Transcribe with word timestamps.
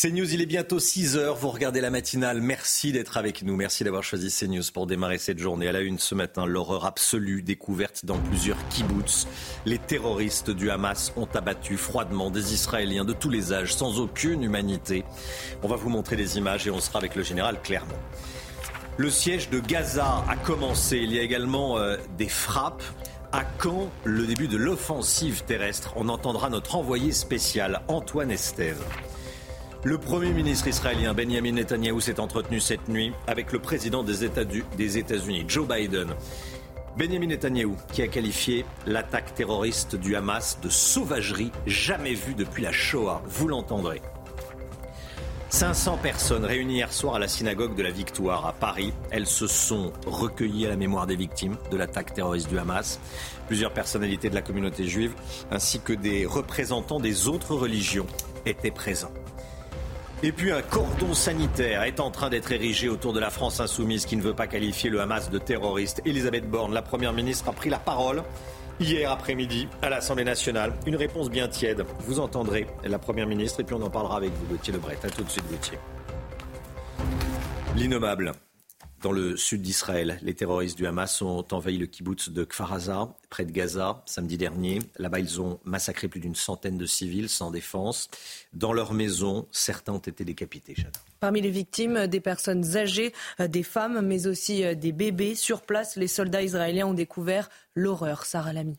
CNews, 0.00 0.32
il 0.32 0.40
est 0.40 0.46
bientôt 0.46 0.78
6 0.78 1.16
heures. 1.16 1.34
Vous 1.34 1.50
regardez 1.50 1.80
la 1.80 1.90
matinale. 1.90 2.40
Merci 2.40 2.92
d'être 2.92 3.16
avec 3.16 3.42
nous. 3.42 3.56
Merci 3.56 3.82
d'avoir 3.82 4.04
choisi 4.04 4.30
CNews 4.30 4.62
pour 4.72 4.86
démarrer 4.86 5.18
cette 5.18 5.40
journée. 5.40 5.66
À 5.66 5.72
la 5.72 5.80
une 5.80 5.98
ce 5.98 6.14
matin, 6.14 6.46
l'horreur 6.46 6.84
absolue 6.84 7.42
découverte 7.42 8.04
dans 8.04 8.16
plusieurs 8.16 8.68
kibbutz. 8.68 9.26
Les 9.66 9.80
terroristes 9.80 10.50
du 10.50 10.70
Hamas 10.70 11.12
ont 11.16 11.26
abattu 11.34 11.76
froidement 11.76 12.30
des 12.30 12.54
Israéliens 12.54 13.04
de 13.04 13.12
tous 13.12 13.28
les 13.28 13.52
âges, 13.52 13.74
sans 13.74 13.98
aucune 13.98 14.44
humanité. 14.44 15.04
On 15.64 15.68
va 15.68 15.74
vous 15.74 15.90
montrer 15.90 16.14
des 16.14 16.38
images 16.38 16.68
et 16.68 16.70
on 16.70 16.78
sera 16.78 17.00
avec 17.00 17.16
le 17.16 17.24
général 17.24 17.60
Clermont. 17.60 17.98
Le 18.98 19.10
siège 19.10 19.50
de 19.50 19.58
Gaza 19.58 20.24
a 20.28 20.36
commencé. 20.36 20.98
Il 20.98 21.12
y 21.12 21.18
a 21.18 21.22
également 21.22 21.76
euh, 21.76 21.96
des 22.16 22.28
frappes. 22.28 22.84
À 23.32 23.42
quand 23.44 23.90
le 24.04 24.26
début 24.26 24.46
de 24.46 24.56
l'offensive 24.56 25.42
terrestre 25.42 25.92
On 25.96 26.08
entendra 26.08 26.50
notre 26.50 26.76
envoyé 26.76 27.10
spécial, 27.10 27.82
Antoine 27.88 28.30
Estève. 28.30 28.82
Le 29.84 29.96
Premier 29.96 30.32
ministre 30.32 30.66
israélien 30.66 31.14
Benjamin 31.14 31.52
Netanyahu 31.52 32.00
s'est 32.00 32.18
entretenu 32.18 32.58
cette 32.58 32.88
nuit 32.88 33.12
avec 33.28 33.52
le 33.52 33.60
président 33.60 34.02
des 34.02 34.24
États-Unis, 34.24 35.44
Joe 35.46 35.68
Biden. 35.68 36.14
Benjamin 36.96 37.28
Netanyahu, 37.28 37.76
qui 37.92 38.02
a 38.02 38.08
qualifié 38.08 38.64
l'attaque 38.86 39.36
terroriste 39.36 39.94
du 39.94 40.16
Hamas 40.16 40.58
de 40.60 40.68
sauvagerie 40.68 41.52
jamais 41.64 42.14
vue 42.14 42.34
depuis 42.34 42.64
la 42.64 42.72
Shoah. 42.72 43.22
Vous 43.26 43.46
l'entendrez. 43.46 44.02
500 45.50 45.98
personnes 46.02 46.44
réunies 46.44 46.74
hier 46.74 46.92
soir 46.92 47.14
à 47.14 47.18
la 47.20 47.28
synagogue 47.28 47.76
de 47.76 47.82
la 47.84 47.90
Victoire 47.90 48.46
à 48.46 48.54
Paris. 48.54 48.92
Elles 49.12 49.28
se 49.28 49.46
sont 49.46 49.92
recueillies 50.06 50.66
à 50.66 50.70
la 50.70 50.76
mémoire 50.76 51.06
des 51.06 51.16
victimes 51.16 51.56
de 51.70 51.76
l'attaque 51.76 52.14
terroriste 52.14 52.48
du 52.48 52.58
Hamas. 52.58 52.98
Plusieurs 53.46 53.72
personnalités 53.72 54.28
de 54.28 54.34
la 54.34 54.42
communauté 54.42 54.88
juive 54.88 55.14
ainsi 55.52 55.78
que 55.78 55.92
des 55.92 56.26
représentants 56.26 56.98
des 56.98 57.28
autres 57.28 57.54
religions 57.54 58.06
étaient 58.44 58.72
présents. 58.72 59.12
Et 60.24 60.32
puis 60.32 60.50
un 60.50 60.62
cordon 60.62 61.14
sanitaire 61.14 61.84
est 61.84 62.00
en 62.00 62.10
train 62.10 62.28
d'être 62.28 62.50
érigé 62.50 62.88
autour 62.88 63.12
de 63.12 63.20
la 63.20 63.30
France 63.30 63.60
insoumise 63.60 64.04
qui 64.04 64.16
ne 64.16 64.22
veut 64.22 64.34
pas 64.34 64.48
qualifier 64.48 64.90
le 64.90 65.00
Hamas 65.00 65.30
de 65.30 65.38
terroriste. 65.38 66.02
Elisabeth 66.04 66.50
Borne, 66.50 66.74
la 66.74 66.82
Première 66.82 67.12
ministre, 67.12 67.48
a 67.48 67.52
pris 67.52 67.70
la 67.70 67.78
parole 67.78 68.24
hier 68.80 69.12
après-midi 69.12 69.68
à 69.80 69.90
l'Assemblée 69.90 70.24
nationale. 70.24 70.72
Une 70.86 70.96
réponse 70.96 71.30
bien 71.30 71.46
tiède. 71.46 71.84
Vous 72.00 72.18
entendrez 72.18 72.66
la 72.82 72.98
Première 72.98 73.28
ministre 73.28 73.60
et 73.60 73.64
puis 73.64 73.76
on 73.76 73.82
en 73.82 73.90
parlera 73.90 74.16
avec 74.16 74.32
vous, 74.32 74.46
Gauthier 74.46 74.72
Lebret. 74.72 74.98
A 75.04 75.08
tout 75.08 75.22
de 75.22 75.30
suite, 75.30 75.48
Gauthier. 75.48 75.78
L'innommable. 77.76 78.32
Dans 79.00 79.12
le 79.12 79.36
sud 79.36 79.62
d'Israël, 79.62 80.18
les 80.22 80.34
terroristes 80.34 80.76
du 80.76 80.84
Hamas 80.84 81.22
ont 81.22 81.46
envahi 81.52 81.78
le 81.78 81.86
kibbutz 81.86 82.30
de 82.30 82.44
Kfar 82.44 83.14
près 83.30 83.44
de 83.44 83.52
Gaza, 83.52 84.02
samedi 84.06 84.36
dernier. 84.36 84.80
Là-bas, 84.98 85.20
ils 85.20 85.40
ont 85.40 85.60
massacré 85.64 86.08
plus 86.08 86.18
d'une 86.18 86.34
centaine 86.34 86.76
de 86.76 86.86
civils 86.86 87.28
sans 87.28 87.52
défense. 87.52 88.08
Dans 88.52 88.72
leur 88.72 88.94
maison, 88.94 89.46
certains 89.52 89.92
ont 89.92 89.98
été 89.98 90.24
décapités. 90.24 90.74
Parmi 91.20 91.40
les 91.40 91.50
victimes, 91.50 92.08
des 92.08 92.20
personnes 92.20 92.76
âgées, 92.76 93.12
euh, 93.38 93.46
des 93.46 93.62
femmes, 93.62 94.00
mais 94.04 94.26
aussi 94.26 94.64
euh, 94.64 94.74
des 94.74 94.90
bébés. 94.90 95.36
Sur 95.36 95.62
place, 95.62 95.94
les 95.94 96.08
soldats 96.08 96.42
israéliens 96.42 96.88
ont 96.88 96.94
découvert 96.94 97.50
l'horreur. 97.76 98.24
Sarah 98.24 98.52
Lamy. 98.52 98.78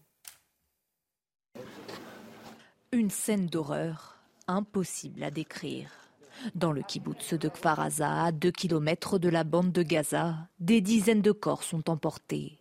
Une 2.91 3.09
scène 3.09 3.45
d'horreur 3.45 4.17
impossible 4.47 5.23
à 5.23 5.31
décrire. 5.31 6.08
Dans 6.55 6.71
le 6.71 6.81
kibbutz 6.81 7.33
de 7.33 7.49
Kfar 7.49 7.79
Aza, 7.79 8.23
à 8.25 8.31
2 8.31 8.51
km 8.51 9.19
de 9.19 9.29
la 9.29 9.43
bande 9.43 9.71
de 9.71 9.83
Gaza, 9.83 10.35
des 10.59 10.81
dizaines 10.81 11.21
de 11.21 11.31
corps 11.31 11.63
sont 11.63 11.89
emportés. 11.89 12.59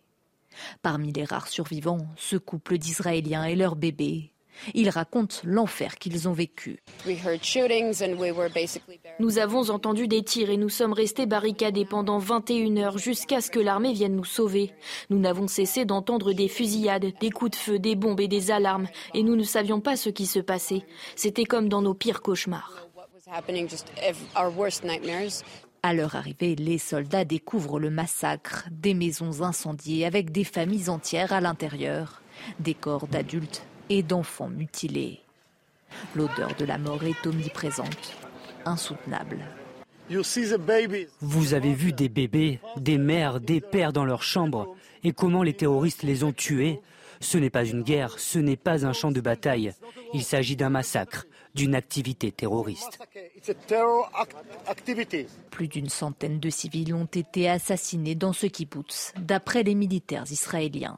Parmi 0.81 1.13
les 1.13 1.23
rares 1.23 1.47
survivants, 1.47 2.07
ce 2.17 2.37
couple 2.37 2.77
d'Israéliens 2.77 3.45
et 3.45 3.55
leur 3.55 3.75
bébé. 3.75 4.31
Ils 4.73 4.89
racontent 4.89 5.37
l'enfer 5.43 5.95
qu'ils 5.97 6.27
ont 6.27 6.33
vécu. 6.33 6.81
Nous 9.19 9.37
avons 9.37 9.69
entendu 9.69 10.07
des 10.07 10.23
tirs 10.23 10.49
et 10.49 10.57
nous 10.57 10.69
sommes 10.69 10.91
restés 10.91 11.25
barricadés 11.25 11.85
pendant 11.85 12.17
21 12.17 12.77
heures 12.77 12.97
jusqu'à 12.97 13.39
ce 13.39 13.51
que 13.51 13.59
l'armée 13.59 13.93
vienne 13.93 14.15
nous 14.15 14.25
sauver. 14.25 14.73
Nous 15.09 15.19
n'avons 15.19 15.47
cessé 15.47 15.85
d'entendre 15.85 16.33
des 16.33 16.49
fusillades, 16.49 17.13
des 17.19 17.29
coups 17.29 17.51
de 17.51 17.55
feu, 17.55 17.79
des 17.79 17.95
bombes 17.95 18.19
et 18.19 18.27
des 18.27 18.51
alarmes 18.51 18.87
et 19.13 19.23
nous 19.23 19.37
ne 19.37 19.43
savions 19.43 19.79
pas 19.79 19.95
ce 19.95 20.09
qui 20.09 20.25
se 20.25 20.39
passait. 20.39 20.85
C'était 21.15 21.45
comme 21.45 21.69
dans 21.69 21.81
nos 21.81 21.93
pires 21.93 22.21
cauchemars. 22.21 22.88
À 25.83 25.93
leur 25.93 26.15
arrivée, 26.15 26.55
les 26.55 26.77
soldats 26.77 27.25
découvrent 27.25 27.79
le 27.79 27.89
massacre, 27.89 28.67
des 28.71 28.93
maisons 28.93 29.43
incendiées 29.43 30.05
avec 30.05 30.31
des 30.31 30.43
familles 30.43 30.89
entières 30.89 31.31
à 31.31 31.39
l'intérieur, 31.39 32.21
des 32.59 32.73
corps 32.73 33.07
d'adultes 33.07 33.63
et 33.89 34.01
d'enfants 34.01 34.49
mutilés. 34.49 35.19
L'odeur 36.15 36.55
de 36.55 36.65
la 36.65 36.77
mort 36.77 37.03
est 37.03 37.27
omniprésente, 37.27 38.15
insoutenable. 38.65 39.39
Vous 41.21 41.53
avez 41.53 41.73
vu 41.73 41.93
des 41.93 42.09
bébés, 42.09 42.59
des 42.77 42.97
mères, 42.97 43.39
des 43.39 43.61
pères 43.61 43.93
dans 43.93 44.05
leur 44.05 44.23
chambre 44.23 44.75
et 45.03 45.13
comment 45.13 45.43
les 45.43 45.53
terroristes 45.53 46.03
les 46.03 46.23
ont 46.23 46.33
tués? 46.33 46.81
Ce 47.21 47.37
n'est 47.37 47.49
pas 47.49 47.65
une 47.65 47.83
guerre, 47.83 48.17
ce 48.17 48.39
n'est 48.39 48.55
pas 48.55 48.85
un 48.85 48.93
champ 48.93 49.11
de 49.11 49.21
bataille. 49.21 49.73
Il 50.13 50.23
s'agit 50.23 50.55
d'un 50.55 50.69
massacre, 50.69 51.27
d'une 51.55 51.75
activité 51.75 52.31
terroriste. 52.31 52.99
Plus 55.51 55.67
d'une 55.67 55.89
centaine 55.89 56.39
de 56.39 56.49
civils 56.49 56.93
ont 56.93 57.05
été 57.05 57.49
assassinés 57.49 58.15
dans 58.15 58.33
ce 58.33 58.47
kibbutz, 58.47 59.13
d'après 59.17 59.63
les 59.63 59.75
militaires 59.75 60.25
israéliens. 60.29 60.97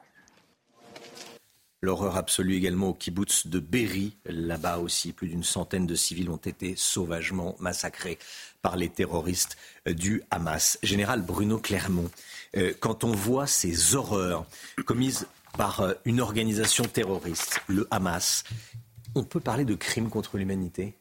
L'horreur 1.84 2.16
absolue 2.16 2.58
également 2.58 2.90
au 2.90 2.94
kibbutz 2.94 3.48
de 3.48 3.60
Berry. 3.60 4.16
Là-bas 4.26 4.78
aussi, 4.78 5.14
plus 5.14 5.30
d'une 5.30 5.44
centaine 5.44 5.88
de 5.88 5.96
civils 5.96 6.30
ont 6.30 6.38
été 6.38 6.76
sauvagement 6.76 7.56
massacrés 7.60 8.20
par 8.62 8.78
les 8.78 8.90
terroristes 8.90 9.58
du 9.88 10.22
Hamas. 10.30 10.78
Général 10.84 11.24
Bruno 11.24 11.58
Clermont, 11.58 12.12
euh, 12.56 12.74
quand 12.80 13.04
on 13.04 13.12
voit 13.12 13.48
ces 13.48 13.96
horreurs 13.96 14.46
commises 14.86 15.26
par 15.58 15.82
euh, 15.82 15.94
une 16.06 16.22
organisation 16.22 16.84
terroriste, 16.86 17.62
le 17.68 17.88
Hamas, 17.90 18.44
on 19.16 19.24
peut 19.24 19.40
parler 19.40 19.66
de 19.66 19.76
crimes 19.76 20.10
contre 20.10 20.38
l'humanité? 20.38 20.98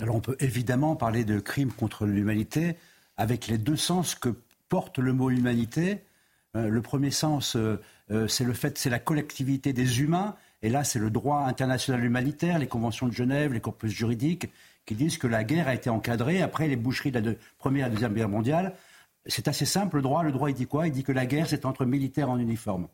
Alors 0.00 0.14
on 0.16 0.20
peut 0.20 0.36
évidemment 0.40 0.96
parler 0.96 1.24
de 1.24 1.40
crimes 1.40 1.72
contre 1.72 2.06
l'humanité 2.06 2.76
avec 3.16 3.48
les 3.48 3.58
deux 3.58 3.76
sens 3.76 4.14
que 4.14 4.34
porte 4.68 4.98
le 4.98 5.12
mot 5.12 5.30
humanité. 5.30 6.02
Euh, 6.56 6.68
le 6.68 6.82
premier 6.82 7.10
sens, 7.10 7.56
euh, 7.56 7.80
euh, 8.10 8.26
c'est 8.28 8.44
le 8.44 8.54
fait, 8.54 8.78
c'est 8.78 8.90
la 8.90 8.98
collectivité 8.98 9.72
des 9.72 10.00
humains. 10.00 10.36
Et 10.62 10.68
là, 10.68 10.84
c'est 10.84 10.98
le 10.98 11.10
droit 11.10 11.40
international 11.40 12.04
humanitaire, 12.04 12.58
les 12.58 12.66
conventions 12.66 13.08
de 13.08 13.12
Genève, 13.12 13.52
les 13.52 13.60
corpus 13.60 13.90
juridiques, 13.90 14.48
qui 14.86 14.94
disent 14.94 15.18
que 15.18 15.26
la 15.26 15.44
guerre 15.44 15.68
a 15.68 15.74
été 15.74 15.90
encadrée 15.90 16.42
après 16.42 16.68
les 16.68 16.76
boucheries 16.76 17.12
de 17.12 17.18
la 17.18 17.34
Première 17.58 17.86
et 17.86 17.90
Deuxième 17.90 18.14
Guerre 18.14 18.28
mondiale. 18.28 18.74
C'est 19.26 19.48
assez 19.48 19.66
simple, 19.66 19.96
le 19.96 20.02
droit. 20.02 20.22
Le 20.22 20.32
droit, 20.32 20.50
il 20.50 20.54
dit 20.54 20.66
quoi? 20.66 20.86
Il 20.86 20.92
dit 20.92 21.02
que 21.02 21.12
la 21.12 21.26
guerre, 21.26 21.46
c'est 21.46 21.64
entre 21.64 21.84
militaires 21.84 22.30
en 22.30 22.38
uniforme. 22.38 22.88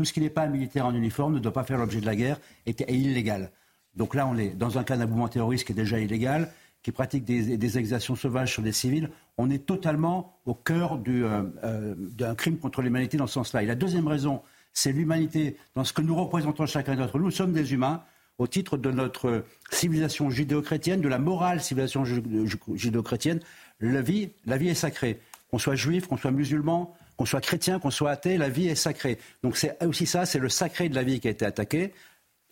Tout 0.00 0.06
ce 0.06 0.14
qui 0.14 0.22
n'est 0.22 0.30
pas 0.30 0.44
un 0.44 0.48
militaire 0.48 0.86
en 0.86 0.94
uniforme 0.94 1.34
ne 1.34 1.40
doit 1.40 1.52
pas 1.52 1.62
faire 1.62 1.76
l'objet 1.76 2.00
de 2.00 2.06
la 2.06 2.16
guerre 2.16 2.40
et 2.64 2.70
est 2.70 2.90
illégal. 2.90 3.50
Donc 3.94 4.14
là, 4.14 4.26
on 4.26 4.34
est 4.38 4.56
dans 4.56 4.78
un 4.78 4.82
cas 4.82 4.96
d'un 4.96 5.04
mouvement 5.04 5.28
terroriste 5.28 5.66
qui 5.66 5.72
est 5.72 5.74
déjà 5.74 6.00
illégal, 6.00 6.50
qui 6.82 6.90
pratique 6.90 7.22
des, 7.22 7.76
exactions 7.76 8.16
sauvages 8.16 8.50
sur 8.50 8.62
des 8.62 8.72
civils. 8.72 9.10
On 9.36 9.50
est 9.50 9.66
totalement 9.66 10.40
au 10.46 10.54
cœur 10.54 10.98
euh, 11.06 11.52
euh, 11.64 11.94
d'un 11.98 12.34
crime 12.34 12.56
contre 12.56 12.80
l'humanité 12.80 13.18
dans 13.18 13.26
ce 13.26 13.34
sens-là. 13.34 13.62
Et 13.62 13.66
la 13.66 13.74
deuxième 13.74 14.08
raison, 14.08 14.40
c'est 14.72 14.90
l'humanité 14.90 15.58
dans 15.74 15.84
ce 15.84 15.92
que 15.92 16.00
nous 16.00 16.14
représentons 16.14 16.64
chacun 16.64 16.96
d'entre 16.96 17.18
nous. 17.18 17.26
Nous 17.26 17.30
sommes 17.30 17.52
des 17.52 17.74
humains 17.74 18.02
au 18.38 18.46
titre 18.46 18.78
de 18.78 18.90
notre 18.90 19.44
civilisation 19.70 20.30
judéo-chrétienne, 20.30 21.02
de 21.02 21.08
la 21.08 21.18
morale 21.18 21.60
civilisation 21.60 22.06
judéo-chrétienne. 22.06 23.40
La 23.80 24.00
vie, 24.00 24.30
la 24.46 24.56
vie 24.56 24.70
est 24.70 24.74
sacrée. 24.74 25.20
Qu'on 25.50 25.58
soit 25.58 25.76
juif, 25.76 26.06
qu'on 26.06 26.16
soit 26.16 26.30
musulman, 26.30 26.96
qu'on 27.20 27.26
soit 27.26 27.42
chrétien, 27.42 27.78
qu'on 27.78 27.90
soit 27.90 28.12
athée, 28.12 28.38
la 28.38 28.48
vie 28.48 28.68
est 28.68 28.74
sacrée. 28.74 29.18
Donc 29.42 29.58
c'est 29.58 29.76
aussi 29.84 30.06
ça, 30.06 30.24
c'est 30.24 30.38
le 30.38 30.48
sacré 30.48 30.88
de 30.88 30.94
la 30.94 31.02
vie 31.02 31.20
qui 31.20 31.28
a 31.28 31.30
été 31.30 31.44
attaqué, 31.44 31.92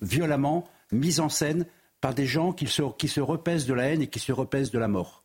violemment, 0.02 0.68
mis 0.92 1.20
en 1.20 1.30
scène 1.30 1.64
par 2.02 2.12
des 2.12 2.26
gens 2.26 2.52
qui 2.52 2.66
se, 2.66 2.82
qui 2.98 3.08
se 3.08 3.22
repaissent 3.22 3.64
de 3.64 3.72
la 3.72 3.84
haine 3.84 4.02
et 4.02 4.08
qui 4.08 4.18
se 4.18 4.30
repaissent 4.30 4.70
de 4.70 4.78
la 4.78 4.86
mort. 4.86 5.24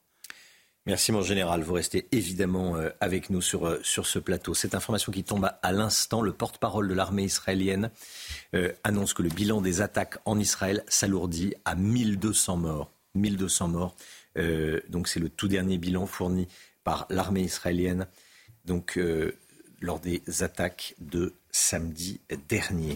Merci 0.85 1.11
mon 1.11 1.21
général, 1.21 1.61
vous 1.61 1.73
restez 1.73 2.07
évidemment 2.13 2.77
euh, 2.77 2.91
avec 3.01 3.29
nous 3.29 3.41
sur, 3.41 3.67
euh, 3.67 3.81
sur 3.83 4.07
ce 4.07 4.17
plateau. 4.17 4.53
Cette 4.53 4.75
information 4.75 5.11
qui 5.11 5.25
tombe 5.25 5.51
à 5.61 5.71
l'instant, 5.73 6.21
le 6.21 6.31
porte-parole 6.31 6.87
de 6.87 6.93
l'armée 6.93 7.23
israélienne 7.23 7.91
euh, 8.55 8.71
annonce 8.85 9.13
que 9.13 9.23
le 9.23 9.29
bilan 9.29 9.59
des 9.59 9.81
attaques 9.81 10.19
en 10.23 10.39
Israël 10.39 10.85
s'alourdit 10.87 11.53
à 11.65 11.75
1200 11.75 12.55
morts. 12.55 12.91
1200 13.15 13.67
morts. 13.67 13.95
donc 14.87 15.09
c'est 15.09 15.19
le 15.19 15.27
tout 15.27 15.49
dernier 15.49 15.77
bilan 15.77 16.05
fourni 16.05 16.47
par 16.85 17.05
l'armée 17.09 17.41
israélienne 17.41 18.07
donc, 18.65 18.99
lors 19.81 19.99
des 19.99 20.21
attaques 20.41 20.95
de 20.99 21.33
samedi 21.51 22.19
dernier 22.49 22.95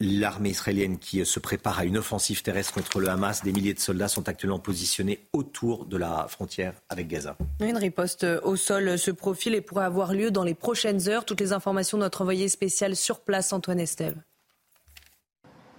l'armée 0.00 0.50
israélienne 0.50 0.98
qui 0.98 1.24
se 1.26 1.40
prépare 1.40 1.80
à 1.80 1.84
une 1.84 1.98
offensive 1.98 2.42
terrestre 2.42 2.72
contre 2.72 3.00
le 3.00 3.08
Hamas. 3.08 3.42
Des 3.42 3.52
milliers 3.52 3.74
de 3.74 3.80
soldats 3.80 4.08
sont 4.08 4.28
actuellement 4.28 4.58
positionnés 4.58 5.26
autour 5.32 5.86
de 5.86 5.96
la 5.96 6.26
frontière 6.28 6.74
avec 6.88 7.08
Gaza. 7.08 7.36
Une 7.60 7.76
riposte 7.76 8.24
au 8.44 8.56
sol 8.56 8.98
se 8.98 9.10
profile 9.10 9.54
et 9.54 9.60
pourrait 9.60 9.84
avoir 9.84 10.12
lieu 10.12 10.30
dans 10.30 10.44
les 10.44 10.54
prochaines 10.54 11.08
heures. 11.08 11.24
Toutes 11.24 11.40
les 11.40 11.52
informations 11.52 11.98
de 11.98 12.02
notre 12.02 12.22
envoyé 12.22 12.48
spécial 12.48 12.94
sur 12.94 13.20
place, 13.20 13.52
Antoine 13.52 13.80
Estève. 13.80 14.16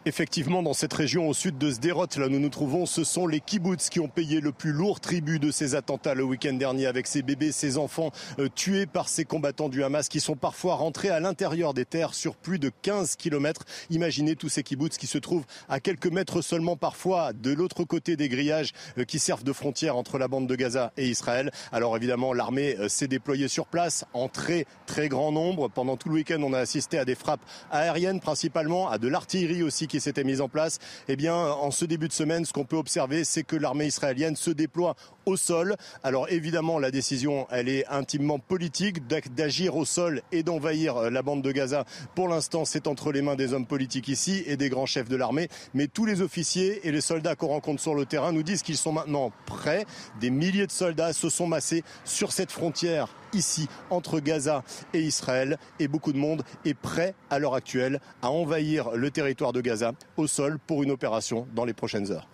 Effectivement, 0.06 0.64
dans 0.64 0.74
cette 0.74 0.94
région 0.94 1.28
au 1.28 1.34
sud 1.34 1.58
de 1.58 1.70
Sderot, 1.70 2.08
là 2.16 2.28
où 2.28 2.30
nous 2.30 2.40
nous 2.40 2.48
trouvons, 2.48 2.86
ce 2.86 3.04
sont 3.04 3.28
les 3.28 3.42
kibbutz 3.42 3.90
qui 3.90 4.00
ont 4.00 4.08
payé 4.08 4.40
le 4.40 4.54
plus 4.54 4.72
lourd 4.72 5.02
tribut 5.02 5.40
de 5.40 5.52
ces 5.52 5.76
attentats 5.76 6.14
le 6.14 6.24
week-end 6.24 6.54
dernier 6.54 6.86
avec 6.86 7.06
ces 7.06 7.22
bébés, 7.22 7.52
ces 7.52 7.78
enfants 7.78 8.12
euh, 8.40 8.48
tués 8.48 8.86
par 8.86 9.10
ces 9.10 9.26
combattants 9.26 9.68
du 9.68 9.84
Hamas 9.84 10.08
qui 10.08 10.22
sont 10.22 10.38
parfois 10.38 10.76
rentrés 10.76 11.10
à 11.10 11.20
l'intérieur 11.20 11.74
des 11.74 11.84
terres 11.84 12.14
sur 12.14 12.38
plus 12.38 12.60
de 12.60 12.72
15 12.82 13.18
kilomètres. 13.18 13.66
Imaginez 13.90 14.38
tous 14.38 14.48
ces 14.48 14.64
kibbutz 14.64 14.98
qui 14.98 15.06
se 15.06 15.18
trouvent 15.18 15.46
à 15.68 15.82
quelques 15.82 16.08
mètres 16.08 16.42
seulement 16.42 16.78
parfois 16.78 17.34
de 17.34 17.52
l'autre 17.52 17.84
côté 17.84 18.16
des 18.16 18.30
grillages 18.30 18.72
euh, 18.98 19.04
qui 19.04 19.20
servent 19.20 19.44
de 19.44 19.52
frontière 19.52 19.98
entre 19.98 20.18
la 20.18 20.30
bande 20.30 20.48
de 20.48 20.56
Gaza 20.56 20.94
et 20.96 21.10
Israël. 21.10 21.52
Alors 21.74 21.98
évidemment, 21.98 22.32
l'armée 22.32 22.78
euh, 22.80 22.88
s'est 22.88 23.10
déployée 23.10 23.50
sur 23.50 23.66
place 23.66 24.06
en 24.14 24.30
très 24.30 24.66
très 24.86 25.10
grand 25.10 25.34
nombre. 25.34 25.68
Pendant 25.68 25.98
tout 25.98 26.08
le 26.08 26.16
week-end, 26.16 26.42
on 26.42 26.54
a 26.54 26.60
assisté 26.60 26.98
à 26.98 27.04
des 27.04 27.16
frappes 27.16 27.44
aériennes 27.70 28.22
principalement, 28.22 28.90
à 28.90 28.98
de 28.98 29.10
l'artillerie 29.10 29.62
aussi 29.62 29.89
qui 29.90 30.00
s'était 30.00 30.24
mise 30.24 30.40
en 30.40 30.48
place, 30.48 30.80
eh 31.10 31.18
en 31.30 31.72
ce 31.72 31.84
début 31.84 32.08
de 32.08 32.14
semaine, 32.14 32.46
ce 32.46 32.54
qu'on 32.54 32.64
peut 32.64 32.78
observer, 32.78 33.26
c'est 33.26 33.44
que 33.44 33.58
l'armée 33.58 33.88
israélienne 33.88 34.38
se 34.38 34.52
déploie 34.52 34.96
au 35.30 35.38
sol. 35.38 35.76
Alors 36.04 36.30
évidemment, 36.30 36.80
la 36.80 36.92
décision, 36.92 37.48
elle 37.52 37.70
est 37.70 37.88
intimement 37.88 38.40
politique 38.40 39.08
d'agir 39.08 39.76
au 39.78 39.86
sol 39.86 40.22
et 40.32 40.44
d'envahir 40.44 40.98
euh, 40.98 41.10
la 41.10 41.22
bande 41.22 41.42
de 41.42 41.52
Gaza. 41.52 41.86
Pour 42.16 42.28
l'instant, 42.28 42.66
c'est 42.66 42.88
entre 42.88 43.12
les 43.12 43.22
mains 43.22 43.36
des 43.36 43.54
hommes 43.54 43.66
politiques 43.66 44.08
ici 44.08 44.44
et 44.46 44.58
des 44.58 44.70
grands 44.70 44.86
chefs 44.86 45.10
de 45.10 45.16
l'armée. 45.16 45.48
Mais 45.74 45.88
tous 45.88 46.06
les 46.06 46.22
officiers 46.22 46.88
et 46.88 46.92
les 46.92 47.02
soldats 47.02 47.36
qu'on 47.36 47.48
rencontre 47.48 47.82
sur 47.82 47.96
le 47.96 48.06
terrain 48.06 48.32
nous 48.32 48.44
disent 48.44 48.64
qu'ils 48.64 48.78
sont 48.78 48.92
maintenant 48.92 49.32
prêts. 49.46 49.86
Des 50.20 50.30
milliers 50.30 50.68
de 50.68 50.72
soldats 50.72 51.14
se 51.14 51.30
sont 51.30 51.48
massés 51.48 51.84
sur 52.04 52.32
cette 52.32 52.52
frontière 52.52 53.08
ici 53.34 53.68
entre 53.92 54.20
Gaza 54.20 54.64
et 54.94 55.02
Israël 55.02 55.58
et 55.80 55.88
beaucoup 55.88 56.14
de 56.14 56.18
monde 56.18 56.44
est 56.66 56.74
prêt 56.74 57.14
à 57.30 57.38
l'heure 57.38 57.54
actuelle 57.54 58.00
à 58.22 58.32
envahir 58.32 58.92
le 58.92 59.12
territoire 59.12 59.54
de 59.54 59.62
Gaza 59.62 59.94
au 60.18 60.26
sol 60.26 60.58
pour 60.60 60.82
une 60.84 60.92
opération 60.92 61.48
dans 61.54 61.66
les 61.66 61.74
prochaines 61.74 62.12
heures. 62.12 62.28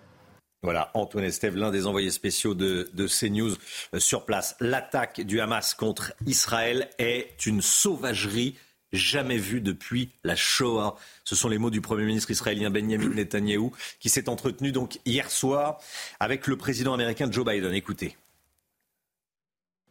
Voilà, 0.66 0.90
Antoine 0.96 1.26
Estève, 1.26 1.56
l'un 1.56 1.70
des 1.70 1.86
envoyés 1.86 2.10
spéciaux 2.10 2.56
de, 2.56 2.90
de 2.92 3.06
CNews 3.08 3.54
euh, 3.94 4.00
sur 4.00 4.26
place. 4.26 4.56
L'attaque 4.60 5.22
du 5.22 5.40
Hamas 5.40 5.76
contre 5.76 6.12
Israël 6.26 6.90
est 6.98 7.46
une 7.46 7.62
sauvagerie 7.62 8.56
jamais 8.92 9.38
vue 9.38 9.62
depuis 9.62 10.10
la 10.24 10.36
Shoah. 10.36 10.96
Ce 11.24 11.36
sont 11.36 11.50
les 11.50 11.60
mots 11.60 11.70
du 11.70 11.82
Premier 11.82 12.06
ministre 12.06 12.32
israélien 12.32 12.72
Benjamin 12.72 13.10
Netanyahou 13.10 13.74
qui 14.00 14.10
s'est 14.10 14.28
entretenu 14.28 14.72
donc 14.72 14.98
hier 15.06 15.30
soir 15.30 15.78
avec 16.20 16.48
le 16.48 16.58
président 16.58 16.96
américain 16.96 17.32
Joe 17.32 17.46
Biden. 17.46 17.72
Écoutez. 17.72 18.18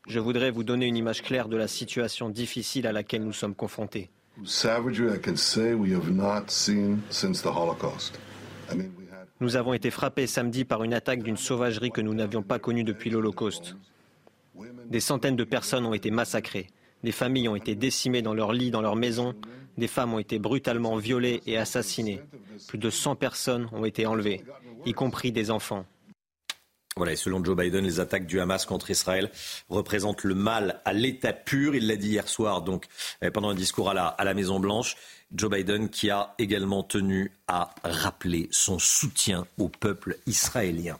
Je 0.08 0.18
voudrais 0.18 0.50
vous 0.50 0.64
donner 0.64 0.86
une 0.86 0.96
image 0.96 1.22
claire 1.22 1.46
de 1.46 1.56
la 1.56 1.68
situation 1.68 2.30
difficile 2.30 2.88
à 2.88 2.92
laquelle 2.92 3.22
nous 3.22 3.32
sommes 3.32 3.54
confrontés. 3.54 4.10
Nous 9.40 9.56
avons 9.56 9.74
été 9.74 9.90
frappés 9.90 10.26
samedi 10.26 10.64
par 10.64 10.84
une 10.84 10.94
attaque 10.94 11.22
d'une 11.22 11.36
sauvagerie 11.36 11.90
que 11.90 12.00
nous 12.00 12.14
n'avions 12.14 12.42
pas 12.42 12.58
connue 12.58 12.84
depuis 12.84 13.10
l'Holocauste. 13.10 13.76
Des 14.88 15.00
centaines 15.00 15.36
de 15.36 15.44
personnes 15.44 15.86
ont 15.86 15.94
été 15.94 16.10
massacrées. 16.10 16.68
Des 17.02 17.12
familles 17.12 17.48
ont 17.48 17.56
été 17.56 17.74
décimées 17.74 18.22
dans 18.22 18.34
leurs 18.34 18.52
lits, 18.52 18.70
dans 18.70 18.80
leurs 18.80 18.96
maisons. 18.96 19.34
Des 19.76 19.88
femmes 19.88 20.14
ont 20.14 20.20
été 20.20 20.38
brutalement 20.38 20.96
violées 20.96 21.42
et 21.46 21.58
assassinées. 21.58 22.20
Plus 22.68 22.78
de 22.78 22.90
100 22.90 23.16
personnes 23.16 23.68
ont 23.72 23.84
été 23.84 24.06
enlevées, 24.06 24.44
y 24.86 24.92
compris 24.92 25.32
des 25.32 25.50
enfants. 25.50 25.84
Voilà, 26.96 27.12
et 27.12 27.16
selon 27.16 27.44
Joe 27.44 27.56
Biden, 27.56 27.84
les 27.84 27.98
attaques 27.98 28.26
du 28.26 28.38
Hamas 28.38 28.66
contre 28.66 28.88
Israël 28.88 29.32
représentent 29.68 30.22
le 30.22 30.36
mal 30.36 30.80
à 30.84 30.92
l'état 30.92 31.32
pur. 31.32 31.74
Il 31.74 31.88
l'a 31.88 31.96
dit 31.96 32.10
hier 32.10 32.28
soir, 32.28 32.62
donc, 32.62 32.86
euh, 33.24 33.32
pendant 33.32 33.48
un 33.48 33.54
discours 33.54 33.90
à 33.90 33.94
la, 33.94 34.06
à 34.06 34.22
la 34.22 34.32
Maison-Blanche. 34.32 34.94
Joe 35.34 35.50
Biden 35.50 35.88
qui 35.88 36.10
a 36.10 36.34
également 36.38 36.82
tenu 36.82 37.32
à 37.48 37.74
rappeler 37.82 38.48
son 38.50 38.78
soutien 38.78 39.46
au 39.58 39.68
peuple 39.68 40.16
israélien. 40.26 40.98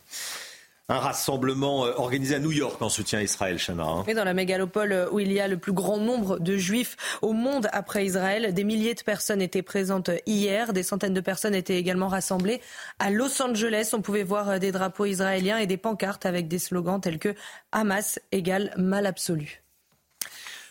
Un 0.90 0.98
rassemblement 0.98 1.86
euh, 1.86 1.94
organisé 1.96 2.34
à 2.34 2.38
New 2.38 2.52
York 2.52 2.82
en 2.82 2.90
soutien 2.90 3.20
à 3.20 3.22
Israël, 3.22 3.58
Chana. 3.58 3.84
Hein. 3.84 4.04
dans 4.14 4.24
la 4.24 4.34
mégalopole 4.34 4.92
euh, 4.92 5.08
où 5.10 5.18
il 5.18 5.32
y 5.32 5.40
a 5.40 5.48
le 5.48 5.56
plus 5.56 5.72
grand 5.72 5.96
nombre 5.96 6.38
de 6.38 6.58
juifs 6.58 7.18
au 7.22 7.32
monde 7.32 7.68
après 7.72 8.04
Israël, 8.04 8.52
des 8.52 8.64
milliers 8.64 8.92
de 8.92 9.00
personnes 9.00 9.40
étaient 9.40 9.62
présentes 9.62 10.10
hier. 10.26 10.74
Des 10.74 10.82
centaines 10.82 11.14
de 11.14 11.22
personnes 11.22 11.54
étaient 11.54 11.78
également 11.78 12.08
rassemblées 12.08 12.60
à 12.98 13.10
Los 13.10 13.40
Angeles. 13.40 13.92
On 13.94 14.02
pouvait 14.02 14.24
voir 14.24 14.50
euh, 14.50 14.58
des 14.58 14.72
drapeaux 14.72 15.06
israéliens 15.06 15.56
et 15.56 15.66
des 15.66 15.78
pancartes 15.78 16.26
avec 16.26 16.48
des 16.48 16.58
slogans 16.58 17.00
tels 17.00 17.18
que 17.18 17.34
Hamas 17.72 18.20
égale 18.30 18.74
mal 18.76 19.06
absolu. 19.06 19.62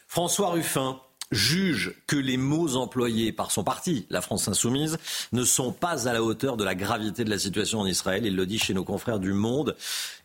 François 0.08 0.52
Ruffin, 0.52 1.02
juge 1.34 1.94
que 2.08 2.16
les 2.16 2.38
mots 2.38 2.76
employés 2.76 3.32
par 3.32 3.52
son 3.52 3.64
parti, 3.64 4.06
la 4.10 4.22
France 4.22 4.48
insoumise, 4.48 4.98
ne 5.32 5.44
sont 5.44 5.72
pas 5.72 6.08
à 6.08 6.14
la 6.14 6.24
hauteur 6.24 6.58
de 6.58 6.64
la 6.64 6.76
gravité 6.76 7.24
de 7.24 7.30
la 7.30 7.40
situation 7.40 7.80
en 7.80 7.86
Israël. 7.86 8.26
Il 8.26 8.36
le 8.36 8.46
dit 8.46 8.60
chez 8.60 8.74
nos 8.74 8.84
confrères 8.84 9.20
du 9.20 9.34
Monde. 9.34 9.76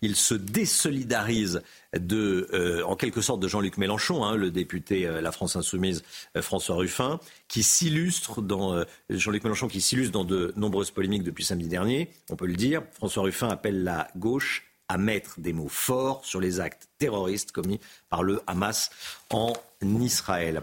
Il 0.02 0.16
se 0.16 0.34
désolidarise 0.34 1.62
de, 1.96 2.48
euh, 2.52 2.82
en 2.84 2.96
quelque 2.96 3.20
sorte, 3.20 3.40
de 3.40 3.48
Jean-Luc 3.48 3.78
Mélenchon, 3.78 4.24
hein, 4.24 4.36
le 4.36 4.50
député 4.50 5.06
euh, 5.06 5.20
La 5.20 5.32
France 5.32 5.56
insoumise 5.56 6.04
euh, 6.36 6.42
François 6.42 6.76
Ruffin, 6.76 7.18
qui 7.48 7.62
s'illustre 7.62 8.42
dans 8.42 8.84
Jean-Luc 9.08 9.42
Mélenchon 9.44 9.68
qui 9.68 9.80
s'illustre 9.80 10.12
dans 10.12 10.24
de 10.24 10.52
nombreuses 10.56 10.90
polémiques 10.90 11.22
depuis 11.22 11.44
samedi 11.44 11.68
dernier. 11.68 12.10
On 12.30 12.36
peut 12.36 12.46
le 12.46 12.56
dire. 12.56 12.82
François 12.92 13.22
Ruffin 13.22 13.48
appelle 13.48 13.84
la 13.84 14.08
gauche 14.16 14.67
à 14.88 14.98
mettre 14.98 15.40
des 15.40 15.52
mots 15.52 15.68
forts 15.68 16.24
sur 16.24 16.40
les 16.40 16.60
actes 16.60 16.88
terroristes 16.98 17.52
commis 17.52 17.80
par 18.08 18.22
le 18.22 18.40
Hamas 18.46 18.90
en 19.30 19.52
Israël. 19.82 20.62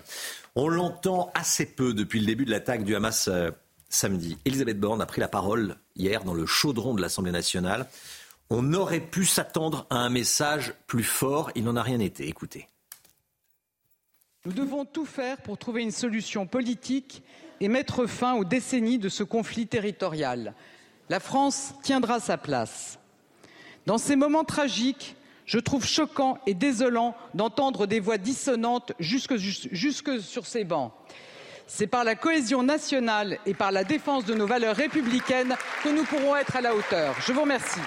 On 0.56 0.68
l'entend 0.68 1.31
assez 1.33 1.66
peu 1.66 1.94
depuis 1.94 2.19
le 2.19 2.25
début 2.25 2.45
de 2.45 2.51
l'attaque 2.51 2.83
du 2.83 2.95
Hamas 2.95 3.27
euh, 3.27 3.51
samedi. 3.90 4.38
Elisabeth 4.45 4.80
Borne 4.80 5.02
a 5.02 5.06
pris 5.06 5.21
la 5.21 5.28
parole 5.28 5.78
hier 5.95 6.23
dans 6.23 6.33
le 6.33 6.45
chaudron 6.45 6.94
de 6.94 7.02
l'Assemblée 7.02 7.31
nationale. 7.31 7.88
On 8.50 8.73
aurait 8.73 9.00
pu 9.00 9.26
s'attendre 9.26 9.88
à 9.90 9.97
un 9.97 10.09
message 10.09 10.73
plus 10.88 11.04
fort. 11.04 11.52
Il 11.56 11.64
n'en 11.64 11.76
a 11.76 11.83
rien 11.83 12.00
été. 12.00 12.28
Écoutez. 12.28 12.68
Nous 14.45 14.54
devons 14.54 14.85
tout 14.85 15.06
faire 15.06 15.38
pour 15.38 15.57
trouver 15.57 15.81
une 15.81 15.92
solution 15.92 16.45
politique 16.45 17.23
et 17.59 17.68
mettre 17.68 18.06
fin 18.06 18.35
aux 18.35 18.45
décennies 18.45 19.00
de 19.00 19.09
ce 19.09 19.23
conflit 19.23 19.66
territorial. 19.66 20.54
La 21.09 21.19
France 21.19 21.73
tiendra 21.83 22.19
sa 22.19 22.38
place. 22.38 23.00
Dans 23.85 23.97
ces 23.97 24.15
moments 24.15 24.44
tragiques, 24.44 25.15
je 25.45 25.59
trouve 25.59 25.85
choquant 25.85 26.39
et 26.47 26.56
désolant 26.56 27.15
d'entendre 27.35 27.85
des 27.85 27.99
voix 27.99 28.18
dissonantes 28.18 28.94
jusque, 28.99 29.39
sur 30.19 30.45
ces 30.47 30.63
bancs. 30.63 30.92
C'est 31.68 31.87
par 31.87 32.04
la 32.04 32.15
cohésion 32.15 32.63
nationale 32.63 33.37
et 33.45 33.54
par 33.54 33.71
la 33.71 33.83
défense 33.83 34.25
de 34.25 34.33
nos 34.33 34.47
valeurs 34.47 34.75
républicaines 34.75 35.56
que 35.83 35.89
nous 35.89 36.04
pourrons 36.04 36.35
être 36.35 36.56
à 36.56 36.61
la 36.61 36.75
hauteur. 36.75 37.15
Je 37.25 37.31
vous 37.31 37.42
remercie. 37.42 37.80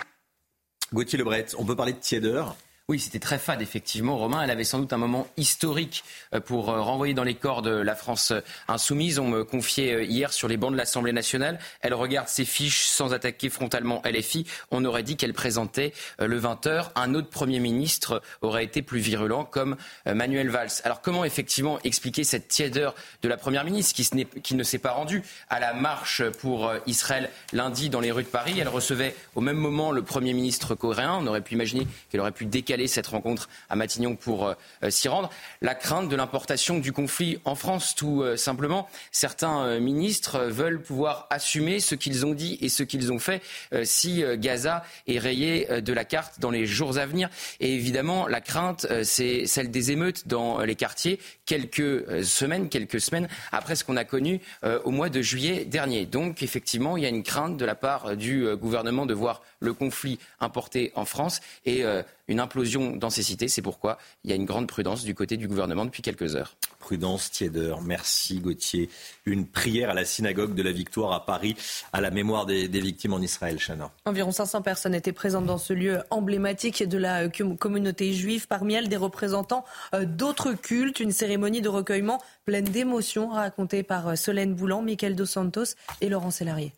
Gauthier 0.93 1.19
Lebret, 1.19 1.47
on 1.59 1.65
peut 1.65 1.77
parler 1.77 1.93
de 1.93 1.99
tiédeur 1.99 2.57
oui, 2.91 2.99
c'était 2.99 3.19
très 3.19 3.37
fade, 3.37 3.61
effectivement. 3.61 4.17
Romain, 4.17 4.41
elle 4.43 4.51
avait 4.51 4.65
sans 4.65 4.79
doute 4.79 4.95
un 4.95 4.97
moment 4.97 5.27
historique 5.37 6.05
euh, 6.33 6.41
pour 6.41 6.71
euh, 6.71 6.81
renvoyer 6.81 7.13
dans 7.13 7.23
les 7.23 7.35
corps 7.35 7.61
de 7.61 7.69
la 7.69 7.95
France 7.95 8.31
euh, 8.31 8.41
insoumise. 8.67 9.19
On 9.19 9.29
me 9.29 9.45
confiait 9.45 10.07
hier 10.07 10.33
sur 10.33 10.49
les 10.49 10.57
bancs 10.57 10.73
de 10.73 10.77
l'Assemblée 10.79 11.13
nationale. 11.13 11.59
Elle 11.83 11.93
regarde 11.93 12.29
ses 12.29 12.47
fiches 12.47 12.87
sans 12.87 13.13
attaquer 13.13 13.51
frontalement 13.51 14.01
LFI. 14.07 14.47
On 14.71 14.87
aurait 14.87 15.03
dit 15.03 15.19
qu'elle 15.19 15.35
présentait 15.35 15.93
le 16.19 16.41
20h. 16.41 16.93
Un 16.95 17.15
autre 17.15 17.29
Premier 17.29 17.61
ministre 17.61 18.23
aurait 18.41 18.65
été 18.65 18.81
plus 18.81 19.01
virulent, 19.01 19.45
comme 19.45 19.77
Manuel 20.07 20.49
Valls. 20.49 20.71
Alors, 20.85 21.03
comment 21.03 21.27
effectivement 21.27 21.79
expliquer 21.85 22.25
cette 22.25 22.49
tièdeur 22.49 22.95
de 23.21 23.29
la 23.29 23.37
Première 23.37 23.65
ministre 23.65 24.01
qui 24.43 24.55
ne 24.55 24.63
s'est 24.63 24.79
pas 24.79 24.93
rendue 24.93 25.23
à 25.51 25.61
la 25.61 25.75
marche 25.75 26.23
pour 26.41 26.73
Israël 26.87 27.29
lundi 27.53 27.91
dans 27.91 28.01
les 28.01 28.13
rues 28.13 28.23
de 28.23 28.29
Paris? 28.29 28.59
Elle 28.59 28.69
recevait 28.69 29.15
au 29.35 29.43
même 29.43 29.59
moment 29.59 29.93
le 29.93 30.03
Premier 30.03 30.33
ministre 30.33 30.75
coréen. 30.75 31.19
On 31.21 31.27
aurait 31.27 31.43
pu 31.43 31.55
imaginer 31.55 31.87
qu'elle 32.11 32.21
aurait 32.21 32.33
pu 32.33 32.47
décaler 32.47 32.78
décaler 32.79 32.89
cette 32.89 33.09
rencontre 33.09 33.49
à 33.69 33.77
Matignon 33.77 34.17
pour 34.17 34.55
s'y 34.89 35.09
rendre. 35.09 35.31
La 35.61 35.75
crainte 35.75 36.09
de 36.09 36.17
l'importation 36.17 36.79
du 36.79 36.93
conflit 36.93 37.41
en 37.45 37.55
France, 37.55 37.95
tout 37.95 38.25
simplement. 38.37 38.89
Certains 39.11 39.81
ministres 39.81 40.41
veulent 40.45 40.81
pouvoir 40.81 41.27
assumer 41.31 41.81
ce 41.81 41.95
qu'ils 41.95 42.25
ont 42.25 42.35
dit 42.35 42.59
et 42.61 42.69
ce 42.69 42.83
qu'ils 42.83 43.13
ont 43.13 43.19
fait 43.19 43.43
si 43.83 44.23
Gaza 44.37 44.85
est 45.07 45.19
rayé 45.19 45.67
de 45.81 45.93
la 45.93 46.05
carte 46.05 46.41
dans 46.41 46.51
les 46.51 46.67
jours 46.67 46.99
à 46.99 47.07
venir. 47.07 47.29
Et 47.61 47.75
évidemment, 47.75 48.27
la 48.29 48.41
crainte, 48.41 48.87
c'est 49.03 49.47
celle 49.47 49.71
des 49.71 49.91
émeutes 49.91 50.29
dans 50.29 50.61
les 50.61 50.75
quartiers 50.75 51.19
quelques 51.47 52.25
semaines, 52.25 52.69
quelques 52.69 53.01
semaines 53.01 53.29
après 53.53 53.75
ce 53.75 53.85
qu'on 53.85 53.97
a 53.97 54.05
connu 54.05 54.41
au 54.85 54.91
mois 54.91 55.09
de 55.09 55.21
juillet 55.21 55.65
dernier. 55.65 56.07
Donc, 56.07 56.43
effectivement, 56.43 56.97
il 56.97 57.03
y 57.03 57.07
a 57.07 57.11
une 57.11 57.23
crainte 57.23 57.57
de 57.57 57.65
la 57.65 57.75
part 57.75 58.17
du 58.17 58.47
gouvernement 58.57 59.07
de 59.07 59.15
voir 59.15 59.43
le 59.61 59.73
conflit 59.73 60.19
importé 60.41 60.93
en 60.95 61.05
France 61.05 61.41
et 61.65 61.85
euh, 61.85 62.03
une 62.29 62.41
implosion 62.41 62.95
dans 62.97 63.11
ces 63.11 63.23
cités. 63.23 63.49
C'est 63.49 63.63
pourquoi 63.63 63.99
il 64.25 64.31
y 64.31 64.33
a 64.33 64.37
une 64.37 64.45
grande 64.45 64.67
prudence 64.67 65.05
du 65.05 65.15
côté 65.15 65.37
du 65.37 65.49
gouvernement 65.49 65.85
depuis 65.85 66.03
quelques 66.03 66.37
heures. 66.37 66.55
Prudence, 66.79 67.31
tièdeur. 67.31 67.83
Merci 67.83 68.41
Gauthier. 68.41 68.89
Une 69.27 69.47
prière 69.47 69.91
à 69.91 69.95
la 69.95 70.05
synagogue 70.05 70.55
de 70.55 70.63
la 70.63 70.73
Victoire 70.73 71.13
à 71.13 71.27
Paris 71.27 71.57
à 71.93 72.01
la 72.01 72.11
mémoire 72.11 72.47
des, 72.47 72.69
victimes 72.69 73.15
en 73.15 73.21
Israël, 73.21 73.59
Chana. 73.59 73.91
Environ 74.05 74.31
500 74.31 74.63
personnes 74.63 74.95
étaient 74.95 75.13
présentes 75.13 75.47
dans 75.47 75.59
ce 75.59 75.73
lieu 75.73 76.01
emblématique 76.11 76.87
de 76.87 76.99
la 76.99 77.25
euh, 77.25 77.57
communauté 77.59 78.13
juive. 78.13 78.47
Parmi 78.47 78.75
elles, 78.75 78.89
des 78.89 78.97
représentants 78.97 79.65
euh, 79.95 80.05
d'autres 80.05 80.53
cultes. 80.53 81.01
Une 81.01 81.13
cérémonie 81.13 81.61
de 81.61 81.69
recueillement 81.69 82.21
pleine 82.45 82.65
d'émotions 82.65 83.29
racontée 83.29 83.83
par 83.83 84.17
Solène 84.17 84.55
Boulan, 84.55 84.83
Michael 84.83 85.17
Dos 85.17 85.27
Santos 85.27 85.75
et 86.01 86.09
Laurent 86.09 86.31
Sélarié. 86.31 86.73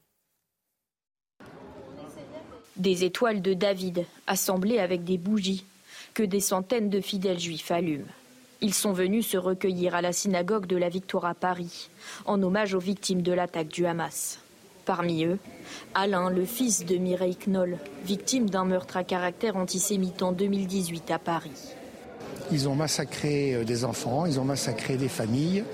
Des 2.80 3.04
étoiles 3.04 3.42
de 3.42 3.52
David, 3.52 4.06
assemblées 4.26 4.78
avec 4.78 5.04
des 5.04 5.18
bougies, 5.18 5.66
que 6.14 6.22
des 6.22 6.40
centaines 6.40 6.88
de 6.88 7.02
fidèles 7.02 7.38
juifs 7.38 7.70
allument. 7.70 8.06
Ils 8.62 8.72
sont 8.72 8.94
venus 8.94 9.26
se 9.26 9.36
recueillir 9.36 9.94
à 9.94 10.00
la 10.00 10.14
synagogue 10.14 10.64
de 10.64 10.78
la 10.78 10.88
Victoire 10.88 11.26
à 11.26 11.34
Paris, 11.34 11.90
en 12.24 12.42
hommage 12.42 12.72
aux 12.72 12.80
victimes 12.80 13.20
de 13.20 13.32
l'attaque 13.32 13.68
du 13.68 13.84
Hamas. 13.84 14.38
Parmi 14.86 15.26
eux, 15.26 15.36
Alain, 15.94 16.30
le 16.30 16.46
fils 16.46 16.86
de 16.86 16.96
Mireille 16.96 17.36
Knoll, 17.36 17.76
victime 18.06 18.48
d'un 18.48 18.64
meurtre 18.64 18.96
à 18.96 19.04
caractère 19.04 19.58
antisémite 19.58 20.22
en 20.22 20.32
2018 20.32 21.10
à 21.10 21.18
Paris. 21.18 21.74
Ils 22.50 22.66
ont 22.66 22.76
massacré 22.76 23.56
euh, 23.56 23.64
des 23.64 23.84
enfants, 23.84 24.24
ils 24.24 24.40
ont 24.40 24.44
massacré 24.44 24.96
des 24.96 25.10
familles, 25.10 25.64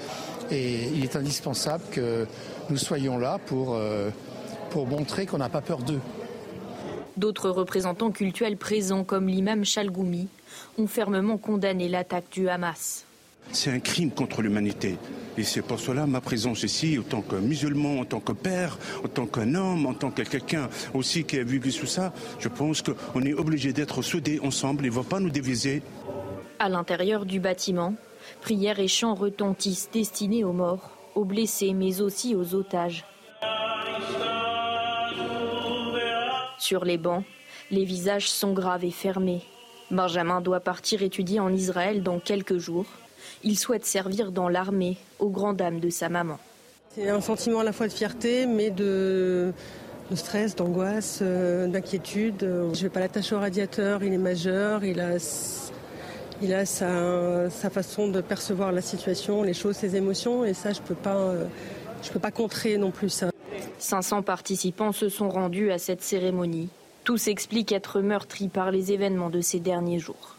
et 0.50 0.88
il 0.92 1.04
est 1.04 1.14
indispensable 1.14 1.84
que 1.92 2.26
nous 2.68 2.76
soyons 2.76 3.16
là 3.16 3.38
pour, 3.46 3.75
euh, 3.75 4.10
pour 4.70 4.88
montrer 4.88 5.25
qu'on 5.25 5.38
n'a 5.38 5.48
pas 5.48 5.60
peur 5.60 5.78
d'eux. 5.78 6.00
D'autres 7.16 7.49
représentants 7.49 8.11
cultuels 8.11 8.58
présents, 8.58 9.04
comme 9.04 9.28
l'imam 9.28 9.64
Chalgoumi, 9.64 10.28
ont 10.76 10.87
fermement 10.87 11.38
condamné 11.38 11.88
l'attaque 11.88 12.26
du 12.30 12.49
Hamas. 12.49 13.06
C'est 13.52 13.70
un 13.70 13.78
crime 13.78 14.11
contre 14.11 14.42
l'humanité. 14.42 14.96
Et 15.38 15.42
c'est 15.42 15.62
pour 15.62 15.78
cela 15.78 16.06
ma 16.06 16.20
présence 16.20 16.62
ici, 16.62 16.99
en 16.99 17.02
tant 17.02 17.23
que 17.23 17.37
musulman, 17.37 18.00
en 18.00 18.04
tant 18.04 18.20
que 18.20 18.32
père, 18.32 18.78
en 19.04 19.08
tant 19.08 19.26
qu'un 19.26 19.54
homme, 19.54 19.87
en 19.87 19.94
tant 19.94 20.11
que 20.11 20.23
quelqu'un 20.23 20.68
aussi 20.94 21.25
qui 21.25 21.38
a 21.38 21.44
vécu 21.44 21.73
tout 21.73 21.87
ça, 21.87 22.12
je 22.38 22.49
pense 22.49 22.82
qu'on 22.82 23.23
est 23.23 23.35
obligé 23.35 23.73
d'être 23.73 24.02
soudés 24.02 24.40
ensemble. 24.42 24.85
Il 24.85 24.90
ne 24.90 24.96
va 24.96 25.04
pas 25.04 25.20
nous 25.20 25.30
diviser. 25.30 25.82
À 26.58 26.68
l'intérieur 26.68 27.25
du 27.25 27.40
bâtiment, 27.40 27.94
prières 28.42 28.80
et 28.80 28.88
chants 28.88 29.14
retentissent 29.14 29.88
destinés 29.92 30.44
aux 30.44 30.52
morts, 30.52 30.90
aux 31.14 31.25
blessés, 31.25 31.73
mais 31.73 32.00
aussi 32.00 32.35
aux 32.35 32.54
otages. 32.54 33.04
Sur 36.66 36.85
les 36.85 36.99
bancs, 36.99 37.23
les 37.70 37.85
visages 37.85 38.28
sont 38.28 38.52
graves 38.52 38.85
et 38.85 38.90
fermés. 38.90 39.42
Benjamin 39.92 40.40
doit 40.40 40.58
partir 40.58 41.04
étudier 41.04 41.38
en 41.38 41.52
Israël 41.52 42.02
dans 42.02 42.18
quelques 42.18 42.58
jours. 42.58 42.87
Il 43.44 43.56
souhaite 43.56 43.87
servir 43.87 44.32
dans 44.32 44.49
l'armée, 44.49 44.96
aux 45.20 45.30
grandes 45.30 45.58
dames 45.58 45.78
de 45.78 45.90
sa 45.90 46.08
maman. 46.08 46.40
C'est 46.96 47.08
un 47.08 47.20
sentiment 47.20 47.61
à 47.61 47.62
la 47.62 47.70
fois 47.70 47.87
de 47.87 47.92
fierté, 47.92 48.46
mais 48.46 48.70
de, 48.70 49.52
stress, 50.12 50.56
d'angoisse, 50.56 51.20
euh, 51.23 51.68
d'inquiétude. 51.68 52.40
Je 52.40 52.46
ne 52.46 52.75
vais 52.75 52.88
pas 52.88 52.99
l'attacher 52.99 53.37
au 53.37 53.38
radiateur, 53.38 54.02
il 54.02 54.12
est 54.12 54.18
majeur, 54.18 54.82
il 54.82 54.99
a, 54.99 55.20
sa, 56.66 57.70
façon 57.70 58.08
de 58.08 58.20
percevoir 58.20 58.73
la 58.73 58.82
situation, 58.82 59.44
les 59.44 59.54
choses, 59.54 59.76
ses 59.76 59.94
émotions, 59.94 60.44
et 60.44 60.52
ça, 60.52 60.73
je 60.73 60.80
ne 60.80 60.85
peux, 60.85 60.96
pas, 60.96 61.14
euh, 61.14 61.44
peux 62.10 62.18
pas 62.18 62.30
contrer 62.30 62.78
non 62.78 62.90
plus 62.90 63.10
ça. 63.10 63.30
500 63.78 64.22
participants 64.22 64.92
se 64.92 65.08
sont 65.08 65.28
rendus 65.28 65.70
à 65.70 65.78
cette 65.78 66.02
cérémonie. 66.02 66.68
Tous 67.04 67.28
expliquent 67.28 67.72
être 67.72 68.00
meurtris 68.00 68.48
par 68.48 68.70
les 68.70 68.92
événements 68.92 69.30
de 69.30 69.40
ces 69.40 69.60
derniers 69.60 69.98
jours. 69.98 70.36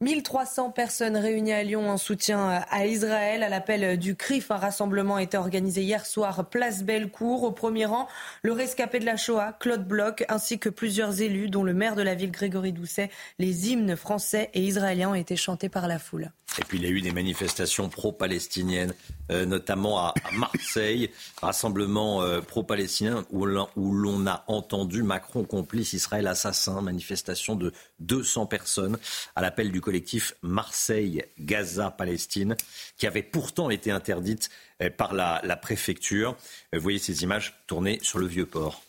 1300 0.00 0.70
personnes 0.70 1.16
réunies 1.16 1.52
à 1.52 1.64
Lyon 1.64 1.90
en 1.90 1.96
soutien 1.96 2.62
à 2.70 2.86
Israël. 2.86 3.42
À 3.42 3.48
l'appel 3.48 3.98
du 3.98 4.14
CRIF, 4.14 4.52
un 4.52 4.56
rassemblement 4.56 5.16
a 5.16 5.22
été 5.24 5.36
organisé 5.36 5.82
hier 5.82 6.06
soir 6.06 6.44
place 6.44 6.84
Bellecour. 6.84 7.42
Au 7.42 7.50
premier 7.50 7.84
rang, 7.84 8.06
le 8.42 8.52
rescapé 8.52 9.00
de 9.00 9.04
la 9.04 9.16
Shoah, 9.16 9.56
Claude 9.58 9.88
Bloch, 9.88 10.24
ainsi 10.28 10.60
que 10.60 10.68
plusieurs 10.68 11.20
élus, 11.20 11.50
dont 11.50 11.64
le 11.64 11.74
maire 11.74 11.96
de 11.96 12.02
la 12.02 12.14
ville, 12.14 12.30
Grégory 12.30 12.72
Doucet. 12.72 13.10
Les 13.40 13.70
hymnes 13.70 13.96
français 13.96 14.50
et 14.54 14.60
israéliens 14.60 15.10
ont 15.10 15.14
été 15.14 15.34
chantés 15.34 15.68
par 15.68 15.88
la 15.88 15.98
foule. 15.98 16.30
Et 16.58 16.64
puis 16.64 16.78
il 16.78 16.84
y 16.84 16.86
a 16.86 16.90
eu 16.90 17.00
des 17.00 17.12
manifestations 17.12 17.88
pro-palestiniennes, 17.88 18.92
euh, 19.30 19.44
notamment 19.44 19.98
à, 19.98 20.14
Marseille, 20.32 21.10
rassemblement 21.40 22.22
euh, 22.22 22.40
pro-palestinien 22.40 23.24
où 23.30 23.46
l'on 23.46 24.26
a 24.26 24.42
entendu 24.48 25.02
Macron 25.02 25.44
complice 25.44 25.92
Israël 25.92 26.26
assassin, 26.26 26.80
manifestation 26.80 27.54
de 27.54 27.72
200 28.00 28.46
personnes 28.46 28.98
à 29.36 29.42
l'appel 29.42 29.70
du 29.70 29.80
collectif 29.80 30.34
Marseille-Gaza-Palestine, 30.42 32.56
qui 32.96 33.06
avait 33.06 33.22
pourtant 33.22 33.70
été 33.70 33.92
interdite 33.92 34.50
euh, 34.82 34.90
par 34.90 35.14
la, 35.14 35.40
préfecture. 35.56 36.36
Voyez 36.72 36.98
ces 36.98 37.22
images 37.22 37.62
tournées 37.66 38.00
sur 38.02 38.18
le 38.18 38.26
vieux 38.26 38.46
port. 38.46 38.82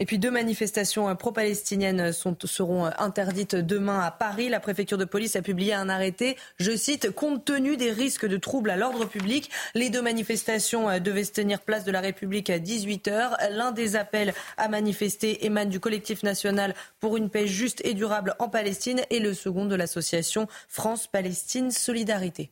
Et 0.00 0.06
puis 0.06 0.18
deux 0.18 0.30
manifestations 0.30 1.14
pro-palestiniennes 1.16 2.12
seront 2.12 2.86
interdites 2.98 3.56
demain 3.56 4.00
à 4.00 4.10
Paris. 4.10 4.48
La 4.48 4.60
préfecture 4.60 4.98
de 4.98 5.04
police 5.04 5.36
a 5.36 5.42
publié 5.42 5.74
un 5.74 5.88
arrêté, 5.88 6.36
je 6.58 6.76
cite, 6.76 7.10
compte 7.10 7.44
tenu 7.44 7.76
des 7.76 7.90
risques 7.90 8.26
de 8.26 8.36
troubles 8.36 8.70
à 8.70 8.76
l'ordre 8.76 9.04
public. 9.06 9.50
Les 9.74 9.90
deux 9.90 10.02
manifestations 10.02 10.88
euh, 10.88 10.98
devaient 10.98 11.24
se 11.24 11.32
tenir 11.32 11.60
place 11.60 11.84
de 11.84 11.92
la 11.92 12.00
République 12.00 12.50
à 12.50 12.58
18h. 12.58 13.50
L'un 13.50 13.72
des 13.72 13.96
appels 13.96 14.34
à 14.56 14.68
manifester 14.68 15.44
émane 15.44 15.68
du 15.68 15.80
collectif 15.80 16.22
national 16.22 16.74
pour 17.00 17.16
une 17.16 17.30
paix 17.30 17.46
juste 17.46 17.80
et 17.84 17.94
durable 17.94 18.34
en 18.38 18.48
Palestine 18.48 19.02
et 19.10 19.20
le 19.20 19.34
second 19.34 19.66
de 19.66 19.74
l'association 19.74 20.46
France-Palestine 20.68 21.70
Solidarité. 21.70 22.50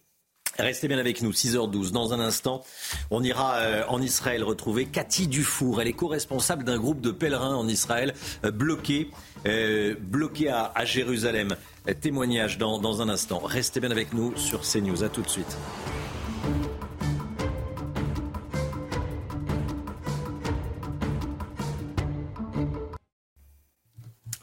Restez 0.58 0.88
bien 0.88 0.98
avec 0.98 1.22
nous, 1.22 1.32
6h12. 1.32 1.92
Dans 1.92 2.12
un 2.12 2.20
instant, 2.20 2.62
on 3.10 3.22
ira 3.22 3.56
euh, 3.56 3.84
en 3.88 4.00
Israël 4.00 4.42
retrouver 4.42 4.86
Cathy 4.86 5.26
Dufour. 5.26 5.80
Elle 5.80 5.88
est 5.88 5.92
co-responsable 5.92 6.64
d'un 6.64 6.78
groupe 6.78 7.00
de 7.00 7.10
pèlerins 7.10 7.54
en 7.54 7.68
Israël 7.68 8.14
euh, 8.44 8.50
bloqué, 8.50 9.10
euh, 9.46 9.94
bloqué 10.00 10.48
à, 10.48 10.84
Jérusalem. 10.84 11.56
Témoignage 12.00 12.58
dans, 12.58 12.78
dans 12.78 13.02
un 13.02 13.08
instant. 13.08 13.38
Restez 13.38 13.80
bien 13.80 13.90
avec 13.90 14.12
nous 14.12 14.36
sur 14.36 14.62
CNews. 14.62 15.04
À 15.04 15.08
tout 15.08 15.22
de 15.22 15.28
suite. 15.28 15.56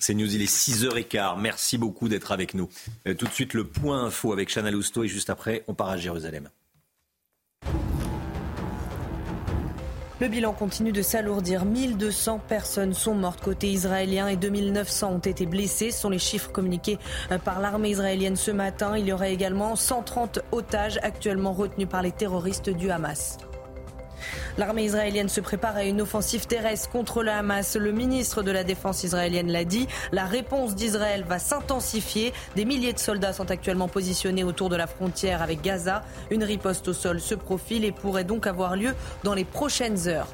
C'est 0.05 0.15
News, 0.15 0.35
il 0.35 0.41
est 0.41 0.53
6h15. 0.53 1.39
Merci 1.39 1.77
beaucoup 1.77 2.09
d'être 2.09 2.33
avec 2.33 2.55
nous. 2.55 2.67
Euh, 3.07 3.13
tout 3.13 3.25
de 3.25 3.31
suite, 3.31 3.53
le 3.53 3.63
point 3.63 4.03
info 4.03 4.33
avec 4.33 4.53
Chana 4.53 4.69
Lousteau 4.69 5.05
et 5.05 5.07
juste 5.07 5.29
après, 5.29 5.63
on 5.69 5.73
part 5.73 5.87
à 5.87 5.95
Jérusalem. 5.95 6.49
Le 10.19 10.27
bilan 10.27 10.51
continue 10.51 10.91
de 10.91 11.01
s'alourdir. 11.01 11.63
1200 11.63 12.41
personnes 12.49 12.93
sont 12.93 13.15
mortes 13.15 13.39
côté 13.39 13.71
israélien 13.71 14.27
et 14.27 14.35
2900 14.35 15.09
ont 15.09 15.19
été 15.19 15.45
blessées. 15.45 15.91
Ce 15.91 16.01
sont 16.01 16.09
les 16.09 16.19
chiffres 16.19 16.51
communiqués 16.51 16.99
euh, 17.31 17.37
par 17.37 17.61
l'armée 17.61 17.91
israélienne 17.91 18.35
ce 18.35 18.51
matin. 18.51 18.97
Il 18.97 19.05
y 19.05 19.13
aurait 19.13 19.33
également 19.33 19.77
130 19.77 20.39
otages 20.51 20.99
actuellement 21.01 21.53
retenus 21.53 21.87
par 21.87 22.01
les 22.01 22.11
terroristes 22.11 22.69
du 22.69 22.91
Hamas. 22.91 23.37
L'armée 24.57 24.85
israélienne 24.85 25.29
se 25.29 25.41
prépare 25.41 25.75
à 25.75 25.83
une 25.83 26.01
offensive 26.01 26.47
terrestre 26.47 26.89
contre 26.89 27.23
le 27.23 27.31
Hamas. 27.31 27.75
Le 27.75 27.91
ministre 27.91 28.43
de 28.43 28.51
la 28.51 28.63
Défense 28.63 29.03
israélienne 29.03 29.51
l'a 29.51 29.65
dit. 29.65 29.87
La 30.11 30.25
réponse 30.25 30.75
d'Israël 30.75 31.23
va 31.27 31.39
s'intensifier. 31.39 32.33
Des 32.55 32.65
milliers 32.65 32.93
de 32.93 32.99
soldats 32.99 33.33
sont 33.33 33.51
actuellement 33.51 33.87
positionnés 33.87 34.43
autour 34.43 34.69
de 34.69 34.75
la 34.75 34.87
frontière 34.87 35.41
avec 35.41 35.61
Gaza. 35.61 36.03
Une 36.31 36.43
riposte 36.43 36.87
au 36.87 36.93
sol 36.93 37.19
se 37.19 37.35
profile 37.35 37.85
et 37.85 37.91
pourrait 37.91 38.23
donc 38.23 38.47
avoir 38.47 38.75
lieu 38.75 38.93
dans 39.23 39.33
les 39.33 39.45
prochaines 39.45 40.07
heures. 40.07 40.27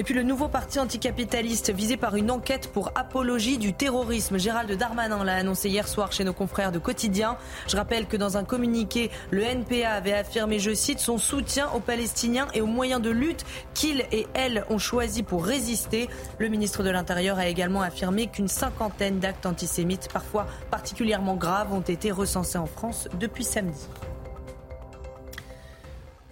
Et 0.00 0.02
puis 0.02 0.14
le 0.14 0.22
nouveau 0.22 0.48
parti 0.48 0.78
anticapitaliste 0.78 1.74
visé 1.74 1.98
par 1.98 2.16
une 2.16 2.30
enquête 2.30 2.72
pour 2.72 2.90
apologie 2.94 3.58
du 3.58 3.74
terrorisme. 3.74 4.38
Gérald 4.38 4.72
Darmanin 4.72 5.24
l'a 5.24 5.34
annoncé 5.34 5.68
hier 5.68 5.86
soir 5.86 6.10
chez 6.10 6.24
nos 6.24 6.32
confrères 6.32 6.72
de 6.72 6.78
Quotidien. 6.78 7.36
Je 7.68 7.76
rappelle 7.76 8.06
que 8.06 8.16
dans 8.16 8.38
un 8.38 8.44
communiqué, 8.44 9.10
le 9.30 9.42
NPA 9.42 9.90
avait 9.90 10.14
affirmé, 10.14 10.58
je 10.58 10.72
cite, 10.72 11.00
son 11.00 11.18
soutien 11.18 11.68
aux 11.74 11.80
Palestiniens 11.80 12.46
et 12.54 12.62
aux 12.62 12.66
moyens 12.66 13.02
de 13.02 13.10
lutte 13.10 13.44
qu'ils 13.74 14.06
et 14.10 14.26
elles 14.32 14.64
ont 14.70 14.78
choisi 14.78 15.22
pour 15.22 15.44
résister. 15.44 16.08
Le 16.38 16.48
ministre 16.48 16.82
de 16.82 16.88
l'Intérieur 16.88 17.38
a 17.38 17.48
également 17.48 17.82
affirmé 17.82 18.28
qu'une 18.28 18.48
cinquantaine 18.48 19.18
d'actes 19.18 19.44
antisémites, 19.44 20.08
parfois 20.10 20.46
particulièrement 20.70 21.36
graves, 21.36 21.74
ont 21.74 21.80
été 21.82 22.10
recensés 22.10 22.56
en 22.56 22.64
France 22.64 23.06
depuis 23.18 23.44
samedi. 23.44 23.86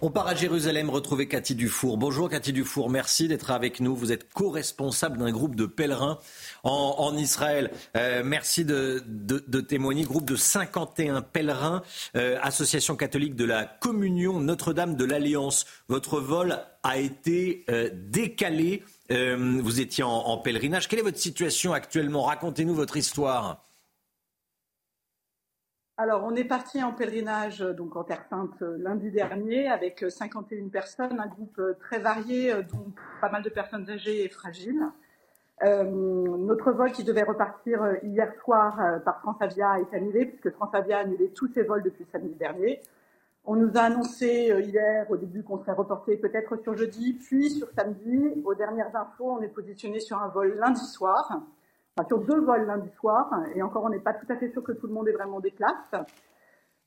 On 0.01 0.11
part 0.11 0.27
à 0.27 0.35
Jérusalem 0.35 0.89
retrouver 0.89 1.27
Cathy 1.27 1.55
Dufour. 1.55 1.97
Bonjour 1.97 2.29
Cathy 2.29 2.53
Dufour, 2.53 2.89
merci 2.89 3.27
d'être 3.27 3.51
avec 3.51 3.81
nous. 3.81 3.97
Vous 3.97 4.13
êtes 4.13 4.31
co-responsable 4.31 5.17
d'un 5.17 5.29
groupe 5.29 5.55
de 5.57 5.65
pèlerins 5.65 6.19
en, 6.63 7.17
Israël. 7.17 7.69
Euh, 7.97 8.21
merci 8.23 8.63
de, 8.63 8.99
témoigner. 9.67 10.03
Groupe 10.03 10.23
de 10.23 10.37
51 10.37 11.21
pèlerins, 11.21 11.83
euh, 12.15 12.37
Association 12.41 12.95
catholique 12.95 13.35
de 13.35 13.43
la 13.43 13.65
Communion 13.65 14.39
Notre-Dame 14.39 14.95
de 14.95 15.03
l'Alliance. 15.03 15.65
Votre 15.89 16.21
vol 16.21 16.59
a 16.83 16.97
été 16.97 17.65
euh, 17.69 17.89
décalé. 17.93 18.83
vous 19.09 19.81
étiez 19.81 20.05
en 20.05 20.37
pèlerinage. 20.37 20.87
Quelle 20.87 20.99
est 20.99 21.03
votre 21.03 21.17
situation 21.17 21.73
actuellement? 21.73 22.23
Racontez-nous 22.23 22.73
votre 22.73 22.95
histoire. 22.95 23.68
Alors, 26.01 26.23
on 26.23 26.33
est 26.33 26.45
parti 26.45 26.81
en 26.81 26.93
pèlerinage 26.93 27.59
donc 27.59 27.97
en 27.97 28.05
Terre 28.05 28.23
Sainte 28.29 28.61
euh, 28.61 28.77
lundi 28.77 29.11
dernier 29.11 29.67
avec 29.67 30.05
51 30.07 30.57
euh, 30.57 30.69
personnes, 30.69 31.19
un 31.19 31.27
groupe 31.27 31.59
euh, 31.59 31.73
très 31.77 31.99
varié, 31.99 32.53
dont 32.71 32.93
pas 33.19 33.29
mal 33.29 33.43
de 33.43 33.49
personnes 33.49 33.89
âgées 33.89 34.23
et 34.23 34.29
fragiles. 34.29 34.81
notre 35.61 36.71
vol 36.71 36.93
qui 36.93 37.03
devait 37.03 37.23
repartir 37.23 37.81
hier 38.01 38.31
soir 38.45 39.01
par 39.03 39.19
Transavia 39.19 39.81
est 39.81 39.93
annulé 39.93 40.25
puisque 40.25 40.53
Transavia 40.53 40.99
a 40.99 41.01
annulé 41.01 41.33
tous 41.35 41.51
ses 41.53 41.63
vols 41.63 41.83
depuis 41.83 42.05
samedi 42.13 42.33
dernier. 42.35 42.79
On 43.43 43.57
nous 43.57 43.71
a 43.75 43.81
annoncé 43.81 44.55
hier 44.63 45.05
au 45.11 45.17
début 45.17 45.43
qu'on 45.43 45.59
serait 45.59 45.73
reporté 45.73 46.15
peut-être 46.15 46.55
sur 46.63 46.77
jeudi, 46.77 47.11
puis 47.11 47.49
sur 47.49 47.67
samedi. 47.77 48.41
Aux 48.45 48.55
dernières 48.55 48.95
infos, 48.95 49.31
on 49.37 49.41
est 49.41 49.49
positionné 49.49 49.99
sur 49.99 50.17
un 50.17 50.29
vol 50.29 50.55
lundi 50.57 50.85
soir 50.85 51.41
sur 52.07 52.19
deux 52.19 52.41
vols 52.41 52.65
lundi 52.65 52.89
soir, 52.99 53.29
et 53.55 53.61
encore 53.61 53.83
on 53.83 53.89
n'est 53.89 53.99
pas 53.99 54.13
tout 54.13 54.31
à 54.31 54.37
fait 54.37 54.51
sûr 54.51 54.63
que 54.63 54.71
tout 54.71 54.87
le 54.87 54.93
monde 54.93 55.07
ait 55.07 55.13
vraiment 55.13 55.39
des 55.39 55.51
places. 55.51 56.05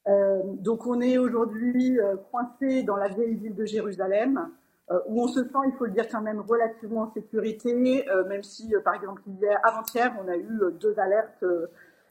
Euh, 0.08 0.42
donc 0.44 0.86
on 0.86 1.00
est 1.00 1.16
aujourd'hui 1.16 1.98
euh, 2.00 2.16
coincé 2.30 2.82
dans 2.82 2.96
la 2.96 3.08
vieille 3.08 3.36
ville 3.36 3.54
de 3.54 3.64
Jérusalem, 3.64 4.48
euh, 4.90 4.98
où 5.06 5.22
on 5.22 5.28
se 5.28 5.44
sent, 5.44 5.58
il 5.66 5.72
faut 5.78 5.84
le 5.84 5.92
dire 5.92 6.08
quand 6.08 6.22
même, 6.22 6.40
relativement 6.40 7.02
en 7.02 7.12
sécurité, 7.12 8.04
même 8.28 8.42
si 8.42 8.74
par 8.84 8.94
exemple 8.94 9.22
hier, 9.26 9.58
avant-hier, 9.62 10.12
on 10.22 10.28
a 10.28 10.36
eu 10.36 10.60
deux 10.80 10.98
alertes 10.98 11.44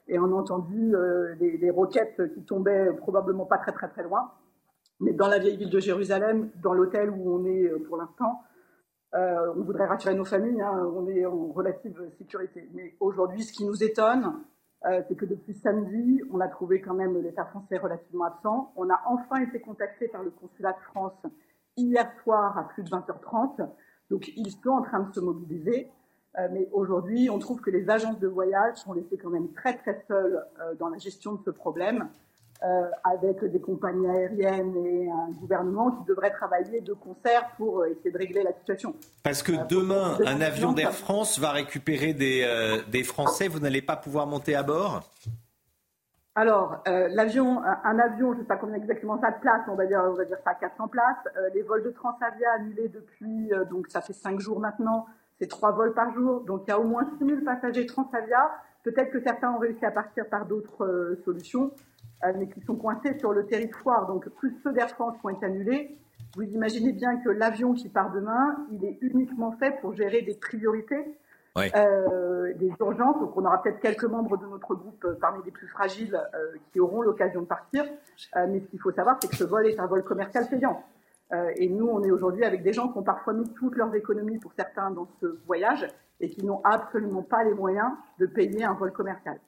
et 0.08 0.18
on 0.18 0.24
a 0.24 0.34
entendu 0.34 0.94
des, 1.38 1.70
roquettes 1.70 2.32
qui 2.34 2.42
tombaient 2.44 2.92
probablement 2.96 3.44
pas 3.44 3.58
très 3.58 3.72
très 3.72 3.88
très 3.88 4.02
loin. 4.02 4.32
Mais 5.00 5.12
dans 5.12 5.28
la 5.28 5.38
vieille 5.38 5.56
ville 5.56 5.70
de 5.70 5.80
Jérusalem, 5.80 6.50
dans 6.62 6.72
l'hôtel 6.72 7.10
où 7.10 7.34
on 7.34 7.44
est 7.44 7.68
pour 7.86 7.98
l'instant, 7.98 8.40
euh, 9.14 9.52
on 9.56 9.62
voudrait 9.62 9.86
rassurer 9.86 10.14
nos 10.14 10.24
familles, 10.24 10.60
hein, 10.62 10.90
on 10.94 11.06
est 11.06 11.24
en 11.26 11.48
relative 11.48 12.00
sécurité. 12.16 12.68
Mais 12.72 12.94
aujourd'hui, 12.98 13.42
ce 13.42 13.52
qui 13.52 13.64
nous 13.64 13.82
étonne, 13.82 14.42
euh, 14.86 15.02
c'est 15.06 15.16
que 15.16 15.26
depuis 15.26 15.54
samedi, 15.54 16.22
on 16.32 16.40
a 16.40 16.48
trouvé 16.48 16.80
quand 16.80 16.94
même 16.94 17.20
l'État 17.20 17.44
français 17.44 17.76
relativement 17.76 18.24
absent. 18.24 18.72
On 18.76 18.88
a 18.88 19.00
enfin 19.06 19.42
été 19.42 19.60
contacté 19.60 20.08
par 20.08 20.22
le 20.22 20.30
consulat 20.30 20.72
de 20.72 20.80
France 20.90 21.12
hier 21.76 22.10
soir 22.22 22.56
à 22.56 22.68
plus 22.68 22.82
de 22.82 22.88
20h30. 22.88 23.68
Donc 24.10 24.28
ils 24.34 24.50
sont 24.50 24.70
en 24.70 24.82
train 24.82 25.00
de 25.00 25.12
se 25.12 25.20
mobiliser. 25.20 25.90
Euh, 26.38 26.48
mais 26.50 26.68
aujourd'hui, 26.72 27.28
on 27.28 27.38
trouve 27.38 27.60
que 27.60 27.70
les 27.70 27.90
agences 27.90 28.18
de 28.18 28.28
voyage 28.28 28.76
sont 28.76 28.94
laissées 28.94 29.18
quand 29.18 29.30
même 29.30 29.52
très 29.52 29.76
très 29.76 30.02
seules 30.08 30.42
dans 30.78 30.88
la 30.88 30.96
gestion 30.96 31.34
de 31.34 31.42
ce 31.44 31.50
problème. 31.50 32.08
Euh, 32.64 32.88
avec 33.02 33.44
des 33.44 33.60
compagnies 33.60 34.08
aériennes 34.08 34.76
et 34.86 35.10
un 35.10 35.32
gouvernement 35.32 35.90
qui 35.90 36.04
devrait 36.04 36.30
travailler 36.30 36.80
de 36.80 36.92
concert 36.92 37.50
pour 37.56 37.80
euh, 37.80 37.86
essayer 37.86 38.12
de 38.12 38.18
régler 38.18 38.44
la 38.44 38.52
situation. 38.52 38.94
Parce 39.24 39.42
que 39.42 39.50
euh, 39.50 39.64
demain, 39.68 40.16
un 40.24 40.40
avion 40.40 40.72
d'Air 40.72 40.92
France 40.92 41.40
va 41.40 41.50
récupérer 41.50 42.12
des, 42.12 42.46
des 42.86 43.02
Français, 43.02 43.48
vous 43.48 43.58
n'allez 43.58 43.82
pas 43.82 43.96
pouvoir 43.96 44.28
monter 44.28 44.54
à 44.54 44.62
bord? 44.62 45.00
Alors, 46.36 46.84
l'avion, 46.86 47.60
un 47.64 47.98
avion, 47.98 48.32
je 48.32 48.38
ne 48.38 48.42
sais 48.42 48.48
pas 48.48 48.56
combien 48.56 48.76
exactement 48.76 49.20
ça 49.20 49.32
de 49.32 49.40
place, 49.40 49.62
on 49.66 49.74
va 49.74 49.86
dire, 49.86 50.00
on 50.08 50.14
va 50.14 50.24
dire 50.24 50.38
ça 50.44 50.54
400 50.54 50.86
places. 50.86 51.16
les 51.54 51.62
vols 51.62 51.82
de 51.82 51.90
Transavia 51.90 52.52
annulés 52.52 52.88
depuis, 52.88 53.50
donc 53.70 53.86
ça 53.88 54.02
fait 54.02 54.12
5 54.12 54.38
jours 54.38 54.60
maintenant, 54.60 55.06
c'est 55.40 55.48
3 55.48 55.72
vols 55.72 55.94
par 55.94 56.14
jour. 56.14 56.42
Donc 56.42 56.62
il 56.66 56.70
y 56.70 56.72
a 56.72 56.78
au 56.78 56.84
moins 56.84 57.08
6000 57.18 57.42
passagers 57.42 57.86
Transavia. 57.86 58.52
Peut-être 58.84 59.10
que 59.10 59.20
certains 59.20 59.50
ont 59.50 59.58
réussi 59.58 59.84
à 59.84 59.90
partir 59.90 60.28
par 60.28 60.46
d'autres 60.46 61.18
solutions. 61.24 61.72
Euh, 62.24 62.32
mais 62.36 62.46
qui 62.46 62.60
sont 62.60 62.76
coincés 62.76 63.18
sur 63.18 63.32
le 63.32 63.46
territoire, 63.46 64.06
donc 64.06 64.28
plus 64.28 64.56
ceux 64.62 64.72
d'Air 64.72 64.90
France 64.90 65.16
qui 65.18 65.26
ont 65.26 65.30
été 65.30 65.44
annulés. 65.44 65.96
Vous 66.36 66.44
imaginez 66.44 66.92
bien 66.92 67.16
que 67.16 67.28
l'avion 67.28 67.72
qui 67.72 67.88
part 67.88 68.12
demain, 68.12 68.56
il 68.70 68.84
est 68.84 68.96
uniquement 69.00 69.52
fait 69.58 69.80
pour 69.80 69.94
gérer 69.94 70.22
des 70.22 70.34
priorités, 70.34 71.18
euh, 71.58 72.54
des 72.54 72.72
urgences. 72.78 73.18
Donc 73.18 73.36
on 73.36 73.44
aura 73.44 73.60
peut-être 73.60 73.80
quelques 73.80 74.04
membres 74.04 74.36
de 74.36 74.46
notre 74.46 74.74
groupe 74.76 75.04
euh, 75.04 75.18
parmi 75.20 75.42
les 75.44 75.50
plus 75.50 75.66
fragiles 75.66 76.18
qui 76.72 76.78
auront 76.78 77.02
l'occasion 77.02 77.40
de 77.40 77.46
partir. 77.46 77.84
mais 78.36 78.60
ce 78.60 78.66
qu'il 78.66 78.80
faut 78.80 78.92
savoir, 78.92 79.18
c'est 79.20 79.28
que 79.28 79.36
ce 79.36 79.44
vol 79.44 79.66
est 79.66 79.80
un 79.80 79.86
vol 79.86 80.04
commercial 80.04 80.48
payant. 80.48 80.84
et 81.56 81.68
nous, 81.68 81.88
on 81.88 82.04
est 82.04 82.12
aujourd'hui 82.12 82.44
avec 82.44 82.62
des 82.62 82.72
gens 82.72 82.88
qui 82.88 82.98
ont 82.98 83.02
parfois 83.02 83.32
mis 83.32 83.48
toutes 83.54 83.74
leurs 83.74 83.94
économies 83.96 84.38
pour 84.38 84.52
certains 84.52 84.92
dans 84.92 85.08
ce 85.20 85.26
voyage 85.46 85.88
et 86.20 86.30
qui 86.30 86.46
n'ont 86.46 86.60
absolument 86.62 87.22
pas 87.22 87.42
les 87.42 87.54
moyens 87.54 87.90
de 88.20 88.26
payer 88.26 88.62
un 88.64 88.74
vol 88.74 88.92
commercial. 88.92 89.40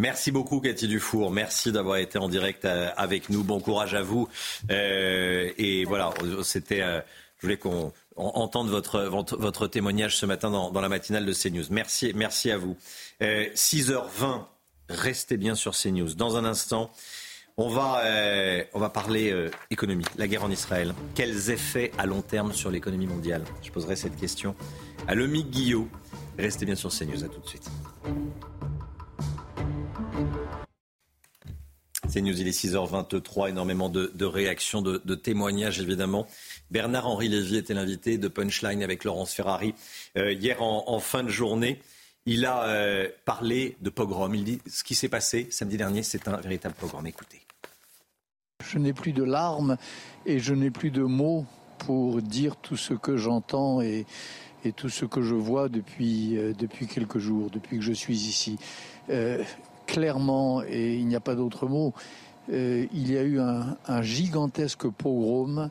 Merci 0.00 0.32
beaucoup 0.32 0.60
Cathy 0.60 0.88
Dufour. 0.88 1.30
Merci 1.30 1.72
d'avoir 1.72 1.98
été 1.98 2.16
en 2.16 2.30
direct 2.30 2.64
euh, 2.64 2.88
avec 2.96 3.28
nous. 3.28 3.44
Bon 3.44 3.60
courage 3.60 3.92
à 3.92 4.00
vous. 4.00 4.30
Euh, 4.70 5.50
et 5.58 5.84
voilà, 5.84 6.14
c'était. 6.42 6.80
Euh, 6.80 7.02
je 7.36 7.42
voulais 7.42 7.58
qu'on 7.58 7.92
entende 8.16 8.70
votre, 8.70 9.02
votre, 9.02 9.66
témoignage 9.66 10.16
ce 10.16 10.24
matin 10.24 10.50
dans, 10.50 10.80
la 10.80 10.88
matinale 10.88 11.26
de 11.26 11.34
CNews. 11.34 11.64
Merci, 11.70 12.12
merci 12.14 12.50
à 12.50 12.56
vous. 12.58 12.76
6h20, 13.22 14.44
restez 14.90 15.38
bien 15.38 15.54
sur 15.54 15.72
CNews. 15.74 16.14
Dans 16.14 16.36
un 16.36 16.44
instant, 16.44 16.90
on 17.56 17.70
va, 17.70 18.02
on 18.74 18.78
va 18.78 18.90
parler 18.90 19.34
économie, 19.70 20.04
la 20.18 20.28
guerre 20.28 20.44
en 20.44 20.50
Israël. 20.50 20.92
Quels 21.14 21.48
effets 21.48 21.92
à 21.96 22.04
long 22.04 22.20
terme 22.20 22.52
sur 22.52 22.70
l'économie 22.70 23.06
mondiale? 23.06 23.42
Je 23.62 23.70
poserai 23.70 23.96
cette 23.96 24.16
question 24.16 24.54
à 25.08 25.14
Lomi 25.14 25.44
Guillot. 25.44 25.88
Restez 26.38 26.66
bien 26.66 26.74
sur 26.74 26.90
CNews. 26.90 27.24
À 27.24 27.28
tout 27.28 27.40
de 27.40 27.48
suite. 27.48 27.70
C'est 32.10 32.22
News, 32.22 32.40
il 32.40 32.48
est 32.48 32.64
6h23, 32.64 33.50
énormément 33.50 33.88
de, 33.88 34.24
réactions, 34.24 34.82
de, 34.82 35.14
témoignages 35.14 35.78
évidemment. 35.78 36.26
Bernard-Henri 36.72 37.28
Lévy 37.28 37.56
était 37.56 37.72
l'invité 37.72 38.18
de 38.18 38.26
Punchline 38.26 38.82
avec 38.82 39.04
Laurence 39.04 39.32
Ferrari 39.32 39.76
euh, 40.16 40.32
hier 40.32 40.60
en, 40.60 40.98
fin 40.98 41.22
de 41.22 41.28
journée. 41.28 41.80
Il 42.26 42.46
a 42.46 42.64
euh, 42.64 43.08
parlé 43.24 43.76
de 43.80 43.90
pogrom. 43.90 44.34
Il 44.34 44.42
dit 44.42 44.60
ce 44.66 44.82
qui 44.82 44.96
s'est 44.96 45.08
passé 45.08 45.46
samedi 45.52 45.76
dernier, 45.76 46.02
c'est 46.02 46.26
un 46.26 46.38
véritable 46.38 46.74
pogrom. 46.74 47.06
Écoutez. 47.06 47.42
Je 48.68 48.78
n'ai 48.78 48.92
plus 48.92 49.12
de 49.12 49.22
larmes 49.22 49.76
et 50.26 50.40
je 50.40 50.52
n'ai 50.52 50.72
plus 50.72 50.90
de 50.90 51.04
mots 51.04 51.46
pour 51.78 52.20
dire 52.22 52.56
tout 52.56 52.76
ce 52.76 52.92
que 52.92 53.16
j'entends 53.18 53.82
et, 53.82 54.04
tout 54.76 54.88
ce 54.88 55.04
que 55.04 55.22
je 55.22 55.36
vois 55.36 55.68
depuis, 55.68 56.36
euh, 56.36 56.54
depuis 56.58 56.88
quelques 56.88 57.18
jours, 57.18 57.50
depuis 57.50 57.78
que 57.78 57.84
je 57.84 57.92
suis 57.92 58.16
ici 58.26 58.58
clairement, 59.90 60.62
et 60.62 60.94
il 60.94 61.06
n'y 61.06 61.16
a 61.16 61.20
pas 61.20 61.34
d'autre 61.34 61.66
mot, 61.66 61.92
euh, 62.52 62.86
il 62.92 63.12
y 63.12 63.18
a 63.18 63.22
eu 63.22 63.40
un, 63.40 64.02
gigantesque 64.02 64.88
pogrom 64.88 65.68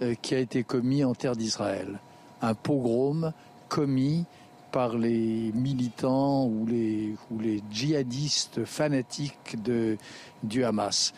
euh, 0.00 0.14
qui 0.22 0.34
a 0.34 0.38
été 0.38 0.64
commis 0.64 1.04
en 1.04 1.14
terre 1.14 1.36
d'Israël. 1.36 2.00
Un 2.40 2.54
pogrom 2.54 3.32
commis 3.68 4.24
par 4.72 4.96
les 4.96 5.52
militants 5.54 6.46
ou 6.46 6.66
les, 6.66 7.62
djihadistes 7.70 8.64
fanatiques 8.64 9.62
de, 9.62 9.98
du 10.42 10.64
Hamas. 10.64 11.12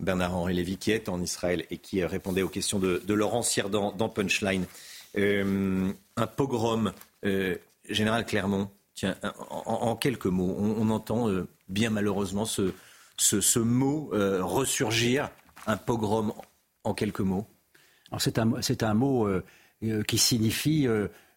Bernard-Henri 0.00 0.54
Lévy 0.54 0.78
qui 0.78 0.92
est 0.92 1.08
en 1.08 1.20
Israël 1.20 1.66
et 1.70 1.76
qui 1.76 2.02
répondait 2.04 2.42
aux 2.42 2.48
questions 2.48 2.78
de, 2.78 3.02
Laurent 3.12 3.42
Cyr 3.42 3.68
dans, 3.68 4.08
Punchline. 4.08 4.64
Euh, 5.16 5.92
un 6.16 6.26
pogrom, 6.26 6.92
Général 7.88 8.24
Clermont, 8.24 8.70
Tiens, 8.98 9.14
en, 9.48 9.94
quelques 9.94 10.26
mots, 10.26 10.56
on, 10.58 10.90
entend 10.90 11.28
euh, 11.28 11.46
bien 11.68 11.88
malheureusement 11.88 12.44
ce, 12.44 12.72
ce, 13.16 13.58
mot 13.60 14.10
euh, 14.12 14.42
ressurgir, 14.42 15.30
un 15.68 15.76
pogrom 15.76 16.32
en 16.82 16.94
quelques 16.94 17.20
mots. 17.20 17.46
C'est 18.18 18.40
un, 18.40 18.50
un, 18.80 18.94
mot 18.94 19.28
euh, 19.28 20.02
qui 20.02 20.18
signifie 20.18 20.88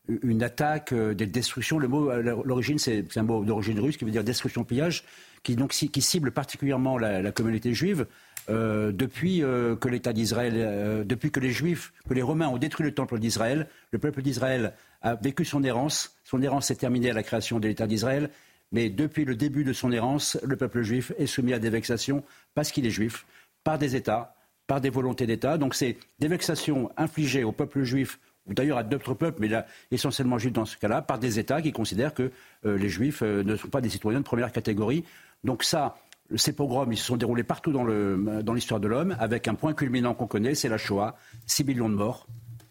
une 0.08 0.42
attaque, 0.42 0.92
des 0.92 1.28
destructions. 1.28 1.78
Le 1.78 1.88
mot, 1.88 2.12
l'origine, 2.22 2.80
c'est 2.80 3.16
un 3.16 3.22
mot 3.22 3.46
d'origine 3.46 3.80
russe 3.80 3.96
qui 3.96 4.06
veut 4.06 4.12
dire 4.12 4.24
destruction, 4.24 4.64
pillage, 4.64 5.04
qui, 5.44 5.56
qui 5.56 6.02
cible 6.02 6.32
particulièrement 6.32 6.98
la, 6.98 7.32
communauté 7.32 7.76
juive 7.76 8.08
depuis 8.48 9.40
que 9.40 9.88
l'État 9.88 10.14
d'Israël, 10.14 11.06
depuis 11.06 11.32
que 11.32 11.40
les 11.40 11.52
Juifs, 11.52 11.94
que 12.08 12.14
les 12.14 12.22
Romains 12.22 12.48
ont 12.48 12.58
détruit 12.58 12.86
le 12.86 12.94
temple 12.94 13.20
d'Israël, 13.20 13.68
le 13.92 14.00
peuple 14.00 14.22
d'Israël 14.22 14.74
a 15.02 15.16
vécu 15.16 15.46
son 15.46 15.64
errance. 15.64 16.16
Son 16.24 16.42
errance 16.42 16.68
s'est 16.68 16.76
terminée 16.76 17.10
à 17.10 17.14
la 17.14 17.24
création 17.24 17.60
de 17.60 17.68
l'État 17.68 17.88
d'Israël. 17.88 18.30
Mais 18.72 18.90
depuis 18.90 19.26
le 19.26 19.36
début 19.36 19.64
de 19.64 19.74
son 19.74 19.92
errance, 19.92 20.38
le 20.44 20.56
peuple 20.56 20.82
juif 20.82 21.12
est 21.18 21.26
soumis 21.26 21.54
à 21.54 21.60
des 21.60 21.70
vexations 21.70 22.24
parce 22.54 22.72
qu'il 22.72 22.86
est 22.86 22.92
juif, 22.92 23.26
par 23.64 23.78
des 23.78 23.96
États, 23.96 24.36
par 24.68 24.80
des 24.80 24.90
volontés 24.90 25.28
d'État. 25.28 25.58
Donc 25.58 25.76
c'est 25.76 25.98
des 26.20 26.28
vexations 26.28 26.90
infligées 26.96 27.44
au 27.44 27.52
peuple 27.52 27.84
juif 27.84 28.20
ou 28.48 28.54
d'ailleurs 28.54 28.78
à 28.78 28.84
d'autres 28.84 29.14
peuples, 29.14 29.40
mais 29.42 29.50
là, 29.50 29.68
essentiellement 29.92 30.38
juifs 30.38 30.54
dans 30.54 30.66
ce 30.66 30.78
cas-là, 30.78 31.02
par 31.02 31.20
des 31.20 31.38
États 31.38 31.62
qui 31.62 31.72
considèrent 31.72 32.14
que 32.14 32.32
euh, 32.66 32.78
les 32.78 32.90
juifs 32.90 33.22
euh, 33.22 33.44
ne 33.44 33.56
sont 33.56 33.68
pas 33.68 33.82
des 33.82 33.90
citoyens 33.90 34.20
de 34.20 34.26
première 34.26 34.52
catégorie. 34.52 35.04
Donc 35.44 35.64
ça, 35.64 35.98
ces 36.36 36.54
pogroms, 36.54 36.92
ils 36.92 36.98
se 36.98 37.06
sont 37.06 37.18
déroulés 37.18 37.44
partout 37.44 37.72
dans 37.72 38.54
l'histoire 38.54 38.80
de 38.80 38.88
l'homme, 38.88 39.16
avec 39.20 39.48
un 39.48 39.56
point 39.56 39.74
culminant 39.74 40.14
qu'on 40.14 40.28
connaît, 40.28 40.56
c'est 40.56 40.70
la 40.70 40.78
Shoah, 40.78 41.18
6 41.48 41.66
millions 41.66 41.90
de 41.90 41.96
morts. 41.96 42.28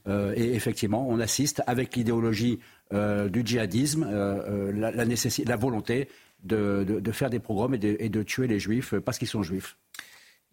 Euh, 0.09 0.33
et 0.35 0.55
effectivement, 0.55 1.07
on 1.09 1.21
assiste 1.21 1.63
avec 1.67 1.95
l'idéologie 1.97 2.59
du 2.93 3.43
djihadisme, 3.45 4.05
la, 4.11 4.91
la, 4.91 5.57
volonté 5.57 6.09
de, 6.43 7.13
faire 7.13 7.31
des 7.31 7.39
pogroms 7.39 7.75
et 7.75 8.09
de, 8.09 8.23
tuer 8.23 8.47
les 8.47 8.59
juifs 8.59 8.95
parce 8.99 9.19
qu'ils 9.19 9.29
sont 9.29 9.43
juifs. 9.43 9.77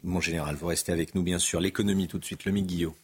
Mon 0.04 0.20
général, 0.20 0.56
vous 0.56 0.68
restez 0.68 0.92
avec 0.92 1.16
nous, 1.16 1.24
bien 1.24 1.40
sûr. 1.40 1.60
L'économie, 1.60 2.08
tout 2.08 2.20
de 2.20 2.26
suite, 2.26 2.46
le 2.46 2.52
Guillot. 2.52 2.96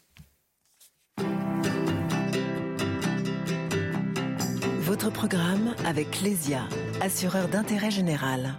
Votre 4.82 5.12
programme 5.12 5.74
avec 5.86 6.22
Lesia, 6.22 6.68
assureur 7.02 7.48
d'intérêt 7.48 7.89
général. 7.89 8.54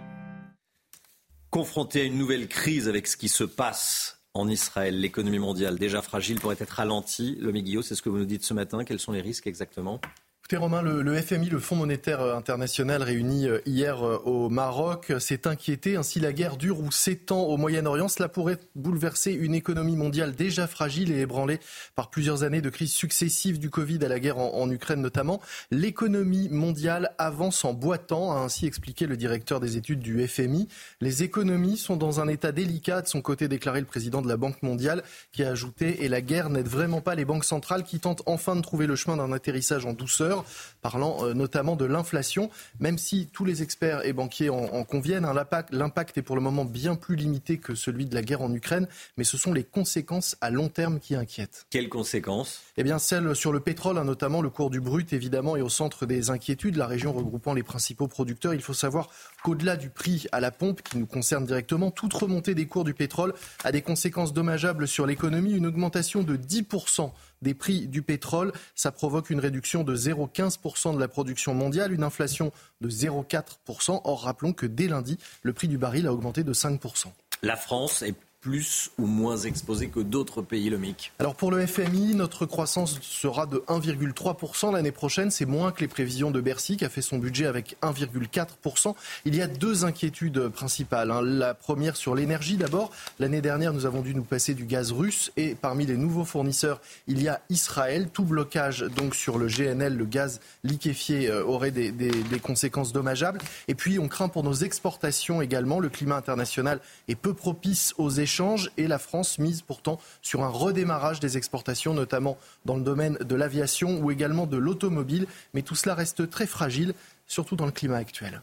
Confronté 1.55 2.01
à 2.01 2.03
une 2.03 2.17
nouvelle 2.17 2.49
crise 2.49 2.89
avec 2.89 3.07
ce 3.07 3.15
qui 3.15 3.29
se 3.29 3.45
passe 3.45 4.19
en 4.33 4.49
Israël, 4.49 4.99
l'économie 4.99 5.39
mondiale 5.39 5.79
déjà 5.79 6.01
fragile 6.01 6.37
pourrait 6.41 6.57
être 6.59 6.71
ralentie. 6.71 7.37
Le 7.39 7.53
Guillot, 7.53 7.81
c'est 7.81 7.95
ce 7.95 8.01
que 8.01 8.09
vous 8.09 8.17
nous 8.17 8.25
dites 8.25 8.43
ce 8.43 8.53
matin. 8.53 8.83
Quels 8.83 8.99
sont 8.99 9.13
les 9.13 9.21
risques 9.21 9.47
exactement? 9.47 10.01
Écoutez 10.47 10.57
Romain, 10.57 10.83
le, 10.83 11.17
FMI, 11.19 11.49
le 11.49 11.57
Fonds 11.57 11.75
monétaire 11.75 12.21
euh, 12.21 12.37
international 12.37 13.01
réuni 13.01 13.47
euh, 13.47 13.61
hier 13.65 14.05
euh, 14.05 14.21
au 14.25 14.47
Maroc, 14.47 15.11
s'est 15.17 15.47
inquiété. 15.47 15.95
Ainsi, 15.95 16.19
la 16.19 16.33
guerre 16.33 16.55
dure 16.57 16.81
ou 16.81 16.91
s'étend 16.91 17.45
au 17.45 17.57
Moyen-Orient. 17.57 18.07
Cela 18.07 18.29
pourrait 18.29 18.59
bouleverser 18.75 19.31
une 19.31 19.55
économie 19.55 19.95
mondiale 19.95 20.35
déjà 20.35 20.67
fragile 20.67 21.11
et 21.11 21.21
ébranlée 21.21 21.59
par 21.95 22.11
plusieurs 22.11 22.43
années 22.43 22.61
de 22.61 22.69
crises 22.69 22.93
successives 22.93 23.57
du 23.57 23.71
Covid 23.71 23.97
à 24.05 24.07
la 24.07 24.19
guerre 24.19 24.37
en, 24.37 24.69
Ukraine 24.69 25.01
notamment. 25.01 25.41
L'économie 25.71 26.47
mondiale 26.49 27.15
avance 27.17 27.65
en 27.65 27.73
boitant, 27.73 28.31
a 28.31 28.41
ainsi 28.41 28.67
expliqué 28.67 29.07
le 29.07 29.17
directeur 29.17 29.59
des 29.59 29.77
études 29.77 30.01
du 30.01 30.27
FMI. 30.27 30.67
Les 31.01 31.23
économies 31.23 31.77
sont 31.77 31.97
dans 31.97 32.19
un 32.19 32.27
état 32.27 32.51
délicat, 32.51 33.01
de 33.01 33.07
son 33.07 33.23
côté 33.23 33.47
déclaré 33.47 33.79
le 33.79 33.87
président 33.87 34.21
de 34.21 34.27
la 34.27 34.37
Banque 34.37 34.61
mondiale, 34.61 35.01
qui 35.31 35.43
a 35.43 35.49
ajouté, 35.49 36.03
et 36.03 36.07
la 36.07 36.21
guerre 36.21 36.51
n'aide 36.51 36.67
vraiment 36.67 37.01
pas 37.01 37.15
les 37.15 37.25
banques 37.25 37.45
centrales 37.45 37.83
qui 37.83 37.99
tentent 37.99 38.21
enfin 38.27 38.55
de 38.55 38.61
trouver 38.61 38.85
le 38.85 38.95
chemin 38.95 39.17
d'un 39.17 39.31
atterrissage 39.31 39.87
en 39.87 39.93
douceur 39.93 40.34
parlant 40.81 41.17
euh, 41.23 41.33
notamment 41.33 41.75
de 41.75 41.85
l'inflation, 41.85 42.49
même 42.79 42.97
si 42.97 43.27
tous 43.31 43.45
les 43.45 43.63
experts 43.63 44.05
et 44.05 44.13
banquiers 44.13 44.49
en, 44.49 44.83
conviennent, 44.83 45.25
hein, 45.25 45.33
l'impact 45.71 46.17
est 46.17 46.21
pour 46.21 46.35
le 46.35 46.41
moment 46.41 46.65
bien 46.65 46.95
plus 46.95 47.15
limité 47.15 47.57
que 47.57 47.75
celui 47.75 48.05
de 48.05 48.15
la 48.15 48.21
guerre 48.21 48.41
en 48.41 48.53
Ukraine, 48.53 48.87
mais 49.17 49.23
ce 49.23 49.37
sont 49.37 49.53
les 49.53 49.63
conséquences 49.63 50.35
à 50.41 50.49
long 50.49 50.69
terme 50.69 50.99
qui 50.99 51.15
inquiètent. 51.15 51.65
Quelles 51.69 51.89
conséquences? 51.89 52.61
Eh 52.77 52.83
bien, 52.83 52.99
celles 52.99 53.35
sur 53.35 53.51
le 53.51 53.59
pétrole, 53.59 53.97
hein, 53.97 54.03
notamment 54.03 54.41
le 54.41 54.49
cours 54.49 54.69
du 54.69 54.79
brut, 54.79 55.13
évidemment, 55.13 55.55
est 55.55 55.61
au 55.61 55.69
centre 55.69 56.05
des 56.05 56.29
inquiétudes. 56.29 56.75
La 56.75 56.87
région 56.87 57.13
regroupant 57.13 57.53
les 57.53 57.63
principaux 57.63 58.07
producteurs, 58.07 58.53
il 58.53 58.61
faut 58.61 58.73
savoir 58.73 59.09
qu'au-delà 59.43 59.75
du 59.75 59.89
prix 59.89 60.27
à 60.31 60.39
la 60.39 60.51
pompe, 60.51 60.81
qui 60.81 60.97
nous 60.97 61.05
concerne 61.05 61.45
directement, 61.45 61.91
toute 61.91 62.13
remontée 62.13 62.55
des 62.55 62.67
cours 62.67 62.83
du 62.83 62.93
pétrole 62.93 63.33
a 63.63 63.71
des 63.71 63.81
conséquences 63.81 64.33
dommageables 64.33 64.87
sur 64.87 65.05
l'économie. 65.05 65.53
Une 65.53 65.65
augmentation 65.65 66.23
de 66.23 66.35
10% 66.37 67.11
des 67.45 67.53
prix 67.53 67.87
du 67.87 68.01
pétrole. 68.01 68.51
Ça 68.73 68.91
provoque 68.91 69.29
une 69.29 69.39
réduction 69.39 69.83
de 69.83 69.95
0,15% 69.95 70.95
de 70.95 70.99
la 70.99 71.07
production 71.07 71.53
mondiale, 71.53 71.93
une 71.93 72.03
inflation 72.03 72.51
de 72.81 72.89
0,4%. 72.89 74.01
Or, 74.03 74.23
rappelons 74.23 74.51
que 74.51 74.65
dès 74.65 74.87
lundi, 74.87 75.17
le 75.43 75.53
prix 75.53 75.67
du 75.69 75.77
baril 75.77 76.07
a 76.07 76.13
augmenté 76.13 76.43
de 76.43 76.53
5%. 76.53 77.05
La 77.43 77.55
France 77.55 78.01
est 78.01 78.15
plus 78.45 78.91
ou 78.99 79.07
moins 79.07 79.37
exposé 79.37 79.87
que 79.87 79.99
d'autres 79.99 80.43
pays, 80.43 80.69
le 80.69 80.77
MIC 80.77 81.11
Alors 81.17 81.33
pour 81.33 81.49
le 81.49 81.65
FMI, 81.65 82.13
notre 82.13 82.45
croissance 82.45 82.99
sera 83.01 83.47
de 83.47 83.63
1,3% 83.67 84.71
l'année 84.71 84.91
prochaine. 84.91 85.31
C'est 85.31 85.47
moins 85.47 85.71
que 85.71 85.81
les 85.81 85.87
prévisions 85.87 86.29
de 86.29 86.39
Bercy 86.39 86.77
qui 86.77 86.85
a 86.85 86.89
fait 86.89 87.01
son 87.01 87.17
budget 87.17 87.47
avec 87.47 87.75
1,4%. 87.81 88.93
Il 89.25 89.35
y 89.35 89.41
a 89.41 89.47
deux 89.47 89.83
inquiétudes 89.83 90.49
principales. 90.49 91.09
Hein. 91.09 91.23
La 91.23 91.55
première 91.55 91.95
sur 91.95 92.13
l'énergie 92.13 92.55
d'abord. 92.55 92.91
L'année 93.17 93.41
dernière, 93.41 93.73
nous 93.73 93.87
avons 93.87 94.01
dû 94.01 94.13
nous 94.13 94.23
passer 94.23 94.53
du 94.53 94.65
gaz 94.65 94.91
russe 94.91 95.31
et 95.37 95.55
parmi 95.55 95.87
les 95.87 95.97
nouveaux 95.97 96.23
fournisseurs, 96.23 96.81
il 97.07 97.23
y 97.23 97.27
a 97.27 97.41
Israël. 97.49 98.09
Tout 98.13 98.25
blocage 98.25 98.81
donc 98.81 99.15
sur 99.15 99.39
le 99.39 99.47
GNL, 99.47 99.97
le 99.97 100.05
gaz 100.05 100.39
liquéfié, 100.63 101.31
euh, 101.31 101.43
aurait 101.43 101.71
des, 101.71 101.91
des 101.91 102.39
conséquences 102.39 102.93
dommageables. 102.93 103.39
Et 103.67 103.73
puis 103.73 103.97
on 103.97 104.07
craint 104.07 104.29
pour 104.29 104.43
nos 104.43 104.53
exportations 104.53 105.41
également. 105.41 105.79
Le 105.79 105.89
climat 105.89 106.17
international 106.17 106.79
est 107.07 107.15
peu 107.15 107.33
propice 107.33 107.95
aux 107.97 108.11
échanges 108.11 108.34
et 108.77 108.87
la 108.87 108.99
France 108.99 109.39
mise 109.39 109.61
pourtant 109.61 109.99
sur 110.21 110.43
un 110.43 110.49
redémarrage 110.49 111.19
des 111.19 111.37
exportations, 111.37 111.93
notamment 111.93 112.37
dans 112.65 112.75
le 112.75 112.83
domaine 112.83 113.17
de 113.17 113.35
l'aviation 113.35 113.99
ou 113.99 114.11
également 114.11 114.45
de 114.45 114.57
l'automobile. 114.57 115.27
Mais 115.53 115.61
tout 115.61 115.75
cela 115.75 115.95
reste 115.95 116.29
très 116.29 116.47
fragile, 116.47 116.93
surtout 117.27 117.55
dans 117.55 117.65
le 117.65 117.71
climat 117.71 117.97
actuel. 117.97 118.41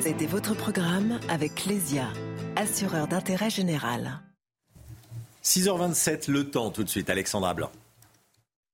C'était 0.00 0.26
votre 0.26 0.54
programme 0.54 1.20
avec 1.28 1.54
Clésia, 1.54 2.08
assureur 2.56 3.06
d'intérêt 3.06 3.50
général. 3.50 4.20
6h27, 5.44 6.30
le 6.30 6.50
temps 6.50 6.70
tout 6.70 6.84
de 6.84 6.88
suite, 6.88 7.08
Alexandra 7.08 7.54
Blanc. 7.54 7.70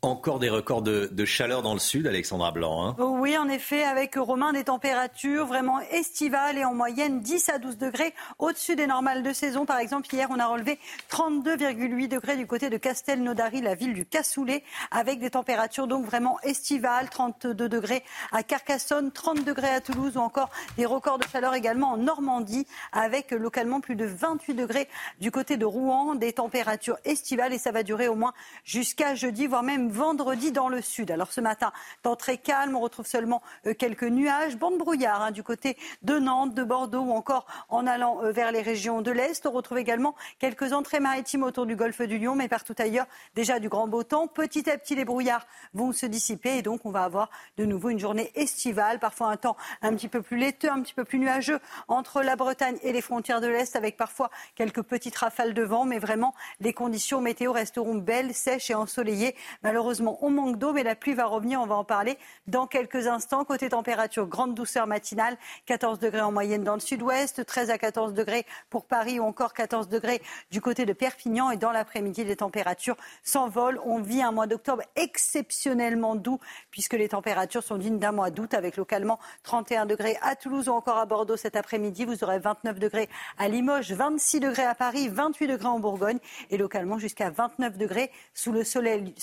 Encore 0.00 0.38
des 0.38 0.48
records 0.48 0.82
de, 0.82 1.24
chaleur 1.24 1.62
dans 1.62 1.74
le 1.74 1.80
sud, 1.80 2.06
Alexandra 2.06 2.52
Blanc. 2.52 2.86
Hein. 2.86 2.96
oui, 3.00 3.36
en 3.36 3.48
effet, 3.48 3.82
avec 3.82 4.14
Romain 4.14 4.52
des 4.52 4.62
températures 4.62 5.44
vraiment 5.46 5.80
estivales 5.90 6.56
et 6.56 6.64
en 6.64 6.72
moyenne 6.72 7.20
10 7.20 7.48
à 7.48 7.58
12 7.58 7.78
degrés 7.78 8.14
au-dessus 8.38 8.76
des 8.76 8.86
normales 8.86 9.24
de 9.24 9.32
saison. 9.32 9.66
Par 9.66 9.78
exemple, 9.78 10.06
hier, 10.14 10.28
on 10.30 10.38
a 10.38 10.46
relevé 10.46 10.78
32,8 11.10 12.06
degrés 12.06 12.36
du 12.36 12.46
côté 12.46 12.70
de 12.70 12.76
Castelnaudary, 12.76 13.60
la 13.60 13.74
ville 13.74 13.92
du 13.92 14.06
Cassoulet, 14.06 14.62
avec 14.92 15.18
des 15.18 15.30
températures 15.30 15.88
donc 15.88 16.06
vraiment 16.06 16.38
estivales, 16.44 17.10
32 17.10 17.68
degrés 17.68 18.04
à 18.30 18.44
Carcassonne, 18.44 19.10
30 19.10 19.44
degrés 19.44 19.70
à 19.70 19.80
Toulouse 19.80 20.16
ou 20.16 20.20
encore 20.20 20.50
des 20.76 20.86
records 20.86 21.18
de 21.18 21.24
chaleur 21.24 21.54
également 21.54 21.90
en 21.90 21.96
Normandie, 21.96 22.68
avec 22.92 23.32
localement 23.32 23.80
plus 23.80 23.96
de 23.96 24.04
28 24.04 24.54
degrés 24.54 24.88
du 25.20 25.32
côté 25.32 25.56
de 25.56 25.64
Rouen, 25.64 26.14
des 26.14 26.34
températures 26.34 26.98
estivales 27.04 27.52
et 27.52 27.58
ça 27.58 27.72
va 27.72 27.82
durer 27.82 28.06
au 28.06 28.14
moins 28.14 28.32
jusqu'à 28.62 29.16
jeudi, 29.16 29.48
voire 29.48 29.64
même 29.64 29.87
vendredi 29.90 30.52
dans 30.52 30.68
le 30.68 30.80
sud. 30.80 31.10
Alors 31.10 31.32
ce 31.32 31.40
matin, 31.40 31.72
temps 32.02 32.16
très 32.16 32.38
calme, 32.38 32.76
on 32.76 32.80
retrouve 32.80 33.06
seulement 33.06 33.42
euh, 33.66 33.74
quelques 33.74 34.04
nuages, 34.04 34.56
bande 34.56 34.78
brouillard 34.78 35.22
hein, 35.22 35.30
du 35.30 35.42
côté 35.42 35.76
de 36.02 36.18
Nantes, 36.18 36.54
de 36.54 36.64
Bordeaux 36.64 37.00
ou 37.00 37.12
encore 37.12 37.46
en 37.68 37.86
allant 37.86 38.22
euh, 38.22 38.32
vers 38.32 38.52
les 38.52 38.62
régions 38.62 39.02
de 39.02 39.10
l'Est. 39.10 39.46
On 39.46 39.52
retrouve 39.52 39.78
également 39.78 40.14
quelques 40.38 40.72
entrées 40.72 41.00
maritimes 41.00 41.42
autour 41.42 41.66
du 41.66 41.76
golfe 41.76 42.02
du 42.02 42.18
Lion, 42.18 42.34
mais 42.34 42.48
partout 42.48 42.74
ailleurs, 42.78 43.06
déjà 43.34 43.58
du 43.58 43.68
grand 43.68 43.88
beau 43.88 44.02
temps. 44.02 44.26
Petit 44.26 44.68
à 44.70 44.78
petit, 44.78 44.94
les 44.94 45.04
brouillards 45.04 45.46
vont 45.74 45.92
se 45.92 46.06
dissiper 46.06 46.58
et 46.58 46.62
donc 46.62 46.84
on 46.84 46.90
va 46.90 47.04
avoir 47.04 47.30
de 47.56 47.64
nouveau 47.64 47.90
une 47.90 47.98
journée 47.98 48.30
estivale, 48.34 48.98
parfois 48.98 49.28
un 49.28 49.36
temps 49.36 49.56
un 49.82 49.94
petit 49.94 50.08
peu 50.08 50.22
plus 50.22 50.36
laiteux, 50.36 50.70
un 50.70 50.82
petit 50.82 50.94
peu 50.94 51.04
plus 51.04 51.18
nuageux 51.18 51.60
entre 51.88 52.22
la 52.22 52.36
Bretagne 52.36 52.78
et 52.82 52.92
les 52.92 53.00
frontières 53.00 53.40
de 53.40 53.46
l'Est, 53.46 53.76
avec 53.76 53.96
parfois 53.96 54.30
quelques 54.54 54.82
petites 54.82 55.16
rafales 55.16 55.54
de 55.54 55.62
vent, 55.62 55.84
mais 55.84 55.98
vraiment 55.98 56.34
les 56.60 56.72
conditions 56.72 57.20
météo 57.20 57.52
resteront 57.52 57.96
belles, 57.96 58.34
sèches 58.34 58.70
et 58.70 58.74
ensoleillées. 58.74 59.34
On 59.78 60.30
manque 60.30 60.58
d'eau, 60.58 60.72
mais 60.72 60.82
la 60.82 60.94
pluie 60.94 61.14
va 61.14 61.26
revenir. 61.26 61.60
On 61.60 61.66
va 61.66 61.76
en 61.76 61.84
parler 61.84 62.18
dans 62.46 62.66
quelques 62.66 63.06
instants. 63.06 63.44
Côté 63.44 63.68
température, 63.70 64.26
grande 64.26 64.54
douceur 64.54 64.86
matinale, 64.86 65.36
14 65.66 65.98
degrés 65.98 66.20
en 66.20 66.32
moyenne 66.32 66.64
dans 66.64 66.74
le 66.74 66.80
sud-ouest, 66.80 67.44
13 67.44 67.70
à 67.70 67.78
14 67.78 68.14
degrés 68.14 68.46
pour 68.70 68.84
Paris 68.84 69.20
ou 69.20 69.24
encore 69.24 69.54
14 69.54 69.88
degrés 69.88 70.22
du 70.50 70.60
côté 70.60 70.84
de 70.86 70.92
Perpignan. 70.92 71.50
Et 71.50 71.56
dans 71.56 71.72
l'après-midi, 71.72 72.24
les 72.24 72.36
températures 72.36 72.96
s'envolent. 73.22 73.80
On 73.84 74.00
vit 74.00 74.22
un 74.22 74.32
mois 74.32 74.46
d'octobre 74.46 74.82
exceptionnellement 74.96 76.14
doux 76.14 76.38
puisque 76.70 76.94
les 76.94 77.08
températures 77.08 77.62
sont 77.62 77.76
dignes 77.76 77.98
d'un 77.98 78.12
mois 78.12 78.30
d'août 78.30 78.54
avec 78.54 78.76
localement 78.76 79.18
31 79.42 79.86
degrés 79.86 80.18
à 80.22 80.36
Toulouse 80.36 80.68
ou 80.68 80.72
encore 80.72 80.98
à 80.98 81.06
Bordeaux 81.06 81.36
cet 81.36 81.56
après-midi. 81.56 82.04
Vous 82.04 82.24
aurez 82.24 82.38
29 82.38 82.78
degrés 82.78 83.08
à 83.38 83.48
Limoges, 83.48 83.92
26 83.92 84.40
degrés 84.40 84.64
à 84.64 84.74
Paris, 84.74 85.08
28 85.08 85.46
degrés 85.46 85.68
en 85.68 85.78
Bourgogne 85.78 86.18
et 86.50 86.56
localement 86.56 86.98
jusqu'à 86.98 87.30
29 87.30 87.76
degrés 87.76 88.10
sous 88.34 88.52
le 88.52 88.64
soleil, 88.64 89.14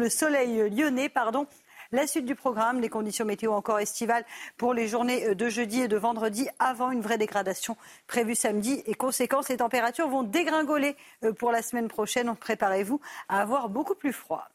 le 0.00 0.10
soleil 0.10 0.70
lyonnais, 0.70 1.08
pardon, 1.08 1.46
La 1.92 2.06
suite 2.06 2.24
du 2.24 2.36
programme, 2.36 2.80
les 2.80 2.88
conditions 2.88 3.24
météo 3.24 3.52
encore 3.52 3.80
estivales 3.80 4.24
pour 4.56 4.74
les 4.74 4.86
journées 4.86 5.34
de 5.34 5.48
jeudi 5.48 5.80
et 5.80 5.88
de 5.88 5.96
vendredi 5.96 6.46
avant 6.60 6.92
une 6.92 7.00
vraie 7.00 7.18
dégradation 7.18 7.76
prévue 8.06 8.36
samedi. 8.36 8.80
Et 8.86 8.94
conséquence, 8.94 9.48
les 9.48 9.56
températures 9.56 10.08
vont 10.08 10.22
dégringoler 10.22 10.96
euh, 11.24 11.32
pour 11.32 11.50
la 11.50 11.62
semaine 11.62 11.88
prochaine. 11.88 12.26
Donc 12.26 12.38
préparez-vous 12.38 13.00
à 13.28 13.40
avoir 13.40 13.68
beaucoup 13.68 13.96
plus 13.96 14.12
froid. 14.12 14.48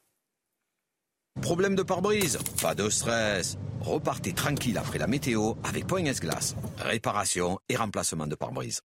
Problème 1.41 1.75
de 1.75 1.83
pare-brise? 1.83 2.39
Pas 2.61 2.73
de 2.73 2.89
stress. 2.89 3.57
Repartez 3.81 4.31
tranquille 4.31 4.77
après 4.77 4.97
la 4.97 5.07
météo 5.07 5.55
avec 5.65 5.85
Point 5.87 6.05
S-Glace. 6.05 6.55
Réparation 6.77 7.59
et 7.67 7.75
remplacement 7.75 8.27
de 8.27 8.35
pare-brise. 8.35 8.79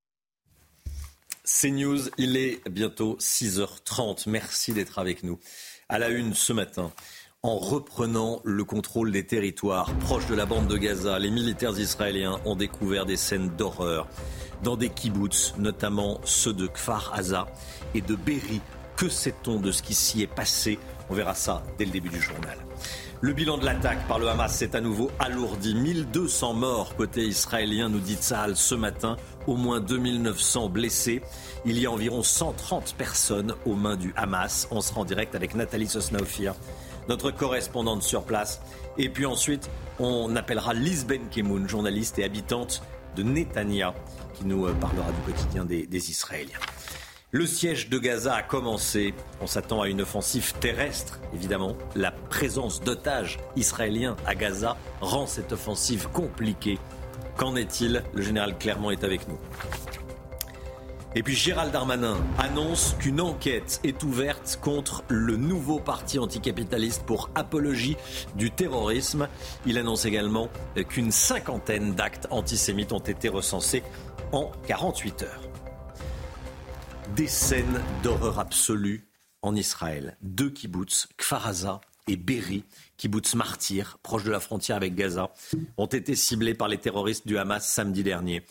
C'est 1.44 1.70
News, 1.70 2.00
il 2.18 2.36
est 2.36 2.68
bientôt 2.68 3.16
6h30. 3.20 4.28
Merci 4.28 4.72
d'être 4.72 4.98
avec 4.98 5.22
nous. 5.22 5.38
À 5.92 5.98
la 5.98 6.08
une 6.08 6.34
ce 6.34 6.52
matin, 6.52 6.92
en 7.42 7.58
reprenant 7.58 8.40
le 8.44 8.62
contrôle 8.62 9.10
des 9.10 9.26
territoires 9.26 9.92
proches 9.94 10.28
de 10.28 10.36
la 10.36 10.46
bande 10.46 10.68
de 10.68 10.76
Gaza, 10.76 11.18
les 11.18 11.32
militaires 11.32 11.76
israéliens 11.76 12.38
ont 12.44 12.54
découvert 12.54 13.06
des 13.06 13.16
scènes 13.16 13.48
d'horreur 13.56 14.06
dans 14.62 14.76
des 14.76 14.88
kibbutz, 14.88 15.54
notamment 15.58 16.20
ceux 16.22 16.52
de 16.52 16.68
Kfar 16.68 17.12
Aza 17.12 17.48
et 17.92 18.02
de 18.02 18.14
Berry. 18.14 18.60
Que 18.96 19.08
sait-on 19.08 19.58
de 19.58 19.72
ce 19.72 19.82
qui 19.82 19.94
s'y 19.94 20.22
est 20.22 20.32
passé? 20.32 20.78
On 21.08 21.14
verra 21.14 21.34
ça 21.34 21.64
dès 21.76 21.86
le 21.86 21.90
début 21.90 22.10
du 22.10 22.20
journal. 22.20 22.56
Le 23.22 23.34
bilan 23.34 23.58
de 23.58 23.66
l'attaque 23.66 24.08
par 24.08 24.18
le 24.18 24.28
Hamas 24.28 24.56
s'est 24.56 24.74
à 24.74 24.80
nouveau 24.80 25.10
alourdi. 25.18 25.74
1200 25.74 26.54
morts 26.54 26.96
côté 26.96 27.26
israélien, 27.26 27.90
nous 27.90 27.98
dit 27.98 28.14
Tsahal 28.14 28.56
ce 28.56 28.74
matin. 28.74 29.18
Au 29.46 29.56
moins 29.56 29.78
2900 29.78 30.70
blessés. 30.70 31.20
Il 31.66 31.78
y 31.78 31.84
a 31.84 31.90
environ 31.90 32.22
130 32.22 32.94
personnes 32.94 33.54
aux 33.66 33.74
mains 33.74 33.98
du 33.98 34.14
Hamas. 34.16 34.68
On 34.70 34.80
sera 34.80 35.02
en 35.02 35.04
direct 35.04 35.34
avec 35.34 35.54
Nathalie 35.54 35.86
Sosnaofir, 35.86 36.54
notre 37.10 37.30
correspondante 37.30 38.02
sur 38.02 38.24
place. 38.24 38.62
Et 38.96 39.10
puis 39.10 39.26
ensuite, 39.26 39.68
on 39.98 40.34
appellera 40.34 40.72
Liz 40.72 41.04
Ben 41.04 41.28
Kemoun, 41.28 41.68
journaliste 41.68 42.18
et 42.18 42.24
habitante 42.24 42.82
de 43.16 43.22
Netanya, 43.22 43.92
qui 44.32 44.46
nous 44.46 44.64
euh, 44.64 44.72
parlera 44.72 45.10
du 45.12 45.30
quotidien 45.30 45.66
des 45.66 46.10
Israéliens. 46.10 46.56
Le 47.32 47.46
siège 47.46 47.88
de 47.88 47.98
Gaza 47.98 48.34
a 48.34 48.42
commencé. 48.42 49.14
On 49.40 49.46
s'attend 49.46 49.82
à 49.82 49.88
une 49.88 50.00
offensive 50.00 50.52
terrestre, 50.54 51.20
évidemment. 51.32 51.76
La 51.94 52.10
présence 52.10 52.80
d'otages 52.80 53.38
israéliens 53.54 54.16
à 54.26 54.34
Gaza 54.34 54.76
rend 55.00 55.28
cette 55.28 55.52
offensive 55.52 56.08
compliquée. 56.12 56.80
Qu'en 57.36 57.54
est-il? 57.54 58.02
Le 58.14 58.22
général 58.22 58.58
Clermont 58.58 58.90
est 58.90 59.04
avec 59.04 59.28
nous. 59.28 59.38
Et 61.14 61.22
puis 61.22 61.36
Gérald 61.36 61.70
Darmanin 61.70 62.16
annonce 62.36 62.96
qu'une 62.98 63.20
enquête 63.20 63.78
est 63.84 64.02
ouverte 64.02 64.58
contre 64.60 65.04
le 65.06 65.36
nouveau 65.36 65.78
parti 65.78 66.18
anticapitaliste 66.18 67.04
pour 67.04 67.30
apologie 67.36 67.96
du 68.34 68.50
terrorisme. 68.50 69.28
Il 69.66 69.78
annonce 69.78 70.04
également 70.04 70.48
qu'une 70.88 71.12
cinquantaine 71.12 71.94
d'actes 71.94 72.26
antisémites 72.30 72.92
ont 72.92 72.98
été 72.98 73.28
recensés 73.28 73.84
en 74.32 74.50
48 74.66 75.22
heures 75.22 75.49
des 77.16 77.26
scènes 77.26 77.80
d'horreur 78.02 78.38
absolue 78.38 79.06
en 79.42 79.56
Israël. 79.56 80.16
Deux 80.22 80.50
kibbutz, 80.50 81.08
Kfaraza 81.16 81.80
et 82.08 82.16
Berry, 82.16 82.64
kibbutz 82.96 83.34
martyrs, 83.34 83.98
proches 84.02 84.24
de 84.24 84.30
la 84.30 84.40
frontière 84.40 84.76
avec 84.76 84.94
Gaza, 84.94 85.32
ont 85.76 85.86
été 85.86 86.14
ciblés 86.14 86.54
par 86.54 86.68
les 86.68 86.78
terroristes 86.78 87.26
du 87.26 87.38
Hamas 87.38 87.66
samedi 87.66 88.02
dernier. 88.02 88.42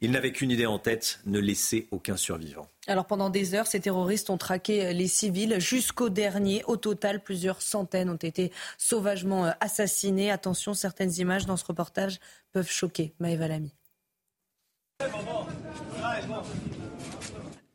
Ils 0.00 0.10
n'avaient 0.10 0.32
qu'une 0.32 0.50
idée 0.50 0.66
en 0.66 0.78
tête, 0.78 1.20
ne 1.24 1.38
laisser 1.38 1.88
aucun 1.90 2.16
survivant. 2.16 2.68
Alors 2.86 3.06
pendant 3.06 3.30
des 3.30 3.54
heures, 3.54 3.66
ces 3.66 3.80
terroristes 3.80 4.28
ont 4.28 4.36
traqué 4.36 4.92
les 4.92 5.08
civils 5.08 5.58
jusqu'au 5.58 6.10
dernier. 6.10 6.62
Au 6.66 6.76
total, 6.76 7.22
plusieurs 7.22 7.62
centaines 7.62 8.10
ont 8.10 8.16
été 8.16 8.52
sauvagement 8.76 9.52
assassinés. 9.60 10.30
Attention, 10.30 10.74
certaines 10.74 11.14
images 11.18 11.46
dans 11.46 11.56
ce 11.56 11.64
reportage 11.64 12.18
peuvent 12.52 12.70
choquer. 12.70 13.14
Maëva 13.20 13.48
Lamy. 13.48 13.72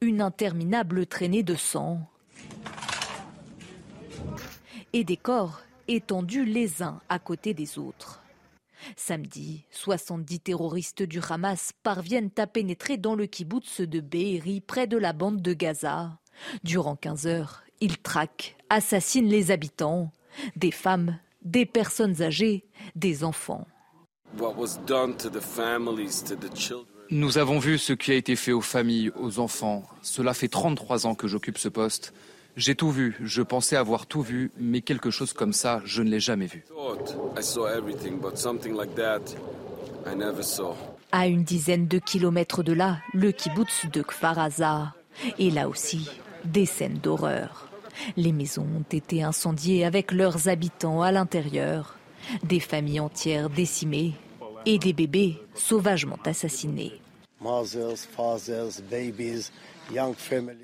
Une 0.04 0.22
interminable 0.22 1.06
traînée 1.06 1.44
de 1.44 1.54
sang. 1.54 2.00
Et 4.94 5.04
des 5.04 5.16
corps 5.16 5.62
étendus 5.88 6.44
les 6.44 6.82
uns 6.82 7.00
à 7.08 7.20
côté 7.20 7.54
des 7.54 7.78
autres. 7.78 8.24
Samedi, 8.98 9.64
70 9.70 10.40
terroristes 10.40 11.04
du 11.04 11.20
Hamas 11.30 11.74
parviennent 11.84 12.32
à 12.40 12.48
pénétrer 12.48 12.98
dans 12.98 13.14
le 13.14 13.28
kibbutz 13.28 13.82
de 13.82 14.00
Be'eri 14.00 14.60
près 14.60 14.88
de 14.88 14.98
la 14.98 15.14
bande 15.14 15.40
de 15.40 15.54
Gaza. 15.54 16.18
Durant 16.64 16.96
15 16.96 17.28
heures, 17.28 17.62
ils 17.80 18.00
traquent, 18.00 18.58
assassinent 18.72 19.30
les 19.30 19.52
habitants, 19.52 20.12
des 20.56 20.72
femmes, 20.72 21.20
des 21.44 21.68
personnes 21.68 22.24
âgées, 22.24 22.66
des 22.96 23.24
enfants. 23.24 23.68
Nous 27.14 27.38
avons 27.38 27.60
vu 27.60 27.78
ce 27.78 27.92
qui 27.92 28.12
a 28.12 28.16
été 28.16 28.38
fait 28.38 28.54
aux 28.54 28.62
familles, 28.62 29.12
aux 29.20 29.40
enfants. 29.40 29.84
Cela 30.02 30.34
fait 30.34 30.48
33 30.48 31.06
ans 31.06 31.14
que 31.14 31.28
j'occupe 31.28 31.58
ce 31.58 31.68
poste. 31.68 32.14
J'ai 32.56 32.74
tout 32.74 32.90
vu, 32.90 33.18
je 33.22 33.42
pensais 33.42 33.76
avoir 33.76 34.06
tout 34.06 34.22
vu, 34.22 34.50
mais 34.58 34.80
quelque 34.80 35.12
chose 35.12 35.34
comme 35.34 35.52
ça, 35.52 35.82
je 35.84 36.04
ne 36.04 36.10
l'ai 36.10 36.22
jamais 36.22 36.46
vu. 36.46 36.64
À 41.12 41.28
une 41.28 41.44
dizaine 41.44 41.88
de 41.88 42.00
kilomètres 42.00 42.64
de 42.64 42.72
là, 42.72 43.00
le 43.14 43.34
kibbutz 43.34 43.88
de 43.92 44.02
Kfaraza. 44.04 44.94
Et 45.38 45.52
là 45.52 45.68
aussi, 45.68 46.10
des 46.46 46.66
scènes 46.66 47.00
d'horreur. 47.04 47.68
Les 48.16 48.32
maisons 48.32 48.68
ont 48.80 48.96
été 48.96 49.22
incendiées 49.22 49.84
avec 49.84 50.14
leurs 50.14 50.48
habitants 50.48 51.02
à 51.02 51.12
l'intérieur. 51.12 51.98
Des 52.44 52.62
familles 52.62 53.02
entières 53.02 53.50
décimées 53.50 54.14
et 54.66 54.80
des 54.80 54.94
bébés 54.94 55.38
sauvagement 55.56 56.20
assassinés. 56.24 57.01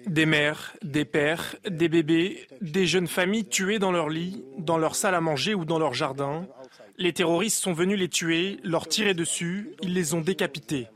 Des 0.05 0.25
mères, 0.25 0.73
des 0.83 1.05
pères, 1.05 1.55
des 1.67 1.89
bébés, 1.89 2.47
des 2.61 2.85
jeunes 2.85 3.07
familles 3.07 3.45
tuées 3.45 3.79
dans 3.79 3.91
leur 3.91 4.09
lit, 4.09 4.43
dans 4.57 4.77
leur 4.77 4.95
salle 4.95 5.15
à 5.15 5.21
manger 5.21 5.53
ou 5.53 5.65
dans 5.65 5.79
leur 5.79 5.93
jardin. 5.93 6.45
Les 6.97 7.13
terroristes 7.13 7.61
sont 7.61 7.73
venus 7.73 7.99
les 7.99 8.09
tuer, 8.09 8.59
leur 8.63 8.87
tirer 8.87 9.13
dessus, 9.13 9.71
ils 9.81 9.93
les 9.93 10.13
ont 10.13 10.21
décapités. 10.21 10.87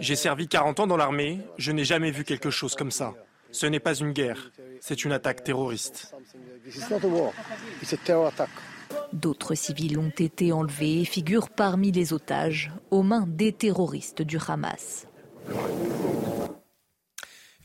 J'ai 0.00 0.16
servi 0.16 0.48
40 0.48 0.80
ans 0.80 0.86
dans 0.86 0.96
l'armée, 0.96 1.40
je 1.58 1.72
n'ai 1.72 1.84
jamais 1.84 2.10
vu 2.10 2.24
quelque 2.24 2.50
chose 2.50 2.74
comme 2.74 2.90
ça. 2.90 3.14
Ce 3.52 3.66
n'est 3.66 3.80
pas 3.80 3.94
une 3.94 4.12
guerre, 4.12 4.50
c'est 4.80 5.04
une 5.04 5.12
attaque 5.12 5.44
terroriste. 5.44 6.14
D'autres 9.12 9.54
civils 9.54 9.98
ont 9.98 10.10
été 10.10 10.52
enlevés 10.52 11.00
et 11.00 11.04
figurent 11.04 11.50
parmi 11.50 11.92
les 11.92 12.12
otages 12.12 12.72
aux 12.90 13.02
mains 13.02 13.26
des 13.26 13.52
terroristes 13.52 14.22
du 14.22 14.38
Hamas. 14.46 15.05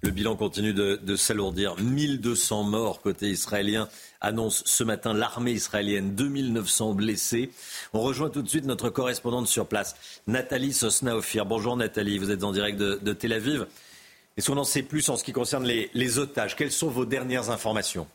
Le 0.04 0.10
bilan 0.10 0.36
continue 0.36 0.74
de, 0.74 0.96
de 0.96 1.16
s'alourdir. 1.16 1.76
1200 1.80 2.64
morts 2.64 3.02
côté 3.02 3.30
israélien, 3.30 3.88
annonce 4.20 4.64
ce 4.66 4.84
matin 4.84 5.14
l'armée 5.14 5.52
israélienne. 5.52 6.16
2900 6.16 6.96
blessés. 6.96 7.52
On 7.94 8.02
rejoint 8.02 8.30
tout 8.30 8.42
de 8.42 8.50
suite 8.50 8.66
notre 8.66 8.90
correspondante 8.90 9.48
sur 9.48 9.68
place, 9.68 9.96
Nathalie 10.26 10.74
Sosnaofir. 10.74 11.46
Bonjour 11.46 11.78
Nathalie, 11.78 12.18
vous 12.18 12.32
êtes 12.32 12.44
en 12.44 12.52
direct 12.52 12.80
de, 12.80 13.14
Tel 13.14 13.34
Aviv. 13.34 13.68
Est-ce 14.38 14.50
qu'on 14.50 14.58
en 14.58 14.64
sait 14.64 14.84
plus 14.84 15.08
en 15.10 15.18
ce 15.18 15.24
qui 15.24 15.34
concerne 15.34 15.66
les 15.66 16.20
otages? 16.20 16.56
Quelles 16.56 16.72
sont 16.72 16.90
vos 16.90 17.06
dernières 17.06 17.52
informations? 17.52 18.08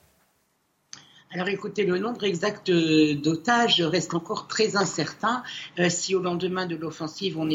Alors 1.36 1.48
écoutez, 1.48 1.84
le 1.84 1.98
nombre 1.98 2.24
exact 2.24 2.70
d'otages 2.70 3.82
reste 3.82 4.14
encore 4.14 4.48
très 4.48 4.74
incertain. 4.74 5.42
Euh, 5.78 5.90
si 5.90 6.14
au 6.14 6.22
lendemain 6.22 6.64
de 6.64 6.76
l'offensive, 6.76 7.38
on, 7.38 7.46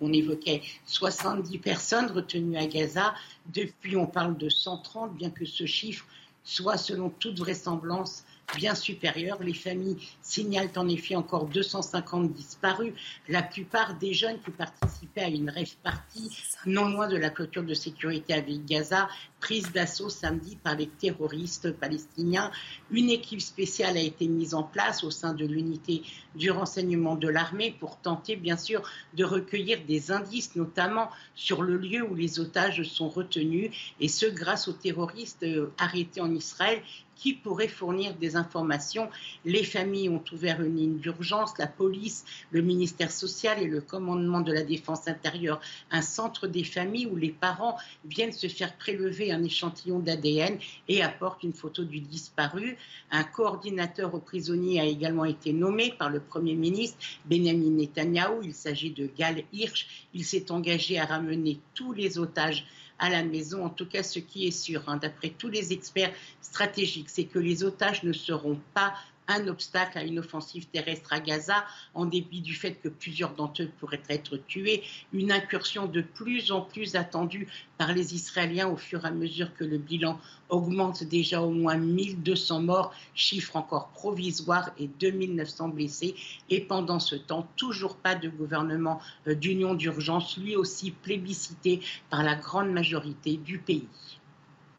on, 0.00 0.12
évoquait 0.12 0.60
70 0.86 1.58
personnes 1.58 2.06
retenues 2.06 2.56
à 2.56 2.66
Gaza, 2.66 3.14
depuis 3.54 3.96
on 3.96 4.06
parle 4.06 4.36
de 4.36 4.48
130, 4.48 5.14
bien 5.14 5.30
que 5.30 5.44
ce 5.44 5.66
chiffre 5.66 6.04
soit 6.42 6.78
selon 6.78 7.10
toute 7.10 7.38
vraisemblance 7.38 8.24
bien 8.56 8.74
supérieure. 8.74 9.42
Les 9.42 9.54
familles 9.54 9.96
signalent 10.22 10.70
en 10.76 10.88
effet 10.88 11.16
encore 11.16 11.46
250 11.46 12.32
disparus, 12.32 12.92
la 13.28 13.42
plupart 13.42 13.94
des 13.98 14.14
jeunes 14.14 14.40
qui 14.40 14.50
participaient 14.50 15.22
à 15.22 15.28
une 15.28 15.50
rêve 15.50 15.76
partie 15.82 16.36
non 16.66 16.88
loin 16.88 17.08
de 17.08 17.16
la 17.16 17.30
clôture 17.30 17.62
de 17.62 17.74
sécurité 17.74 18.34
avec 18.34 18.64
Gaza, 18.64 19.08
prise 19.40 19.70
d'assaut 19.72 20.08
samedi 20.08 20.56
par 20.56 20.76
les 20.76 20.88
terroristes 20.88 21.72
palestiniens. 21.72 22.50
Une 22.90 23.10
équipe 23.10 23.40
spéciale 23.40 23.96
a 23.96 24.00
été 24.00 24.26
mise 24.26 24.54
en 24.54 24.62
place 24.62 25.04
au 25.04 25.10
sein 25.10 25.34
de 25.34 25.46
l'unité 25.46 26.02
du 26.34 26.50
renseignement 26.50 27.14
de 27.14 27.28
l'armée 27.28 27.74
pour 27.78 27.98
tenter 27.98 28.36
bien 28.36 28.56
sûr 28.56 28.82
de 29.14 29.24
recueillir 29.24 29.78
des 29.86 30.10
indices, 30.10 30.56
notamment 30.56 31.10
sur 31.34 31.62
le 31.62 31.76
lieu 31.76 32.02
où 32.02 32.14
les 32.14 32.40
otages 32.40 32.82
sont 32.82 33.08
retenus, 33.08 33.70
et 34.00 34.08
ce 34.08 34.26
grâce 34.26 34.68
aux 34.68 34.72
terroristes 34.72 35.42
euh, 35.42 35.72
arrêtés 35.78 36.20
en 36.20 36.34
Israël 36.34 36.82
qui 37.18 37.34
pourrait 37.34 37.68
fournir 37.68 38.14
des 38.14 38.36
informations. 38.36 39.10
Les 39.44 39.64
familles 39.64 40.08
ont 40.08 40.24
ouvert 40.32 40.62
une 40.62 40.76
ligne 40.76 40.98
d'urgence, 40.98 41.58
la 41.58 41.66
police, 41.66 42.24
le 42.50 42.62
ministère 42.62 43.10
social 43.10 43.60
et 43.60 43.66
le 43.66 43.80
commandement 43.80 44.40
de 44.40 44.52
la 44.52 44.62
défense 44.62 45.08
intérieure, 45.08 45.60
un 45.90 46.00
centre 46.00 46.46
des 46.46 46.64
familles 46.64 47.06
où 47.06 47.16
les 47.16 47.30
parents 47.32 47.76
viennent 48.04 48.32
se 48.32 48.46
faire 48.46 48.76
prélever 48.76 49.32
un 49.32 49.42
échantillon 49.42 49.98
d'ADN 49.98 50.58
et 50.86 51.02
apporte 51.02 51.42
une 51.42 51.52
photo 51.52 51.84
du 51.84 52.00
disparu. 52.00 52.76
Un 53.10 53.24
coordinateur 53.24 54.14
aux 54.14 54.20
prisonniers 54.20 54.80
a 54.80 54.84
également 54.84 55.24
été 55.24 55.52
nommé 55.52 55.92
par 55.98 56.10
le 56.10 56.20
Premier 56.20 56.54
ministre 56.54 56.98
Benjamin 57.24 57.70
Netanyahu. 57.70 58.40
Il 58.44 58.54
s'agit 58.54 58.90
de 58.90 59.10
Gal 59.18 59.42
Hirsch. 59.52 60.06
Il 60.14 60.24
s'est 60.24 60.50
engagé 60.52 60.98
à 60.98 61.06
ramener 61.06 61.58
tous 61.74 61.92
les 61.92 62.18
otages 62.18 62.64
à 62.98 63.10
la 63.10 63.22
maison. 63.22 63.64
En 63.64 63.70
tout 63.70 63.86
cas, 63.86 64.02
ce 64.02 64.18
qui 64.18 64.46
est 64.46 64.50
sûr, 64.50 64.82
hein, 64.86 64.96
d'après 64.96 65.30
tous 65.30 65.48
les 65.48 65.72
experts 65.72 66.12
stratégiques, 66.40 67.10
c'est 67.10 67.24
que 67.24 67.38
les 67.38 67.64
otages 67.64 68.02
ne 68.02 68.12
seront 68.12 68.58
pas 68.74 68.94
un 69.28 69.46
obstacle 69.46 69.98
à 69.98 70.02
une 70.02 70.18
offensive 70.18 70.66
terrestre 70.66 71.12
à 71.12 71.20
Gaza, 71.20 71.64
en 71.94 72.06
dépit 72.06 72.40
du 72.40 72.54
fait 72.54 72.72
que 72.72 72.88
plusieurs 72.88 73.34
d'entre 73.34 73.62
eux 73.62 73.70
pourraient 73.78 74.02
être 74.08 74.36
tués. 74.36 74.82
Une 75.12 75.30
incursion 75.30 75.86
de 75.86 76.00
plus 76.00 76.50
en 76.50 76.62
plus 76.62 76.96
attendue 76.96 77.46
par 77.76 77.92
les 77.92 78.14
Israéliens 78.14 78.68
au 78.68 78.76
fur 78.76 79.04
et 79.04 79.08
à 79.08 79.12
mesure 79.12 79.54
que 79.54 79.64
le 79.64 79.78
bilan 79.78 80.18
augmente 80.48 81.04
déjà 81.04 81.42
au 81.42 81.50
moins 81.50 81.76
1200 81.76 82.62
morts, 82.62 82.94
chiffre 83.14 83.56
encore 83.56 83.88
provisoire, 83.88 84.70
et 84.78 84.88
2900 84.88 85.68
blessés. 85.68 86.14
Et 86.48 86.60
pendant 86.60 86.98
ce 86.98 87.14
temps, 87.14 87.46
toujours 87.56 87.96
pas 87.96 88.14
de 88.14 88.28
gouvernement 88.28 89.00
euh, 89.26 89.34
d'union 89.34 89.74
d'urgence, 89.74 90.38
lui 90.38 90.56
aussi 90.56 90.90
plébiscité 90.90 91.80
par 92.10 92.22
la 92.22 92.34
grande 92.34 92.70
majorité 92.70 93.36
du 93.36 93.58
pays 93.58 93.86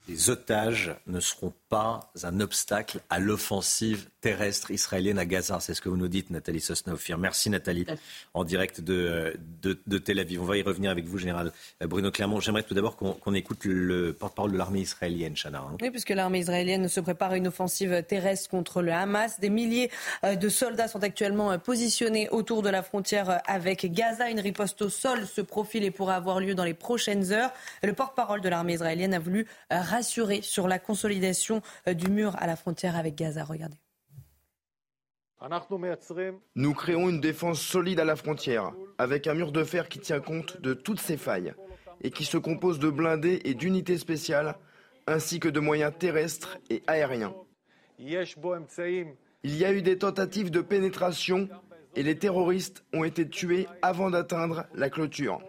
les 0.10 0.30
otages 0.30 0.96
ne 1.06 1.20
seront 1.20 1.54
pas 1.70 2.12
un 2.24 2.40
obstacle 2.40 3.00
à 3.12 3.20
l'offensive 3.20 4.10
terrestre 4.22 4.72
israélienne 4.72 5.20
à 5.20 5.26
Gaza. 5.26 5.60
C'est 5.60 5.76
ce 5.76 5.82
que 5.82 5.88
vous 5.88 5.98
nous 5.98 6.08
dites, 6.08 6.32
Nathalie 6.32 6.60
Sosnaufir. 6.60 7.18
Merci, 7.18 7.50
Nathalie, 7.50 7.86
en 8.34 8.44
direct 8.44 8.82
de, 8.82 9.38
de, 9.62 9.98
Tel 10.00 10.20
Aviv. 10.20 10.42
On 10.42 10.46
va 10.46 10.58
y 10.58 10.64
revenir 10.64 10.90
avec 10.90 11.06
vous, 11.06 11.20
Général 11.20 11.52
Bruno 11.82 12.12
Clermont. 12.12 12.40
J'aimerais 12.40 12.64
tout 12.64 12.74
d'abord 12.74 12.98
qu'on 12.98 13.34
écoute 13.34 13.66
le 13.66 14.14
porte-parole 14.14 14.52
de 14.52 14.58
l'armée 14.58 14.82
israélienne, 14.82 15.36
Chana. 15.36 15.60
Hein. 15.60 15.78
Oui, 15.80 15.92
puisque 15.92 16.10
l'armée 16.10 16.40
israélienne 16.40 16.88
se 16.88 17.00
prépare 17.00 17.32
à 17.32 17.38
une 17.38 17.48
offensive 17.48 18.04
terrestre 18.04 18.50
contre 18.50 18.82
le 18.82 18.92
Hamas. 18.92 19.40
Des 19.40 19.50
milliers 19.50 19.92
euh, 20.24 20.36
de 20.36 20.50
soldats 20.50 20.88
sont 20.88 21.04
actuellement 21.04 21.52
euh, 21.52 21.58
positionnés 21.60 22.30
autour 22.30 22.64
de 22.64 22.70
la 22.70 22.82
frontière 22.82 23.30
euh, 23.30 23.38
avec 23.46 23.94
Gaza. 23.94 24.30
Une 24.30 24.40
riposte 24.40 24.82
au 24.82 24.90
sol 24.90 25.28
se 25.28 25.42
profile 25.42 25.84
et 25.84 25.92
pourra 25.92 26.16
avoir 26.16 26.40
lieu 26.40 26.56
dans 26.56 26.64
les 26.64 26.74
prochaines 26.74 27.32
heures. 27.32 27.52
Le 27.84 27.94
porte-parole 27.94 28.42
de 28.42 28.50
l'armée 28.50 28.74
israélienne 28.74 29.14
a 29.14 29.20
voulu 29.20 29.46
rassurer 29.70 29.99
sur 30.02 30.68
la 30.68 30.80
consolidation 30.80 31.62
du 31.88 32.10
mur 32.10 32.36
à 32.38 32.48
la 32.48 32.56
frontière 32.56 32.96
avec 32.96 33.16
Gaza. 33.16 33.44
Regardez. 33.44 33.78
Nous 36.56 36.74
créons 36.74 37.10
une 37.10 37.22
défense 37.22 37.62
solide 37.62 38.00
à 38.00 38.06
la 38.06 38.18
frontière, 38.18 38.74
avec 38.98 39.26
un 39.26 39.34
mur 39.34 39.52
de 39.52 39.64
fer 39.64 39.88
qui 39.88 40.00
tient 40.00 40.20
compte 40.20 40.60
de 40.60 40.74
toutes 40.74 41.00
ces 41.00 41.16
failles 41.16 41.54
et 42.02 42.12
qui 42.12 42.26
se 42.26 42.38
compose 42.38 42.80
de 42.80 42.90
blindés 42.90 43.42
et 43.46 43.54
d'unités 43.54 43.98
spéciales, 43.98 44.56
ainsi 45.08 45.40
que 45.40 45.48
de 45.48 45.60
moyens 45.60 45.94
terrestres 45.98 46.58
et 46.70 46.84
aériens. 46.88 47.34
Il 47.98 49.56
y 49.56 49.66
a 49.66 49.72
eu 49.72 49.82
des 49.82 49.98
tentatives 49.98 50.52
de 50.52 50.62
pénétration 50.62 51.48
et 51.96 52.04
les 52.04 52.18
terroristes 52.18 52.84
ont 52.94 53.04
été 53.04 53.28
tués 53.28 53.68
avant 53.82 54.10
d'atteindre 54.10 54.66
la 54.74 54.90
clôture. 54.90 55.42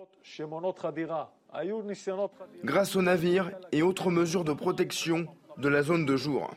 Grâce 2.65 2.97
aux 2.97 3.03
navires 3.03 3.51
et 3.73 3.83
autres 3.83 4.11
mesures 4.11 4.45
de 4.45 4.53
protection 4.53 5.27
de 5.59 5.69
la 5.69 5.83
zone 5.83 6.07
de 6.07 6.17
jour. 6.17 6.55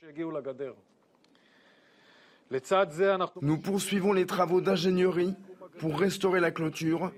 Nous 3.41 3.57
poursuivons 3.57 4.13
les 4.13 4.25
travaux 4.25 4.61
d'ingénierie 4.61 5.33
pour 5.79 5.99
restaurer 5.99 6.39
la 6.39 6.51
clôture. 6.51 7.11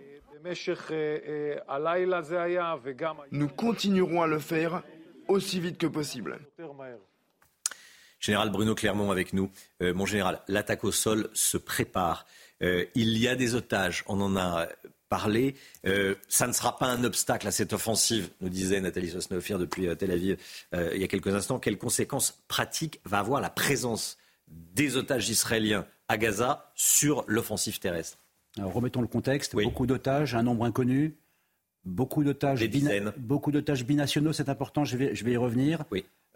Nous 3.32 3.48
continuerons 3.50 4.22
à 4.22 4.28
le 4.28 4.40
faire 4.40 4.84
aussi 5.28 5.60
vite 5.60 5.78
que 5.78 5.88
possible. 5.88 6.40
Général 8.20 8.50
Bruno 8.50 8.74
Clermont 8.76 9.12
avec 9.12 9.34
nous. 9.34 9.52
Euh, 9.82 9.94
mon 9.94 10.06
général, 10.06 10.42
l'attaque 10.48 10.84
au 10.84 10.92
sol 10.92 11.30
se 11.34 11.58
prépare. 11.58 12.26
Euh, 12.62 12.86
il 12.96 13.18
y 13.18 13.28
a 13.28 13.36
des 13.36 13.54
otages, 13.54 14.04
on 14.08 14.20
en 14.22 14.36
a 14.36 14.68
Euh, 15.86 16.15
ça 16.28 16.47
ne 16.47 16.54
sera 16.54 16.78
pas 16.78 16.88
un 16.88 17.04
obstacle 17.04 17.47
à 17.47 17.51
cette 17.51 17.73
offensive, 17.73 18.30
nous 18.41 18.49
disait 18.49 18.82
Nathalie 18.82 19.10
Sosnofir 19.10 19.60
depuis 19.60 19.88
Tel 19.97 20.12
Aviv 20.12 20.38
il 20.73 21.01
y 21.01 21.04
a 21.04 21.08
quelques 21.08 21.34
instants. 21.34 21.60
Quelles 21.60 21.78
conséquences 21.78 22.43
pratiques 22.47 22.99
va 23.06 23.19
avoir 23.19 23.41
la 23.41 23.49
présence 23.49 24.17
des 24.47 24.97
otages 24.97 25.30
israéliens 25.30 25.86
à 26.08 26.17
Gaza 26.17 26.71
sur 26.75 27.23
l'offensive 27.28 27.80
terrestre? 27.80 28.17
remettons 28.58 29.01
le 29.01 29.08
contexte. 29.08 29.56
Beaucoup 29.56 29.86
d'otages, 29.86 30.36
un 30.36 30.43
nombre 30.43 30.65
inconnu. 30.65 31.15
Beaucoup 31.84 32.23
d'otages, 32.23 32.67
beaucoup 33.17 33.51
d'otages 33.51 33.86
binationaux, 33.86 34.34
c'est 34.34 34.49
important, 34.49 34.86
je 34.86 34.97
vais, 34.97 35.13
je 35.13 35.23
vais, 35.23 35.34
y 35.34 35.38
revenir. 35.38 35.84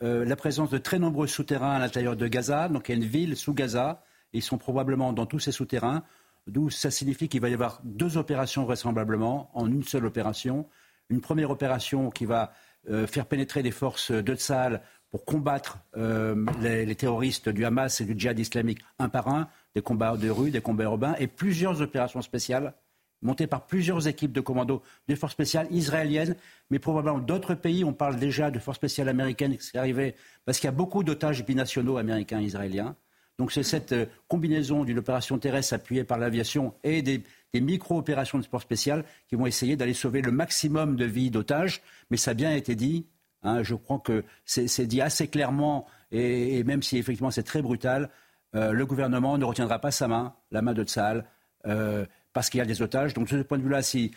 Euh, 0.03 0.23
la 0.23 0.35
présence 0.35 0.69
de 0.69 0.77
très 0.77 0.99
nombreux 0.99 1.25
souterrains 1.25 1.71
à 1.71 1.79
l'intérieur 1.79 2.15
de 2.15 2.27
Gaza, 2.27 2.69
donc 2.69 2.87
il 2.87 2.91
y 2.91 2.95
a 2.95 2.97
une 2.97 3.09
ville 3.09 3.35
sous 3.35 3.55
Gaza, 3.55 4.03
ils 4.31 4.43
sont 4.43 4.59
probablement 4.59 5.11
dans 5.11 5.25
tous 5.25 5.39
ces 5.39 5.51
souterrains, 5.51 6.03
d'où 6.49 6.69
ça 6.69 6.91
signifie 6.91 7.29
qu'il 7.29 7.41
va 7.41 7.49
y 7.49 7.53
avoir 7.53 7.81
deux 7.83 8.17
opérations 8.17 8.63
vraisemblablement 8.63 9.49
en 9.53 9.67
une 9.67 9.83
seule 9.83 10.05
opération. 10.05 10.67
Une 11.09 11.21
première 11.21 11.51
opération 11.51 12.09
qui 12.09 12.25
va 12.25 12.53
euh, 12.89 13.07
faire 13.07 13.25
pénétrer 13.25 13.63
des 13.63 13.71
forces 13.71 14.11
de 14.11 14.35
Tsahal 14.35 14.81
pour 15.09 15.25
combattre 15.25 15.79
euh, 15.97 16.45
les, 16.61 16.95
terroristes 16.95 17.49
du 17.49 17.65
Hamas 17.65 17.99
et 18.01 18.05
du 18.05 18.17
djihad 18.17 18.37
islamique 18.37 18.79
un 18.99 19.09
par 19.09 19.27
un, 19.27 19.47
des 19.75 19.81
combats 19.81 20.17
de 20.17 20.29
rue, 20.29 20.51
des 20.51 20.61
combats 20.61 20.83
urbains, 20.83 21.15
et 21.19 21.27
plusieurs 21.27 21.81
opérations 21.81 22.21
spéciales 22.21 22.73
montées 23.21 23.47
par 23.47 23.65
plusieurs 23.65 24.07
équipes 24.07 24.31
de 24.31 24.39
commandos 24.39 24.81
de 25.07 25.15
forces 25.15 25.33
spéciales 25.33 25.67
israéliennes, 25.71 26.35
mais 26.69 26.79
probablement 26.79 27.19
d'autres 27.19 27.53
pays. 27.53 27.83
On 27.83 27.91
parle 27.91 28.17
déjà 28.17 28.49
de 28.49 28.59
forces 28.59 28.77
spéciales 28.77 29.09
américaines 29.09 29.57
qui 29.57 29.65
sont 29.65 29.77
arrivées, 29.77 30.15
parce 30.45 30.59
qu'il 30.59 30.67
y 30.67 30.69
a 30.69 30.73
beaucoup 30.73 31.03
d'otages 31.03 31.45
binationaux 31.45 31.97
américains 31.97 32.39
et 32.39 32.45
israéliens. 32.45 32.95
Donc 33.39 33.51
c'est 33.51 33.63
cette 33.63 33.93
euh, 33.93 34.05
combinaison 34.27 34.83
d'une 34.83 34.99
opération 34.99 35.39
terrestre 35.39 35.73
appuyée 35.73 36.03
par 36.03 36.19
l'aviation 36.19 36.75
et 36.83 37.01
des, 37.01 37.23
micro-opérations 37.53 38.37
de 38.37 38.43
sport 38.43 38.61
spécial 38.61 39.03
qui 39.27 39.35
vont 39.35 39.47
essayer 39.47 39.75
d'aller 39.75 39.95
sauver 39.95 40.21
le 40.21 40.31
maximum 40.31 40.95
de 40.95 41.05
vies 41.05 41.31
d'otages. 41.31 41.81
Mais 42.11 42.17
ça 42.17 42.31
a 42.31 42.33
bien 42.35 42.51
été 42.51 42.75
dit, 42.75 43.07
Hein, 43.43 43.63
je 43.63 43.75
crois 43.75 43.99
que 43.99 44.23
c'est 44.45 44.85
dit 44.85 45.01
assez 45.01 45.27
clairement, 45.27 45.87
et, 46.11 46.63
même 46.63 46.83
si 46.83 46.97
effectivement 46.97 47.31
c'est 47.31 47.43
très 47.43 47.61
brutal, 47.61 48.09
euh, 48.55 48.71
le 48.71 48.85
gouvernement 48.85 49.37
ne 49.37 49.45
retiendra 49.45 49.79
pas 49.79 49.91
sa 49.91 50.07
main, 50.07 50.35
la 50.51 50.61
main 50.61 50.73
de 50.73 50.83
Tsahal, 50.83 51.25
euh, 51.65 52.05
parce 52.33 52.49
qu'il 52.49 52.57
y 52.57 52.61
a 52.61 52.65
des 52.65 52.81
otages. 52.81 53.13
Donc 53.13 53.27
de 53.27 53.37
ce 53.37 53.43
point 53.43 53.57
de 53.57 53.63
vue-là, 53.63 53.81
si, 53.81 54.11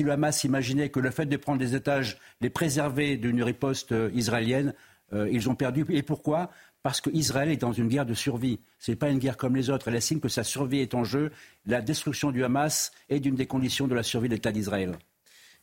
le 0.00 0.10
Hamas 0.10 0.44
imaginait 0.44 0.88
que 0.88 1.00
le 1.00 1.10
fait 1.10 1.26
de 1.26 1.36
prendre 1.36 1.58
des 1.58 1.74
otages 1.74 2.18
les 2.40 2.50
préserver 2.50 3.16
d'une 3.16 3.42
riposte 3.42 3.94
israélienne, 4.14 4.74
ils 5.12 5.48
ont 5.48 5.54
perdu. 5.54 5.86
Et 5.90 6.02
pourquoi? 6.02 6.50
Parce 6.86 7.00
qu'Israël 7.00 7.50
est 7.50 7.56
dans 7.56 7.72
une 7.72 7.88
guerre 7.88 8.06
de 8.06 8.14
survie. 8.14 8.60
Ce 8.78 8.92
n'est 8.92 8.96
pas 8.96 9.10
une 9.10 9.18
guerre 9.18 9.36
comme 9.36 9.56
les 9.56 9.70
autres. 9.70 9.88
Elle 9.88 9.96
estime 9.96 10.20
que 10.20 10.28
sa 10.28 10.44
survie 10.44 10.78
est 10.78 10.94
en 10.94 11.02
jeu. 11.02 11.32
La 11.64 11.80
destruction 11.80 12.30
du 12.30 12.44
Hamas 12.44 12.92
est 13.08 13.18
d'une 13.18 13.34
des 13.34 13.48
conditions 13.48 13.88
de 13.88 13.94
la 13.96 14.04
survie 14.04 14.28
de 14.28 14.34
l'État 14.34 14.52
d'Israël. 14.52 14.96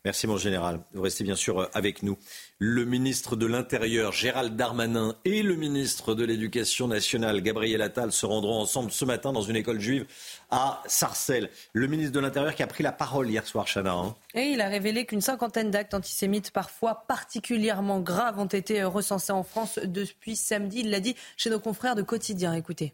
Merci 0.06 0.28
mon 0.28 0.36
général. 0.36 0.82
Vous 0.94 1.02
restez 1.02 1.24
bien 1.24 1.38
sûr 1.38 1.62
euh, 1.62 1.70
avec 1.74 2.04
nous. 2.04 2.18
Le 2.60 2.84
ministre 2.84 3.38
de 3.38 3.46
l'Intérieur, 3.46 4.12
Gérald 4.12 4.58
Darmanin, 4.58 5.16
et 5.24 5.42
le 5.44 5.56
ministre 5.56 6.13
de 6.13 6.26
l'Éducation 6.26 6.89
nationale, 6.89 7.42
Gabriel 7.42 7.82
Attal, 7.82 8.12
se 8.12 8.26
rendront 8.26 8.60
ensemble 8.60 8.92
ce 8.92 9.06
matin 9.06 9.32
dans 9.32 9.44
une 9.44 9.56
école 9.56 9.80
juive 9.80 10.06
à 10.52 10.84
Sarcelles. 10.88 11.50
Le 11.72 11.88
ministre 11.88 12.12
de 12.12 12.20
l'Intérieur 12.20 12.54
qui 12.54 12.63
a 12.63 12.68
pris 12.68 12.84
la 12.84 12.92
parole 12.92 13.30
hier 13.30 13.48
soir, 13.48 13.66
Chana. 13.66 13.94
Hein. 13.94 14.13
Et 14.34 14.48
il 14.48 14.60
a 14.60 14.68
révélé 14.68 15.06
qu'une 15.06 15.22
cinquantaine 15.22 15.72
d'actes 15.72 15.94
antisémites, 15.94 16.52
parfois 16.52 17.06
particulièrement 17.08 18.02
graves, 18.02 18.39
ont 18.39 18.46
été 18.46 18.84
recensés 18.84 19.32
en 19.32 19.44
France 19.44 19.80
depuis 19.82 20.36
samedi. 20.36 20.82
Il 20.82 20.89
l'a 20.89 21.00
dit 21.00 21.16
chez 21.38 21.50
nos 21.50 21.62
confrères 21.62 21.96
de 21.96 22.02
Quotidien. 22.02 22.54
Écoutez. 22.54 22.94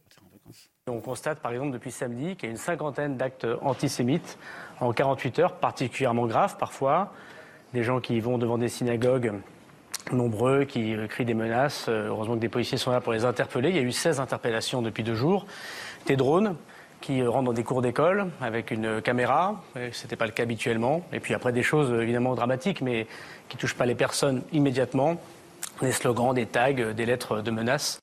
On 0.90 1.00
constate 1.00 1.40
par 1.40 1.52
exemple 1.52 1.72
depuis 1.72 1.92
samedi 1.92 2.36
qu'il 2.36 2.46
y 2.46 2.48
a 2.48 2.52
une 2.52 2.58
cinquantaine 2.58 3.18
d'actes 3.18 3.48
antisémites 3.62 4.38
en 4.80 4.92
48 4.92 5.40
heures, 5.40 5.54
particulièrement 5.54 6.26
graves 6.26 6.58
parfois. 6.58 7.14
Des 7.74 7.84
gens 7.84 8.00
qui 8.00 8.20
vont 8.20 8.38
devant 8.38 8.58
des 8.58 8.70
synagogues 8.70 9.34
nombreux, 10.12 10.64
qui 10.64 10.96
crient 11.08 11.26
des 11.26 11.34
menaces. 11.34 11.88
Heureusement 11.88 12.36
que 12.36 12.40
des 12.40 12.50
policiers 12.50 12.78
sont 12.78 12.92
là 12.92 13.02
pour 13.02 13.14
les 13.14 13.26
interpeller. 13.26 13.70
Il 13.70 13.76
y 13.76 13.80
a 13.80 13.84
eu 13.84 13.92
16 13.92 14.20
interpellations 14.20 14.82
depuis 14.82 15.04
deux 15.04 15.16
jours. 15.16 15.46
Des 16.08 16.16
drones 16.16 16.56
qui 17.02 17.24
rentrent 17.24 17.46
dans 17.46 17.54
des 17.54 17.64
cours 17.64 17.82
d'école 17.82 18.28
avec 18.42 18.72
une 18.72 19.02
caméra. 19.02 19.62
Ce 19.76 20.04
n'était 20.04 20.16
pas 20.16 20.26
le 20.26 20.32
cas 20.32 20.44
habituellement. 20.44 21.04
Et 21.14 21.20
puis 21.20 21.34
après 21.34 21.54
des 21.54 21.64
choses 21.64 21.92
évidemment 22.02 22.34
dramatiques, 22.34 22.82
mais 22.82 23.06
qui 23.48 23.58
ne 23.58 23.62
touchent 23.62 23.76
pas 23.76 23.86
les 23.86 23.96
personnes 23.96 24.42
immédiatement. 24.52 25.18
Des 25.82 25.92
slogans, 25.92 26.34
des 26.34 26.46
tags, 26.46 26.74
des 26.74 27.06
lettres 27.06 27.42
de 27.42 27.52
menaces. 27.52 28.00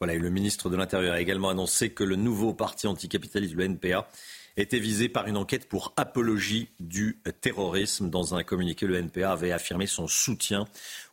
Le 0.00 0.30
ministre 0.30 0.70
de 0.70 0.76
l'Intérieur 0.76 1.14
a 1.14 1.20
également 1.20 1.48
annoncé 1.48 1.90
que 1.90 2.04
le 2.04 2.14
nouveau 2.14 2.54
parti 2.54 2.86
anticapitaliste, 2.86 3.54
le 3.54 3.64
NPA, 3.64 4.08
était 4.56 4.78
visé 4.78 5.08
par 5.08 5.26
une 5.26 5.36
enquête 5.36 5.68
pour 5.68 5.92
apologie 5.96 6.68
du 6.78 7.20
terrorisme. 7.40 8.08
Dans 8.08 8.36
un 8.36 8.44
communiqué, 8.44 8.86
le 8.86 8.96
NPA 8.96 9.32
avait 9.32 9.50
affirmé 9.50 9.86
son 9.86 10.06
soutien 10.06 10.66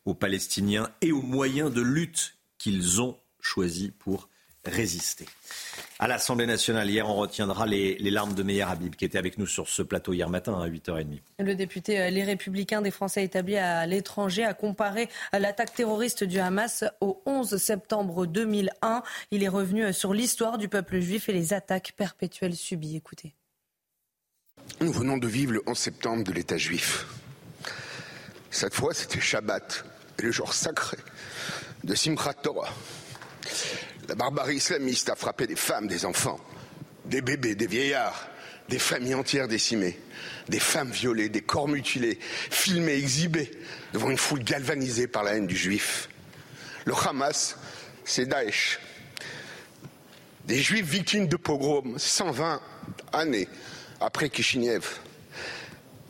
aux 0.05 0.13
Palestiniens 0.13 0.87
et 1.01 1.11
aux 1.11 1.23
moyens 1.23 1.73
de 1.73 1.81
lutte 1.81 2.35
qu'ils 2.59 3.01
ont 3.01 3.17
choisis 3.41 3.89
pour 3.97 4.29
résister. 4.67 5.25
À 5.97 6.07
l'Assemblée 6.07 6.45
nationale, 6.45 6.89
hier, 6.89 7.07
on 7.07 7.15
retiendra 7.15 7.65
les, 7.65 7.97
larmes 7.99 8.33
de 8.33 8.43
Meyer 8.43 8.63
Habib, 8.63 8.95
qui 8.95 9.05
était 9.05 9.17
avec 9.17 9.37
nous 9.37 9.47
sur 9.47 9.69
ce 9.69 9.81
plateau 9.81 10.13
hier 10.13 10.29
matin 10.29 10.59
à 10.59 10.67
8h30. 10.67 11.19
Le 11.39 11.55
député 11.55 11.99
euh, 11.99 12.09
Les 12.09 12.23
Républicains 12.23 12.81
des 12.81 12.91
Français 12.91 13.23
établis 13.23 13.57
à 13.57 13.85
l'étranger 13.85 14.43
a 14.43 14.53
comparé 14.53 15.09
l'attaque 15.31 15.73
terroriste 15.73 16.23
du 16.23 16.39
Hamas 16.39 16.83
au 16.99 17.21
11 17.25 17.55
septembre 17.57 18.25
2001. 18.25 19.03
Il 19.31 19.43
est 19.43 19.47
revenu 19.49 19.85
euh, 19.85 19.93
sur 19.93 20.13
l'histoire 20.13 20.57
du 20.57 20.67
peuple 20.67 20.99
juif 20.99 21.29
et 21.29 21.33
les 21.33 21.53
attaques 21.53 21.93
perpétuelles 21.95 22.55
subies. 22.55 22.97
Écoutez. 22.97 23.33
Nous 24.81 24.91
venons 24.91 25.17
de 25.17 25.27
vivre 25.27 25.53
le 25.53 25.63
11 25.65 25.77
septembre 25.77 26.23
de 26.23 26.33
l'État 26.33 26.57
juif. 26.57 27.05
Cette 28.51 28.73
fois, 28.73 28.93
c'était 28.93 29.21
Shabbat, 29.21 29.85
le 30.21 30.31
jour 30.31 30.53
sacré 30.53 30.97
de 31.83 31.95
Simchat 31.95 32.33
Torah. 32.33 32.73
La 34.07 34.15
barbarie 34.15 34.57
islamiste 34.57 35.09
a 35.09 35.15
frappé 35.15 35.47
des 35.47 35.55
femmes, 35.55 35.87
des 35.87 36.05
enfants, 36.05 36.39
des 37.05 37.21
bébés, 37.21 37.55
des 37.55 37.67
vieillards, 37.67 38.27
des 38.69 38.79
familles 38.79 39.15
entières 39.15 39.47
décimées, 39.47 39.99
des 40.47 40.59
femmes 40.59 40.91
violées, 40.91 41.29
des 41.29 41.41
corps 41.41 41.67
mutilés, 41.67 42.19
filmés, 42.21 42.95
exhibés 42.95 43.51
devant 43.93 44.09
une 44.11 44.17
foule 44.17 44.43
galvanisée 44.43 45.07
par 45.07 45.23
la 45.23 45.35
haine 45.35 45.47
du 45.47 45.55
juif. 45.55 46.09
Le 46.85 46.93
Hamas, 46.93 47.57
c'est 48.03 48.27
Daesh. 48.27 48.79
Des 50.45 50.61
juifs 50.61 50.85
victimes 50.85 51.27
de 51.27 51.37
pogroms 51.37 51.97
120 51.97 52.61
années 53.13 53.47
après 53.99 54.29
Kishinev. 54.29 54.85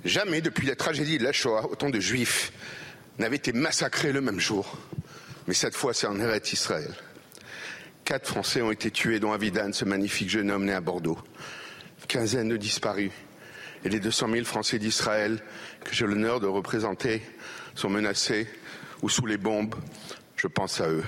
Jamais 0.03 0.41
depuis 0.41 0.67
la 0.67 0.75
tragédie 0.75 1.17
de 1.17 1.23
la 1.23 1.31
Shoah, 1.31 1.69
autant 1.71 1.89
de 1.89 1.99
juifs 2.01 2.51
n'avaient 3.17 3.37
été 3.37 3.53
massacrés 3.53 4.11
le 4.11 4.19
même 4.19 4.39
jour. 4.39 4.77
Mais 5.47 5.53
cette 5.53 5.75
fois, 5.75 5.93
c'est 5.93 6.07
en 6.07 6.19
Eretz 6.19 6.51
Israël. 6.51 6.93
Quatre 8.05 8.27
Français 8.27 8.61
ont 8.61 8.71
été 8.71 8.91
tués, 8.91 9.19
dont 9.19 9.33
Avidan, 9.33 9.73
ce 9.73 9.83
magnifique 9.83 10.29
jeune 10.29 10.51
homme 10.51 10.65
né 10.65 10.73
à 10.73 10.79
Bordeaux. 10.79 11.17
Quinzaine 12.07 12.49
de 12.49 12.55
disparus. 12.55 13.11
Et 13.83 13.89
les 13.89 13.99
200 13.99 14.29
000 14.31 14.45
Français 14.45 14.77
d'Israël, 14.77 15.41
que 15.83 15.91
j'ai 15.91 16.05
l'honneur 16.05 16.39
de 16.39 16.45
représenter, 16.45 17.23
sont 17.73 17.89
menacés 17.89 18.47
ou 19.01 19.09
sous 19.09 19.25
les 19.25 19.37
bombes. 19.37 19.73
Je 20.35 20.45
pense 20.45 20.81
à 20.81 20.89
eux. 20.89 21.03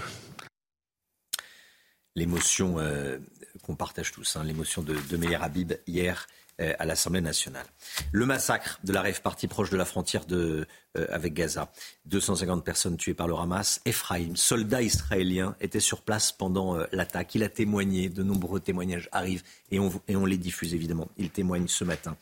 L'émotion 2.16 2.80
euh, 2.80 3.20
qu'on 3.62 3.76
partage 3.76 4.12
tous, 4.12 4.36
hein, 4.36 4.44
l'émotion 4.44 4.82
de, 4.82 4.96
de 4.96 5.36
Habib 5.36 5.74
hier 5.86 6.26
à 6.60 6.86
l'Assemblée 6.86 7.22
nationale. 7.22 7.66
Le 8.12 8.26
massacre 8.26 8.80
de 8.84 8.92
la 8.92 9.02
rêve 9.02 9.22
partie 9.22 9.48
proche 9.48 9.70
de 9.70 9.78
la 9.78 9.86
frontière 9.86 10.26
de, 10.26 10.66
euh, 10.98 11.06
avec 11.10 11.34
Gaza. 11.34 11.72
250 12.06 12.64
personnes 12.64 12.98
tuées 12.98 13.14
par 13.14 13.28
le 13.28 13.36
Hamas. 13.36 13.82
Ephraim, 13.86 14.36
soldat 14.36 14.82
israélien, 14.82 15.56
était 15.62 15.80
sur 15.80 16.02
place 16.02 16.32
pendant 16.32 16.76
euh, 16.76 16.86
l'attaque. 16.92 17.36
Il 17.36 17.44
a 17.44 17.50
témoigné. 17.50 18.10
De 18.10 18.24
nombreux 18.24 18.60
témoignages 18.60 19.10
arrivent 19.12 19.44
et 19.70 19.80
on, 19.80 19.92
et 20.08 20.16
on 20.16 20.26
les 20.26 20.38
diffuse 20.38 20.74
évidemment. 20.74 21.10
Il 21.18 21.30
témoigne 21.30 21.68
ce 21.68 21.84
matin. 21.84 22.18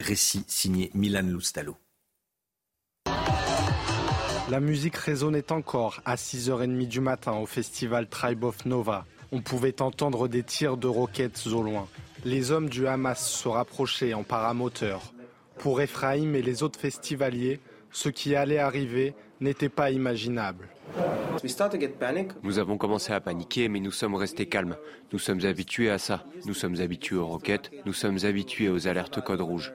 Récit 0.00 0.44
signé 0.46 0.90
Milan 0.94 1.26
Loustalo. 1.26 1.76
La 4.50 4.60
musique 4.60 4.96
résonnait 4.96 5.52
encore 5.52 6.00
à 6.06 6.14
6h30 6.14 6.86
du 6.86 7.00
matin 7.00 7.32
au 7.32 7.44
festival 7.44 8.08
Tribe 8.08 8.44
of 8.44 8.64
Nova. 8.64 9.04
On 9.30 9.42
pouvait 9.42 9.82
entendre 9.82 10.26
des 10.26 10.42
tirs 10.42 10.78
de 10.78 10.86
roquettes 10.86 11.46
au 11.48 11.62
loin. 11.62 11.86
Les 12.24 12.50
hommes 12.50 12.68
du 12.68 12.86
Hamas 12.86 13.30
se 13.30 13.48
rapprochaient 13.48 14.14
en 14.14 14.24
paramoteur. 14.24 15.12
Pour 15.58 15.80
Ephraim 15.80 16.34
et 16.34 16.42
les 16.42 16.62
autres 16.62 16.78
festivaliers, 16.78 17.60
ce 17.90 18.08
qui 18.08 18.34
allait 18.34 18.58
arriver 18.58 19.14
n'était 19.40 19.68
pas 19.68 19.90
imaginable. 19.90 20.68
Nous 22.42 22.58
avons 22.58 22.76
commencé 22.76 23.12
à 23.12 23.20
paniquer, 23.20 23.68
mais 23.68 23.80
nous 23.80 23.92
sommes 23.92 24.14
restés 24.14 24.46
calmes. 24.46 24.76
Nous 25.12 25.18
sommes 25.18 25.44
habitués 25.44 25.90
à 25.90 25.98
ça. 25.98 26.24
Nous 26.44 26.54
sommes 26.54 26.80
habitués 26.80 27.16
aux 27.16 27.26
roquettes. 27.26 27.70
Nous 27.86 27.92
sommes 27.92 28.18
habitués 28.24 28.68
aux 28.68 28.88
alertes 28.88 29.20
code 29.22 29.40
rouge. 29.40 29.72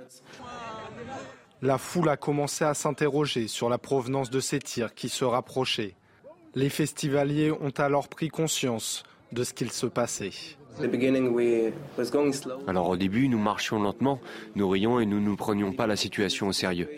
La 1.62 1.78
foule 1.78 2.10
a 2.10 2.18
commencé 2.18 2.66
à 2.66 2.74
s'interroger 2.74 3.48
sur 3.48 3.70
la 3.70 3.78
provenance 3.78 4.30
de 4.30 4.42
ces 4.42 4.60
tirs 4.60 4.94
qui 4.94 5.08
se 5.08 5.24
rapprochaient. 5.24 5.96
Les 6.56 6.70
festivaliers 6.70 7.52
ont 7.52 7.74
alors 7.78 8.10
pris 8.10 8.28
conscience 8.28 9.04
de 9.32 9.44
ce 9.46 9.54
qu'il 9.54 9.72
se 9.72 9.86
passait. 9.86 10.32
Alors 12.68 12.90
au 12.90 12.98
début, 12.98 13.28
nous 13.28 13.38
marchions 13.38 13.82
lentement, 13.82 14.20
nous 14.56 14.70
rions 14.70 15.00
et 15.00 15.06
nous 15.06 15.20
ne 15.20 15.36
prenions 15.36 15.72
pas 15.74 15.88
la 15.88 15.96
situation 15.96 16.48
au 16.48 16.52
sérieux. 16.52 16.90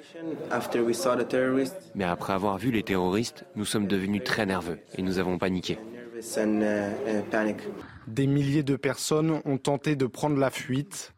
Mais 1.96 2.06
après 2.06 2.34
avoir 2.34 2.58
vu 2.58 2.72
les 2.72 2.84
terroristes, 2.84 3.46
nous 3.56 3.66
sommes 3.66 3.88
devenus 3.88 4.24
très 4.24 4.46
nerveux 4.46 4.80
et 4.98 5.02
nous 5.02 5.20
avons 5.20 5.38
paniqué. 5.38 5.78
Des 8.08 8.28
milliers 8.28 8.64
de 8.64 8.76
personnes 8.76 9.42
ont 9.44 9.58
tenté 9.58 9.96
de 9.96 10.06
prendre 10.06 10.38
la 10.38 10.50
fuite. 10.50 11.14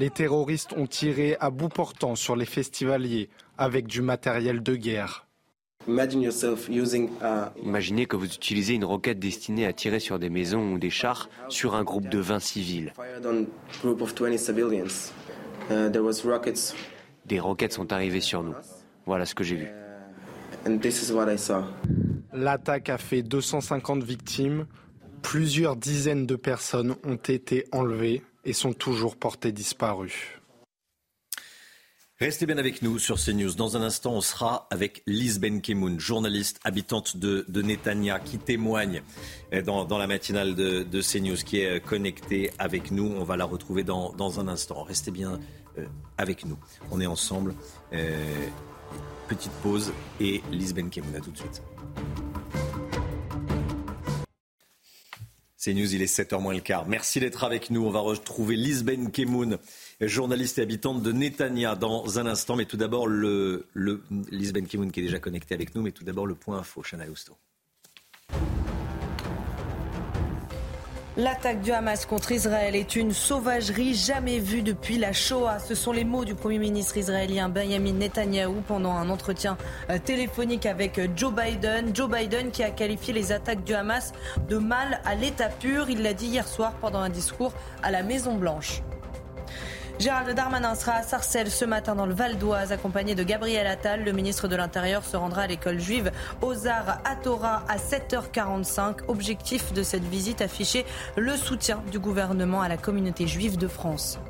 Les 0.00 0.10
terroristes 0.10 0.72
ont 0.76 0.86
tiré 0.86 1.36
à 1.40 1.50
bout 1.50 1.68
portant 1.68 2.14
sur 2.14 2.36
les 2.36 2.46
festivaliers 2.46 3.30
avec 3.56 3.86
du 3.86 4.02
matériel 4.02 4.62
de 4.62 4.74
guerre. 4.74 5.27
Imaginez 7.62 8.06
que 8.06 8.16
vous 8.16 8.26
utilisez 8.26 8.74
une 8.74 8.84
roquette 8.84 9.18
destinée 9.18 9.66
à 9.66 9.72
tirer 9.72 10.00
sur 10.00 10.18
des 10.18 10.28
maisons 10.28 10.74
ou 10.74 10.78
des 10.78 10.90
chars 10.90 11.28
sur 11.48 11.74
un 11.74 11.82
groupe 11.82 12.08
de 12.08 12.18
20 12.18 12.38
civils. 12.40 12.92
Uh, 15.70 15.90
des 17.26 17.40
roquettes 17.40 17.72
sont 17.72 17.92
arrivées 17.92 18.20
sur 18.20 18.42
nous. 18.42 18.54
Voilà 19.06 19.26
ce 19.26 19.34
que 19.34 19.44
j'ai 19.44 19.56
vu. 19.56 19.68
L'attaque 22.32 22.88
a 22.88 22.98
fait 22.98 23.22
250 23.22 24.02
victimes. 24.02 24.66
Plusieurs 25.22 25.76
dizaines 25.76 26.26
de 26.26 26.36
personnes 26.36 26.96
ont 27.04 27.16
été 27.16 27.66
enlevées 27.72 28.22
et 28.44 28.52
sont 28.52 28.72
toujours 28.72 29.16
portées 29.16 29.52
disparues. 29.52 30.37
Restez 32.20 32.46
bien 32.46 32.58
avec 32.58 32.82
nous 32.82 32.98
sur 32.98 33.16
CNews. 33.16 33.54
Dans 33.54 33.76
un 33.76 33.82
instant, 33.82 34.12
on 34.12 34.20
sera 34.20 34.66
avec 34.72 35.04
Liz 35.06 35.38
Benkemoun, 35.38 36.00
journaliste 36.00 36.58
habitante 36.64 37.16
de, 37.16 37.44
de 37.46 37.62
Netanya, 37.62 38.18
qui 38.18 38.38
témoigne 38.38 39.02
euh, 39.52 39.62
dans, 39.62 39.84
dans 39.84 39.98
la 39.98 40.08
matinale 40.08 40.56
de, 40.56 40.82
de, 40.82 41.00
CNews, 41.00 41.36
qui 41.36 41.60
est 41.60 41.76
euh, 41.76 41.78
connectée 41.78 42.50
avec 42.58 42.90
nous. 42.90 43.06
On 43.06 43.22
va 43.22 43.36
la 43.36 43.44
retrouver 43.44 43.84
dans, 43.84 44.12
dans 44.14 44.40
un 44.40 44.48
instant. 44.48 44.82
Restez 44.82 45.12
bien 45.12 45.38
euh, 45.78 45.86
avec 46.16 46.44
nous. 46.44 46.58
On 46.90 47.00
est 47.00 47.06
ensemble. 47.06 47.54
petite 49.28 49.52
pause 49.62 49.92
et 50.18 50.42
Liz 50.50 50.74
Benkemoun. 50.74 51.14
À 51.14 51.20
tout 51.20 51.30
de 51.30 51.38
suite. 51.38 51.62
CNews, 55.68 55.94
il 55.94 56.02
est 56.02 56.12
7h 56.12 56.40
moins 56.40 56.54
le 56.54 56.60
quart. 56.60 56.86
Merci 56.86 57.20
d'être 57.20 57.44
avec 57.44 57.70
nous. 57.70 57.84
On 57.84 57.90
va 57.90 58.00
retrouver 58.00 58.56
Lisbeth 58.56 59.12
Kemoun, 59.12 59.58
journaliste 60.00 60.58
et 60.58 60.62
habitante 60.62 61.02
de 61.02 61.12
Netanya 61.12 61.74
dans 61.74 62.18
un 62.18 62.26
instant. 62.26 62.56
Mais 62.56 62.66
tout 62.66 62.76
d'abord, 62.76 63.06
le, 63.06 63.66
le 63.74 64.02
Lisbeth 64.30 64.68
Kemoun 64.68 64.92
qui 64.92 65.00
est 65.00 65.04
déjà 65.04 65.18
connecté 65.18 65.54
avec 65.54 65.74
nous. 65.74 65.82
Mais 65.82 65.92
tout 65.92 66.04
d'abord, 66.04 66.26
le 66.26 66.34
point 66.34 66.58
info, 66.58 66.82
Chana. 66.82 67.04
L'attaque 71.16 71.62
du 71.62 71.72
Hamas 71.72 72.06
contre 72.06 72.30
Israël 72.30 72.76
est 72.76 72.94
une 72.94 73.12
sauvagerie 73.12 73.92
jamais 73.92 74.38
vue 74.38 74.62
depuis 74.62 74.98
la 74.98 75.12
Shoah. 75.12 75.58
Ce 75.58 75.74
sont 75.74 75.90
les 75.90 76.04
mots 76.04 76.24
du 76.24 76.36
Premier 76.36 76.60
ministre 76.60 76.96
israélien 76.96 77.48
Benjamin 77.48 77.94
Netanyahou 77.94 78.62
pendant 78.68 78.92
un 78.92 79.10
entretien 79.10 79.58
euh, 79.90 79.98
téléphonique 79.98 80.64
avec 80.64 81.00
Joe 81.16 81.32
Biden. 81.34 81.90
Joe 81.92 82.08
Biden 82.08 82.52
qui 82.52 82.62
a 82.62 82.70
qualifié 82.70 83.12
les 83.12 83.32
attaques 83.32 83.64
du 83.64 83.74
Hamas 83.74 84.12
de 84.48 84.58
mal 84.58 85.00
à 85.04 85.16
l'état 85.16 85.48
pur. 85.48 85.90
Il 85.90 86.02
l'a 86.02 86.14
dit 86.14 86.26
hier 86.26 86.46
soir 86.46 86.74
pendant 86.80 87.00
un 87.00 87.10
discours 87.10 87.52
à 87.82 87.90
la 87.90 88.04
Maison 88.04 88.36
Blanche. 88.36 88.82
Gérald 89.98 90.30
Darmanin 90.36 90.76
sera 90.76 90.92
à 90.92 91.02
Sarcelles 91.02 91.50
ce 91.50 91.64
matin 91.64 91.96
dans 91.96 92.06
le 92.06 92.14
Val 92.14 92.38
d'Oise, 92.38 92.70
accompagné 92.70 93.16
de 93.16 93.24
Gabriel 93.24 93.66
Attal. 93.66 94.04
Le 94.04 94.12
ministre 94.12 94.46
de 94.46 94.54
l'Intérieur 94.54 95.04
se 95.04 95.16
rendra 95.16 95.42
à 95.42 95.46
l'école 95.48 95.80
juive 95.80 96.12
Ozar 96.40 97.00
à 97.04 97.16
Torah 97.16 97.64
à 97.68 97.78
7h45. 97.78 99.08
Objectif 99.08 99.72
de 99.72 99.82
cette 99.82 100.04
visite 100.04 100.40
afficher 100.40 100.86
le 101.16 101.36
soutien 101.36 101.82
du 101.90 101.98
gouvernement 101.98 102.62
à 102.62 102.68
la 102.68 102.76
communauté 102.76 103.26
juive 103.26 103.58
de 103.58 103.66
France. 103.66 104.20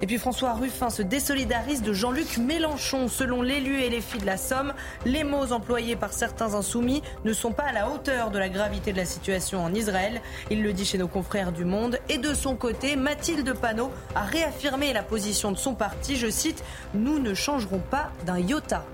Et 0.00 0.06
puis 0.06 0.18
François 0.18 0.54
Ruffin 0.54 0.90
se 0.90 1.02
désolidarise 1.02 1.82
de 1.82 1.92
Jean-Luc 1.92 2.38
Mélenchon. 2.38 3.08
Selon 3.08 3.42
l'élu 3.42 3.80
et 3.80 3.90
les 3.90 4.00
filles 4.00 4.20
de 4.20 4.26
la 4.26 4.36
Somme, 4.36 4.72
les 5.04 5.24
mots 5.24 5.52
employés 5.52 5.96
par 5.96 6.12
certains 6.12 6.54
insoumis 6.54 7.02
ne 7.24 7.32
sont 7.32 7.52
pas 7.52 7.64
à 7.64 7.72
la 7.72 7.90
hauteur 7.90 8.30
de 8.30 8.38
la 8.38 8.48
gravité 8.48 8.92
de 8.92 8.96
la 8.96 9.04
situation 9.04 9.64
en 9.64 9.74
Israël. 9.74 10.20
Il 10.50 10.62
le 10.62 10.72
dit 10.72 10.84
chez 10.84 10.98
nos 10.98 11.08
confrères 11.08 11.50
du 11.50 11.64
Monde. 11.64 11.98
Et 12.08 12.18
de 12.18 12.32
son 12.32 12.54
côté, 12.54 12.94
Mathilde 12.94 13.52
Panot 13.54 13.90
a 14.14 14.22
réaffirmé 14.22 14.92
la 14.92 15.02
position 15.02 15.50
de 15.50 15.58
son 15.58 15.74
parti. 15.74 16.16
Je 16.16 16.30
cite 16.30 16.62
Nous 16.94 17.18
ne 17.18 17.34
changerons 17.34 17.80
pas 17.90 18.10
d'un 18.24 18.38
iota. 18.38 18.84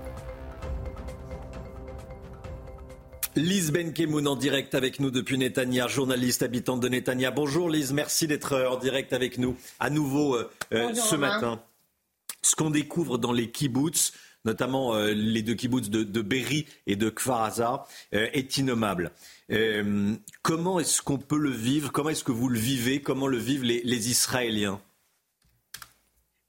Lise 3.37 3.71
Benkemoun 3.71 4.27
en 4.29 4.37
direct 4.37 4.75
avec 4.75 5.01
nous 5.01 5.11
depuis 5.11 5.37
Netanya, 5.37 5.89
journaliste 5.89 6.41
habitante 6.41 6.79
de 6.79 6.87
Netanya. 6.87 7.31
Bonjour 7.31 7.69
Lise, 7.69 7.91
merci 7.91 8.27
d'être 8.27 8.53
euh, 8.53 8.69
en 8.69 8.77
direct 8.77 9.11
avec 9.11 9.37
nous 9.37 9.57
à 9.81 9.89
nouveau 9.89 10.35
euh, 10.35 10.49
euh, 10.73 10.93
ce 10.93 11.17
matin. 11.17 11.61
Ce 12.41 12.55
qu'on 12.55 12.69
découvre 12.69 13.17
dans 13.17 13.33
les 13.33 13.51
kibbutz, 13.51 14.13
notamment 14.45 14.95
les 14.95 15.41
deux 15.41 15.55
kibbutz 15.55 15.89
de, 15.89 16.03
de 16.03 16.21
Berry 16.21 16.65
et 16.85 16.95
de 16.95 17.09
Kfaraza, 17.09 17.87
est 18.11 18.57
innommable. 18.57 19.11
comment 20.43 20.79
est-ce 20.79 21.01
qu'on 21.01 21.17
peut 21.17 21.39
le 21.39 21.49
vivre? 21.49 21.91
Comment 21.91 22.11
est-ce 22.11 22.23
que 22.23 22.31
vous 22.31 22.47
le 22.47 22.59
vivez? 22.59 23.01
Comment 23.01 23.25
le 23.25 23.39
vivent 23.39 23.63
les 23.63 24.09
Israéliens? 24.11 24.79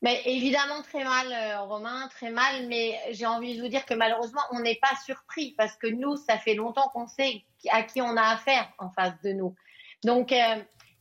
Mais 0.03 0.21
évidemment 0.27 0.83
très 0.83 1.05
mal, 1.05 1.27
euh, 1.33 1.63
Romain, 1.63 2.09
très 2.09 2.31
mal. 2.31 2.67
Mais 2.69 2.99
j'ai 3.11 3.27
envie 3.27 3.57
de 3.57 3.63
vous 3.63 3.69
dire 3.69 3.85
que 3.87 3.95
malheureusement, 3.95 4.43
on 4.53 4.61
n'est 4.61 4.79
pas 4.81 4.95
surpris 5.05 5.55
parce 5.57 5.77
que 5.77 5.87
nous, 5.87 6.17
ça 6.17 6.39
fait 6.39 6.55
longtemps 6.55 6.89
qu'on 6.93 7.07
sait 7.07 7.45
à 7.71 7.83
qui 7.83 8.03
on 8.03 8.17
a 8.17 8.23
affaire 8.23 8.69
en 8.79 8.91
face 8.91 9.21
de 9.23 9.33
nous. 9.33 9.55
Donc, 10.05 10.33
euh, 10.33 10.57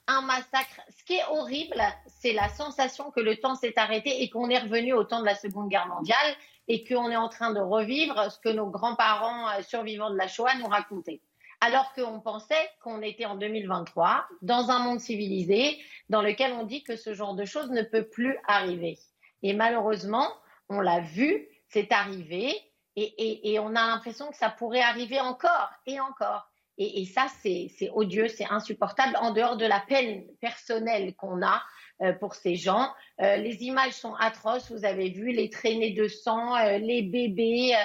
un 0.08 0.22
massacre. 0.22 0.82
Ce 0.90 1.04
qui 1.04 1.16
est 1.16 1.26
horrible, 1.30 1.82
c'est 2.08 2.34
la 2.34 2.50
sensation 2.50 3.12
que 3.12 3.20
le 3.20 3.38
temps 3.38 3.56
s'est 3.56 3.78
arrêté 3.78 4.22
et 4.22 4.30
qu'on 4.30 4.50
est 4.50 4.60
revenu 4.60 4.94
au 4.94 5.04
temps 5.04 5.20
de 5.20 5.26
la 5.26 5.36
Seconde 5.36 5.70
Guerre 5.70 5.88
mondiale 5.88 6.36
et 6.68 6.84
qu'on 6.84 7.10
est 7.12 7.16
en 7.16 7.30
train 7.30 7.52
de 7.52 7.60
revivre 7.60 8.32
ce 8.32 8.40
que 8.40 8.50
nos 8.50 8.68
grands-parents 8.68 9.50
euh, 9.50 9.62
survivants 9.62 10.10
de 10.10 10.18
la 10.18 10.28
Shoah 10.28 10.56
nous 10.56 10.68
racontaient 10.68 11.22
alors 11.66 11.94
qu'on 11.94 12.20
pensait 12.20 12.70
qu'on 12.84 13.02
était 13.02 13.26
en 13.26 13.36
2023, 13.36 14.28
dans 14.44 14.70
un 14.70 14.80
monde 14.80 15.00
civilisé, 15.00 15.80
dans 16.10 16.22
lequel 16.22 16.54
on 16.54 16.64
dit 16.64 16.84
que 16.84 16.96
ce 16.96 17.16
genre 17.16 17.34
de 17.34 17.44
choses 17.44 17.72
ne 17.72 17.82
peut 17.82 18.08
plus 18.08 18.38
arriver. 18.48 19.00
Et 19.42 19.54
malheureusement, 19.54 20.28
on 20.70 20.80
l'a 20.80 21.00
vu, 21.00 21.48
c'est 21.70 21.92
arrivé, 21.92 22.54
et, 22.96 23.60
on 23.60 23.70
a 23.70 23.88
l'impression 23.88 24.30
que 24.30 24.38
ça 24.38 24.50
pourrait 24.50 24.82
arriver 24.82 25.20
encore 25.20 25.72
et 25.86 26.00
encore. 26.00 26.48
Et, 26.78 27.06
ça, 27.06 27.26
c'est 27.42 27.90
odieux, 27.94 28.28
c'est 28.28 28.46
insupportable, 28.46 29.18
en 29.20 29.32
dehors 29.32 29.58
de 29.58 29.66
la 29.66 29.80
peine 29.80 30.24
personnelle 30.40 31.16
qu'on 31.16 31.42
a 31.42 31.64
euh, 32.02 32.14
pour 32.14 32.36
ces 32.36 32.56
gens. 32.56 32.94
Euh, 33.22 33.38
les 33.38 33.64
images 33.64 33.94
sont 33.94 34.14
atroces, 34.16 34.72
vous 34.72 34.86
avez 34.86 35.10
vu, 35.10 35.32
les 35.32 35.50
traînées 35.50 35.92
de 35.92 36.08
sang, 36.08 36.56
euh, 36.58 36.78
les 36.78 37.02
bébés. 37.02 37.76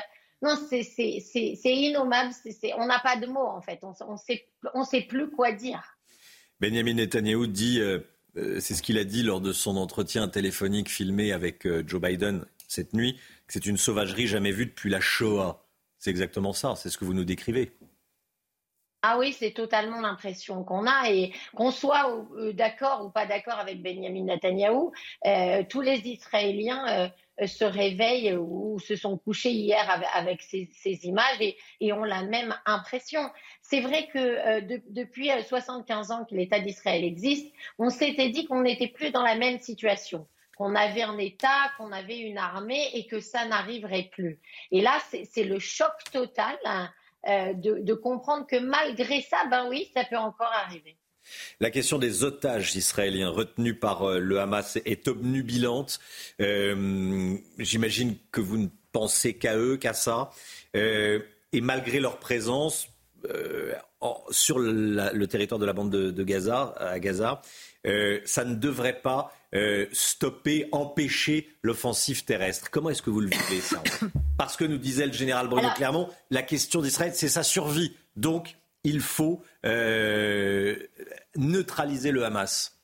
Non, 0.43 0.57
c'est 0.70 1.55
innommable. 1.64 2.32
on 2.78 2.86
n'a 2.86 2.99
pas 3.01 3.16
de 3.16 3.26
mots, 3.26 3.47
en 3.47 3.61
fait. 3.61 3.80
On 3.82 4.12
ne 4.12 4.16
sait, 4.16 4.47
on 4.74 4.84
sait 4.84 5.03
plus 5.03 5.30
quoi 5.30 5.53
dire. 5.53 5.82
Benjamin 6.61 6.95
Netanyahu 6.95 7.49
dit, 7.49 7.80
euh, 7.80 8.01
euh, 8.36 8.61
c'est 8.61 8.74
ce 8.74 8.82
qu'il 8.82 8.99
a 8.99 9.05
dit 9.05 9.22
lors 9.22 9.41
de 9.41 9.53
son 9.53 9.76
entretien 9.76 10.28
téléphonique 10.28 10.91
filmé 10.91 11.32
avec 11.32 11.66
euh, 11.66 11.82
Joe 11.86 12.01
Biden 12.01 12.45
cette 12.68 12.93
nuit, 12.93 13.14
que 13.47 13.55
c'est 13.55 13.66
une 13.66 13.78
sauvagerie 13.78 14.26
jamais 14.26 14.53
vue 14.53 14.66
depuis 14.66 14.91
la 14.91 15.01
Shoah. 15.01 15.64
C'est 15.99 16.11
exactement 16.11 16.53
ça, 16.53 16.74
c'est 16.76 16.91
ce 16.91 16.99
que 16.99 17.05
vous 17.05 17.14
nous 17.14 17.24
décrivez. 17.24 17.72
Ah 19.03 19.18
oui, 19.18 19.34
c'est 19.38 19.53
totalement 19.53 20.01
l'impression 20.03 20.62
qu'on 20.62 20.86
a 20.86 21.11
et 21.11 21.32
qu'on 21.55 21.70
soit 21.70 22.26
d'accord 22.53 23.07
ou 23.07 23.09
pas 23.09 23.24
d'accord 23.24 23.59
avec 23.59 23.82
Benjamin 23.82 24.24
Netanyahou, 24.24 24.93
tous 25.70 25.80
les 25.80 26.01
Israéliens 26.01 27.11
se 27.47 27.64
réveillent 27.64 28.34
ou 28.34 28.78
se 28.78 28.97
sont 28.97 29.16
couchés 29.16 29.51
hier 29.51 29.88
avec, 30.14 30.43
ces, 30.43 30.68
images 31.05 31.41
et, 31.80 31.93
ont 31.93 32.05
la 32.05 32.22
même 32.22 32.55
impression. 32.66 33.20
C'est 33.62 33.80
vrai 33.80 34.09
que 34.09 34.18
euh, 34.18 34.78
depuis 34.88 35.30
75 35.30 36.11
euh, 36.11 36.14
ans 36.14 36.24
que 36.24 36.34
l'État 36.34 36.61
d'Israël 36.61 37.05
existe, 37.05 37.53
on 37.78 37.91
s'était 37.91 38.28
dit 38.28 38.47
qu'on 38.47 38.62
n'était 38.62 38.88
plus 38.88 39.11
dans 39.11 39.22
la 39.22 39.34
même 39.34 39.59
situation 39.59 40.26
qu'on 40.57 40.74
avait 40.74 41.03
un 41.03 41.16
État, 41.16 41.70
qu'on 41.78 41.91
avait 41.91 42.18
une 42.18 42.36
armée 42.36 42.91
et 42.93 43.07
que 43.07 43.18
ça 43.18 43.47
n'arriverait 43.47 44.11
plus. 44.12 44.38
Et 44.70 44.82
là, 44.82 44.99
c'est 45.11 45.45
le 45.45 45.59
choc 45.59 45.93
total 46.12 46.59
hein, 46.66 46.91
de, 47.26 47.78
de, 47.78 47.95
comprendre 47.95 48.47
que 48.47 48.57
malgré 48.57 49.22
ça, 49.22 49.38
ben 49.51 49.70
oui, 49.70 49.91
ça 49.95 50.05
peut 50.05 50.18
encore 50.18 50.53
arriver. 50.53 50.99
La 51.61 51.70
question 51.70 51.99
des 51.99 52.24
otages 52.24 52.76
israéliens 52.76 53.31
retenus 53.31 53.76
par 53.78 54.03
euh, 54.03 54.18
le 54.18 54.41
Hamas 54.41 54.78
est 54.85 55.09
obnubilante. 55.09 56.01
Euh, 56.41 57.37
j'imagine 57.59 58.16
que 58.33 58.41
vous 58.41 58.57
ne 58.57 58.68
pensez 58.93 59.35
qu'à 59.35 59.57
eux, 59.57 59.76
qu'à 59.76 59.95
ça. 59.95 60.31
Euh, 60.76 61.20
et 61.53 61.61
malgré 61.61 62.01
leur 62.01 62.18
présence 62.18 62.89
sur 64.31 64.59
le 64.59 65.24
territoire 65.26 65.59
de 65.59 65.66
la 65.66 65.74
bande 65.74 65.91
de, 65.91 66.22
Gaza, 66.22 66.74
à 66.78 66.99
Gaza, 67.01 67.43
ça 68.24 68.45
ne 68.45 68.55
devrait 68.55 68.99
pas 69.03 69.35
stopper, 69.93 70.68
empêcher 70.72 71.51
l'offensive 71.62 72.24
terrestre. 72.24 72.70
Comment 72.70 72.91
est-ce 72.91 73.03
que 73.03 73.11
vous 73.11 73.20
le 73.20 73.28
vivez 73.28 73.61
ça? 73.61 73.83
Parce 74.39 74.57
que 74.57 74.64
nous 74.64 74.78
disait 74.78 75.07
le 75.07 75.12
général 75.12 75.49
Bruno 75.49 75.68
Clermont, 75.76 76.09
la 76.31 76.43
question 76.43 76.81
d'Israël, 76.81 77.12
c'est 77.14 77.28
sa 77.28 77.43
survie. 77.43 77.93
Donc, 78.16 78.57
il 78.85 79.01
faut 79.01 79.43
euh, 79.64 80.76
neutraliser 81.37 82.12
le 82.12 82.24
Hamas. 82.24 82.81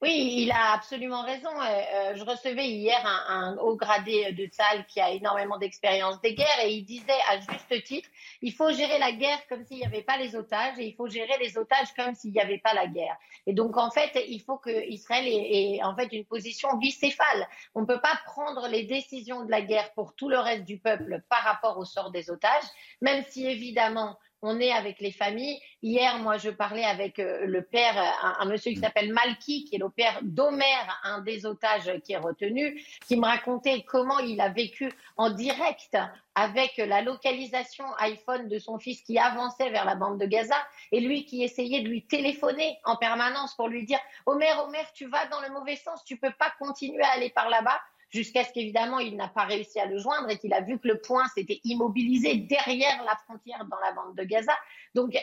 Oui, 0.00 0.44
il 0.44 0.52
a 0.52 0.74
absolument 0.74 1.22
raison. 1.22 1.50
Euh, 1.50 1.64
euh, 1.64 2.14
je 2.14 2.22
recevais 2.22 2.68
hier 2.68 3.04
un, 3.04 3.56
haut 3.56 3.74
gradé 3.74 4.30
de 4.30 4.48
salle 4.52 4.86
qui 4.86 5.00
a 5.00 5.10
énormément 5.10 5.58
d'expérience 5.58 6.20
des 6.20 6.34
guerres 6.34 6.60
et 6.62 6.70
il 6.70 6.84
disait 6.84 7.18
à 7.28 7.40
juste 7.40 7.82
titre, 7.82 8.08
il 8.40 8.52
faut 8.52 8.70
gérer 8.70 9.00
la 9.00 9.10
guerre 9.10 9.40
comme 9.48 9.64
s'il 9.64 9.78
n'y 9.78 9.84
avait 9.84 10.02
pas 10.02 10.16
les 10.16 10.36
otages 10.36 10.78
et 10.78 10.86
il 10.86 10.94
faut 10.94 11.08
gérer 11.08 11.36
les 11.40 11.58
otages 11.58 11.92
comme 11.96 12.14
s'il 12.14 12.30
n'y 12.30 12.40
avait 12.40 12.58
pas 12.58 12.74
la 12.74 12.86
guerre. 12.86 13.16
Et 13.46 13.52
donc 13.52 13.76
en 13.76 13.90
fait, 13.90 14.12
il 14.28 14.40
faut 14.40 14.56
que 14.56 14.88
Israël 14.88 15.26
ait, 15.26 15.82
en 15.82 15.96
fait 15.96 16.12
une 16.12 16.24
position 16.24 16.76
bicéphale. 16.76 17.48
On 17.74 17.80
ne 17.80 17.86
peut 17.86 18.00
pas 18.00 18.20
prendre 18.24 18.68
les 18.68 18.84
décisions 18.84 19.44
de 19.44 19.50
la 19.50 19.62
guerre 19.62 19.92
pour 19.94 20.14
tout 20.14 20.28
le 20.28 20.38
reste 20.38 20.64
du 20.64 20.78
peuple 20.78 21.24
par 21.28 21.42
rapport 21.42 21.76
au 21.76 21.84
sort 21.84 22.12
des 22.12 22.30
otages, 22.30 22.68
même 23.00 23.24
si 23.30 23.48
évidemment 23.48 24.16
on 24.42 24.60
est 24.60 24.72
avec 24.72 25.00
les 25.00 25.12
familles. 25.12 25.60
Hier, 25.82 26.18
moi, 26.18 26.38
je 26.38 26.50
parlais 26.50 26.84
avec 26.84 27.18
euh, 27.18 27.46
le 27.46 27.62
père, 27.62 27.96
un, 28.38 28.44
monsieur 28.46 28.72
qui 28.72 28.78
s'appelle 28.78 29.12
Malki, 29.12 29.64
qui 29.64 29.76
est 29.76 29.78
le 29.78 29.90
père 29.90 30.18
d'Omer, 30.22 30.64
un 31.02 31.20
des 31.20 31.46
otages 31.46 31.92
qui 32.04 32.12
est 32.12 32.18
retenu, 32.18 32.80
qui 33.06 33.16
me 33.16 33.24
racontait 33.24 33.82
comment 33.82 34.18
il 34.20 34.40
a 34.40 34.48
vécu 34.48 34.92
en 35.16 35.30
direct 35.30 35.96
avec 36.34 36.76
la 36.76 37.02
localisation 37.02 37.84
iPhone 37.98 38.48
de 38.48 38.58
son 38.58 38.78
fils 38.78 39.02
qui 39.02 39.18
avançait 39.18 39.70
vers 39.70 39.84
la 39.84 39.96
bande 39.96 40.20
de 40.20 40.26
Gaza 40.26 40.56
et 40.92 41.00
lui 41.00 41.24
qui 41.24 41.42
essayait 41.42 41.82
de 41.82 41.88
lui 41.88 42.06
téléphoner 42.06 42.78
en 42.84 42.96
permanence 42.96 43.54
pour 43.56 43.68
lui 43.68 43.84
dire 43.84 43.98
Omer, 44.26 44.64
Omer, 44.64 44.86
tu 44.92 45.06
vas 45.06 45.26
dans 45.26 45.40
le 45.40 45.50
mauvais 45.50 45.76
sens, 45.76 46.04
tu 46.04 46.16
peux 46.16 46.32
pas 46.38 46.52
continuer 46.58 47.02
à 47.02 47.10
aller 47.10 47.30
par 47.30 47.48
là-bas 47.48 47.80
jusqu'à 48.10 48.44
ce 48.44 48.52
qu'évidemment 48.52 48.98
il 48.98 49.16
n'a 49.16 49.28
pas 49.28 49.44
réussi 49.44 49.78
à 49.80 49.86
le 49.86 49.98
joindre 49.98 50.30
et 50.30 50.38
qu'il 50.38 50.52
a 50.54 50.60
vu 50.60 50.78
que 50.78 50.88
le 50.88 51.00
point 51.00 51.26
s'était 51.34 51.60
immobilisé 51.64 52.36
derrière 52.36 53.02
la 53.04 53.16
frontière 53.16 53.64
dans 53.66 53.78
la 53.78 53.92
bande 53.92 54.16
de 54.16 54.24
Gaza. 54.24 54.56
Donc 54.94 55.16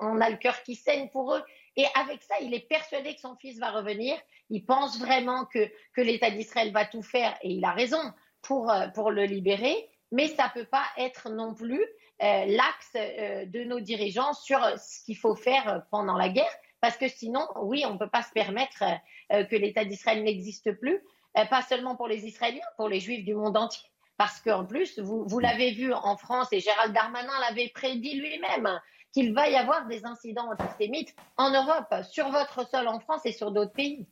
on, 0.00 0.20
a 0.20 0.30
le 0.30 0.36
cœur 0.36 0.62
qui 0.62 0.74
saigne 0.74 1.08
pour 1.08 1.34
eux. 1.34 1.42
Et 1.76 1.86
avec 1.94 2.22
ça, 2.22 2.34
il 2.40 2.52
est 2.52 2.68
persuadé 2.68 3.14
que 3.14 3.20
son 3.20 3.36
fils 3.36 3.58
va 3.58 3.70
revenir. 3.70 4.16
Il 4.50 4.64
pense 4.64 4.98
vraiment 4.98 5.46
que, 5.46 5.70
que 5.94 6.00
l'État 6.02 6.30
d'Israël 6.30 6.70
va 6.70 6.84
tout 6.84 7.02
faire, 7.02 7.34
et 7.42 7.50
il 7.50 7.64
a 7.64 7.72
raison, 7.72 8.12
pour, 8.42 8.70
euh, 8.70 8.88
pour 8.88 9.10
le 9.10 9.24
libérer. 9.24 9.88
Mais 10.10 10.28
ça 10.28 10.52
ne 10.54 10.60
peut 10.60 10.68
pas 10.68 10.84
être 10.98 11.30
non 11.30 11.54
plus 11.54 11.80
euh, 11.80 12.44
l'axe 12.46 12.92
euh, 12.96 13.46
de 13.46 13.64
nos 13.64 13.80
dirigeants 13.80 14.34
sur 14.34 14.60
ce 14.78 15.02
qu'il 15.04 15.16
faut 15.16 15.34
faire 15.34 15.84
pendant 15.90 16.16
la 16.16 16.28
guerre. 16.28 16.54
Parce 16.80 16.96
que 16.96 17.08
sinon, 17.08 17.46
oui, 17.62 17.84
on 17.86 17.94
ne 17.94 17.98
peut 17.98 18.10
pas 18.10 18.22
se 18.22 18.32
permettre 18.32 18.82
que 19.30 19.54
l'État 19.54 19.84
d'Israël 19.84 20.24
n'existe 20.24 20.72
plus. 20.72 21.00
Euh, 21.38 21.44
pas 21.46 21.62
seulement 21.62 21.96
pour 21.96 22.08
les 22.08 22.26
Israéliens, 22.26 22.60
pour 22.76 22.88
les 22.88 23.00
Juifs 23.00 23.24
du 23.24 23.34
monde 23.34 23.56
entier. 23.56 23.82
Parce 24.16 24.40
qu'en 24.40 24.64
plus, 24.64 24.98
vous, 24.98 25.24
vous 25.26 25.38
l'avez 25.38 25.72
vu 25.72 25.92
en 25.92 26.16
France, 26.16 26.48
et 26.52 26.60
Gérald 26.60 26.92
Darmanin 26.92 27.32
l'avait 27.48 27.70
prédit 27.74 28.14
lui-même, 28.14 28.80
qu'il 29.12 29.34
va 29.34 29.48
y 29.48 29.56
avoir 29.56 29.86
des 29.86 30.04
incidents 30.04 30.50
antisémites 30.50 31.14
en 31.36 31.50
Europe, 31.50 31.94
sur 32.10 32.30
votre 32.30 32.68
sol 32.68 32.88
en 32.88 33.00
France 33.00 33.22
et 33.24 33.32
sur 33.32 33.50
d'autres 33.50 33.72
pays. 33.72 34.06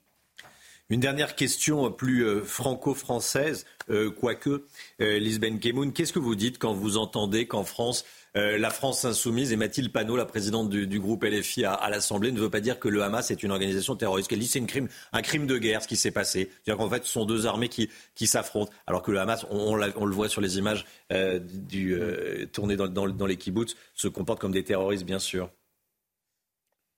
Une 0.91 0.99
dernière 0.99 1.37
question 1.37 1.93
plus 1.93 2.25
euh, 2.25 2.43
franco-française, 2.43 3.65
euh, 3.91 4.11
quoique, 4.11 4.67
euh, 5.01 5.19
Lisbeth 5.21 5.61
Kemoun, 5.61 5.93
qu'est-ce 5.93 6.13
que 6.13 6.19
vous 6.19 6.35
dites 6.35 6.59
quand 6.59 6.73
vous 6.73 6.97
entendez 6.97 7.47
qu'en 7.47 7.63
France, 7.63 8.05
euh, 8.37 8.59
la 8.59 8.71
France 8.71 9.05
insoumise 9.05 9.53
et 9.53 9.57
Mathilde 9.57 9.93
Panot, 9.93 10.17
la 10.17 10.25
présidente 10.25 10.71
du, 10.71 11.01
groupe 11.01 11.25
LFI 11.25 11.65
à, 11.65 11.89
l'Assemblée, 11.91 12.31
ne 12.31 12.39
veut 12.39 12.51
pas 12.51 12.61
dire 12.61 12.79
que 12.79 12.89
le 12.89 13.03
Hamas 13.03 13.31
est 13.31 13.43
une 13.43 13.51
organisation 13.51 13.97
terroriste. 13.97 14.29
Qu'elle 14.29 14.39
dit 14.39 14.47
c'est 14.47 14.65
crime, 14.67 14.89
un 15.13 15.23
crime 15.23 15.47
de 15.47 15.59
guerre 15.59 15.83
ce 15.83 15.89
qui 15.89 15.97
s'est 15.97 16.11
passé. 16.11 16.51
C'est-à-dire 16.63 16.83
qu'en 16.83 16.91
fait, 16.91 17.05
ce 17.05 17.13
sont 17.13 17.25
deux 17.25 17.47
armées 17.47 17.69
qui, 17.69 17.89
s'affrontent. 18.27 18.73
Alors 18.87 19.03
que 19.03 19.11
le 19.11 19.19
Hamas, 19.19 19.47
on, 19.51 19.75
le 19.75 20.15
voit 20.15 20.29
sur 20.29 20.41
les 20.41 20.59
images 20.59 20.85
euh, 21.13 21.41
du, 21.41 21.95
euh, 21.95 22.47
tournées 22.47 22.77
dans, 22.77 23.27
les 23.27 23.37
kibbutz, 23.37 23.75
se 23.95 24.09
comporte 24.09 24.41
comme 24.41 24.53
des 24.53 24.65
terroristes, 24.65 25.05
bien 25.05 25.19
sûr. 25.19 25.51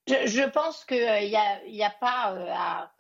Je, 0.09 0.49
pense 0.51 0.85
qu'il 0.85 0.99
n'y 0.99 1.83
a, 1.83 1.87
a 1.87 1.91
pas 1.91 2.37
à 2.51 2.93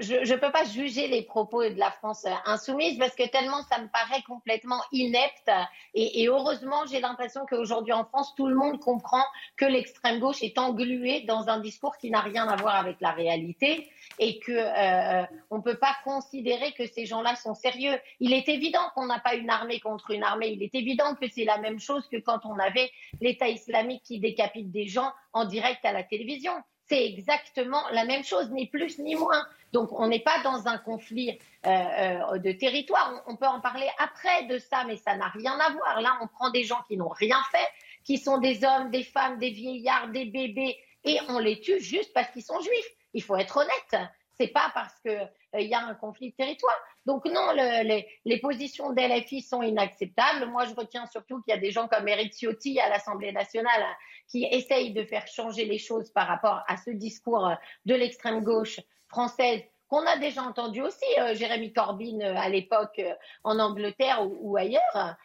je 0.00 0.32
ne 0.32 0.38
peux 0.38 0.50
pas 0.50 0.64
juger 0.64 1.08
les 1.08 1.22
propos 1.22 1.62
de 1.62 1.78
la 1.78 1.90
France 1.90 2.24
euh, 2.24 2.34
insoumise 2.44 2.98
parce 2.98 3.14
que 3.14 3.28
tellement 3.28 3.62
ça 3.70 3.80
me 3.80 3.88
paraît 3.88 4.22
complètement 4.22 4.80
inepte. 4.92 5.50
Et, 5.94 6.26
heureusement, 6.28 6.86
j'ai 6.90 7.00
l'impression 7.00 7.46
qu'aujourd'hui 7.48 7.92
en 7.92 8.04
France, 8.04 8.34
tout 8.36 8.46
le 8.46 8.54
monde 8.54 8.78
comprend 8.80 9.22
que 9.56 9.64
l'extrême 9.64 10.18
gauche 10.18 10.42
est 10.42 10.58
engluée 10.58 11.22
dans 11.22 11.48
un 11.48 11.60
discours 11.60 11.96
qui 11.96 12.10
n'a 12.10 12.20
rien 12.20 12.48
à 12.48 12.56
voir 12.56 12.76
avec 12.76 13.00
la 13.00 13.12
réalité 13.12 13.90
et 14.18 14.40
qu'on 14.40 14.52
euh, 14.52 15.24
ne 15.52 15.62
peut 15.62 15.78
pas 15.78 15.96
considérer 16.04 16.72
que 16.72 16.86
ces 16.86 17.06
gens-là 17.06 17.36
sont 17.36 17.54
sérieux. 17.54 17.98
Il 18.20 18.32
est 18.32 18.48
évident 18.48 18.82
qu'on 18.94 19.06
n'a 19.06 19.20
pas 19.20 19.34
une 19.34 19.50
armée 19.50 19.80
contre 19.80 20.10
une 20.10 20.22
armée. 20.22 20.48
Il 20.48 20.62
est 20.62 20.74
évident 20.74 21.14
que 21.14 21.28
c'est 21.28 21.44
la 21.44 21.58
même 21.58 21.78
chose 21.78 22.06
que 22.10 22.18
quand 22.18 22.44
on 22.44 22.58
avait 22.58 22.90
l'État 23.20 23.48
islamique 23.48 24.02
qui 24.04 24.20
décapite 24.20 24.70
des 24.70 24.86
gens 24.86 25.12
en 25.32 25.44
direct 25.44 25.84
à 25.84 25.92
la 25.92 26.02
télévision 26.02 26.52
c'est 26.88 27.04
exactement 27.04 27.82
la 27.90 28.04
même 28.04 28.24
chose, 28.24 28.50
ni 28.50 28.66
plus 28.66 28.98
ni 28.98 29.14
moins. 29.14 29.46
Donc 29.72 29.98
on 29.98 30.06
n'est 30.06 30.20
pas 30.20 30.40
dans 30.42 30.68
un 30.68 30.78
conflit 30.78 31.38
euh, 31.66 31.70
euh, 31.70 32.38
de 32.38 32.52
territoire. 32.52 33.22
On, 33.26 33.36
peut 33.36 33.46
en 33.46 33.60
parler 33.60 33.88
après 33.98 34.44
de 34.44 34.58
ça, 34.58 34.84
mais 34.86 34.96
ça 34.96 35.16
n'a 35.16 35.28
rien 35.28 35.58
à 35.58 35.70
voir. 35.72 36.00
Là, 36.00 36.18
on 36.22 36.28
prend 36.28 36.50
des 36.50 36.64
gens 36.64 36.82
qui 36.86 36.96
n'ont 36.96 37.08
rien 37.08 37.38
fait, 37.50 37.68
qui 38.04 38.18
sont 38.18 38.38
des 38.38 38.64
hommes, 38.64 38.90
des 38.90 39.02
femmes, 39.02 39.38
des 39.38 39.50
vieillards, 39.50 40.08
des 40.08 40.26
bébés, 40.26 40.78
et 41.04 41.18
on 41.28 41.38
les 41.38 41.60
tue 41.60 41.80
juste 41.80 42.12
parce 42.12 42.30
qu'ils 42.30 42.44
sont 42.44 42.60
juifs. 42.60 42.90
Il 43.14 43.22
faut 43.22 43.36
être 43.36 43.56
honnête. 43.56 44.08
C'est 44.38 44.48
pas 44.48 44.70
parce 44.74 44.98
qu'il 45.00 45.12
euh, 45.54 45.60
y 45.60 45.74
a 45.74 45.80
un 45.80 45.94
conflit 45.94 46.30
de 46.30 46.36
territoire. 46.36 46.76
Donc 47.06 47.24
non, 47.26 47.52
les, 47.52 48.40
positions 48.40 48.92
d'LFI 48.92 49.42
sont 49.42 49.62
inacceptables. 49.62 50.46
Moi, 50.46 50.66
je 50.66 50.74
retiens 50.74 51.06
surtout 51.06 51.40
qu'il 51.42 51.54
y 51.54 51.56
a 51.56 51.60
des 51.60 51.70
gens 51.70 51.88
comme 51.88 52.06
Eric 52.08 52.32
Ciotti 52.32 52.78
à 52.80 52.88
l'Assemblée 52.88 53.32
nationale 53.32 53.84
qui 54.28 54.44
essayent 54.44 54.92
de 54.92 55.04
faire 55.04 55.26
changer 55.26 55.64
les 55.64 55.78
choses 55.78 56.10
par 56.10 56.26
rapport 56.26 56.62
à 56.66 56.76
ce 56.76 56.90
discours 56.90 57.50
de 57.84 57.94
l'extrême 57.94 58.42
gauche 58.42 58.80
française 59.08 59.62
qu'on 59.88 60.04
a 60.06 60.16
déjà 60.18 60.42
entendu 60.42 60.82
aussi, 60.82 61.04
euh, 61.18 61.34
Jérémy 61.34 61.72
Corbyn 61.72 62.20
euh, 62.20 62.34
à 62.36 62.48
l'époque 62.48 62.98
euh, 62.98 63.14
en 63.44 63.58
Angleterre 63.58 64.26
ou, 64.26 64.56
ailleurs. 64.56 65.16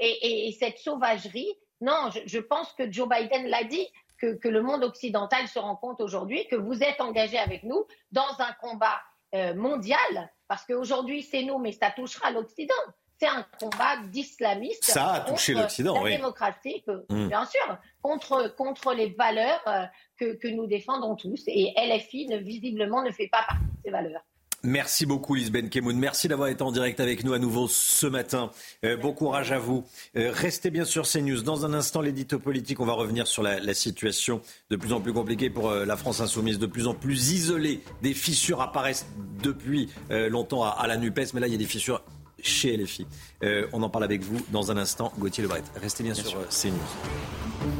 Et, 0.00 0.56
cette 0.58 0.78
sauvagerie, 0.78 1.54
non, 1.82 2.08
je, 2.24 2.38
pense 2.38 2.72
que 2.72 2.90
Joe 2.90 3.06
Biden 3.06 3.46
l'a 3.46 3.64
dit, 3.64 3.86
que, 4.20 4.48
le 4.48 4.62
monde 4.62 4.84
occidental 4.84 5.48
se 5.48 5.58
rend 5.58 5.76
compte 5.76 6.00
aujourd'hui 6.00 6.46
que 6.48 6.56
vous 6.56 6.82
êtes 6.82 7.00
engagés 7.00 7.38
avec 7.38 7.62
nous 7.62 7.86
dans 8.12 8.40
un 8.40 8.52
combat 8.60 9.00
mondial, 9.54 10.30
parce 10.48 10.64
qu'aujourd'hui 10.66 11.22
c'est 11.22 11.44
nous, 11.44 11.58
mais 11.58 11.70
ça 11.70 11.90
touchera 11.90 12.32
l'Occident 12.32 12.74
c'est 13.20 13.28
un 13.28 13.44
combat 13.60 13.98
d'islamistes. 14.08 14.84
Ça 14.84 15.12
a 15.12 15.20
touché 15.20 15.52
l'Occident, 15.52 16.02
oui. 16.02 16.16
démocratie, 16.16 16.82
mm. 16.86 17.28
bien 17.28 17.44
sûr, 17.44 17.78
contre, 18.00 18.54
contre 18.56 18.94
les 18.94 19.10
valeurs 19.10 19.62
euh, 19.66 19.84
que, 20.16 20.36
que, 20.36 20.48
nous 20.48 20.66
défendons 20.66 21.16
tous. 21.16 21.42
Et 21.46 21.74
LFI, 21.76 22.28
ne, 22.28 22.38
visiblement, 22.38 23.02
ne 23.02 23.10
fait 23.10 23.28
pas 23.28 23.44
partie 23.46 23.64
de 23.64 23.82
ces 23.84 23.90
valeurs. 23.90 24.22
Merci 24.62 25.06
beaucoup 25.06 25.34
Lisbeth 25.34 25.70
Kemoun. 25.70 25.96
Merci 25.96 26.28
d'avoir 26.28 26.48
été 26.48 26.62
en 26.62 26.72
direct 26.72 27.00
avec 27.00 27.24
nous 27.24 27.32
à 27.32 27.38
nouveau 27.38 27.66
ce 27.68 28.06
matin. 28.06 28.50
Euh, 28.84 28.96
bon 28.96 29.12
courage 29.12 29.52
à 29.52 29.58
vous. 29.58 29.84
Euh, 30.16 30.30
restez 30.32 30.70
bien 30.70 30.84
sur 30.84 31.06
CNews. 31.06 31.42
Dans 31.42 31.64
un 31.64 31.72
instant, 31.72 32.00
l'édito 32.00 32.38
politique, 32.38 32.80
on 32.80 32.86
va 32.86 32.92
revenir 32.92 33.26
sur 33.26 33.42
la, 33.42 33.58
la, 33.58 33.74
situation 33.74 34.42
de 34.70 34.76
plus 34.76 34.92
en 34.92 35.00
plus 35.00 35.12
compliquée 35.12 35.48
pour 35.48 35.70
la 35.70 35.96
France 35.96 36.20
insoumise, 36.20 36.58
de 36.58 36.66
plus 36.66 36.86
en 36.86 36.94
plus 36.94 37.32
isolée. 37.32 37.80
Des 38.02 38.12
fissures 38.14 38.60
apparaissent 38.60 39.06
depuis 39.42 39.88
longtemps 40.10 40.64
à, 40.64 40.70
à 40.70 40.86
la 40.86 40.96
NUPES, 40.96 41.32
mais 41.34 41.40
là, 41.40 41.46
il 41.46 41.52
y 41.52 41.56
a 41.56 41.58
des 41.58 41.64
fissures 41.64 42.02
chez 42.42 42.76
LFI. 42.76 43.06
Euh, 43.42 43.66
on 43.72 43.82
en 43.82 43.88
parle 43.88 44.04
avec 44.04 44.22
vous 44.22 44.38
dans 44.50 44.70
un 44.70 44.76
instant. 44.76 45.12
Gauthier 45.18 45.42
Lebret, 45.42 45.62
restez 45.76 46.02
bien, 46.02 46.14
sur 46.14 46.38
euh, 46.38 46.44
CNews. 46.50 47.79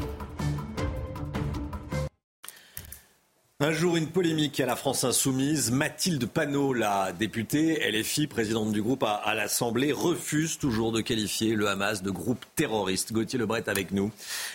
Un 3.63 3.73
jour, 3.73 3.95
une 3.95 4.07
polémique 4.07 4.59
à 4.59 4.65
la 4.65 4.75
France 4.75 5.03
insoumise. 5.03 5.69
Mathilde 5.69 6.25
Panot, 6.25 6.73
la 6.73 7.11
députée 7.11 7.79
LFI, 7.91 8.25
présidente 8.25 8.71
du 8.71 8.81
groupe 8.81 9.03
à, 9.03 9.35
l'Assemblée, 9.35 9.91
refuse 9.91 10.57
toujours 10.57 10.91
de 10.91 10.99
qualifier 11.01 11.53
le 11.53 11.67
Hamas 11.67 12.01
de 12.01 12.09
groupe 12.09 12.43
terroriste. 12.55 13.13
Gauthier 13.13 13.37
Lebret 13.37 13.69
avec 13.69 13.91
nous. 13.91 14.11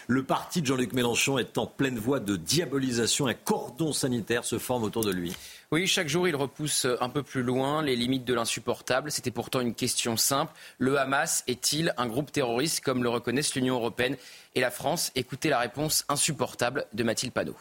Le 0.08 0.24
parti 0.24 0.60
de 0.60 0.66
Jean-Luc 0.66 0.92
Mélenchon 0.92 1.38
est 1.38 1.56
en 1.56 1.66
pleine 1.66 2.00
voie 2.00 2.18
de 2.18 2.34
diabolisation. 2.34 3.28
Un 3.28 3.34
cordon 3.34 3.92
sanitaire 3.92 4.44
se 4.44 4.58
forme 4.58 4.82
autour 4.82 5.04
de 5.04 5.12
lui. 5.12 5.36
Oui, 5.70 5.86
chaque 5.86 6.08
jour, 6.08 6.26
il 6.26 6.34
repousse 6.34 6.84
un 7.00 7.08
peu 7.08 7.22
plus 7.22 7.44
loin 7.44 7.82
les 7.82 7.94
limites 7.94 8.24
de 8.24 8.34
l'insupportable. 8.34 9.12
C'était 9.12 9.30
pourtant 9.30 9.60
une 9.60 9.74
question 9.74 10.16
simple. 10.16 10.52
Le 10.78 10.98
Hamas 10.98 11.44
est-il 11.46 11.94
un 11.96 12.08
groupe 12.08 12.32
terroriste 12.32 12.80
comme 12.80 13.04
le 13.04 13.08
reconnaissent 13.08 13.54
l'Union 13.54 13.76
européenne 13.76 14.16
et 14.56 14.60
la 14.60 14.72
France? 14.72 15.12
Écoutez 15.14 15.48
la 15.48 15.60
réponse 15.60 16.04
insupportable 16.08 16.86
de 16.92 17.04
Mathilde 17.04 17.32
Panot. 17.32 17.54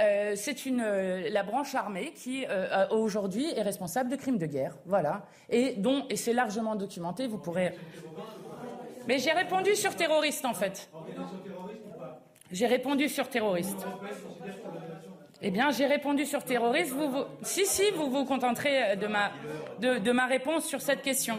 Euh, 0.00 0.34
c'est 0.36 0.56
euh, 0.68 1.28
la 1.30 1.42
branche 1.42 1.74
armée 1.74 2.12
qui 2.12 2.44
euh, 2.48 2.86
aujourd'hui 2.90 3.46
est 3.56 3.62
responsable 3.62 4.10
de 4.10 4.16
crimes 4.16 4.38
de 4.38 4.46
guerre, 4.46 4.76
voilà, 4.86 5.26
et 5.50 5.76
c'est 6.14 6.32
largement 6.32 6.76
documenté. 6.76 7.26
Vous 7.26 7.38
pourrez. 7.38 7.74
Mais 9.08 9.18
j'ai 9.18 9.32
répondu 9.32 9.74
sur 9.74 9.96
terroriste 9.96 10.44
en 10.44 10.54
fait. 10.54 10.88
J'ai 12.52 12.66
répondu 12.66 13.08
sur 13.08 13.28
terroriste. 13.28 13.86
Eh 15.42 15.50
bien, 15.50 15.70
j'ai 15.70 15.86
répondu 15.86 16.26
sur 16.26 16.42
terroriste. 16.44 16.92
Vous, 16.92 17.24
Si, 17.42 17.66
si, 17.66 17.90
vous 17.92 18.10
vous 18.10 18.24
contenterez 18.24 18.96
de 18.96 19.06
ma, 19.06 19.30
de, 19.80 20.12
ma 20.12 20.26
réponse 20.26 20.64
sur 20.64 20.80
cette 20.80 21.02
question. 21.02 21.38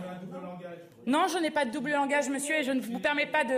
Non, 1.05 1.28
je 1.28 1.38
n'ai 1.39 1.51
pas 1.51 1.66
de 1.66 1.72
double 1.72 1.91
langage, 1.91 2.30
monsieur, 2.30 2.60
et 2.60 2.64
je 2.64 2.72
ne 2.72 2.82
vous 2.82 2.99
permets 2.99 3.26
pas 3.26 3.43
de. 3.43 3.55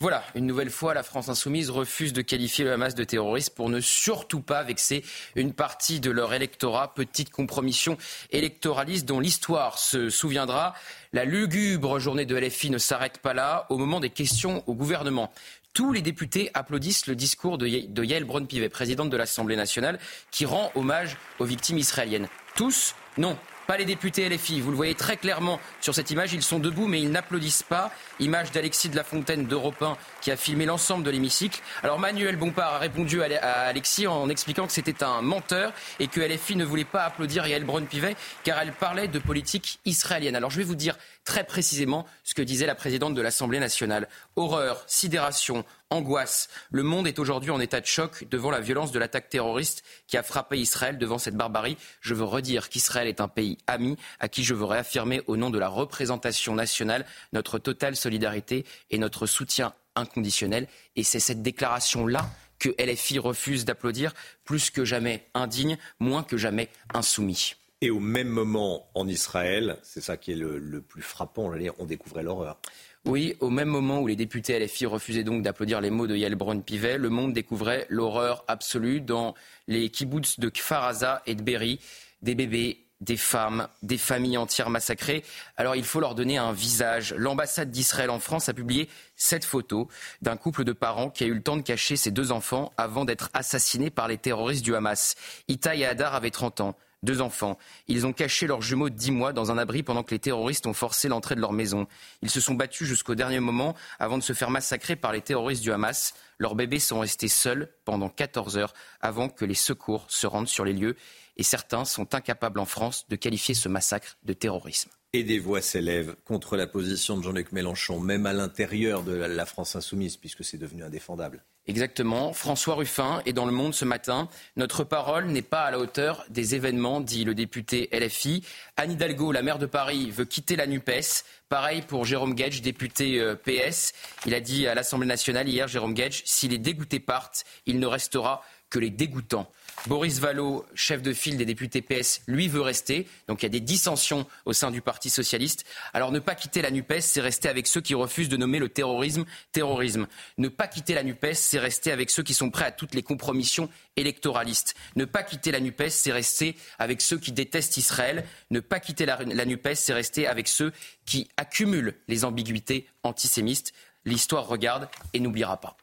Voilà, 0.00 0.22
une 0.36 0.46
nouvelle 0.46 0.70
fois, 0.70 0.94
la 0.94 1.02
France 1.02 1.28
insoumise 1.28 1.70
refuse 1.70 2.12
de 2.12 2.22
qualifier 2.22 2.64
le 2.64 2.72
Hamas 2.72 2.94
de 2.94 3.02
terroriste 3.02 3.56
pour 3.56 3.68
ne 3.68 3.80
surtout 3.80 4.40
pas 4.40 4.62
vexer 4.62 5.04
une 5.34 5.52
partie 5.52 5.98
de 5.98 6.12
leur 6.12 6.32
électorat. 6.32 6.94
Petite 6.94 7.30
compromission 7.30 7.98
électoraliste 8.30 9.06
dont 9.06 9.18
l'histoire 9.18 9.76
se 9.76 10.08
souviendra. 10.08 10.74
La 11.12 11.24
lugubre 11.24 11.98
journée 11.98 12.26
de 12.26 12.36
LFI 12.36 12.70
ne 12.70 12.78
s'arrête 12.78 13.18
pas 13.18 13.34
là. 13.34 13.66
Au 13.70 13.76
moment 13.76 13.98
des 13.98 14.10
questions 14.10 14.62
au 14.68 14.74
gouvernement, 14.74 15.32
tous 15.74 15.92
les 15.92 16.00
députés 16.00 16.52
applaudissent 16.54 17.08
le 17.08 17.16
discours 17.16 17.58
de, 17.58 17.66
Yael 17.66 18.24
Braun-Pivet, 18.24 18.68
présidente 18.68 19.10
de 19.10 19.16
l'Assemblée 19.16 19.56
nationale, 19.56 19.98
qui 20.30 20.46
rend 20.46 20.70
hommage 20.76 21.16
aux 21.40 21.44
victimes 21.44 21.78
israéliennes. 21.78 22.28
Tous 22.54 22.94
Non 23.16 23.36
pas 23.68 23.76
les 23.76 23.84
députés 23.84 24.26
LFI. 24.26 24.62
Vous 24.62 24.70
le 24.70 24.76
voyez 24.76 24.94
très 24.94 25.18
clairement 25.18 25.60
sur 25.82 25.94
cette 25.94 26.10
image. 26.10 26.32
Ils 26.32 26.42
sont 26.42 26.58
debout, 26.58 26.86
mais 26.86 27.02
ils 27.02 27.10
n'applaudissent 27.10 27.62
pas. 27.62 27.92
Image 28.18 28.50
d'Alexis 28.50 28.88
de 28.88 28.96
la 28.96 29.04
Fontaine 29.04 29.44
d'Europe 29.44 29.82
1 29.82 29.98
qui 30.22 30.30
a 30.30 30.38
filmé 30.38 30.64
l'ensemble 30.64 31.04
de 31.04 31.10
l'hémicycle. 31.10 31.60
Alors 31.82 31.98
Manuel 31.98 32.36
Bompard 32.36 32.76
a 32.76 32.78
répondu 32.78 33.22
à 33.22 33.66
Alexis 33.66 34.06
en 34.06 34.30
expliquant 34.30 34.66
que 34.66 34.72
c'était 34.72 35.02
un 35.04 35.20
menteur 35.20 35.74
et 36.00 36.06
que 36.08 36.18
LFI 36.18 36.56
ne 36.56 36.64
voulait 36.64 36.86
pas 36.86 37.02
applaudir 37.02 37.46
Yael 37.46 37.64
Braun-Pivet 37.64 38.16
car 38.42 38.58
elle 38.58 38.72
parlait 38.72 39.06
de 39.06 39.18
politique 39.18 39.80
israélienne. 39.84 40.34
Alors 40.34 40.50
je 40.50 40.56
vais 40.56 40.64
vous 40.64 40.74
dire 40.74 40.96
très 41.28 41.44
précisément 41.44 42.06
ce 42.24 42.32
que 42.32 42.40
disait 42.40 42.64
la 42.64 42.74
présidente 42.74 43.14
de 43.14 43.20
l'Assemblée 43.20 43.60
nationale. 43.60 44.08
Horreur, 44.34 44.82
sidération, 44.86 45.62
angoisse. 45.90 46.48
Le 46.70 46.82
monde 46.82 47.06
est 47.06 47.18
aujourd'hui 47.18 47.50
en 47.50 47.60
état 47.60 47.82
de 47.82 47.86
choc 47.86 48.26
devant 48.30 48.50
la 48.50 48.60
violence 48.60 48.92
de 48.92 48.98
l'attaque 48.98 49.28
terroriste 49.28 49.84
qui 50.06 50.16
a 50.16 50.22
frappé 50.22 50.56
Israël 50.56 50.96
devant 50.96 51.18
cette 51.18 51.36
barbarie. 51.36 51.76
Je 52.00 52.14
veux 52.14 52.24
redire 52.24 52.70
qu'Israël 52.70 53.08
est 53.08 53.20
un 53.20 53.28
pays 53.28 53.58
ami 53.66 53.98
à 54.20 54.30
qui 54.30 54.42
je 54.42 54.54
veux 54.54 54.64
réaffirmer 54.64 55.20
au 55.26 55.36
nom 55.36 55.50
de 55.50 55.58
la 55.58 55.68
représentation 55.68 56.54
nationale 56.54 57.04
notre 57.34 57.58
totale 57.58 57.94
solidarité 57.94 58.64
et 58.88 58.96
notre 58.96 59.26
soutien 59.26 59.74
inconditionnel. 59.96 60.66
Et 60.96 61.02
c'est 61.02 61.20
cette 61.20 61.42
déclaration-là 61.42 62.24
que 62.58 62.70
LFI 62.82 63.18
refuse 63.18 63.66
d'applaudir, 63.66 64.14
plus 64.46 64.70
que 64.70 64.86
jamais 64.86 65.26
indigne, 65.34 65.76
moins 66.00 66.22
que 66.22 66.38
jamais 66.38 66.70
insoumis. 66.94 67.54
Et 67.80 67.90
au 67.90 68.00
même 68.00 68.28
moment, 68.28 68.88
en 68.94 69.06
Israël, 69.06 69.78
c'est 69.82 70.00
ça 70.00 70.16
qui 70.16 70.32
est 70.32 70.36
le, 70.36 70.80
plus 70.80 71.02
frappant, 71.02 71.52
on 71.78 71.84
découvrait 71.86 72.24
l'horreur. 72.24 72.58
Oui, 73.04 73.36
au 73.38 73.50
même 73.50 73.68
moment 73.68 74.00
où 74.00 74.08
les 74.08 74.16
députés 74.16 74.58
LFI 74.58 74.86
refusaient 74.86 75.22
donc 75.22 75.42
d'applaudir 75.42 75.80
les 75.80 75.90
mots 75.90 76.08
de 76.08 76.16
Yael 76.16 76.34
Braun-Pivet, 76.34 76.98
le 76.98 77.08
monde 77.08 77.32
découvrait 77.32 77.86
l'horreur 77.88 78.44
absolue 78.48 79.00
dans 79.00 79.34
les 79.68 79.90
kibbutz 79.90 80.40
de 80.40 80.48
Kfar 80.48 80.92
et 81.26 81.36
de 81.36 81.42
Berry. 81.42 81.78
Des 82.20 82.34
bébés, 82.34 82.84
des 83.00 83.16
femmes, 83.16 83.68
des 83.82 83.96
familles 83.96 84.38
entières 84.38 84.70
massacrées. 84.70 85.22
Alors 85.56 85.76
il 85.76 85.84
faut 85.84 86.00
leur 86.00 86.16
donner 86.16 86.36
un 86.36 86.52
visage. 86.52 87.14
L'ambassade 87.16 87.70
d'Israël 87.70 88.10
en 88.10 88.18
France 88.18 88.48
a 88.48 88.54
publié 88.54 88.88
cette 89.14 89.44
photo 89.44 89.88
d'un 90.20 90.36
couple 90.36 90.64
de 90.64 90.72
parents 90.72 91.10
qui 91.10 91.22
a 91.22 91.28
eu 91.28 91.34
le 91.34 91.42
temps 91.42 91.56
de 91.56 91.62
cacher 91.62 91.96
ses 91.96 92.10
deux 92.10 92.32
enfants 92.32 92.72
avant 92.76 93.04
d'être 93.04 93.30
assassinés 93.34 93.90
par 93.90 94.08
les 94.08 94.18
terroristes 94.18 94.64
du 94.64 94.74
Hamas. 94.74 95.14
Ita 95.46 95.76
et 95.76 95.84
Hadar 95.84 96.16
avaient 96.16 96.32
30 96.32 96.60
ans 96.60 96.76
deux 97.02 97.20
enfants. 97.20 97.58
Ils 97.86 98.06
ont 98.06 98.12
caché 98.12 98.46
leurs 98.46 98.62
jumeaux 98.62 98.90
dix 98.90 99.10
mois 99.10 99.32
dans 99.32 99.50
un 99.50 99.58
abri 99.58 99.82
pendant 99.82 100.02
que 100.02 100.10
les 100.10 100.18
terroristes 100.18 100.66
ont 100.66 100.72
forcé 100.72 101.08
l'entrée 101.08 101.34
de 101.34 101.40
leur 101.40 101.52
maison. 101.52 101.86
Ils 102.22 102.30
se 102.30 102.40
sont 102.40 102.54
battus 102.54 102.86
jusqu'au 102.86 103.14
dernier 103.14 103.40
moment 103.40 103.74
avant 103.98 104.18
de 104.18 104.22
se 104.22 104.32
faire 104.32 104.50
massacrer 104.50 104.96
par 104.96 105.12
les 105.12 105.20
terroristes 105.20 105.62
du 105.62 105.72
Hamas. 105.72 106.14
Leurs 106.38 106.54
bébés 106.54 106.78
sont 106.78 107.00
restés 107.00 107.28
seuls 107.28 107.68
pendant 107.84 108.08
14 108.08 108.56
heures 108.58 108.74
avant 109.00 109.28
que 109.28 109.44
les 109.44 109.54
secours 109.54 110.06
se 110.08 110.26
rendent 110.26 110.48
sur 110.48 110.64
les 110.64 110.72
lieux. 110.72 110.96
Et 111.36 111.44
certains 111.44 111.84
sont 111.84 112.14
incapables 112.14 112.58
en 112.58 112.64
France 112.64 113.06
de 113.08 113.16
qualifier 113.16 113.54
ce 113.54 113.68
massacre 113.68 114.16
de 114.24 114.32
terrorisme. 114.32 114.90
Et 115.12 115.22
des 115.22 115.38
voix 115.38 115.62
s'élèvent 115.62 116.16
contre 116.24 116.56
la 116.56 116.66
position 116.66 117.16
de 117.16 117.22
Jean-Luc 117.22 117.52
Mélenchon, 117.52 118.00
même 118.00 118.26
à 118.26 118.32
l'intérieur 118.32 119.02
de 119.02 119.12
la 119.12 119.46
France 119.46 119.74
insoumise, 119.74 120.16
puisque 120.16 120.44
c'est 120.44 120.58
devenu 120.58 120.82
indéfendable. 120.82 121.44
Exactement. 121.68 122.32
François 122.32 122.76
Ruffin 122.76 123.20
est 123.26 123.34
dans 123.34 123.44
le 123.44 123.52
monde 123.52 123.74
ce 123.74 123.84
matin. 123.84 124.30
Notre 124.56 124.84
parole 124.84 125.26
n'est 125.26 125.42
pas 125.42 125.64
à 125.64 125.70
la 125.70 125.78
hauteur 125.78 126.24
des 126.30 126.54
événements, 126.54 127.02
dit 127.02 127.24
le 127.24 127.34
député 127.34 127.90
LFI. 127.92 128.42
Anne 128.78 128.92
Hidalgo, 128.92 129.32
la 129.32 129.42
maire 129.42 129.58
de 129.58 129.66
Paris, 129.66 130.10
veut 130.10 130.24
quitter 130.24 130.56
la 130.56 130.66
NUPES. 130.66 131.24
Pareil 131.50 131.82
pour 131.82 132.06
Jérôme 132.06 132.34
Gage, 132.34 132.62
député 132.62 133.20
euh, 133.20 133.34
PS. 133.34 133.92
Il 134.24 134.32
a 134.32 134.40
dit 134.40 134.66
à 134.66 134.74
l'Assemblée 134.74 135.06
nationale 135.06 135.46
hier, 135.46 135.68
Jérôme 135.68 135.92
Gage, 135.92 136.22
si 136.24 136.48
les 136.48 136.56
dégoûtés 136.56 137.00
partent, 137.00 137.44
il 137.66 137.78
ne 137.78 137.86
restera 137.86 138.42
que 138.70 138.78
les 138.78 138.90
dégoûtants. 138.90 139.50
Boris 139.86 140.18
Vallot, 140.18 140.66
chef 140.74 141.02
de 141.02 141.12
file 141.12 141.36
des 141.36 141.44
députés 141.44 141.82
PS, 141.82 142.20
lui 142.26 142.48
veut 142.48 142.60
rester. 142.60 143.06
Donc 143.28 143.42
il 143.42 143.44
y 143.44 143.46
a 143.46 143.50
des 143.50 143.60
dissensions 143.60 144.26
au 144.44 144.52
sein 144.52 144.70
du 144.70 144.82
Parti 144.82 145.08
socialiste. 145.08 145.64
Alors 145.94 146.12
ne 146.12 146.18
pas 146.18 146.34
quitter 146.34 146.62
la 146.62 146.70
NUPES, 146.70 147.00
c'est 147.00 147.20
rester 147.20 147.48
avec 147.48 147.66
ceux 147.66 147.80
qui 147.80 147.94
refusent 147.94 148.28
de 148.28 148.36
nommer 148.36 148.58
le 148.58 148.68
terrorisme 148.68 149.24
terrorisme. 149.52 150.06
Ne 150.36 150.48
pas 150.48 150.66
quitter 150.66 150.94
la 150.94 151.02
NUPES, 151.02 151.34
c'est 151.34 151.58
rester 151.58 151.92
avec 151.92 152.10
ceux 152.10 152.22
qui 152.22 152.34
sont 152.34 152.50
prêts 152.50 152.66
à 152.66 152.72
toutes 152.72 152.94
les 152.94 153.02
compromissions 153.02 153.70
électoralistes. 153.96 154.74
Ne 154.96 155.04
pas 155.04 155.22
quitter 155.22 155.52
la 155.52 155.60
NUPES, 155.60 155.88
c'est 155.90 156.12
rester 156.12 156.56
avec 156.78 157.00
ceux 157.00 157.18
qui 157.18 157.32
détestent 157.32 157.76
Israël. 157.76 158.24
Ne 158.50 158.60
pas 158.60 158.80
quitter 158.80 159.06
la, 159.06 159.22
la 159.24 159.44
NUPES, 159.44 159.74
c'est 159.74 159.94
rester 159.94 160.26
avec 160.26 160.48
ceux 160.48 160.72
qui 161.06 161.28
accumulent 161.36 161.94
les 162.08 162.24
ambiguïtés 162.24 162.86
antisémites. 163.04 163.72
L'histoire 164.04 164.46
regarde 164.46 164.88
et 165.12 165.20
n'oubliera 165.20 165.60
pas. 165.60 165.76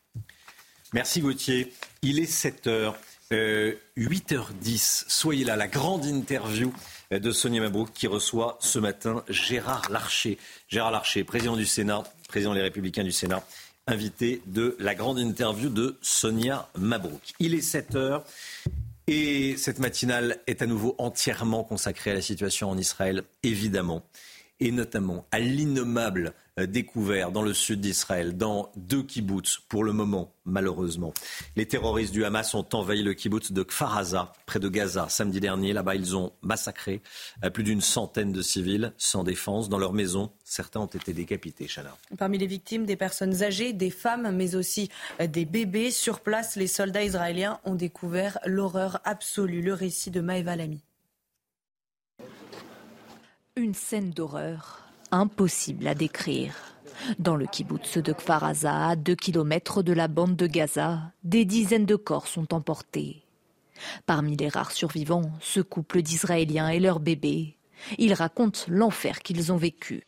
Merci 0.93 1.21
Gauthier. 1.21 1.73
Il 2.01 2.19
est 2.19 2.25
7 2.25 2.67
heures. 2.67 2.97
8h10, 3.31 3.33
euh, 3.33 5.05
soyez 5.07 5.45
là, 5.45 5.55
la 5.55 5.67
grande 5.67 6.05
interview 6.05 6.73
de 7.11 7.31
Sonia 7.31 7.61
Mabrouk 7.61 7.91
qui 7.93 8.07
reçoit 8.07 8.57
ce 8.59 8.79
matin 8.79 9.23
Gérard 9.29 9.89
Larcher. 9.89 10.37
Gérard 10.67 10.91
Larcher, 10.91 11.23
président 11.23 11.55
du 11.55 11.65
Sénat, 11.65 12.03
président 12.27 12.53
des 12.53 12.61
Républicains 12.61 13.03
du 13.03 13.11
Sénat, 13.11 13.43
invité 13.87 14.41
de 14.45 14.75
la 14.79 14.95
grande 14.95 15.19
interview 15.19 15.69
de 15.69 15.97
Sonia 16.01 16.69
Mabrouk. 16.77 17.33
Il 17.39 17.53
est 17.53 17.61
7 17.61 17.95
heures 17.95 18.25
et 19.07 19.55
cette 19.57 19.79
matinale 19.79 20.39
est 20.47 20.61
à 20.61 20.65
nouveau 20.65 20.95
entièrement 20.97 21.63
consacrée 21.63 22.11
à 22.11 22.15
la 22.15 22.21
situation 22.21 22.69
en 22.69 22.77
Israël, 22.77 23.23
évidemment, 23.43 24.03
et 24.59 24.71
notamment 24.71 25.25
à 25.31 25.39
l'innommable 25.39 26.33
euh, 26.57 26.65
découvert 26.67 27.31
dans 27.31 27.41
le 27.41 27.53
sud 27.53 27.81
d'Israël, 27.81 28.37
dans 28.37 28.71
deux 28.77 29.03
kibbutz, 29.03 29.59
pour 29.67 29.83
le 29.83 29.91
moment, 29.91 30.31
malheureusement. 30.45 31.13
Les 31.57 31.67
terroristes 31.67 32.13
du 32.13 32.23
Hamas 32.23 32.53
ont 32.53 32.65
envahi 32.71 33.03
le 33.03 33.13
kibbutz 33.13 33.51
de 33.51 33.61
Kfar 33.63 34.33
près 34.45 34.59
de 34.59 34.69
Gaza, 34.69 35.07
samedi 35.09 35.41
dernier. 35.41 35.73
Là-bas, 35.73 35.95
ils 35.95 36.15
ont 36.15 36.31
massacré 36.41 37.01
euh, 37.43 37.49
plus 37.49 37.63
d'une 37.63 37.81
centaine 37.81 38.31
de 38.31 38.41
civils 38.41 38.93
sans 38.97 39.25
défense 39.25 39.67
dans 39.67 39.77
leur 39.77 39.91
maison. 39.91 40.31
Certains 40.45 40.79
ont 40.79 40.85
été 40.85 41.11
décapités, 41.11 41.67
Chana. 41.67 41.97
Parmi 42.17 42.37
les 42.37 42.47
victimes, 42.47 42.85
des 42.85 42.95
personnes 42.95 43.43
âgées, 43.43 43.73
des 43.73 43.89
femmes, 43.89 44.33
mais 44.33 44.55
aussi 44.55 44.89
euh, 45.19 45.27
des 45.27 45.43
bébés. 45.43 45.91
Sur 45.91 46.21
place, 46.21 46.55
les 46.55 46.67
soldats 46.67 47.03
israéliens 47.03 47.59
ont 47.65 47.75
découvert 47.75 48.39
l'horreur 48.45 49.01
absolue. 49.03 49.61
Le 49.61 49.73
récit 49.73 50.09
de 50.09 50.21
Maëva 50.21 50.55
Lamy. 50.55 50.81
Une 53.57 53.73
scène 53.73 54.11
d'horreur 54.11 54.84
impossible 55.11 55.87
à 55.87 55.95
décrire. 55.95 56.53
Dans 57.19 57.35
le 57.35 57.45
kibbutz 57.45 57.97
de 57.97 58.13
Kfar 58.13 58.43
à 58.43 58.95
2 58.95 59.15
km 59.15 59.83
de 59.83 59.93
la 59.93 60.07
bande 60.07 60.35
de 60.35 60.47
Gaza, 60.47 61.11
des 61.23 61.45
dizaines 61.45 61.85
de 61.85 61.95
corps 61.95 62.27
sont 62.27 62.53
emportés. 62.53 63.23
Parmi 64.05 64.37
les 64.37 64.47
rares 64.47 64.71
survivants, 64.71 65.31
ce 65.41 65.59
couple 65.59 66.01
d'Israéliens 66.01 66.69
et 66.69 66.79
leur 66.79 66.99
bébé, 66.99 67.57
ils 67.97 68.13
racontent 68.13 68.61
l'enfer 68.67 69.19
qu'ils 69.19 69.51
ont 69.51 69.57
vécu. 69.57 70.03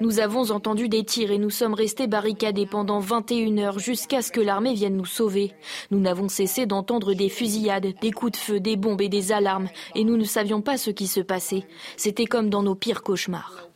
Nous 0.00 0.20
avons 0.20 0.50
entendu 0.50 0.88
des 0.88 1.04
tirs 1.04 1.30
et 1.30 1.38
nous 1.38 1.50
sommes 1.50 1.74
restés 1.74 2.06
barricadés 2.06 2.66
pendant 2.66 3.00
21 3.00 3.58
heures 3.58 3.78
jusqu'à 3.78 4.22
ce 4.22 4.32
que 4.32 4.40
l'armée 4.40 4.74
vienne 4.74 4.96
nous 4.96 5.04
sauver. 5.04 5.52
Nous 5.90 6.00
n'avons 6.00 6.28
cessé 6.28 6.66
d'entendre 6.66 7.14
des 7.14 7.28
fusillades, 7.28 7.94
des 8.00 8.10
coups 8.10 8.32
de 8.32 8.36
feu, 8.36 8.60
des 8.60 8.76
bombes 8.76 9.00
et 9.00 9.08
des 9.08 9.32
alarmes 9.32 9.68
et 9.94 10.04
nous 10.04 10.16
ne 10.16 10.24
savions 10.24 10.62
pas 10.62 10.76
ce 10.76 10.90
qui 10.90 11.06
se 11.06 11.20
passait. 11.20 11.64
C'était 11.96 12.26
comme 12.26 12.50
dans 12.50 12.62
nos 12.62 12.74
pires 12.74 13.02
cauchemars. 13.02 13.68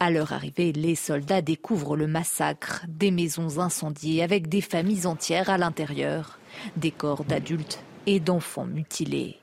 À 0.00 0.10
leur 0.10 0.32
arrivée, 0.32 0.72
les 0.72 0.94
soldats 0.94 1.42
découvrent 1.42 1.96
le 1.96 2.06
massacre, 2.06 2.84
des 2.86 3.10
maisons 3.10 3.58
incendiées 3.58 4.22
avec 4.22 4.48
des 4.48 4.60
familles 4.60 5.06
entières 5.06 5.50
à 5.50 5.58
l'intérieur, 5.58 6.38
des 6.76 6.92
corps 6.92 7.24
d'adultes 7.24 7.80
et 8.08 8.20
d'enfants 8.20 8.64
mutilés. 8.64 9.36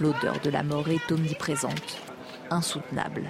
L'odeur 0.00 0.40
de 0.40 0.48
la 0.48 0.62
mort 0.62 0.88
est 0.88 1.12
omniprésente, 1.12 2.00
insoutenable. 2.50 3.24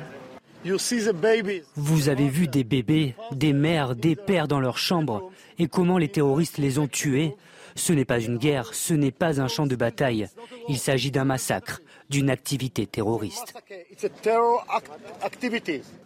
Vous 1.74 2.08
avez 2.08 2.28
vu 2.28 2.46
des 2.46 2.62
bébés, 2.62 3.16
des 3.32 3.52
mères, 3.52 3.96
des 3.96 4.14
pères 4.14 4.46
dans 4.46 4.60
leur 4.60 4.78
chambre 4.78 5.30
et 5.58 5.66
comment 5.66 5.98
les 5.98 6.08
terroristes 6.08 6.58
les 6.58 6.78
ont 6.78 6.86
tués? 6.86 7.34
Ce 7.74 7.92
n'est 7.92 8.04
pas 8.04 8.20
une 8.20 8.38
guerre, 8.38 8.72
ce 8.72 8.94
n'est 8.94 9.10
pas 9.10 9.40
un 9.40 9.48
champ 9.48 9.66
de 9.66 9.76
bataille. 9.76 10.28
Il 10.68 10.78
s'agit 10.78 11.10
d'un 11.10 11.24
massacre, 11.24 11.80
d'une 12.08 12.30
activité 12.30 12.86
terroriste. 12.86 13.52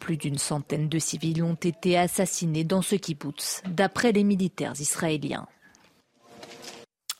Plus 0.00 0.16
d'une 0.16 0.38
centaine 0.38 0.88
de 0.88 0.98
civils 0.98 1.42
ont 1.42 1.54
été 1.54 1.98
assassinés 1.98 2.64
dans 2.64 2.82
ce 2.82 2.96
kibbutz, 2.96 3.62
d'après 3.68 4.12
les 4.12 4.24
militaires 4.24 4.80
israéliens. 4.80 5.46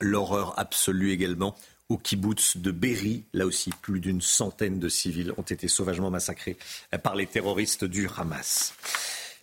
L'horreur 0.01 0.59
absolue 0.59 1.13
également 1.13 1.55
au 1.89 1.99
kibbutz 1.99 2.57
de 2.57 2.71
Berry. 2.71 3.25
Là 3.33 3.47
aussi, 3.47 3.71
plus 3.83 4.01
d'une 4.01 4.21
centaine 4.21 4.79
de 4.79 4.89
civils 4.89 5.33
ont 5.37 5.43
été 5.43 5.69
sauvagement 5.69 6.11
massacrés 6.11 6.57
par 7.03 7.17
les 7.17 7.27
terroristes 7.27 7.85
du 7.85 8.09
Hamas. 8.17 8.75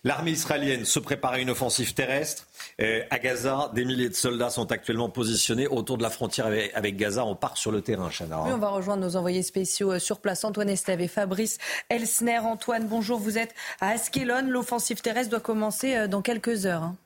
L'armée 0.04 0.30
israélienne 0.30 0.84
se 0.84 1.00
prépare 1.00 1.32
à 1.32 1.38
une 1.40 1.50
offensive 1.50 1.92
terrestre. 1.92 2.46
Euh, 2.80 3.02
à 3.10 3.18
Gaza, 3.18 3.70
des 3.74 3.84
milliers 3.84 4.08
de 4.08 4.14
soldats 4.14 4.50
sont 4.50 4.70
actuellement 4.70 5.08
positionnés 5.08 5.66
autour 5.66 5.98
de 5.98 6.04
la 6.04 6.10
frontière 6.10 6.46
avec, 6.46 6.96
Gaza. 6.96 7.24
On 7.24 7.34
part 7.34 7.56
sur 7.56 7.72
le 7.72 7.82
terrain, 7.82 8.08
Chana. 8.08 8.40
Oui, 8.44 8.52
on 8.54 8.58
va 8.58 8.68
rejoindre 8.68 9.02
nos 9.02 9.16
envoyés 9.16 9.42
spéciaux 9.42 9.92
euh, 9.92 9.98
sur 9.98 10.20
place, 10.20 10.44
Antoine 10.44 10.68
Estève 10.68 11.00
et 11.00 11.08
Fabrice 11.08 11.58
Elsner. 11.88 12.38
Antoine, 12.38 12.86
bonjour, 12.86 13.18
vous 13.18 13.38
êtes 13.38 13.54
à 13.80 13.90
Askelon. 13.90 14.48
L'offensive 14.48 15.00
terrestre 15.00 15.30
doit 15.30 15.40
commencer 15.40 15.96
euh, 15.96 16.06
dans 16.06 16.22
quelques 16.22 16.66
heures. 16.66 16.84
Hein. 16.84 16.96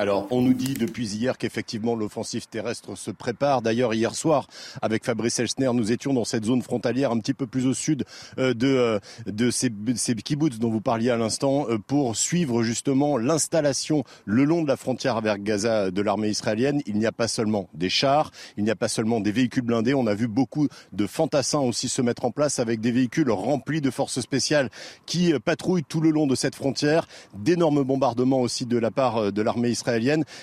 Alors, 0.00 0.26
on 0.30 0.40
nous 0.40 0.54
dit 0.54 0.72
depuis 0.72 1.14
hier 1.14 1.36
qu'effectivement 1.36 1.94
l'offensive 1.94 2.46
terrestre 2.46 2.96
se 2.96 3.10
prépare. 3.10 3.60
D'ailleurs, 3.60 3.92
hier 3.92 4.14
soir, 4.14 4.46
avec 4.80 5.04
Fabrice 5.04 5.38
Elsner, 5.38 5.72
nous 5.74 5.92
étions 5.92 6.14
dans 6.14 6.24
cette 6.24 6.46
zone 6.46 6.62
frontalière 6.62 7.10
un 7.10 7.18
petit 7.18 7.34
peu 7.34 7.46
plus 7.46 7.66
au 7.66 7.74
sud 7.74 8.04
euh, 8.38 8.54
de, 8.54 8.66
euh, 8.66 8.98
de 9.26 9.50
ces, 9.50 9.70
ces 9.96 10.14
kibbutz 10.14 10.58
dont 10.58 10.70
vous 10.70 10.80
parliez 10.80 11.10
à 11.10 11.18
l'instant 11.18 11.66
euh, 11.68 11.76
pour 11.76 12.16
suivre 12.16 12.62
justement 12.62 13.18
l'installation 13.18 14.04
le 14.24 14.44
long 14.44 14.62
de 14.62 14.68
la 14.68 14.78
frontière 14.78 15.20
vers 15.20 15.38
Gaza 15.38 15.90
de 15.90 16.00
l'armée 16.00 16.30
israélienne. 16.30 16.80
Il 16.86 16.96
n'y 16.96 17.04
a 17.04 17.12
pas 17.12 17.28
seulement 17.28 17.68
des 17.74 17.90
chars, 17.90 18.30
il 18.56 18.64
n'y 18.64 18.70
a 18.70 18.76
pas 18.76 18.88
seulement 18.88 19.20
des 19.20 19.32
véhicules 19.32 19.64
blindés. 19.64 19.92
On 19.92 20.06
a 20.06 20.14
vu 20.14 20.28
beaucoup 20.28 20.66
de 20.94 21.06
fantassins 21.06 21.60
aussi 21.60 21.90
se 21.90 22.00
mettre 22.00 22.24
en 22.24 22.30
place 22.30 22.58
avec 22.58 22.80
des 22.80 22.90
véhicules 22.90 23.30
remplis 23.30 23.82
de 23.82 23.90
forces 23.90 24.20
spéciales 24.20 24.70
qui 25.04 25.34
patrouillent 25.44 25.84
tout 25.86 26.00
le 26.00 26.08
long 26.08 26.26
de 26.26 26.36
cette 26.36 26.54
frontière. 26.54 27.06
D'énormes 27.34 27.82
bombardements 27.82 28.40
aussi 28.40 28.64
de 28.64 28.78
la 28.78 28.90
part 28.90 29.30
de 29.30 29.42
l'armée 29.42 29.68
israélienne 29.68 29.89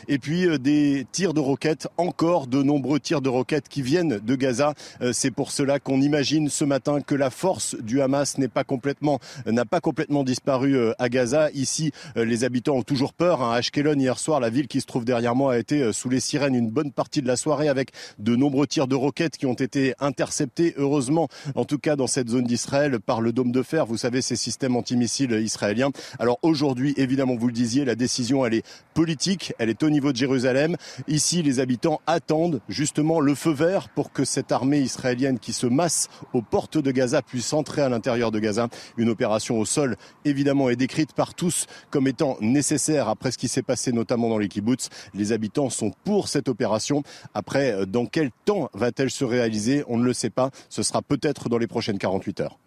et 0.08 0.18
puis 0.20 0.46
euh, 0.46 0.58
des 0.58 1.06
tirs 1.12 1.34
de 1.34 1.40
roquettes, 1.40 1.88
encore 1.98 2.48
de 2.48 2.62
nombreux 2.62 3.00
tirs 3.00 3.22
de 3.22 3.30
roquettes 3.30 3.70
qui 3.70 3.82
viennent 3.82 4.20
de 4.20 4.36
Gaza. 4.36 4.74
Euh, 5.02 5.12
c'est 5.14 5.32
pour 5.32 5.52
cela 5.52 5.80
qu'on 5.80 6.02
imagine 6.02 6.50
ce 6.50 6.66
matin 6.66 7.02
que 7.02 7.16
la 7.16 7.30
force 7.30 7.76
du 7.76 8.02
Hamas 8.02 8.38
n'est 8.38 8.48
pas 8.48 8.64
complètement, 8.64 9.20
n'a 9.46 9.66
pas 9.66 9.80
complètement 9.80 10.24
disparu 10.24 10.76
euh, 10.76 10.94
à 11.00 11.10
Gaza. 11.10 11.50
Ici, 11.52 11.92
les 12.16 12.44
habitants 12.44 12.76
ont 12.76 12.84
toujours 12.84 13.14
peur. 13.14 13.42
À 13.42 13.56
Ashkelon, 13.56 14.00
hier 14.00 14.20
soir, 14.20 14.40
la 14.40 14.50
ville 14.50 14.68
qui 14.68 14.82
se 14.82 14.86
trouve 14.86 15.06
derrière 15.06 15.36
moi 15.36 15.54
a 15.54 15.58
été 15.58 15.92
sous 15.94 16.10
les 16.10 16.20
sirènes 16.20 16.56
une 16.56 16.70
bonne 16.70 16.92
partie 16.92 17.22
de 17.22 17.28
la 17.28 17.36
soirée 17.36 17.70
avec 17.70 17.92
de 18.20 18.36
nombreux 18.36 18.68
tirs 18.68 18.88
de 18.88 18.96
roquettes 18.96 19.38
qui 19.38 19.46
ont 19.46 19.54
été 19.54 19.94
interceptés, 20.00 20.74
heureusement, 20.78 21.28
en 21.56 21.66
tout 21.66 21.78
cas 21.78 21.96
dans 21.96 22.08
cette 22.08 22.30
zone 22.30 22.46
d'Israël, 22.46 23.00
par 23.00 23.22
le 23.22 23.32
dôme 23.32 23.52
de 23.52 23.62
fer. 23.62 23.86
Vous 23.86 23.98
savez, 23.98 24.22
ces 24.22 24.36
systèmes 24.36 24.76
antimissiles 24.76 25.32
israéliens. 25.34 25.92
Alors 26.20 26.40
aujourd'hui, 26.42 26.94
évidemment, 26.98 27.36
vous 27.36 27.48
le 27.48 27.54
disiez, 27.54 27.86
la 27.86 27.96
décision, 27.96 28.46
elle 28.46 28.56
est 28.56 28.66
politique 28.94 29.37
elle 29.58 29.70
est 29.70 29.84
au 29.84 29.90
niveau 29.90 30.12
de 30.12 30.18
Jérusalem. 30.18 30.76
Ici, 31.08 31.42
les 31.42 31.60
habitants 31.60 32.02
attendent 32.08 32.62
justement 32.70 33.20
le 33.20 33.36
feu 33.36 33.52
vert 33.52 33.90
pour 33.90 34.12
que 34.12 34.26
cette 34.26 34.52
armée 34.52 34.80
israélienne 34.80 35.40
qui 35.40 35.54
se 35.54 35.68
masse 35.68 36.10
aux 36.34 36.42
portes 36.42 36.78
de 36.78 36.92
Gaza 36.92 37.22
puisse 37.22 37.54
entrer 37.54 37.82
à 37.82 37.90
l'intérieur 37.90 38.32
de 38.32 38.40
Gaza. 38.40 38.68
Une 38.98 39.10
opération 39.10 39.60
au 39.60 39.66
sol, 39.66 39.98
évidemment, 40.26 40.70
est 40.70 40.76
décrite 40.76 41.14
par 41.14 41.34
tous 41.34 41.66
comme 41.90 42.08
étant 42.08 42.38
nécessaire 42.42 43.10
après 43.10 43.32
ce 43.32 43.38
qui 43.38 43.48
s'est 43.48 43.64
passé 43.64 43.92
notamment 43.92 44.30
dans 44.30 44.38
les 44.38 44.48
kibbutz. 44.48 44.90
Les 45.14 45.32
habitants 45.32 45.70
sont 45.70 45.92
pour 46.04 46.28
cette 46.28 46.50
opération. 46.50 47.04
Après, 47.34 47.72
euh, 47.72 47.86
dans 47.86 48.06
quel 48.06 48.32
temps 48.46 48.70
va-t-elle 48.74 49.12
se 49.12 49.26
réaliser? 49.26 49.84
On 49.88 49.98
ne 49.98 50.04
le 50.04 50.14
sait 50.14 50.30
pas. 50.30 50.52
Ce 50.70 50.84
sera 50.84 51.02
peut-être 51.02 51.50
dans 51.50 51.58
les 51.58 51.68
prochaines 51.68 51.98
48 51.98 52.42
heures. 52.42 52.58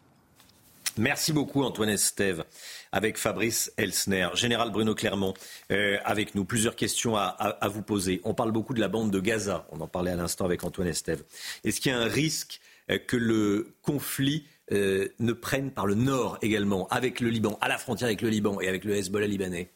Merci 0.96 1.32
beaucoup 1.32 1.62
Antoine 1.62 1.90
Estève 1.90 2.44
avec 2.92 3.18
Fabrice 3.18 3.72
Elsner. 3.76 4.28
Général 4.34 4.70
Bruno 4.70 4.94
Clermont 4.94 5.34
euh, 5.70 5.98
avec 6.04 6.34
nous. 6.34 6.44
Plusieurs 6.44 6.76
questions 6.76 7.16
à, 7.16 7.68
vous 7.68 7.82
poser. 7.82 8.20
On 8.24 8.34
parle 8.34 8.52
beaucoup 8.52 8.74
de 8.74 8.80
la 8.80 8.88
bande 8.88 9.10
de 9.10 9.20
Gaza. 9.20 9.66
On 9.70 9.80
en 9.80 9.86
parlait 9.86 10.10
à 10.10 10.16
l'instant 10.16 10.44
avec 10.44 10.64
Antoine 10.64 10.88
Estève. 10.88 11.22
Est-ce 11.64 11.80
qu'il 11.80 11.92
y 11.92 11.94
a 11.94 11.98
un 11.98 12.08
risque 12.08 12.60
euh, 12.90 12.98
que 12.98 13.16
le 13.16 13.74
conflit 13.82 14.46
euh, 14.72 15.08
ne 15.18 15.32
prenne 15.32 15.70
par 15.70 15.86
le 15.86 15.94
nord 15.94 16.38
également, 16.42 16.88
avec 16.88 17.20
le 17.20 17.28
Liban, 17.28 17.58
à 17.60 17.68
la 17.68 17.78
frontière 17.78 18.06
avec 18.06 18.22
le 18.22 18.28
Liban 18.28 18.60
et 18.60 18.68
avec 18.68 18.84
le 18.84 18.94
Hezbollah 18.94 19.26
libanais? 19.26 19.70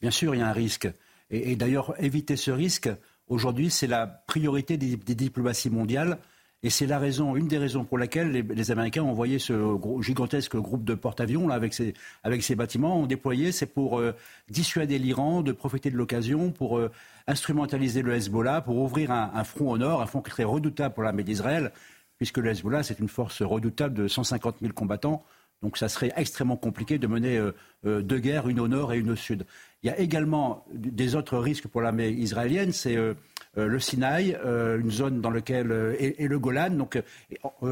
Bien 0.00 0.10
sûr, 0.10 0.34
il 0.34 0.38
y 0.38 0.42
a 0.42 0.48
un 0.48 0.52
risque. 0.52 0.88
Et, 1.30 1.56
d'ailleurs, 1.56 1.94
éviter 2.02 2.36
ce 2.36 2.50
risque, 2.50 2.90
aujourd'hui, 3.26 3.70
c'est 3.70 3.86
la 3.86 4.06
priorité 4.06 4.76
des, 4.76 4.96
des 4.96 5.14
diplomaties 5.14 5.70
mondiales. 5.70 6.18
Et 6.64 6.70
c'est 6.70 6.86
la 6.86 7.00
raison, 7.00 7.34
une 7.34 7.48
des 7.48 7.58
raisons 7.58 7.84
pour 7.84 7.98
laquelle 7.98 8.30
les, 8.30 8.70
Américains 8.70 9.02
ont 9.02 9.10
envoyé 9.10 9.40
ce 9.40 9.52
gigantesque 10.00 10.56
groupe 10.56 10.84
de 10.84 10.94
porte-avions 10.94 11.48
là 11.48 11.56
avec 11.56 11.74
ces, 11.74 11.92
avec 12.22 12.48
bâtiments, 12.54 13.00
ont 13.00 13.06
déployé, 13.06 13.50
c'est 13.50 13.66
pour 13.66 13.98
euh, 13.98 14.14
dissuader 14.48 15.00
l'Iran 15.00 15.42
de 15.42 15.50
profiter 15.50 15.90
de 15.90 15.96
l'occasion, 15.96 16.52
pour 16.52 16.78
euh, 16.78 16.88
instrumentaliser 17.26 18.02
le 18.02 18.14
Hezbollah, 18.14 18.60
pour 18.60 18.76
ouvrir 18.76 19.10
un, 19.10 19.42
front 19.42 19.72
au 19.72 19.78
nord, 19.78 20.02
un 20.02 20.06
front 20.06 20.20
très 20.20 20.44
redoutable 20.44 20.94
pour 20.94 21.02
l'armée 21.02 21.24
d'Israël, 21.24 21.72
puisque 22.18 22.38
le 22.38 22.50
Hezbollah 22.50 22.84
c'est 22.84 23.00
une 23.00 23.08
force 23.08 23.42
redoutable 23.42 23.94
de 23.94 24.06
150 24.06 24.58
000 24.60 24.72
combattants. 24.72 25.24
Donc 25.62 25.78
ça 25.78 25.88
serait 25.88 26.12
extrêmement 26.16 26.56
compliqué 26.56 26.98
de 26.98 27.06
mener 27.06 27.38
euh, 27.84 28.00
deux 28.00 28.18
guerres, 28.18 28.48
une 28.48 28.60
au 28.60 28.68
nord 28.68 28.92
et 28.92 28.98
une 28.98 29.10
au 29.10 29.16
sud. 29.16 29.44
Il 29.82 29.88
y 29.88 29.90
a 29.90 29.98
également 29.98 30.64
des 30.72 31.16
autres 31.16 31.38
risques 31.38 31.66
pour 31.66 31.82
l'armée 31.82 32.10
israélienne, 32.10 32.70
c'est 32.72 32.96
euh, 32.96 33.14
le 33.56 33.80
Sinaï, 33.80 34.38
euh, 34.44 34.78
une 34.78 34.90
zone 34.90 35.20
dans 35.20 35.30
laquelle 35.30 35.96
et, 35.98 36.28
le 36.28 36.38
Golan. 36.38 36.70
Donc 36.70 37.02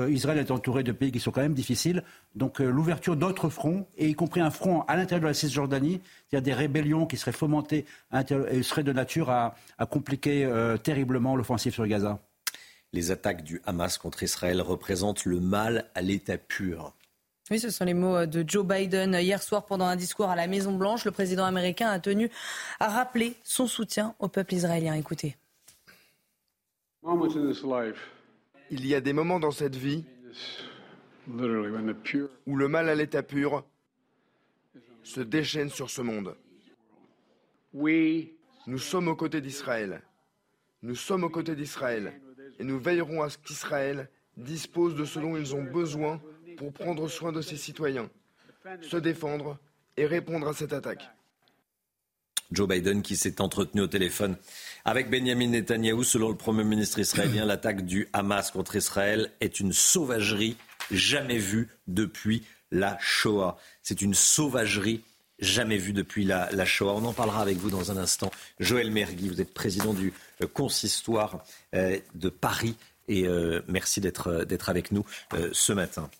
Israël 0.08 0.38
est 0.38 0.50
entouré 0.50 0.82
de 0.82 0.92
pays 0.92 1.12
qui 1.12 1.20
sont 1.20 1.30
quand 1.30 1.42
même 1.42 1.54
difficiles. 1.54 2.02
Donc 2.34 2.58
l'ouverture 2.58 3.16
d'autres 3.16 3.48
fronts, 3.48 3.86
et 3.96 4.08
y 4.08 4.14
compris 4.14 4.40
un 4.40 4.50
front 4.50 4.82
à 4.82 4.96
l'intérieur 4.96 5.22
de 5.22 5.28
la 5.28 5.34
Cisjordanie, 5.34 6.00
a 6.32 6.40
des 6.40 6.52
rébellions 6.54 7.06
qui 7.06 7.16
seraient 7.16 7.32
fomentées 7.32 7.86
et 8.12 8.62
seraient 8.62 8.82
de 8.82 8.92
nature 8.92 9.30
à 9.30 9.54
compliquer 9.88 10.48
terriblement 10.82 11.36
l'offensive 11.36 11.72
sur 11.72 11.86
Gaza. 11.86 12.20
Les 12.92 13.12
attaques 13.12 13.44
du 13.44 13.62
Hamas 13.64 13.98
contre 13.98 14.24
Israël 14.24 14.60
représentent 14.60 15.24
le 15.24 15.40
mal 15.40 15.86
à 15.94 16.02
l'état 16.02 16.38
pur. 16.38 16.92
Oui, 17.50 17.58
ce 17.58 17.70
sont 17.70 17.84
les 17.84 17.94
mots 17.94 18.26
de 18.26 18.44
Joe 18.46 18.64
Biden 18.64 19.12
hier 19.14 19.42
soir 19.42 19.66
pendant 19.66 19.86
un 19.86 19.96
discours 19.96 20.30
à 20.30 20.36
la 20.36 20.46
Maison-Blanche. 20.46 21.04
Le 21.04 21.10
président 21.10 21.44
américain 21.44 21.88
a 21.88 21.98
tenu 21.98 22.30
à 22.78 22.88
rappeler 22.88 23.34
son 23.42 23.66
soutien 23.66 24.14
au 24.20 24.28
peuple 24.28 24.54
israélien. 24.54 24.94
Écoutez. 24.94 25.36
Il 28.70 28.86
y 28.86 28.94
a 28.94 29.00
des 29.00 29.12
moments 29.12 29.40
dans 29.40 29.50
cette 29.50 29.74
vie 29.74 30.04
où 31.26 32.56
le 32.56 32.68
mal 32.68 32.88
à 32.88 32.94
l'état 32.94 33.24
pur 33.24 33.64
se 35.02 35.20
déchaîne 35.20 35.70
sur 35.70 35.90
ce 35.90 36.02
monde. 36.02 36.36
Nous 37.74 38.78
sommes 38.78 39.08
aux 39.08 39.16
côtés 39.16 39.40
d'Israël. 39.40 40.02
Nous 40.82 40.94
sommes 40.94 41.24
aux 41.24 41.30
côtés 41.30 41.56
d'Israël 41.56 42.12
et 42.60 42.64
nous 42.64 42.78
veillerons 42.78 43.22
à 43.22 43.28
ce 43.28 43.38
qu'Israël 43.38 44.08
dispose 44.36 44.94
de 44.94 45.04
ce 45.04 45.18
dont 45.18 45.36
ils 45.36 45.56
ont 45.56 45.64
besoin 45.64 46.20
pour 46.60 46.74
prendre 46.74 47.08
soin 47.08 47.32
de 47.32 47.40
ses 47.40 47.56
citoyens, 47.56 48.10
se 48.82 48.98
défendre 48.98 49.56
et 49.96 50.04
répondre 50.04 50.46
à 50.46 50.52
cette 50.52 50.74
attaque. 50.74 51.08
Joe 52.52 52.68
Biden 52.68 53.00
qui 53.00 53.16
s'est 53.16 53.40
entretenu 53.40 53.80
au 53.80 53.86
téléphone 53.86 54.36
avec 54.84 55.08
Benjamin 55.08 55.46
Netanyahou. 55.46 56.04
Selon 56.04 56.28
le 56.28 56.36
Premier 56.36 56.64
ministre 56.64 56.98
israélien, 56.98 57.44
l'attaque 57.46 57.86
du 57.86 58.08
Hamas 58.12 58.50
contre 58.50 58.76
Israël 58.76 59.32
est 59.40 59.58
une 59.58 59.72
sauvagerie 59.72 60.58
jamais 60.90 61.38
vue 61.38 61.70
depuis 61.86 62.44
la 62.70 62.98
Shoah. 63.00 63.56
C'est 63.82 64.02
une 64.02 64.12
sauvagerie 64.12 65.02
jamais 65.38 65.78
vue 65.78 65.94
depuis 65.94 66.26
la, 66.26 66.66
Shoah. 66.66 66.92
On 66.92 67.06
en 67.06 67.14
parlera 67.14 67.40
avec 67.40 67.56
vous 67.56 67.70
dans 67.70 67.90
un 67.90 67.96
instant. 67.96 68.30
Joël 68.58 68.90
Mergui, 68.90 69.30
vous 69.30 69.40
êtes 69.40 69.54
président 69.54 69.94
du 69.94 70.12
euh, 70.42 70.46
consistoire 70.46 71.42
euh, 71.74 71.98
de 72.14 72.28
Paris 72.28 72.76
et 73.08 73.26
euh, 73.26 73.62
merci 73.66 74.02
d'être 74.02 74.68
avec 74.68 74.92
nous 74.92 75.06
ce 75.52 75.72
matin. 75.72 76.10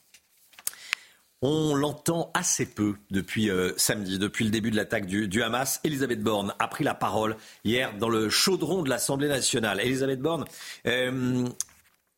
On 1.43 1.75
l'entend 1.75 2.31
assez 2.35 2.67
peu 2.67 2.97
depuis 3.11 3.49
euh, 3.49 3.73
samedi, 3.79 4.19
depuis 4.19 4.45
le 4.45 4.51
début 4.51 4.71
de 4.71 4.77
l'attaque 4.77 5.07
du, 5.07 5.43
Hamas. 5.43 5.81
Elisabeth 5.85 6.23
Borne 6.23 6.55
a 6.59 6.69
pris 6.69 6.85
la 6.85 6.95
parole 6.95 7.37
hier 7.65 7.97
dans 7.97 8.11
le 8.11 8.29
chaudron 8.29 8.83
de 8.83 8.91
l'Assemblée 8.91 9.29
nationale. 9.29 9.81
Elisabeth 9.81 10.21
Borne, 10.21 10.45
euh, 10.87 11.49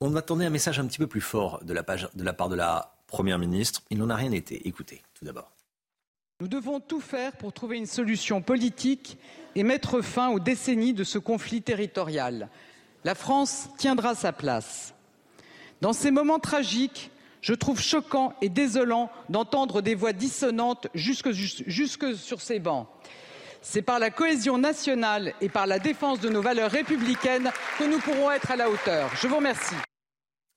on 0.00 0.16
attendait 0.16 0.46
un 0.46 0.50
message 0.50 0.80
un 0.80 0.86
petit 0.86 0.98
peu 0.98 1.06
plus 1.06 1.20
fort 1.20 1.62
de 1.64 1.72
la, 1.72 1.82
de 1.82 2.24
la 2.24 2.32
part 2.32 2.48
de 2.48 2.56
la 2.56 2.96
Première 3.06 3.38
ministre. 3.38 3.82
Il 3.90 3.98
n'en 3.98 4.10
a 4.10 4.16
rien 4.16 4.32
été. 4.32 4.66
Écoutez, 4.66 5.02
tout 5.14 5.24
d'abord. 5.24 5.52
Nous 6.40 6.48
devons 6.48 6.80
tout 6.80 7.00
faire 7.00 7.32
pour 7.36 7.52
trouver 7.52 7.76
une 7.76 7.86
solution 7.86 8.42
politique 8.42 9.18
et 9.54 9.62
mettre 9.62 10.00
fin 10.00 10.30
aux 10.30 10.40
décennies 10.40 10.94
de 10.94 11.04
ce 11.04 11.18
conflit 11.18 11.62
territorial. 11.62 12.48
La 13.04 13.14
France 13.14 13.68
tiendra 13.78 14.14
sa 14.14 14.32
place. 14.32 14.94
Dans 15.80 15.92
ces 15.92 16.10
moments 16.10 16.40
tragiques, 16.40 17.12
je 17.42 17.54
trouve 17.54 17.80
choquant 17.80 18.34
et 18.40 18.48
désolant 18.48 19.10
d'entendre 19.28 19.82
des 19.82 19.94
voix 19.94 20.12
dissonantes 20.12 20.86
jusque, 20.94 21.34
sur 21.34 22.40
ces 22.40 22.60
bancs. 22.60 22.86
C'est 23.60 23.82
par 23.82 23.98
la 23.98 24.10
cohésion 24.10 24.58
nationale 24.58 25.34
et 25.40 25.48
par 25.48 25.66
la 25.66 25.78
défense 25.78 26.20
de 26.20 26.28
nos 26.28 26.40
valeurs 26.40 26.70
républicaines 26.70 27.50
que 27.78 27.84
nous 27.84 27.98
pourrons 27.98 28.30
être 28.30 28.50
à 28.50 28.56
la 28.56 28.70
hauteur. 28.70 29.10
Je 29.20 29.28
vous 29.28 29.36
remercie. 29.36 29.74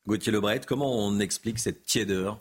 Gauthier 0.08 0.32
Lebret, 0.32 0.62
comment 0.66 0.92
on 0.96 1.20
explique 1.20 1.60
cette 1.60 1.84
tiédeur? 1.84 2.40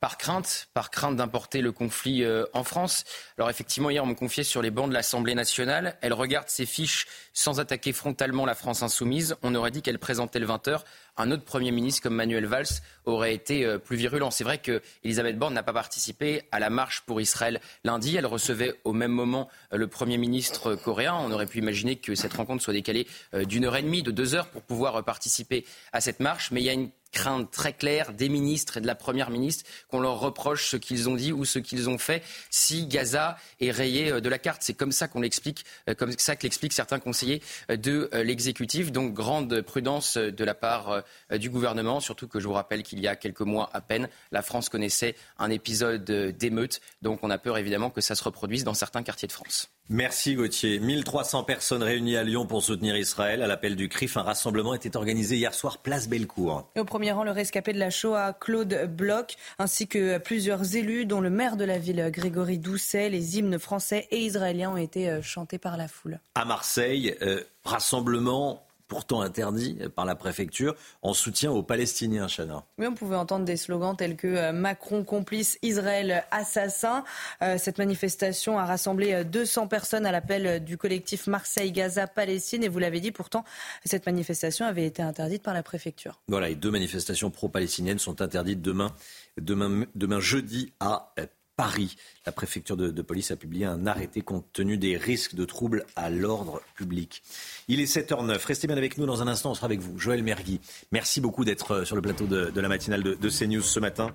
Par 0.00 0.16
crainte, 0.16 0.68
par 0.72 0.90
crainte 0.90 1.16
d'importer 1.16 1.60
le 1.60 1.72
conflit 1.72 2.24
euh, 2.24 2.46
en 2.54 2.64
France. 2.64 3.04
Alors 3.36 3.50
effectivement, 3.50 3.90
hier, 3.90 4.02
on 4.02 4.06
me 4.06 4.14
confiait 4.14 4.44
sur 4.44 4.62
les 4.62 4.70
bancs 4.70 4.88
de 4.88 4.94
l'Assemblée 4.94 5.34
nationale. 5.34 5.98
Elle 6.00 6.14
regarde 6.14 6.48
ses 6.48 6.64
fiches 6.64 7.06
sans 7.34 7.60
attaquer 7.60 7.92
frontalement 7.92 8.46
la 8.46 8.54
France 8.54 8.82
insoumise. 8.82 9.36
On 9.42 9.54
aurait 9.54 9.70
dit 9.70 9.82
qu'elle 9.82 9.98
présentait 9.98 10.38
le 10.38 10.46
20h. 10.46 10.80
Un 11.16 11.30
autre 11.30 11.44
Premier 11.44 11.70
ministre 11.70 12.02
comme 12.02 12.14
Manuel 12.14 12.46
Valls 12.46 12.66
aurait 13.04 13.34
été 13.34 13.64
euh, 13.64 13.78
plus 13.78 13.96
virulent. 13.96 14.30
C'est 14.30 14.44
vrai 14.44 14.58
que 14.58 14.82
Elisabeth 15.04 15.38
Borne 15.38 15.54
n'a 15.54 15.62
pas 15.62 15.72
participé 15.72 16.42
à 16.52 16.60
la 16.60 16.70
marche 16.70 17.02
pour 17.02 17.20
Israël 17.20 17.60
lundi. 17.84 18.16
Elle 18.16 18.26
recevait 18.26 18.74
au 18.84 18.92
même 18.92 19.12
moment 19.12 19.48
euh, 19.72 19.76
le 19.76 19.88
Premier 19.88 20.18
ministre 20.18 20.74
coréen. 20.74 21.14
On 21.14 21.32
aurait 21.32 21.46
pu 21.46 21.58
imaginer 21.58 21.96
que 21.96 22.14
cette 22.14 22.34
rencontre 22.34 22.62
soit 22.62 22.74
décalée 22.74 23.06
d'une 23.32 23.64
heure 23.64 23.76
et 23.76 23.82
demie, 23.82 24.02
de 24.02 24.10
deux 24.10 24.34
heures 24.34 24.48
pour 24.48 24.62
pouvoir 24.62 25.02
participer 25.04 25.64
à 25.92 26.00
cette 26.00 26.20
marche. 26.20 26.50
Mais 26.50 26.60
il 26.60 26.64
y 26.64 26.70
a 26.70 26.72
une 26.72 26.90
crainte 27.12 27.50
très 27.50 27.72
claire 27.72 28.12
des 28.12 28.28
ministres 28.28 28.76
et 28.76 28.80
de 28.80 28.86
la 28.86 28.94
Première 28.94 29.30
ministre 29.30 29.64
qu'on 29.88 30.00
leur 30.00 30.20
reproche 30.20 30.68
ce 30.68 30.76
qu'ils 30.76 31.08
ont 31.08 31.14
dit 31.14 31.32
ou 31.32 31.44
ce 31.44 31.58
qu'ils 31.58 31.88
ont 31.88 31.98
fait 31.98 32.22
si 32.50 32.86
Gaza 32.86 33.36
est 33.60 33.70
rayé 33.70 34.12
euh, 34.12 34.20
de 34.20 34.28
la 34.28 34.38
carte. 34.38 34.62
C'est 34.62 34.74
comme 34.74 34.92
ça 34.92 35.08
qu'on 35.08 35.20
l'explique, 35.20 35.64
euh, 35.88 35.94
comme 35.94 36.12
ça 36.12 36.36
que 36.36 36.44
l'expliquent 36.44 36.72
certains 36.72 36.98
conseillers 36.98 37.42
euh, 37.70 37.76
de 37.76 38.10
l'exécutif. 38.12 38.92
Donc 38.92 39.14
grande 39.14 39.60
prudence 39.62 40.16
de 40.16 40.44
la 40.44 40.54
part 40.54 40.99
du 41.38 41.50
gouvernement, 41.50 42.00
surtout 42.00 42.28
que 42.28 42.40
je 42.40 42.46
vous 42.46 42.54
rappelle 42.54 42.82
qu'il 42.82 43.00
y 43.00 43.08
a 43.08 43.16
quelques 43.16 43.40
mois 43.40 43.70
à 43.72 43.80
peine, 43.80 44.08
la 44.32 44.42
France 44.42 44.68
connaissait 44.68 45.14
un 45.38 45.50
épisode 45.50 46.04
d'émeute. 46.04 46.80
Donc 47.02 47.20
on 47.22 47.30
a 47.30 47.38
peur 47.38 47.58
évidemment 47.58 47.90
que 47.90 48.00
ça 48.00 48.14
se 48.14 48.24
reproduise 48.24 48.64
dans 48.64 48.74
certains 48.74 49.02
quartiers 49.02 49.28
de 49.28 49.32
France. 49.32 49.70
Merci 49.92 50.36
Gauthier. 50.36 50.78
1300 50.78 51.42
personnes 51.42 51.82
réunies 51.82 52.16
à 52.16 52.22
Lyon 52.22 52.46
pour 52.46 52.62
soutenir 52.62 52.96
Israël. 52.96 53.42
À 53.42 53.48
l'appel 53.48 53.74
du 53.74 53.88
CRIF, 53.88 54.16
un 54.16 54.22
rassemblement 54.22 54.72
était 54.72 54.96
organisé 54.96 55.34
hier 55.34 55.52
soir 55.52 55.78
place 55.78 56.08
Bellecour. 56.08 56.70
au 56.78 56.84
premier 56.84 57.10
rang, 57.10 57.24
le 57.24 57.32
rescapé 57.32 57.72
de 57.72 57.80
la 57.80 57.90
Shoah, 57.90 58.32
Claude 58.34 58.88
Bloch, 58.88 59.34
ainsi 59.58 59.88
que 59.88 60.18
plusieurs 60.18 60.76
élus, 60.76 61.06
dont 61.06 61.20
le 61.20 61.28
maire 61.28 61.56
de 61.56 61.64
la 61.64 61.78
ville, 61.78 62.08
Grégory 62.12 62.58
Doucet. 62.58 63.08
Les 63.08 63.38
hymnes 63.38 63.58
français 63.58 64.06
et 64.12 64.20
israéliens 64.20 64.70
ont 64.70 64.76
été 64.76 65.10
euh, 65.10 65.22
chantés 65.22 65.58
par 65.58 65.76
la 65.76 65.88
foule. 65.88 66.20
À 66.36 66.44
Marseille, 66.44 67.16
euh, 67.22 67.42
rassemblement 67.64 68.64
pourtant 68.90 69.22
interdit 69.22 69.78
par 69.94 70.04
la 70.04 70.16
préfecture, 70.16 70.74
en 71.00 71.14
soutien 71.14 71.52
aux 71.52 71.62
Palestiniens, 71.62 72.26
Chana. 72.26 72.64
Oui, 72.76 72.88
on 72.88 72.94
pouvait 72.94 73.14
entendre 73.14 73.44
des 73.44 73.56
slogans 73.56 73.96
tels 73.96 74.16
que 74.16 74.26
euh, 74.26 74.52
Macron 74.52 75.04
complice, 75.04 75.58
Israël 75.62 76.24
assassin. 76.32 77.04
Euh, 77.40 77.56
cette 77.56 77.78
manifestation 77.78 78.58
a 78.58 78.66
rassemblé 78.66 79.24
200 79.24 79.62
euh, 79.62 79.66
personnes 79.68 80.06
à 80.06 80.12
l'appel 80.12 80.62
du 80.64 80.76
collectif 80.76 81.28
Marseille-Gaza-Palestine. 81.28 82.64
Et 82.64 82.68
vous 82.68 82.80
l'avez 82.80 82.98
dit, 82.98 83.12
pourtant, 83.12 83.44
cette 83.84 84.06
manifestation 84.06 84.66
avait 84.66 84.86
été 84.86 85.02
interdite 85.02 85.44
par 85.44 85.54
la 85.54 85.62
préfecture. 85.62 86.20
Voilà, 86.26 86.50
et 86.50 86.56
deux 86.56 86.72
manifestations 86.72 87.30
pro-palestiniennes 87.30 88.00
sont 88.00 88.20
interdites 88.20 88.60
demain, 88.60 88.92
demain, 89.40 89.86
demain 89.94 90.18
jeudi 90.18 90.72
à 90.80 91.14
Paris. 91.60 91.96
La 92.24 92.32
préfecture 92.32 92.74
de, 92.74 93.02
police 93.02 93.32
a 93.32 93.36
publié 93.36 93.66
un 93.66 93.86
arrêté 93.86 94.22
compte 94.22 94.46
tenu 94.50 94.78
des 94.78 94.96
risques 94.96 95.34
de 95.34 95.44
troubles 95.44 95.84
à 95.94 96.08
l'ordre 96.08 96.62
public. 96.74 97.22
Il 97.68 97.80
est 97.80 97.84
7h09. 97.84 98.46
Restez 98.46 98.66
bien 98.66 98.78
avec 98.78 98.96
nous 98.96 99.04
dans 99.04 99.20
un 99.20 99.28
instant. 99.28 99.50
On 99.50 99.54
sera 99.54 99.66
avec 99.66 99.80
vous. 99.80 99.98
Joël 99.98 100.22
Mergui, 100.22 100.58
merci 100.90 101.20
beaucoup 101.20 101.44
d'être 101.44 101.72
euh, 101.72 101.84
sur 101.84 101.96
le 101.96 102.00
plateau 102.00 102.24
de, 102.24 102.58
la 102.58 102.68
matinale 102.68 103.02
de, 103.02 103.28
CNews 103.28 103.60
ce 103.60 103.78
matin 103.78 104.10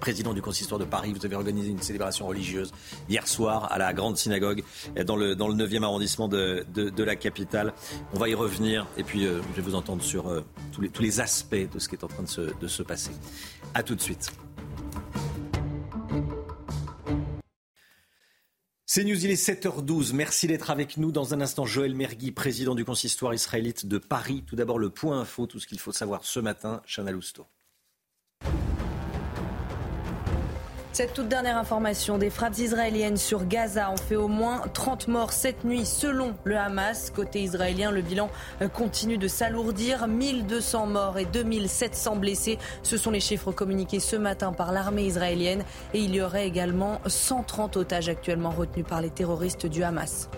président 0.00 0.32
du 0.32 0.40
consistoire 0.40 0.78
de 0.78 0.84
Paris, 0.84 1.12
vous 1.12 1.26
avez 1.26 1.34
organisé 1.34 1.68
une 1.68 1.82
célébration 1.82 2.26
religieuse 2.26 2.72
hier 3.08 3.26
soir 3.26 3.70
à 3.70 3.78
la 3.78 3.92
Grande 3.92 4.16
Synagogue 4.16 4.62
dans 5.06 5.16
le, 5.16 5.34
dans 5.34 5.48
le 5.48 5.54
9e 5.54 5.82
arrondissement 5.82 6.28
de, 6.28 6.64
la 6.96 7.16
capitale. 7.16 7.74
On 8.14 8.18
va 8.18 8.28
y 8.28 8.34
revenir 8.34 8.86
et 8.96 9.02
puis 9.02 9.26
euh, 9.26 9.42
je 9.50 9.56
vais 9.56 9.62
vous 9.62 9.74
entendre 9.74 10.02
sur 10.02 10.28
euh, 10.28 10.44
tous, 10.72 10.80
les, 10.80 10.88
tous 10.88 11.02
les 11.02 11.20
aspects 11.20 11.68
de 11.72 11.78
ce 11.78 11.88
qui 11.88 11.96
est 11.96 12.04
en 12.04 12.08
train 12.08 12.22
de 12.22 12.28
se, 12.28 12.40
de 12.40 12.66
se 12.68 12.82
passer. 12.82 13.10
A 13.74 13.82
tout 13.82 13.94
de 13.94 14.00
suite. 14.00 14.32
C'est 18.84 19.04
News, 19.04 19.24
il 19.24 19.30
est 19.30 19.34
7h12. 19.34 20.12
Merci 20.12 20.48
d'être 20.48 20.70
avec 20.70 20.96
nous. 20.96 21.12
Dans 21.12 21.34
un 21.34 21.40
instant, 21.40 21.64
Joël 21.64 21.94
Mergui, 21.94 22.32
président 22.32 22.74
du 22.74 22.84
consistoire 22.84 23.32
israélite 23.32 23.86
de 23.86 23.98
Paris. 23.98 24.42
Tout 24.46 24.56
d'abord, 24.56 24.78
le 24.78 24.90
point 24.90 25.20
info, 25.20 25.46
tout 25.46 25.60
ce 25.60 25.66
qu'il 25.66 25.78
faut 25.78 25.92
savoir 25.92 26.24
ce 26.24 26.40
matin. 26.40 26.82
Chana 26.84 27.12
Lousteau. 27.12 27.46
Cette 30.94 31.14
toute 31.14 31.28
dernière 31.28 31.56
information, 31.56 32.18
des 32.18 32.28
frappes 32.28 32.58
israéliennes 32.58 33.16
sur 33.16 33.46
Gaza 33.46 33.90
ont 33.90 33.96
fait 33.96 34.16
au 34.16 34.28
moins 34.28 34.60
30 34.74 35.08
morts 35.08 35.32
cette 35.32 35.64
nuit 35.64 35.86
selon 35.86 36.34
le 36.44 36.58
Hamas. 36.58 37.08
Côté 37.08 37.40
israélien, 37.40 37.90
le 37.90 38.02
bilan 38.02 38.28
euh, 38.60 38.68
continue 38.68 39.16
de 39.16 39.26
s'alourdir. 39.26 40.06
1200 40.06 40.88
morts 40.88 41.18
et 41.18 41.24
2700 41.24 42.16
blessés. 42.16 42.58
Ce 42.82 42.98
sont 42.98 43.10
les 43.10 43.20
chiffres 43.20 43.52
communiqués 43.52 44.00
ce 44.00 44.16
matin 44.16 44.52
par 44.52 44.70
l'armée 44.70 45.04
israélienne. 45.04 45.64
Et 45.94 46.00
il 46.00 46.14
y 46.14 46.20
aurait 46.20 46.46
également 46.46 47.00
130 47.06 47.78
otages 47.78 48.10
actuellement 48.10 48.50
retenus 48.50 48.84
par 48.86 49.00
les 49.00 49.10
terroristes 49.10 49.64
du 49.64 49.82
Hamas. 49.82 50.28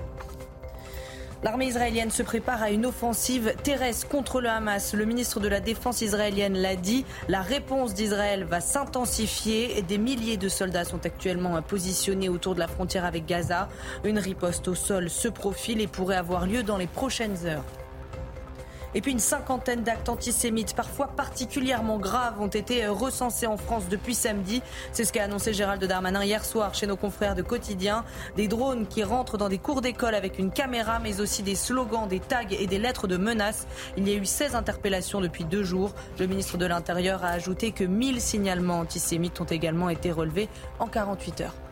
L'armée 1.44 1.66
israélienne 1.66 2.10
se 2.10 2.22
prépare 2.22 2.62
à 2.62 2.70
une 2.70 2.86
offensive 2.86 3.52
terrestre 3.62 4.08
contre 4.08 4.40
le 4.40 4.48
Hamas. 4.48 4.94
Le 4.94 5.04
ministre 5.04 5.40
de 5.40 5.48
la 5.48 5.60
Défense 5.60 6.00
israélienne 6.00 6.56
l'a 6.56 6.74
dit. 6.74 7.04
La 7.28 7.42
réponse 7.42 7.92
d'Israël 7.92 8.44
va 8.44 8.62
s'intensifier. 8.62 9.82
Des 9.82 9.98
milliers 9.98 10.38
de 10.38 10.48
soldats 10.48 10.86
sont 10.86 11.04
actuellement 11.04 11.60
positionnés 11.60 12.30
autour 12.30 12.54
de 12.54 12.60
la 12.60 12.66
frontière 12.66 13.04
avec 13.04 13.26
Gaza. 13.26 13.68
Une 14.04 14.18
riposte 14.18 14.68
au 14.68 14.74
sol 14.74 15.10
se 15.10 15.28
profile 15.28 15.82
et 15.82 15.86
pourrait 15.86 16.16
avoir 16.16 16.46
lieu 16.46 16.62
dans 16.62 16.78
les 16.78 16.86
prochaines 16.86 17.36
heures. 17.44 17.83
Et 18.94 19.00
puis 19.00 19.12
une 19.12 19.18
cinquantaine 19.18 19.82
d'actes 19.82 20.08
antisémites, 20.08 20.74
parfois 20.74 21.08
particulièrement 21.08 21.98
graves, 21.98 22.40
ont 22.40 22.48
été 22.48 22.86
recensés 22.86 23.46
en 23.46 23.56
France 23.56 23.88
depuis 23.88 24.14
samedi. 24.14 24.62
C'est 24.92 25.04
ce 25.04 25.12
qu'a 25.12 25.24
annoncé 25.24 25.52
Gérald 25.52 25.84
Darmanin 25.84 26.22
hier 26.22 26.44
soir 26.44 26.74
chez 26.74 26.86
nos 26.86 26.96
confrères 26.96 27.34
de 27.34 27.42
Quotidien. 27.42 28.04
Des 28.36 28.46
drones 28.46 28.86
qui 28.86 29.02
rentrent 29.02 29.36
dans 29.36 29.48
des 29.48 29.58
cours 29.58 29.80
d'école 29.80 30.14
avec 30.14 30.38
une 30.38 30.50
caméra, 30.50 31.00
mais 31.00 31.20
aussi 31.20 31.42
des 31.42 31.56
slogans, 31.56 32.06
des 32.06 32.20
tags 32.20 32.42
et 32.50 32.66
des 32.66 32.78
lettres 32.78 33.08
de 33.08 33.16
menaces. 33.16 33.66
Il 33.96 34.08
y 34.08 34.12
a 34.12 34.16
eu 34.16 34.24
16 34.24 34.54
interpellations 34.54 35.20
depuis 35.20 35.44
deux 35.44 35.64
jours. 35.64 35.92
Le 36.20 36.26
ministre 36.26 36.56
de 36.56 36.66
l'Intérieur 36.66 37.24
a 37.24 37.28
ajouté 37.28 37.72
que 37.72 37.84
1000 37.84 38.20
signalements 38.20 38.80
antisémites 38.80 39.40
ont 39.40 39.44
également 39.44 39.88
été 39.88 40.12
relevés 40.12 40.48
en 40.78 40.86
48 40.86 41.40
heures. 41.40 41.63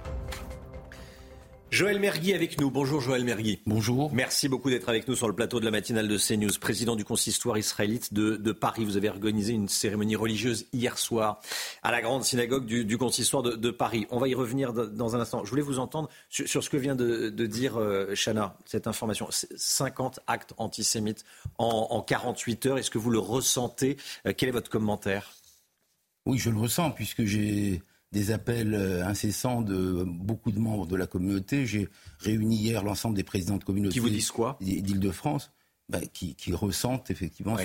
Joël 1.72 1.98
Mergui 2.00 2.34
avec 2.34 2.60
nous. 2.60 2.70
Bonjour 2.70 3.00
Joël 3.00 3.24
Mergui. 3.24 3.62
Bonjour. 3.64 4.12
Merci 4.12 4.46
beaucoup 4.46 4.68
d'être 4.68 4.90
avec 4.90 5.08
nous 5.08 5.16
sur 5.16 5.26
le 5.26 5.34
plateau 5.34 5.58
de 5.58 5.64
la 5.64 5.70
matinale 5.70 6.06
de 6.06 6.18
CNews. 6.18 6.50
Président 6.60 6.96
du 6.96 7.04
consistoire 7.06 7.56
israélite 7.56 8.12
de, 8.12 8.52
Paris, 8.52 8.84
vous 8.84 8.98
avez 8.98 9.08
organisé 9.08 9.54
une 9.54 9.68
cérémonie 9.68 10.14
religieuse 10.14 10.66
hier 10.74 10.98
soir 10.98 11.40
à 11.82 11.90
la 11.90 12.02
grande 12.02 12.24
synagogue 12.24 12.66
du, 12.66 12.98
consistoire 12.98 13.42
de, 13.42 13.70
Paris. 13.70 14.06
On 14.10 14.18
va 14.18 14.28
y 14.28 14.34
revenir 14.34 14.74
dans 14.74 15.16
un 15.16 15.20
instant. 15.20 15.46
Je 15.46 15.48
voulais 15.48 15.62
vous 15.62 15.78
entendre 15.78 16.10
sur, 16.28 16.62
ce 16.62 16.68
que 16.68 16.76
vient 16.76 16.94
de, 16.94 17.30
dire 17.46 17.78
euh, 17.78 18.14
Chana, 18.14 18.54
cette 18.66 18.86
information. 18.86 19.28
50 19.30 20.20
actes 20.26 20.52
antisémites 20.58 21.24
en, 21.56 21.86
en 21.88 22.02
48 22.02 22.66
heures. 22.66 22.76
Est-ce 22.76 22.90
que 22.90 22.98
vous 22.98 23.10
le 23.10 23.18
ressentez? 23.18 23.96
Euh, 24.26 24.34
Quel 24.36 24.50
est 24.50 24.52
votre 24.52 24.70
commentaire? 24.70 25.32
Oui, 26.26 26.36
je 26.36 26.50
le 26.50 26.58
ressens 26.58 26.90
puisque 26.90 27.24
j'ai 27.24 27.82
des 28.12 28.30
appels 28.30 28.74
euh, 28.74 29.04
incessants 29.04 29.62
de 29.62 30.04
beaucoup 30.06 30.52
de 30.52 30.58
membres 30.58 30.86
de 30.86 30.96
la 30.96 31.06
communauté. 31.06 31.66
J'ai 31.66 31.88
réuni 32.18 32.56
hier 32.56 32.84
l'ensemble 32.84 33.16
des 33.16 33.24
présidents 33.24 33.56
de 33.56 33.64
communautés. 33.64 33.94
Qui 33.94 34.00
vous 34.00 34.10
disent 34.10 34.30
quoi? 34.30 34.58
D'Île-de-France. 34.60 35.50
Bah, 35.88 35.98
qui, 36.12 36.36
ressentent 36.54 37.10
effectivement 37.10 37.56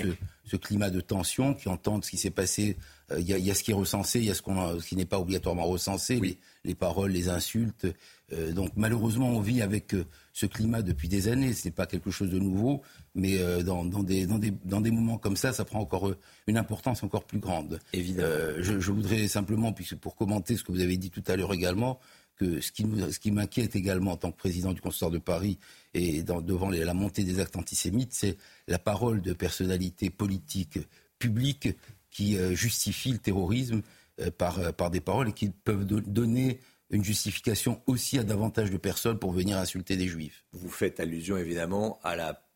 ce, 0.44 0.56
climat 0.56 0.90
de 0.90 1.00
tension, 1.00 1.54
qui 1.54 1.70
entendent 1.70 2.04
ce 2.04 2.10
qui 2.10 2.18
s'est 2.18 2.30
passé. 2.30 2.76
Euh, 3.10 3.20
il 3.20 3.26
y, 3.26 3.50
a 3.50 3.54
ce 3.54 3.62
qui 3.62 3.70
est 3.70 3.74
recensé, 3.74 4.18
il 4.18 4.26
y 4.26 4.30
a 4.30 4.34
ce, 4.34 4.86
qui 4.86 4.96
n'est 4.96 5.06
pas 5.06 5.18
obligatoirement 5.18 5.64
recensé, 5.64 6.20
les, 6.64 6.74
paroles, 6.74 7.12
les 7.12 7.30
insultes. 7.30 7.86
Euh, 8.32 8.52
donc 8.52 8.72
malheureusement, 8.76 9.30
on 9.30 9.40
vit 9.40 9.62
avec 9.62 9.94
ce 10.34 10.44
climat 10.44 10.82
depuis 10.82 11.08
des 11.08 11.28
années. 11.28 11.54
Ce 11.54 11.68
n'est 11.68 11.72
pas 11.72 11.86
quelque 11.86 12.10
chose 12.10 12.28
de 12.28 12.38
nouveau, 12.38 12.82
mais 13.14 13.38
dans, 13.62 13.84
des, 13.84 14.26
dans, 14.26 14.38
des, 14.38 14.52
dans, 14.64 14.80
des, 14.80 14.90
moments 14.90 15.18
comme 15.18 15.36
ça, 15.36 15.52
ça 15.52 15.64
prend 15.64 15.80
encore 15.80 16.14
une 16.46 16.56
importance 16.56 17.02
encore 17.02 17.24
plus 17.24 17.38
grande. 17.38 17.80
Évidemment. 17.92 18.28
Je, 18.58 18.78
je, 18.78 18.92
voudrais 18.92 19.26
simplement, 19.28 19.72
puisque 19.72 19.96
pour 19.96 20.14
commenter 20.16 20.56
ce 20.56 20.64
que 20.64 20.72
vous 20.72 20.80
avez 20.80 20.96
dit 20.96 21.10
tout 21.10 21.24
à 21.26 21.36
l'heure 21.36 21.52
également, 21.52 21.98
que 22.38 22.60
ce 22.60 22.72
qui, 22.72 22.84
ce 23.10 23.18
qui 23.18 23.30
m'inquiète 23.30 23.76
également 23.76 24.12
en 24.12 24.16
tant 24.16 24.30
que 24.30 24.36
président 24.36 24.72
du 24.72 24.80
consistoire 24.80 25.10
de 25.10 25.18
Paris 25.18 25.58
et 25.94 26.22
devant 26.22 26.70
la 26.70 26.94
montée 26.94 27.24
des 27.24 27.40
actes 27.40 27.56
antisémites, 27.56 28.12
c'est 28.12 28.36
la 28.68 28.78
parole 28.78 29.20
de 29.20 29.32
personnalités 29.32 30.10
politiques 30.10 30.78
publiques 31.18 31.68
qui 32.10 32.38
euh, 32.38 32.54
justifient 32.54 33.12
le 33.12 33.18
terrorisme 33.18 33.82
euh, 34.20 34.30
par, 34.30 34.58
euh, 34.58 34.72
par 34.72 34.90
des 34.90 35.00
paroles 35.00 35.28
et 35.28 35.32
qui 35.32 35.50
peuvent 35.50 35.84
donner 35.84 36.60
une 36.90 37.04
justification 37.04 37.82
aussi 37.86 38.18
à 38.18 38.22
davantage 38.22 38.70
de 38.70 38.76
personnes 38.76 39.18
pour 39.18 39.32
venir 39.32 39.58
insulter 39.58 39.96
des 39.96 40.08
juifs. 40.08 40.44
Vous 40.52 40.70
faites 40.70 41.00
allusion 41.00 41.36
évidemment 41.36 41.98
à 42.02 42.16
la 42.16 42.47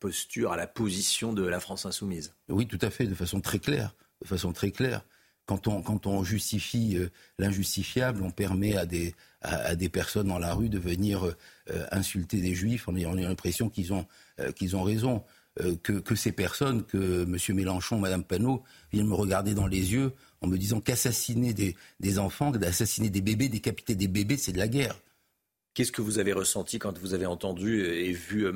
à 0.50 0.56
la 0.56 0.66
position 0.66 1.32
de 1.32 1.42
la 1.42 1.60
France 1.60 1.86
insoumise. 1.86 2.34
Oui, 2.48 2.66
tout 2.66 2.78
à 2.80 2.90
fait, 2.90 3.06
de 3.06 3.14
façon 3.14 3.40
très 3.40 3.58
claire. 3.58 3.94
De 4.20 4.26
façon 4.26 4.52
très 4.52 4.70
claire. 4.70 5.04
Quand 5.46 5.66
on, 5.66 5.82
quand 5.82 6.06
on 6.06 6.22
justifie 6.22 6.96
l'injustifiable, 7.38 8.22
on 8.22 8.30
permet 8.30 8.76
à 8.76 8.86
des, 8.86 9.14
à, 9.42 9.74
des 9.74 9.88
personnes 9.88 10.28
dans 10.28 10.38
la 10.38 10.54
rue 10.54 10.68
de 10.68 10.78
venir 10.78 11.24
euh, 11.24 11.86
insulter 11.90 12.40
des 12.40 12.54
juifs 12.54 12.88
en 12.88 12.96
ayant 12.96 13.14
l'impression 13.14 13.68
qu'ils 13.68 13.92
ont, 13.92 14.06
euh, 14.40 14.52
qu'ils 14.52 14.76
ont 14.76 14.82
raison. 14.82 15.24
Euh, 15.60 15.76
que, 15.82 15.92
que, 15.92 16.14
ces 16.14 16.32
personnes, 16.32 16.82
que 16.82 17.24
M. 17.24 17.36
Mélenchon, 17.54 17.98
Mme 17.98 18.24
Panot, 18.24 18.62
viennent 18.90 19.06
me 19.06 19.14
regarder 19.14 19.52
dans 19.52 19.66
les 19.66 19.92
yeux 19.92 20.12
en 20.40 20.46
me 20.46 20.56
disant 20.56 20.80
qu'assassiner 20.80 21.52
des, 21.52 21.76
des 22.00 22.18
enfants, 22.18 22.52
d'assassiner 22.52 23.10
des 23.10 23.20
bébés, 23.20 23.50
décapiter 23.50 23.94
des 23.94 24.08
bébés, 24.08 24.38
c'est 24.38 24.52
de 24.52 24.58
la 24.58 24.66
guerre. 24.66 24.98
Qu'est-ce 25.74 25.92
que 25.92 26.02
vous 26.02 26.18
avez 26.18 26.34
ressenti 26.34 26.78
quand 26.78 26.98
vous 26.98 27.14
avez 27.14 27.24
entendu 27.24 27.82
et 27.82 28.12
vu 28.12 28.46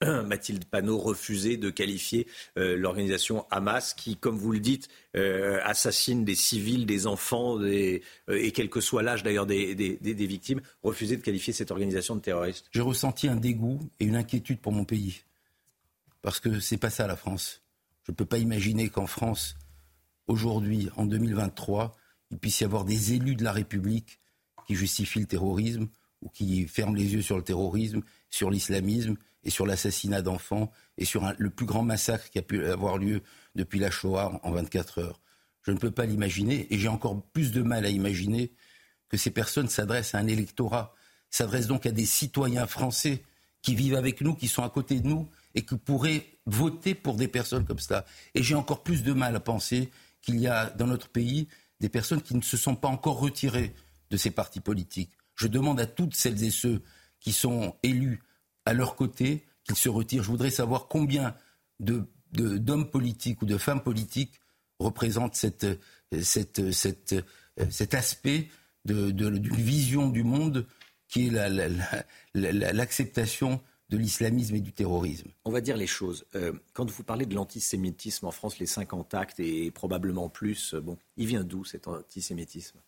Mathilde 0.02 0.66
Panot 0.66 0.98
refuser 0.98 1.56
de 1.56 1.70
qualifier 1.70 2.26
euh, 2.58 2.76
l'organisation 2.76 3.46
Hamas 3.50 3.94
qui, 3.94 4.16
comme 4.16 4.36
vous 4.36 4.52
le 4.52 4.60
dites, 4.60 4.88
euh, 5.16 5.58
assassine 5.64 6.26
des 6.26 6.34
civils, 6.34 6.84
des 6.84 7.06
enfants, 7.06 7.58
euh, 7.60 7.98
et 8.28 8.52
quel 8.52 8.68
que 8.68 8.82
soit 8.82 9.02
l'âge 9.02 9.22
d'ailleurs 9.22 9.46
des, 9.46 9.74
des, 9.74 10.26
victimes, 10.26 10.60
refuser 10.82 11.16
de 11.16 11.22
qualifier 11.22 11.54
cette 11.54 11.70
organisation 11.70 12.14
de 12.14 12.20
terroriste 12.20 12.66
J'ai 12.72 12.82
ressenti 12.82 13.26
un 13.26 13.36
dégoût 13.36 13.80
et 13.98 14.04
une 14.04 14.16
inquiétude 14.16 14.60
pour 14.60 14.72
mon 14.72 14.84
pays. 14.84 15.22
Parce 16.20 16.40
que 16.40 16.60
c'est 16.60 16.76
pas 16.76 16.90
ça 16.90 17.06
la 17.06 17.16
France. 17.16 17.62
Je 18.04 18.12
ne 18.12 18.16
peux 18.16 18.26
pas 18.26 18.38
imaginer 18.38 18.90
qu'en 18.90 19.06
France, 19.06 19.56
aujourd'hui, 20.26 20.90
en 20.96 21.06
2023, 21.06 21.96
il 22.30 22.38
puisse 22.38 22.60
y 22.60 22.64
avoir 22.64 22.84
des 22.84 23.14
élus 23.14 23.34
de 23.34 23.44
la 23.44 23.52
République 23.52 24.20
qui 24.66 24.74
justifient 24.74 25.20
le 25.20 25.26
terrorisme 25.26 25.88
ou 26.26 26.28
qui 26.28 26.66
ferment 26.66 26.96
les 26.96 27.14
yeux 27.14 27.22
sur 27.22 27.36
le 27.36 27.44
terrorisme, 27.44 28.02
sur 28.30 28.50
l'islamisme 28.50 29.16
et 29.44 29.50
sur 29.50 29.64
l'assassinat 29.64 30.22
d'enfants 30.22 30.72
et 30.98 31.04
sur 31.04 31.32
le 31.38 31.50
plus 31.50 31.66
grand 31.66 31.84
massacre 31.84 32.28
qui 32.30 32.38
a 32.40 32.42
pu 32.42 32.66
avoir 32.66 32.98
lieu 32.98 33.22
depuis 33.54 33.78
la 33.78 33.92
Shoah 33.92 34.40
en 34.42 34.50
24 34.50 34.98
heures. 34.98 35.20
Je 35.62 35.70
ne 35.70 35.78
peux 35.78 35.92
pas 35.92 36.04
l'imaginer 36.04 36.66
et 36.70 36.78
j'ai 36.78 36.88
encore 36.88 37.22
plus 37.32 37.52
de 37.52 37.62
mal 37.62 37.86
à 37.86 37.90
imaginer 37.90 38.52
que 39.08 39.16
ces 39.16 39.30
personnes 39.30 39.68
s'adressent 39.68 40.16
à 40.16 40.18
un 40.18 40.26
électorat, 40.26 40.94
s'adressent 41.30 41.68
donc 41.68 41.86
à 41.86 41.92
des 41.92 42.06
citoyens 42.06 42.66
français 42.66 43.22
qui 43.62 43.76
vivent 43.76 43.94
avec 43.94 44.20
nous, 44.20 44.34
qui 44.34 44.48
sont 44.48 44.64
à 44.64 44.70
côté 44.70 44.98
de 44.98 45.06
nous 45.06 45.28
et 45.54 45.64
qui 45.64 45.76
pourraient 45.76 46.26
voter 46.46 46.96
pour 46.96 47.14
des 47.14 47.28
personnes 47.28 47.64
comme 47.64 47.78
cela. 47.78 48.04
Et 48.34 48.42
j'ai 48.42 48.56
encore 48.56 48.82
plus 48.82 49.04
de 49.04 49.12
mal 49.12 49.36
à 49.36 49.40
penser 49.40 49.90
qu'il 50.22 50.40
y 50.40 50.48
a 50.48 50.70
dans 50.70 50.88
notre 50.88 51.08
pays 51.08 51.46
des 51.78 51.88
personnes 51.88 52.22
qui 52.22 52.34
ne 52.34 52.42
se 52.42 52.56
sont 52.56 52.74
pas 52.74 52.88
encore 52.88 53.20
retirées 53.20 53.72
de 54.10 54.16
ces 54.16 54.32
partis 54.32 54.60
politiques. 54.60 55.12
Je 55.36 55.46
demande 55.46 55.78
à 55.80 55.86
toutes 55.86 56.14
celles 56.14 56.42
et 56.42 56.50
ceux 56.50 56.82
qui 57.20 57.32
sont 57.32 57.76
élus 57.82 58.22
à 58.64 58.72
leur 58.72 58.96
côté 58.96 59.46
qu'ils 59.64 59.76
se 59.76 59.88
retirent. 59.88 60.22
Je 60.22 60.30
voudrais 60.30 60.50
savoir 60.50 60.88
combien 60.88 61.34
d'hommes 61.78 62.90
politiques 62.90 63.42
ou 63.42 63.46
de 63.46 63.58
femmes 63.58 63.82
politiques 63.82 64.40
représentent 64.78 65.36
cet 65.36 65.64
aspect 67.94 68.48
d'une 68.84 69.48
vision 69.48 70.08
du 70.08 70.24
monde 70.24 70.66
qui 71.08 71.28
est 71.28 71.30
l'acceptation 72.34 73.60
de 73.88 73.96
l'islamisme 73.96 74.56
et 74.56 74.60
du 74.60 74.72
terrorisme. 74.72 75.30
On 75.44 75.52
va 75.52 75.60
dire 75.60 75.76
les 75.76 75.86
choses. 75.86 76.26
Euh, 76.34 76.52
quand 76.72 76.90
vous 76.90 77.04
parlez 77.04 77.24
de 77.24 77.36
l'antisémitisme 77.36 78.26
en 78.26 78.32
France, 78.32 78.58
les 78.58 78.66
50 78.66 79.14
actes 79.14 79.38
et 79.38 79.70
probablement 79.70 80.28
plus, 80.28 80.74
bon, 80.74 80.98
il 81.16 81.26
vient 81.26 81.44
d'où 81.44 81.64
cet 81.64 81.86
antisémitisme? 81.86 82.80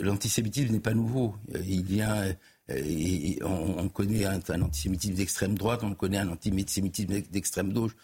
L'antisémitisme 0.00 0.72
n'est 0.72 0.80
pas 0.80 0.94
nouveau. 0.94 1.34
Il 1.64 1.84
vient, 1.84 2.34
euh, 2.70 3.34
on, 3.42 3.88
connaît 3.88 4.24
un, 4.24 4.62
antisémitisme 4.62 5.14
d'extrême 5.14 5.56
droite, 5.56 5.80
on 5.82 5.94
connaît 5.94 6.18
un 6.18 6.28
antisémitisme 6.28 7.20
d'extrême 7.30 7.72
gauche, 7.72 7.94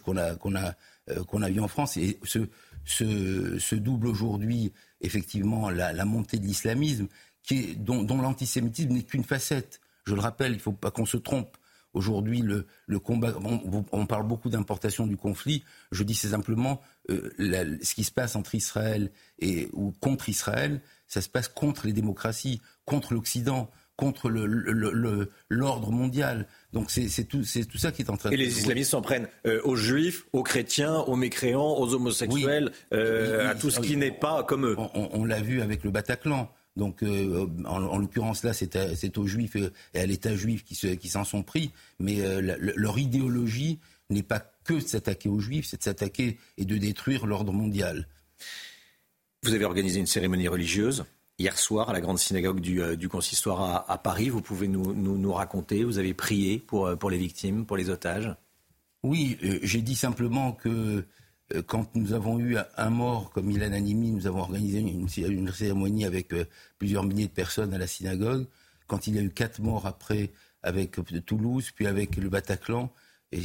qu'on 0.00 0.16
a, 0.16 0.36
qu'on 0.36 0.54
a, 0.54 0.74
euh, 1.10 1.24
qu'on 1.24 1.42
a 1.42 1.50
vu 1.50 1.60
en 1.60 1.68
France. 1.68 1.96
Et 1.96 2.18
ce, 2.22 2.48
ce, 2.84 3.74
double 3.74 4.06
aujourd'hui, 4.06 4.72
effectivement, 5.00 5.70
la, 5.70 6.04
montée 6.04 6.38
de 6.38 6.46
l'islamisme, 6.46 7.08
qui 7.42 7.76
dont, 7.76 8.02
dont 8.02 8.20
l'antisémitisme 8.20 8.92
n'est 8.92 9.02
qu'une 9.02 9.24
facette. 9.24 9.80
Je 10.04 10.14
le 10.14 10.20
rappelle, 10.20 10.52
il 10.52 10.56
ne 10.56 10.60
faut 10.60 10.72
pas 10.72 10.90
qu'on 10.90 11.06
se 11.06 11.16
trompe. 11.16 11.56
Aujourd'hui, 11.94 12.40
le, 12.40 12.66
le, 12.86 12.98
combat, 12.98 13.34
on, 13.92 14.06
parle 14.06 14.26
beaucoup 14.26 14.48
d'importation 14.48 15.06
du 15.06 15.16
conflit. 15.16 15.62
Je 15.90 16.04
dis 16.04 16.14
simplement, 16.14 16.80
euh, 17.10 17.30
ce 17.82 17.94
qui 17.94 18.04
se 18.04 18.12
passe 18.12 18.34
entre 18.34 18.54
Israël 18.54 19.10
et 19.38 19.68
ou 19.72 19.92
contre 20.00 20.28
Israël, 20.28 20.80
ça 21.06 21.20
se 21.20 21.28
passe 21.28 21.48
contre 21.48 21.86
les 21.86 21.92
démocraties, 21.92 22.60
contre 22.86 23.12
l'Occident. 23.14 23.70
contre 23.96 24.30
l'ordre 24.30 25.92
mondial. 25.92 26.48
Donc 26.72 26.90
c'est 26.90 27.24
tout, 27.24 27.42
tout, 27.70 27.78
ça 27.78 27.92
qui 27.92 28.02
est 28.02 28.10
en 28.10 28.16
train 28.16 28.30
de... 28.30 28.34
Et 28.34 28.38
les 28.38 28.58
islamistes 28.58 28.92
s'en 28.92 29.02
prennent 29.02 29.28
euh, 29.46 29.60
aux 29.64 29.76
juifs, 29.76 30.24
aux 30.32 30.42
chrétiens, 30.42 31.00
aux 31.00 31.14
mécréants, 31.14 31.78
aux 31.78 31.92
homosexuels, 31.92 32.72
euh, 32.94 33.50
à 33.50 33.54
tout 33.54 33.70
ce 33.70 33.80
qui 33.80 33.96
n'est 33.96 34.10
pas 34.10 34.42
comme 34.44 34.66
eux. 34.66 34.76
On, 34.94 35.24
l'a 35.24 35.40
vu 35.40 35.60
avec 35.60 35.84
le 35.84 35.90
Bataclan. 35.90 36.50
Donc, 36.76 37.02
euh, 37.02 37.46
en, 37.66 37.98
l'occurrence, 37.98 38.44
là, 38.44 38.52
c'est 38.54 39.18
aux 39.18 39.26
Juifs 39.26 39.56
et 39.56 40.00
à 40.00 40.06
l'État 40.06 40.34
juif 40.34 40.64
qui 40.64 41.08
s'en 41.08 41.24
sont 41.24 41.42
pris. 41.42 41.70
Mais 41.98 42.20
leur 42.40 42.98
idéologie 42.98 43.78
n'est 44.10 44.22
pas 44.22 44.40
que 44.64 44.74
de 44.74 44.80
s'attaquer 44.80 45.28
aux 45.28 45.40
Juifs, 45.40 45.66
c'est 45.68 45.78
de 45.78 45.82
s'attaquer 45.82 46.38
et 46.56 46.64
de 46.64 46.76
détruire 46.76 47.26
l'ordre 47.26 47.52
mondial. 47.52 48.08
Vous 49.42 49.54
avez 49.54 49.64
organisé 49.64 49.98
une 49.98 50.06
cérémonie 50.06 50.48
religieuse 50.48 51.04
hier 51.38 51.58
soir 51.58 51.90
à 51.90 51.92
la 51.92 52.00
grande 52.00 52.18
synagogue 52.18 52.60
du, 52.60 52.80
euh, 52.80 52.96
consistoire 53.08 53.90
à, 53.90 53.98
Paris. 53.98 54.28
Vous 54.28 54.40
pouvez 54.40 54.68
nous, 54.68 55.32
raconter, 55.32 55.84
vous 55.84 55.98
avez 55.98 56.14
prié 56.14 56.58
pour, 56.58 56.86
euh, 56.86 56.96
pour 56.96 57.10
les 57.10 57.18
victimes, 57.18 57.66
pour 57.66 57.76
les 57.76 57.90
otages? 57.90 58.34
Oui, 59.02 59.36
euh, 59.42 59.58
j'ai 59.62 59.82
dit 59.82 59.96
simplement 59.96 60.52
que 60.52 61.04
quand 61.66 61.94
nous 61.94 62.12
avons 62.12 62.38
eu 62.38 62.56
un 62.76 62.90
mort 62.90 63.30
comme 63.30 63.50
Ilan 63.50 63.72
Animi, 63.72 64.10
nous 64.10 64.26
avons 64.26 64.40
organisé 64.40 64.78
une, 64.78 65.52
cérémonie 65.52 66.04
avec 66.04 66.34
plusieurs 66.78 67.04
milliers 67.04 67.26
de 67.26 67.32
personnes 67.32 67.74
à 67.74 67.78
la 67.78 67.86
synagogue. 67.86 68.46
Quand 68.86 69.06
il 69.06 69.16
y 69.16 69.18
a 69.18 69.22
eu 69.22 69.30
quatre 69.30 69.60
morts 69.60 69.86
après 69.86 70.30
avec 70.62 70.98
Toulouse, 71.26 71.70
puis 71.74 71.86
avec 71.86 72.16
le 72.16 72.28
Bataclan, 72.28 72.90
et 73.32 73.40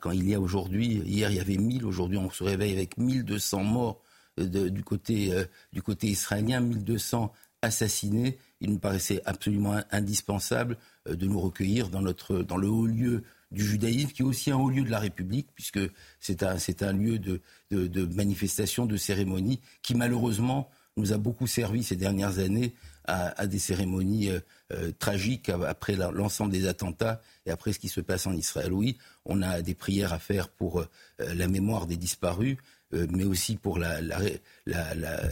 quand 0.00 0.12
il 0.12 0.28
y 0.28 0.34
a 0.34 0.40
aujourd'hui, 0.40 1.02
hier 1.04 1.30
il 1.30 1.36
y 1.36 1.40
avait 1.40 1.56
1000, 1.56 1.84
aujourd'hui 1.84 2.18
on 2.18 2.30
se 2.30 2.44
réveille 2.44 2.72
avec 2.72 2.96
1200 2.98 3.64
morts 3.64 4.00
du, 4.38 4.82
côté, 4.84 5.32
euh, 5.32 5.44
du 5.72 5.82
côté 5.82 6.08
israélien, 6.08 6.60
1200 6.60 7.32
assassinés. 7.62 8.38
Il 8.60 8.70
nous 8.70 8.78
paraissait 8.78 9.22
absolument 9.24 9.80
indispensable 9.90 10.76
euh, 11.08 11.16
de 11.16 11.26
nous 11.26 11.40
recueillir 11.40 11.88
dans, 11.88 12.00
notre, 12.00 12.38
dans 12.38 12.56
le 12.56 12.68
haut 12.68 12.86
lieu 12.86 13.24
du 13.54 13.64
judaïsme, 13.64 14.10
qui 14.10 14.22
est 14.22 14.24
aussi 14.24 14.50
un 14.50 14.56
haut 14.56 14.68
lieu 14.68 14.82
de 14.82 14.90
la 14.90 14.98
République, 14.98 15.48
puisque 15.54 15.80
c'est 16.20 16.42
un, 16.42 16.58
c'est 16.58 16.82
un 16.82 16.92
lieu 16.92 17.18
de, 17.18 17.40
de, 17.70 18.04
manifestation, 18.14 18.86
de 18.86 18.96
cérémonie, 18.96 19.60
qui 19.82 19.94
malheureusement 19.94 20.68
nous 20.96 21.12
a 21.12 21.18
beaucoup 21.18 21.46
servi 21.46 21.82
ces 21.82 21.96
dernières 21.96 22.38
années 22.38 22.74
à, 23.06 23.46
des 23.46 23.58
cérémonies 23.58 24.30
euh, 24.72 24.92
tragiques 24.98 25.50
après 25.50 25.94
l'ensemble 25.96 26.52
des 26.52 26.66
attentats 26.66 27.20
et 27.44 27.50
après 27.50 27.72
ce 27.72 27.78
qui 27.78 27.88
se 27.88 28.00
passe 28.00 28.26
en 28.26 28.32
Israël. 28.32 28.72
Oui, 28.72 28.96
on 29.24 29.42
a 29.42 29.60
des 29.60 29.74
prières 29.74 30.12
à 30.12 30.18
faire 30.18 30.48
pour 30.48 30.84
la 31.18 31.48
mémoire 31.48 31.86
des 31.86 31.96
disparus, 31.96 32.56
euh, 32.94 33.06
mais 33.10 33.24
aussi 33.24 33.56
pour 33.56 33.78
la, 33.78 33.98
euh, 33.98 35.28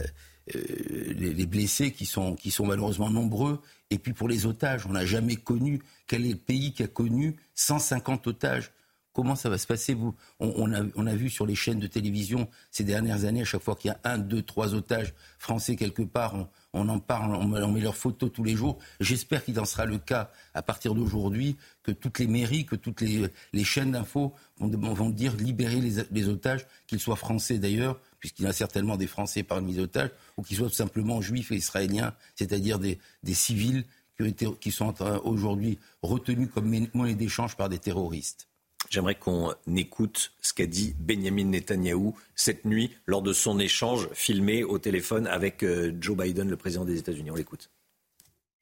les, 0.47 1.45
blessés 1.45 1.91
qui 1.91 2.05
sont, 2.05 2.35
qui 2.35 2.51
sont 2.51 2.65
malheureusement 2.65 3.09
nombreux, 3.09 3.61
et 3.89 3.97
puis 3.97 4.13
pour 4.13 4.27
les 4.27 4.45
otages. 4.45 4.85
On 4.85 4.91
n'a 4.91 5.05
jamais 5.05 5.35
connu, 5.35 5.81
quel 6.07 6.25
est 6.25 6.31
le 6.31 6.35
pays 6.35 6.73
qui 6.73 6.83
a 6.83 6.87
connu 6.87 7.35
150 7.55 8.27
otages? 8.27 8.71
Comment 9.13 9.35
ça 9.35 9.47
va 9.47 9.59
se 9.59 9.67
passer 9.67 9.93
vous? 9.93 10.15
On, 10.39 10.73
a, 10.73 10.81
on, 10.95 11.05
a, 11.05 11.13
vu 11.13 11.29
sur 11.29 11.45
les 11.45 11.53
chaînes 11.53 11.77
de 11.77 11.85
télévision 11.85 12.49
ces 12.71 12.83
dernières 12.83 13.25
années, 13.25 13.41
à 13.41 13.45
chaque 13.45 13.61
fois 13.61 13.75
qu'il 13.75 13.89
y 13.89 13.93
a 13.93 13.99
un, 14.03 14.17
deux, 14.17 14.41
trois 14.41 14.73
otages 14.73 15.13
français 15.37 15.75
quelque 15.75 16.01
part, 16.01 16.47
on, 16.73 16.89
en 16.89 16.97
parle, 16.97 17.35
on, 17.35 17.71
met 17.71 17.79
leurs 17.79 17.95
photos 17.95 18.31
tous 18.33 18.43
les 18.43 18.55
jours. 18.55 18.79
J'espère 18.99 19.45
qu'il 19.45 19.59
en 19.59 19.65
sera 19.65 19.85
le 19.85 19.99
cas 19.99 20.31
à 20.55 20.63
partir 20.63 20.95
d'aujourd'hui, 20.95 21.57
que 21.83 21.91
toutes 21.91 22.17
les 22.17 22.25
mairies, 22.25 22.65
que 22.65 22.75
toutes 22.75 23.01
les, 23.01 23.63
chaînes 23.63 23.91
d'infos 23.91 24.33
vont, 24.59 25.09
dire 25.11 25.35
libérer 25.35 25.79
les, 25.79 26.27
otages, 26.27 26.65
qu'ils 26.87 26.99
soient 26.99 27.15
français 27.15 27.59
d'ailleurs, 27.59 27.99
puisqu'il 28.23 28.43
y 28.43 28.47
a 28.47 28.53
certainement 28.53 28.95
des 28.95 29.07
Français 29.07 29.43
parmi 29.43 29.73
les 29.73 29.79
otages, 29.81 30.09
ou 30.37 30.43
qu'ils 30.43 30.55
soient 30.55 30.69
tout 30.69 30.75
simplement 30.75 31.19
juifs 31.19 31.51
et 31.51 31.57
israéliens, 31.57 32.13
c'est-à-dire 32.35 32.79
des, 32.79 32.97
civils 33.33 33.83
qui, 34.17 34.33
qui 34.61 34.71
sont 34.71 34.93
aujourd'hui 35.25 35.77
retenus 36.01 36.47
comme 36.53 36.73
monnaie 36.93 37.15
d'échange 37.15 37.57
par 37.57 37.67
des 37.67 37.79
terroristes. 37.79 38.47
J'aimerais 38.89 39.15
qu'on 39.15 39.53
écoute 39.75 40.31
ce 40.41 40.53
qu'a 40.53 40.65
dit 40.65 40.95
Benjamin 40.97 41.43
Netanyahou 41.43 42.15
cette 42.33 42.63
nuit 42.63 42.91
lors 43.07 43.23
de 43.23 43.33
son 43.33 43.59
échange 43.59 44.07
filmé 44.13 44.63
au 44.63 44.79
téléphone 44.79 45.27
avec 45.27 45.61
euh, 45.61 45.91
Joe 45.99 46.15
Biden, 46.15 46.49
le 46.49 46.55
président 46.55 46.85
des 46.85 46.97
États-Unis. 46.97 47.29
On 47.29 47.35
l'écoute. 47.35 47.71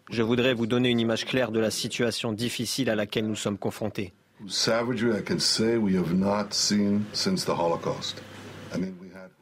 Je 0.10 0.24
voudrais 0.24 0.56
vous 0.56 0.66
donner 0.66 0.90
une 0.90 1.00
image 1.00 1.26
claire 1.26 1.52
de 1.52 1.60
la 1.60 1.70
situation 1.70 2.34
difficile 2.34 2.90
à 2.90 2.96
laquelle 2.96 3.28
nous 3.28 3.36
sommes 3.36 3.60
confrontés. 3.60 4.12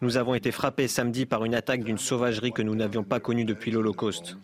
Nous 0.01 0.17
avons 0.17 0.33
été 0.33 0.51
frappés 0.51 0.87
samedi 0.87 1.25
par 1.25 1.43
une 1.43 1.55
attaque 1.55 1.83
d'une 1.83 1.97
sauvagerie 1.97 2.53
que 2.53 2.61
nous 2.61 2.75
n'avions 2.75 3.03
pas 3.03 3.19
connue 3.19 3.45
depuis 3.45 3.71
l'Holocauste. 3.71 4.37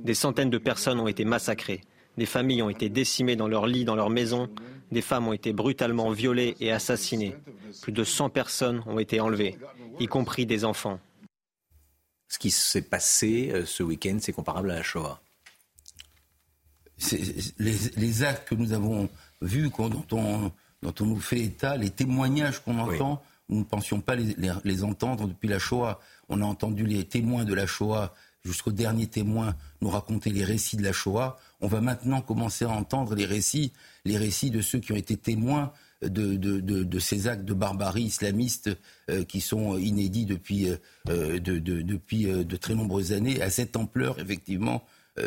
Des 0.00 0.14
centaines 0.14 0.50
de 0.50 0.58
personnes 0.58 1.00
ont 1.00 1.08
été 1.08 1.24
massacrées. 1.24 1.80
Des 2.18 2.26
familles 2.26 2.62
ont 2.62 2.68
été 2.68 2.90
décimées 2.90 3.36
dans 3.36 3.48
leurs 3.48 3.66
lits, 3.66 3.86
dans 3.86 3.94
leurs 3.94 4.10
maisons. 4.10 4.50
Des 4.90 5.00
femmes 5.00 5.28
ont 5.28 5.32
été 5.32 5.54
brutalement 5.54 6.10
violées 6.10 6.56
et 6.60 6.70
assassinées. 6.70 7.34
Plus 7.80 7.92
de 7.92 8.04
100 8.04 8.28
personnes 8.28 8.82
ont 8.86 8.98
été 8.98 9.20
enlevées, 9.20 9.58
y 9.98 10.06
compris 10.06 10.44
des 10.44 10.66
enfants. 10.66 11.00
Ce 12.28 12.38
qui 12.38 12.50
s'est 12.50 12.82
passé 12.82 13.50
euh, 13.52 13.64
ce 13.64 13.82
week-end, 13.82 14.18
c'est 14.20 14.32
comparable 14.32 14.70
à 14.70 14.76
la 14.76 14.82
Shoah. 14.82 15.20
Les, 17.58 18.22
actes 18.22 18.48
que 18.48 18.54
nous 18.54 18.72
avons 18.72 19.08
vus, 19.40 19.70
dont 19.70 20.06
on, 20.12 20.52
dont 20.82 20.94
on 21.00 21.06
nous 21.06 21.20
fait 21.20 21.40
état, 21.40 21.76
les 21.76 21.90
témoignages 21.90 22.60
qu'on 22.60 22.78
entend, 22.78 23.22
nous 23.52 23.60
ne 23.60 23.64
pensions 23.64 24.00
pas 24.00 24.16
les, 24.16 24.84
entendre 24.84 25.28
depuis 25.28 25.48
la 25.48 25.58
Shoah. 25.58 26.00
On 26.28 26.40
a 26.40 26.44
entendu 26.44 26.86
les 26.86 27.04
témoins 27.04 27.44
de 27.44 27.54
la 27.54 27.66
Shoah 27.66 28.14
jusqu'au 28.44 28.72
dernier 28.72 29.06
témoin 29.06 29.54
nous 29.80 29.90
raconter 29.90 30.30
les 30.30 30.44
récits 30.44 30.76
de 30.76 30.82
la 30.82 30.92
Shoah. 30.92 31.38
On 31.60 31.68
va 31.68 31.80
maintenant 31.80 32.22
commencer 32.22 32.64
à 32.64 32.70
entendre 32.70 33.14
les 33.14 33.26
récits, 33.26 33.72
les 34.04 34.16
récits 34.16 34.50
de 34.50 34.60
ceux 34.60 34.80
qui 34.80 34.92
ont 34.92 34.96
été 34.96 35.16
témoins 35.16 35.72
de, 36.02 36.98
ces 36.98 37.28
actes 37.28 37.44
de 37.44 37.54
barbarie 37.54 38.04
islamiste 38.04 38.70
euh, 39.08 39.22
qui 39.24 39.40
sont 39.40 39.78
inédits 39.78 40.24
depuis, 40.24 40.68
euh, 40.68 40.76
euh, 41.08 41.38
de 41.38 42.56
très 42.56 42.74
nombreuses 42.74 43.12
années. 43.12 43.40
À 43.42 43.50
cette 43.50 43.76
ampleur, 43.76 44.18
effectivement, 44.18 44.82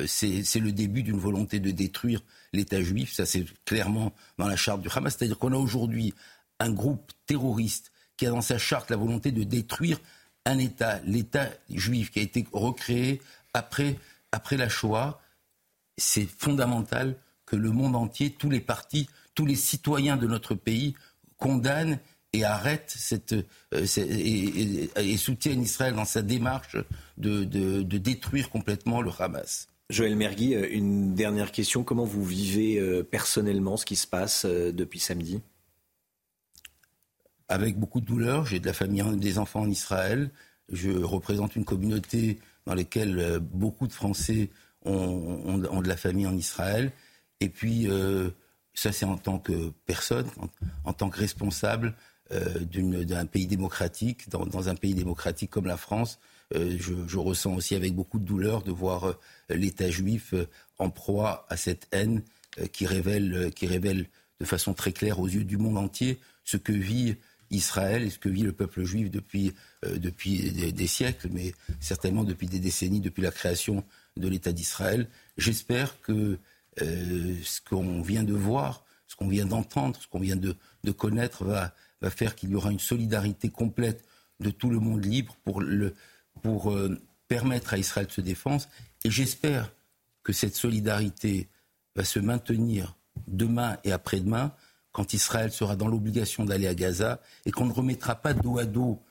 c'est 0.07 0.59
le 0.59 0.71
début 0.71 1.03
d'une 1.03 1.19
volonté 1.19 1.59
de 1.59 1.69
détruire 1.69 2.21
l'État 2.53 2.81
juif. 2.81 3.13
Ça, 3.13 3.27
c'est 3.27 3.45
clairement 3.65 4.13
dans 4.39 4.47
la 4.47 4.55
charte 4.55 4.81
du 4.81 4.89
Hamas. 4.93 5.15
C'est-à-dire 5.15 5.37
qu'on 5.37 5.53
a 5.53 5.57
aujourd'hui 5.57 6.13
un 6.59 6.71
groupe 6.71 7.11
terroriste 7.27 7.91
qui 8.17 8.25
a 8.25 8.29
dans 8.29 8.41
sa 8.41 8.57
charte 8.57 8.89
la 8.89 8.97
volonté 8.97 9.31
de 9.31 9.43
détruire 9.43 9.99
un 10.45 10.57
État, 10.57 10.99
l'État 11.05 11.49
juif 11.69 12.11
qui 12.11 12.19
a 12.19 12.23
été 12.23 12.45
recréé 12.51 13.21
après, 13.53 13.97
après 14.31 14.57
la 14.57 14.69
Shoah. 14.69 15.19
C'est 15.97 16.27
fondamental 16.27 17.15
que 17.45 17.55
le 17.55 17.71
monde 17.71 17.95
entier, 17.95 18.31
tous 18.31 18.49
les 18.49 18.59
partis, 18.59 19.07
tous 19.33 19.45
les 19.45 19.55
citoyens 19.55 20.17
de 20.17 20.27
notre 20.27 20.55
pays 20.55 20.95
condamnent 21.37 21.99
et 22.33 22.43
arrêtent 22.43 22.93
cette, 22.95 23.33
euh, 23.73 23.85
et, 23.97 25.17
soutiennent 25.17 25.61
Israël 25.61 25.95
dans 25.95 26.05
sa 26.05 26.21
démarche 26.21 26.77
de, 27.17 27.43
de, 27.43 27.97
détruire 27.97 28.49
complètement 28.49 29.01
le 29.01 29.11
Hamas. 29.17 29.67
Joël 29.89 30.15
Mergui, 30.15 30.55
euh, 30.55 30.67
une 30.69 31.13
dernière 31.13 31.51
question. 31.51 31.83
Comment 31.83 32.03
vous 32.03 32.25
vivez 32.25 32.77
euh, 32.77 33.03
personnellement 33.03 33.77
ce 33.77 33.85
qui 33.85 33.95
se 33.95 34.07
passe 34.07 34.45
depuis 34.45 34.99
samedi? 34.99 35.41
Avec 37.47 37.77
beaucoup 37.77 38.01
de 38.01 38.05
douleur. 38.05 38.45
J'ai 38.45 38.59
de 38.59 38.65
la 38.65 38.73
famille, 38.73 39.03
des 39.17 39.37
enfants 39.37 39.61
en 39.61 39.69
Israël. 39.69 40.29
Je 40.71 40.91
représente 40.91 41.55
une 41.55 41.65
communauté 41.65 42.39
dans 42.65 42.73
laquelle 42.73 43.19
euh, 43.19 43.39
beaucoup 43.39 43.87
de 43.87 43.93
Français 43.93 44.49
ont, 44.83 45.57
de 45.57 45.87
la 45.87 45.97
famille 45.97 46.27
en 46.27 46.37
Israël. 46.37 46.91
Et 47.39 47.49
puis, 47.49 47.89
euh, 47.89 48.29
ça 48.73 48.91
c'est 48.91 49.05
en 49.05 49.17
tant 49.17 49.39
que 49.39 49.71
personne, 49.85 50.27
en, 50.83 50.93
tant 50.93 51.09
que 51.09 51.17
responsable 51.17 51.95
euh, 52.31 52.59
d'un 52.59 53.25
pays 53.25 53.47
démocratique, 53.47 54.29
dans, 54.29 54.69
un 54.69 54.75
pays 54.75 54.93
démocratique 54.93 55.49
comme 55.49 55.65
la 55.65 55.77
France. 55.77 56.19
je, 56.53 57.17
ressens 57.17 57.55
aussi 57.55 57.73
avec 57.73 57.95
beaucoup 57.95 58.19
de 58.19 58.25
douleur 58.25 58.61
de 58.61 58.71
voir 58.71 59.15
l'État 59.49 59.89
juif 59.89 60.35
en 60.77 60.91
proie 60.91 61.47
à 61.49 61.57
cette 61.57 61.87
haine 61.91 62.21
qui, 62.71 62.85
révèle, 62.85 63.51
qui 63.55 63.65
révèle 63.65 64.05
de 64.39 64.45
façon 64.45 64.73
très 64.75 64.91
claire 64.91 65.19
aux 65.19 65.27
yeux 65.27 65.43
du 65.43 65.57
monde 65.57 65.77
entier 65.79 66.19
ce 66.43 66.57
que 66.57 66.71
vit 66.71 67.15
Israël 67.51 68.03
et 68.03 68.09
ce 68.09 68.19
que 68.19 68.29
vit 68.29 68.43
le 68.43 68.51
peuple 68.51 68.83
juif 68.83 69.09
depuis, 69.11 69.53
euh, 69.85 69.97
depuis 69.97 70.51
des, 70.51 70.87
siècles, 70.87 71.29
mais 71.31 71.53
certainement 71.79 72.23
depuis 72.23 72.47
des 72.47 72.59
décennies, 72.59 73.01
depuis 73.01 73.21
la 73.21 73.31
création 73.31 73.83
de 74.17 74.27
l'État 74.27 74.51
d'Israël. 74.51 75.07
J'espère 75.37 76.01
que 76.01 76.37
euh, 76.81 77.35
ce 77.43 77.61
qu'on 77.61 78.01
vient 78.01 78.23
de 78.23 78.33
voir, 78.33 78.85
ce 79.07 79.15
qu'on 79.15 79.27
vient 79.27 79.45
d'entendre, 79.45 79.99
ce 80.01 80.07
qu'on 80.07 80.19
vient 80.19 80.35
de, 80.35 80.55
connaître 80.91 81.45
va, 81.45 81.73
va 82.01 82.09
faire 82.09 82.35
qu'il 82.35 82.51
y 82.51 82.55
aura 82.55 82.71
une 82.71 82.79
solidarité 82.79 83.49
complète 83.49 84.03
de 84.39 84.49
tout 84.49 84.69
le 84.69 84.79
monde 84.79 85.05
libre 85.05 85.37
pour, 85.43 85.61
le, 85.61 85.93
pour 86.41 86.71
euh, 86.71 86.99
permettre 87.27 87.73
à 87.73 87.77
Israël 87.77 88.07
de 88.07 88.11
se 88.11 88.21
défendre. 88.21 88.65
Et 89.03 89.11
j'espère 89.11 89.71
que 90.23 90.33
cette 90.33 90.55
solidarité 90.55 91.49
va 91.95 92.03
se 92.03 92.19
maintenir 92.19 92.97
demain 93.27 93.77
et 93.83 93.91
après-demain 93.91 94.53
quand 94.95 95.13
Israël 95.13 95.51
sera 95.51 95.75
dans 95.75 95.89
l'obligation 95.89 96.45
d'aller 96.45 96.67
à 96.67 96.73
Gaza 96.73 97.19
et 97.45 97.51
qu'on 97.51 97.65
ne 97.65 97.73
remettra 97.73 98.15
pas 98.15 98.33
dos 98.33 98.59
à 98.59 98.63
dos 98.63 99.03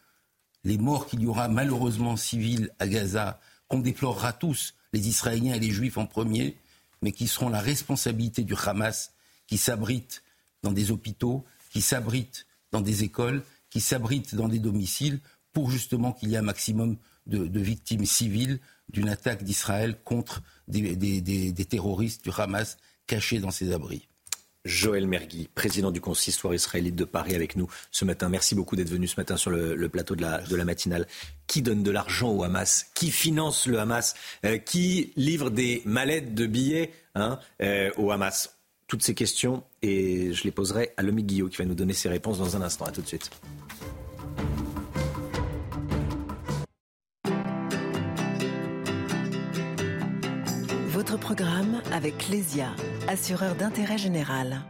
les 0.65 0.79
morts 0.79 1.07
qu'il 1.07 1.21
y 1.21 1.27
aura 1.27 1.47
malheureusement 1.49 2.17
civils 2.17 2.71
à 2.79 2.89
Gaza, 2.89 3.39
qu'on 3.69 3.81
déplorera 3.81 4.33
tous, 4.33 4.73
les 4.95 5.09
Israéliens 5.09 5.53
et 5.53 5.61
les 5.61 5.71
Juifs 5.71 5.99
en 5.99 6.07
premier, 6.07 6.57
mais 7.03 7.13
qui 7.13 7.29
seront 7.29 7.51
la 7.51 7.61
responsabilité 7.61 8.45
du 8.45 8.55
Hamas, 8.55 9.13
qui 9.47 9.59
s'abrite 9.59 10.23
dans 10.63 10.73
des 10.73 10.91
hôpitaux, 10.91 11.45
qui 11.69 11.83
s'abrite 11.83 12.47
dans 12.73 12.81
des 12.81 13.05
écoles, 13.05 13.43
qui 13.69 13.83
s'abritent 13.83 14.35
dans 14.35 14.49
des 14.49 14.61
domiciles, 14.61 15.21
pour 15.53 15.71
justement 15.71 16.13
qu'il 16.13 16.31
y 16.31 16.35
ait 16.35 16.39
un 16.39 16.43
maximum 16.43 16.97
de, 17.27 17.61
victimes 17.61 18.07
civiles 18.07 18.59
d'une 18.89 19.11
attaque 19.11 19.45
d'Israël 19.45 19.99
contre 20.03 20.43
des 20.67 21.67
terroristes 21.69 22.25
du 22.25 22.31
Hamas 22.35 22.79
cachés 23.07 23.39
dans 23.39 23.51
ces 23.51 23.71
abris. 23.71 24.09
Joël 24.65 25.07
Mergui, 25.07 25.49
président 25.55 25.91
du 25.91 26.01
consistoire 26.01 26.55
israélite 26.55 26.97
de 26.97 27.05
Paris 27.05 27.35
avec 27.35 27.57
nous 27.57 27.69
ce 27.91 28.05
matin. 28.05 28.29
Merci 28.29 28.55
beaucoup 28.55 28.77
d'être 28.77 28.89
venu 28.89 29.07
ce 29.07 29.19
matin 29.19 29.37
sur 29.37 29.51
le, 29.51 29.89
plateau 29.89 30.17
de 30.17 30.23
la, 30.23 30.65
matinale. 30.65 31.07
Qui 31.47 31.61
donne 31.61 31.83
de 31.83 31.91
l'argent 31.91 32.31
au 32.31 32.45
Hamas? 32.45 32.87
Qui 32.95 33.11
finance 33.11 33.67
le 33.67 33.79
Hamas? 33.79 34.15
Euh, 34.45 34.57
Qui 34.59 35.13
livre 35.17 35.51
des 35.51 35.83
mallettes 35.85 36.35
de 36.35 36.47
billets 36.47 36.93
hein, 37.15 37.39
euh, 37.63 37.91
au 37.99 38.11
Hamas? 38.11 38.57
Toutes 38.87 39.03
ces 39.03 39.15
questions 39.15 39.65
et 39.83 40.33
je 40.33 40.45
les 40.45 40.51
poserai 40.51 40.93
à 40.97 41.03
Lomi 41.03 41.25
Guillot 41.25 41.49
qui 41.49 41.57
va 41.57 41.65
nous 41.65 41.75
donner 41.75 41.95
ses 41.95 42.09
réponses 42.09 42.39
dans 42.39 42.57
un 42.57 42.63
instant. 42.63 42.85
À 42.85 42.91
tout 42.91 43.03
de 43.03 43.07
suite. 43.07 43.31
Programme 51.25 51.81
avec 51.91 52.29
Lesia, 52.29 52.69
assureur 53.09 53.55
d'intérêt 53.55 53.97
général. 53.97 54.61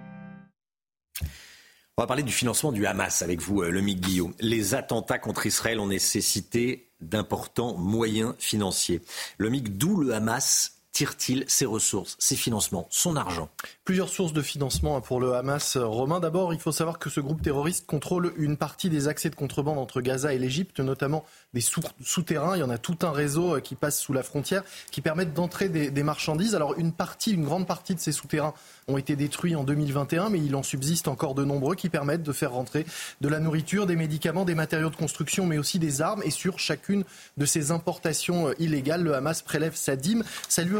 On 1.96 2.02
va 2.02 2.06
parler 2.06 2.22
du 2.22 2.32
financement 2.32 2.70
du 2.70 2.86
Hamas 2.86 3.22
avec 3.22 3.40
vous, 3.40 3.62
euh, 3.62 3.70
le 3.70 3.80
Guillaume. 3.80 4.34
Les 4.38 4.76
attentats 4.76 5.18
contre 5.18 5.46
Israël 5.46 5.80
ont 5.80 5.88
nécessité 5.88 6.92
d'importants 7.00 7.76
moyens 7.76 8.36
financiers. 8.38 9.02
Le 9.36 9.50
d'où 9.76 9.96
le 10.00 10.14
Hamas 10.14 10.83
tire-t-il 10.94 11.44
ses 11.48 11.66
ressources, 11.66 12.16
ses 12.18 12.36
financements, 12.36 12.86
son 12.88 13.16
argent? 13.16 13.50
Plusieurs 13.84 14.08
sources 14.08 14.32
de 14.32 14.40
financement 14.40 15.00
pour 15.00 15.20
le 15.20 15.34
Hamas 15.34 15.76
romain. 15.76 16.20
D'abord, 16.20 16.54
il 16.54 16.60
faut 16.60 16.72
savoir 16.72 16.98
que 16.98 17.10
ce 17.10 17.20
groupe 17.20 17.42
terroriste 17.42 17.84
contrôle 17.86 18.32
une 18.38 18.56
partie 18.56 18.88
des 18.88 19.08
accès 19.08 19.28
de 19.28 19.34
contrebande 19.34 19.78
entre 19.78 20.00
Gaza 20.00 20.32
et 20.32 20.38
l'Égypte, 20.38 20.80
notamment 20.80 21.24
des 21.52 21.60
souterrains. 21.60 22.56
Il 22.56 22.60
y 22.60 22.62
en 22.62 22.70
a 22.70 22.78
tout 22.78 22.98
un 23.02 23.10
réseau 23.10 23.56
euh, 23.56 23.60
qui 23.60 23.74
passe 23.74 23.98
sous 23.98 24.12
la 24.12 24.22
frontière, 24.22 24.62
qui 24.90 25.00
permettent 25.00 25.34
d'entrer 25.34 25.68
des, 25.68 26.02
marchandises. 26.02 26.54
Alors 26.54 26.78
une 26.78 26.92
partie, 26.92 27.32
une 27.32 27.44
grande 27.44 27.66
partie 27.66 27.94
de 27.94 28.00
ces 28.00 28.12
souterrains 28.12 28.54
ont 28.86 28.96
été 28.96 29.16
détruits 29.16 29.56
en 29.56 29.64
2021, 29.64 30.30
mais 30.30 30.38
il 30.38 30.54
en 30.54 30.62
subsiste 30.62 31.08
encore 31.08 31.34
de 31.34 31.44
nombreux 31.44 31.74
qui 31.74 31.88
permettent 31.88 32.22
de 32.22 32.32
faire 32.32 32.52
rentrer 32.52 32.86
de 33.20 33.28
la 33.28 33.40
nourriture, 33.40 33.86
des 33.86 33.96
médicaments, 33.96 34.44
des 34.44 34.54
matériaux 34.54 34.90
de 34.90 34.96
construction, 34.96 35.46
mais 35.46 35.58
aussi 35.58 35.78
des 35.78 36.02
armes. 36.02 36.22
Et 36.24 36.30
sur 36.30 36.58
chacune 36.58 37.04
de 37.36 37.46
ces 37.46 37.72
importations 37.72 38.48
euh, 38.48 38.54
illégales, 38.60 39.02
le 39.02 39.14
Hamas 39.14 39.42
prélève 39.42 39.74
sa 39.74 39.96
dîme. 39.96 40.22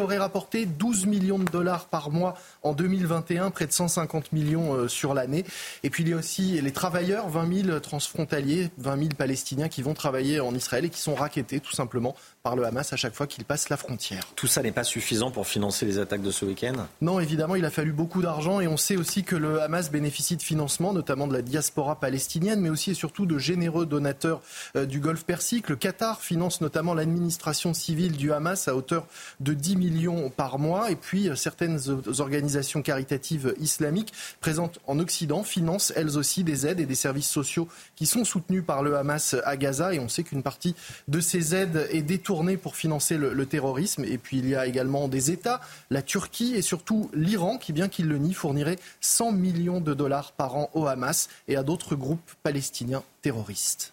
Aurait 0.05 0.19
rapporté 0.19 0.67
12 0.67 1.07
millions 1.07 1.39
de 1.39 1.45
dollars 1.45 1.87
par 1.87 2.11
mois 2.11 2.35
en 2.63 2.73
2021, 2.73 3.51
près 3.51 3.67
de 3.67 3.73
150 3.73 4.33
millions 4.33 4.75
euh, 4.75 4.89
sur 4.89 5.15
l'année. 5.15 5.45
Et 5.83 5.91
puis 5.91 6.03
il 6.05 6.11
y 6.11 6.13
a 6.13 6.17
aussi 6.17 6.61
les 6.61 6.73
travailleurs, 6.73 7.29
20 7.29 7.65
000 7.67 7.81
transfrontaliers, 7.81 8.71
20 8.79 8.97
000 8.97 9.09
Palestiniens 9.17 9.69
qui 9.69 9.83
vont 9.83 9.95
travailler 9.95 10.41
en 10.41 10.55
Israël 10.55 10.85
et 10.85 10.91
qui 10.91 11.01
sont 11.01 11.15
raquettés 11.15 11.61
tout 11.61 11.73
simplement 11.73 12.15
par 12.45 12.57
le 12.57 12.67
Hamas 12.67 12.93
à 12.93 12.97
chaque 12.97 13.15
fois 13.15 13.27
qu'il 13.27 13.47
passe 13.47 13.71
la 13.71 13.79
frontière. 13.79 14.27
Tout 14.37 14.47
ça 14.47 14.63
n'est 14.63 14.71
pas 14.71 14.85
suffisant 14.85 15.31
pour 15.31 15.47
financer 15.47 15.87
les 15.87 15.99
attaques 15.99 16.21
de 16.21 16.31
ce 16.31 16.45
week-end? 16.45 16.75
Non, 17.01 17.19
évidemment, 17.19 17.55
il 17.55 17.65
a 17.65 17.71
fallu 17.71 17.91
beaucoup 17.91 18.21
d'argent 18.21 18.61
et 18.61 18.69
on 18.69 18.77
sait 18.77 18.99
aussi 18.99 19.25
que 19.25 19.35
le 19.35 19.63
Hamas 19.63 19.91
bénéficie 19.91 20.37
de 20.37 20.43
financement, 20.43 20.93
notamment 20.93 21.27
de 21.27 21.33
la 21.33 21.41
diaspora 21.41 21.99
palestinienne, 21.99 22.61
mais 22.61 22.69
aussi 22.69 22.91
et 22.91 22.95
surtout 22.95 23.25
de 23.25 23.39
généreux 23.39 23.87
donateurs 23.87 24.43
euh, 24.77 24.85
du 24.85 25.01
Golfe 25.01 25.25
Persique. 25.25 25.71
Le 25.71 25.77
Qatar 25.77 26.21
finance 26.21 26.61
notamment 26.61 26.93
l'administration 26.93 27.73
civile 27.73 28.13
du 28.13 28.31
Hamas 28.31 28.69
à 28.69 28.77
hauteur 28.77 29.07
de 29.41 29.55
10 29.55 29.77
millions 29.77 30.29
par 30.29 30.59
mois 30.59 30.91
et 30.91 30.97
puis 30.97 31.31
euh, 31.31 31.37
certaines 31.37 31.81
organisations 32.19 32.83
caritatives 32.83 33.55
islamiques 33.59 34.13
présentes 34.43 34.81
en 34.87 34.99
Occident 34.99 35.45
financent 35.45 35.95
elles 35.97 36.19
aussi 36.19 36.45
des 36.45 36.67
aides 36.67 36.81
et 36.81 36.85
des 36.85 36.95
services 36.95 37.31
sociaux 37.31 37.69
qui 37.97 38.05
sont 38.05 38.27
soutenus 38.27 38.65
par 38.67 38.83
le 38.83 38.99
Hamas 38.99 39.35
à 39.47 39.57
Gaza 39.57 39.95
et 39.95 39.99
on 39.99 40.11
sait 40.11 40.25
qu'une 40.25 40.43
partie 40.43 40.75
de 41.09 41.21
ces 41.21 41.55
aides 41.55 41.89
est 41.91 42.03
détournée 42.03 42.34
pour 42.61 42.77
financer 42.77 43.17
le, 43.17 43.47
terrorisme. 43.47 44.05
Et 44.05 44.19
puis 44.19 44.39
il 44.39 44.49
y 44.49 44.55
a 44.55 44.67
également 44.67 45.09
des 45.09 45.31
États, 45.31 45.61
la 45.91 46.03
Turquie 46.03 46.55
et 46.55 46.63
surtout 46.63 47.11
l'Iran, 47.15 47.59
qui, 47.59 47.73
bien 47.73 47.89
qu'il 47.89 48.07
le 48.07 48.19
nie, 48.19 48.35
fournirait 48.35 48.79
100 49.01 49.33
millions 49.33 49.81
de 49.81 49.95
dollars 49.95 50.33
par 50.33 50.57
an 50.57 50.71
au 50.75 50.87
Hamas 50.87 51.29
et 51.49 51.57
à 51.57 51.63
d'autres 51.63 51.95
groupes 51.95 52.33
palestiniens 52.43 53.03
terroristes. 53.23 53.93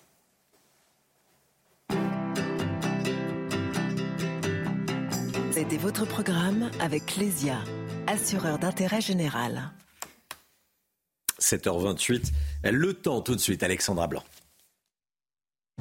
C'était 5.51 5.77
votre 5.77 6.05
programme 6.05 6.72
avec 6.80 7.18
Lesia, 7.18 7.59
assureur 8.07 8.57
d'intérêt 8.57 9.01
général. 9.01 9.72
7h28, 11.39 12.31
le 12.72 12.93
temps 12.93 13.22
tout 13.22 13.35
de 13.35 13.41
suite, 13.41 13.61
Alexandra 13.63 14.07
Blanc. 14.07 14.23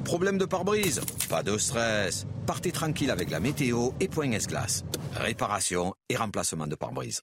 Problème 0.03 0.37
de 0.37 0.45
pare-brise? 0.45 1.01
Pas 1.29 1.43
de 1.43 1.57
stress. 1.57 2.25
Partez 2.45 2.71
tranquille 2.71 3.11
avec 3.11 3.29
la 3.29 3.39
météo 3.39 3.91
et 3.99 4.07
Point 4.07 4.31
S-Glace. 4.31 4.83
Réparation 5.15 5.93
et 6.09 6.15
remplacement 6.15 6.67
de 6.67 6.75
pare-brise. 6.75 7.21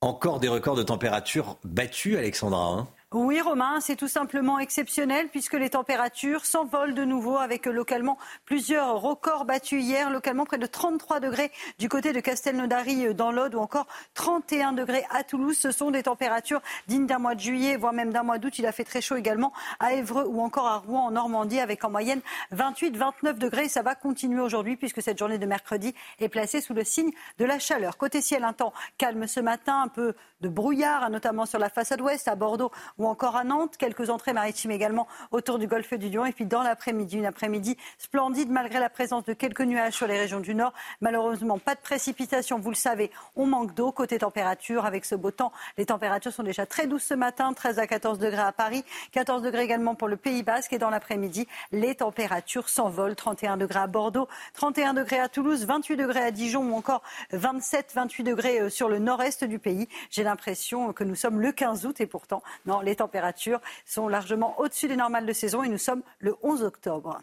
Encore 0.00 0.40
des 0.40 0.48
records 0.48 0.76
de 0.76 0.82
température 0.82 1.58
battus, 1.64 2.18
Alexandra. 2.18 2.66
Hein? 2.66 2.88
Oui, 3.14 3.40
Romain, 3.40 3.78
c'est 3.80 3.94
tout 3.94 4.08
simplement 4.08 4.58
exceptionnel 4.58 5.28
puisque 5.28 5.54
les 5.54 5.70
températures 5.70 6.44
s'envolent 6.44 6.94
de 6.94 7.04
nouveau 7.04 7.36
avec 7.38 7.66
localement 7.66 8.18
plusieurs 8.44 9.00
records 9.00 9.44
battus 9.44 9.84
hier. 9.84 10.10
Localement, 10.10 10.44
près 10.44 10.58
de 10.58 10.66
33 10.66 11.20
degrés 11.20 11.52
du 11.78 11.88
côté 11.88 12.12
de 12.12 12.18
Castelnaudary 12.18 13.06
euh, 13.06 13.14
dans 13.14 13.30
l'Aude 13.30 13.54
ou 13.54 13.60
encore 13.60 13.86
31 14.14 14.72
degrés 14.72 15.04
à 15.10 15.22
Toulouse. 15.22 15.56
Ce 15.56 15.70
sont 15.70 15.92
des 15.92 16.02
températures 16.02 16.60
dignes 16.88 17.06
d'un 17.06 17.20
mois 17.20 17.36
de 17.36 17.40
juillet, 17.40 17.76
voire 17.76 17.92
même 17.92 18.12
d'un 18.12 18.24
mois 18.24 18.38
d'août. 18.38 18.58
Il 18.58 18.66
a 18.66 18.72
fait 18.72 18.82
très 18.82 19.00
chaud 19.00 19.14
également 19.14 19.52
à 19.78 19.92
Évreux 19.92 20.26
ou 20.26 20.40
encore 20.40 20.66
à 20.66 20.78
Rouen 20.78 21.06
en 21.06 21.10
Normandie 21.12 21.60
avec 21.60 21.84
en 21.84 21.90
moyenne 21.90 22.20
28-29 22.52 23.38
degrés. 23.38 23.68
Ça 23.68 23.82
va 23.82 23.94
continuer 23.94 24.40
aujourd'hui 24.40 24.76
puisque 24.76 25.02
cette 25.02 25.20
journée 25.20 25.38
de 25.38 25.46
mercredi 25.46 25.94
est 26.18 26.28
placée 26.28 26.60
sous 26.60 26.74
le 26.74 26.82
signe 26.82 27.12
de 27.38 27.44
la 27.44 27.60
chaleur. 27.60 27.96
Côté 27.96 28.20
ciel, 28.20 28.42
un 28.42 28.54
temps 28.54 28.72
calme 28.98 29.28
ce 29.28 29.38
matin, 29.38 29.82
un 29.82 29.88
peu 29.88 30.14
de 30.40 30.48
brouillard, 30.48 31.08
notamment 31.10 31.46
sur 31.46 31.60
la 31.60 31.70
façade 31.70 32.00
ouest 32.00 32.26
à 32.26 32.34
Bordeaux 32.34 32.72
encore 33.08 33.36
à 33.36 33.44
Nantes. 33.44 33.76
Quelques 33.76 34.10
entrées 34.10 34.32
maritimes 34.32 34.70
également 34.70 35.06
autour 35.30 35.58
du 35.58 35.66
golfe 35.66 35.94
du 35.94 36.08
Lion. 36.08 36.24
Et 36.26 36.32
puis 36.32 36.44
dans 36.44 36.62
l'après-midi, 36.62 37.18
une 37.18 37.26
après-midi 37.26 37.76
splendide 37.98 38.50
malgré 38.50 38.80
la 38.80 38.90
présence 38.90 39.24
de 39.24 39.32
quelques 39.32 39.62
nuages 39.62 39.94
sur 39.94 40.06
les 40.06 40.18
régions 40.18 40.40
du 40.40 40.54
nord. 40.54 40.72
Malheureusement, 41.00 41.58
pas 41.58 41.74
de 41.74 41.80
précipitation. 41.80 42.58
Vous 42.58 42.70
le 42.70 42.76
savez, 42.76 43.10
on 43.36 43.46
manque 43.46 43.74
d'eau. 43.74 43.92
Côté 43.92 44.18
température, 44.18 44.84
avec 44.84 45.04
ce 45.04 45.14
beau 45.14 45.30
temps, 45.30 45.52
les 45.78 45.86
températures 45.86 46.32
sont 46.32 46.42
déjà 46.42 46.66
très 46.66 46.86
douces 46.86 47.04
ce 47.04 47.14
matin. 47.14 47.52
13 47.52 47.78
à 47.78 47.86
14 47.86 48.18
degrés 48.18 48.42
à 48.42 48.52
Paris, 48.52 48.84
14 49.12 49.42
degrés 49.42 49.64
également 49.64 49.94
pour 49.94 50.08
le 50.08 50.16
Pays 50.16 50.42
Basque. 50.42 50.72
Et 50.72 50.78
dans 50.78 50.90
l'après-midi, 50.90 51.46
les 51.72 51.94
températures 51.94 52.68
s'envolent. 52.68 53.16
31 53.16 53.56
degrés 53.56 53.80
à 53.80 53.86
Bordeaux, 53.86 54.28
31 54.54 54.94
degrés 54.94 55.18
à 55.18 55.28
Toulouse, 55.28 55.64
28 55.64 55.96
degrés 55.96 56.22
à 56.22 56.30
Dijon 56.30 56.70
ou 56.70 56.74
encore 56.74 57.02
27, 57.32 57.92
28 57.94 58.24
degrés 58.24 58.60
euh, 58.60 58.70
sur 58.70 58.88
le 58.88 58.98
nord-est 58.98 59.44
du 59.44 59.58
pays. 59.58 59.88
J'ai 60.10 60.22
l'impression 60.22 60.92
que 60.92 61.04
nous 61.04 61.14
sommes 61.14 61.40
le 61.40 61.52
15 61.52 61.86
août 61.86 62.00
et 62.00 62.06
pourtant, 62.06 62.42
non, 62.66 62.80
les 62.80 62.93
températures 62.96 63.60
sont 63.84 64.08
largement 64.08 64.58
au-dessus 64.60 64.88
des 64.88 64.96
normales 64.96 65.26
de 65.26 65.32
saison 65.32 65.62
et 65.62 65.68
nous 65.68 65.78
sommes 65.78 66.02
le 66.18 66.34
11 66.42 66.62
octobre. 66.62 67.20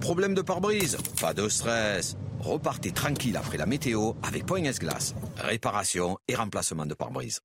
Problème 0.00 0.34
de 0.34 0.42
pare-brise 0.42 0.96
Pas 1.20 1.34
de 1.34 1.48
stress. 1.48 2.16
Repartez 2.40 2.92
tranquille 2.92 3.36
après 3.36 3.58
la 3.58 3.66
météo 3.66 4.12
avec 4.22 4.46
Point 4.46 4.62
Glace. 4.62 5.14
Réparation 5.36 6.18
et 6.28 6.36
remplacement 6.36 6.86
de 6.86 6.94
pare-brise. 6.94 7.40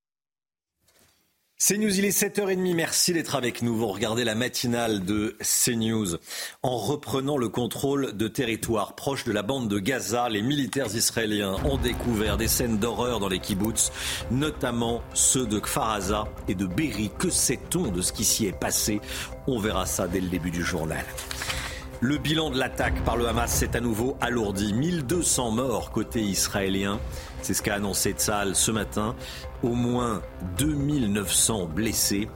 CNews, 1.66 1.98
il 1.98 2.04
est 2.04 2.10
7h30. 2.10 2.74
Merci 2.74 3.14
d'être 3.14 3.36
avec 3.36 3.62
nous. 3.62 3.74
Vous 3.74 3.86
regardez 3.86 4.22
la 4.22 4.34
matinale 4.34 5.02
de 5.02 5.34
CNews. 5.40 6.18
En 6.62 6.76
reprenant 6.76 7.38
le 7.38 7.48
contrôle 7.48 8.14
de 8.14 8.28
territoire 8.28 8.94
proche 8.94 9.24
de 9.24 9.32
la 9.32 9.40
bande 9.40 9.68
de 9.68 9.78
Gaza, 9.78 10.28
les 10.28 10.42
militaires 10.42 10.94
israéliens 10.94 11.56
ont 11.64 11.78
découvert 11.78 12.36
des 12.36 12.48
scènes 12.48 12.76
d'horreur 12.76 13.18
dans 13.18 13.28
les 13.28 13.38
kibbutz, 13.38 13.92
notamment 14.30 15.00
ceux 15.14 15.46
de 15.46 15.58
Kfar 15.58 16.28
et 16.48 16.54
de 16.54 16.66
Berry. 16.66 17.10
Que 17.18 17.30
sait-on 17.30 17.90
de 17.90 18.02
ce 18.02 18.12
qui 18.12 18.26
s'y 18.26 18.44
est 18.44 18.52
passé? 18.52 19.00
On 19.46 19.58
verra 19.58 19.86
ça 19.86 20.06
dès 20.06 20.20
le 20.20 20.28
début 20.28 20.50
du 20.50 20.62
journal. 20.62 21.06
Le 22.02 22.18
bilan 22.18 22.50
de 22.50 22.58
l'attaque 22.58 23.02
par 23.04 23.16
le 23.16 23.26
Hamas 23.26 23.50
s'est 23.50 23.74
à 23.74 23.80
nouveau 23.80 24.18
alourdi. 24.20 24.74
1200 24.74 25.52
morts 25.52 25.90
côté 25.92 26.20
israélien. 26.20 27.00
C'est 27.40 27.54
ce 27.54 27.62
qu'a 27.62 27.76
annoncé 27.76 28.12
Tzal 28.12 28.54
ce 28.54 28.70
matin. 28.70 29.16
Au 29.64 29.72
moins 29.72 30.20
2900 30.58 31.70
blessés. 31.74 32.28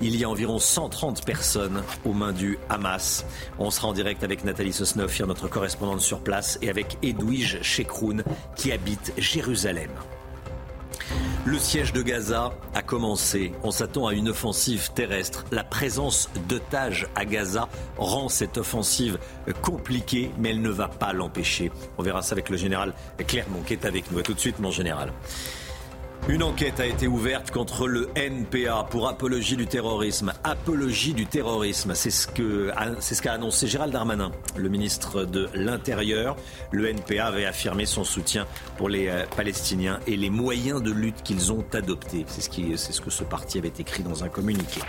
Il 0.00 0.16
y 0.16 0.24
a 0.24 0.30
environ 0.30 0.58
130 0.58 1.26
personnes 1.26 1.82
aux 2.06 2.14
mains 2.14 2.32
du 2.32 2.58
Hamas. 2.70 3.26
On 3.58 3.70
sera 3.70 3.88
en 3.88 3.92
direct 3.92 4.24
avec 4.24 4.44
Nathalie 4.44 4.72
Sosnoff, 4.72 5.20
notre 5.20 5.46
correspondante 5.46 6.00
sur 6.00 6.20
place, 6.20 6.58
et 6.62 6.70
avec 6.70 6.96
Edwige 7.02 7.58
Chekroun, 7.60 8.24
qui 8.56 8.72
habite 8.72 9.12
Jérusalem. 9.18 9.90
Le 11.44 11.58
siège 11.58 11.92
de 11.92 12.00
Gaza 12.00 12.54
a 12.74 12.80
commencé. 12.80 13.52
On 13.62 13.70
s'attend 13.70 14.06
à 14.06 14.14
une 14.14 14.30
offensive 14.30 14.90
terrestre. 14.94 15.44
La 15.52 15.64
présence 15.64 16.30
d'otages 16.48 17.08
à 17.14 17.26
Gaza 17.26 17.68
rend 17.98 18.30
cette 18.30 18.56
offensive 18.56 19.18
compliquée, 19.60 20.30
mais 20.38 20.48
elle 20.50 20.62
ne 20.62 20.70
va 20.70 20.88
pas 20.88 21.12
l'empêcher. 21.12 21.70
On 21.98 22.02
verra 22.02 22.22
ça 22.22 22.32
avec 22.32 22.48
le 22.48 22.56
général 22.56 22.94
Clermont 23.26 23.60
qui 23.66 23.74
est 23.74 23.84
avec 23.84 24.10
nous. 24.10 24.20
A 24.20 24.22
tout 24.22 24.32
de 24.32 24.40
suite, 24.40 24.60
mon 24.60 24.70
général. 24.70 25.12
Une 26.28 26.42
enquête 26.42 26.78
a 26.78 26.86
été 26.86 27.08
ouverte 27.08 27.50
contre 27.50 27.88
le 27.88 28.08
NPA 28.14 28.86
pour 28.90 29.08
apologie 29.08 29.56
du 29.56 29.66
terrorisme. 29.66 30.32
Apologie 30.44 31.14
du 31.14 31.26
terrorisme, 31.26 31.94
c'est 31.94 32.10
ce 32.10 32.28
c'est 33.00 33.14
ce 33.14 33.22
qu'a 33.22 33.32
annoncé 33.32 33.66
Gérald 33.66 33.92
Darmanin, 33.92 34.30
le 34.56 34.68
ministre 34.68 35.24
de 35.24 35.48
l'Intérieur. 35.54 36.36
Le 36.70 36.88
NPA 36.88 37.26
avait 37.26 37.46
affirmé 37.46 37.86
son 37.86 38.04
soutien 38.04 38.46
pour 38.76 38.88
les 38.88 39.08
euh, 39.08 39.24
Palestiniens 39.34 39.98
et 40.06 40.16
les 40.16 40.30
moyens 40.30 40.82
de 40.82 40.92
lutte 40.92 41.22
qu'ils 41.24 41.52
ont 41.52 41.64
adoptés. 41.72 42.24
C'est 42.28 42.42
ce, 42.42 42.92
ce 42.92 43.00
que 43.00 43.10
ce 43.10 43.24
parti 43.24 43.58
avait 43.58 43.72
écrit 43.78 44.02
dans 44.02 44.22
un 44.22 44.28
communiqué. 44.28 44.80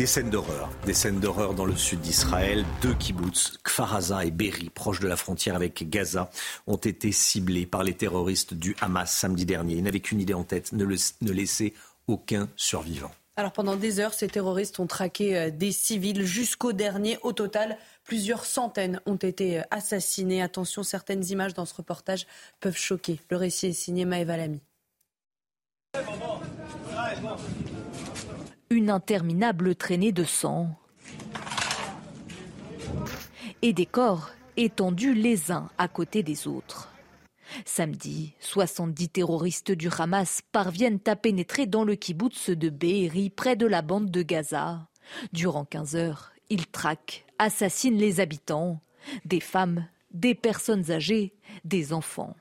Des 0.00 0.06
scènes 0.06 0.30
d'horreur, 0.30 0.70
des 0.86 0.94
scènes 0.94 1.20
d'horreur 1.20 1.52
dans 1.52 1.66
le 1.66 1.76
sud 1.76 2.00
d'Israël. 2.00 2.64
Deux 2.80 2.94
kibbutz, 2.94 3.58
Kfar 3.62 4.22
et 4.22 4.30
Berry, 4.30 4.70
proches 4.70 5.00
de 5.00 5.06
la 5.06 5.14
frontière 5.14 5.54
avec 5.54 5.90
Gaza, 5.90 6.30
ont 6.66 6.78
été 6.78 7.12
ciblés 7.12 7.66
par 7.66 7.82
les 7.82 7.92
terroristes 7.92 8.54
du 8.54 8.74
Hamas 8.80 9.14
samedi 9.14 9.44
dernier. 9.44 9.74
Ils 9.74 9.82
n'avaient 9.82 10.00
qu'une 10.00 10.22
idée 10.22 10.32
en 10.32 10.42
tête, 10.42 10.72
ne, 10.72 10.86
ne 10.86 11.32
laisser 11.32 11.74
aucun 12.06 12.48
survivant. 12.56 13.10
Alors 13.36 13.52
pendant 13.52 13.76
des 13.76 14.00
heures, 14.00 14.14
ces 14.14 14.28
terroristes 14.28 14.80
ont 14.80 14.86
traqué 14.86 15.36
euh, 15.36 15.50
des 15.50 15.70
civils 15.70 16.24
jusqu'au 16.24 16.72
dernier. 16.72 17.18
Au 17.22 17.34
total, 17.34 17.76
plusieurs 18.02 18.46
centaines 18.46 19.02
ont 19.04 19.16
été 19.16 19.58
euh, 19.58 19.64
assassinés. 19.70 20.40
Attention, 20.40 20.82
certaines 20.82 21.26
images 21.26 21.52
dans 21.52 21.66
ce 21.66 21.74
reportage 21.74 22.26
peuvent 22.60 22.74
choquer. 22.74 23.20
Le 23.28 23.36
récit 23.36 23.66
est 23.66 23.72
signé 23.74 24.06
Maëva 24.06 24.38
Lamy. 24.38 24.62
Une 28.72 28.88
interminable 28.88 29.74
traînée 29.74 30.12
de 30.12 30.22
sang 30.22 30.68
et 33.62 33.72
des 33.72 33.84
corps 33.84 34.30
étendus 34.56 35.12
les 35.12 35.50
uns 35.50 35.68
à 35.76 35.88
côté 35.88 36.22
des 36.22 36.46
autres. 36.46 36.88
Samedi, 37.64 38.34
70 38.38 39.08
terroristes 39.08 39.72
du 39.72 39.88
Hamas 39.98 40.42
parviennent 40.52 41.00
à 41.08 41.16
pénétrer 41.16 41.66
dans 41.66 41.82
le 41.82 41.96
kibbutz 41.96 42.50
de 42.50 42.68
Be'eri 42.68 43.28
près 43.28 43.56
de 43.56 43.66
la 43.66 43.82
bande 43.82 44.08
de 44.08 44.22
Gaza. 44.22 44.86
Durant 45.32 45.64
15 45.64 45.96
heures, 45.96 46.30
ils 46.48 46.68
traquent, 46.68 47.26
assassinent 47.40 47.98
les 47.98 48.20
habitants, 48.20 48.80
des 49.24 49.40
femmes, 49.40 49.88
des 50.12 50.36
personnes 50.36 50.92
âgées, 50.92 51.34
des 51.64 51.92
enfants. 51.92 52.36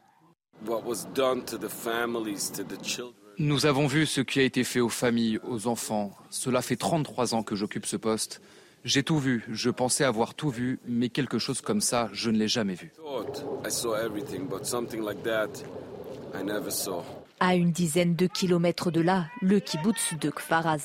Nous 3.42 3.66
avons 3.66 3.88
vu 3.88 4.06
ce 4.06 4.20
qui 4.20 4.42
a 4.42 4.44
été 4.44 4.66
fait 4.66 4.82
aux 4.82 4.90
familles, 4.90 5.40
aux 5.48 5.68
enfants. 5.68 6.12
Cela 6.30 6.62
fait 6.62 6.76
33 6.76 7.36
ans 7.36 7.42
que 7.42 7.56
j'occupe 7.56 7.86
ce 7.86 7.96
poste. 7.96 8.42
J'ai 8.84 9.02
tout 9.02 9.18
vu, 9.18 9.46
je 9.50 9.70
pensais 9.70 10.04
avoir 10.04 10.34
tout 10.34 10.50
vu, 10.50 10.78
mais 10.86 11.08
quelque 11.08 11.40
chose 11.40 11.62
comme 11.62 11.80
ça, 11.80 12.10
je 12.12 12.32
ne 12.32 12.38
l'ai 12.38 12.50
jamais 12.50 12.74
vu. 12.74 12.92
À 17.40 17.56
une 17.56 17.72
dizaine 17.72 18.14
de 18.14 18.28
kilomètres 18.28 18.92
de 18.92 19.00
là, 19.00 19.28
le 19.42 19.62
kibbutz 19.62 20.16
de 20.20 20.30
Kfar 20.32 20.78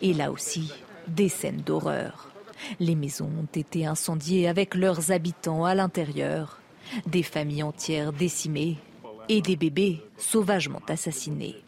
Et 0.00 0.14
là 0.14 0.30
aussi, 0.30 0.72
des 1.08 1.28
scènes 1.28 1.62
d'horreur. 1.62 2.30
Les 2.78 2.94
maisons 2.94 3.30
ont 3.36 3.58
été 3.58 3.84
incendiées 3.84 4.46
avec 4.46 4.76
leurs 4.76 5.10
habitants 5.10 5.64
à 5.64 5.74
l'intérieur. 5.74 6.60
Des 7.06 7.24
familles 7.24 7.64
entières 7.64 8.12
décimées 8.12 8.78
et 9.28 9.40
des 9.40 9.56
bébés 9.56 10.02
sauvagement 10.18 10.82
assassinés. 10.86 11.63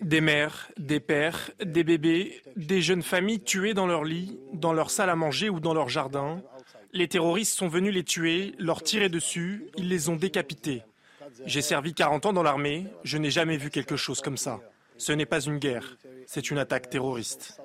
Des 0.00 0.20
mères, 0.20 0.70
des 0.78 1.00
pères, 1.00 1.50
des 1.64 1.84
bébés, 1.84 2.42
des 2.56 2.82
jeunes 2.82 3.02
familles 3.02 3.40
tuées 3.40 3.74
dans 3.74 3.86
leur 3.86 4.04
lit, 4.04 4.38
dans 4.54 4.72
leur 4.72 4.90
salle 4.90 5.10
à 5.10 5.16
manger 5.16 5.48
ou 5.50 5.60
dans 5.60 5.74
leur 5.74 5.88
jardin. 5.88 6.42
Les 6.92 7.08
terroristes 7.08 7.56
sont 7.56 7.68
venus 7.68 7.94
les 7.94 8.04
tuer, 8.04 8.54
leur 8.58 8.82
tirer 8.82 9.08
dessus, 9.08 9.66
ils 9.76 9.88
les 9.88 10.08
ont 10.08 10.16
décapités. 10.16 10.82
J'ai 11.46 11.62
servi 11.62 11.94
40 11.94 12.26
ans 12.26 12.32
dans 12.32 12.42
l'armée, 12.42 12.86
je 13.04 13.18
n'ai 13.18 13.30
jamais 13.30 13.56
vu 13.56 13.70
quelque 13.70 13.96
chose 13.96 14.20
comme 14.20 14.36
ça. 14.36 14.60
Ce 14.98 15.12
n'est 15.12 15.26
pas 15.26 15.40
une 15.40 15.58
guerre, 15.58 15.96
c'est 16.26 16.50
une 16.50 16.58
attaque 16.58 16.90
terroriste. 16.90 17.60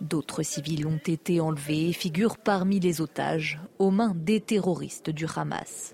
D'autres 0.00 0.42
civils 0.42 0.86
ont 0.86 1.00
été 1.04 1.40
enlevés 1.40 1.88
et 1.88 1.92
figurent 1.92 2.38
parmi 2.38 2.80
les 2.80 3.00
otages 3.00 3.60
aux 3.78 3.90
mains 3.90 4.12
des 4.14 4.40
terroristes 4.40 5.10
du 5.10 5.26
Hamas. 5.34 5.93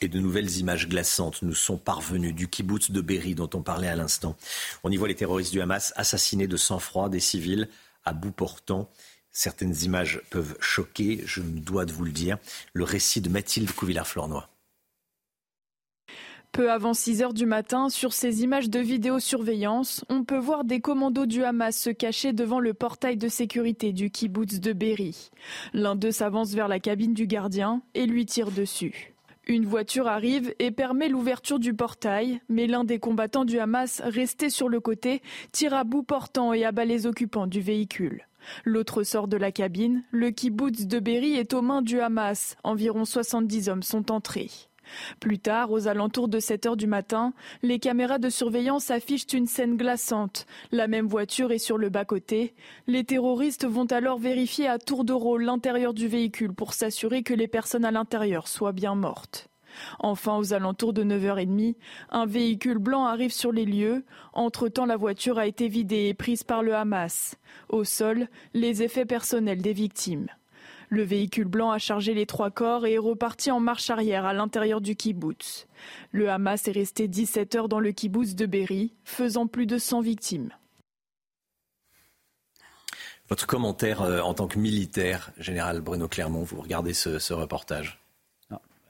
Et 0.00 0.08
de 0.08 0.20
nouvelles 0.20 0.58
images 0.58 0.88
glaçantes 0.88 1.42
nous 1.42 1.54
sont 1.54 1.78
parvenues 1.78 2.32
du 2.32 2.48
kibbutz 2.48 2.90
de 2.90 3.00
Berry 3.00 3.34
dont 3.34 3.50
on 3.54 3.62
parlait 3.62 3.88
à 3.88 3.96
l'instant. 3.96 4.36
On 4.84 4.90
y 4.90 4.96
voit 4.96 5.08
les 5.08 5.14
terroristes 5.14 5.52
du 5.52 5.60
Hamas 5.60 5.92
assassinés 5.96 6.46
de 6.46 6.56
sang-froid 6.56 7.08
des 7.08 7.20
civils 7.20 7.68
à 8.04 8.12
bout 8.12 8.30
portant. 8.32 8.90
Certaines 9.32 9.74
images 9.82 10.22
peuvent 10.30 10.56
choquer, 10.60 11.22
je 11.26 11.40
me 11.40 11.60
dois 11.60 11.84
de 11.84 11.92
vous 11.92 12.04
le 12.04 12.12
dire. 12.12 12.38
Le 12.72 12.84
récit 12.84 13.20
de 13.20 13.28
Mathilde 13.28 13.72
Couvillard-Flornois. 13.72 14.48
Peu 16.56 16.72
avant 16.72 16.94
6 16.94 17.20
heures 17.20 17.34
du 17.34 17.44
matin, 17.44 17.90
sur 17.90 18.14
ces 18.14 18.42
images 18.42 18.70
de 18.70 18.78
vidéosurveillance, 18.78 20.06
on 20.08 20.24
peut 20.24 20.38
voir 20.38 20.64
des 20.64 20.80
commandos 20.80 21.26
du 21.26 21.44
Hamas 21.44 21.76
se 21.76 21.90
cacher 21.90 22.32
devant 22.32 22.60
le 22.60 22.72
portail 22.72 23.18
de 23.18 23.28
sécurité 23.28 23.92
du 23.92 24.10
kibbutz 24.10 24.58
de 24.58 24.72
Berry. 24.72 25.28
L'un 25.74 25.96
d'eux 25.96 26.12
s'avance 26.12 26.54
vers 26.54 26.68
la 26.68 26.80
cabine 26.80 27.12
du 27.12 27.26
gardien 27.26 27.82
et 27.92 28.06
lui 28.06 28.24
tire 28.24 28.50
dessus. 28.50 29.12
Une 29.46 29.66
voiture 29.66 30.08
arrive 30.08 30.54
et 30.58 30.70
permet 30.70 31.10
l'ouverture 31.10 31.58
du 31.58 31.74
portail, 31.74 32.40
mais 32.48 32.66
l'un 32.66 32.84
des 32.84 33.00
combattants 33.00 33.44
du 33.44 33.58
Hamas, 33.58 34.00
resté 34.02 34.48
sur 34.48 34.70
le 34.70 34.80
côté, 34.80 35.20
tire 35.52 35.74
à 35.74 35.84
bout 35.84 36.04
portant 36.04 36.54
et 36.54 36.64
abat 36.64 36.86
les 36.86 37.04
occupants 37.06 37.46
du 37.46 37.60
véhicule. 37.60 38.26
L'autre 38.64 39.02
sort 39.02 39.28
de 39.28 39.36
la 39.36 39.52
cabine. 39.52 40.04
Le 40.10 40.30
kibbutz 40.30 40.86
de 40.86 41.00
Berry 41.00 41.34
est 41.34 41.52
aux 41.52 41.60
mains 41.60 41.82
du 41.82 42.00
Hamas. 42.00 42.56
Environ 42.64 43.04
70 43.04 43.68
hommes 43.68 43.82
sont 43.82 44.10
entrés. 44.10 44.48
Plus 45.20 45.38
tard, 45.38 45.70
aux 45.70 45.88
alentours 45.88 46.28
de 46.28 46.38
7 46.38 46.66
heures 46.66 46.76
du 46.76 46.86
matin, 46.86 47.32
les 47.62 47.78
caméras 47.78 48.18
de 48.18 48.28
surveillance 48.28 48.90
affichent 48.90 49.32
une 49.32 49.46
scène 49.46 49.76
glaçante. 49.76 50.46
La 50.72 50.88
même 50.88 51.06
voiture 51.06 51.52
est 51.52 51.58
sur 51.58 51.78
le 51.78 51.88
bas-côté. 51.88 52.54
Les 52.86 53.04
terroristes 53.04 53.66
vont 53.66 53.86
alors 53.86 54.18
vérifier 54.18 54.68
à 54.68 54.78
tour 54.78 55.04
de 55.04 55.12
rôle 55.12 55.44
l'intérieur 55.44 55.94
du 55.94 56.08
véhicule 56.08 56.52
pour 56.52 56.74
s'assurer 56.74 57.22
que 57.22 57.34
les 57.34 57.48
personnes 57.48 57.84
à 57.84 57.90
l'intérieur 57.90 58.48
soient 58.48 58.72
bien 58.72 58.94
mortes. 58.94 59.48
Enfin, 59.98 60.36
aux 60.38 60.52
alentours 60.52 60.92
de 60.92 61.04
9h30, 61.04 61.74
un 62.10 62.26
véhicule 62.26 62.78
blanc 62.78 63.04
arrive 63.04 63.32
sur 63.32 63.52
les 63.52 63.64
lieux. 63.64 64.04
Entre-temps, 64.32 64.86
la 64.86 64.96
voiture 64.96 65.38
a 65.38 65.46
été 65.46 65.68
vidée 65.68 66.06
et 66.06 66.14
prise 66.14 66.44
par 66.44 66.62
le 66.62 66.74
Hamas. 66.74 67.36
Au 67.68 67.84
sol, 67.84 68.28
les 68.54 68.82
effets 68.82 69.04
personnels 69.04 69.62
des 69.62 69.72
victimes. 69.72 70.28
Le 70.88 71.02
véhicule 71.02 71.46
blanc 71.46 71.70
a 71.70 71.78
chargé 71.78 72.14
les 72.14 72.26
trois 72.26 72.50
corps 72.50 72.86
et 72.86 72.94
est 72.94 72.98
reparti 72.98 73.50
en 73.50 73.60
marche 73.60 73.90
arrière 73.90 74.24
à 74.24 74.32
l'intérieur 74.32 74.80
du 74.80 74.94
kibbutz. 74.94 75.66
Le 76.12 76.30
Hamas 76.30 76.68
est 76.68 76.72
resté 76.72 77.08
17 77.08 77.54
heures 77.56 77.68
dans 77.68 77.80
le 77.80 77.92
kibbutz 77.92 78.34
de 78.34 78.46
Berry, 78.46 78.94
faisant 79.04 79.46
plus 79.46 79.66
de 79.66 79.78
100 79.78 80.00
victimes. 80.00 80.50
Votre 83.28 83.46
commentaire 83.46 84.02
euh, 84.02 84.20
en 84.20 84.34
tant 84.34 84.46
que 84.46 84.58
militaire, 84.58 85.32
général 85.38 85.80
Bruno 85.80 86.06
Clermont, 86.06 86.44
vous 86.44 86.60
regardez 86.60 86.94
ce, 86.94 87.32
reportage? 87.32 88.00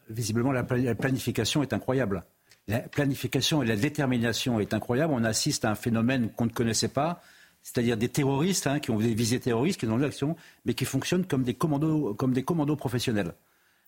Visiblement, 0.09 0.53
la 0.53 0.63
planification 0.63 1.65
est 1.65 1.73
incroyable. 1.73 2.25
La 2.69 2.81
planification 2.81 3.63
et 3.63 3.67
la 3.67 3.77
détermination 3.77 4.61
est 4.61 4.75
incroyable. 4.75 5.13
On 5.13 5.25
assiste 5.25 5.65
à 5.65 5.71
un 5.71 5.75
phénomène 5.75 6.31
qu'on 6.31 6.47
ne 6.47 6.51
connaissait 6.51 6.89
pas 6.89 7.21
c'est-à-dire 7.67 7.97
des 7.97 8.09
terroristes 8.09 8.69
hein, 8.69 8.79
qui 8.79 8.93
ont 8.93 8.99
des 8.99 9.13
visées 9.13 9.41
terroristes, 9.41 9.81
qui 9.81 9.87
dans 9.87 9.97
l'action, 9.97 10.37
mais 10.65 10.75
qui 10.75 10.85
fonctionnent 10.85 11.27
comme 11.27 11.43
des 11.43 11.55
commandos, 11.55 12.15
comme 12.15 12.33
des 12.33 12.45
commandos 12.45 12.77
professionnels. 12.77 13.35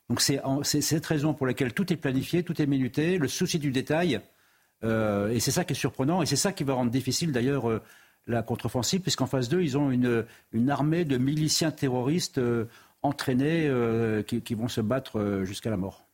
Donc 0.08 0.20
c'est 0.20 0.40
cette 0.64 1.06
raison 1.06 1.32
pour 1.32 1.46
laquelle 1.46 1.72
tout 1.72 1.92
est 1.92 1.96
planifié, 1.96 2.42
tout 2.42 2.60
est 2.60 2.66
minuté, 2.66 3.18
le 3.18 3.28
souci 3.28 3.60
du 3.60 3.70
détail, 3.70 4.20
euh, 4.82 5.28
et 5.28 5.38
c'est 5.38 5.52
ça 5.52 5.64
qui 5.64 5.74
est 5.74 5.76
surprenant, 5.76 6.22
et 6.22 6.26
c'est 6.26 6.34
ça 6.34 6.50
qui 6.50 6.64
va 6.64 6.74
rendre 6.74 6.90
difficile 6.90 7.30
d'ailleurs 7.30 7.70
euh, 7.70 7.80
la 8.26 8.42
contre-offensive, 8.42 9.00
puisqu'en 9.00 9.26
face 9.26 9.48
d'eux, 9.48 9.62
ils 9.62 9.78
ont 9.78 9.92
une, 9.92 10.24
armée 10.70 11.04
de 11.04 11.16
miliciens 11.16 11.70
terroristes 11.70 12.38
euh, 12.38 12.64
entraînés 13.02 13.70
qui, 14.26 14.54
vont 14.54 14.66
se 14.66 14.80
battre 14.80 15.42
jusqu'à 15.44 15.70
la 15.70 15.76
mort. 15.76 16.07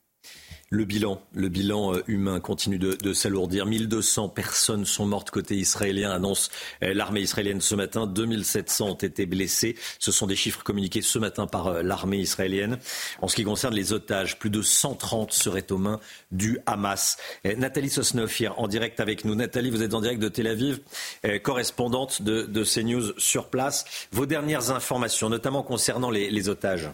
Le 0.70 0.84
bilan, 0.84 1.20
le 1.34 1.48
bilan 1.48 1.94
euh, 1.94 2.02
humain 2.08 2.40
continue 2.40 2.78
de, 2.78 3.12
s'alourdir. 3.12 3.66
1200 3.66 4.30
personnes 4.30 4.84
sont 4.86 5.04
mortes 5.04 5.30
côté 5.30 5.56
israélien, 5.56 6.10
annonce 6.10 6.50
euh, 6.82 6.94
l'armée 6.94 7.20
israélienne 7.20 7.60
ce 7.60 7.74
matin. 7.74 8.06
2700 8.06 8.88
ont 8.88 8.94
été 8.94 9.26
blessés. 9.26 9.76
Ce 9.98 10.10
sont 10.10 10.26
des 10.26 10.36
chiffres 10.36 10.62
communiqués 10.64 11.02
ce 11.02 11.18
matin 11.18 11.46
par 11.46 11.68
euh, 11.68 11.82
l'armée 11.82 12.16
israélienne. 12.16 12.78
En 13.20 13.28
ce 13.28 13.36
qui 13.36 13.44
concerne 13.44 13.74
les 13.74 13.92
otages, 13.92 14.38
plus 14.38 14.50
de 14.50 14.62
130 14.62 15.32
seraient 15.32 15.70
aux 15.70 15.78
mains 15.78 16.00
du 16.32 16.58
Hamas. 16.66 17.18
Nathalie 17.44 17.90
Sosnoff 17.90 18.42
en 18.56 18.66
direct 18.66 19.00
avec 19.00 19.24
nous. 19.24 19.34
Nathalie, 19.34 19.70
vous 19.70 19.82
êtes 19.82 19.94
en 19.94 20.00
direct 20.00 20.20
de 20.20 20.28
Tel 20.28 20.46
Aviv, 20.46 20.80
correspondante 21.42 22.22
de, 22.22 22.64
CNews 22.64 23.12
sur 23.18 23.48
place. 23.48 23.84
Vos 24.12 24.26
dernières 24.26 24.70
informations, 24.70 25.28
notamment 25.28 25.62
concernant 25.62 26.10
les 26.10 26.48
otages. 26.48 26.90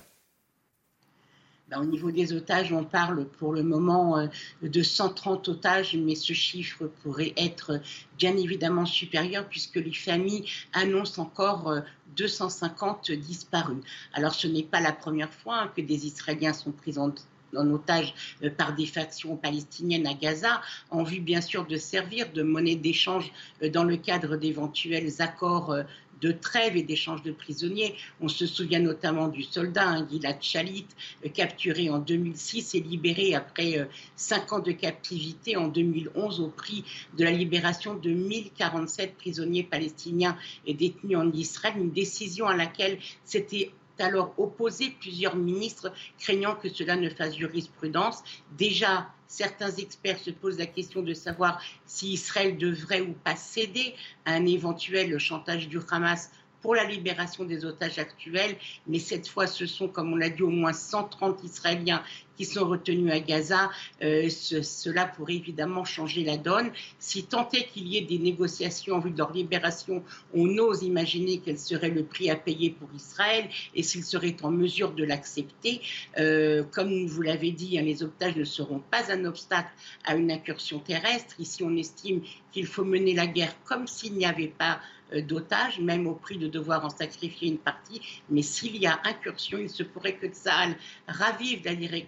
Ben, 1.70 1.80
au 1.80 1.84
niveau 1.84 2.10
des 2.10 2.32
otages, 2.32 2.72
on 2.72 2.84
parle 2.84 3.26
pour 3.26 3.52
le 3.52 3.62
moment 3.62 4.18
euh, 4.18 4.26
de 4.62 4.82
130 4.82 5.48
otages, 5.48 5.96
mais 5.96 6.14
ce 6.14 6.32
chiffre 6.32 6.90
pourrait 7.02 7.32
être 7.36 7.80
bien 8.18 8.36
évidemment 8.36 8.86
supérieur 8.86 9.46
puisque 9.48 9.76
les 9.76 9.92
familles 9.92 10.44
annoncent 10.72 11.22
encore 11.22 11.74
250 12.16 13.12
disparus. 13.12 13.78
Alors 14.12 14.34
ce 14.34 14.46
n'est 14.46 14.64
pas 14.64 14.80
la 14.80 14.92
première 14.92 15.32
fois 15.32 15.62
hein, 15.62 15.72
que 15.76 15.80
des 15.80 16.06
Israéliens 16.06 16.52
sont 16.52 16.72
pris 16.72 16.98
en 16.98 17.12
en 17.56 17.70
otage 17.70 18.14
euh, 18.42 18.50
par 18.50 18.74
des 18.74 18.86
factions 18.86 19.36
palestiniennes 19.36 20.06
à 20.06 20.14
Gaza, 20.14 20.60
en 20.90 21.02
vue 21.02 21.20
bien 21.20 21.40
sûr 21.40 21.66
de 21.66 21.76
servir 21.76 22.32
de 22.32 22.42
monnaie 22.42 22.76
d'échange 22.76 23.32
euh, 23.62 23.70
dans 23.70 23.84
le 23.84 23.96
cadre 23.96 24.36
d'éventuels 24.36 25.10
accords 25.20 25.72
euh, 25.72 25.82
de 26.20 26.32
trêve 26.32 26.76
et 26.76 26.82
d'échange 26.82 27.22
de 27.22 27.32
prisonniers. 27.32 27.94
On 28.20 28.28
se 28.28 28.46
souvient 28.46 28.80
notamment 28.80 29.28
du 29.28 29.42
soldat 29.42 29.88
hein, 29.88 30.08
Gilad 30.10 30.42
Shalit, 30.42 30.86
capturé 31.34 31.90
en 31.90 31.98
2006 31.98 32.74
et 32.74 32.80
libéré 32.80 33.34
après 33.34 33.88
cinq 34.16 34.52
ans 34.52 34.58
de 34.58 34.72
captivité 34.72 35.56
en 35.56 35.68
2011 35.68 36.40
au 36.40 36.48
prix 36.48 36.84
de 37.16 37.24
la 37.24 37.30
libération 37.30 37.94
de 37.94 38.10
1047 38.10 39.16
prisonniers 39.16 39.64
palestiniens 39.64 40.36
et 40.66 40.74
détenus 40.74 41.18
en 41.18 41.30
Israël, 41.32 41.74
une 41.76 41.92
décision 41.92 42.46
à 42.46 42.56
laquelle 42.56 42.98
s'était 43.24 43.72
alors 43.98 44.34
opposé 44.38 44.96
plusieurs 44.98 45.36
ministres, 45.36 45.92
craignant 46.18 46.54
que 46.54 46.68
cela 46.68 46.96
ne 46.96 47.10
fasse 47.10 47.36
jurisprudence. 47.36 48.22
Déjà, 48.56 49.08
certains 49.30 49.70
experts 49.70 50.18
se 50.18 50.30
posent 50.30 50.58
la 50.58 50.66
question 50.66 51.02
de 51.02 51.14
savoir 51.14 51.62
si 51.86 52.12
Israël 52.12 52.58
devrait 52.58 53.00
ou 53.00 53.12
pas 53.12 53.36
céder 53.36 53.94
à 54.26 54.32
un 54.32 54.44
éventuel 54.44 55.16
chantage 55.18 55.68
du 55.68 55.78
Hamas 55.90 56.30
pour 56.62 56.74
la 56.74 56.84
libération 56.84 57.44
des 57.44 57.64
otages 57.64 57.98
actuels, 57.98 58.56
mais 58.86 58.98
cette 58.98 59.28
fois, 59.28 59.46
ce 59.46 59.66
sont, 59.66 59.88
comme 59.88 60.12
on 60.12 60.16
l'a 60.16 60.30
dit, 60.30 60.42
au 60.42 60.50
moins 60.50 60.72
130 60.72 61.42
Israéliens 61.44 62.02
qui 62.40 62.46
sont 62.46 62.66
retenus 62.66 63.12
à 63.12 63.20
Gaza. 63.20 63.70
Euh, 64.02 64.30
cela 64.30 65.04
pourrait 65.04 65.34
évidemment 65.34 65.84
changer 65.84 66.24
la 66.24 66.38
donne. 66.38 66.70
Si 66.98 67.24
tant 67.24 67.46
est 67.50 67.66
qu'il 67.66 67.86
y 67.86 67.98
ait 67.98 68.06
des 68.06 68.18
négociations 68.18 68.96
en 68.96 68.98
vue 68.98 69.10
de 69.10 69.18
leur 69.18 69.30
libération, 69.30 70.02
on 70.32 70.56
ose 70.56 70.82
imaginer 70.82 71.42
quel 71.44 71.58
serait 71.58 71.90
le 71.90 72.02
prix 72.02 72.30
à 72.30 72.36
payer 72.36 72.70
pour 72.70 72.88
Israël 72.94 73.50
et 73.74 73.82
s'il 73.82 74.04
serait 74.04 74.36
en 74.42 74.50
mesure 74.50 74.92
de 74.92 75.04
l'accepter. 75.04 75.82
Euh, 76.16 76.62
comme 76.72 77.06
vous 77.06 77.20
l'avez 77.20 77.50
dit, 77.50 77.78
hein, 77.78 77.82
les 77.82 78.02
otages 78.02 78.36
ne 78.36 78.44
seront 78.44 78.80
pas 78.90 79.12
un 79.12 79.26
obstacle 79.26 79.72
à 80.06 80.16
une 80.16 80.30
incursion 80.30 80.78
terrestre. 80.78 81.34
Ici, 81.40 81.62
on 81.62 81.76
estime 81.76 82.22
qu'il 82.52 82.66
faut 82.66 82.84
mener 82.84 83.12
la 83.12 83.26
guerre 83.26 83.54
comme 83.64 83.86
s'il 83.86 84.14
n'y 84.14 84.24
avait 84.24 84.48
pas 84.48 84.80
d'otages, 85.18 85.80
même 85.80 86.06
au 86.06 86.14
prix 86.14 86.38
de 86.38 86.46
devoir 86.46 86.84
en 86.84 86.90
sacrifier 86.90 87.48
une 87.48 87.58
partie. 87.58 88.00
Mais 88.28 88.42
s'il 88.42 88.76
y 88.76 88.86
a 88.86 89.00
incursion, 89.04 89.58
il 89.58 89.70
se 89.70 89.82
pourrait 89.82 90.14
que 90.14 90.26
Tsahal 90.26 90.76
ravive 91.08 91.62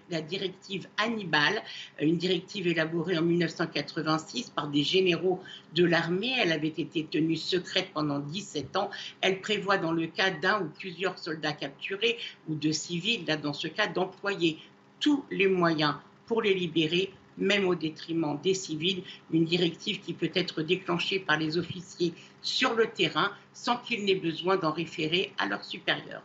la, 0.09 0.21
directive 0.21 0.87
Hannibal, 0.97 1.61
euh, 2.01 2.05
une 2.05 2.17
directive 2.17 2.67
élaborée 2.67 3.17
en 3.17 3.21
1986 3.21 4.51
par 4.51 4.67
des 4.67 4.83
généraux 4.83 5.41
de 5.73 5.85
l'armée. 5.85 6.33
Elle 6.37 6.51
avait 6.51 6.67
été 6.67 7.05
tenue 7.05 7.35
secrète 7.35 7.89
pendant 7.93 8.19
17 8.19 8.75
ans. 8.75 8.89
Elle 9.21 9.41
prévoit 9.41 9.77
dans 9.77 9.91
le 9.91 10.07
cas 10.07 10.31
d'un 10.31 10.61
ou 10.61 10.69
plusieurs 10.69 11.17
soldats 11.19 11.53
capturés 11.53 12.17
ou 12.47 12.55
de 12.55 12.71
civils, 12.71 13.25
là, 13.25 13.37
dans 13.37 13.53
ce 13.53 13.67
cas, 13.67 13.87
d'employer 13.87 14.59
tous 14.99 15.25
les 15.31 15.47
moyens 15.47 15.95
pour 16.25 16.41
les 16.41 16.53
libérer 16.53 17.11
même 17.37 17.67
au 17.67 17.75
détriment 17.75 18.39
des 18.41 18.53
civils, 18.53 19.03
une 19.31 19.45
directive 19.45 19.99
qui 19.99 20.13
peut 20.13 20.31
être 20.33 20.61
déclenchée 20.61 21.19
par 21.19 21.37
les 21.37 21.57
officiers 21.57 22.13
sur 22.41 22.73
le 22.73 22.87
terrain 22.87 23.31
sans 23.53 23.77
qu'ils 23.77 24.05
n'aient 24.05 24.15
besoin 24.15 24.57
d'en 24.57 24.71
référer 24.71 25.31
à 25.37 25.47
leurs 25.47 25.63
supérieurs. 25.63 26.23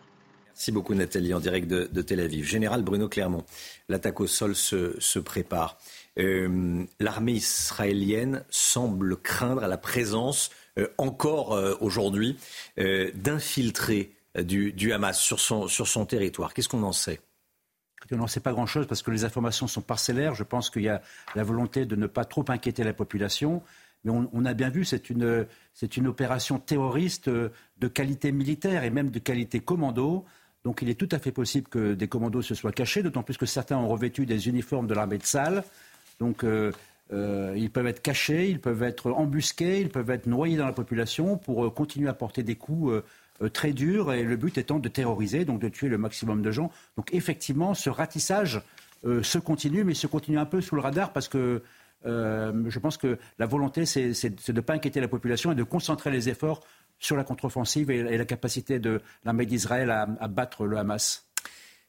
Merci 0.48 0.72
beaucoup 0.72 0.94
Nathalie, 0.94 1.32
en 1.34 1.38
direct 1.38 1.68
de, 1.68 2.02
Tel 2.02 2.18
Aviv. 2.18 2.44
Général 2.44 2.82
Bruno 2.82 3.08
Clermont, 3.08 3.44
l'attaque 3.88 4.20
au 4.20 4.26
sol 4.26 4.56
se, 4.56 5.18
prépare. 5.20 5.78
Euh, 6.18 6.84
l'armée 6.98 7.34
israélienne 7.34 8.44
semble 8.50 9.16
craindre 9.18 9.64
la 9.64 9.78
présence, 9.78 10.50
euh, 10.76 10.88
encore 10.98 11.52
euh, 11.52 11.76
aujourd'hui, 11.80 12.36
d'infiltrés 12.76 14.10
du, 14.36 14.92
Hamas 14.92 15.20
sur 15.20 15.38
son 15.38 16.06
territoire. 16.06 16.52
Qu'est-ce 16.54 16.68
qu'on 16.68 16.82
en 16.82 16.92
sait? 16.92 17.20
On 18.12 18.16
n'en 18.16 18.26
sait 18.26 18.40
pas 18.40 18.52
grand-chose 18.52 18.86
parce 18.86 19.02
que 19.02 19.10
les 19.10 19.24
informations 19.24 19.66
sont 19.66 19.80
parcellaires. 19.80 20.34
Je 20.34 20.44
pense 20.44 20.70
qu'il 20.70 20.82
y 20.82 20.88
a 20.88 21.02
la 21.34 21.42
volonté 21.42 21.86
de 21.86 21.96
ne 21.96 22.06
pas 22.06 22.24
trop 22.24 22.44
inquiéter 22.48 22.84
la 22.84 22.92
population. 22.92 23.62
Mais 24.04 24.12
on, 24.12 24.44
a 24.44 24.54
bien 24.54 24.70
vu, 24.70 24.84
c'est 24.84 25.10
une, 25.10 25.46
c'est 25.74 25.96
une 25.96 26.06
opération 26.06 26.60
terroriste 26.60 27.28
de 27.28 27.88
qualité 27.88 28.30
militaire 28.30 28.84
et 28.84 28.90
même 28.90 29.10
de 29.10 29.18
qualité 29.18 29.58
commando. 29.58 30.24
Donc 30.64 30.82
il 30.82 30.88
est 30.88 30.94
tout 30.94 31.08
à 31.10 31.18
fait 31.18 31.32
possible 31.32 31.68
que 31.68 31.94
des 31.94 32.08
commandos 32.08 32.42
se 32.42 32.54
soient 32.54 32.72
cachés, 32.72 33.02
d'autant 33.02 33.22
plus 33.22 33.36
que 33.36 33.46
certains 33.46 33.76
ont 33.76 33.88
revêtu 33.88 34.24
des 34.24 34.48
uniformes 34.48 34.86
de 34.86 34.94
l'armée 34.94 35.18
de 35.18 35.24
salle. 35.24 35.64
Donc 36.20 36.44
euh, 36.44 36.70
euh, 37.12 37.54
ils 37.56 37.70
peuvent 37.70 37.86
être 37.86 38.02
cachés, 38.02 38.50
ils 38.50 38.60
peuvent 38.60 38.82
être 38.82 39.10
embusqués, 39.12 39.80
ils 39.80 39.88
peuvent 39.88 40.10
être 40.10 40.26
noyés 40.26 40.56
dans 40.56 40.66
la 40.66 40.72
population 40.72 41.38
pour 41.38 41.64
euh, 41.64 41.70
continuer 41.70 42.08
à 42.08 42.14
porter 42.14 42.42
des 42.42 42.56
coups 42.56 42.92
euh, 42.92 43.04
très 43.52 43.72
dur 43.72 44.12
et 44.12 44.22
le 44.22 44.36
but 44.36 44.58
étant 44.58 44.78
de 44.78 44.88
terroriser, 44.88 45.44
donc 45.44 45.60
de 45.60 45.68
tuer 45.68 45.88
le 45.88 45.98
maximum 45.98 46.42
de 46.42 46.50
gens. 46.50 46.70
Donc 46.96 47.14
effectivement, 47.14 47.74
ce 47.74 47.90
ratissage 47.90 48.62
euh, 49.04 49.22
se 49.22 49.38
continue, 49.38 49.84
mais 49.84 49.94
se 49.94 50.06
continue 50.06 50.38
un 50.38 50.46
peu 50.46 50.60
sous 50.60 50.74
le 50.74 50.80
radar 50.80 51.12
parce 51.12 51.28
que 51.28 51.62
euh, 52.06 52.64
je 52.68 52.78
pense 52.78 52.96
que 52.96 53.18
la 53.38 53.46
volonté, 53.46 53.86
c'est 53.86 54.10
de 54.30 54.52
ne 54.52 54.60
pas 54.60 54.74
inquiéter 54.74 55.00
la 55.00 55.08
population 55.08 55.52
et 55.52 55.54
de 55.54 55.62
concentrer 55.62 56.10
les 56.10 56.28
efforts 56.28 56.62
sur 56.98 57.16
la 57.16 57.24
contre-offensive 57.24 57.90
et, 57.90 58.16
la 58.16 58.24
capacité 58.24 58.80
de 58.80 59.00
l'armée 59.24 59.46
d'Israël 59.46 59.90
à 59.90 60.28
battre 60.28 60.66
le 60.66 60.78
Hamas. 60.78 61.27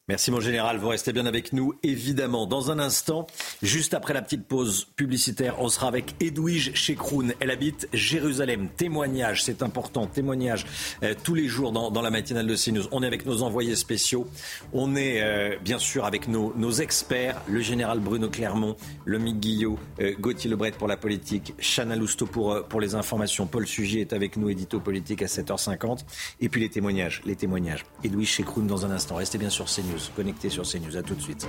Merci 0.10 0.32
mon 0.32 0.40
général, 0.40 0.80
vous 0.80 0.88
restez 0.88 1.14
bien 1.14 1.28
avec 1.28 1.54
nous 1.54 1.76
évidemment. 1.84 2.48
Dans 2.48 2.72
un 2.72 2.80
instant, 2.80 3.28
juste 3.62 3.94
après 3.94 4.16
la 4.16 4.24
petite 4.24 4.44
pause 4.44 4.88
publicitaire, 4.96 5.62
on 5.62 5.70
sera 5.70 5.88
avec 5.88 6.16
Edwige 6.20 6.74
Chekroun. 6.74 7.36
Elle 7.40 7.52
habite 7.52 7.88
Jérusalem. 7.94 8.70
Témoignage, 8.76 9.44
c'est 9.44 9.62
important, 9.62 10.08
témoignage 10.08 10.66
euh, 11.04 11.14
tous 11.24 11.36
les 11.36 11.48
jours 11.48 11.72
dans, 11.72 12.02
la 12.02 12.10
matinale 12.10 12.48
de 12.48 12.56
CNews. 12.56 12.88
On 12.92 13.04
est 13.04 13.06
avec 13.06 13.28
nos 13.28 13.44
envoyés 13.44 13.76
spéciaux. 13.76 14.28
On 14.74 14.96
est 14.96 15.22
euh, 15.22 15.58
bien 15.64 15.78
sûr 15.78 16.06
avec 16.06 16.28
nos, 16.28 16.72
experts, 16.72 17.40
le 17.48 17.62
général 17.62 18.00
Bruno 18.00 18.30
Clermont, 18.30 18.78
le 19.06 19.20
Guillot, 19.20 19.78
euh, 20.02 20.16
Gauthier 20.20 20.50
Lebret 20.50 20.72
pour 20.72 20.88
la 20.88 20.98
politique, 20.98 21.54
Chana 21.60 21.96
Lousteau 21.96 22.26
pour, 22.26 22.64
pour 22.68 22.82
les 22.82 22.96
informations. 22.96 23.46
Paul 23.46 23.68
Sugy 23.68 24.00
est 24.00 24.14
avec 24.14 24.38
nous, 24.38 24.50
édito 24.50 24.80
politique 24.80 25.22
à 25.22 25.28
7h50. 25.28 26.00
Et 26.42 26.50
puis 26.50 26.62
les 26.62 26.70
témoignages, 26.70 27.22
les 27.28 27.36
témoignages. 27.36 27.86
Edwige 28.04 28.32
Chekroun 28.32 28.66
dans 28.66 28.88
un 28.88 28.90
instant. 28.90 29.14
Restez 29.14 29.38
bien 29.38 29.52
sur 29.52 29.66
CNews 29.66 29.99
connecté 30.16 30.50
sur 30.50 30.64
CNews. 30.64 30.98
À 30.98 31.04
tout 31.04 31.16
de 31.16 31.22
suite. 31.22 31.48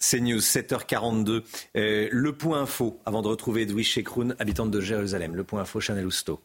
CNews, 0.00 0.40
7h42. 0.40 1.42
Euh, 1.76 2.08
le 2.10 2.32
point 2.32 2.62
info, 2.62 3.00
avant 3.04 3.22
de 3.22 3.28
retrouver 3.28 3.62
Edwige 3.62 3.90
Chekroun, 3.90 4.34
habitante 4.38 4.70
de 4.70 4.80
Jérusalem. 4.80 5.34
Le 5.34 5.44
point 5.44 5.60
info, 5.60 5.80
Chanel 5.80 6.06
Housteau. 6.06 6.40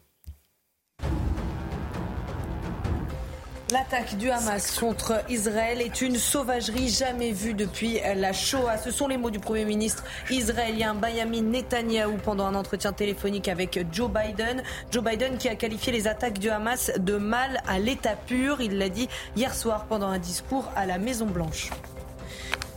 L'attaque 3.74 4.16
du 4.18 4.30
Hamas 4.30 4.78
contre 4.78 5.24
Israël 5.28 5.80
est 5.80 6.00
une 6.00 6.14
sauvagerie 6.14 6.88
jamais 6.88 7.32
vue 7.32 7.54
depuis 7.54 7.98
la 8.14 8.32
Shoah. 8.32 8.78
Ce 8.78 8.92
sont 8.92 9.08
les 9.08 9.16
mots 9.16 9.32
du 9.32 9.40
Premier 9.40 9.64
ministre 9.64 10.04
israélien 10.30 10.94
Benjamin 10.94 11.42
Netanyahou 11.42 12.18
pendant 12.18 12.46
un 12.46 12.54
entretien 12.54 12.92
téléphonique 12.92 13.48
avec 13.48 13.84
Joe 13.90 14.08
Biden. 14.08 14.62
Joe 14.92 15.02
Biden 15.02 15.38
qui 15.38 15.48
a 15.48 15.56
qualifié 15.56 15.92
les 15.92 16.06
attaques 16.06 16.38
du 16.38 16.50
Hamas 16.50 16.92
de 16.96 17.16
mal 17.16 17.62
à 17.66 17.80
l'état 17.80 18.14
pur. 18.14 18.60
Il 18.60 18.78
l'a 18.78 18.88
dit 18.88 19.08
hier 19.34 19.52
soir 19.52 19.86
pendant 19.86 20.06
un 20.06 20.20
discours 20.20 20.70
à 20.76 20.86
la 20.86 20.98
Maison 20.98 21.26
Blanche. 21.26 21.70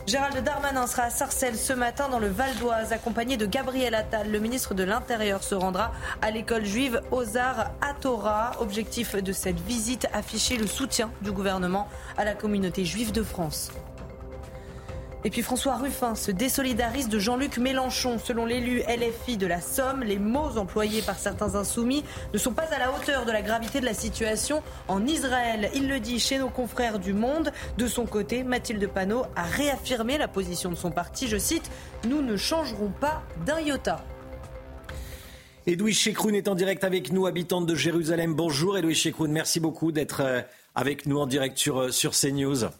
Gérald 0.08 0.42
Darmanin 0.42 0.86
sera 0.86 1.02
à 1.02 1.10
Sarcelles 1.10 1.58
ce 1.58 1.74
matin 1.74 2.08
dans 2.08 2.18
le 2.18 2.28
Val 2.28 2.54
d'Oise, 2.56 2.94
accompagné 2.94 3.36
de 3.36 3.44
Gabriel 3.44 3.94
Attal. 3.94 4.30
Le 4.30 4.38
ministre 4.38 4.72
de 4.72 4.82
l'Intérieur 4.82 5.42
se 5.42 5.54
rendra 5.54 5.92
à 6.22 6.30
l'école 6.30 6.64
juive 6.64 7.02
Ozar 7.10 7.72
à. 7.82 8.52
Objectif 8.58 9.16
de 9.16 9.32
cette 9.32 9.60
visite, 9.60 10.08
afficher 10.14 10.56
le 10.56 10.66
soutien 10.66 11.10
du 11.20 11.30
gouvernement 11.30 11.88
à 12.16 12.24
la 12.24 12.32
communauté 12.32 12.86
juive 12.86 13.12
de 13.12 13.22
France. 13.22 13.70
Et 15.28 15.30
puis 15.30 15.42
François 15.42 15.76
Ruffin 15.76 16.14
se 16.14 16.30
désolidarise 16.30 17.10
de 17.10 17.18
Jean-Luc 17.18 17.58
Mélenchon. 17.58 18.18
Selon 18.18 18.46
l'élu 18.46 18.78
LFI 18.88 19.36
de 19.36 19.46
la 19.46 19.60
Somme, 19.60 20.02
les 20.02 20.18
mots 20.18 20.56
employés 20.56 21.02
par 21.02 21.18
certains 21.18 21.54
insoumis 21.54 22.02
ne 22.32 22.38
sont 22.38 22.54
pas 22.54 22.62
à 22.72 22.78
la 22.78 22.90
hauteur 22.90 23.26
de 23.26 23.30
la 23.30 23.42
gravité 23.42 23.80
de 23.80 23.84
la 23.84 23.92
situation 23.92 24.62
en 24.88 25.06
Israël. 25.06 25.68
Il 25.74 25.86
le 25.86 26.00
dit 26.00 26.18
chez 26.18 26.38
nos 26.38 26.48
confrères 26.48 26.98
du 26.98 27.12
Monde. 27.12 27.52
De 27.76 27.86
son 27.86 28.06
côté, 28.06 28.42
Mathilde 28.42 28.88
Panot 28.88 29.24
a 29.36 29.42
réaffirmé 29.42 30.16
la 30.16 30.28
position 30.28 30.70
de 30.70 30.76
son 30.76 30.90
parti. 30.90 31.28
Je 31.28 31.36
cite 31.36 31.70
Nous 32.08 32.22
ne 32.22 32.38
changerons 32.38 32.90
pas 32.98 33.22
d'un 33.44 33.60
iota. 33.60 34.02
Edwige 35.66 35.98
Chekroun 35.98 36.34
est 36.34 36.48
en 36.48 36.54
direct 36.54 36.84
avec 36.84 37.12
nous, 37.12 37.26
habitante 37.26 37.66
de 37.66 37.74
Jérusalem. 37.74 38.32
Bonjour 38.32 38.78
Edwige 38.78 39.02
Chekroun, 39.02 39.30
merci 39.30 39.60
beaucoup 39.60 39.92
d'être 39.92 40.22
euh, 40.22 40.40
avec 40.74 41.04
nous 41.04 41.18
en 41.18 41.26
direct 41.26 41.58
sur, 41.58 41.80
euh, 41.80 41.90
sur 41.90 42.12
CNews. 42.12 42.70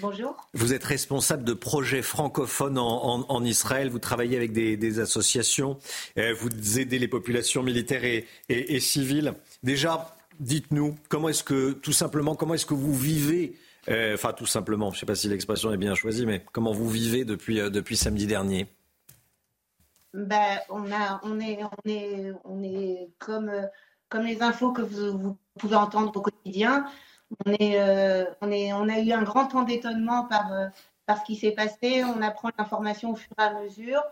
Bonjour. 0.00 0.36
Vous 0.54 0.72
êtes 0.72 0.84
responsable 0.84 1.44
de 1.44 1.54
projets 1.54 2.02
francophones 2.02 2.78
en, 2.78 3.44
Israël. 3.44 3.90
Vous 3.90 3.98
travaillez 3.98 4.36
avec 4.36 4.52
des, 4.52 5.00
associations. 5.00 5.78
Euh, 6.18 6.34
vous 6.38 6.78
aidez 6.78 6.98
les 6.98 7.08
populations 7.08 7.62
militaires 7.62 8.04
et, 8.04 8.80
civiles. 8.80 9.34
Déjà, 9.62 10.14
Dites-nous, 10.40 10.96
comment 11.08 11.28
est-ce 11.28 11.44
que, 11.44 11.72
tout 11.72 11.92
simplement, 11.92 12.34
comment 12.34 12.54
est-ce 12.54 12.66
que 12.66 12.74
vous 12.74 12.94
vivez 12.94 13.56
euh, 13.88 14.14
Enfin, 14.14 14.32
tout 14.32 14.46
simplement, 14.46 14.90
je 14.90 14.96
ne 14.96 15.00
sais 15.00 15.06
pas 15.06 15.14
si 15.14 15.28
l'expression 15.28 15.72
est 15.72 15.76
bien 15.76 15.94
choisie, 15.94 16.26
mais 16.26 16.44
comment 16.52 16.72
vous 16.72 16.88
vivez 16.88 17.24
depuis, 17.24 17.60
euh, 17.60 17.70
depuis 17.70 17.96
samedi 17.96 18.26
dernier? 18.26 18.66
Ben, 20.12 20.58
on, 20.70 20.90
a, 20.92 21.20
on, 21.22 21.38
est, 21.40 21.58
on, 21.62 21.88
est, 21.88 22.32
on 22.44 22.62
est 22.62 23.10
comme, 23.18 23.50
comme 24.08 24.24
les 24.24 24.42
infos 24.42 24.72
que 24.72 24.82
vous, 24.82 25.18
vous 25.18 25.38
pouvez 25.58 25.76
entendre 25.76 26.12
au 26.16 26.20
quotidien. 26.20 26.84
On, 27.46 27.52
est, 27.52 28.72
on 28.72 28.88
a 28.88 28.98
eu 29.00 29.12
un 29.12 29.22
grand 29.22 29.46
temps 29.46 29.62
d'étonnement 29.62 30.24
par, 30.24 30.50
par 31.06 31.18
ce 31.18 31.24
qui 31.24 31.36
s'est 31.36 31.52
passé. 31.52 32.04
On 32.04 32.22
apprend 32.22 32.50
l'information 32.58 33.12
au 33.12 33.16
fur 33.16 33.32
et 33.38 33.42
à 33.42 33.60
mesure. 33.60 34.02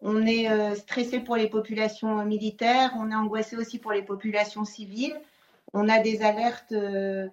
On 0.00 0.24
est 0.26 0.74
stressé 0.76 1.20
pour 1.20 1.36
les 1.36 1.48
populations 1.48 2.24
militaires. 2.24 2.92
On 2.96 3.10
est 3.10 3.14
angoissé 3.14 3.56
aussi 3.56 3.78
pour 3.78 3.92
les 3.92 4.02
populations 4.02 4.64
civiles. 4.64 5.20
On 5.72 5.88
a 5.88 6.00
des 6.00 6.22
alertes 6.22 6.72
euh, 6.72 7.28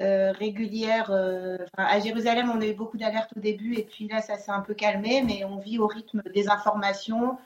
euh, 0.00 0.32
régulières. 0.32 1.10
Euh, 1.10 1.58
à 1.76 1.98
Jérusalem, 2.00 2.50
on 2.54 2.60
a 2.60 2.66
eu 2.66 2.74
beaucoup 2.74 2.98
d'alertes 2.98 3.32
au 3.36 3.40
début 3.40 3.74
et 3.74 3.82
puis 3.82 4.08
là, 4.08 4.20
ça 4.20 4.36
s'est 4.38 4.52
un 4.52 4.60
peu 4.60 4.74
calmé, 4.74 5.22
mais 5.22 5.44
on 5.44 5.58
vit 5.58 5.78
au 5.78 5.86
rythme 5.86 6.22
des 6.32 6.48
informations 6.48 7.38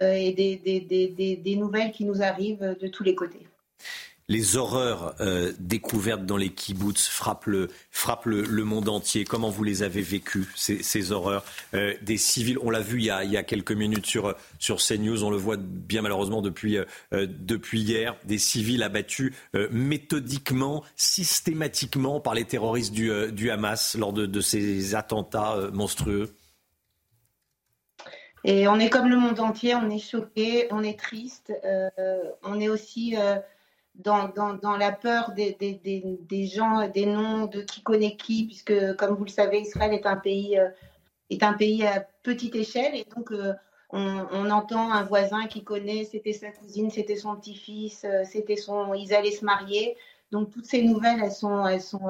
et 0.00 0.32
des, 0.32 1.56
nouvelles 1.56 1.92
qui 1.92 2.04
nous 2.04 2.22
arrivent 2.22 2.76
de 2.80 2.88
tous 2.88 3.04
les 3.04 3.14
côtés 3.14 3.46
les 4.32 4.56
horreurs 4.56 5.14
euh, 5.20 5.52
découvertes 5.58 6.24
dans 6.24 6.38
les 6.38 6.48
kibbutz 6.48 7.06
frappent 7.06 7.44
le, 7.46 7.68
monde 8.64 8.88
entier. 8.88 9.24
Comment 9.24 9.50
vous 9.50 9.62
les 9.62 9.82
avez 9.82 10.00
vécues, 10.00 10.48
ces, 10.56 11.12
horreurs 11.12 11.44
euh, 11.74 11.92
Des 12.00 12.16
civils, 12.16 12.58
on 12.62 12.70
l'a 12.70 12.80
vu 12.80 12.98
il 12.98 13.04
y, 13.04 13.10
a, 13.10 13.42
quelques 13.42 13.72
minutes 13.72 14.06
sur, 14.06 14.34
CNews, 14.58 15.22
on 15.22 15.30
le 15.30 15.36
voit 15.36 15.58
bien 15.58 16.00
malheureusement 16.00 16.40
depuis, 16.40 16.78
euh, 16.78 17.26
hier, 17.72 18.16
des 18.24 18.38
civils 18.38 18.82
abattus 18.82 19.34
méthodiquement, 19.70 20.82
systématiquement 20.96 22.20
par 22.20 22.34
les 22.34 22.44
terroristes 22.44 22.94
du, 22.94 23.10
du 23.32 23.50
Hamas 23.50 23.96
lors 23.98 24.14
de, 24.14 24.24
de 24.24 24.40
ces 24.40 24.94
attentats 24.94 25.56
monstrueux. 25.72 26.34
Et 28.44 28.66
on 28.66 28.78
est 28.78 28.88
comme 28.88 29.08
le 29.08 29.16
monde 29.16 29.38
entier, 29.40 29.74
on 29.74 29.90
est 29.90 29.98
choqué, 29.98 30.68
on 30.70 30.82
est 30.82 30.98
triste, 30.98 31.52
on 32.42 32.60
est 32.60 32.68
aussi 32.68 33.16
dans, 33.94 34.76
la 34.78 34.92
peur 34.92 35.32
des, 35.32 36.46
gens, 36.46 36.88
des 36.88 37.06
noms, 37.06 37.46
de 37.46 37.62
qui 37.62 37.82
connaît 37.82 38.16
qui, 38.16 38.46
puisque, 38.46 38.96
comme 38.96 39.14
vous 39.14 39.24
le 39.24 39.30
savez, 39.30 39.60
Israël 39.60 39.92
est 39.92 40.06
un 40.06 40.16
pays, 40.16 40.58
euh, 40.58 40.68
est 41.30 41.42
un 41.42 41.52
pays 41.52 41.84
à 41.86 42.06
petite 42.22 42.54
échelle. 42.54 42.94
Et 42.94 43.06
donc, 43.14 43.30
euh, 43.32 43.52
on, 43.90 44.50
entend 44.50 44.90
un 44.90 45.04
voisin 45.04 45.46
qui 45.46 45.62
connaît, 45.62 46.04
c'était 46.04 46.32
sa 46.32 46.50
cousine, 46.50 46.90
c'était 46.90 47.16
son 47.16 47.36
petit-fils, 47.36 48.04
euh, 48.04 48.22
c'était 48.24 48.56
son. 48.56 48.94
Ils 48.94 49.14
allaient 49.14 49.32
se 49.32 49.44
marier. 49.44 49.96
Donc, 50.30 50.50
toutes 50.50 50.66
ces 50.66 50.82
nouvelles, 50.82 51.20
elles 51.22 51.32
sont. 51.32 51.66
Elles 51.66 51.82
sont 51.82 52.08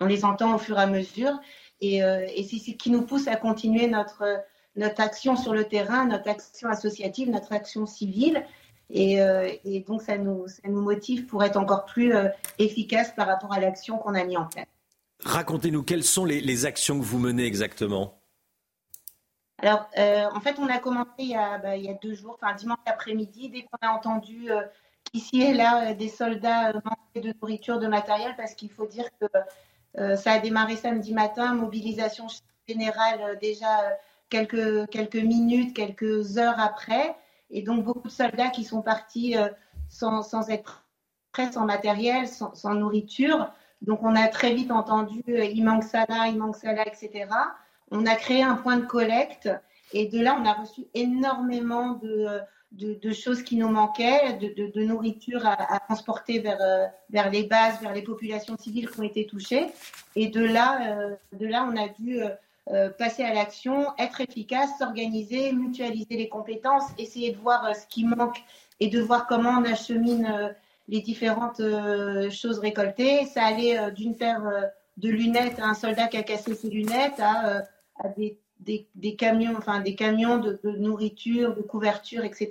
on 0.00 0.06
les 0.06 0.24
entend 0.24 0.56
au 0.56 0.58
fur 0.58 0.76
et 0.78 0.82
à 0.82 0.86
mesure. 0.86 1.38
Et, 1.80 1.98
et 1.98 2.42
c'est 2.42 2.58
ce 2.58 2.72
qui 2.72 2.90
nous 2.90 3.02
pousse 3.02 3.28
à 3.28 3.36
continuer 3.36 3.86
notre, 3.86 4.24
notre 4.74 5.00
action 5.00 5.36
sur 5.36 5.54
le 5.54 5.64
terrain, 5.64 6.06
notre 6.06 6.28
action 6.28 6.68
associative, 6.68 7.30
notre 7.30 7.52
action 7.52 7.86
civile. 7.86 8.44
Euh, 8.92 9.50
et, 9.64 9.80
donc, 9.80 10.02
ça 10.02 10.18
nous, 10.18 10.46
ça 10.48 10.62
nous, 10.68 10.80
motive 10.80 11.26
pour 11.26 11.42
être 11.42 11.56
encore 11.56 11.84
plus 11.84 12.14
euh, 12.14 12.28
efficace 12.58 13.12
par 13.14 13.26
rapport 13.26 13.52
à 13.52 13.60
l'action 13.60 13.98
qu'on 13.98 14.14
a 14.14 14.24
mis 14.24 14.36
en 14.36 14.46
place. 14.46 14.66
Racontez-nous, 15.24 15.82
quelles 15.82 16.04
sont 16.04 16.24
les, 16.24 16.66
actions 16.66 16.98
que 16.98 17.04
vous 17.04 17.18
menez 17.18 17.44
exactement? 17.44 18.20
Alors, 19.58 19.88
euh, 19.98 20.26
en 20.34 20.40
fait, 20.40 20.56
on 20.58 20.68
a 20.68 20.78
commencé 20.78 21.10
il 21.18 21.28
y 21.28 21.36
a, 21.36 21.58
bah, 21.58 21.76
il 21.76 21.84
y 21.84 21.88
a 21.88 21.94
deux 21.94 22.14
jours, 22.14 22.38
enfin 22.40 22.54
dimanche 22.54 22.78
après-midi, 22.86 23.48
dès 23.48 23.62
qu'on 23.62 23.78
a 23.80 23.90
entendu 23.92 24.48
qu'ici 25.10 25.40
et 25.40 25.54
là, 25.54 25.94
des 25.94 26.08
soldats 26.08 26.72
manquaient 26.72 27.26
de 27.28 27.34
nourriture, 27.40 27.78
de 27.78 27.86
matériel, 27.86 28.34
parce 28.36 28.54
qu'il 28.54 28.70
faut 28.70 28.86
dire 28.86 29.08
que 29.20 30.16
ça 30.16 30.32
a 30.32 30.38
démarré 30.40 30.76
samedi 30.76 31.14
matin, 31.14 31.54
mobilisation 31.54 32.26
générale 32.68 33.38
déjà 33.40 33.96
quelques, 34.28 34.90
quelques 34.90 35.14
minutes, 35.14 35.74
quelques 35.74 36.36
heures 36.36 36.58
après. 36.58 37.16
Et 37.54 37.62
donc, 37.62 37.84
beaucoup 37.84 38.08
de 38.08 38.12
soldats 38.12 38.48
qui 38.48 38.64
sont 38.64 38.82
partis 38.82 39.38
euh, 39.38 39.48
sans, 39.88 40.50
être 40.50 40.84
prêts, 41.32 41.52
sans 41.52 41.64
matériel, 41.64 42.26
sans, 42.26 42.74
nourriture. 42.74 43.48
Donc, 43.80 44.02
on 44.02 44.16
a 44.16 44.26
très 44.26 44.52
vite 44.52 44.72
entendu 44.72 45.22
euh, 45.28 45.44
il 45.44 45.64
manque 45.64 45.84
ça 45.84 46.04
là, 46.08 46.26
il 46.26 46.36
manque 46.36 46.56
ça 46.56 46.72
là, 46.72 46.84
etc. 46.86 47.26
On 47.92 48.06
a 48.06 48.16
créé 48.16 48.42
un 48.42 48.56
point 48.56 48.76
de 48.76 48.86
collecte. 48.86 49.48
Et 49.92 50.08
de 50.08 50.20
là, 50.20 50.36
on 50.40 50.44
a 50.44 50.54
reçu 50.54 50.86
énormément 50.94 51.92
de, 51.92 52.40
de, 52.72 53.12
choses 53.12 53.44
qui 53.44 53.54
nous 53.54 53.68
manquaient, 53.68 54.32
de, 54.32 54.72
de 54.72 54.84
nourriture 54.84 55.46
à, 55.46 55.52
à, 55.72 55.78
transporter 55.78 56.40
vers, 56.40 56.60
euh, 56.60 56.86
vers 57.10 57.30
les 57.30 57.44
bases, 57.44 57.80
vers 57.80 57.92
les 57.92 58.02
populations 58.02 58.56
civiles 58.58 58.90
qui 58.90 58.98
ont 58.98 59.04
été 59.04 59.26
touchées. 59.26 59.68
Et 60.16 60.26
de 60.26 60.44
là, 60.44 61.16
de 61.32 61.46
là 61.46 61.68
on 61.70 61.76
a 61.76 61.86
dû 61.88 62.20
euh, 62.70 62.88
passer 62.88 63.22
à 63.22 63.34
l'action, 63.34 63.88
être 63.98 64.22
efficace, 64.22 64.70
s'organiser, 64.78 65.52
mutualiser 65.52 66.16
les 66.16 66.30
compétences, 66.30 66.84
essayer 66.96 67.32
de 67.32 67.36
voir 67.36 67.66
euh, 67.66 67.74
ce 67.74 67.86
qui 67.86 68.06
manque 68.06 68.42
et 68.80 68.88
de 68.88 69.02
voir 69.02 69.26
comment 69.26 69.50
on 69.60 69.64
achemine 69.64 70.24
euh, 70.24 70.48
les 70.88 71.02
différentes 71.02 71.60
choses 72.30 72.58
récoltées. 72.58 73.26
Ça 73.26 73.44
allait 73.44 73.90
d'une 73.92 74.16
paire 74.16 74.42
de 74.98 75.08
lunettes 75.08 75.58
à 75.58 75.66
un 75.66 75.74
soldat 75.74 76.08
qui 76.08 76.18
a 76.18 76.22
cassé 76.22 76.54
ses 76.54 76.68
lunettes 76.68 77.20
à, 77.20 77.62
des, 78.16 79.16
camions, 79.16 79.54
enfin 79.56 79.80
des 79.80 79.94
camions 79.94 80.36
de, 80.36 80.60
nourriture, 80.76 81.54
de 81.54 81.62
couverture, 81.62 82.22
etc. 82.24 82.50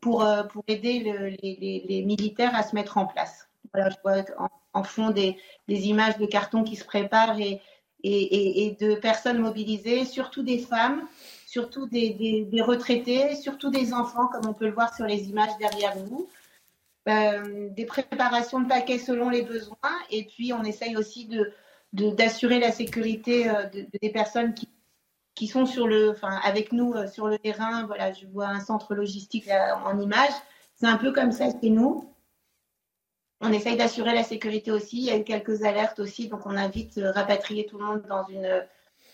pour, 0.00 0.26
pour 0.50 0.64
aider 0.66 1.04
le, 1.04 1.36
les, 1.40 2.02
militaires 2.04 2.56
à 2.56 2.64
se 2.64 2.74
mettre 2.74 2.98
en 2.98 3.06
place. 3.06 3.48
Voilà, 3.72 3.90
je 3.90 3.96
vois 4.02 4.24
en, 4.72 4.82
fond 4.82 5.10
des, 5.10 5.36
des, 5.68 5.86
images 5.86 6.18
de 6.18 6.26
carton 6.26 6.64
qui 6.64 6.74
se 6.74 6.84
préparent 6.84 7.38
et, 7.38 7.60
et, 8.04 8.76
de 8.80 8.94
personnes 8.94 9.38
mobilisées, 9.38 10.04
surtout 10.04 10.42
des 10.42 10.58
femmes, 10.58 11.06
surtout 11.46 11.86
des, 11.86 12.48
retraités, 12.60 13.36
surtout 13.36 13.70
des 13.70 13.92
enfants, 13.92 14.28
comme 14.28 14.46
on 14.46 14.54
peut 14.54 14.66
le 14.66 14.72
voir 14.72 14.94
sur 14.94 15.06
les 15.06 15.28
images 15.28 15.56
derrière 15.58 15.96
vous. 15.96 16.28
Euh, 17.08 17.68
des 17.70 17.84
préparations 17.84 18.60
de 18.60 18.68
paquets 18.68 18.98
selon 18.98 19.28
les 19.28 19.42
besoins, 19.42 19.76
et 20.10 20.24
puis 20.24 20.52
on 20.52 20.62
essaye 20.62 20.96
aussi 20.96 21.26
de, 21.26 21.52
d'assurer 21.92 22.60
la 22.60 22.70
sécurité 22.70 23.50
euh, 23.50 23.64
des 24.00 24.10
personnes 24.10 24.54
qui, 24.54 24.68
qui 25.34 25.48
sont 25.48 25.66
sur 25.66 25.88
le, 25.88 26.10
enfin, 26.10 26.38
avec 26.44 26.70
nous 26.70 26.94
euh, 26.94 27.08
sur 27.08 27.26
le 27.26 27.38
terrain. 27.38 27.86
Voilà, 27.86 28.12
je 28.12 28.26
vois 28.26 28.46
un 28.46 28.60
centre 28.60 28.94
logistique 28.94 29.50
en 29.84 29.98
image. 29.98 30.30
C'est 30.76 30.86
un 30.86 30.96
peu 30.96 31.12
comme 31.12 31.32
ça 31.32 31.46
chez 31.60 31.70
nous 31.70 32.11
on 33.42 33.52
essaye 33.52 33.76
d'assurer 33.76 34.14
la 34.14 34.22
sécurité 34.22 34.70
aussi. 34.70 34.98
Il 34.98 35.04
y 35.04 35.10
a 35.10 35.18
eu 35.18 35.24
quelques 35.24 35.64
alertes 35.64 35.98
aussi, 35.98 36.28
donc 36.28 36.46
on 36.46 36.56
invite 36.56 36.98
à 36.98 37.12
rapatrier 37.12 37.66
tout 37.66 37.78
le 37.78 37.84
monde 37.84 38.02
dans 38.08 38.24
une, 38.26 38.64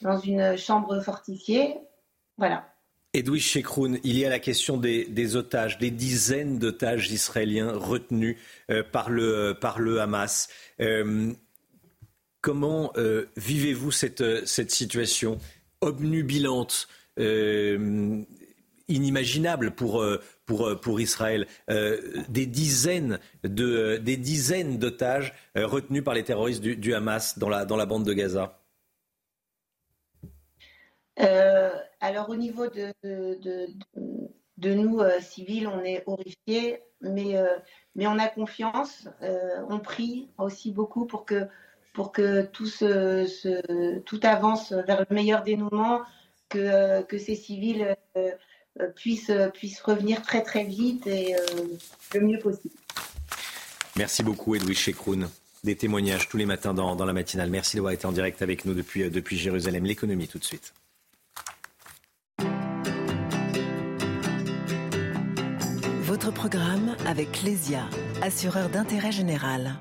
dans 0.03 0.19
une 0.19 0.57
chambre 0.57 1.01
fortifiée. 1.01 1.77
Voilà. 2.37 2.65
Edwige 3.15 3.47
Shekroun, 3.47 3.99
il 4.05 4.19
y 4.19 4.27
a 4.27 4.29
la 4.29 4.39
question 4.39 4.77
des, 4.77 5.37
otages, 5.37 5.79
des 5.79 5.91
dizaines 5.91 6.59
d'otages 6.59 7.11
israéliens 7.11 7.73
retenus 7.73 8.37
euh, 8.71 8.83
par, 8.83 9.09
le, 9.09 9.57
par 9.59 9.79
le 9.79 10.01
Hamas. 10.01 10.49
Euh, 10.81 11.33
comment 12.43 12.93
euh, 12.97 13.25
vivez-vous 13.37 13.91
cette, 13.93 14.47
cette 14.47 14.71
situation 14.71 15.39
obnubilante 15.81 16.89
inimaginable 18.89 19.73
pour, 19.73 20.03
euh, 20.03 20.21
pour, 20.47 20.67
euh, 20.67 20.75
pour 20.75 21.01
Israël. 21.01 21.47
Euh, 21.71 22.01
des 22.29 22.47
dizaines 22.47 23.19
de, 23.45 23.99
des 23.99 24.17
dizaines 24.17 24.79
d'otages 24.79 25.35
retenus 25.55 26.03
par 26.03 26.15
les 26.15 26.25
terroristes 26.25 26.63
du, 26.63 26.95
Hamas 26.95 27.39
dans 27.39 27.49
la, 27.49 27.65
dans 27.65 27.77
la 27.77 27.87
bande 27.87 28.05
de 28.05 28.13
Gaza. 28.13 28.59
alors 32.01 32.31
au 32.31 32.37
niveau 32.37 32.69
de, 32.69 32.93
de, 33.03 33.69
de, 34.57 34.75
nous, 34.75 35.01
civils, 35.21 35.67
on 35.67 35.85
est 35.85 36.03
horrifiés, 36.07 36.81
mais, 37.01 37.35
mais 37.95 38.07
on 38.07 38.19
a 38.19 38.29
confiance. 38.29 39.09
on 39.69 39.79
prie 39.81 40.31
aussi 40.39 40.73
beaucoup 40.73 41.07
pour 41.07 41.25
que, 41.27 41.47
pour 41.93 42.13
que 42.13 42.43
tout, 42.43 42.69
tout 44.05 44.21
avance 44.23 44.73
vers 44.73 45.01
le 45.01 45.15
meilleur 45.15 45.43
dénouement, 45.43 46.03
que, 46.49 47.03
que 47.03 47.19
ces 47.19 47.35
civils 47.35 47.97
puisse, 48.95 49.31
euh, 49.31 49.49
puisse 49.49 49.81
revenir 49.81 50.23
très 50.23 50.43
très 50.43 50.65
vite 50.65 51.07
et 51.07 51.35
euh, 51.35 51.39
le 52.15 52.21
mieux 52.21 52.39
possible. 52.39 52.75
Merci 53.97 54.23
beaucoup 54.23 54.55
Edwige 54.55 54.79
Chekroun. 54.79 55.29
Des 55.65 55.77
témoignages 55.77 56.29
tous 56.29 56.37
les 56.37 56.47
matins 56.47 56.73
dans, 56.73 56.95
dans 56.95 57.05
la 57.05 57.13
matinale. 57.13 57.51
Merci 57.51 57.77
d'avoir 57.77 57.93
été 57.93 58.07
en 58.07 58.13
direct 58.13 58.43
avec 58.43 58.65
nous 58.65 58.75
depuis, 58.75 59.11
depuis 59.11 59.37
Jérusalem. 59.37 59.85
L'économie 59.85 60.29
tout 60.29 60.39
de 60.39 60.45
suite. 60.45 60.73
Votre 66.03 66.33
programme 66.33 66.97
avec 67.07 67.33
Clésia, 67.33 67.89
assureur 68.23 68.71
d'intérêt 68.71 69.13
général. 69.13 69.79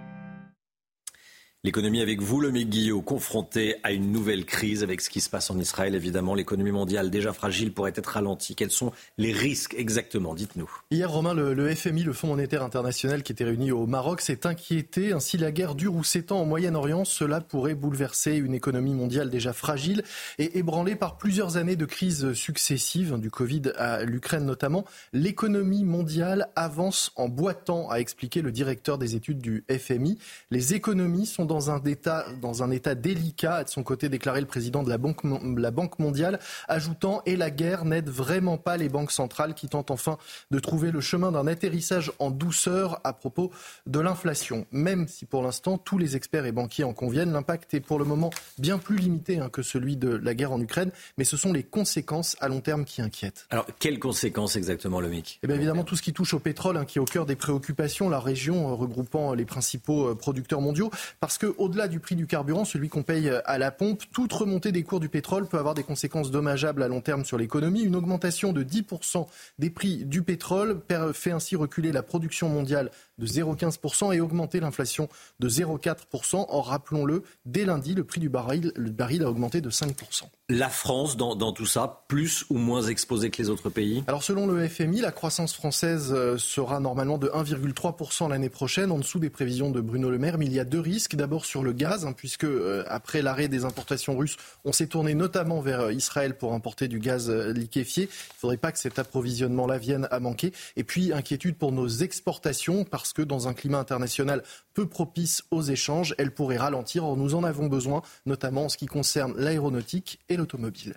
L'économie 1.63 2.01
avec 2.01 2.21
vous, 2.21 2.39
le 2.39 2.51
Guillot, 2.51 3.01
confronté 3.01 3.77
à 3.81 3.91
une 3.91 4.11
nouvelle 4.11 4.45
crise 4.45 4.83
avec 4.83 5.01
ce 5.01 5.09
qui 5.09 5.21
se 5.21 5.29
passe 5.29 5.49
en 5.49 5.57
Israël, 5.57 5.95
évidemment. 5.95 6.35
L'économie 6.35 6.71
mondiale 6.71 7.09
déjà 7.09 7.33
fragile 7.33 7.73
pourrait 7.73 7.93
être 7.95 8.11
ralentie. 8.11 8.53
Quels 8.53 8.69
sont 8.69 8.91
les 9.17 9.31
risques 9.31 9.73
exactement? 9.75 10.35
Dites-nous. 10.35 10.69
Hier, 10.91 11.09
Romain, 11.09 11.33
le, 11.33 11.73
FMI, 11.73 12.03
le 12.03 12.13
Fonds 12.13 12.27
monétaire 12.27 12.61
international 12.61 13.23
qui 13.23 13.31
était 13.31 13.43
réuni 13.43 13.71
au 13.71 13.87
Maroc, 13.87 14.21
s'est 14.21 14.45
inquiété. 14.45 15.13
Ainsi, 15.13 15.39
la 15.39 15.51
guerre 15.51 15.73
dure 15.73 15.95
ou 15.95 16.03
s'étend 16.03 16.43
au 16.43 16.45
Moyen-Orient, 16.45 17.05
cela 17.05 17.41
pourrait 17.41 17.73
bouleverser 17.73 18.35
une 18.35 18.53
économie 18.53 18.93
mondiale 18.93 19.31
déjà 19.31 19.51
fragile 19.51 20.03
et 20.37 20.59
ébranlée 20.59 20.95
par 20.95 21.17
plusieurs 21.17 21.57
années 21.57 21.75
de 21.75 21.85
crises 21.85 22.33
successives, 22.33 23.17
du 23.17 23.31
Covid 23.31 23.63
à 23.77 24.03
l'Ukraine 24.03 24.45
notamment. 24.45 24.85
L'économie 25.11 25.85
mondiale 25.85 26.49
avance 26.55 27.11
en 27.15 27.29
boitant, 27.29 27.89
a 27.89 27.95
expliqué 27.95 28.43
le 28.43 28.51
directeur 28.51 28.99
des 28.99 29.15
études 29.15 29.39
du 29.39 29.65
FMI. 29.69 30.19
Les 30.51 30.75
économies 30.75 31.25
sont 31.25 31.46
dans 31.47 31.71
un, 31.71 31.81
état, 31.83 32.25
dans 32.41 32.63
un 32.63 32.71
état 32.71 32.95
délicat, 32.95 33.55
a 33.55 33.63
de 33.63 33.69
son 33.69 33.83
côté 33.83 34.09
déclaré 34.09 34.41
le 34.41 34.47
président 34.47 34.83
de 34.83 34.89
la 34.89 34.97
Banque, 34.97 35.21
la 35.57 35.71
Banque 35.71 35.97
mondiale, 35.99 36.39
ajoutant 36.67 37.21
Et 37.25 37.35
la 37.35 37.49
guerre 37.49 37.85
n'aide 37.85 38.09
vraiment 38.09 38.57
pas 38.57 38.77
les 38.77 38.89
banques 38.89 39.11
centrales 39.11 39.53
qui 39.53 39.67
tentent 39.67 39.91
enfin 39.91 40.17
de 40.51 40.59
trouver 40.59 40.91
le 40.91 41.01
chemin 41.01 41.31
d'un 41.31 41.47
atterrissage 41.47 42.11
en 42.19 42.29
douceur 42.29 42.99
à 43.03 43.13
propos 43.13 43.51
de 43.85 43.99
l'inflation. 43.99 44.65
Même 44.71 45.07
si 45.07 45.25
pour 45.25 45.41
l'instant 45.41 45.77
tous 45.77 45.97
les 45.97 46.15
experts 46.15 46.45
et 46.45 46.51
banquiers 46.51 46.83
en 46.83 46.93
conviennent, 46.93 47.31
l'impact 47.31 47.73
est 47.73 47.79
pour 47.79 47.99
le 47.99 48.05
moment 48.05 48.29
bien 48.57 48.77
plus 48.77 48.97
limité 48.97 49.39
hein, 49.39 49.49
que 49.49 49.61
celui 49.61 49.97
de 49.97 50.09
la 50.09 50.33
guerre 50.33 50.51
en 50.51 50.61
Ukraine, 50.61 50.91
mais 51.17 51.23
ce 51.23 51.37
sont 51.37 51.53
les 51.53 51.63
conséquences 51.63 52.35
à 52.39 52.47
long 52.47 52.61
terme 52.61 52.85
qui 52.85 53.01
inquiètent. 53.01 53.47
Alors, 53.49 53.65
quelles 53.79 53.99
conséquences 53.99 54.55
exactement, 54.55 54.99
le 54.99 55.09
MIC 55.09 55.39
Eh 55.43 55.47
bien 55.47 55.55
évidemment, 55.55 55.83
tout 55.83 55.95
ce 55.95 56.01
qui 56.01 56.13
touche 56.13 56.33
au 56.33 56.39
pétrole, 56.39 56.77
hein, 56.77 56.85
qui 56.85 56.97
est 56.97 57.01
au 57.01 57.05
cœur 57.05 57.25
des 57.25 57.35
préoccupations, 57.35 58.09
la 58.09 58.19
région 58.19 58.69
euh, 58.69 58.73
regroupant 58.73 59.33
les 59.33 59.45
principaux 59.45 60.09
euh, 60.09 60.15
producteurs 60.15 60.61
mondiaux, 60.61 60.91
parce 61.19 61.36
que 61.37 61.53
au-delà 61.57 61.87
du 61.87 61.99
prix 61.99 62.15
du 62.15 62.27
carburant, 62.27 62.65
celui 62.65 62.89
qu'on 62.89 63.03
paye 63.03 63.29
à 63.45 63.57
la 63.57 63.71
pompe, 63.71 64.03
toute 64.11 64.33
remontée 64.33 64.71
des 64.71 64.83
cours 64.83 64.99
du 64.99 65.09
pétrole 65.09 65.47
peut 65.47 65.57
avoir 65.57 65.73
des 65.73 65.83
conséquences 65.83 66.31
dommageables 66.31 66.83
à 66.83 66.87
long 66.87 67.01
terme 67.01 67.25
sur 67.25 67.37
l'économie. 67.37 67.81
Une 67.81 67.95
augmentation 67.95 68.53
de 68.53 68.63
10% 68.63 69.27
des 69.59 69.69
prix 69.69 70.05
du 70.05 70.21
pétrole 70.21 70.81
fait 71.13 71.31
ainsi 71.31 71.55
reculer 71.55 71.91
la 71.91 72.03
production 72.03 72.49
mondiale 72.49 72.91
de 73.17 73.25
0,15% 73.25 74.13
et 74.13 74.21
augmenter 74.21 74.59
l'inflation 74.59 75.09
de 75.39 75.49
0,4%. 75.49 76.45
Or, 76.49 76.67
rappelons-le, 76.67 77.23
dès 77.45 77.65
lundi, 77.65 77.93
le 77.93 78.03
prix 78.03 78.19
du 78.19 78.29
baril, 78.29 78.71
le 78.75 78.91
baril 78.91 79.23
a 79.23 79.29
augmenté 79.29 79.61
de 79.61 79.69
5%. 79.69 80.23
La 80.49 80.69
France, 80.69 81.17
dans, 81.17 81.35
dans, 81.35 81.51
tout 81.51 81.65
ça, 81.65 82.05
plus 82.07 82.45
ou 82.49 82.57
moins 82.57 82.83
exposée 82.83 83.29
que 83.29 83.41
les 83.41 83.49
autres 83.49 83.69
pays? 83.69 84.03
Alors, 84.07 84.23
selon 84.23 84.47
le 84.47 84.65
FMI, 84.65 85.01
la 85.01 85.11
croissance 85.11 85.53
française 85.53 86.13
euh, 86.15 86.37
sera 86.37 86.79
normalement 86.79 87.17
de 87.17 87.27
1,3% 87.27 88.29
l'année 88.29 88.49
prochaine, 88.49 88.91
en 88.91 88.97
dessous 88.97 89.19
des 89.19 89.29
prévisions 89.29 89.71
de 89.71 89.81
Bruno 89.81 90.09
Le 90.09 90.17
Maire. 90.17 90.37
Mais 90.37 90.45
il 90.45 90.53
y 90.53 90.59
a 90.59 90.65
deux 90.65 90.79
risques. 90.79 91.15
D'abord 91.15 91.43
sur 91.43 91.63
le 91.63 91.73
gaz, 91.73 92.05
hein, 92.05 92.13
puisque 92.13 92.45
euh, 92.45 92.85
après 92.87 93.21
l'arrêt 93.21 93.49
des 93.49 93.65
importations 93.65 94.17
russes, 94.17 94.37
on 94.63 94.71
s'est 94.71 94.87
tourné 94.87 95.15
notamment 95.15 95.59
vers 95.59 95.81
euh, 95.81 95.93
Israël 95.93 96.37
pour 96.37 96.53
importer 96.53 96.87
du 96.87 96.99
gaz 96.99 97.29
liquéfié. 97.29 98.03
Il 98.03 98.07
ne 98.07 98.39
faudrait 98.39 98.57
pas 98.57 98.71
que 98.71 98.79
cet 98.79 98.99
approvisionnement-là 98.99 99.77
vienne 99.77 100.07
à 100.11 100.21
manquer. 100.21 100.53
Et 100.77 100.85
puis, 100.85 101.11
inquiétude 101.11 101.57
pour 101.57 101.73
nos 101.73 101.89
exportations, 101.89 102.85
parce 102.85 103.06
parce 103.07 103.13
que 103.13 103.21
dans 103.21 103.47
un 103.47 103.53
climat 103.53 103.79
international 103.79 104.43
peu 104.73 104.85
propice 104.85 105.43
aux 105.49 105.61
échanges, 105.61 106.13
elle 106.17 106.33
pourrait 106.33 106.57
ralentir. 106.57 107.05
Or, 107.05 107.15
nous 107.15 107.35
en 107.35 107.45
avons 107.45 107.67
besoin, 107.67 108.01
notamment 108.25 108.65
en 108.65 108.69
ce 108.69 108.75
qui 108.75 108.85
concerne 108.85 109.33
l'aéronautique 109.37 110.19
et 110.27 110.35
l'automobile. 110.35 110.95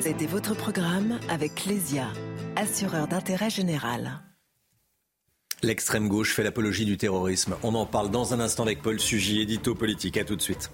C'était 0.00 0.24
votre 0.24 0.54
programme 0.54 1.18
avec 1.28 1.54
Clésia, 1.54 2.06
assureur 2.56 3.08
d'intérêt 3.08 3.50
général. 3.50 4.22
L'extrême 5.62 6.08
gauche 6.08 6.32
fait 6.32 6.44
l'apologie 6.44 6.86
du 6.86 6.96
terrorisme. 6.96 7.56
On 7.62 7.74
en 7.74 7.84
parle 7.84 8.10
dans 8.10 8.32
un 8.32 8.40
instant 8.40 8.62
avec 8.62 8.80
Paul 8.80 8.98
Sugy, 8.98 9.42
édito 9.42 9.74
politique. 9.74 10.16
À 10.16 10.24
tout 10.24 10.36
de 10.36 10.42
suite. 10.42 10.70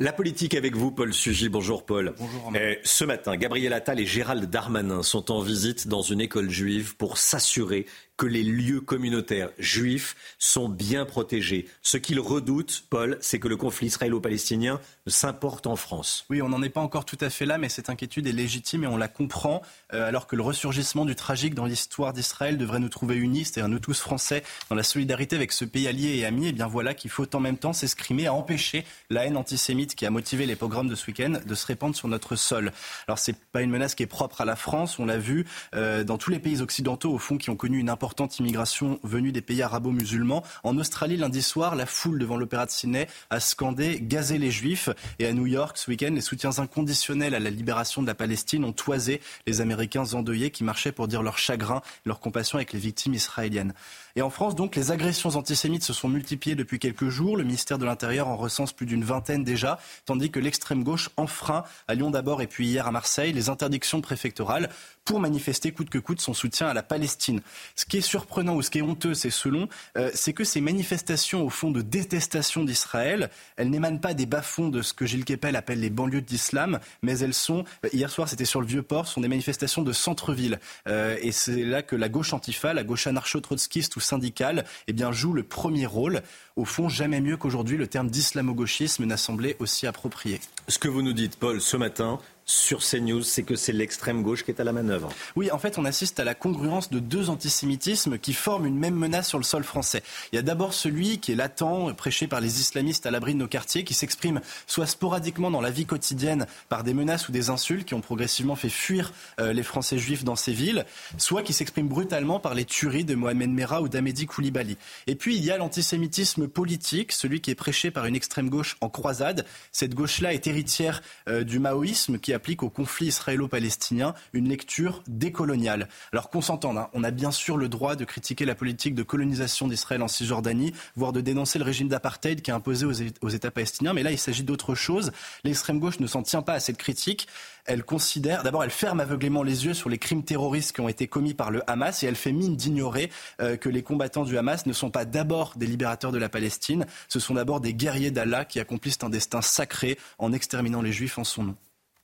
La 0.00 0.12
politique 0.12 0.54
avec 0.54 0.74
vous, 0.74 0.90
Paul 0.90 1.14
Sugy. 1.14 1.48
Bonjour, 1.48 1.86
Paul. 1.86 2.14
Bonjour. 2.18 2.52
Euh, 2.56 2.74
ce 2.82 3.04
matin, 3.04 3.36
Gabriel 3.36 3.72
Attal 3.72 4.00
et 4.00 4.06
Gérald 4.06 4.50
Darmanin 4.50 5.04
sont 5.04 5.30
en 5.30 5.38
visite 5.38 5.86
dans 5.86 6.02
une 6.02 6.20
école 6.20 6.50
juive 6.50 6.96
pour 6.96 7.16
s'assurer 7.16 7.86
que 8.16 8.26
les 8.26 8.44
lieux 8.44 8.80
communautaires 8.80 9.50
juifs 9.58 10.14
sont 10.38 10.68
bien 10.68 11.04
protégés. 11.04 11.66
Ce 11.82 11.96
qu'ils 11.96 12.20
redoutent, 12.20 12.84
Paul, 12.88 13.18
c'est 13.20 13.40
que 13.40 13.48
le 13.48 13.56
conflit 13.56 13.88
israélo-palestinien 13.88 14.80
s'importe 15.06 15.66
en 15.66 15.76
France. 15.76 16.24
Oui, 16.30 16.40
on 16.40 16.48
n'en 16.48 16.62
est 16.62 16.68
pas 16.68 16.80
encore 16.80 17.04
tout 17.04 17.18
à 17.20 17.28
fait 17.28 17.44
là, 17.44 17.58
mais 17.58 17.68
cette 17.68 17.90
inquiétude 17.90 18.26
est 18.26 18.32
légitime 18.32 18.84
et 18.84 18.86
on 18.86 18.96
la 18.96 19.08
comprend, 19.08 19.62
euh, 19.92 20.06
alors 20.06 20.26
que 20.26 20.36
le 20.36 20.42
ressurgissement 20.42 21.04
du 21.04 21.16
tragique 21.16 21.54
dans 21.54 21.66
l'histoire 21.66 22.12
d'Israël 22.12 22.56
devrait 22.56 22.78
nous 22.78 22.88
trouver 22.88 23.16
unis, 23.16 23.44
c'est-à-dire 23.44 23.68
nous 23.68 23.80
tous 23.80 24.00
Français, 24.00 24.44
dans 24.70 24.76
la 24.76 24.84
solidarité 24.84 25.34
avec 25.34 25.50
ce 25.50 25.64
pays 25.64 25.88
allié 25.88 26.16
et 26.16 26.24
ami. 26.24 26.46
Et 26.46 26.48
eh 26.50 26.52
bien 26.52 26.68
voilà 26.68 26.94
qu'il 26.94 27.10
faut 27.10 27.34
en 27.34 27.40
même 27.40 27.58
temps 27.58 27.72
s'escrimer 27.72 28.26
à 28.26 28.32
empêcher 28.32 28.84
la 29.10 29.26
haine 29.26 29.36
antisémite 29.36 29.94
qui 29.94 30.06
a 30.06 30.10
motivé 30.10 30.46
les 30.46 30.56
pogroms 30.56 30.88
de 30.88 30.94
ce 30.94 31.06
week-end 31.08 31.40
de 31.44 31.54
se 31.54 31.66
répandre 31.66 31.96
sur 31.96 32.06
notre 32.06 32.36
sol. 32.36 32.72
Alors 33.08 33.18
c'est 33.18 33.36
pas 33.36 33.62
une 33.62 33.70
menace 33.70 33.94
qui 33.94 34.04
est 34.04 34.06
propre 34.06 34.40
à 34.40 34.44
la 34.44 34.56
France, 34.56 34.98
on 34.98 35.06
l'a 35.06 35.18
vu 35.18 35.46
euh, 35.74 36.04
dans 36.04 36.16
tous 36.16 36.30
les 36.30 36.38
pays 36.38 36.62
occidentaux 36.62 37.12
au 37.12 37.18
fond 37.18 37.38
qui 37.38 37.50
ont 37.50 37.56
connu 37.56 37.78
une 37.78 37.90
importance 37.90 38.03
importante 38.04 38.38
immigration 38.38 39.00
venue 39.02 39.32
des 39.32 39.40
pays 39.40 39.62
arabo-musulmans. 39.62 40.42
En 40.62 40.76
Australie, 40.76 41.16
lundi 41.16 41.40
soir, 41.40 41.74
la 41.74 41.86
foule 41.86 42.18
devant 42.18 42.36
l'Opéra 42.36 42.66
de 42.66 42.70
Sydney 42.70 43.08
a 43.30 43.40
scandé 43.40 43.98
Gazer 43.98 44.36
les 44.36 44.50
Juifs. 44.50 44.90
Et 45.18 45.26
à 45.26 45.32
New 45.32 45.46
York, 45.46 45.78
ce 45.78 45.90
week-end, 45.90 46.10
les 46.12 46.20
soutiens 46.20 46.58
inconditionnels 46.58 47.34
à 47.34 47.40
la 47.40 47.48
libération 47.48 48.02
de 48.02 48.06
la 48.06 48.14
Palestine 48.14 48.66
ont 48.66 48.74
toisé 48.74 49.22
les 49.46 49.62
Américains 49.62 50.12
endeuillés 50.12 50.50
qui 50.50 50.64
marchaient 50.64 50.92
pour 50.92 51.08
dire 51.08 51.22
leur 51.22 51.38
chagrin, 51.38 51.80
leur 52.04 52.20
compassion 52.20 52.56
avec 52.56 52.74
les 52.74 52.78
victimes 52.78 53.14
israéliennes. 53.14 53.72
Et 54.16 54.22
en 54.22 54.30
France, 54.30 54.54
donc, 54.54 54.76
les 54.76 54.92
agressions 54.92 55.30
antisémites 55.30 55.82
se 55.82 55.92
sont 55.92 56.08
multipliées 56.08 56.54
depuis 56.54 56.78
quelques 56.78 57.08
jours. 57.08 57.36
Le 57.36 57.42
ministère 57.42 57.78
de 57.78 57.84
l'Intérieur 57.84 58.28
en 58.28 58.36
recense 58.36 58.72
plus 58.72 58.86
d'une 58.86 59.02
vingtaine 59.02 59.42
déjà, 59.42 59.78
tandis 60.06 60.30
que 60.30 60.38
l'extrême 60.38 60.84
gauche 60.84 61.10
enfreint, 61.16 61.64
à 61.88 61.94
Lyon 61.94 62.10
d'abord 62.10 62.40
et 62.40 62.46
puis 62.46 62.66
hier 62.66 62.86
à 62.86 62.92
Marseille, 62.92 63.32
les 63.32 63.48
interdictions 63.48 64.00
préfectorales 64.00 64.70
pour 65.04 65.20
manifester 65.20 65.72
coûte 65.72 65.90
que 65.90 65.98
coûte 65.98 66.20
son 66.20 66.32
soutien 66.32 66.68
à 66.68 66.74
la 66.74 66.82
Palestine. 66.82 67.42
Ce 67.76 67.84
qui 67.84 67.98
est 67.98 68.02
surprenant 68.02 68.54
ou 68.54 68.62
ce 68.62 68.70
qui 68.70 68.78
est 68.78 68.82
honteux, 68.82 69.14
c'est 69.14 69.30
selon, 69.30 69.68
euh, 69.96 70.10
c'est 70.14 70.32
que 70.32 70.44
ces 70.44 70.60
manifestations 70.60 71.44
au 71.44 71.50
fond 71.50 71.70
de 71.70 71.82
détestation 71.82 72.64
d'Israël, 72.64 73.30
elles 73.56 73.70
n'émanent 73.70 73.98
pas 73.98 74.14
des 74.14 74.26
bas-fonds 74.26 74.68
de 74.68 74.80
ce 74.80 74.94
que 74.94 75.04
Gilles 75.06 75.24
Kepel 75.24 75.56
appelle 75.56 75.80
les 75.80 75.90
banlieues 75.90 76.22
d'islam, 76.22 76.78
mais 77.02 77.18
elles 77.18 77.34
sont, 77.34 77.64
euh, 77.84 77.88
hier 77.92 78.10
soir 78.10 78.28
c'était 78.28 78.44
sur 78.44 78.60
le 78.60 78.66
Vieux-Port, 78.66 79.06
sont 79.06 79.20
des 79.20 79.28
manifestations 79.28 79.82
de 79.82 79.92
centre-ville. 79.92 80.58
Euh, 80.88 81.16
et 81.20 81.32
c'est 81.32 81.64
là 81.64 81.82
que 81.82 81.96
la 81.96 82.08
gauche 82.08 82.32
antifa, 82.32 82.72
la 82.72 82.84
gauche 82.84 83.06
anarcho-trotskiste 83.06 83.96
ou 83.96 84.00
syndicale, 84.04 84.64
eh 84.86 84.94
joue 85.10 85.32
le 85.32 85.42
premier 85.42 85.86
rôle. 85.86 86.22
Au 86.56 86.64
fond, 86.64 86.88
jamais 86.88 87.20
mieux 87.20 87.36
qu'aujourd'hui, 87.36 87.76
le 87.76 87.86
terme 87.86 88.08
d'islamo-gauchisme 88.08 89.04
n'a 89.04 89.16
semblé 89.16 89.56
aussi 89.58 89.86
approprié. 89.86 90.40
Ce 90.68 90.78
que 90.78 90.88
vous 90.88 91.02
nous 91.02 91.12
dites, 91.12 91.36
Paul, 91.36 91.60
ce 91.60 91.76
matin, 91.76 92.20
sur 92.46 92.80
CNews, 92.80 93.22
c'est 93.22 93.42
que 93.42 93.56
c'est 93.56 93.72
l'extrême 93.72 94.22
gauche 94.22 94.44
qui 94.44 94.50
est 94.50 94.60
à 94.60 94.64
la 94.64 94.72
manœuvre. 94.72 95.08
Oui, 95.36 95.50
en 95.50 95.58
fait, 95.58 95.78
on 95.78 95.84
assiste 95.84 96.20
à 96.20 96.24
la 96.24 96.34
congruence 96.34 96.90
de 96.90 96.98
deux 96.98 97.30
antisémitismes 97.30 98.18
qui 98.18 98.34
forment 98.34 98.66
une 98.66 98.78
même 98.78 98.94
menace 98.94 99.28
sur 99.28 99.38
le 99.38 99.44
sol 99.44 99.64
français. 99.64 100.02
Il 100.32 100.36
y 100.36 100.38
a 100.38 100.42
d'abord 100.42 100.74
celui 100.74 101.18
qui 101.18 101.32
est 101.32 101.36
latent, 101.36 101.94
prêché 101.96 102.26
par 102.26 102.40
les 102.40 102.60
islamistes 102.60 103.06
à 103.06 103.10
l'abri 103.10 103.32
de 103.32 103.38
nos 103.38 103.48
quartiers, 103.48 103.84
qui 103.84 103.94
s'exprime 103.94 104.40
soit 104.66 104.86
sporadiquement 104.86 105.50
dans 105.50 105.60
la 105.60 105.70
vie 105.70 105.86
quotidienne 105.86 106.46
par 106.68 106.84
des 106.84 106.92
menaces 106.92 107.28
ou 107.28 107.32
des 107.32 107.48
insultes 107.50 107.86
qui 107.86 107.94
ont 107.94 108.00
progressivement 108.00 108.56
fait 108.56 108.68
fuir 108.68 109.12
euh, 109.40 109.52
les 109.52 109.62
Français 109.62 109.98
juifs 109.98 110.24
dans 110.24 110.36
ces 110.36 110.52
villes, 110.52 110.84
soit 111.16 111.42
qui 111.42 111.52
s'exprime 111.52 111.88
brutalement 111.88 112.40
par 112.40 112.54
les 112.54 112.64
tueries 112.64 113.04
de 113.04 113.14
Mohamed 113.14 113.50
Merah 113.50 113.80
ou 113.80 113.88
d'Amédi 113.88 114.26
Koulibaly. 114.26 114.76
Et 115.06 115.14
puis, 115.14 115.36
il 115.36 115.44
y 115.44 115.50
a 115.50 115.56
l'antisémitisme 115.56 116.48
politique, 116.48 117.12
celui 117.12 117.40
qui 117.40 117.50
est 117.50 117.54
prêché 117.54 117.90
par 117.90 118.04
une 118.04 118.16
extrême 118.16 118.50
gauche 118.50 118.76
en 118.80 118.90
croisade. 118.90 119.46
Cette 119.72 119.94
gauche-là 119.94 120.34
est 120.34 120.46
héritière 120.46 121.02
euh, 121.28 121.44
du 121.44 121.58
maoïsme 121.58 122.18
qui 122.18 122.33
applique 122.34 122.62
au 122.62 122.70
conflit 122.70 123.06
israélo-palestinien 123.06 124.14
une 124.32 124.48
lecture 124.48 125.02
décoloniale. 125.06 125.88
Alors 126.12 126.30
qu'on 126.30 126.40
s'entende, 126.40 126.78
hein, 126.78 126.88
on 126.92 127.04
a 127.04 127.10
bien 127.10 127.30
sûr 127.30 127.56
le 127.56 127.68
droit 127.68 127.96
de 127.96 128.04
critiquer 128.04 128.44
la 128.44 128.54
politique 128.54 128.94
de 128.94 129.02
colonisation 129.02 129.68
d'Israël 129.68 130.02
en 130.02 130.08
Cisjordanie, 130.08 130.72
voire 130.96 131.12
de 131.12 131.20
dénoncer 131.20 131.58
le 131.58 131.64
régime 131.64 131.88
d'apartheid 131.88 132.42
qui 132.42 132.50
est 132.50 132.54
imposé 132.54 132.86
aux, 133.20 133.28
États 133.28 133.50
palestiniens, 133.50 133.92
mais 133.92 134.02
là 134.02 134.10
il 134.10 134.18
s'agit 134.18 134.44
d'autre 134.44 134.74
chose. 134.74 135.12
L'extrême 135.44 135.80
gauche 135.80 136.00
ne 136.00 136.06
s'en 136.06 136.22
tient 136.22 136.42
pas 136.42 136.54
à 136.54 136.60
cette 136.60 136.78
critique 136.78 137.28
elle 137.66 137.82
considère, 137.82 138.42
d'abord, 138.42 138.62
elle 138.62 138.70
ferme 138.70 139.00
aveuglément 139.00 139.42
les 139.42 139.64
yeux 139.64 139.74
sur 139.74 139.88
les 139.88 139.98
crimes 139.98 140.22
terroristes 140.22 140.72
qui 140.72 140.80
ont 140.80 140.88
été 140.88 141.06
commis 141.06 141.34
par 141.34 141.50
le 141.50 141.62
Hamas 141.68 142.02
et 142.02 142.06
elle 142.06 142.14
fait 142.14 142.32
mine 142.32 142.56
d'ignorer 142.56 143.10
euh, 143.40 143.56
que 143.56 143.68
les 143.68 143.82
combattants 143.82 144.24
du 144.24 144.36
Hamas 144.36 144.66
ne 144.66 144.72
sont 144.72 144.90
pas 144.90 145.04
d'abord 145.04 145.54
des 145.56 145.66
libérateurs 145.66 146.12
de 146.12 146.18
la 146.18 146.28
Palestine, 146.28 146.86
ce 147.08 147.20
sont 147.20 147.34
d'abord 147.34 147.60
des 147.60 147.74
guerriers 147.74 148.10
d'Allah 148.10 148.44
qui 148.44 148.60
accomplissent 148.60 148.98
un 149.02 149.10
destin 149.10 149.40
sacré 149.40 149.98
en 150.18 150.32
exterminant 150.32 150.82
les 150.82 150.92
Juifs 150.92 151.18
en 151.18 151.24
son 151.24 151.44
nom. 151.44 151.56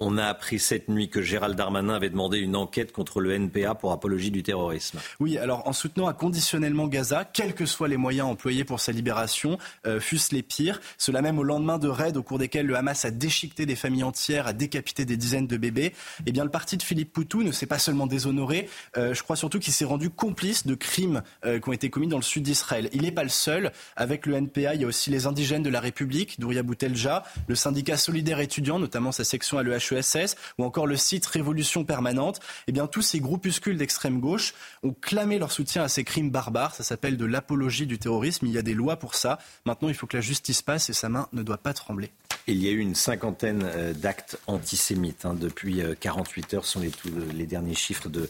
On 0.02 0.16
a 0.16 0.24
appris 0.24 0.59
cette 0.59 0.89
nuit 0.89 1.10
que 1.10 1.20
Gérald 1.20 1.55
Darmanin 1.55 1.93
avait 1.93 2.09
demandé 2.09 2.39
une 2.39 2.56
enquête 2.56 2.90
contre 2.90 3.20
le 3.20 3.32
NPA 3.32 3.74
pour 3.74 3.93
apologie 3.93 4.31
du 4.31 4.43
terrorisme. 4.43 4.98
Oui, 5.20 5.36
alors 5.36 5.68
en 5.68 5.74
soutenant 5.74 6.09
inconditionnellement 6.09 6.89
Gaza, 6.89 7.27
quels 7.27 7.55
que 7.55 7.66
soient 7.66 7.86
les 7.86 7.98
moyens 7.98 8.27
employés 8.27 8.64
pour 8.64 8.81
sa 8.81 8.93
libération, 8.93 9.59
euh, 9.86 10.01
fussent 10.01 10.32
les 10.32 10.43
pires. 10.43 10.81
Cela 10.97 11.20
même 11.20 11.39
au 11.39 11.43
lendemain 11.43 11.77
de 11.77 11.86
raids 11.86 12.16
au 12.16 12.22
cours 12.22 12.39
desquels 12.39 12.64
le 12.64 12.77
Hamas 12.77 13.05
a 13.05 13.10
déchiqueté 13.10 13.66
des 13.66 13.77
familles 13.77 14.05
entières, 14.05 14.47
a 14.47 14.55
décapité 14.55 15.05
des 15.05 15.18
dizaines 15.18 15.47
de 15.47 15.59
bébés. 15.59 15.93
Eh 16.24 16.32
bien, 16.32 16.44
le 16.44 16.51
parti 16.51 16.78
de 16.78 16.82
Philippe 16.82 17.12
Poutou 17.12 17.43
ne 17.43 17.52
s'est 17.52 17.66
pas 17.66 17.78
seulement 17.78 18.06
déshonoré, 18.06 18.70
euh, 18.97 19.12
je 19.12 19.22
crois 19.22 19.36
surtout 19.36 19.59
qu'il 19.59 19.74
s'est 19.74 19.85
rendu 19.85 20.09
complice 20.09 20.66
de 20.66 20.74
crimes 20.74 21.22
euh, 21.44 21.60
qui 21.60 21.68
ont 21.68 21.74
été 21.74 21.90
commis 21.90 22.09
dans 22.09 22.16
le 22.16 22.22
sud 22.22 22.43
d'Israël. 22.43 22.89
Il 22.94 23.02
n'est 23.02 23.12
pas 23.12 23.22
le 23.22 23.28
seul. 23.28 23.70
Avec 23.97 24.24
le 24.24 24.35
NPA, 24.36 24.77
il 24.77 24.81
y 24.81 24.85
a 24.85 24.86
aussi 24.86 25.10
les 25.10 25.27
indigènes 25.27 25.62
de 25.62 25.68
la 25.68 25.81
République, 25.81 26.40
Douria 26.40 26.62
Boutelja, 26.62 27.22
le 27.48 27.55
syndicat 27.55 27.98
solidaire 27.98 28.40
étudiant, 28.40 28.78
notamment 28.78 29.12
sa 29.12 29.24
section 29.24 29.59
à 29.59 29.62
l'EH 29.62 29.89
ESS 29.92 30.36
ou 30.58 30.64
encore 30.64 30.86
le 30.86 30.96
site 30.96 31.26
Révolution 31.26 31.84
Permanente, 31.84 32.40
eh 32.66 32.72
bien, 32.72 32.86
tous 32.86 33.02
ces 33.02 33.20
groupuscules 33.20 33.76
d'extrême 33.76 34.20
gauche 34.20 34.54
ont 34.82 34.94
clamé 35.00 35.38
leur 35.38 35.52
soutien 35.52 35.82
à 35.82 35.88
ces 35.88 36.04
crimes 36.04 36.30
barbares. 36.30 36.74
Ça 36.74 36.82
s'appelle 36.82 37.16
de 37.16 37.24
l'apologie 37.24 37.86
du 37.86 37.98
terrorisme. 37.98 38.46
Il 38.46 38.52
y 38.52 38.58
a 38.58 38.62
des 38.62 38.74
lois 38.74 38.96
pour 38.96 39.14
ça. 39.14 39.38
Maintenant, 39.64 39.88
il 39.88 39.94
faut 39.94 40.06
que 40.06 40.16
la 40.16 40.22
justice 40.22 40.62
passe 40.62 40.90
et 40.90 40.92
sa 40.92 41.08
main 41.08 41.28
ne 41.32 41.42
doit 41.42 41.58
pas 41.58 41.72
trembler. 41.72 42.10
Il 42.46 42.62
y 42.62 42.68
a 42.68 42.70
eu 42.70 42.78
une 42.78 42.94
cinquantaine 42.94 43.62
euh, 43.64 43.92
d'actes 43.92 44.38
antisémites 44.46 45.24
hein, 45.24 45.34
depuis 45.38 45.82
48 46.00 46.54
euh, 46.54 46.56
heures, 46.56 46.64
sont 46.64 46.80
les, 46.80 46.90
les 47.34 47.46
derniers 47.46 47.74
chiffres 47.74 48.08
de, 48.08 48.28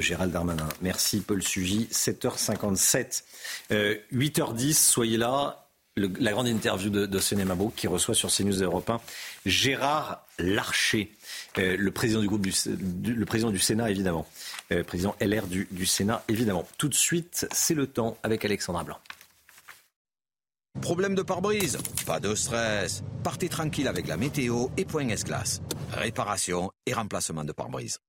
Gérald 0.00 0.32
Darmanin. 0.32 0.68
Merci 0.82 1.20
Paul 1.20 1.42
Sugy, 1.42 1.88
7h57. 1.90 3.22
8h10, 3.70 4.74
soyez 4.74 5.16
là 5.16 5.64
la 5.96 6.32
grande 6.32 6.48
interview 6.48 6.90
de, 6.90 7.06
de 7.06 7.70
qui 7.76 7.86
reçoit 7.86 8.14
sur 8.14 8.30
CNews 8.30 8.62
Europe 8.62 8.90
1 8.90 9.00
Gérard 9.46 10.26
Larcher, 10.38 11.12
euh, 11.58 11.76
le 11.76 11.90
président 11.90 12.20
du 12.20 12.26
groupe 12.26 12.46
du, 12.46 13.14
le 13.14 13.26
président 13.26 13.50
du 13.50 13.58
Sénat 13.58 13.90
évidemment, 13.90 14.26
euh, 14.72 14.82
président 14.82 15.14
LR 15.20 15.46
du, 15.46 15.68
du, 15.70 15.86
Sénat 15.86 16.24
évidemment. 16.28 16.66
Tout 16.78 16.88
de 16.88 16.94
suite, 16.94 17.46
c'est 17.52 17.74
le 17.74 17.86
temps 17.86 18.16
avec 18.22 18.44
Alexandra 18.44 18.84
Blanc. 18.84 18.98
Problème 20.80 21.14
de 21.14 21.22
pare-brise? 21.22 21.78
Pas 22.04 22.18
de 22.18 22.34
stress. 22.34 23.04
Partez 23.22 23.48
tranquille 23.48 23.86
avec 23.86 24.08
la 24.08 24.16
météo 24.16 24.68
et 24.76 24.84
Point 24.84 25.08
S-Glace. 25.08 25.62
Réparation 25.92 26.72
et 26.86 26.92
remplacement 26.92 27.44
de 27.44 27.52
pare-brise. 27.52 28.00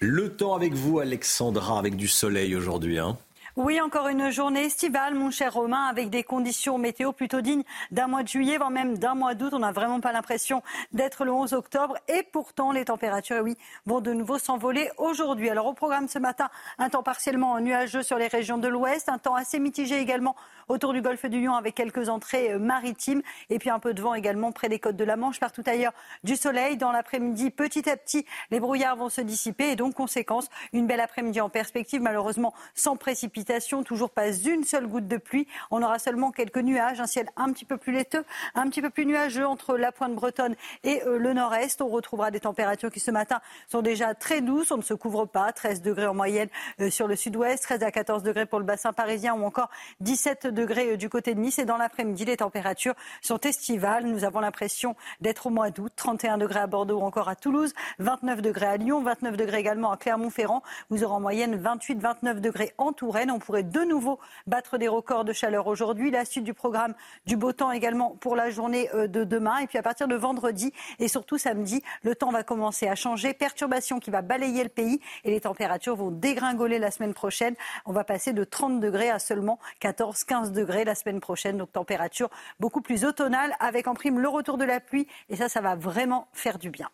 Le 0.00 0.34
temps 0.34 0.54
avec 0.54 0.72
vous, 0.72 0.98
Alexandra, 0.98 1.78
avec 1.78 1.94
du 1.94 2.08
soleil 2.08 2.56
aujourd'hui. 2.56 2.98
Hein 2.98 3.18
oui, 3.62 3.78
encore 3.78 4.08
une 4.08 4.30
journée 4.30 4.64
estivale, 4.64 5.14
mon 5.14 5.30
cher 5.30 5.52
Romain, 5.52 5.84
avec 5.84 6.08
des 6.08 6.22
conditions 6.22 6.78
météo 6.78 7.12
plutôt 7.12 7.42
dignes 7.42 7.62
d'un 7.90 8.06
mois 8.06 8.22
de 8.22 8.28
juillet, 8.28 8.56
voire 8.56 8.70
même 8.70 8.96
d'un 8.96 9.14
mois 9.14 9.34
d'août. 9.34 9.52
On 9.52 9.58
n'a 9.58 9.70
vraiment 9.70 10.00
pas 10.00 10.12
l'impression 10.12 10.62
d'être 10.92 11.26
le 11.26 11.32
11 11.32 11.52
octobre. 11.52 11.98
Et 12.08 12.22
pourtant, 12.22 12.72
les 12.72 12.86
températures, 12.86 13.42
oui, 13.42 13.58
vont 13.84 14.00
de 14.00 14.14
nouveau 14.14 14.38
s'envoler 14.38 14.88
aujourd'hui. 14.96 15.50
Alors, 15.50 15.66
au 15.66 15.74
programme 15.74 16.08
ce 16.08 16.18
matin, 16.18 16.48
un 16.78 16.88
temps 16.88 17.02
partiellement 17.02 17.60
nuageux 17.60 18.02
sur 18.02 18.16
les 18.16 18.28
régions 18.28 18.56
de 18.56 18.66
l'ouest, 18.66 19.10
un 19.10 19.18
temps 19.18 19.34
assez 19.34 19.58
mitigé 19.58 19.98
également 19.98 20.36
autour 20.68 20.94
du 20.94 21.02
golfe 21.02 21.26
du 21.26 21.42
Lion 21.42 21.54
avec 21.54 21.74
quelques 21.74 22.08
entrées 22.08 22.52
euh, 22.52 22.58
maritimes 22.58 23.22
et 23.50 23.58
puis 23.58 23.70
un 23.70 23.80
peu 23.80 23.92
de 23.92 24.00
vent 24.00 24.14
également 24.14 24.52
près 24.52 24.68
des 24.68 24.78
côtes 24.78 24.96
de 24.96 25.04
la 25.04 25.16
Manche. 25.16 25.38
Partout 25.38 25.64
ailleurs, 25.66 25.92
du 26.24 26.36
soleil. 26.36 26.78
Dans 26.78 26.92
l'après-midi, 26.92 27.50
petit 27.50 27.90
à 27.90 27.96
petit, 27.98 28.24
les 28.50 28.60
brouillards 28.60 28.96
vont 28.96 29.10
se 29.10 29.20
dissiper 29.20 29.72
et 29.72 29.76
donc, 29.76 29.94
conséquence, 29.94 30.48
une 30.72 30.86
belle 30.86 31.00
après-midi 31.00 31.42
en 31.42 31.50
perspective, 31.50 32.00
malheureusement 32.00 32.54
sans 32.74 32.96
précipitation, 32.96 33.49
toujours 33.84 34.10
pas 34.10 34.30
une 34.32 34.64
seule 34.64 34.86
goutte 34.86 35.08
de 35.08 35.16
pluie. 35.16 35.46
On 35.70 35.82
aura 35.82 35.98
seulement 35.98 36.30
quelques 36.30 36.58
nuages, 36.58 37.00
un 37.00 37.06
ciel 37.06 37.28
un 37.36 37.52
petit 37.52 37.64
peu 37.64 37.76
plus 37.76 37.92
laiteux, 37.92 38.24
un 38.54 38.68
petit 38.68 38.82
peu 38.82 38.90
plus 38.90 39.06
nuageux 39.06 39.46
entre 39.46 39.76
la 39.76 39.92
pointe 39.92 40.14
bretonne 40.14 40.54
et 40.84 41.02
euh, 41.04 41.18
le 41.18 41.32
nord-est. 41.32 41.82
On 41.82 41.88
retrouvera 41.88 42.30
des 42.30 42.40
températures 42.40 42.90
qui 42.90 43.00
ce 43.00 43.10
matin 43.10 43.40
sont 43.68 43.82
déjà 43.82 44.14
très 44.14 44.40
douces. 44.40 44.70
On 44.70 44.76
ne 44.76 44.82
se 44.82 44.94
couvre 44.94 45.26
pas. 45.26 45.52
13 45.52 45.82
degrés 45.82 46.06
en 46.06 46.14
moyenne 46.14 46.48
euh, 46.80 46.90
sur 46.90 47.06
le 47.06 47.16
sud-ouest, 47.16 47.62
13 47.62 47.82
à 47.82 47.90
14 47.90 48.22
degrés 48.22 48.46
pour 48.46 48.58
le 48.58 48.64
bassin 48.64 48.92
parisien 48.92 49.34
ou 49.34 49.44
encore 49.44 49.70
17 50.00 50.46
degrés 50.46 50.92
euh, 50.92 50.96
du 50.96 51.08
côté 51.08 51.34
de 51.34 51.40
Nice. 51.40 51.58
Et 51.58 51.64
dans 51.64 51.76
l'après-midi, 51.76 52.24
les 52.24 52.36
températures 52.36 52.94
sont 53.20 53.40
estivales. 53.40 54.04
Nous 54.04 54.24
avons 54.24 54.40
l'impression 54.40 54.96
d'être 55.20 55.46
au 55.46 55.50
mois 55.50 55.70
d'août. 55.70 55.92
31 55.96 56.38
degrés 56.38 56.60
à 56.60 56.66
Bordeaux 56.66 57.00
ou 57.00 57.02
encore 57.02 57.28
à 57.28 57.36
Toulouse, 57.36 57.74
29 57.98 58.42
degrés 58.42 58.66
à 58.66 58.76
Lyon, 58.76 59.02
29 59.02 59.36
degrés 59.36 59.58
également 59.58 59.92
à 59.92 59.96
Clermont-Ferrand. 59.96 60.62
Vous 60.88 61.04
aurez 61.04 61.14
en 61.14 61.20
moyenne 61.20 61.60
28-29 61.60 62.40
degrés 62.40 62.72
en 62.78 62.92
Touraine. 62.92 63.30
Pourrait 63.40 63.64
de 63.64 63.80
nouveau 63.80 64.20
battre 64.46 64.78
des 64.78 64.88
records 64.88 65.24
de 65.24 65.32
chaleur 65.32 65.66
aujourd'hui. 65.66 66.10
La 66.10 66.24
suite 66.24 66.44
du 66.44 66.54
programme 66.54 66.94
du 67.26 67.36
beau 67.36 67.52
temps 67.52 67.72
également 67.72 68.16
pour 68.20 68.36
la 68.36 68.50
journée 68.50 68.88
euh, 68.94 69.06
de 69.06 69.24
demain. 69.24 69.58
Et 69.58 69.66
puis 69.66 69.78
à 69.78 69.82
partir 69.82 70.06
de 70.08 70.14
vendredi 70.14 70.72
et 70.98 71.08
surtout 71.08 71.38
samedi, 71.38 71.82
le 72.02 72.14
temps 72.14 72.30
va 72.30 72.42
commencer 72.42 72.86
à 72.86 72.94
changer. 72.94 73.34
Perturbation 73.34 73.98
qui 73.98 74.10
va 74.10 74.22
balayer 74.22 74.62
le 74.62 74.68
pays 74.68 75.00
et 75.24 75.30
les 75.30 75.40
températures 75.40 75.96
vont 75.96 76.10
dégringoler 76.10 76.78
la 76.78 76.90
semaine 76.90 77.14
prochaine. 77.14 77.54
On 77.86 77.92
va 77.92 78.04
passer 78.04 78.32
de 78.32 78.44
30 78.44 78.80
degrés 78.80 79.10
à 79.10 79.18
seulement 79.18 79.58
14-15 79.82 80.52
degrés 80.52 80.84
la 80.84 80.94
semaine 80.94 81.20
prochaine. 81.20 81.56
Donc 81.56 81.72
température 81.72 82.30
beaucoup 82.60 82.80
plus 82.80 83.04
automnale 83.04 83.54
avec 83.60 83.86
en 83.86 83.94
prime 83.94 84.20
le 84.20 84.28
retour 84.28 84.58
de 84.58 84.64
la 84.64 84.80
pluie. 84.80 85.06
Et 85.28 85.36
ça, 85.36 85.48
ça 85.48 85.60
va 85.60 85.74
vraiment 85.74 86.28
faire 86.32 86.58
du 86.58 86.70
bien. 86.70 86.90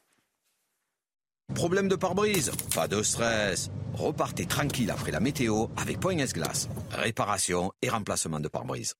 Problème 1.54 1.88
de 1.88 1.96
pare-brise 1.96 2.52
Pas 2.74 2.88
de 2.88 3.02
stress. 3.02 3.70
Repartez 3.94 4.46
tranquille 4.46 4.90
après 4.90 5.10
la 5.10 5.20
météo 5.20 5.66
avec 5.76 6.00
Point 6.00 6.16
Glace. 6.16 6.68
Réparation 6.90 7.72
et 7.82 7.88
remplacement 7.88 8.40
de 8.40 8.48
pare-brise. 8.48 8.94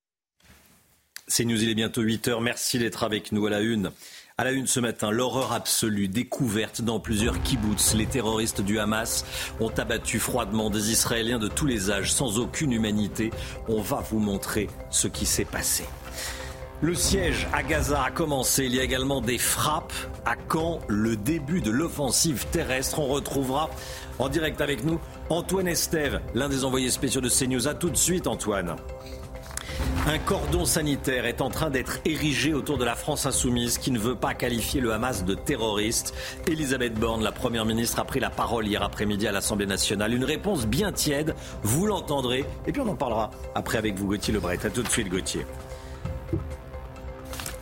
C'est 1.28 1.44
News, 1.44 1.60
il 1.60 1.68
est 1.68 1.74
bientôt 1.74 2.02
8 2.02 2.28
h 2.28 2.40
Merci 2.40 2.78
d'être 2.78 3.02
avec 3.02 3.32
nous 3.32 3.46
à 3.46 3.50
la 3.50 3.60
une. 3.60 3.90
À 4.38 4.44
la 4.44 4.52
une 4.52 4.66
ce 4.66 4.80
matin, 4.80 5.10
l'horreur 5.10 5.52
absolue, 5.52 6.08
découverte 6.08 6.82
dans 6.82 7.00
plusieurs 7.00 7.42
kibbutz. 7.42 7.94
Les 7.94 8.06
terroristes 8.06 8.60
du 8.60 8.78
Hamas 8.78 9.24
ont 9.60 9.70
abattu 9.70 10.18
froidement 10.18 10.70
des 10.70 10.92
Israéliens 10.92 11.38
de 11.38 11.48
tous 11.48 11.66
les 11.66 11.90
âges, 11.90 12.12
sans 12.12 12.38
aucune 12.38 12.72
humanité. 12.72 13.30
On 13.66 13.80
va 13.80 14.04
vous 14.08 14.20
montrer 14.20 14.68
ce 14.90 15.08
qui 15.08 15.26
s'est 15.26 15.44
passé. 15.44 15.84
Le 16.82 16.94
siège 16.94 17.46
à 17.54 17.62
Gaza 17.62 18.02
a 18.02 18.10
commencé. 18.10 18.66
Il 18.66 18.74
y 18.74 18.80
a 18.80 18.82
également 18.82 19.22
des 19.22 19.38
frappes. 19.38 19.94
À 20.26 20.36
quand 20.36 20.80
le 20.88 21.16
début 21.16 21.62
de 21.62 21.70
l'offensive 21.70 22.46
terrestre 22.50 22.98
On 22.98 23.06
retrouvera 23.06 23.70
en 24.18 24.28
direct 24.28 24.60
avec 24.60 24.84
nous 24.84 25.00
Antoine 25.30 25.68
Estève, 25.68 26.20
l'un 26.34 26.48
des 26.48 26.64
envoyés 26.64 26.90
spéciaux 26.90 27.20
de 27.22 27.30
CNews. 27.30 27.72
Tout 27.80 27.90
de 27.90 27.96
suite, 27.96 28.26
Antoine. 28.26 28.76
Un 30.06 30.18
cordon 30.18 30.66
sanitaire 30.66 31.24
est 31.24 31.40
en 31.40 31.48
train 31.48 31.70
d'être 31.70 31.98
érigé 32.04 32.52
autour 32.52 32.76
de 32.76 32.84
la 32.84 32.94
France 32.94 33.24
insoumise 33.24 33.78
qui 33.78 33.90
ne 33.90 33.98
veut 33.98 34.14
pas 34.14 34.34
qualifier 34.34 34.80
le 34.80 34.92
Hamas 34.92 35.24
de 35.24 35.34
terroriste. 35.34 36.14
Elisabeth 36.46 36.94
Borne, 36.94 37.22
la 37.22 37.32
Première 37.32 37.64
ministre, 37.64 37.98
a 38.00 38.04
pris 38.04 38.20
la 38.20 38.30
parole 38.30 38.66
hier 38.66 38.82
après-midi 38.82 39.26
à 39.26 39.32
l'Assemblée 39.32 39.66
nationale. 39.66 40.12
Une 40.12 40.24
réponse 40.24 40.66
bien 40.66 40.92
tiède, 40.92 41.34
vous 41.62 41.86
l'entendrez. 41.86 42.44
Et 42.66 42.72
puis 42.72 42.82
on 42.82 42.88
en 42.88 42.96
parlera 42.96 43.30
après 43.54 43.78
avec 43.78 43.96
vous, 43.96 44.06
Gauthier 44.06 44.34
Lebret. 44.34 44.58
A 44.64 44.70
tout 44.70 44.82
de 44.82 44.88
suite, 44.88 45.08
Gauthier. 45.08 45.46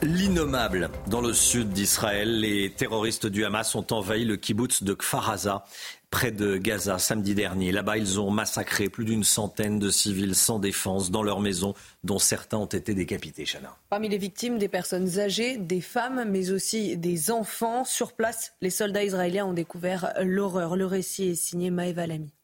L'innommable. 0.04 0.90
Dans 1.06 1.22
le 1.22 1.32
sud 1.32 1.70
d'Israël, 1.70 2.38
les 2.38 2.70
terroristes 2.70 3.24
du 3.24 3.46
Hamas 3.46 3.74
ont 3.74 3.86
envahi 3.90 4.26
le 4.26 4.36
kibbutz 4.36 4.82
de 4.82 4.92
Kfar 4.92 5.64
près 6.10 6.30
de 6.30 6.58
Gaza 6.58 6.98
samedi 6.98 7.34
dernier. 7.34 7.72
Là-bas, 7.72 7.96
ils 7.96 8.20
ont 8.20 8.30
massacré 8.30 8.90
plus 8.90 9.06
d'une 9.06 9.24
centaine 9.24 9.78
de 9.78 9.88
civils 9.88 10.34
sans 10.34 10.58
défense 10.58 11.10
dans 11.10 11.22
leurs 11.22 11.40
maisons, 11.40 11.72
dont 12.04 12.18
certains 12.18 12.58
ont 12.58 12.66
été 12.66 12.92
décapités. 12.92 13.46
Chana. 13.46 13.74
Parmi 13.88 14.10
les 14.10 14.18
victimes, 14.18 14.58
des 14.58 14.68
personnes 14.68 15.18
âgées, 15.18 15.56
des 15.56 15.80
femmes, 15.80 16.26
mais 16.30 16.50
aussi 16.50 16.98
des 16.98 17.30
enfants. 17.30 17.86
Sur 17.86 18.12
place, 18.12 18.52
les 18.60 18.68
soldats 18.68 19.04
israéliens 19.04 19.46
ont 19.46 19.54
découvert 19.54 20.12
l'horreur. 20.20 20.76
Le 20.76 20.84
récit 20.84 21.30
est 21.30 21.34
signé 21.34 21.70
Maëva 21.70 22.06
Lamy. 22.06 22.34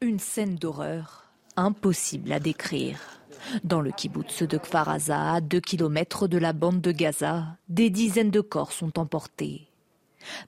Une 0.00 0.20
scène 0.20 0.54
d'horreur 0.54 1.24
impossible 1.56 2.30
à 2.30 2.38
décrire. 2.38 3.19
Dans 3.64 3.80
le 3.80 3.90
kibbutz 3.90 4.42
de 4.42 4.58
Kfar 4.58 4.88
à 4.88 5.40
2 5.40 5.60
km 5.60 6.28
de 6.28 6.38
la 6.38 6.52
bande 6.52 6.80
de 6.80 6.92
Gaza, 6.92 7.56
des 7.68 7.90
dizaines 7.90 8.30
de 8.30 8.40
corps 8.40 8.72
sont 8.72 8.98
emportés. 8.98 9.66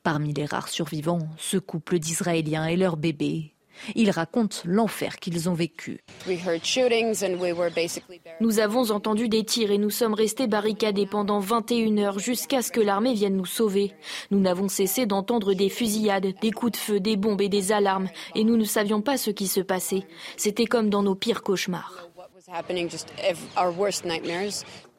Parmi 0.02 0.32
les 0.32 0.44
rares 0.44 0.68
survivants, 0.68 1.28
ce 1.38 1.56
couple 1.56 1.98
d'Israéliens 1.98 2.66
et 2.66 2.76
leur 2.76 2.96
bébé. 2.96 3.52
Ils 3.94 4.10
racontent 4.10 4.58
l'enfer 4.64 5.16
qu'ils 5.16 5.48
ont 5.48 5.54
vécu. 5.54 6.00
Nous 8.40 8.58
avons 8.58 8.90
entendu 8.90 9.28
des 9.28 9.44
tirs 9.44 9.70
et 9.70 9.78
nous 9.78 9.90
sommes 9.90 10.14
restés 10.14 10.46
barricadés 10.46 11.06
pendant 11.06 11.40
21 11.40 11.98
heures 11.98 12.18
jusqu'à 12.18 12.62
ce 12.62 12.70
que 12.70 12.80
l'armée 12.80 13.14
vienne 13.14 13.36
nous 13.36 13.46
sauver. 13.46 13.92
Nous 14.30 14.40
n'avons 14.40 14.68
cessé 14.68 15.06
d'entendre 15.06 15.54
des 15.54 15.70
fusillades, 15.70 16.34
des 16.40 16.50
coups 16.50 16.72
de 16.72 16.76
feu, 16.76 17.00
des 17.00 17.16
bombes 17.16 17.40
et 17.40 17.48
des 17.48 17.72
alarmes 17.72 18.08
et 18.34 18.44
nous 18.44 18.58
ne 18.58 18.64
savions 18.64 19.00
pas 19.00 19.16
ce 19.16 19.30
qui 19.30 19.46
se 19.46 19.60
passait. 19.60 20.04
C'était 20.36 20.66
comme 20.66 20.90
dans 20.90 21.02
nos 21.02 21.14
pires 21.14 21.42
cauchemars. 21.42 22.11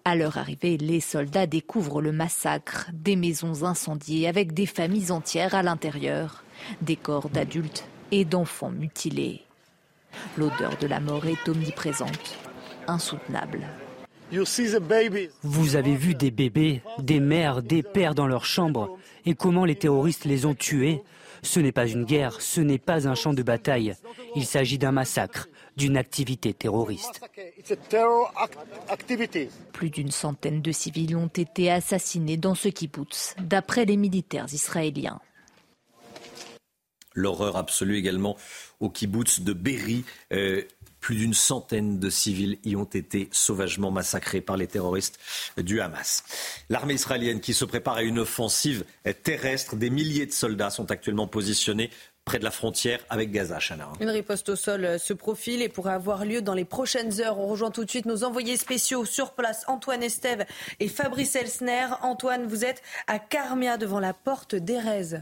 À 0.05 0.15
leur 0.15 0.37
arrivée, 0.37 0.77
les 0.77 0.99
soldats 0.99 1.45
découvrent 1.45 2.01
le 2.01 2.11
massacre, 2.11 2.89
des 2.93 3.15
maisons 3.15 3.63
incendiées 3.63 4.27
avec 4.27 4.53
des 4.53 4.65
familles 4.65 5.11
entières 5.11 5.55
à 5.55 5.63
l'intérieur, 5.63 6.43
des 6.81 6.95
corps 6.95 7.29
d'adultes 7.29 7.85
et 8.11 8.23
d'enfants 8.23 8.71
mutilés. 8.71 9.41
L'odeur 10.37 10.77
de 10.77 10.87
la 10.87 10.99
mort 10.99 11.25
est 11.25 11.49
omniprésente, 11.49 12.37
insoutenable. 12.87 13.67
Vous 15.43 15.75
avez 15.75 15.95
vu 15.95 16.15
des 16.15 16.31
bébés, 16.31 16.81
des 16.99 17.19
mères, 17.19 17.61
des 17.61 17.83
pères 17.83 18.15
dans 18.15 18.27
leur 18.27 18.45
chambre 18.45 18.97
et 19.25 19.35
comment 19.35 19.65
les 19.65 19.75
terroristes 19.75 20.25
les 20.25 20.45
ont 20.45 20.55
tués? 20.55 21.03
Ce 21.41 21.59
n'est 21.59 21.73
pas 21.73 21.87
une 21.87 22.05
guerre, 22.05 22.39
ce 22.41 22.61
n'est 22.61 22.77
pas 22.77 23.07
un 23.07 23.15
champ 23.15 23.33
de 23.33 23.43
bataille. 23.43 23.95
Il 24.35 24.45
s'agit 24.45 24.77
d'un 24.77 24.93
massacre, 24.93 25.49
d'une 25.77 25.97
activité 25.97 26.53
terroriste. 26.53 27.21
Plus 29.73 29.89
d'une 29.89 30.11
centaine 30.11 30.61
de 30.61 30.71
civils 30.71 31.15
ont 31.15 31.27
été 31.27 31.71
assassinés 31.71 32.37
dans 32.37 32.55
ce 32.55 32.69
kibbutz, 32.69 33.35
d'après 33.39 33.85
les 33.85 33.97
militaires 33.97 34.47
israéliens. 34.51 35.19
L'horreur 37.15 37.57
absolue 37.57 37.97
également 37.97 38.37
au 38.79 38.89
kibbutz 38.89 39.41
de 39.41 39.53
Berry. 39.53 40.03
Euh, 40.31 40.63
plus 41.03 41.17
d'une 41.17 41.33
centaine 41.33 41.99
de 41.99 42.09
civils 42.09 42.59
y 42.63 42.77
ont 42.77 42.85
été 42.85 43.27
sauvagement 43.33 43.91
massacrés 43.91 44.39
par 44.39 44.55
les 44.55 44.67
terroristes 44.67 45.19
du 45.57 45.81
Hamas. 45.81 46.23
L'armée 46.69 46.93
israélienne 46.93 47.41
qui 47.41 47.53
se 47.53 47.65
prépare 47.65 47.95
à 47.95 48.03
une 48.03 48.19
offensive 48.19 48.85
terrestre, 49.23 49.75
des 49.75 49.89
milliers 49.89 50.25
de 50.25 50.31
soldats 50.31 50.69
sont 50.69 50.91
actuellement 50.91 51.27
positionnés 51.27 51.89
près 52.25 52.39
de 52.39 52.43
la 52.43 52.51
frontière 52.51 52.99
avec 53.09 53.31
Gaza, 53.31 53.59
Chana. 53.59 53.89
Une 53.99 54.09
riposte 54.09 54.49
au 54.49 54.55
sol 54.55 54.99
se 54.99 55.13
profile 55.13 55.61
et 55.61 55.69
pourrait 55.69 55.93
avoir 55.93 56.25
lieu 56.25 56.41
dans 56.41 56.53
les 56.53 56.65
prochaines 56.65 57.21
heures. 57.21 57.39
On 57.39 57.47
rejoint 57.47 57.71
tout 57.71 57.83
de 57.83 57.89
suite 57.89 58.05
nos 58.05 58.23
envoyés 58.23 58.57
spéciaux 58.57 59.05
sur 59.05 59.31
place, 59.31 59.63
Antoine 59.67 60.03
Estève 60.03 60.45
et 60.79 60.87
Fabrice 60.87 61.35
Elsner. 61.35 61.87
Antoine, 62.01 62.47
vous 62.47 62.65
êtes 62.65 62.81
à 63.07 63.19
Carmia 63.19 63.77
devant 63.77 63.99
la 63.99 64.13
porte 64.13 64.55
d'Erez. 64.55 65.21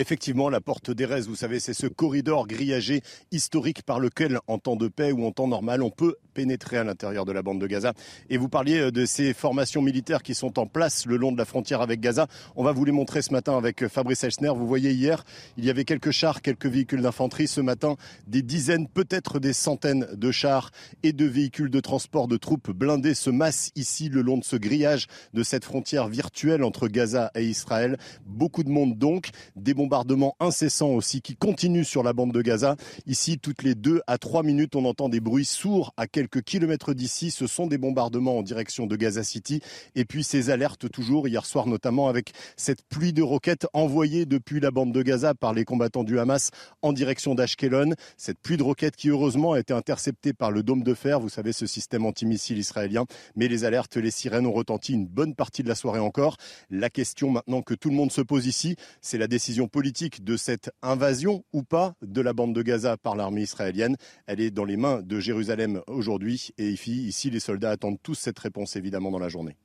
Effectivement, 0.00 0.48
la 0.48 0.60
porte 0.60 0.92
d'Erez, 0.92 1.22
vous 1.22 1.34
savez, 1.34 1.58
c'est 1.58 1.74
ce 1.74 1.88
corridor 1.88 2.46
grillagé 2.46 3.02
historique 3.32 3.82
par 3.82 3.98
lequel, 3.98 4.38
en 4.46 4.58
temps 4.58 4.76
de 4.76 4.86
paix 4.86 5.10
ou 5.10 5.26
en 5.26 5.32
temps 5.32 5.48
normal, 5.48 5.82
on 5.82 5.90
peut 5.90 6.14
pénétrer 6.34 6.76
à 6.76 6.84
l'intérieur 6.84 7.24
de 7.24 7.32
la 7.32 7.42
bande 7.42 7.60
de 7.60 7.66
Gaza. 7.66 7.94
Et 8.30 8.36
vous 8.36 8.48
parliez 8.48 8.78
euh, 8.78 8.90
de 8.92 9.04
ces 9.06 9.34
formations 9.34 9.82
militaires 9.82 10.22
qui 10.22 10.36
sont 10.36 10.60
en 10.60 10.66
place 10.68 11.04
le 11.04 11.16
long 11.16 11.32
de 11.32 11.36
la 11.36 11.44
frontière 11.44 11.80
avec 11.80 11.98
Gaza. 11.98 12.28
On 12.54 12.62
va 12.62 12.70
vous 12.70 12.84
les 12.84 12.92
montrer 12.92 13.22
ce 13.22 13.32
matin 13.32 13.58
avec 13.58 13.82
euh, 13.82 13.88
Fabrice 13.88 14.22
Elchner. 14.22 14.52
Vous 14.54 14.68
voyez 14.68 14.92
hier, 14.92 15.24
il 15.56 15.64
y 15.64 15.70
avait 15.70 15.84
quelques 15.84 16.12
chars, 16.12 16.42
quelques 16.42 16.66
véhicules 16.66 17.02
d'infanterie. 17.02 17.48
Ce 17.48 17.60
matin, 17.60 17.96
des 18.28 18.42
dizaines, 18.42 18.86
peut-être 18.86 19.40
des 19.40 19.52
centaines 19.52 20.06
de 20.14 20.30
chars 20.30 20.70
et 21.02 21.12
de 21.12 21.24
véhicules 21.24 21.70
de 21.70 21.80
transport 21.80 22.28
de 22.28 22.36
troupes 22.36 22.70
blindés 22.70 23.14
se 23.14 23.30
massent 23.30 23.72
ici 23.74 24.08
le 24.08 24.22
long 24.22 24.38
de 24.38 24.44
ce 24.44 24.54
grillage 24.54 25.08
de 25.34 25.42
cette 25.42 25.64
frontière 25.64 26.06
virtuelle 26.06 26.62
entre 26.62 26.86
Gaza 26.86 27.32
et 27.34 27.46
Israël. 27.46 27.98
Beaucoup 28.26 28.62
de 28.62 28.70
monde 28.70 28.96
donc, 28.96 29.30
des 29.56 29.74
bombardements 29.88 30.36
incessants 30.38 30.90
aussi 30.90 31.22
qui 31.22 31.34
continuent 31.34 31.82
sur 31.82 32.02
la 32.02 32.12
bande 32.12 32.32
de 32.32 32.42
Gaza. 32.42 32.76
Ici, 33.06 33.38
toutes 33.38 33.62
les 33.62 33.74
deux 33.74 34.02
à 34.06 34.18
trois 34.18 34.42
minutes, 34.42 34.76
on 34.76 34.84
entend 34.84 35.08
des 35.08 35.20
bruits 35.20 35.46
sourds 35.46 35.94
à 35.96 36.06
quelques 36.06 36.42
kilomètres 36.42 36.92
d'ici. 36.92 37.30
Ce 37.30 37.46
sont 37.46 37.66
des 37.66 37.78
bombardements 37.78 38.36
en 38.36 38.42
direction 38.42 38.86
de 38.86 38.96
Gaza 38.96 39.22
City. 39.22 39.62
Et 39.94 40.04
puis 40.04 40.24
ces 40.24 40.50
alertes 40.50 40.90
toujours, 40.90 41.26
hier 41.26 41.46
soir 41.46 41.66
notamment, 41.66 42.08
avec 42.08 42.32
cette 42.58 42.82
pluie 42.82 43.14
de 43.14 43.22
roquettes 43.22 43.66
envoyées 43.72 44.26
depuis 44.26 44.60
la 44.60 44.70
bande 44.70 44.92
de 44.92 45.00
Gaza 45.00 45.32
par 45.34 45.54
les 45.54 45.64
combattants 45.64 46.04
du 46.04 46.18
Hamas 46.18 46.50
en 46.82 46.92
direction 46.92 47.34
d'Ashkelon. 47.34 47.94
Cette 48.18 48.40
pluie 48.40 48.58
de 48.58 48.62
roquettes 48.62 48.96
qui 48.96 49.08
heureusement 49.08 49.54
a 49.54 49.58
été 49.58 49.72
interceptée 49.72 50.34
par 50.34 50.50
le 50.50 50.62
dôme 50.62 50.82
de 50.82 50.92
fer, 50.92 51.18
vous 51.18 51.30
savez, 51.30 51.54
ce 51.54 51.64
système 51.64 52.04
antimissile 52.04 52.58
israélien. 52.58 53.06
Mais 53.36 53.48
les 53.48 53.64
alertes, 53.64 53.96
les 53.96 54.10
sirènes 54.10 54.44
ont 54.44 54.52
retenti 54.52 54.92
une 54.92 55.06
bonne 55.06 55.34
partie 55.34 55.62
de 55.62 55.68
la 55.68 55.74
soirée 55.74 55.98
encore. 55.98 56.36
La 56.68 56.90
question 56.90 57.30
maintenant 57.30 57.62
que 57.62 57.72
tout 57.72 57.88
le 57.88 57.96
monde 57.96 58.12
se 58.12 58.20
pose 58.20 58.46
ici, 58.46 58.76
c'est 59.00 59.16
la 59.16 59.28
décision 59.28 59.66
politique 59.66 59.77
de 59.80 60.36
cette 60.36 60.70
invasion 60.82 61.44
ou 61.52 61.62
pas 61.62 61.94
de 62.02 62.20
la 62.20 62.32
bande 62.32 62.54
de 62.54 62.62
Gaza 62.62 62.96
par 62.96 63.16
l'armée 63.16 63.42
israélienne. 63.42 63.96
Elle 64.26 64.40
est 64.40 64.50
dans 64.50 64.64
les 64.64 64.76
mains 64.76 65.02
de 65.02 65.20
Jérusalem 65.20 65.82
aujourd'hui 65.86 66.50
et 66.58 66.70
ici, 66.70 67.30
les 67.30 67.40
soldats 67.40 67.70
attendent 67.70 67.98
tous 68.02 68.14
cette 68.14 68.38
réponse 68.38 68.76
évidemment 68.76 69.10
dans 69.10 69.18
la 69.18 69.28
journée. 69.28 69.56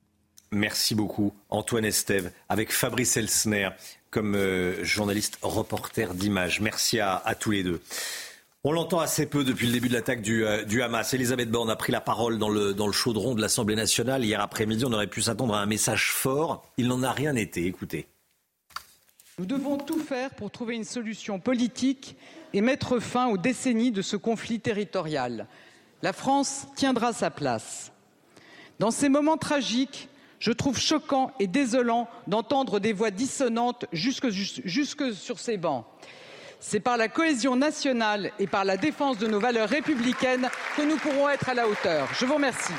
Merci 0.52 0.94
beaucoup, 0.94 1.32
Antoine 1.50 1.84
Estève, 1.84 2.30
avec 2.48 2.72
Fabrice 2.72 3.16
Elsner 3.16 3.70
comme 4.10 4.36
euh, 4.36 4.84
journaliste 4.84 5.38
reporter 5.42 6.14
d'images. 6.14 6.60
Merci 6.60 7.00
à, 7.00 7.22
tous 7.38 7.50
les 7.50 7.64
deux. 7.64 7.80
On 8.62 8.70
l'entend 8.70 9.00
assez 9.00 9.26
peu 9.26 9.42
depuis 9.42 9.66
le 9.66 9.72
début 9.72 9.88
de 9.88 9.94
l'attaque 9.94 10.22
du, 10.22 10.46
euh, 10.46 10.84
Hamas. 10.84 11.12
Elisabeth 11.12 11.50
Borne 11.50 11.70
a 11.70 11.76
pris 11.76 11.90
la 11.90 12.00
parole 12.00 12.38
dans 12.38 12.48
le, 12.48 12.72
dans 12.72 12.86
le 12.86 12.92
chaudron 12.92 13.34
de 13.34 13.40
l'Assemblée 13.40 13.74
nationale. 13.74 14.24
Hier 14.24 14.40
après-midi, 14.40 14.84
on 14.86 14.92
aurait 14.92 15.08
pu 15.08 15.22
s'attendre 15.22 15.54
à 15.54 15.60
un 15.60 15.66
message 15.66 16.12
fort. 16.12 16.64
Il 16.76 16.86
n'en 16.86 17.02
a 17.02 17.10
rien 17.10 17.34
été. 17.34 17.66
Écoutez. 17.66 18.06
Nous 19.38 19.46
devons 19.46 19.78
tout 19.78 19.98
faire 19.98 20.30
pour 20.30 20.52
trouver 20.52 20.76
une 20.76 20.84
solution 20.84 21.40
politique 21.40 22.16
et 22.52 22.60
mettre 22.60 23.00
fin 23.00 23.26
aux 23.26 23.36
décennies 23.36 23.90
de 23.90 24.00
ce 24.00 24.16
conflit 24.16 24.60
territorial. 24.60 25.48
La 26.02 26.12
France 26.12 26.68
tiendra 26.76 27.12
sa 27.12 27.30
place. 27.30 27.90
Dans 28.78 28.92
ces 28.92 29.08
moments 29.08 29.36
tragiques, 29.36 30.08
je 30.38 30.52
trouve 30.52 30.78
choquant 30.78 31.32
et 31.40 31.48
désolant 31.48 32.08
d'entendre 32.28 32.78
des 32.78 32.92
voix 32.92 33.10
dissonantes 33.10 33.86
jusque, 33.92 34.30
sur 34.32 35.40
ces 35.40 35.56
bancs. 35.56 35.84
C'est 36.60 36.80
par 36.80 36.96
la 36.96 37.08
cohésion 37.08 37.56
nationale 37.56 38.30
et 38.38 38.46
par 38.46 38.64
la 38.64 38.76
défense 38.76 39.18
de 39.18 39.26
nos 39.26 39.40
valeurs 39.40 39.68
républicaines 39.68 40.48
que 40.76 40.82
nous 40.82 40.96
pourrons 40.96 41.28
être 41.28 41.48
à 41.48 41.54
la 41.54 41.66
hauteur. 41.66 42.08
Je 42.14 42.24
vous 42.24 42.34
remercie. 42.34 42.72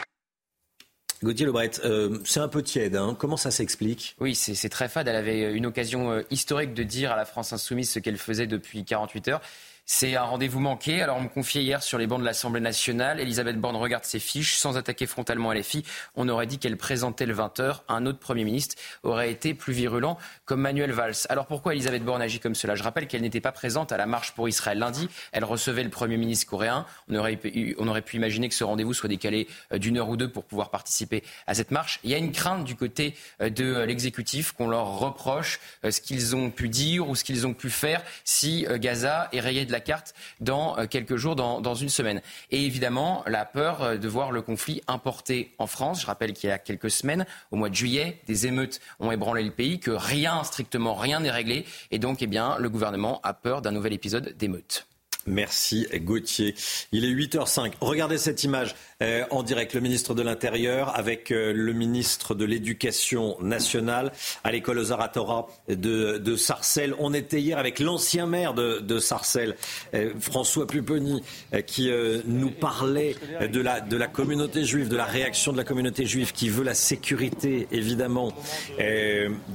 Gauthier 1.24 1.46
Lebret, 1.46 1.72
euh, 1.84 2.20
c'est 2.26 2.40
un 2.40 2.48
peu 2.48 2.62
tiède. 2.62 2.96
Hein. 2.96 3.16
Comment 3.18 3.38
ça 3.38 3.52
s'explique? 3.52 4.16
Oui, 4.20 4.36
c'est 4.36 4.70
très 4.70 4.90
fade. 4.90 5.08
Elle 5.08 5.16
avait 5.16 5.54
une 5.54 5.66
occasion 5.66 6.12
euh, 6.12 6.22
historique 6.30 6.74
de 6.74 6.84
dire 6.84 7.12
à 7.12 7.16
la 7.16 7.26
France 7.26 7.54
insoumise 7.54 7.90
ce 7.90 8.00
qu'elle 8.00 8.18
faisait 8.18 8.48
depuis 8.48 8.84
48 8.84 9.28
heures. 9.30 9.42
C'est 9.88 10.16
un 10.16 10.24
rendez-vous 10.24 10.60
manqué. 10.60 11.04
Alors, 11.04 11.18
on 11.18 11.22
me 11.22 11.30
confiait 11.30 11.62
hier 11.62 11.84
sur 11.84 12.00
les 12.00 12.08
bancs 12.08 12.20
de 12.20 12.26
l'Assemblée 12.26 12.60
nationale. 12.60 13.20
Elisabeth 13.20 13.62
Borne 13.62 13.76
regarde 13.76 14.04
ses 14.04 14.18
fiches 14.18 14.56
sans 14.56 14.78
attaquer 14.78 15.06
frontalement 15.06 15.54
LFI. 15.54 15.86
On 16.16 16.28
aurait 16.28 16.48
dit 16.48 16.58
qu'elle 16.58 16.76
présentait 16.76 17.28
le 17.28 17.36
20h. 17.36 17.82
Un 17.88 18.08
autre 18.08 18.18
Premier 18.18 18.46
ministre 18.46 18.76
aurait 19.04 19.30
été 19.30 19.54
plus 19.54 19.74
virulent, 19.74 20.18
comme 20.46 20.62
Manuel 20.62 20.92
Valls. 20.92 21.28
Alors, 21.30 21.46
pourquoi 21.46 21.74
Elisabeth 21.74 22.04
Borne 22.04 22.24
agit 22.24 22.40
comme 22.40 22.56
cela? 22.56 22.74
Je 22.74 22.82
rappelle 22.82 23.06
qu'elle 23.06 23.22
n'était 23.22 23.42
pas 23.42 23.52
présente 23.52 23.92
à 23.92 23.98
la 23.98 24.08
marche 24.08 24.32
pour 24.32 24.50
Israël 24.50 24.80
lundi. 24.80 25.08
Elle 25.32 25.44
recevait 25.44 25.84
le 25.84 25.92
Premier 25.92 26.18
ministre 26.18 26.50
coréen. 26.50 26.88
On 27.08 27.16
aurait, 27.18 27.36
pu 27.36 28.16
imaginer 28.16 28.50
que 28.50 28.56
ce 28.56 28.64
rendez-vous 28.64 28.96
soit 28.96 29.10
décalé 29.10 29.48
euh, 29.72 29.78
d'une 29.78 30.00
heure 30.00 30.10
ou 30.10 30.18
deux 30.18 30.32
pour 30.32 30.46
pouvoir 30.46 30.72
participer 30.72 31.24
à 31.46 31.54
cette 31.54 31.70
marche. 31.70 32.00
Il 32.04 32.10
y 32.10 32.16
a 32.16 32.18
une 32.18 32.32
crainte 32.32 32.64
du 32.64 32.76
côté 32.76 33.14
euh, 33.40 33.52
de 33.52 33.84
l'exécutif 33.84 34.52
qu'on 34.54 34.68
leur 34.68 34.98
reproche 34.98 35.60
euh, 35.84 35.92
ce 35.92 36.02
qu'ils 36.02 36.36
ont 36.36 36.50
pu 36.50 36.70
dire 36.70 37.08
ou 37.08 37.14
ce 37.14 37.24
qu'ils 37.24 37.46
ont 37.46 37.54
pu 37.54 37.70
faire 37.70 38.02
si 38.24 38.66
Gaza 38.80 39.30
est 39.32 39.40
rayé 39.40 39.66
de 39.66 39.75
la 39.76 39.82
carte 39.82 40.14
dans 40.40 40.78
euh, 40.78 40.88
quelques 40.88 41.18
jours, 41.18 41.36
dans, 41.36 41.76
une 41.76 41.90
semaine. 41.90 42.22
Et 42.52 42.66
évidemment, 42.66 43.24
la 43.28 43.44
peur 43.44 43.84
euh, 43.84 43.98
de 43.98 44.08
voir 44.08 44.32
le 44.32 44.42
conflit 44.42 44.82
importé 44.88 45.52
en 45.58 45.68
France. 45.68 46.02
Je 46.02 46.06
rappelle 46.06 46.32
qu'il 46.34 46.50
y 46.50 46.54
a 46.54 46.58
quelques 46.58 46.90
semaines, 46.90 47.26
au 47.52 47.58
mois 47.58 47.70
de 47.70 47.76
juillet, 47.76 48.22
des 48.26 48.48
émeutes 48.48 48.80
ont 49.00 49.12
ébranlé 49.12 49.44
le 49.44 49.52
pays, 49.52 49.80
que 49.80 49.92
rien, 49.92 50.44
strictement 50.44 50.96
rien 50.96 51.20
n'est 51.20 51.32
réglé. 51.32 51.66
Et 51.92 52.00
donc, 52.00 52.22
eh 52.22 52.28
le 52.28 52.70
gouvernement 52.70 53.20
a 53.24 53.34
peur 53.34 53.62
d'un 53.62 53.72
nouvel 53.72 53.94
épisode 53.94 54.36
d'émeutes. 54.38 54.88
Merci 55.28 55.88
Gauthier. 56.02 56.54
Il 56.92 57.04
est 57.04 57.10
8h05. 57.10 57.74
Regardez 57.82 58.20
cette 58.20 58.44
image 58.44 58.76
euh, 59.02 59.24
en 59.32 59.42
direct. 59.42 59.74
Le 59.74 59.80
ministre 59.80 60.14
de 60.14 60.22
l'Intérieur 60.22 60.96
avec 60.96 61.32
euh, 61.32 61.52
le 61.52 61.74
ministre 61.74 62.36
de 62.36 62.46
l'Éducation 62.46 63.36
nationale 63.42 64.12
à 64.44 64.52
l'école 64.52 64.84
Zaratora 64.84 65.48
de, 65.68 66.20
de, 66.20 66.36
Sarcelles. 66.36 66.94
On 67.00 67.16
était 67.16 67.42
hier 67.42 67.58
avec 67.58 67.80
l'ancien 67.80 68.28
maire 68.28 68.54
de, 68.54 69.00
Sarcelles, 69.00 69.56
euh, 69.96 70.12
François 70.20 70.68
Pupponi, 70.68 71.24
qui 71.66 71.90
nous 72.26 72.52
parlait 72.52 73.16
de 73.42 73.62
la, 73.62 74.08
communauté 74.08 74.64
juive, 74.64 74.90
de 74.90 74.96
la 74.96 75.06
réaction 75.06 75.52
de 75.52 75.58
la 75.58 75.64
communauté 75.64 76.06
juive 76.06 76.34
qui 76.34 76.50
veut 76.50 76.64
la 76.64 76.76
sécurité, 76.76 77.68
évidemment, 77.72 78.32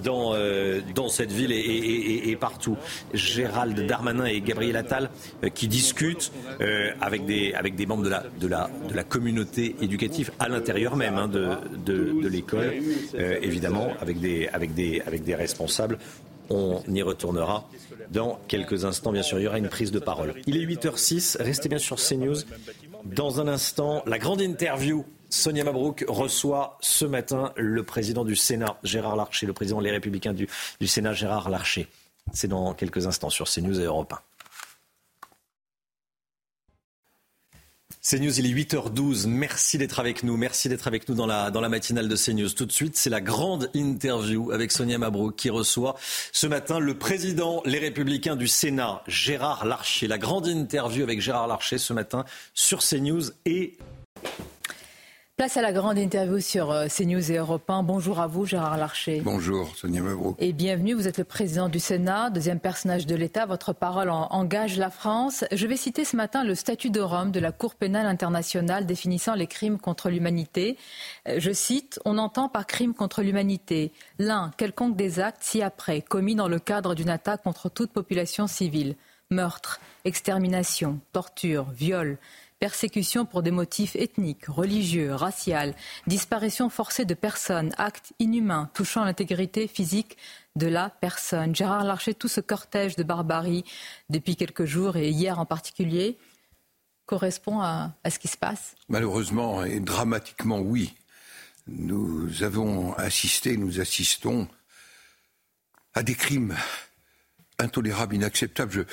dans, 0.02 1.08
cette 1.08 1.32
ville 1.32 1.52
et, 1.52 2.30
et, 2.30 2.36
partout. 2.36 2.76
Gérald 3.14 3.86
Darmanin 3.86 4.24
et 4.24 4.40
Gabriel 4.40 4.76
Attal 4.76 5.10
discutent 5.68 6.32
euh, 6.60 6.90
avec, 7.00 7.26
des, 7.26 7.52
avec 7.54 7.74
des 7.74 7.86
membres 7.86 8.04
de 8.04 8.48
la, 8.48 9.04
communauté 9.04 9.76
éducative 9.80 10.30
à 10.38 10.48
l'intérieur 10.48 10.96
même 10.96 11.16
hein, 11.16 11.28
de, 11.28 11.56
de, 11.84 12.28
l'école, 12.28 12.74
euh, 13.14 13.38
évidemment, 13.42 13.92
avec 14.00 14.20
des, 14.20 14.48
avec, 14.48 14.74
des, 14.74 15.00
avec 15.06 15.24
des 15.24 15.34
responsables. 15.34 15.98
On 16.48 16.82
y 16.88 17.02
retournera 17.02 17.68
dans 18.10 18.40
quelques 18.48 18.84
instants. 18.84 19.12
Bien 19.12 19.22
sûr, 19.22 19.38
il 19.38 19.44
y 19.44 19.46
aura 19.46 19.58
une 19.58 19.68
prise 19.68 19.92
de 19.92 20.00
parole. 20.00 20.34
Il 20.46 20.56
est 20.56 20.66
8h06. 20.66 21.40
Restez 21.40 21.68
bien 21.68 21.78
sur 21.78 21.96
CNews. 21.96 22.38
Dans 23.04 23.40
un 23.40 23.48
instant, 23.48 24.02
la 24.06 24.18
grande 24.18 24.40
interview. 24.40 25.04
Sonia 25.32 25.62
Mabrouk 25.62 26.04
reçoit 26.08 26.76
ce 26.80 27.04
matin 27.04 27.52
le 27.56 27.84
président 27.84 28.24
du 28.24 28.34
Sénat, 28.34 28.78
Gérard 28.82 29.14
Larcher, 29.14 29.46
le 29.46 29.52
président 29.52 29.80
des 29.80 29.92
Républicains 29.92 30.32
du, 30.32 30.48
du 30.80 30.88
Sénat, 30.88 31.12
Gérard 31.12 31.50
Larcher. 31.50 31.86
C'est 32.32 32.48
dans 32.48 32.74
quelques 32.74 33.06
instants 33.06 33.30
sur 33.30 33.48
CNews 33.48 33.80
et 33.80 33.84
Europe 33.84 34.12
1. 34.12 34.18
CNews, 38.02 38.38
il 38.38 38.46
est 38.46 38.64
8h12. 38.64 39.26
Merci 39.26 39.76
d'être 39.76 40.00
avec 40.00 40.22
nous. 40.22 40.38
Merci 40.38 40.70
d'être 40.70 40.86
avec 40.86 41.06
nous 41.06 41.14
dans 41.14 41.26
la, 41.26 41.68
matinale 41.68 42.08
de 42.08 42.16
CNews. 42.16 42.48
Tout 42.48 42.64
de 42.64 42.72
suite, 42.72 42.96
c'est 42.96 43.10
la 43.10 43.20
grande 43.20 43.68
interview 43.74 44.52
avec 44.52 44.72
Sonia 44.72 44.96
Mabrouk 44.96 45.36
qui 45.36 45.50
reçoit 45.50 45.96
ce 46.32 46.46
matin 46.46 46.78
le 46.78 46.94
président 46.94 47.60
Les 47.66 47.78
Républicains 47.78 48.36
du 48.36 48.48
Sénat, 48.48 49.02
Gérard 49.06 49.66
Larcher. 49.66 50.08
La 50.08 50.16
grande 50.16 50.46
interview 50.46 51.02
avec 51.02 51.20
Gérard 51.20 51.46
Larcher 51.46 51.76
ce 51.76 51.92
matin 51.92 52.24
sur 52.54 52.78
CNews 52.78 53.32
et 53.44 53.76
Place 55.40 55.56
à 55.56 55.62
la 55.62 55.72
grande 55.72 55.96
interview 55.96 56.38
sur 56.38 56.70
euh, 56.70 56.86
CNews 56.88 57.32
et 57.32 57.38
Europe 57.38 57.70
1. 57.70 57.82
Bonjour 57.82 58.20
à 58.20 58.26
vous, 58.26 58.44
Gérard 58.44 58.76
Larcher. 58.76 59.22
Bonjour, 59.24 59.74
Sonia 59.74 60.02
Mabrouk. 60.02 60.36
Et 60.38 60.52
bienvenue. 60.52 60.92
Vous 60.92 61.08
êtes 61.08 61.16
le 61.16 61.24
président 61.24 61.70
du 61.70 61.78
Sénat, 61.78 62.28
deuxième 62.28 62.60
personnage 62.60 63.06
de 63.06 63.14
l'État. 63.14 63.46
Votre 63.46 63.72
parole 63.72 64.10
engage 64.10 64.76
la 64.76 64.90
France. 64.90 65.46
Je 65.50 65.66
vais 65.66 65.78
citer 65.78 66.04
ce 66.04 66.14
matin 66.14 66.44
le 66.44 66.54
statut 66.54 66.90
de 66.90 67.00
Rome 67.00 67.30
de 67.30 67.40
la 67.40 67.52
Cour 67.52 67.74
pénale 67.74 68.04
internationale 68.04 68.84
définissant 68.84 69.34
les 69.34 69.46
crimes 69.46 69.78
contre 69.78 70.10
l'humanité. 70.10 70.76
Euh, 71.26 71.36
je 71.38 71.52
cite 71.52 72.00
On 72.04 72.18
entend 72.18 72.50
par 72.50 72.66
crime 72.66 72.92
contre 72.92 73.22
l'humanité 73.22 73.92
l'un, 74.18 74.50
quelconque 74.58 74.94
des 74.94 75.20
actes 75.20 75.42
ci-après 75.42 76.02
commis 76.02 76.34
dans 76.34 76.48
le 76.48 76.58
cadre 76.58 76.94
d'une 76.94 77.08
attaque 77.08 77.42
contre 77.42 77.70
toute 77.70 77.92
population 77.92 78.46
civile 78.46 78.94
meurtre, 79.30 79.80
extermination, 80.04 80.98
torture, 81.12 81.70
viol, 81.70 82.18
persécution 82.60 83.24
pour 83.24 83.42
des 83.42 83.50
motifs 83.50 83.96
ethniques, 83.96 84.46
religieux, 84.46 85.14
raciaux, 85.14 85.72
disparition 86.06 86.68
forcée 86.68 87.06
de 87.06 87.14
personnes, 87.14 87.72
actes 87.78 88.12
inhumains 88.18 88.70
touchant 88.74 89.04
l'intégrité 89.04 89.66
physique 89.66 90.16
de 90.54 90.66
la 90.66 90.90
personne. 90.90 91.56
Gérard 91.56 91.84
Larcher, 91.84 92.14
tout 92.14 92.28
ce 92.28 92.40
cortège 92.40 92.96
de 92.96 93.02
barbarie 93.02 93.64
depuis 94.10 94.36
quelques 94.36 94.66
jours 94.66 94.96
et 94.96 95.08
hier 95.08 95.38
en 95.38 95.46
particulier 95.46 96.18
correspond 97.06 97.60
à, 97.60 97.96
ce 98.08 98.18
qui 98.20 98.28
se 98.28 98.36
passe? 98.36 98.76
Malheureusement 98.88 99.64
et 99.64 99.80
dramatiquement, 99.80 100.60
oui. 100.60 100.94
Nous 101.66 102.42
avons 102.42 102.92
assisté, 102.94 103.56
nous 103.56 103.80
assistons 103.80 104.46
à 105.94 106.02
des 106.02 106.14
crimes 106.14 106.54
intolérables, 107.58 108.14
inacceptables 108.14 108.86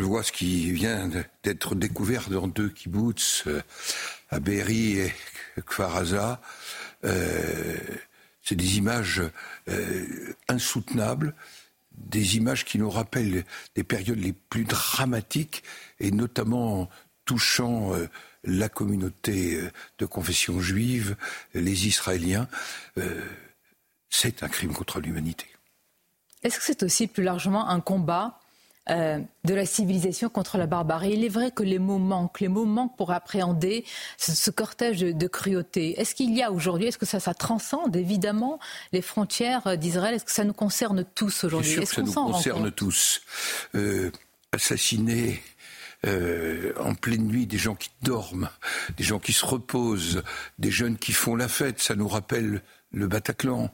vois 0.00 0.22
ce 0.22 0.32
qui 0.32 0.72
vient 0.72 1.10
d'être 1.42 1.74
découvert 1.74 2.30
dans 2.30 2.46
deux 2.48 2.68
kibbutz, 2.68 3.44
euh, 3.46 3.62
à 4.30 4.40
Berry 4.40 4.98
et 4.98 5.12
Kfaraza. 5.66 6.40
Euh, 7.04 7.76
c'est 8.42 8.54
des 8.54 8.78
images 8.78 9.22
euh, 9.68 10.34
insoutenables, 10.48 11.34
des 11.92 12.36
images 12.36 12.64
qui 12.64 12.78
nous 12.78 12.90
rappellent 12.90 13.44
les 13.76 13.84
périodes 13.84 14.18
les 14.18 14.32
plus 14.32 14.64
dramatiques 14.64 15.62
et 16.00 16.10
notamment 16.10 16.88
touchant 17.24 17.92
la 18.44 18.70
communauté 18.70 19.60
de 19.98 20.06
confession 20.06 20.60
juive, 20.60 21.16
les 21.52 21.86
Israéliens. 21.86 22.48
c'est 24.08 24.42
un 24.42 24.48
crime 24.48 24.72
contre 24.72 25.00
l'humanité. 25.00 25.46
Est-ce 26.42 26.58
que 26.58 26.64
c'est 26.64 26.82
aussi 26.82 27.06
plus 27.06 27.24
largement 27.24 27.68
un 27.68 27.80
combat 27.80 28.40
euh, 28.90 29.18
de 29.44 29.54
la 29.54 29.66
civilisation 29.66 30.28
contre 30.28 30.56
la 30.56 30.66
barbarie. 30.66 31.12
Il 31.12 31.24
est 31.24 31.28
vrai 31.28 31.50
que 31.50 31.62
les 31.62 31.78
mots 31.78 31.98
manquent, 31.98 32.40
les 32.40 32.48
mots 32.48 32.64
manquent 32.64 32.96
pour 32.96 33.12
appréhender 33.12 33.84
ce, 34.16 34.50
cortège 34.50 35.00
de, 35.00 35.26
cruauté. 35.26 36.00
Est-ce 36.00 36.14
qu'il 36.14 36.34
y 36.34 36.42
a 36.42 36.50
aujourd'hui, 36.50 36.86
est-ce 36.86 36.98
que 36.98 37.06
ça, 37.06 37.20
ça 37.20 37.34
transcende 37.34 37.96
évidemment 37.96 38.58
les 38.92 39.02
frontières 39.02 39.76
d'Israël? 39.76 40.14
Est-ce 40.14 40.24
que 40.24 40.32
ça 40.32 40.44
nous 40.44 40.52
concerne 40.52 41.04
tous 41.14 41.44
aujourd'hui? 41.44 41.72
Est-ce 41.72 41.80
que 41.80 41.86
ça 41.96 42.02
nous 42.02 42.12
concerne 42.12 42.70
tous. 42.70 43.20
Euh, 43.74 44.10
assassiner 44.52 45.42
euh, 46.06 46.72
en 46.78 46.94
pleine 46.94 47.26
nuit 47.26 47.46
des 47.46 47.58
gens 47.58 47.74
qui 47.74 47.90
dorment, 48.02 48.48
des 48.96 49.04
gens 49.04 49.18
qui 49.18 49.32
se 49.32 49.44
reposent, 49.44 50.22
des 50.58 50.70
jeunes 50.70 50.96
qui 50.96 51.12
font 51.12 51.36
la 51.36 51.48
fête, 51.48 51.80
ça 51.80 51.94
nous 51.94 52.08
rappelle 52.08 52.62
le 52.90 53.06
Bataclan, 53.06 53.70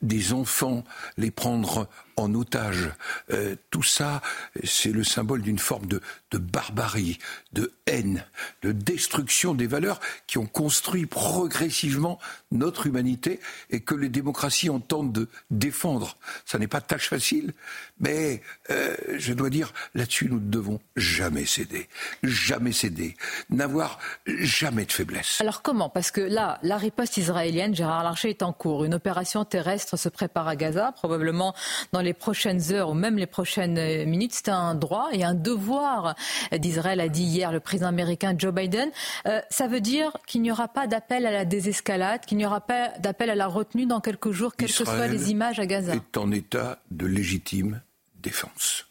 des 0.00 0.32
enfants, 0.32 0.82
les 1.18 1.30
prendre 1.30 1.86
en 2.20 2.34
otage. 2.34 2.90
Euh, 3.30 3.56
tout 3.70 3.82
ça, 3.82 4.22
c'est 4.64 4.92
le 4.92 5.04
symbole 5.04 5.42
d'une 5.42 5.58
forme 5.58 5.86
de, 5.86 6.00
barbarie, 6.32 7.18
de 7.52 7.72
haine, 7.86 8.24
de 8.62 8.72
destruction 8.72 9.54
des 9.54 9.66
valeurs 9.66 10.00
qui 10.26 10.38
ont 10.38 10.46
construit 10.46 11.06
progressivement 11.06 12.18
notre 12.50 12.86
humanité 12.86 13.40
et 13.70 13.80
que 13.80 13.94
les 13.94 14.08
démocraties 14.08 14.70
entendent 14.70 15.12
de 15.12 15.28
défendre. 15.50 16.16
Ça 16.44 16.58
n'est 16.58 16.66
pas 16.66 16.80
tâche 16.80 17.08
facile, 17.08 17.52
mais 18.00 18.42
euh, 18.70 18.94
je 19.16 19.32
dois 19.32 19.50
dire, 19.50 19.72
là-dessus, 19.94 20.28
nous 20.28 20.40
ne 20.40 20.50
devons 20.50 20.80
jamais 20.96 21.46
céder, 21.46 21.88
jamais 22.22 22.72
céder, 22.72 23.16
n'avoir 23.50 23.98
jamais 24.26 24.84
de 24.84 24.92
faiblesse. 24.92 25.40
Alors 25.40 25.62
comment? 25.62 25.88
Parce 25.88 26.10
que 26.10 26.20
là, 26.20 26.58
la 26.62 26.76
riposte 26.76 27.16
israélienne, 27.16 27.74
Gérard 27.74 28.04
Larcher, 28.04 28.30
est 28.30 28.42
en 28.42 28.52
cours. 28.52 28.84
Une 28.84 28.94
opération 28.94 29.44
terrestre 29.44 29.96
se 29.96 30.08
prépare 30.08 30.48
à 30.48 30.56
Gaza, 30.56 30.92
probablement 30.92 31.54
dans 31.92 32.00
les 32.00 32.07
les 32.08 32.14
prochaines 32.14 32.72
heures 32.72 32.88
ou 32.88 32.94
même 32.94 33.18
les 33.18 33.26
prochaines 33.26 34.06
minutes. 34.06 34.32
C'est 34.34 34.48
un 34.48 34.74
droit 34.74 35.10
et 35.12 35.24
un 35.24 35.34
devoir 35.34 36.14
d'Israël, 36.52 37.00
a 37.00 37.08
dit 37.08 37.22
hier 37.22 37.52
le 37.52 37.60
président 37.60 37.88
américain 37.88 38.34
Joe 38.36 38.52
Biden. 38.52 38.90
Euh, 39.26 39.40
ça 39.50 39.68
veut 39.68 39.82
dire 39.82 40.16
qu'il 40.26 40.40
n'y 40.40 40.50
aura 40.50 40.68
pas 40.68 40.86
d'appel 40.86 41.26
à 41.26 41.30
la 41.30 41.44
désescalade, 41.44 42.24
qu'il 42.24 42.38
n'y 42.38 42.46
aura 42.46 42.62
pas 42.62 42.88
d'appel 42.98 43.28
à 43.28 43.34
la 43.34 43.46
retenue 43.46 43.84
dans 43.84 44.00
quelques 44.00 44.30
jours, 44.30 44.56
quelles 44.56 44.72
que 44.72 44.84
soient 44.84 45.06
les 45.06 45.30
images 45.30 45.60
à 45.60 45.66
Gaza. 45.66 45.94
est 45.94 46.16
en 46.16 46.32
état 46.32 46.80
de 46.90 47.06
légitime 47.06 47.82
défense. 48.14 48.86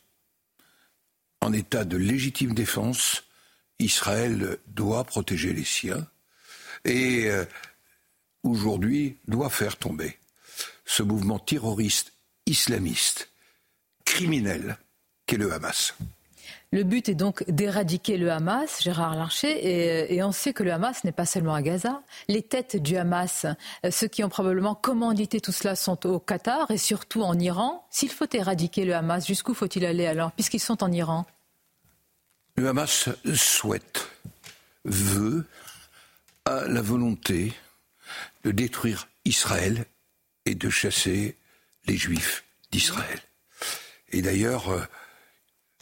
En 1.41 1.53
état 1.53 1.85
de 1.85 1.98
légitime 1.98 2.53
défense, 2.53 3.23
Israël 3.80 4.57
doit 4.68 5.03
protéger 5.06 5.53
les 5.53 5.64
siens 5.64 6.06
et 6.85 7.31
euh, 7.31 7.45
aujourd'hui 8.44 9.18
doit 9.27 9.49
faire 9.49 9.76
tomber 9.76 10.18
ce 10.85 11.02
mouvement 11.02 11.39
terroriste 11.39 12.14
islamiste, 12.48 13.30
criminel 14.06 14.78
qu'est 15.26 15.38
le 15.38 15.53
Hamas. 15.53 15.94
Le 16.74 16.84
but 16.84 17.07
est 17.07 17.15
donc 17.15 17.49
d'éradiquer 17.49 18.18
le 18.18 18.30
Hamas, 18.30 18.84
Gérard 18.84 19.15
Larcher, 19.15 20.14
et, 20.14 20.22
on 20.22 20.34
sait 20.34 20.52
que 20.52 20.64
le 20.64 20.74
Hamas 20.74 21.06
n'est 21.06 21.14
pas 21.14 21.26
seulement 21.26 21.53
à 21.53 21.61
Gaza. 21.61 22.02
Les 22.28 22.41
têtes 22.41 22.76
du 22.76 22.98
Hamas, 22.98 23.45
euh, 23.86 23.91
ceux 23.91 24.07
qui 24.07 24.22
ont 24.24 24.30
probablement 24.30 24.76
commandité 24.76 25.40
tout 25.40 25.53
cela, 25.53 25.78
sont 25.78 26.06
au 26.06 26.19
Qatar 26.19 26.69
et 26.69 26.78
surtout 26.78 27.22
en 27.22 27.40
Iran. 27.40 27.86
S'il 27.90 28.11
faut 28.11 28.28
éradiquer 28.34 28.84
le 28.84 28.95
Hamas, 28.95 29.26
jusqu'où 29.26 29.53
faut-il 29.53 29.86
aller 29.86 30.07
alors, 30.07 30.34
puisqu'ils 30.34 30.60
sont 30.60 30.84
en 30.84 30.91
Iran? 30.91 31.26
Le 32.57 32.68
Hamas 32.68 33.10
souhaite, 33.34 34.10
veut, 34.84 35.45
a 36.44 36.68
la 36.68 36.82
volonté 36.82 37.53
de 38.44 38.52
détruire 38.52 39.07
Israël 39.24 39.86
et 40.45 40.56
de 40.56 40.69
chasser 40.69 41.38
les 41.88 41.97
Juifs 41.97 42.43
d'Israël. 42.72 43.22
Et 44.09 44.22
d'ailleurs, 44.22 44.69
euh, 44.69 44.81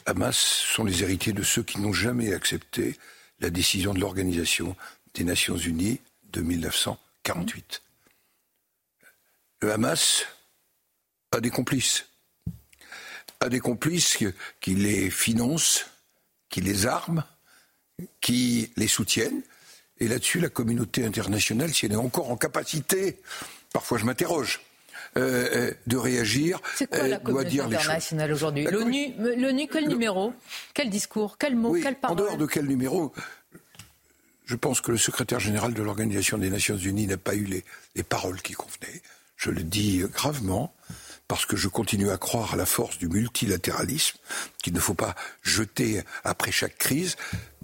Hamas 0.06 0.38
sont 0.38 0.84
les 0.84 1.04
héritiers 1.04 1.34
de 1.34 1.44
ceux 1.44 1.64
qui 1.64 1.80
n'ont 1.80 1.94
jamais 1.94 2.34
accepté 2.34 2.98
la 3.40 3.50
décision 3.50 3.94
de 3.94 4.00
l'Organisation 4.00 4.76
des 5.14 5.24
Nations 5.24 5.58
Unies 5.58 6.00
de 6.32 6.42
1948. 6.42 7.82
Le 9.62 9.72
Hamas 9.72 10.26
a 11.32 11.40
des 11.40 11.50
complices, 11.50 12.06
a 13.40 13.50
des 13.50 13.60
complices 13.60 14.18
qui 14.62 14.76
les 14.76 15.10
financent, 15.10 15.86
qui 16.50 16.62
les 16.62 16.86
arment, 16.86 17.24
qui 18.22 18.72
les 18.78 18.88
soutiennent. 18.88 19.42
Et 19.98 20.08
là-dessus, 20.08 20.40
la 20.40 20.50
communauté 20.50 21.06
internationale, 21.06 21.74
si 21.74 21.86
elle 21.86 21.94
est 21.94 21.98
encore 21.98 22.30
en 22.30 22.38
capacité, 22.38 23.22
parfois 23.72 23.98
je 23.98 24.06
m'interroge, 24.06 24.62
euh, 25.18 25.48
euh, 25.56 25.72
de 25.88 25.96
réagir. 25.96 26.60
C'est 26.76 26.88
quoi 26.88 27.08
la 27.08 27.16
euh, 27.16 27.20
communauté 27.20 27.62
internationale 27.62 28.34
aujourd'hui 28.34 28.66
L'ONU, 28.66 29.14
l'ONU, 29.18 29.68
quel 29.72 29.88
numéro 29.88 30.34
Quel 30.74 30.90
discours 30.90 31.38
Quel 31.38 31.56
mot 31.56 31.74
Quelle 31.82 31.96
parole 31.96 32.20
En 32.20 32.22
dehors 32.22 32.38
de 32.38 32.46
quel 32.46 32.66
numéro 32.66 33.14
je 34.44 34.56
pense 34.56 34.82
que 34.82 34.92
le 34.92 34.98
secrétaire 34.98 35.40
général 35.40 35.74
de 35.74 35.82
l'Organisation 35.82 36.38
des 36.38 36.50
Nations 36.50 36.78
Unies 36.78 37.08
n'a 37.08 37.18
pas 37.18 37.34
eu 37.34 37.46
les, 37.46 37.64
les, 37.96 38.04
paroles 38.04 38.42
qui 38.42 38.54
convenaient. 38.54 39.02
Je 39.38 39.50
le 39.50 39.64
dis 39.64 40.04
gravement, 40.14 40.76
parce 41.28 41.46
que 41.46 41.56
je 41.56 41.68
continue 41.68 42.12
à 42.12 42.18
croire 42.18 42.54
à 42.54 42.58
la 42.58 42.66
force 42.66 42.98
du 42.98 43.08
multilatéralisme, 43.08 44.18
qu'il 44.62 44.74
ne 44.74 44.80
faut 44.80 44.94
pas 44.94 45.16
jeter 45.42 46.04
après 46.24 46.52
chaque 46.52 46.78
crise, 46.78 47.16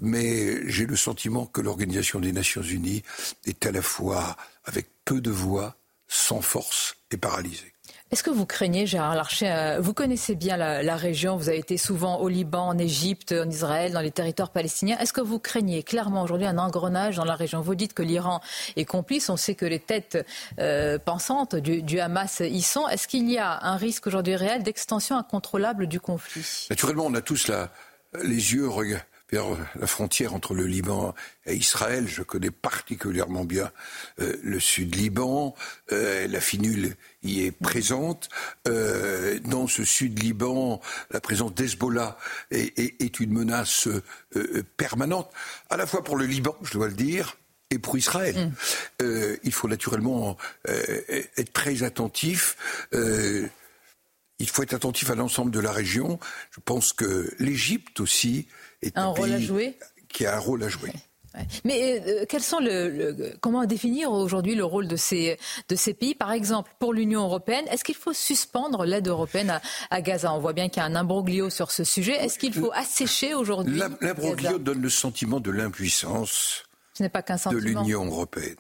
mais 0.02 0.68
j'ai 0.70 0.86
le 0.86 0.96
sentiment 0.96 1.46
que 1.46 1.62
l'Organisation 1.62 2.20
des 2.20 2.32
Nations 2.32 2.64
Unies 2.64 3.04
est 3.46 3.66
à 3.66 3.72
la 3.72 3.82
fois 3.82 4.36
avec 4.66 4.88
peu 5.06 5.22
de 5.22 5.32
voix, 5.32 5.76
sans 6.08 6.42
force 6.42 6.96
et 7.14 7.18
paralysé. 7.18 7.72
Est-ce 8.12 8.24
que 8.24 8.30
vous 8.30 8.46
craignez, 8.46 8.86
Gérard 8.86 9.16
Larcher, 9.16 9.50
euh, 9.50 9.80
vous 9.80 9.94
connaissez 9.94 10.36
bien 10.36 10.58
la, 10.58 10.96
région, 10.98 11.38
vous 11.38 11.48
avez 11.48 11.60
été 11.60 11.78
souvent 11.78 12.18
au 12.20 12.28
Liban, 12.28 12.68
en 12.68 12.78
Égypte, 12.78 13.32
en 13.32 13.50
Israël, 13.50 13.94
dans 13.94 14.02
les 14.02 14.12
territoires 14.12 14.50
palestiniens. 14.50 14.98
Est-ce 14.98 15.14
que 15.14 15.22
vous 15.22 15.40
craignez 15.40 15.82
clairement 15.82 16.24
aujourd'hui 16.24 16.46
un 16.46 16.58
engrenage 16.58 17.16
dans 17.16 17.24
la 17.24 17.36
région? 17.36 17.62
Vous 17.62 17.74
dites 17.74 17.94
que 17.94 18.04
l'Iran 18.04 18.42
est 18.76 18.84
complice, 18.84 19.30
on 19.30 19.38
sait 19.38 19.56
que 19.56 19.66
les 19.66 19.80
têtes 19.80 20.26
euh, 20.60 21.00
pensantes 21.00 21.56
du, 21.56 21.84
du, 21.84 22.02
Hamas 22.02 22.42
y 22.42 22.62
sont. 22.62 22.86
Est-ce 22.90 23.08
qu'il 23.08 23.32
y 23.32 23.38
a 23.38 23.64
un 23.64 23.78
risque 23.78 24.08
aujourd'hui 24.08 24.36
réel 24.36 24.64
d'extension 24.64 25.18
incontrôlable 25.18 25.88
du 25.88 26.02
conflit? 26.02 26.68
Naturellement, 26.70 27.06
on 27.06 27.14
a 27.14 27.22
tous 27.22 27.48
la, 27.48 27.72
les 28.24 28.54
yeux 28.54 28.68
la 29.32 29.88
frontière 29.88 30.34
entre 30.34 30.54
le 30.54 30.66
Liban 30.66 31.16
et 31.46 31.56
Israël. 31.56 32.08
Je 32.08 32.22
connais 32.22 32.52
particulièrement 32.52 33.46
bien 33.46 33.72
euh, 34.20 34.36
le 34.44 34.60
sud 34.60 34.96
Liban. 34.96 35.56
Euh, 35.92 36.28
la 36.28 36.42
finule 36.42 36.96
y 37.24 37.44
est 37.44 37.52
présente. 37.52 38.30
Euh, 38.68 39.40
dans 39.46 39.68
ce 39.68 39.86
sud 39.86 40.22
Liban, 40.22 40.82
la 41.12 41.22
présence 41.22 41.54
d'Hezbollah 41.54 42.18
est, 42.52 42.78
est, 42.78 43.20
une 43.20 43.32
menace 43.32 43.88
permanente, 44.78 45.32
à 45.70 45.78
la 45.78 45.86
fois 45.86 46.04
pour 46.04 46.18
le 46.18 46.26
Liban, 46.26 46.56
je 46.62 46.74
dois 46.74 46.88
le 46.88 46.94
dire, 46.94 47.38
et 47.70 47.80
pro-Israël. 47.80 48.52
Mm. 49.00 49.38
il 49.44 49.54
faut 49.54 49.68
naturellement 49.68 50.38
être 50.66 51.54
très 51.54 51.84
attentif. 51.84 52.88
il 52.92 54.50
faut 54.50 54.64
être 54.64 54.74
attentif 54.74 55.10
à 55.10 55.16
l'ensemble 55.16 55.52
de 55.52 55.60
la 55.60 55.72
région. 55.72 56.20
Je 56.52 56.60
pense 56.60 56.94
que 56.94 57.34
l'Égypte 57.40 58.00
aussi 58.00 58.48
est 58.82 58.98
un, 58.98 59.14
pays 59.14 59.76
qui 60.10 60.26
a 60.26 60.36
un 60.36 60.40
rôle 60.40 60.64
à 60.64 60.70
jouer. 60.70 60.92
Mais 61.64 62.02
euh, 62.06 62.26
quels 62.28 62.42
sont 62.42 62.60
le, 62.60 63.34
comment 63.40 63.64
définir 63.66 64.12
aujourd'hui 64.12 64.56
le 64.56 64.66
rôle 64.66 64.88
de 64.88 64.98
ces, 64.98 65.38
de 65.70 65.76
ces 65.76 65.94
pays? 65.94 66.14
Par 66.14 66.32
exemple, 66.32 66.72
pour 66.80 66.94
l'Union 66.94 67.22
européenne, 67.22 67.66
est-ce 67.72 67.84
qu'il 67.84 67.96
faut 67.96 68.14
suspendre 68.14 68.84
l'aide 68.86 69.08
européenne 69.08 69.62
à, 69.90 70.02
Gaza? 70.02 70.34
On 70.34 70.40
voit 70.40 70.54
bien 70.54 70.68
qu'il 70.68 70.82
y 70.82 70.86
a 70.86 70.90
un 70.90 70.96
imbroglio 70.96 71.50
sur 71.50 71.72
ce 71.72 71.84
sujet. 71.84 72.14
Est-ce 72.14 72.38
qu'il 72.38 72.54
faut 72.54 72.72
assécher 72.74 73.34
aujourd'hui 73.34 73.82
L'imbroglio 74.02 74.58
donne 74.58 74.82
le 74.82 74.90
sentiment 74.90 75.40
de 75.40 75.52
l'impuissance 75.52 76.64
de 77.00 77.58
l'Union 77.58 78.06
européenne. 78.06 78.58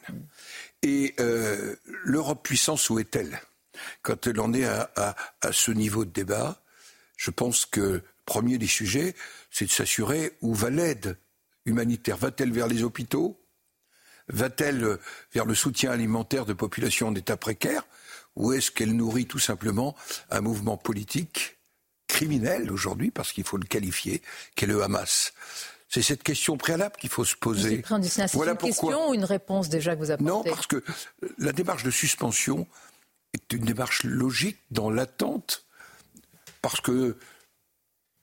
Et 0.84 1.14
euh, 1.20 1.76
l'Europe 2.04 2.42
puissance, 2.44 2.90
où 2.90 3.00
est-elle? 3.00 3.40
Quand 4.02 4.28
elle 4.28 4.40
en 4.40 4.54
est 4.54 4.66
à, 4.66 4.90
à, 4.96 5.16
à 5.42 5.52
ce 5.52 5.72
niveau 5.72 6.06
de 6.06 6.12
débat, 6.12 6.62
je 7.18 7.32
pense 7.32 7.66
que 7.66 8.02
premier 8.26 8.58
des 8.58 8.68
sujets, 8.68 9.16
c'est 9.52 9.66
de 9.66 9.72
s'assurer 9.72 10.38
où 10.42 10.56
va 10.56 10.72
l'aide 10.72 11.18
humanitaire. 11.66 12.18
Va-t-elle 12.18 12.52
vers 12.52 12.68
les 12.68 12.84
hôpitaux? 12.84 13.38
Va-t-elle 14.30 14.98
vers 15.34 15.46
le 15.46 15.54
soutien 15.54 15.92
alimentaire 15.92 16.46
de 16.46 16.54
populations 16.54 17.10
en 17.10 17.16
état 17.16 17.38
précaire? 17.38 17.84
Ou 18.36 18.54
est-ce 18.54 18.72
qu'elle 18.72 18.96
nourrit 18.96 19.28
tout 19.28 19.40
simplement 19.40 19.96
un 20.30 20.42
mouvement 20.42 20.78
politique 20.78 21.58
criminel 22.08 22.72
aujourd'hui, 22.72 23.12
parce 23.12 23.34
qu'il 23.34 23.44
faut 23.44 23.58
le 23.58 23.66
qualifier, 23.66 24.22
qu'est 24.56 24.66
le 24.66 24.82
Hamas? 24.82 25.34
C'est 25.90 26.02
cette 26.02 26.24
question 26.24 26.56
préalable 26.56 26.96
qu'il 26.96 27.10
faut 27.10 27.26
se 27.26 27.36
poser. 27.36 27.84
C'est 28.04 28.32
voilà 28.34 28.54
une 28.54 28.58
question 28.58 29.10
ou 29.10 29.14
une 29.14 29.26
réponse 29.26 29.68
déjà 29.68 29.94
que 29.94 30.00
vous 30.00 30.12
apportez? 30.12 30.32
Non, 30.32 30.44
parce 30.44 30.68
que 30.68 30.82
la 31.38 31.52
démarche 31.52 31.84
de 31.84 31.92
suspension 31.92 32.66
est 33.34 33.52
une 33.52 33.66
démarche 33.66 34.04
logique 34.04 34.60
dans 34.72 34.90
l'attente, 34.90 35.66
parce 36.62 36.80
que 36.80 37.18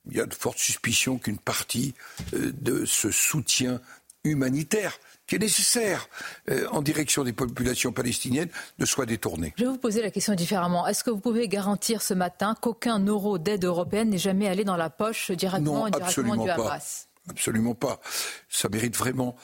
il 0.09 0.17
y 0.17 0.21
a 0.21 0.27
de 0.27 0.35
fortes 0.35 0.59
suspicions 0.59 1.19
qu'une 1.19 1.39
partie 1.39 1.95
euh, 2.35 2.53
de 2.61 2.85
ce 2.85 3.11
soutien 3.11 3.81
humanitaire 4.25 4.99
qui 5.27 5.37
est 5.37 5.39
nécessaire 5.39 6.09
euh, 6.51 6.67
en 6.71 6.83
direction 6.83 7.23
des 7.23 7.35
populations 7.35 7.93
palestiniennes 7.93 8.49
ne 8.79 8.87
soit 8.87 9.07
détourné. 9.07 9.55
Je 9.59 9.65
vais 9.65 9.71
vous 9.71 9.79
poser 9.79 10.03
la 10.03 10.11
question 10.11 10.35
différemment. 10.35 10.87
Est-ce 10.87 11.05
que 11.05 11.11
vous 11.11 11.21
pouvez 11.21 11.49
garantir 11.49 12.03
ce 12.03 12.15
matin 12.15 12.57
qu'aucun 12.61 12.99
euro 13.05 13.39
d'aide 13.39 13.65
européenne 13.65 14.11
n'est 14.11 14.19
jamais 14.19 14.49
allé 14.49 14.65
dans 14.65 14.77
la 14.77 14.91
poche 14.91 15.31
directement, 15.31 15.85
non, 15.85 15.91
du 15.91 16.51
Hamas 16.51 16.57
pas. 16.57 17.31
Absolument 17.31 17.75
pas. 17.75 18.01
Ça 18.49 18.71
mérite 18.71 18.97
vraiment. 18.97 19.37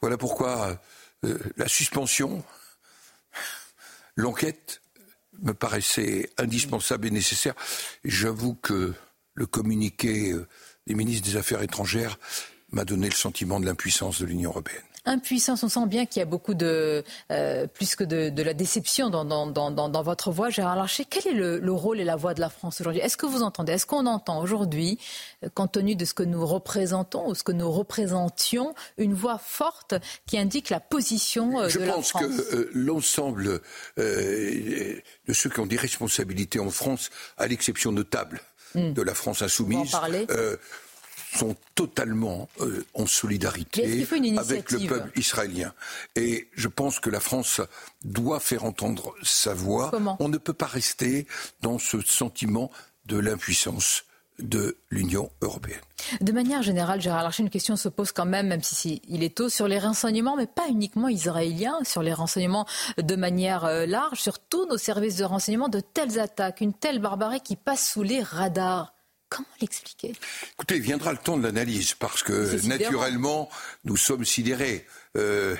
Voilà 0.00 0.16
pourquoi 0.16 0.80
euh, 1.24 1.38
la 1.56 1.66
suspension, 1.66 2.44
l'enquête 4.14 4.80
me 5.42 5.52
paraissait 5.52 6.30
indispensable 6.38 7.08
et 7.08 7.10
nécessaire. 7.10 7.54
J'avoue 8.04 8.54
que 8.54 8.94
le 9.34 9.46
communiqué 9.46 10.32
euh, 10.32 10.46
des 10.86 10.94
ministres 10.94 11.28
des 11.28 11.36
Affaires 11.36 11.62
étrangères 11.62 12.18
m'a 12.70 12.84
donné 12.84 13.08
le 13.08 13.14
sentiment 13.14 13.60
de 13.60 13.66
l'impuissance 13.66 14.20
de 14.20 14.26
l'Union 14.26 14.50
européenne. 14.50 14.82
Impuissance, 15.04 15.64
on 15.64 15.68
sent 15.68 15.86
bien 15.86 16.06
qu'il 16.06 16.20
y 16.20 16.22
a 16.22 16.26
beaucoup 16.26 16.54
de, 16.54 17.02
euh, 17.32 17.66
plus 17.66 17.96
que 17.96 18.04
de, 18.04 18.40
la 18.40 18.54
déception 18.54 19.10
dans, 19.10 20.02
votre 20.02 20.30
voix, 20.30 20.48
Gérard 20.48 20.76
Larcher. 20.76 21.04
Quel 21.04 21.26
est 21.26 21.34
le, 21.34 21.72
rôle 21.72 21.98
et 21.98 22.04
la 22.04 22.14
voix 22.14 22.34
de 22.34 22.40
la 22.40 22.48
France 22.48 22.80
aujourd'hui? 22.80 23.02
Est-ce 23.02 23.16
que 23.16 23.26
vous 23.26 23.42
entendez 23.42 23.72
Est-ce 23.72 23.84
qu'on 23.84 24.06
entend 24.06 24.40
aujourd'hui, 24.40 25.00
euh, 25.42 25.48
compte 25.52 25.72
tenu 25.72 25.96
de 25.96 26.04
ce 26.04 26.14
que 26.14 26.22
nous 26.22 26.46
représentons 26.46 27.28
ou 27.28 27.34
ce 27.34 27.42
que 27.42 27.50
nous 27.50 27.70
représentions, 27.70 28.76
une 28.96 29.12
voix 29.12 29.38
forte 29.38 29.94
qui 30.26 30.38
indique 30.38 30.70
la 30.70 30.78
position 30.78 31.48
de 31.48 31.62
la 31.64 31.68
France 31.68 31.78
Je 31.80 32.12
pense 32.12 32.12
que 32.12 32.70
l'ensemble 32.72 33.60
de 33.96 35.02
ceux 35.32 35.50
qui 35.50 35.58
ont 35.58 35.66
des 35.66 35.76
responsabilités 35.76 36.60
en 36.60 36.70
France, 36.70 37.10
à 37.38 37.48
l'exception 37.48 37.90
notable 37.90 38.40
Hmm. 38.74 38.92
de 38.92 39.02
la 39.02 39.14
France 39.14 39.42
insoumise 39.42 39.94
euh, 40.30 40.56
sont 41.34 41.56
totalement 41.74 42.48
euh, 42.60 42.84
en 42.94 43.06
solidarité 43.06 44.06
avec 44.38 44.70
le 44.70 44.86
peuple 44.86 45.18
israélien. 45.18 45.72
Et 46.16 46.48
je 46.54 46.68
pense 46.68 47.00
que 47.00 47.10
la 47.10 47.20
France 47.20 47.60
doit 48.04 48.40
faire 48.40 48.64
entendre 48.64 49.14
sa 49.22 49.54
voix. 49.54 49.90
On 50.20 50.28
ne 50.28 50.38
peut 50.38 50.52
pas 50.52 50.66
rester 50.66 51.26
dans 51.60 51.78
ce 51.78 52.00
sentiment 52.00 52.70
de 53.06 53.18
l'impuissance 53.18 54.04
de 54.38 54.76
l'Union 54.90 55.30
européenne. 55.40 55.80
De 56.20 56.32
manière 56.32 56.62
générale, 56.62 57.00
Gérard 57.00 57.22
Larcher, 57.22 57.42
une 57.42 57.50
question 57.50 57.76
se 57.76 57.88
pose 57.88 58.12
quand 58.12 58.24
même, 58.24 58.48
même 58.48 58.62
si, 58.62 59.02
il 59.08 59.22
est 59.22 59.36
tôt, 59.36 59.48
sur 59.48 59.68
les 59.68 59.78
renseignements, 59.78 60.36
mais 60.36 60.46
pas 60.46 60.68
uniquement 60.68 61.08
israéliens, 61.08 61.78
sur 61.84 62.02
les 62.02 62.12
renseignements 62.12 62.66
de 62.98 63.16
manière 63.16 63.64
euh, 63.64 63.86
large, 63.86 64.20
sur 64.20 64.38
tous 64.38 64.66
nos 64.66 64.78
services 64.78 65.16
de 65.16 65.24
renseignement, 65.24 65.68
de 65.68 65.80
telles 65.80 66.18
attaques, 66.18 66.60
une 66.60 66.74
telle 66.74 66.98
barbarie 66.98 67.40
qui 67.40 67.56
passe 67.56 67.90
sous 67.90 68.02
les 68.02 68.22
radars. 68.22 68.94
Comment 69.28 69.48
l'expliquer? 69.60 70.12
Écoutez, 70.54 70.78
viendra 70.78 71.12
le 71.12 71.18
temps 71.18 71.38
de 71.38 71.42
l'analyse, 71.42 71.94
parce 71.94 72.22
que 72.22 72.66
naturellement, 72.66 73.48
nous 73.84 73.96
sommes 73.96 74.24
sidérés. 74.24 74.86
Euh, 75.16 75.56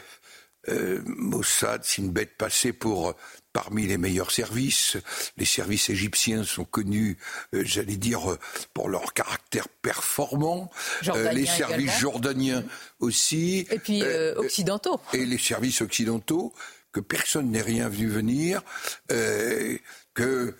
euh, 0.68 1.00
Mossad, 1.06 1.82
c'est 1.84 2.02
une 2.02 2.10
bête 2.10 2.36
passée 2.36 2.72
pour 2.72 3.14
parmi 3.52 3.86
les 3.86 3.98
meilleurs 3.98 4.30
services. 4.30 4.96
Les 5.36 5.44
services 5.44 5.90
égyptiens 5.90 6.44
sont 6.44 6.64
connus, 6.64 7.18
euh, 7.54 7.62
j'allais 7.64 7.96
dire, 7.96 8.36
pour 8.74 8.88
leur 8.88 9.12
caractère 9.12 9.68
performant. 9.68 10.70
Euh, 11.08 11.32
les 11.32 11.46
services 11.46 11.98
jordaniens 11.98 12.64
aussi. 13.00 13.66
Et 13.70 13.78
puis 13.78 14.02
euh, 14.02 14.34
occidentaux. 14.36 15.00
Et 15.12 15.24
les 15.24 15.38
services 15.38 15.80
occidentaux, 15.80 16.52
que 16.92 17.00
personne 17.00 17.50
n'est 17.50 17.62
rien 17.62 17.88
vu 17.88 18.08
venir, 18.08 18.62
que 19.08 20.54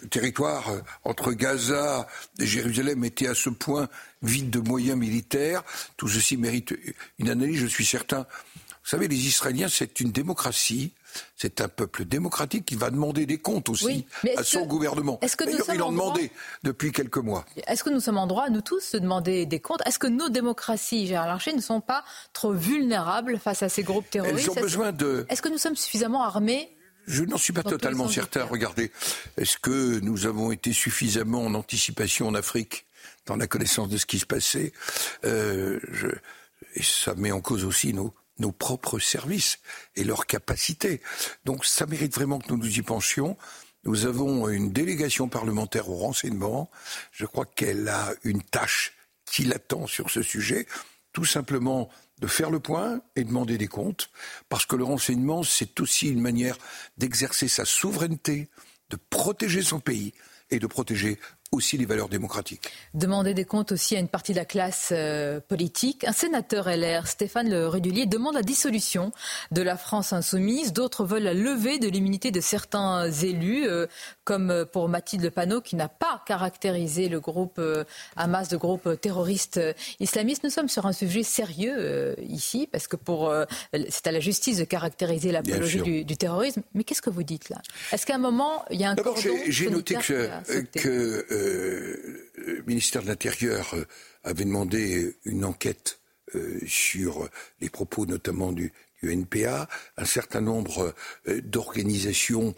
le 0.00 0.08
territoire 0.08 0.70
entre 1.02 1.32
Gaza 1.32 2.06
et 2.38 2.46
Jérusalem 2.46 3.02
était 3.02 3.26
à 3.26 3.34
ce 3.34 3.50
point 3.50 3.88
vide 4.22 4.50
de 4.50 4.60
moyens 4.60 4.96
militaires. 4.96 5.64
Tout 5.96 6.06
ceci 6.06 6.36
mérite 6.36 6.74
une 7.18 7.28
analyse, 7.28 7.58
je 7.58 7.66
suis 7.66 7.84
certain. 7.84 8.20
Vous 8.20 8.90
savez, 8.90 9.08
les 9.08 9.26
Israéliens, 9.26 9.68
c'est 9.68 9.98
une 9.98 10.12
démocratie 10.12 10.92
c'est 11.36 11.60
un 11.60 11.68
peuple 11.68 12.04
démocratique 12.04 12.64
qui 12.64 12.74
va 12.74 12.90
demander 12.90 13.26
des 13.26 13.38
comptes 13.38 13.68
aussi 13.68 14.06
à 14.36 14.42
son 14.42 14.66
gouvernement. 14.66 15.18
Est-ce 15.22 15.36
que 15.36 15.44
nous 15.44 15.58
il 15.74 15.82
en 15.82 15.92
demandé 15.92 16.30
depuis 16.62 16.92
quelques 16.92 17.18
mois. 17.18 17.44
Est-ce 17.66 17.84
que 17.84 17.90
nous 17.90 18.00
sommes 18.00 18.18
en 18.18 18.26
droit, 18.26 18.48
nous 18.50 18.60
tous, 18.60 18.92
de 18.92 18.98
demander 18.98 19.46
des 19.46 19.60
comptes? 19.60 19.82
Est-ce 19.86 19.98
que 19.98 20.06
nos 20.06 20.28
démocraties, 20.28 21.06
Gérard 21.06 21.26
Larcher, 21.26 21.52
ne 21.52 21.60
sont 21.60 21.80
pas 21.80 22.04
trop 22.32 22.52
vulnérables 22.52 23.38
face 23.38 23.62
à 23.62 23.68
ces 23.68 23.82
groupes 23.82 24.08
terroristes 24.10 24.50
Elles 24.52 24.58
ont 24.58 24.62
besoin 24.62 24.92
de... 24.92 25.26
Est-ce 25.28 25.42
que 25.42 25.48
nous 25.48 25.58
sommes 25.58 25.76
suffisamment 25.76 26.22
armés 26.24 26.74
je 27.10 27.24
n'en 27.24 27.38
suis 27.38 27.54
pas 27.54 27.62
totalement 27.62 28.06
certain. 28.06 28.44
Regardez, 28.44 28.92
est-ce 29.38 29.56
que 29.56 29.98
nous 30.00 30.26
avons 30.26 30.52
été 30.52 30.74
suffisamment 30.74 31.42
en 31.42 31.54
anticipation 31.54 32.28
en 32.28 32.34
Afrique 32.34 32.84
dans 33.24 33.36
la 33.36 33.46
connaissance 33.46 33.88
de 33.88 33.96
ce 33.96 34.04
qui 34.04 34.18
se 34.18 34.26
passait? 34.26 34.74
Euh, 35.24 35.80
Et 36.74 36.82
ça 36.82 37.14
met 37.14 37.32
en 37.32 37.40
cause 37.40 37.64
aussi 37.64 37.94
nos, 37.94 38.12
nos 38.38 38.52
propres 38.52 38.98
services 38.98 39.58
et 39.96 40.04
leurs 40.04 40.26
capacités. 40.26 41.00
Donc 41.44 41.64
ça 41.64 41.86
mérite 41.86 42.14
vraiment 42.14 42.38
que 42.38 42.50
nous 42.50 42.58
nous 42.58 42.78
y 42.78 42.82
penchions. 42.82 43.36
Nous 43.84 44.06
avons 44.06 44.48
une 44.48 44.72
délégation 44.72 45.28
parlementaire 45.28 45.88
au 45.88 45.96
renseignement. 45.96 46.70
Je 47.12 47.26
crois 47.26 47.46
qu'elle 47.46 47.88
a 47.88 48.12
une 48.24 48.42
tâche 48.42 48.94
qui 49.24 49.44
l'attend 49.44 49.86
sur 49.86 50.10
ce 50.10 50.22
sujet, 50.22 50.66
tout 51.12 51.24
simplement 51.24 51.88
de 52.20 52.26
faire 52.26 52.50
le 52.50 52.60
point 52.60 53.00
et 53.16 53.24
demander 53.24 53.58
des 53.58 53.68
comptes, 53.68 54.10
parce 54.48 54.66
que 54.66 54.76
le 54.76 54.84
renseignement, 54.84 55.42
c'est 55.42 55.80
aussi 55.80 56.08
une 56.08 56.20
manière 56.20 56.58
d'exercer 56.96 57.48
sa 57.48 57.64
souveraineté, 57.64 58.48
de 58.90 58.98
protéger 59.10 59.62
son 59.62 59.80
pays 59.80 60.12
et 60.50 60.58
de 60.58 60.66
protéger 60.66 61.18
aussi 61.50 61.78
les 61.78 61.86
valeurs 61.86 62.08
démocratiques. 62.08 62.68
Demander 62.94 63.32
des 63.32 63.44
comptes 63.44 63.72
aussi 63.72 63.96
à 63.96 64.00
une 64.00 64.08
partie 64.08 64.32
de 64.32 64.38
la 64.38 64.44
classe 64.44 64.90
euh, 64.92 65.40
politique. 65.40 66.04
Un 66.04 66.12
sénateur 66.12 66.68
LR, 66.68 67.06
Stéphane 67.06 67.48
Le 67.48 67.66
Rudulier, 67.66 68.06
demande 68.06 68.34
la 68.34 68.42
dissolution 68.42 69.12
de 69.50 69.62
la 69.62 69.76
France 69.76 70.12
insoumise. 70.12 70.72
D'autres 70.72 71.04
veulent 71.04 71.22
la 71.22 71.34
levée 71.34 71.78
de 71.78 71.88
l'immunité 71.88 72.30
de 72.30 72.40
certains 72.40 73.10
élus, 73.10 73.66
euh, 73.66 73.86
comme 74.24 74.66
pour 74.72 74.88
Mathilde 74.88 75.30
Panot, 75.30 75.62
qui 75.62 75.76
n'a 75.76 75.88
pas 75.88 76.22
caractérisé 76.26 77.08
le 77.08 77.20
groupe 77.20 77.58
euh, 77.58 77.84
Hamas 78.16 78.48
de 78.48 78.56
groupe 78.56 79.00
terroriste 79.00 79.60
islamiste. 80.00 80.44
Nous 80.44 80.50
sommes 80.50 80.68
sur 80.68 80.84
un 80.84 80.92
sujet 80.92 81.22
sérieux 81.22 82.14
ici, 82.22 82.68
parce 82.70 82.88
que 82.88 82.96
pour 82.96 83.32
c'est 83.88 84.06
à 84.06 84.12
la 84.12 84.20
justice 84.20 84.58
de 84.58 84.64
caractériser 84.64 85.32
l'apologie 85.32 85.80
du, 85.82 86.04
du, 86.04 86.16
terrorisme. 86.16 86.62
Mais 86.74 86.84
qu'est-ce 86.84 87.02
que 87.02 87.10
vous 87.10 87.22
dites 87.22 87.48
là? 87.48 87.60
Est-ce 87.92 88.06
qu'à 88.06 88.16
un 88.16 88.18
moment, 88.18 88.64
il 88.70 88.80
y 88.80 88.84
a 88.84 88.90
un 88.90 88.94
D'abord, 88.94 89.16
j'ai 89.18 89.70
noté 89.70 89.94
que, 89.94 90.28
que 90.78 91.26
euh, 91.30 91.37
le 91.38 92.62
ministère 92.66 93.02
de 93.02 93.08
l'Intérieur 93.08 93.74
euh, 93.74 93.84
avait 94.24 94.44
demandé 94.44 95.16
une 95.24 95.44
enquête 95.44 96.00
euh, 96.34 96.58
sur 96.66 97.28
les 97.60 97.70
propos 97.70 98.06
notamment 98.06 98.52
du, 98.52 98.72
NPA. 99.00 99.68
Un 99.96 100.04
certain 100.04 100.40
nombre 100.40 100.92
d'organisations 101.24 102.52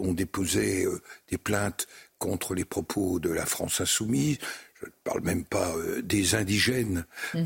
ont 0.00 0.12
déposé 0.12 0.84
des 1.28 1.38
plaintes 1.38 1.86
contre 2.18 2.56
les 2.56 2.64
propos 2.64 3.20
de 3.20 3.30
la 3.30 3.46
France 3.46 3.80
insoumise. 3.80 4.38
je 4.80 4.86
ne 4.86 4.90
parle 5.04 5.20
même 5.20 5.44
pas 5.44 5.72
des 6.02 6.34
indigènes. 6.34 7.06
Mmh. 7.34 7.44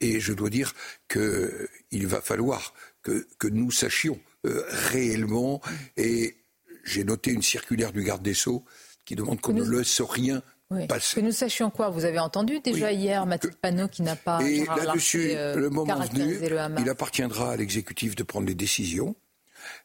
et 0.00 0.18
je 0.18 0.32
dois 0.32 0.48
dire 0.48 0.72
qu'il 1.10 2.06
va 2.06 2.22
falloir 2.22 2.72
que, 3.02 3.28
que 3.38 3.48
nous 3.48 3.70
sachions 3.70 4.18
réellement. 4.44 5.60
Et 5.98 6.38
j'ai 6.84 7.04
noté 7.04 7.32
une 7.32 7.42
circulaire 7.42 7.92
du 7.92 8.02
garde 8.02 8.22
des 8.22 8.32
Sceaux 8.32 8.64
qui 9.08 9.16
demande 9.16 9.40
qu'on 9.40 9.54
ne 9.54 9.64
laisse 9.64 10.02
rien 10.02 10.42
passer. 10.86 11.16
Que 11.18 11.24
nous 11.24 11.32
sachions 11.32 11.70
quoi? 11.70 11.88
Vous 11.88 12.04
avez 12.04 12.18
entendu 12.18 12.60
déjà 12.60 12.92
hier 12.92 13.24
Mathilde 13.24 13.56
Panot 13.56 13.88
qui 13.88 14.02
n'a 14.02 14.16
pas. 14.16 14.42
Et 14.42 14.66
là-dessus, 14.66 15.32
le 15.32 15.70
moment 15.70 15.98
venu, 16.00 16.38
il 16.78 16.90
appartiendra 16.90 17.52
à 17.52 17.56
l'exécutif 17.56 18.14
de 18.14 18.22
prendre 18.22 18.46
les 18.46 18.54
décisions. 18.54 19.16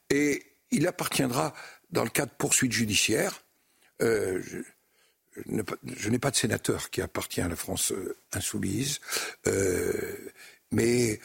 Et 0.10 0.44
il 0.72 0.88
appartiendra, 0.88 1.54
dans 1.90 2.04
le 2.04 2.10
cas 2.10 2.26
de 2.26 2.32
poursuites 2.38 2.74
judiciaires, 2.74 3.46
euh, 4.02 4.42
je, 4.44 6.10
n'ai 6.10 6.20
pas 6.20 6.32
de 6.32 6.36
sénateur 6.36 6.90
qui 6.90 7.02
appartient 7.02 7.42
à 7.42 7.48
la 7.48 7.56
France 7.56 7.94
euh, 7.94 8.18
insoumise, 8.34 9.00
euh, 9.48 10.18
mais 10.72 11.22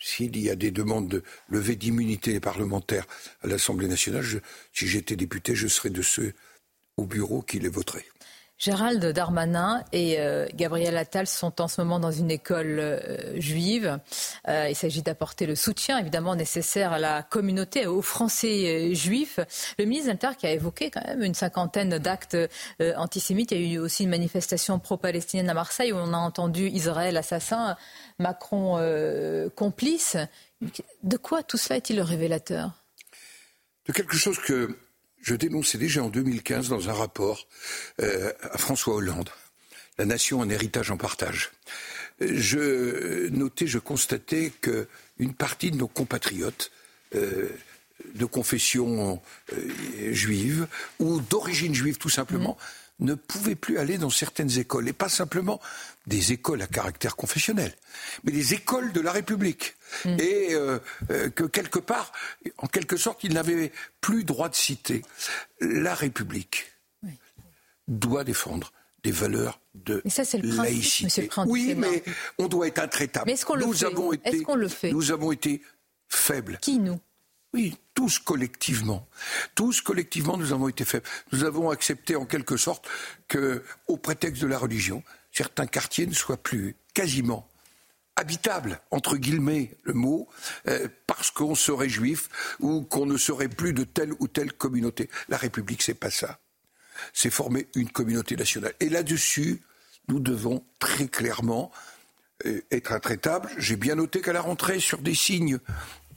s'il 0.00 0.36
y 0.36 0.50
a 0.50 0.56
des 0.56 0.72
demandes 0.72 1.08
de 1.08 1.22
levée 1.48 1.76
d'immunité 1.76 2.40
parlementaire 2.40 3.06
à 3.42 3.46
l'Assemblée 3.46 3.88
nationale, 3.88 4.24
si 4.72 4.88
j'étais 4.88 5.14
député, 5.14 5.54
je 5.54 5.68
serais 5.68 5.90
de 5.90 6.02
ceux 6.02 6.34
au 6.96 7.04
bureau 7.04 7.42
qui 7.42 7.58
les 7.58 7.68
voteraient. 7.68 8.06
Gérald 8.58 9.04
Darmanin 9.04 9.84
et 9.92 10.18
euh, 10.18 10.46
Gabriel 10.54 10.96
Attal 10.96 11.26
sont 11.26 11.60
en 11.60 11.68
ce 11.68 11.82
moment 11.82 12.00
dans 12.00 12.10
une 12.10 12.30
école 12.30 12.78
euh, 12.78 13.38
juive. 13.38 13.98
Euh, 14.48 14.68
il 14.70 14.74
s'agit 14.74 15.02
d'apporter 15.02 15.44
le 15.44 15.54
soutien 15.54 15.98
évidemment 15.98 16.34
nécessaire 16.34 16.92
à 16.92 16.98
la 16.98 17.22
communauté, 17.22 17.86
aux 17.86 18.00
Français 18.00 18.94
juifs. 18.94 19.40
Le 19.78 19.84
ministre 19.84 20.12
de 20.12 20.34
qui 20.36 20.46
a 20.46 20.52
évoqué 20.52 20.90
quand 20.90 21.04
même 21.06 21.22
une 21.22 21.34
cinquantaine 21.34 21.98
d'actes 21.98 22.36
antisémites. 22.80 23.52
Il 23.52 23.60
y 23.60 23.70
a 23.72 23.74
eu 23.74 23.78
aussi 23.78 24.04
une 24.04 24.10
manifestation 24.10 24.78
pro-palestinienne 24.78 25.50
à 25.50 25.54
Marseille 25.54 25.92
où 25.92 25.96
on 25.96 26.14
a 26.14 26.18
entendu 26.18 26.68
Israël 26.68 27.16
assassin, 27.16 27.76
Macron 28.18 28.80
complice. 29.54 30.16
De 31.02 31.16
quoi 31.16 31.42
tout 31.42 31.58
cela 31.58 31.76
est-il 31.76 31.96
le 31.96 32.02
révélateur? 32.02 32.70
De 33.86 33.92
quelque 33.92 34.16
chose 34.16 34.38
que 34.38 34.76
je 35.26 35.34
dénonçais 35.34 35.76
déjà 35.76 36.04
en 36.04 36.08
2015 36.08 36.68
dans 36.68 36.88
un 36.88 36.92
rapport 36.92 37.48
euh, 38.00 38.32
à 38.42 38.58
François 38.58 38.94
Hollande. 38.94 39.28
La 39.98 40.04
nation, 40.04 40.40
un 40.40 40.48
héritage 40.48 40.92
en 40.92 40.96
partage. 40.96 41.50
Je 42.20 43.28
notais, 43.30 43.66
je 43.66 43.78
constatais 43.78 44.52
qu'une 44.60 45.34
partie 45.34 45.72
de 45.72 45.76
nos 45.76 45.88
compatriotes 45.88 46.70
euh, 47.16 47.48
de 48.14 48.24
confession 48.24 49.20
euh, 49.52 50.12
juive 50.12 50.68
ou 51.00 51.20
d'origine 51.20 51.74
juive 51.74 51.98
tout 51.98 52.08
simplement 52.08 52.56
ne 53.00 53.14
pouvaient 53.14 53.56
plus 53.56 53.78
aller 53.78 53.98
dans 53.98 54.10
certaines 54.10 54.58
écoles, 54.58 54.88
et 54.88 54.92
pas 54.92 55.08
simplement 55.08 55.60
des 56.06 56.32
écoles 56.32 56.62
à 56.62 56.66
caractère 56.66 57.16
confessionnel, 57.16 57.74
mais 58.22 58.32
des 58.32 58.54
écoles 58.54 58.92
de 58.92 59.00
la 59.00 59.12
République. 59.12 59.75
Mm. 60.04 60.16
Et 60.20 60.54
euh, 60.54 60.78
euh, 61.10 61.30
que 61.30 61.44
quelque 61.44 61.78
part, 61.78 62.12
en 62.58 62.66
quelque 62.66 62.96
sorte, 62.96 63.24
ils 63.24 63.34
n'avaient 63.34 63.72
plus 64.00 64.24
droit 64.24 64.48
de 64.48 64.54
citer. 64.54 65.02
La 65.60 65.94
République 65.94 66.72
doit 67.88 68.24
défendre 68.24 68.72
des 69.02 69.12
valeurs 69.12 69.60
de 69.74 70.02
mais 70.04 70.10
ça, 70.10 70.24
c'est 70.24 70.38
le 70.38 70.50
laïcité. 70.50 71.28
oui, 71.46 71.74
mais 71.76 72.02
on 72.38 72.48
doit 72.48 72.66
être 72.66 72.80
intraitable. 72.80 73.26
Mais 73.26 73.34
est-ce 73.34 73.46
qu'on 73.46 73.54
le, 73.54 73.72
fait 73.72 74.42
qu'on 74.42 74.56
le 74.56 74.68
fait 74.68 74.90
Nous 74.90 75.12
avons 75.12 75.30
été 75.30 75.62
faibles. 76.08 76.58
Qui 76.60 76.78
nous? 76.78 76.98
Oui, 77.54 77.76
tous 77.94 78.18
collectivement. 78.18 79.08
Tous 79.54 79.80
collectivement, 79.80 80.36
nous 80.36 80.52
avons 80.52 80.68
été 80.68 80.84
faibles. 80.84 81.06
Nous 81.32 81.44
avons 81.44 81.70
accepté 81.70 82.16
en 82.16 82.26
quelque 82.26 82.56
sorte 82.56 82.86
que, 83.28 83.62
au 83.86 83.96
prétexte 83.96 84.42
de 84.42 84.46
la 84.46 84.58
religion, 84.58 85.02
certains 85.32 85.66
quartiers 85.66 86.06
ne 86.06 86.12
soient 86.12 86.36
plus 86.36 86.76
quasiment 86.92 87.48
habitables, 88.16 88.80
entre 88.90 89.16
guillemets 89.16 89.76
le 89.84 89.92
mot, 89.92 90.28
euh, 90.68 90.88
parce 91.06 91.30
qu'on 91.30 91.54
serait 91.54 91.88
juif 91.88 92.28
ou 92.60 92.82
qu'on 92.82 93.06
ne 93.06 93.16
serait 93.16 93.48
plus 93.48 93.72
de 93.72 93.84
telle 93.84 94.12
ou 94.18 94.26
telle 94.26 94.52
communauté. 94.52 95.08
La 95.28 95.36
République, 95.36 95.82
c'est 95.82 95.94
pas 95.94 96.10
ça. 96.10 96.38
C'est 97.12 97.30
former 97.30 97.68
une 97.74 97.90
communauté 97.90 98.36
nationale. 98.36 98.72
Et 98.80 98.88
là-dessus, 98.88 99.62
nous 100.08 100.18
devons 100.18 100.64
très 100.78 101.08
clairement 101.08 101.70
euh, 102.46 102.62
être 102.70 102.92
intraitables. 102.92 103.50
J'ai 103.58 103.76
bien 103.76 103.96
noté 103.96 104.22
qu'à 104.22 104.32
la 104.32 104.40
rentrée, 104.40 104.80
sur 104.80 104.98
des 104.98 105.14
signes 105.14 105.58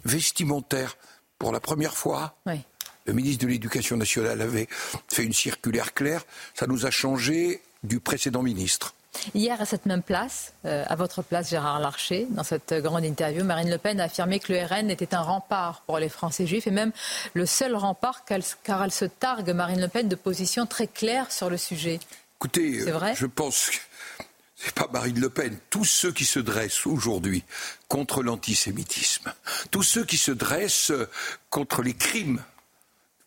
vestimentaires, 0.06 0.98
pour 1.38 1.52
la 1.52 1.60
première 1.60 1.98
fois. 1.98 2.38
Le 3.06 3.14
ministre 3.14 3.46
de 3.46 3.50
l'Éducation 3.50 3.98
nationale 3.98 4.42
avait 4.42 4.68
fait 5.08 5.24
une 5.24 5.34
circulaire 5.34 5.94
claire. 5.94 6.26
Ça 6.54 6.68
nous 6.68 6.86
a 6.86 6.92
changé 6.92 7.62
du 7.84 8.00
précédent 8.00 8.44
ministre. 8.44 8.94
Hier, 9.34 9.60
à 9.60 9.66
cette 9.66 9.86
même 9.86 10.04
place, 10.04 10.54
euh, 10.66 10.84
à 10.88 10.96
votre 10.96 11.22
place, 11.22 11.50
Gérard 11.50 11.80
Larcher, 11.80 12.28
dans 12.30 12.44
cette 12.44 12.74
grande 12.74 13.04
interview, 13.04 13.44
Marine 13.44 13.70
Le 13.70 13.78
Pen 13.78 14.00
a 14.00 14.06
affirmé 14.06 14.40
que 14.40 14.54
le 14.54 14.64
RN 14.64 14.90
était 14.90 15.14
un 15.14 15.22
rempart 15.22 15.82
pour 15.86 16.00
les 16.00 16.10
Français 16.10 16.48
juifs 16.48 16.68
et 16.68 16.72
même 16.72 16.92
le 17.34 17.46
seul 17.46 17.76
rempart 17.76 18.24
car 18.26 18.84
elle 18.84 18.92
se 18.92 19.06
targue, 19.06 19.50
Marine 19.50 19.82
Le 19.82 19.88
Pen, 19.88 20.08
de 20.08 20.16
position 20.16 20.66
très 20.66 20.88
claire 20.88 21.32
sur 21.32 21.50
le 21.50 21.58
sujet. 21.58 22.00
Écoutez, 22.38 22.80
vrai? 22.92 23.14
je 23.16 23.26
pense 23.26 23.72
que 23.72 23.78
c'est 24.56 24.74
pas 24.74 24.88
Marine 24.92 25.20
Le 25.20 25.30
Pen, 25.30 25.58
tous 25.70 25.86
ceux 25.86 26.12
qui 26.12 26.26
se 26.26 26.40
dressent 26.40 26.86
aujourd'hui 26.86 27.44
contre 27.88 28.24
l'antisémitisme, 28.24 29.34
tous 29.72 29.84
ceux 29.84 30.06
qui 30.06 30.18
se 30.18 30.32
dressent 30.32 30.94
contre 31.50 31.82
les 31.82 31.94
crimes, 31.94 32.44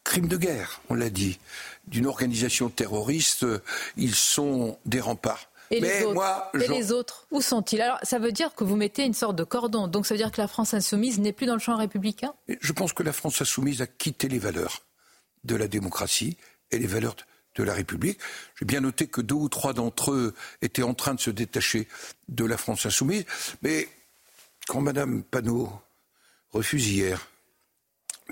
crimes 0.05 0.29
de 0.29 0.37
guerre, 0.37 0.81
on 0.89 0.95
l'a 0.95 1.11
dit, 1.11 1.39
d'une 1.87 2.07
organisation 2.07 2.69
terroriste, 2.69 3.47
ils 3.97 4.15
sont 4.15 4.79
des 4.85 5.01
remparts. 5.01 5.49
Et, 5.73 5.81
les, 5.81 6.03
autres, 6.03 6.15
moi, 6.15 6.51
et 6.53 6.69
les 6.69 6.93
autres, 6.93 7.27
où 7.31 7.41
sont-ils? 7.41 7.81
Alors, 7.81 7.99
ça 8.03 8.19
veut 8.19 8.31
dire 8.31 8.55
que 8.55 8.63
vous 8.63 8.77
mettez 8.77 9.05
une 9.05 9.15
sorte 9.15 9.37
de 9.37 9.45
cordon. 9.45 9.89
Donc, 9.89 10.07
ça 10.07 10.13
veut 10.13 10.19
dire 10.19 10.31
que 10.31 10.41
la 10.41 10.47
France 10.47 10.75
insoumise 10.75 11.19
n'est 11.19 11.33
plus 11.33 11.47
dans 11.47 11.55
le 11.55 11.61
champ 11.61 11.77
républicain? 11.77 12.35
Je 12.61 12.73
pense 12.73 12.93
que 12.93 13.03
la 13.03 13.15
France 13.15 13.41
insoumise 13.41 13.81
a 13.81 13.87
quitté 13.87 14.29
les 14.29 14.39
valeurs 14.39 14.83
de 15.45 15.57
la 15.57 15.69
démocratie 15.69 16.37
et 16.71 16.79
les 16.79 16.87
valeurs 16.87 17.17
de 17.55 17.63
la 17.63 17.73
République. 17.73 18.19
J'ai 18.59 18.67
bien 18.67 18.81
noté 18.81 19.07
que 19.07 19.23
deux 19.23 19.35
ou 19.35 19.49
trois 19.49 19.73
d'entre 19.73 20.13
eux 20.13 20.35
étaient 20.61 20.83
en 20.83 20.95
train 20.95 21.15
de 21.15 21.21
se 21.21 21.31
détacher 21.31 21.89
de 22.29 22.45
la 22.45 22.59
France 22.59 22.85
insoumise. 22.85 23.25
Mais 23.63 23.89
quand 24.69 24.83
Mme 24.83 25.23
Panot 25.23 25.73
refuse 26.51 26.89
hier 26.89 27.29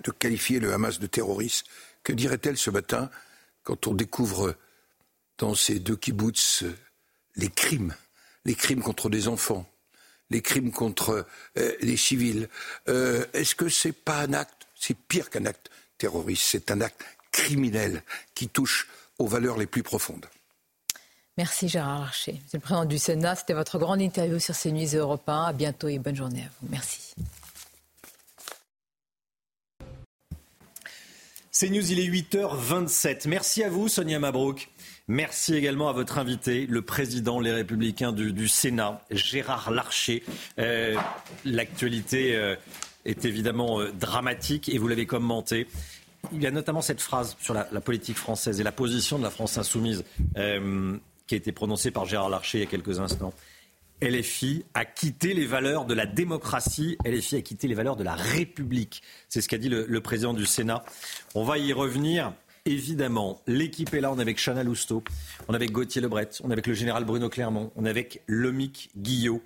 de 0.05 0.11
qualifier 0.11 0.61
le 0.61 0.73
Hamas 0.73 0.99
de 0.99 1.07
terroriste, 1.07 1.67
que 2.03 2.12
dirait-elle 2.12 2.57
ce 2.57 2.71
matin 2.71 3.11
quand 3.62 3.87
on 3.87 3.95
découvre 3.95 4.55
dans 5.39 5.55
ces 5.55 5.79
deux 5.79 5.97
kibbutz 5.97 6.65
les 7.36 7.48
crimes, 7.48 7.94
les 8.44 8.55
crimes 8.55 8.82
contre 8.82 9.09
des 9.09 9.28
enfants, 9.28 9.66
les 10.31 10.43
crimes 10.43 10.70
contre 10.70 11.27
euh, 11.59 11.77
les 11.81 11.97
civils 11.97 12.48
euh, 12.89 13.24
Est-ce 13.32 13.55
que 13.55 13.69
c'est 13.69 13.93
pas 13.93 14.20
un 14.20 14.32
acte, 14.32 14.66
c'est 14.74 14.97
pire 14.97 15.31
qu'un 15.31 15.47
acte 15.47 15.70
terroriste, 15.98 16.44
c'est 16.47 16.70
un 16.70 16.81
acte 16.81 17.02
criminel 17.32 18.02
qui 18.35 18.48
touche 18.48 18.89
aux 19.19 19.27
valeurs 19.27 19.59
les 19.59 19.66
plus 19.66 19.82
profondes? 19.82 20.27
Merci 21.36 21.69
Gérard 21.69 22.01
Larcher. 22.01 22.32
Monsieur 22.32 22.59
le 22.59 22.61
président 22.61 22.85
du 22.85 22.98
Sénat, 22.98 23.35
c'était 23.35 23.55
votre 23.55 23.78
grande 23.78 24.01
interview 24.01 24.39
sur 24.39 24.57
CNews 24.57 24.94
Europe 24.94 25.28
1. 25.28 25.44
À 25.44 25.52
bientôt 25.52 25.89
et 25.89 25.98
bonne 25.98 26.16
journée 26.16 26.43
à 26.43 26.51
vous. 26.61 26.69
Merci. 26.70 27.15
CNews, 31.52 31.93
il 31.93 32.01
est 32.01 32.09
8h27. 32.09 33.28
Merci 33.28 33.62
à 33.62 33.70
vous, 33.70 33.89
Sonia 33.89 34.19
Mabrouk. 34.19 34.69
Merci 35.11 35.57
également 35.57 35.89
à 35.89 35.93
votre 35.93 36.19
invité, 36.19 36.66
le 36.66 36.82
président 36.82 37.41
Les 37.41 37.51
Républicains 37.51 38.12
du, 38.12 38.47
Sénat, 38.47 39.01
Gérard 39.11 39.73
Larcher. 39.73 40.23
Euh, 40.61 40.95
l'actualité 41.45 42.37
euh, 42.37 42.55
est 43.05 43.24
évidemment 43.24 43.81
euh, 43.81 43.91
dramatique 43.91 44.69
et 44.69 44.78
vous 44.78 44.87
l'avez 44.87 45.07
commenté 45.07 45.66
il 46.32 46.41
y 46.41 46.47
a 46.47 46.53
notamment 46.53 46.81
cette 46.81 47.01
phrase 47.01 47.37
sur 47.41 47.55
la, 47.55 47.65
politique 47.81 48.19
française 48.19 48.61
et 48.61 48.62
la 48.62 48.70
position 48.70 49.19
de 49.19 49.24
la 49.24 49.31
France 49.31 49.59
insoumise 49.59 50.05
qui 50.37 51.35
a 51.35 51.37
été 51.37 51.51
prononcée 51.51 51.91
par 51.91 52.05
Gérard 52.05 52.28
Larcher 52.28 52.59
il 52.59 52.61
y 52.61 52.66
a 52.69 52.70
quelques 52.70 53.01
instants. 53.01 53.35
LFI 54.01 54.65
a 54.74 54.85
quitté 54.85 55.35
les 55.35 55.47
valeurs 55.47 55.87
de 55.87 55.95
la 55.95 56.07
démocratie, 56.07 56.99
LFI 57.05 57.37
a 57.37 57.41
quitté 57.41 57.66
les 57.66 57.74
valeurs 57.74 57.97
de 57.97 58.05
la 58.05 58.15
République. 58.15 59.03
C'est 59.28 59.41
ce 59.41 59.49
qu'a 59.49 59.59
dit 59.59 59.70
le, 59.70 60.01
président 60.01 60.35
du 60.35 60.47
Sénat. 60.47 60.85
On 61.35 61.43
va 61.43 61.59
y 61.59 61.73
revenir. 61.73 62.32
Évidemment, 62.66 63.41
l'équipe 63.47 63.93
est 63.95 64.01
là. 64.01 64.12
On 64.12 64.19
est 64.19 64.23
avec 64.23 64.39
Chana 64.39 64.62
Lousteau, 64.62 65.03
on 65.49 65.53
est 65.55 65.57
avec 65.57 65.73
Gauthier 65.73 66.01
Lebret, 66.01 66.28
on 66.45 66.51
est 66.51 66.53
avec 66.53 66.66
le 66.66 66.74
général 66.74 67.05
Bruno 67.05 67.28
Clermont, 67.28 67.73
on 67.77 67.87
est 67.87 67.91
avec 67.91 68.23
Lomic 68.27 68.91
Guillot 68.97 69.43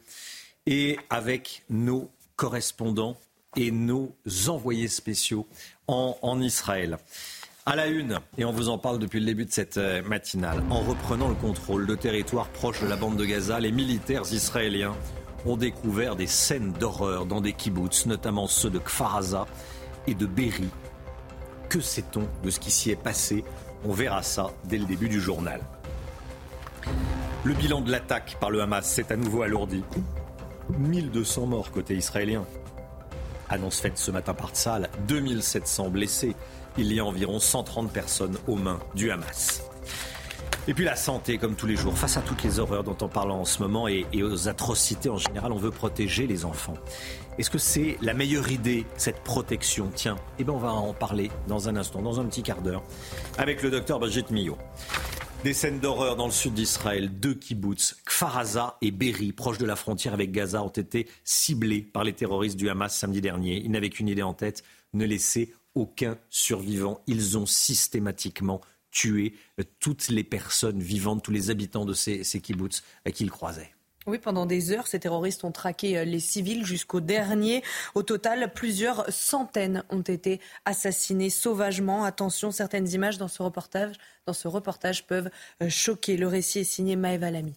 et 0.66 0.98
avec 1.10 1.62
nos 1.70 2.10
correspondants 2.36 3.16
et 3.56 3.70
nos 3.70 4.12
envoyés 4.48 4.88
spéciaux 4.88 5.46
en, 5.86 6.40
Israël. 6.40 6.98
À 7.66 7.76
la 7.76 7.86
une, 7.86 8.18
et 8.36 8.44
on 8.44 8.52
vous 8.52 8.68
en 8.68 8.78
parle 8.78 8.98
depuis 8.98 9.20
le 9.20 9.26
début 9.26 9.44
de 9.44 9.52
cette 9.52 9.78
euh, 9.78 10.02
matinale, 10.02 10.62
en 10.70 10.80
reprenant 10.80 11.28
le 11.28 11.34
contrôle 11.34 11.86
de 11.86 11.94
territoires 11.94 12.48
proches 12.48 12.82
de 12.82 12.86
la 12.86 12.96
bande 12.96 13.16
de 13.16 13.24
Gaza, 13.24 13.60
les 13.60 13.72
militaires 13.72 14.24
israéliens 14.32 14.94
ont 15.46 15.56
découvert 15.56 16.16
des 16.16 16.26
scènes 16.26 16.72
d'horreur 16.72 17.26
dans 17.26 17.40
des 17.40 17.52
kibbutz, 17.52 18.06
notamment 18.06 18.46
ceux 18.48 18.70
de 18.70 18.78
Kfaraza 18.78 19.46
et 20.06 20.14
de 20.14 20.26
Berry. 20.26 20.68
Que 21.74 21.80
sait-on 21.80 22.28
de 22.44 22.50
ce 22.50 22.60
qui 22.60 22.70
s'y 22.70 22.92
est 22.92 22.94
passé? 22.94 23.42
On 23.84 23.92
verra 23.92 24.22
ça 24.22 24.52
dès 24.62 24.78
le 24.78 24.84
début 24.84 25.08
du 25.08 25.20
journal. 25.20 25.60
Le 27.42 27.52
bilan 27.52 27.80
de 27.80 27.90
l'attaque 27.90 28.36
par 28.38 28.52
le 28.52 28.62
Hamas 28.62 28.88
s'est 28.88 29.10
à 29.10 29.16
nouveau 29.16 29.42
alourdi. 29.42 29.82
1200 30.78 31.46
morts 31.46 31.72
côté 31.72 31.96
israélien. 31.96 32.44
Annonce 33.48 33.80
faite 33.80 33.98
ce 33.98 34.12
matin 34.12 34.34
par 34.34 34.50
Tzal, 34.50 34.88
2700 35.08 35.88
blessés. 35.88 36.36
Il 36.78 36.92
y 36.92 37.00
a 37.00 37.04
environ 37.04 37.40
130 37.40 37.92
personnes 37.92 38.38
aux 38.46 38.54
mains 38.54 38.78
du 38.94 39.10
Hamas. 39.10 39.64
Et 40.66 40.72
puis 40.72 40.84
la 40.84 40.96
santé, 40.96 41.36
comme 41.36 41.56
tous 41.56 41.66
les 41.66 41.76
jours, 41.76 41.98
face 41.98 42.16
à 42.16 42.22
toutes 42.22 42.42
les 42.42 42.58
horreurs 42.58 42.84
dont 42.84 42.96
on 43.02 43.08
parle 43.08 43.32
en 43.32 43.44
ce 43.44 43.60
moment 43.60 43.86
et, 43.86 44.06
aux 44.22 44.48
atrocités 44.48 45.10
en 45.10 45.18
général, 45.18 45.52
on 45.52 45.58
veut 45.58 45.70
protéger 45.70 46.26
les 46.26 46.44
enfants. 46.44 46.74
Est-ce 47.36 47.50
que 47.50 47.58
c'est 47.58 47.98
la 48.00 48.14
meilleure 48.14 48.52
idée, 48.52 48.86
cette 48.96 49.24
protection? 49.24 49.90
Tiens, 49.92 50.16
eh 50.38 50.44
bien 50.44 50.54
on 50.54 50.58
va 50.58 50.72
en 50.72 50.94
parler 50.94 51.32
dans 51.48 51.68
un 51.68 51.74
instant, 51.74 52.00
dans 52.00 52.20
un 52.20 52.26
petit 52.26 52.44
quart 52.44 52.62
d'heure, 52.62 52.84
avec 53.38 53.64
le 53.64 53.70
docteur 53.70 53.98
Bajit 53.98 54.30
Millot. 54.30 54.56
Des 55.42 55.52
scènes 55.52 55.80
d'horreur 55.80 56.14
dans 56.14 56.26
le 56.26 56.32
sud 56.32 56.54
d'Israël. 56.54 57.18
Deux 57.18 57.34
kibbutz, 57.34 57.96
Kfaraza 58.06 58.78
et 58.82 58.92
Berry, 58.92 59.32
proches 59.32 59.58
de 59.58 59.66
la 59.66 59.74
frontière 59.74 60.14
avec 60.14 60.30
Gaza, 60.30 60.62
ont 60.62 60.68
été 60.68 61.08
ciblés 61.24 61.82
par 61.82 62.04
les 62.04 62.12
terroristes 62.12 62.56
du 62.56 62.70
Hamas 62.70 62.96
samedi 62.96 63.20
dernier. 63.20 63.60
Ils 63.64 63.70
n'avaient 63.72 63.90
qu'une 63.90 64.08
idée 64.08 64.22
en 64.22 64.32
tête, 64.32 64.62
ne 64.92 65.04
laisser 65.04 65.52
aucun 65.74 66.16
survivant. 66.30 67.00
Ils 67.08 67.36
ont 67.36 67.46
systématiquement 67.46 68.60
tué 68.92 69.34
toutes 69.80 70.08
les 70.08 70.22
personnes 70.22 70.80
vivantes, 70.80 71.24
tous 71.24 71.32
les 71.32 71.50
habitants 71.50 71.84
de 71.84 71.94
ces, 71.94 72.22
ces 72.22 72.40
kibbutz 72.40 72.84
qu'ils 73.12 73.32
croisaient. 73.32 73.73
Oui, 74.06 74.18
pendant 74.18 74.44
des 74.44 74.70
heures, 74.70 74.86
ces 74.86 75.00
terroristes 75.00 75.44
ont 75.44 75.52
traqué 75.52 75.96
euh, 75.96 76.04
les 76.04 76.20
civils 76.20 76.66
jusqu'au 76.66 77.00
dernier. 77.00 77.62
Au 77.94 78.02
total, 78.02 78.52
plusieurs 78.52 79.10
centaines 79.10 79.82
ont 79.88 80.02
été 80.02 80.40
assassinés 80.66 81.30
sauvagement. 81.30 82.04
Attention, 82.04 82.50
certaines 82.50 82.88
images 82.88 83.16
dans 83.16 83.28
ce 83.28 83.42
reportage, 83.42 85.06
peuvent 85.06 85.30
choquer. 85.68 86.18
Le 86.18 86.26
récit 86.26 86.60
est 86.60 86.64
signé 86.64 86.96
Maëva 86.96 87.30
Lamy. 87.30 87.54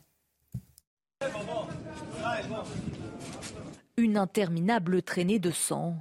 Une 3.98 4.18
interminable 4.18 5.02
traînée 5.02 5.40
de 5.40 5.52
sang 5.52 5.96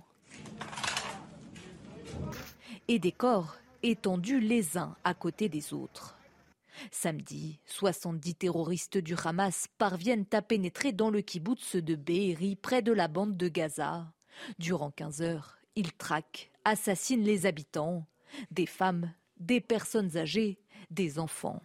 et 2.88 2.98
des 3.00 3.12
corps 3.12 3.56
étendus 3.82 4.40
les 4.40 4.78
uns 4.78 4.94
à 5.02 5.14
côté 5.14 5.48
des 5.48 5.72
autres. 5.72 6.15
Samedi, 6.90 7.60
70 7.66 8.34
terroristes 8.34 8.98
du 8.98 9.14
Hamas 9.24 9.66
parviennent 9.78 10.26
à 10.32 10.42
pénétrer 10.42 10.92
dans 10.92 11.10
le 11.10 11.20
kibbutz 11.20 11.76
de 11.76 11.94
Be'eri 11.94 12.56
près 12.56 12.82
de 12.82 12.92
la 12.92 13.08
bande 13.08 13.36
de 13.36 13.48
Gaza. 13.48 14.12
Durant 14.58 14.90
15 14.90 15.22
heures, 15.22 15.58
ils 15.76 15.92
traquent, 15.92 16.50
assassinent 16.64 17.24
les 17.24 17.46
habitants, 17.46 18.06
des 18.50 18.66
femmes, 18.66 19.12
des 19.38 19.60
personnes 19.60 20.16
âgées, 20.16 20.58
des 20.90 21.18
enfants. 21.18 21.62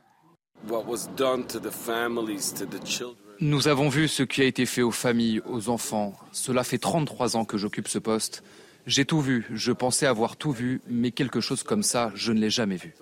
Nous 3.39 3.67
avons 3.67 3.89
vu 3.89 4.07
ce 4.07 4.23
qui 4.23 4.41
a 4.41 4.45
été 4.45 4.65
fait 4.65 4.81
aux 4.83 4.91
familles, 4.91 5.41
aux 5.45 5.69
enfants. 5.69 6.13
Cela 6.31 6.63
fait 6.63 6.77
33 6.77 7.35
ans 7.35 7.45
que 7.45 7.57
j'occupe 7.57 7.87
ce 7.87 7.97
poste. 7.97 8.43
J'ai 8.87 9.05
tout 9.05 9.21
vu, 9.21 9.45
je 9.53 9.71
pensais 9.71 10.07
avoir 10.07 10.35
tout 10.35 10.51
vu, 10.51 10.81
mais 10.89 11.11
quelque 11.11 11.39
chose 11.39 11.63
comme 11.63 11.83
ça, 11.83 12.11
je 12.15 12.31
ne 12.31 12.39
l'ai 12.39 12.49
jamais 12.49 12.77
vu. 12.77 12.93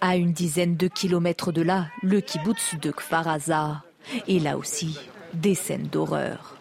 À 0.00 0.16
une 0.16 0.32
dizaine 0.32 0.76
de 0.76 0.88
kilomètres 0.88 1.52
de 1.52 1.62
là, 1.62 1.86
le 2.02 2.20
kibbutz 2.20 2.74
de 2.80 2.90
Kfaraza. 2.90 3.82
Et 4.28 4.38
là 4.38 4.58
aussi, 4.58 4.98
des 5.34 5.54
scènes 5.54 5.88
d'horreur. 5.90 6.56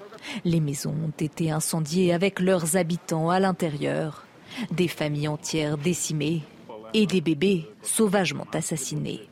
Les 0.46 0.60
maisons 0.60 0.96
ont 1.06 1.24
été 1.24 1.52
incendiées 1.52 2.14
avec 2.14 2.40
leurs 2.40 2.76
habitants 2.76 3.30
à 3.30 3.40
l'intérieur. 3.40 4.26
Des 4.72 4.88
familles 4.88 5.28
entières 5.28 5.78
décimées 5.78 6.44
et 6.94 7.06
des 7.06 7.22
bébés 7.22 7.68
sauvagement 7.82 8.48
assassinés. 8.54 9.28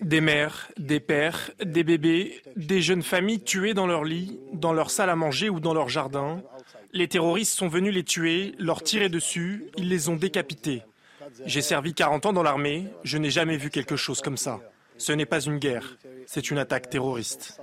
Des 0.00 0.20
mères, 0.20 0.68
des 0.78 1.00
pères, 1.00 1.50
des 1.62 1.84
bébés, 1.84 2.40
des 2.56 2.80
jeunes 2.80 3.02
familles 3.02 3.42
tuées 3.42 3.74
dans 3.74 3.86
leur 3.86 4.04
lit, 4.04 4.38
dans 4.54 4.72
leur 4.72 4.90
salle 4.90 5.10
à 5.10 5.16
manger 5.16 5.50
ou 5.50 5.60
dans 5.60 5.74
leur 5.74 5.88
jardin. 5.90 6.42
Les 6.92 7.08
terroristes 7.08 7.56
sont 7.56 7.68
venus 7.68 7.94
les 7.94 8.04
tuer, 8.04 8.54
leur 8.58 8.82
tirer 8.82 9.08
dessus, 9.08 9.66
ils 9.76 9.88
les 9.88 10.08
ont 10.08 10.16
décapités. 10.16 10.82
J'ai 11.44 11.62
servi 11.62 11.94
40 11.94 12.26
ans 12.26 12.32
dans 12.32 12.42
l'armée, 12.42 12.88
je 13.04 13.18
n'ai 13.18 13.30
jamais 13.30 13.56
vu 13.56 13.70
quelque 13.70 13.96
chose 13.96 14.20
comme 14.20 14.36
ça. 14.36 14.60
Ce 14.98 15.12
n'est 15.12 15.26
pas 15.26 15.40
une 15.40 15.58
guerre, 15.58 15.98
c'est 16.26 16.50
une 16.50 16.58
attaque 16.58 16.88
terroriste. 16.88 17.60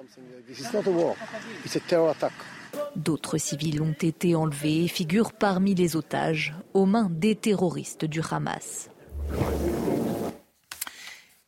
D'autres 2.96 3.38
civils 3.38 3.82
ont 3.82 3.96
été 4.00 4.36
enlevés 4.36 4.86
et 4.86 4.88
figurent 4.88 5.34
parmi 5.34 5.74
les 5.74 5.96
otages 5.96 6.54
aux 6.74 6.86
mains 6.86 7.10
des 7.12 7.36
terroristes 7.36 8.06
du 8.06 8.22
Hamas. 8.30 8.90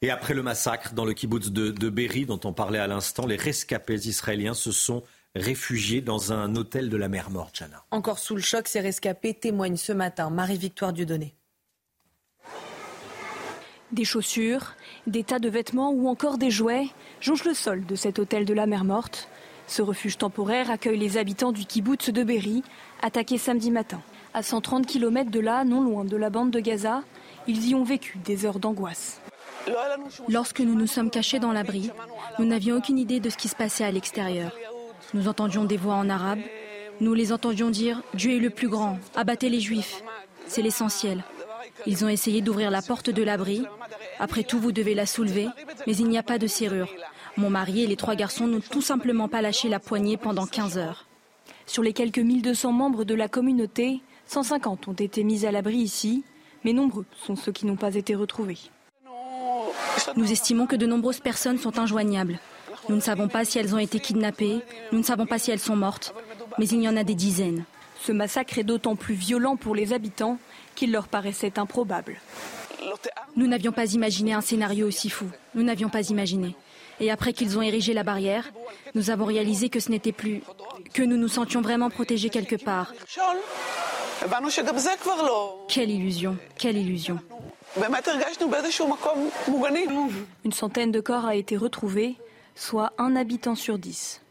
Et 0.04 0.10
après 0.10 0.34
le 0.34 0.42
massacre 0.42 0.94
dans 0.94 1.06
le 1.06 1.14
kibbutz 1.14 1.52
de, 1.52 1.70
de 1.70 1.90
Berry, 1.90 2.26
dont 2.26 2.40
on 2.44 2.54
parlait 2.54 2.80
à 2.80 2.88
l'instant, 2.88 3.28
les 3.28 3.36
rescapés 3.36 4.08
israéliens 4.08 4.56
se 4.56 4.72
sont 4.72 5.04
réfugiés 5.36 6.02
dans 6.02 6.34
un 6.34 6.56
hôtel 6.56 6.90
de 6.90 6.98
la 6.98 7.08
mer 7.08 7.30
Morte, 7.30 7.56
Chana. 7.60 7.86
Encore 7.92 8.20
sous 8.20 8.36
le 8.36 8.42
choc, 8.42 8.68
ces 8.68 8.80
rescapés 8.80 9.34
témoignent 9.34 9.78
ce 9.78 9.94
matin. 9.94 10.30
Marie-Victoire 10.30 10.92
Dieudonné. 10.92 11.36
Des 13.92 14.06
chaussures, 14.06 14.74
des 15.06 15.24
tas 15.24 15.40
de 15.40 15.50
vêtements 15.50 15.92
ou 15.92 16.08
encore 16.08 16.38
des 16.38 16.50
jouets 16.50 16.88
jonchent 17.20 17.46
le 17.46 17.54
sol 17.54 17.86
de 17.86 17.96
cet 17.96 18.20
hôtel 18.20 18.46
de 18.46 18.54
la 18.54 18.66
mer 18.66 18.86
Morte. 18.86 19.28
Ce 19.68 19.82
refuge 19.82 20.18
temporaire 20.18 20.72
accueille 20.72 20.98
les 20.98 21.18
habitants 21.18 21.52
du 21.52 21.66
kibbutz 21.66 22.10
de 22.10 22.24
Berry, 22.24 22.64
attaqués 23.02 23.38
samedi 23.38 23.70
matin. 23.70 24.02
À 24.34 24.44
130 24.44 24.88
km 24.88 25.30
de 25.30 25.40
là, 25.40 25.64
non 25.64 25.82
loin 25.82 26.06
de 26.06 26.18
la 26.18 26.30
bande 26.30 26.52
de 26.52 26.60
Gaza, 26.60 27.04
ils 27.48 27.70
y 27.70 27.76
ont 27.76 27.84
vécu 27.84 28.18
des 28.24 28.46
heures 28.46 28.60
d'angoisse. 28.60 29.22
Lorsque 30.28 30.60
nous 30.60 30.76
nous 30.76 30.88
sommes 30.88 31.10
cachés 31.10 31.40
dans 31.40 31.52
l'abri, 31.52 31.92
nous 32.40 32.46
n'avions 32.46 32.78
aucune 32.78 32.98
idée 32.98 33.20
de 33.20 33.30
ce 33.30 33.38
qui 33.38 33.48
se 33.48 33.56
passait 33.56 33.84
à 33.84 33.92
l'extérieur. 33.92 34.56
Nous 35.14 35.28
entendions 35.28 35.66
des 35.66 35.78
voix 35.78 35.96
en 35.96 36.10
arabe. 36.10 36.40
Nous 37.00 37.14
les 37.14 37.32
entendions 37.32 37.70
dire 37.70 38.02
Dieu 38.14 38.36
est 38.36 38.40
le 38.40 38.50
plus 38.50 38.70
grand, 38.70 39.00
abattez 39.16 39.50
les 39.50 39.60
juifs. 39.60 40.04
C'est 40.48 40.62
l'essentiel. 40.62 41.24
Ils 41.86 42.06
ont 42.06 42.10
essayé 42.10 42.42
d'ouvrir 42.42 42.72
la 42.72 42.82
porte 42.82 43.10
de 43.10 43.24
l'abri. 43.24 43.66
Après 44.20 44.44
tout, 44.44 44.60
vous 44.60 44.72
devez 44.72 44.94
la 44.94 45.06
soulever, 45.06 45.48
mais 45.88 45.96
il 45.96 46.08
n'y 46.08 46.18
a 46.18 46.24
pas 46.24 46.38
de 46.38 46.48
serrure. 46.48 46.90
Mon 47.38 47.50
mari 47.50 47.84
et 47.84 47.88
les 47.88 47.96
trois 47.96 48.16
garçons 48.16 48.48
n'ont 48.48 48.60
tout 48.60 48.82
simplement 48.82 49.28
pas 49.28 49.42
lâché 49.42 49.70
la 49.70 49.80
poignée 49.80 50.18
pendant 50.18 50.46
15 50.46 50.78
heures. 50.78 51.08
Sur 51.66 51.84
les 51.84 51.94
quelques 51.94 52.20
1200 52.20 52.72
membres 52.72 53.04
de 53.04 53.16
la 53.16 53.30
communauté, 53.30 54.02
150 54.28 54.88
ont 54.90 54.94
été 54.94 55.24
mis 55.24 55.46
à 55.46 55.52
l'abri 55.52 55.78
ici, 55.78 56.24
mais 56.64 56.74
nombreux 56.74 57.06
sont 57.26 57.36
ceux 57.36 57.52
qui 57.52 57.66
n'ont 57.66 57.76
pas 57.76 57.96
été 57.96 58.16
retrouvés. 58.16 58.58
Nous 60.16 60.32
estimons 60.32 60.68
que 60.68 60.76
de 60.76 60.86
nombreuses 60.86 61.20
personnes 61.20 61.58
sont 61.58 61.80
injoignables. 61.80 62.40
Nous 62.90 62.96
ne 62.96 63.02
savons 63.02 63.28
pas 63.28 63.46
si 63.46 63.60
elles 63.60 63.76
ont 63.76 63.80
été 63.80 64.00
kidnappées, 64.00 64.60
nous 64.92 65.00
ne 65.00 65.04
savons 65.04 65.26
pas 65.26 65.40
si 65.40 65.52
elles 65.52 65.60
sont 65.60 65.76
mortes, 65.76 66.14
mais 66.58 66.68
il 66.68 66.82
y 66.82 66.90
en 66.90 66.98
a 66.98 67.04
des 67.04 67.16
dizaines. 67.16 67.66
Ce 68.02 68.12
massacre 68.12 68.58
est 68.58 68.64
d'autant 68.64 68.96
plus 68.96 69.14
violent 69.14 69.56
pour 69.56 69.76
les 69.76 69.94
habitants 69.94 70.40
qu'il 70.76 70.92
leur 70.92 71.08
paraissait 71.08 71.60
improbable. 71.60 72.20
Nous 73.36 73.48
n'avions 73.48 73.72
pas 73.72 73.94
imaginé 73.94 74.34
un 74.34 74.42
scénario 74.42 74.88
aussi 74.88 75.10
fou. 75.10 75.26
Nous 75.54 75.64
n'avions 75.64 75.90
pas 75.90 76.10
imaginé. 76.10 76.56
Et 77.00 77.12
après 77.12 77.34
qu'ils 77.34 77.58
ont 77.58 77.62
érigé 77.62 77.94
la 77.94 78.04
barrière, 78.04 78.52
nous 78.96 79.10
avons 79.10 79.26
réalisé 79.26 79.70
que 79.70 79.80
ce 79.80 79.90
n'était 79.90 80.12
plus. 80.12 80.42
que 80.94 81.04
nous 81.04 81.18
nous 81.18 81.28
sentions 81.28 81.62
vraiment 81.62 81.90
protégés 81.90 82.30
quelque 82.30 82.56
part. 82.56 82.94
Quelle 85.68 85.90
illusion, 85.90 86.38
quelle 86.58 86.78
illusion. 86.78 87.20
Une 90.46 90.52
centaine 90.52 90.92
de 90.92 91.00
corps 91.00 91.26
a 91.26 91.36
été 91.36 91.58
retrouvée, 91.58 92.18
soit 92.56 92.94
un 92.98 93.16
habitant 93.16 93.56
sur 93.56 93.80
dix. 93.80 94.22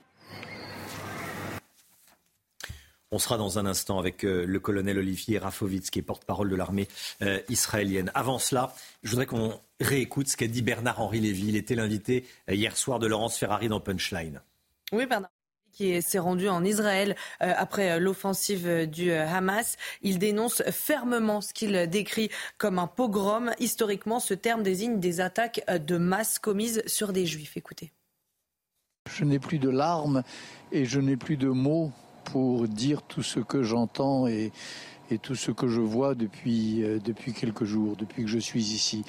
On 3.12 3.19
sera 3.19 3.37
dans 3.37 3.59
un 3.59 3.67
instant 3.67 3.99
avec 3.99 4.25
euh, 4.25 4.45
le 4.47 4.61
colonel 4.61 4.99
Olivier 4.99 5.39
Rafovitz, 5.39 5.91
qui 5.91 5.99
est 5.99 6.03
porte-parole 6.03 6.49
de 6.49 6.55
l'armée 6.55 6.87
euh, 7.23 7.41
israélienne. 7.49 8.12
Avant 8.15 8.39
cela, 8.39 8.73
je 9.03 9.11
voudrais 9.11 9.27
qu'on 9.27 9.59
réécoute 9.81 10.29
ce 10.29 10.37
qu'a 10.37 10.47
dit 10.47 10.62
Bernard-Henri 10.62 11.19
Lévy. 11.19 11.49
Il 11.49 11.57
était 11.57 11.75
l'invité 11.75 12.25
euh, 12.49 12.55
hier 12.55 12.77
soir 12.77 13.01
de 13.01 13.09
Laurence 13.09 13.37
Ferrari 13.37 13.69
dans 13.69 13.81
Punchline. 13.81 14.41
Oui, 14.93 15.07
Bernard 15.07 15.31
qui 15.72 16.01
s'est 16.02 16.18
rendu 16.18 16.48
en 16.48 16.64
Israël 16.64 17.16
euh, 17.42 17.52
après 17.56 17.92
euh, 17.92 17.98
l'offensive 17.98 18.66
euh, 18.66 18.86
du 18.86 19.12
Hamas. 19.12 19.76
Il 20.02 20.18
dénonce 20.18 20.62
fermement 20.70 21.40
ce 21.40 21.52
qu'il 21.52 21.86
décrit 21.88 22.30
comme 22.59 22.78
un 22.78 22.86
pogrom. 22.86 23.51
Historiquement, 23.59 24.20
ce 24.20 24.34
terme 24.34 24.62
désigne 24.62 25.01
des 25.01 25.20
attaques 25.20 25.64
de 25.68 25.97
masse 25.97 26.38
commises 26.38 26.82
sur 26.86 27.12
des 27.12 27.26
juifs. 27.26 27.56
Écoutez. 27.56 27.92
Je 29.10 29.24
n'ai 29.24 29.38
plus 29.38 29.59
de 29.59 29.70
larmes 29.70 30.22
et 30.72 30.84
je 30.84 31.01
n'ai 31.01 31.16
plus 31.16 31.36
de 31.36 31.48
mots 31.48 31.90
pour 32.24 32.68
dire 32.68 33.02
tout 33.02 33.22
ce 33.22 33.40
que 33.40 33.62
j'entends 33.62 34.26
et, 34.26 34.52
tout 35.22 35.34
ce 35.34 35.51
que 35.51 35.66
je 35.66 35.80
vois 35.80 36.14
depuis, 36.14 36.84
depuis 37.05 37.32
quelques 37.32 37.64
jours, 37.64 37.97
depuis 37.97 38.22
que 38.22 38.28
je 38.28 38.38
suis 38.38 38.62
ici. 38.62 39.05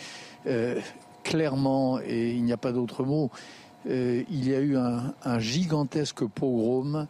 clairement, 1.24 2.00
et 2.00 2.32
il 2.32 2.44
n'y 2.44 2.54
a 2.54 2.58
pas 2.58 2.72
d'autre 2.72 3.04
mot, 3.04 3.30
euh, 3.90 4.24
il 4.30 4.48
y 4.48 4.56
a 4.56 4.60
eu 4.60 4.78
un, 4.78 5.40
gigantesque 5.40 6.26
pogrom 6.26 7.08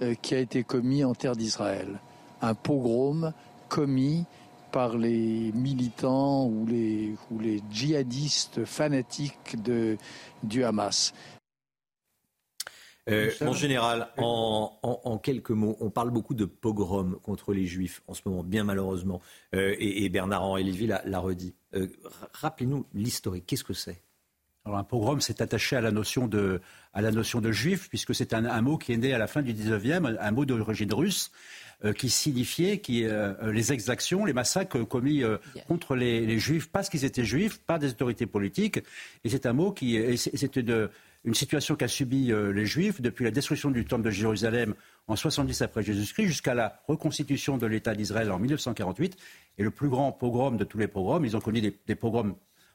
euh, 0.00 0.14
qui 0.14 0.34
a 0.34 0.38
été 0.38 0.64
commis 0.64 1.04
en 1.04 1.14
terre 1.14 1.36
d'Israël. 1.36 2.00
Un 2.40 2.54
pogrom 2.54 3.32
commis 3.68 4.24
par 4.72 4.96
les 4.96 5.52
militants 5.52 6.46
ou 6.46 6.66
les, 6.66 7.14
ou 7.30 7.38
les 7.38 7.62
djihadistes 7.70 8.64
fanatiques 8.64 9.62
de, 9.62 9.96
du 10.42 10.64
Hamas. 10.64 11.12
Euh, 13.08 13.30
mon 13.40 13.52
général, 13.52 14.08
en, 14.16 15.18
quelques 15.22 15.50
mots, 15.50 15.76
on 15.80 15.90
parle 15.90 16.10
beaucoup 16.10 16.34
de 16.34 16.44
pogrom 16.44 17.18
contre 17.22 17.52
les 17.52 17.66
juifs 17.66 18.02
en 18.06 18.14
ce 18.14 18.22
moment, 18.26 18.44
bien 18.44 18.62
malheureusement, 18.62 19.20
euh, 19.54 19.74
et, 19.78 20.08
Bernard-Henri 20.08 20.64
Lévy 20.64 20.86
l'a 20.86 21.18
redit. 21.18 21.54
Euh, 21.74 21.88
rappelez-nous 22.32 22.86
l'historique, 22.94 23.46
qu'est-ce 23.46 23.64
que 23.64 23.74
c'est? 23.74 24.02
Alors 24.64 24.78
un 24.78 24.84
pogrom, 24.84 25.20
c'est 25.20 25.40
attaché 25.40 25.76
à 25.76 25.80
la 25.80 25.90
notion 25.90 26.28
de, 26.28 26.60
à 26.92 27.02
la 27.02 27.10
notion 27.10 27.40
de 27.40 27.50
juif, 27.50 27.88
puisque 27.88 28.14
c'est 28.14 28.32
un, 28.32 28.62
mot 28.62 28.78
qui 28.78 28.92
est 28.92 28.96
né 28.96 29.12
à 29.12 29.18
la 29.18 29.26
fin 29.26 29.42
du 29.42 29.52
19e, 29.52 30.16
un 30.20 30.30
mot 30.30 30.44
d'origine 30.44 30.92
russe, 30.92 31.32
qui 31.98 32.10
signifiait 32.10 32.78
qui, 32.78 33.04
les 33.42 33.72
exactions, 33.72 34.24
les 34.24 34.32
massacres 34.32 34.84
commis 34.84 35.24
contre 35.66 35.96
les, 35.96 36.24
les, 36.24 36.38
juifs, 36.38 36.70
parce 36.70 36.88
qu'ils 36.88 37.04
étaient 37.04 37.24
juifs, 37.24 37.58
par 37.58 37.80
des 37.80 37.90
autorités 37.90 38.26
politiques. 38.26 38.78
Et 39.24 39.28
c'est 39.28 39.46
un 39.46 39.52
mot 39.52 39.72
qui, 39.72 40.16
c'était 40.16 40.62
une 41.24 41.34
situation 41.34 41.76
qu'a 41.76 41.88
subie 41.88 42.32
euh, 42.32 42.52
les 42.52 42.66
Juifs 42.66 43.00
depuis 43.00 43.24
la 43.24 43.30
destruction 43.30 43.70
du 43.70 43.84
temple 43.84 44.02
de 44.02 44.10
Jérusalem 44.10 44.74
en 45.06 45.16
70 45.16 45.62
après 45.62 45.82
Jésus-Christ 45.82 46.26
jusqu'à 46.26 46.54
la 46.54 46.82
reconstitution 46.88 47.58
de 47.58 47.66
l'État 47.66 47.94
d'Israël 47.94 48.30
en 48.32 48.38
1948. 48.38 49.16
Et 49.58 49.62
le 49.62 49.70
plus 49.70 49.88
grand 49.88 50.10
pogrom 50.12 50.56
de 50.56 50.64
tous 50.64 50.78
les 50.78 50.88
pogroms, 50.88 51.24
ils 51.24 51.36
ont 51.36 51.40
connu 51.40 51.60
des, 51.60 51.94
pogroms 51.94 52.34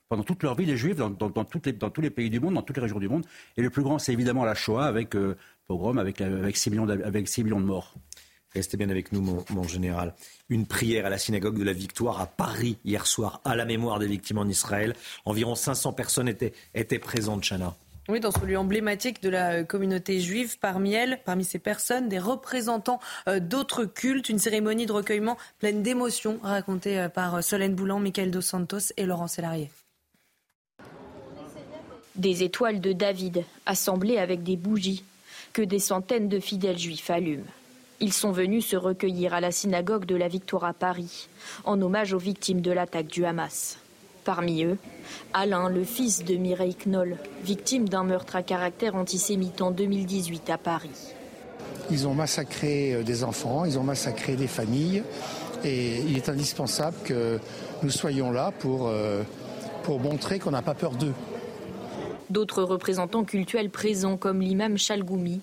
pendant 0.10 0.24
toute 0.24 0.44
leur 0.44 0.56
vie, 0.56 0.66
les 0.66 0.78
Juifs, 0.78 0.96
dans, 0.96 1.10
tous 1.12 2.02
les 2.02 2.10
pays 2.10 2.30
du 2.30 2.40
monde, 2.40 2.56
dans 2.56 2.62
toutes 2.62 2.78
les 2.78 2.84
régions 2.84 3.00
du 3.00 3.10
monde. 3.10 3.26
Et 3.58 3.62
le 3.62 3.70
plus 3.70 3.84
grand, 3.84 4.00
c'est 4.00 4.14
évidemment 4.14 4.46
la 4.46 4.56
Shoah, 4.56 4.86
avec 4.86 5.16
euh, 5.16 5.36
pogrom, 5.68 5.98
avec, 5.98 6.22
avec, 6.22 6.58
6 6.58 6.72
millions 6.72 6.86
de, 6.86 7.66
morts. 7.66 7.94
Restez 8.54 8.78
bien 8.78 8.90
avec 8.90 9.12
nous, 9.12 9.22
mon, 9.22 9.64
général. 9.64 10.16
Une 10.50 10.66
prière 10.66 11.06
à 11.06 11.10
la 11.10 11.18
synagogue 11.18 11.60
de 11.60 11.64
la 11.64 11.74
Victoire 11.74 12.22
à 12.22 12.26
Paris 12.26 12.78
hier 12.86 13.06
soir, 13.06 13.42
à 13.44 13.56
la 13.56 13.66
mémoire 13.66 14.00
des 14.00 14.08
victimes 14.08 14.38
en 14.38 14.48
Israël. 14.48 14.96
Environ 15.26 15.56
500 15.56 15.94
personnes 15.94 16.30
étaient, 16.30 16.54
étaient 16.74 17.00
présentes, 17.00 17.44
Chana. 17.44 17.76
Oui, 18.10 18.22
dans 18.22 18.32
ce 18.32 18.46
lieu 18.46 18.58
emblématique 18.58 19.22
de 19.22 19.28
la 19.28 19.66
communauté 19.66 20.22
juive, 20.22 20.58
parmi 20.60 20.94
elles, 20.94 21.20
parmi 21.26 21.44
ces 21.44 21.60
personnes, 21.60 22.08
des 22.08 22.20
représentants 22.20 23.02
euh, 23.28 23.42
d'autres 23.42 23.84
cultes, 23.84 24.30
une 24.30 24.40
cérémonie 24.40 24.86
de 24.86 24.94
recueillement 24.94 25.38
pleine 25.60 25.84
d'émotions 25.84 26.40
racontée 26.42 26.98
euh, 26.98 27.10
par 27.10 27.44
Solène 27.44 27.76
Boulan, 27.76 28.00
Michael 28.00 28.32
Dos 28.32 28.40
Santos 28.40 28.94
et 28.96 29.06
Laurent 29.06 29.28
Sélarié. 29.28 29.70
Des 32.18 32.44
étoiles 32.44 32.82
de 32.82 32.94
David, 32.94 33.44
assemblées 33.66 34.18
avec 34.18 34.44
des 34.44 34.58
bougies, 34.58 35.04
que 35.54 35.62
des 35.62 35.80
centaines 35.80 36.30
de 36.30 36.40
fidèles 36.40 36.78
juifs 36.78 37.10
allument. 37.10 37.46
Ils 38.00 38.14
sont 38.14 38.32
venus 38.32 38.66
se 38.66 38.76
recueillir 38.76 39.34
à 39.34 39.42
la 39.42 39.52
synagogue 39.52 40.06
de 40.06 40.16
la 40.16 40.28
Victoire 40.28 40.66
à 40.66 40.74
Paris, 40.74 41.28
en 41.64 41.82
hommage 41.82 42.14
aux 42.14 42.20
victimes 42.20 42.62
de 42.62 42.72
l'attaque 42.72 43.08
du 43.08 43.26
Hamas. 43.26 43.78
Parmi 44.24 44.64
eux, 44.64 44.78
Alain, 45.34 45.70
le 45.70 45.84
fils 45.84 46.24
de 46.26 46.36
Mireille 46.36 46.76
Knoll, 46.86 47.18
victime 47.44 47.88
d'un 47.88 48.04
meurtre 48.04 48.36
à 48.36 48.44
caractère 48.44 48.96
antisémite 48.96 49.62
en 49.62 49.72
2018 49.72 50.50
à 50.50 50.58
Paris. 50.58 51.14
Ils 51.90 52.08
ont 52.08 52.14
massacré 52.14 52.94
euh, 52.94 53.04
des 53.04 53.24
enfants, 53.24 53.64
ils 53.64 53.80
ont 53.80 53.84
massacré 53.84 54.36
des 54.36 54.48
familles 54.48 55.04
et 55.64 56.00
il 56.00 56.18
est 56.18 56.30
indispensable 56.30 56.98
que 57.06 57.40
nous 57.84 57.90
soyons 57.90 58.32
là 58.32 58.52
pour, 58.60 58.88
euh, 58.88 59.24
pour 59.84 60.00
montrer 60.00 60.40
qu'on 60.40 60.52
n'a 60.52 60.62
pas 60.62 60.74
peur 60.74 60.92
d'eux. 60.92 61.14
D'autres 62.30 62.64
représentants 62.64 63.24
cultuels 63.24 63.70
présents, 63.70 64.18
comme 64.18 64.42
l'imam 64.42 64.78
Chalgoumi, 64.78 65.42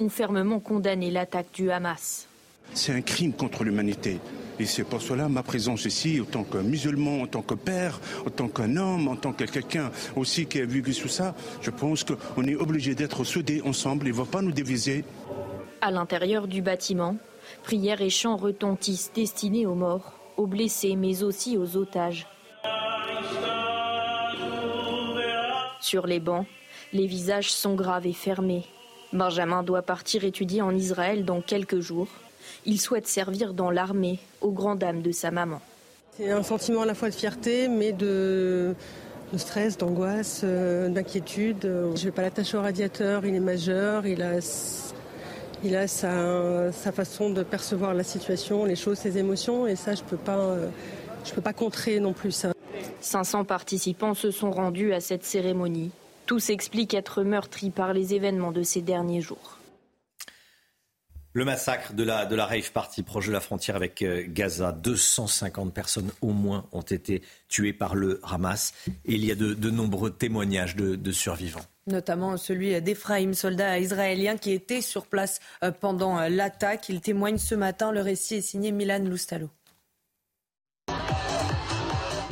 ont 0.00 0.08
fermement 0.08 0.60
condamné 0.60 1.10
l'attaque 1.10 1.52
du 1.54 1.70
Hamas. 1.70 2.28
C'est 2.74 2.92
un 2.92 3.00
crime 3.00 3.32
contre 3.32 3.64
l'humanité. 3.64 4.18
Et 4.58 4.66
c'est 4.66 4.84
pour 4.84 5.00
cela 5.00 5.28
ma 5.28 5.42
présence 5.42 5.84
ici, 5.84 6.20
en 6.20 6.24
tant 6.24 6.44
que 6.44 6.58
musulman, 6.58 7.22
en 7.22 7.26
tant 7.26 7.42
que 7.42 7.54
père, 7.54 8.00
en 8.26 8.30
tant 8.30 8.48
qu'un 8.48 8.76
homme, 8.76 9.08
en 9.08 9.16
tant 9.16 9.32
que 9.32 9.44
quelqu'un 9.44 9.90
aussi 10.14 10.46
qui 10.46 10.60
a 10.60 10.66
vécu 10.66 10.94
tout 10.94 11.08
ça, 11.08 11.34
je 11.60 11.70
pense 11.70 12.04
qu'on 12.04 12.44
est 12.44 12.56
obligé 12.56 12.94
d'être 12.94 13.24
soudés 13.24 13.62
ensemble. 13.64 14.06
Il 14.06 14.12
ne 14.12 14.18
va 14.18 14.24
pas 14.24 14.42
nous 14.42 14.52
diviser. 14.52 15.04
À 15.80 15.90
l'intérieur 15.90 16.48
du 16.48 16.62
bâtiment, 16.62 17.16
prières 17.62 18.02
et 18.02 18.10
chants 18.10 18.36
retentissent 18.36 19.12
destinés 19.14 19.66
aux 19.66 19.74
morts, 19.74 20.14
aux 20.36 20.46
blessés, 20.46 20.96
mais 20.96 21.22
aussi 21.22 21.56
aux 21.56 21.76
otages. 21.76 22.26
Sur 25.86 26.08
les 26.08 26.18
bancs, 26.18 26.46
les 26.92 27.06
visages 27.06 27.52
sont 27.52 27.76
graves 27.76 28.08
et 28.08 28.12
fermés. 28.12 28.64
Benjamin 29.12 29.62
doit 29.62 29.82
partir 29.82 30.24
étudier 30.24 30.60
en 30.60 30.74
Israël 30.74 31.24
dans 31.24 31.40
quelques 31.40 31.78
jours. 31.78 32.08
Il 32.64 32.80
souhaite 32.80 33.06
servir 33.06 33.54
dans 33.54 33.70
l'armée, 33.70 34.18
aux 34.40 34.50
grandes 34.50 34.80
dames 34.80 35.00
de 35.00 35.12
sa 35.12 35.30
maman. 35.30 35.60
C'est 36.16 36.32
un 36.32 36.42
sentiment 36.42 36.82
à 36.82 36.86
la 36.86 36.94
fois 36.94 37.08
de 37.08 37.14
fierté, 37.14 37.68
mais 37.68 37.92
de, 37.92 38.74
stress, 39.36 39.78
d'angoisse, 39.78 40.40
euh, 40.42 40.88
d'inquiétude. 40.88 41.58
Je 41.62 41.68
ne 41.68 42.04
vais 42.06 42.10
pas 42.10 42.22
l'attacher 42.22 42.56
au 42.56 42.62
radiateur, 42.62 43.24
il 43.24 43.36
est 43.36 43.38
majeur, 43.38 44.08
il 44.08 44.22
a, 44.22 44.40
il 45.62 45.76
a 45.76 45.86
sa, 45.86 46.72
façon 46.92 47.30
de 47.30 47.44
percevoir 47.44 47.94
la 47.94 48.02
situation, 48.02 48.64
les 48.64 48.74
choses, 48.74 48.98
ses 48.98 49.18
émotions, 49.18 49.68
et 49.68 49.76
ça, 49.76 49.94
je 49.94 50.02
ne 50.02 50.08
peux, 50.08 50.16
pas, 50.16 50.36
euh, 50.36 50.68
peux 51.32 51.40
pas 51.40 51.52
contrer 51.52 52.00
non 52.00 52.12
plus 52.12 52.32
ça. 52.32 52.55
500 53.00 53.44
participants 53.44 54.14
se 54.14 54.30
sont 54.30 54.50
rendus 54.50 54.92
à 54.92 55.00
cette 55.00 55.24
cérémonie. 55.24 55.90
Tous 56.26 56.50
expliquent 56.50 56.94
être 56.94 57.22
meurtris 57.22 57.70
par 57.70 57.92
les 57.92 58.14
événements 58.14 58.52
de 58.52 58.62
ces 58.62 58.82
derniers 58.82 59.20
jours. 59.20 59.58
Le 61.36 61.44
massacre 61.44 61.92
de 61.92 62.02
la, 62.02 62.24
de 62.24 62.34
la 62.34 62.46
rave 62.46 62.72
party 62.72 63.02
proche 63.02 63.26
de 63.26 63.32
la 63.32 63.40
frontière 63.40 63.76
avec 63.76 64.00
euh, 64.00 64.24
Gaza. 64.26 64.72
250 64.72 65.74
personnes 65.74 66.10
au 66.22 66.30
moins 66.30 66.64
ont 66.72 66.80
été 66.80 67.20
tuées 67.48 67.74
par 67.74 67.94
le 67.94 68.22
Hamas. 68.24 68.72
Et 69.04 69.16
il 69.16 69.24
y 69.24 69.30
a 69.30 69.34
de, 69.34 69.70
nombreux 69.70 70.10
témoignages 70.10 70.76
de, 70.76 71.12
survivants 71.12 71.60
notamment 71.88 72.36
celui 72.36 72.80
d'Ephraim, 72.80 73.32
soldat 73.32 73.78
israélien 73.78 74.36
qui 74.38 74.50
était 74.50 74.80
sur 74.80 75.06
place 75.06 75.38
euh, 75.62 75.70
pendant 75.70 76.18
euh, 76.18 76.28
l'attaque. 76.28 76.88
Il 76.88 77.00
témoigne 77.00 77.38
ce 77.38 77.54
matin. 77.54 77.92
Le 77.92 78.00
récit 78.00 78.36
est 78.36 78.40
signé 78.40 78.72
Milan 78.72 79.04
Loustalo. 79.04 79.50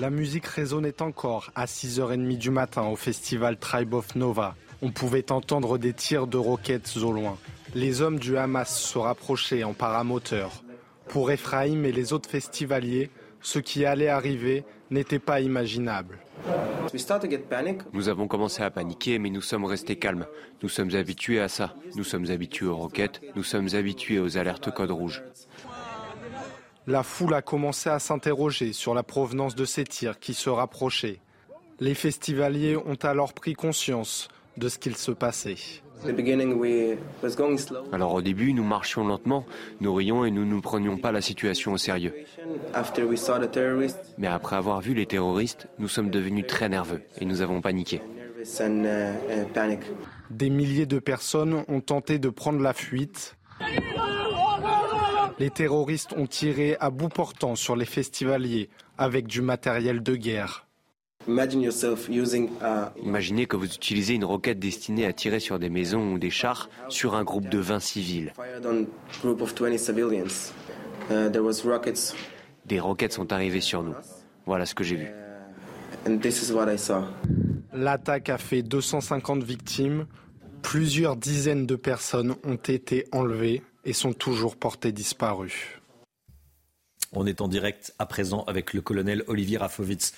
La 0.05 0.11
musique 0.11 0.45
résonnait 0.45 1.01
encore 1.01 1.51
à 1.55 1.65
6h30 1.65 2.37
du 2.37 2.51
matin 2.51 2.83
au 2.89 2.95
festival 2.95 3.57
Tribe 3.57 3.95
of 3.95 4.15
Nova. 4.17 4.55
On 4.83 4.91
pouvait 4.91 5.33
entendre 5.33 5.79
des 5.79 5.95
tirs 5.95 6.27
de 6.27 6.37
roquettes 6.37 6.99
au 6.99 7.11
loin 7.11 7.39
les 7.75 8.03
hommes 8.03 8.19
du 8.19 8.37
Hamas 8.37 8.79
se 8.79 8.99
rapprochaient 8.99 9.65
en 9.65 9.73
paramoteur. 9.73 10.63
Pour 11.09 11.31
Ephraim 11.31 11.85
et 11.85 11.93
les 11.93 12.13
autres 12.13 12.31
festivaliers, 12.31 13.11
ce 13.41 13.59
qui 13.59 13.85
allait 13.85 14.09
arriver 14.09 14.65
n'était 14.91 15.19
pas 15.19 15.41
imaginable. 15.41 16.19
Nous 17.93 18.09
avons 18.09 18.29
commencé 18.29 18.63
à 18.63 18.71
paniquer, 18.71 19.19
mais 19.19 19.31
nous 19.31 19.41
sommes 19.41 19.65
restés 19.65 19.97
calmes. 19.97 20.27
Nous 20.63 20.69
sommes 20.69 20.95
habitués 20.95 21.41
à 21.41 21.49
ça. 21.49 21.75
Nous 21.97 22.05
sommes 22.05 22.31
habitués 22.31 22.67
aux 22.67 22.77
roquettes. 22.77 23.21
Nous 23.35 23.43
sommes 23.43 23.69
habitués 23.75 24.21
aux 24.21 24.39
alertes 24.39 24.73
code 24.73 24.91
rouge. 24.91 25.23
La 26.87 27.03
foule 27.03 27.35
a 27.35 27.43
commencé 27.43 27.89
à 27.89 27.99
s'interroger 27.99 28.73
sur 28.75 28.95
la 28.95 29.03
provenance 29.03 29.55
de 29.55 29.65
ces 29.65 29.85
tirs 29.85 30.19
qui 30.19 30.35
se 30.35 30.51
rapprochaient. 30.51 31.21
Les 31.81 31.95
festivaliers 31.95 32.77
ont 32.77 32.99
alors 33.03 33.33
pris 33.33 33.55
conscience 33.55 34.29
de 34.59 34.69
ce 34.69 34.79
qu'il 34.79 34.97
se 34.97 35.11
passait. 35.11 35.57
Alors 37.93 38.15
au 38.15 38.21
début, 38.21 38.53
nous 38.53 38.65
marchions 38.65 39.07
lentement, 39.07 39.47
nous 39.81 39.95
rions 39.95 40.25
et 40.27 40.31
nous 40.31 40.45
ne 40.45 40.61
prenions 40.61 40.99
pas 40.99 41.13
la 41.13 41.23
situation 41.23 41.73
au 41.73 41.79
sérieux. 41.79 42.15
Mais 44.19 44.27
après 44.27 44.57
avoir 44.57 44.81
vu 44.81 44.93
les 44.93 45.07
terroristes, 45.07 45.69
nous 45.79 45.89
sommes 45.89 46.11
devenus 46.11 46.47
très 46.47 46.69
nerveux 46.69 47.03
et 47.19 47.25
nous 47.25 47.41
avons 47.41 47.63
paniqué. 47.63 48.03
Des 50.31 50.51
milliers 50.51 50.87
de 50.87 50.99
personnes 50.99 51.65
ont 51.67 51.81
tenté 51.81 52.19
de 52.19 52.29
prendre 52.29 52.61
la 52.61 52.75
fuite. 52.75 53.37
Les 55.39 55.51
terroristes 55.51 56.13
ont 56.17 56.27
tiré 56.27 56.77
à 56.79 56.91
bout 56.91 57.09
portant 57.09 57.57
sur 57.57 57.75
les 57.75 57.85
festivaliers 57.85 58.69
avec 58.99 59.27
du 59.27 59.43
matériel 59.43 60.03
de 60.03 60.15
guerre. 60.15 60.67
Imaginez 61.27 63.47
que 63.47 63.57
vous 63.57 63.65
utilisez 63.65 64.15
une 64.15 64.25
roquette 64.25 64.61
destinée 64.61 65.07
à 65.07 65.13
tirer 65.13 65.41
sur 65.41 65.59
des 65.59 65.71
maisons 65.71 66.13
ou 66.13 66.19
des 66.19 66.31
chars 66.31 66.69
sur 66.89 67.15
un 67.15 67.25
groupe 67.25 67.49
de 67.49 67.59
20 67.59 67.81
civils. 67.81 68.33
Uh, 71.11 71.31
des 72.67 72.81
roquettes 72.81 73.13
sont 73.13 73.33
arrivées 73.33 73.61
sur 73.61 73.83
nous. 73.83 73.95
Voilà 74.47 74.67
ce 74.67 74.75
que 74.75 74.85
j'ai 74.85 74.97
vu. 74.97 75.09
L'attaque 77.73 78.29
a 78.29 78.39
fait 78.39 78.63
250 78.63 79.43
victimes. 79.43 80.07
Plusieurs 80.63 81.17
dizaines 81.17 81.67
de 81.67 81.77
personnes 81.77 82.35
ont 82.45 82.57
été 82.57 83.07
enlevées 83.13 83.63
et 83.85 83.93
sont 83.93 84.13
toujours 84.13 84.57
portées 84.57 84.93
disparues. 84.93 85.81
On 87.13 87.27
est 87.27 87.41
en 87.41 87.49
direct 87.49 87.95
à 87.99 88.07
présent 88.07 88.45
avec 88.45 88.73
le 88.73 88.81
colonel 88.81 89.25
Olivier 89.29 89.59
Rafovitz 89.59 90.13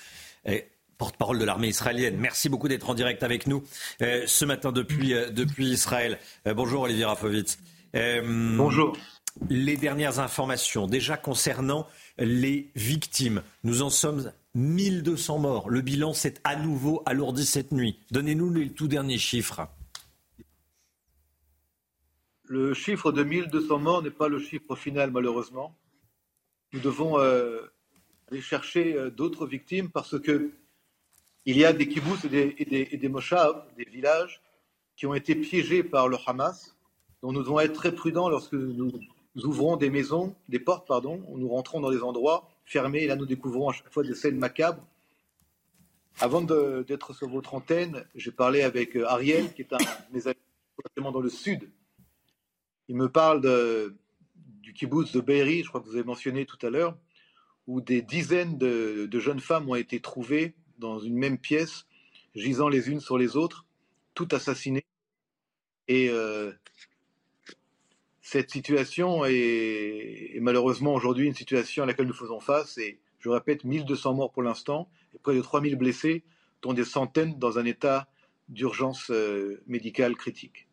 porte-parole 0.97 1.39
de 1.39 1.45
l'armée 1.45 1.69
israélienne. 1.69 2.17
Merci 2.17 2.49
beaucoup 2.49 2.67
d'être 2.67 2.89
en 2.89 2.93
direct 2.93 3.23
avec 3.23 3.47
nous 3.47 3.63
euh, 4.01 4.23
ce 4.25 4.45
matin 4.45 4.71
depuis, 4.71 5.13
euh, 5.13 5.29
depuis 5.29 5.69
Israël. 5.69 6.17
Euh, 6.47 6.53
bonjour 6.53 6.81
Olivier 6.81 7.05
Rafovitz. 7.05 7.57
bonjour. 7.93 8.97
Les 9.49 9.77
dernières 9.77 10.19
informations, 10.19 10.87
déjà 10.87 11.15
concernant 11.15 11.87
les 12.17 12.71
victimes. 12.75 13.43
Nous 13.63 13.83
en 13.83 13.91
sommes 13.91 14.31
1200 14.55 15.37
morts. 15.37 15.69
Le 15.69 15.81
bilan 15.81 16.13
s'est 16.13 16.35
à 16.43 16.55
nouveau 16.55 17.03
alourdi 17.05 17.45
cette 17.45 17.71
nuit. 17.71 17.99
Donnez-nous 18.09 18.51
les 18.51 18.69
tout 18.69 18.87
derniers 18.87 19.19
chiffres. 19.19 19.67
Le 22.49 22.73
chiffre 22.73 23.11
de 23.11 23.23
1200 23.23 23.79
morts 23.79 24.01
n'est 24.01 24.09
pas 24.09 24.29
le 24.29 24.39
chiffre 24.39 24.75
final, 24.75 25.11
malheureusement. 25.11 25.77
Nous 26.71 26.79
devons 26.79 27.19
euh, 27.19 27.61
aller 28.31 28.39
chercher 28.39 28.95
euh, 28.95 29.09
d'autres 29.09 29.45
victimes 29.45 29.89
parce 29.89 30.17
que 30.17 30.51
il 31.45 31.57
y 31.57 31.65
a 31.65 31.73
des 31.73 31.87
kibbutz 31.87 32.23
et 32.25 32.29
des, 32.29 32.55
et 32.57 32.65
des, 32.65 32.97
des 32.97 33.85
villages, 33.85 34.41
qui 34.95 35.05
ont 35.05 35.13
été 35.13 35.35
piégés 35.35 35.83
par 35.83 36.07
le 36.07 36.17
Hamas. 36.25 36.75
Donc 37.21 37.33
nous 37.33 37.41
devons 37.41 37.59
être 37.59 37.73
très 37.73 37.93
prudents 37.93 38.29
lorsque 38.29 38.53
nous, 38.53 38.91
ouvrons 39.43 39.75
des 39.75 39.89
maisons, 39.89 40.35
des 40.49 40.59
portes, 40.59 40.87
pardon, 40.87 41.23
où 41.27 41.37
nous 41.37 41.49
rentrons 41.49 41.79
dans 41.81 41.91
des 41.91 42.01
endroits 42.01 42.49
fermés. 42.65 43.03
Et 43.03 43.07
là, 43.07 43.15
nous 43.15 43.25
découvrons 43.25 43.69
à 43.69 43.73
chaque 43.73 43.91
fois 43.91 44.03
des 44.03 44.15
scènes 44.15 44.37
macabres. 44.37 44.85
Avant 46.19 46.41
d'être 46.41 47.13
sur 47.13 47.29
votre 47.29 47.53
antenne, 47.53 48.05
j'ai 48.15 48.31
parlé 48.31 48.61
avec 48.61 48.95
euh, 48.95 49.05
Ariel, 49.07 49.53
qui 49.53 49.61
est 49.61 49.73
un 49.73 49.77
de 49.77 50.13
mes 50.13 50.27
amis 50.27 50.39
dans 50.95 51.19
le 51.19 51.29
sud. 51.29 51.69
Il 52.89 52.95
me 52.95 53.09
parle 53.09 53.41
du 54.61 54.73
kibbutz 54.73 55.11
de 55.11 55.21
Be'eri, 55.21 55.63
je 55.63 55.69
crois 55.69 55.81
que 55.81 55.85
vous 55.87 55.95
avez 55.95 56.03
mentionné 56.03 56.45
tout 56.45 56.57
à 56.65 56.69
l'heure, 56.69 56.97
où 57.67 57.81
des 57.81 58.01
dizaines 58.01 58.57
de, 58.57 59.19
jeunes 59.19 59.39
femmes 59.39 59.69
ont 59.69 59.75
été 59.75 59.99
trouvées 59.99 60.55
dans 60.79 60.99
une 60.99 61.17
même 61.17 61.37
pièce, 61.37 61.85
gisant 62.35 62.69
les 62.69 62.89
unes 62.89 63.01
sur 63.01 63.17
les 63.17 63.35
autres, 63.35 63.65
toutes 64.13 64.33
assassinées. 64.33 64.85
Et 65.87 66.09
euh, 66.09 66.51
cette 68.21 68.51
situation 68.51 69.25
est, 69.25 70.37
malheureusement 70.41 70.93
aujourd'hui 70.93 71.27
une 71.27 71.35
situation 71.35 71.83
à 71.83 71.85
laquelle 71.85 72.07
nous 72.07 72.13
faisons 72.13 72.39
face. 72.39 72.77
Et 72.77 72.99
je 73.19 73.29
répète, 73.29 73.63
1200 73.63 74.13
morts 74.13 74.31
pour 74.31 74.43
l'instant, 74.43 74.89
et 75.13 75.19
près 75.19 75.35
de 75.35 75.41
3000 75.41 75.75
blessés, 75.75 76.23
dont 76.61 76.73
des 76.73 76.85
centaines 76.85 77.37
dans 77.37 77.59
un 77.59 77.65
état 77.65 78.07
d'urgence 78.49 79.11
euh, 79.11 79.61
médicale 79.67 80.15
critique. 80.15 80.66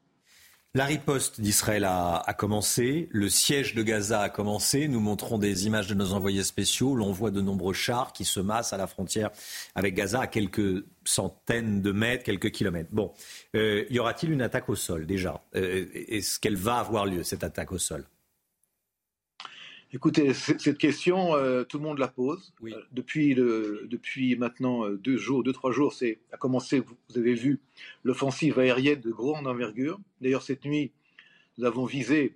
La 0.76 0.86
riposte 0.86 1.40
d'Israël 1.40 1.84
a, 1.84 2.34
commencé, 2.36 3.08
le 3.12 3.28
siège 3.28 3.76
de 3.76 3.82
Gaza 3.84 4.22
a 4.22 4.28
commencé. 4.28 4.88
Nous 4.88 4.98
montrons 4.98 5.38
des 5.38 5.68
images 5.68 5.86
de 5.86 5.94
nos 5.94 6.14
envoyés 6.14 6.42
spéciaux. 6.42 6.96
L'on 6.96 7.12
voit 7.12 7.30
de 7.30 7.40
nombreux 7.40 7.74
chars 7.74 8.12
qui 8.12 8.24
se 8.24 8.40
massent 8.40 8.72
à 8.72 8.76
la 8.76 8.88
frontière 8.88 9.30
avec 9.76 9.94
Gaza 9.94 10.22
à 10.22 10.26
quelques 10.26 10.84
centaines 11.04 11.80
de 11.80 11.92
mètres, 11.92 12.24
quelques 12.24 12.50
kilomètres. 12.50 12.90
Bon, 12.90 13.12
euh, 13.54 13.84
y 13.88 14.00
aura-t-il 14.00 14.32
une 14.32 14.42
attaque 14.42 14.68
au 14.68 14.74
sol 14.74 15.06
déjà? 15.06 15.44
Euh, 15.54 15.86
Est-ce 15.94 16.40
qu'elle 16.40 16.56
va 16.56 16.78
avoir 16.78 17.06
lieu, 17.06 17.22
cette 17.22 17.44
attaque 17.44 17.70
au 17.70 17.78
sol? 17.78 18.04
Écoutez, 19.94 20.34
cette 20.34 20.76
question, 20.76 21.36
euh, 21.36 21.62
tout 21.62 21.78
le 21.78 21.84
monde 21.84 22.00
la 22.00 22.08
pose. 22.08 22.52
depuis, 22.90 23.36
depuis 23.36 24.34
maintenant 24.34 24.88
deux 24.88 25.16
jours, 25.16 25.44
deux, 25.44 25.52
trois 25.52 25.70
jours, 25.70 25.92
c'est 25.92 26.18
a 26.32 26.36
commencé, 26.36 26.80
vous 26.80 27.16
avez 27.16 27.34
vu, 27.34 27.60
l'offensive 28.02 28.58
aérienne 28.58 29.00
de 29.00 29.12
grande 29.12 29.46
envergure. 29.46 30.00
D'ailleurs, 30.20 30.42
cette 30.42 30.64
nuit, 30.64 30.90
nous 31.58 31.64
avons 31.64 31.84
visé 31.84 32.34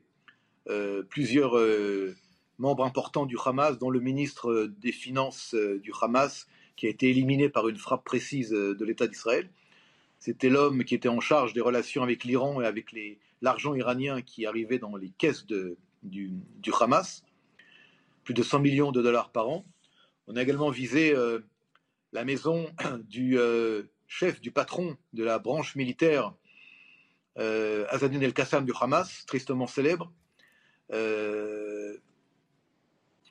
plusieurs 1.09 1.59
membres 2.59 2.85
importants 2.85 3.26
du 3.26 3.36
Hamas, 3.44 3.76
dont 3.76 3.90
le 3.90 3.98
ministre 3.98 4.70
des 4.80 4.93
Finances 4.93 5.56
du 5.82 5.90
Hamas, 6.01 6.47
qui 6.76 6.86
a 6.86 6.90
été 6.90 7.10
éliminé 7.10 7.48
par 7.48 7.66
une 7.68 7.76
frappe 7.76 8.05
précise 8.05 8.51
de 8.51 8.85
l'État 8.85 9.09
d'Israël. 9.09 9.51
C'était 10.20 10.48
l'homme 10.48 10.85
qui 10.85 10.94
était 10.94 11.09
en 11.09 11.18
charge 11.18 11.55
des 11.55 11.60
relations 11.60 12.05
avec 12.05 12.22
l'Iran 12.22 12.60
et 12.60 12.66
avec 12.66 12.94
l'argent 13.43 13.74
iranien 13.74 14.22
qui 14.22 14.47
arrivait 14.47 14.78
dans 14.78 14.94
les 14.94 15.10
caisses 15.10 15.44
de, 15.47 15.76
du, 16.05 16.30
du, 16.60 16.70
Hamas, 16.78 17.24
plus 18.28 18.34
de 18.34 18.42
100 18.42 18.59
millions 18.59 18.92
de 18.92 19.00
dollars 19.00 19.32
par 19.32 19.48
an. 19.48 19.64
On 20.26 20.36
a 20.36 20.42
également 20.42 20.68
visé 20.68 21.14
euh, 21.14 21.38
la 22.12 22.26
maison 22.26 22.70
du 23.09 23.38
euh, 23.38 23.84
chef, 24.06 24.42
du 24.42 24.50
patron 24.50 24.98
de 25.14 25.24
la 25.24 25.38
branche 25.38 25.76
militaire, 25.76 26.34
euh, 27.38 27.86
Azadine 27.88 28.22
El-Qassam 28.22 28.66
du 28.66 28.72
Hamas, 28.78 29.24
tristement 29.24 29.66
célèbre, 29.66 30.12
euh, 30.92 31.96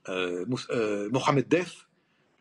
Mohamed 0.07 1.47
Def, 1.47 1.87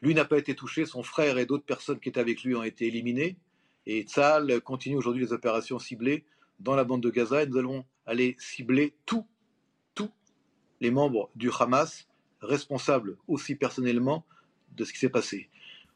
lui 0.00 0.14
n'a 0.14 0.24
pas 0.24 0.38
été 0.38 0.54
touché, 0.54 0.86
son 0.86 1.02
frère 1.02 1.36
et 1.36 1.44
d'autres 1.44 1.66
personnes 1.66 2.00
qui 2.00 2.08
étaient 2.08 2.20
avec 2.20 2.42
lui 2.42 2.56
ont 2.56 2.62
été 2.62 2.86
éliminés. 2.86 3.36
Et 3.84 4.04
Tzal 4.04 4.62
continue 4.62 4.96
aujourd'hui 4.96 5.22
les 5.22 5.34
opérations 5.34 5.78
ciblées 5.78 6.24
dans 6.58 6.74
la 6.74 6.84
bande 6.84 7.02
de 7.02 7.10
Gaza 7.10 7.42
et 7.42 7.46
nous 7.46 7.58
allons 7.58 7.84
aller 8.06 8.34
cibler 8.38 8.94
tous, 9.04 9.26
tous 9.94 10.10
les 10.80 10.90
membres 10.90 11.28
du 11.34 11.50
Hamas 11.50 12.08
responsables 12.40 13.16
aussi 13.28 13.54
personnellement 13.54 14.24
de 14.72 14.84
ce 14.84 14.92
qui 14.92 14.98
s'est 14.98 15.08
passé. 15.08 15.48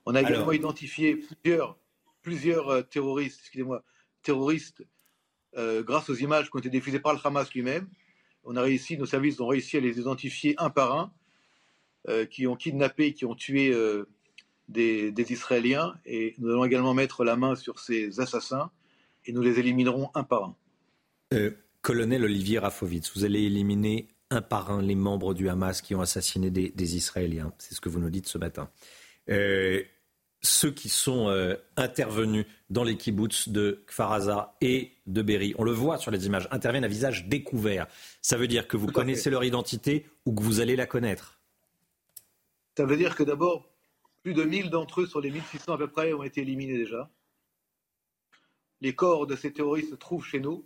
On 0.06 0.14
a 0.14 0.22
également 0.22 0.52
identifié 0.52 1.16
plusieurs, 1.16 1.78
plusieurs 2.22 2.68
euh, 2.68 2.82
terroristes, 2.82 3.40
excusez-moi, 3.40 3.84
terroristes 4.22 4.82
euh, 5.56 5.82
grâce 5.82 6.08
aux 6.08 6.14
images 6.14 6.48
qui 6.48 6.56
ont 6.56 6.60
été 6.60 6.70
diffusées 6.70 7.00
par 7.00 7.12
le 7.12 7.18
Hamas 7.22 7.52
lui-même. 7.52 7.88
On 8.44 8.56
a 8.56 8.62
réussi, 8.62 8.96
nos 8.96 9.06
services 9.06 9.40
ont 9.40 9.48
réussi 9.48 9.76
à 9.76 9.80
les 9.80 9.98
identifier 9.98 10.54
un 10.58 10.70
par 10.70 10.96
un 10.96 11.12
euh, 12.08 12.24
qui 12.24 12.46
ont 12.46 12.56
kidnappé, 12.56 13.12
qui 13.14 13.24
ont 13.24 13.34
tué 13.34 13.72
euh, 13.72 14.08
des, 14.68 15.12
Israéliens. 15.32 15.94
Et 16.06 16.36
nous 16.38 16.50
allons 16.50 16.64
également 16.64 16.94
mettre 16.94 17.24
la 17.24 17.36
main 17.36 17.56
sur 17.56 17.80
ces 17.80 18.20
assassins 18.20 18.70
et 19.26 19.32
nous 19.32 19.42
les 19.42 19.58
éliminerons 19.58 20.10
un 20.14 20.22
par 20.22 20.44
un. 20.44 20.56
Colonel 21.82 22.24
Olivier 22.24 22.58
Rafovitz, 22.58 23.12
vous 23.14 23.24
allez 23.24 23.42
éliminer 23.42 24.08
un 24.30 24.42
par 24.42 24.70
un 24.70 24.82
les 24.82 24.94
membres 24.94 25.34
du 25.34 25.48
Hamas 25.48 25.82
qui 25.82 25.94
ont 25.94 26.00
assassiné 26.00 26.50
des, 26.50 26.96
Israéliens. 26.96 27.52
C'est 27.58 27.74
ce 27.74 27.80
que 27.80 27.88
vous 27.88 28.00
nous 28.00 28.10
dites 28.10 28.28
ce 28.28 28.38
matin. 28.38 28.70
ceux 30.42 30.70
qui 30.70 30.88
sont 30.88 31.56
intervenus 31.76 32.46
dans 32.70 32.84
les 32.84 32.96
kibbutz 32.96 33.48
de 33.48 33.84
Kfaraza 33.86 34.56
et 34.60 34.92
de 35.06 35.22
Berry, 35.22 35.54
on 35.58 35.64
le 35.64 35.72
voit 35.72 35.98
sur 35.98 36.10
les 36.10 36.26
images, 36.26 36.48
interviennent 36.50 36.84
à 36.84 36.88
visage 36.88 37.26
découvert. 37.26 37.86
Ça 38.22 38.36
veut 38.36 38.48
dire 38.48 38.68
que 38.68 38.76
vous 38.76 38.86
connaissez 38.86 39.28
leur 39.28 39.44
identité 39.44 40.06
ou 40.24 40.32
que 40.32 40.42
vous 40.42 40.60
allez 40.60 40.76
la 40.76 40.86
connaître? 40.86 41.40
Ça 42.76 42.86
veut 42.86 42.96
dire 42.96 43.16
que 43.16 43.22
d'abord, 43.22 43.68
plus 44.22 44.34
de 44.34 44.42
1000 44.42 44.70
d'entre 44.70 45.02
eux 45.02 45.06
sur 45.06 45.20
les 45.20 45.30
1600 45.30 45.72
à 45.72 45.78
peu 45.78 45.88
près 45.88 46.12
ont 46.12 46.22
été 46.22 46.42
éliminés 46.42 46.78
déjà. 46.78 47.10
Les 48.80 48.94
corps 48.94 49.26
de 49.26 49.36
ces 49.36 49.52
terroristes 49.52 49.90
se 49.90 49.94
trouvent 49.96 50.24
chez 50.24 50.40
nous. 50.40 50.64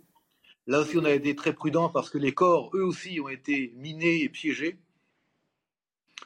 Là 0.67 0.79
aussi, 0.79 0.97
on 0.97 1.05
a 1.05 1.11
été 1.11 1.35
très 1.35 1.53
prudents 1.53 1.89
parce 1.89 2.09
que 2.09 2.17
les 2.17 2.33
corps, 2.33 2.71
eux 2.73 2.83
aussi, 2.83 3.19
ont 3.19 3.29
été 3.29 3.73
minés 3.75 4.23
et 4.23 4.29
piégés. 4.29 4.79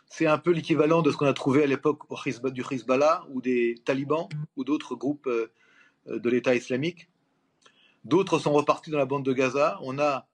C'est 0.07 0.28
un 0.28 0.38
peu 0.38 0.52
l'équivalent 0.52 1.02
de 1.02 1.11
ce 1.11 1.18
qu'on 1.18 1.26
a 1.26 1.34
trouvé 1.34 1.64
à 1.64 1.68
l'époque 1.68 2.03
du 2.52 2.64
Hezbollah 2.72 3.26
ou 3.30 3.41
des 3.41 3.76
talibans 3.86 4.28
ou 4.56 4.64
d'autres 4.64 4.95
groupes 4.95 5.28
euh, 5.28 5.52
de 6.07 6.30
l'État 6.30 6.56
islamique. 6.56 7.10
D'autres 8.06 8.40
sont 8.40 8.53
repartis 8.53 8.91
dans 8.91 8.98
la 8.98 9.06
bande 9.06 9.26
de 9.26 9.34
Gaza. 9.34 9.78
On 9.82 9.99
a 9.99 10.28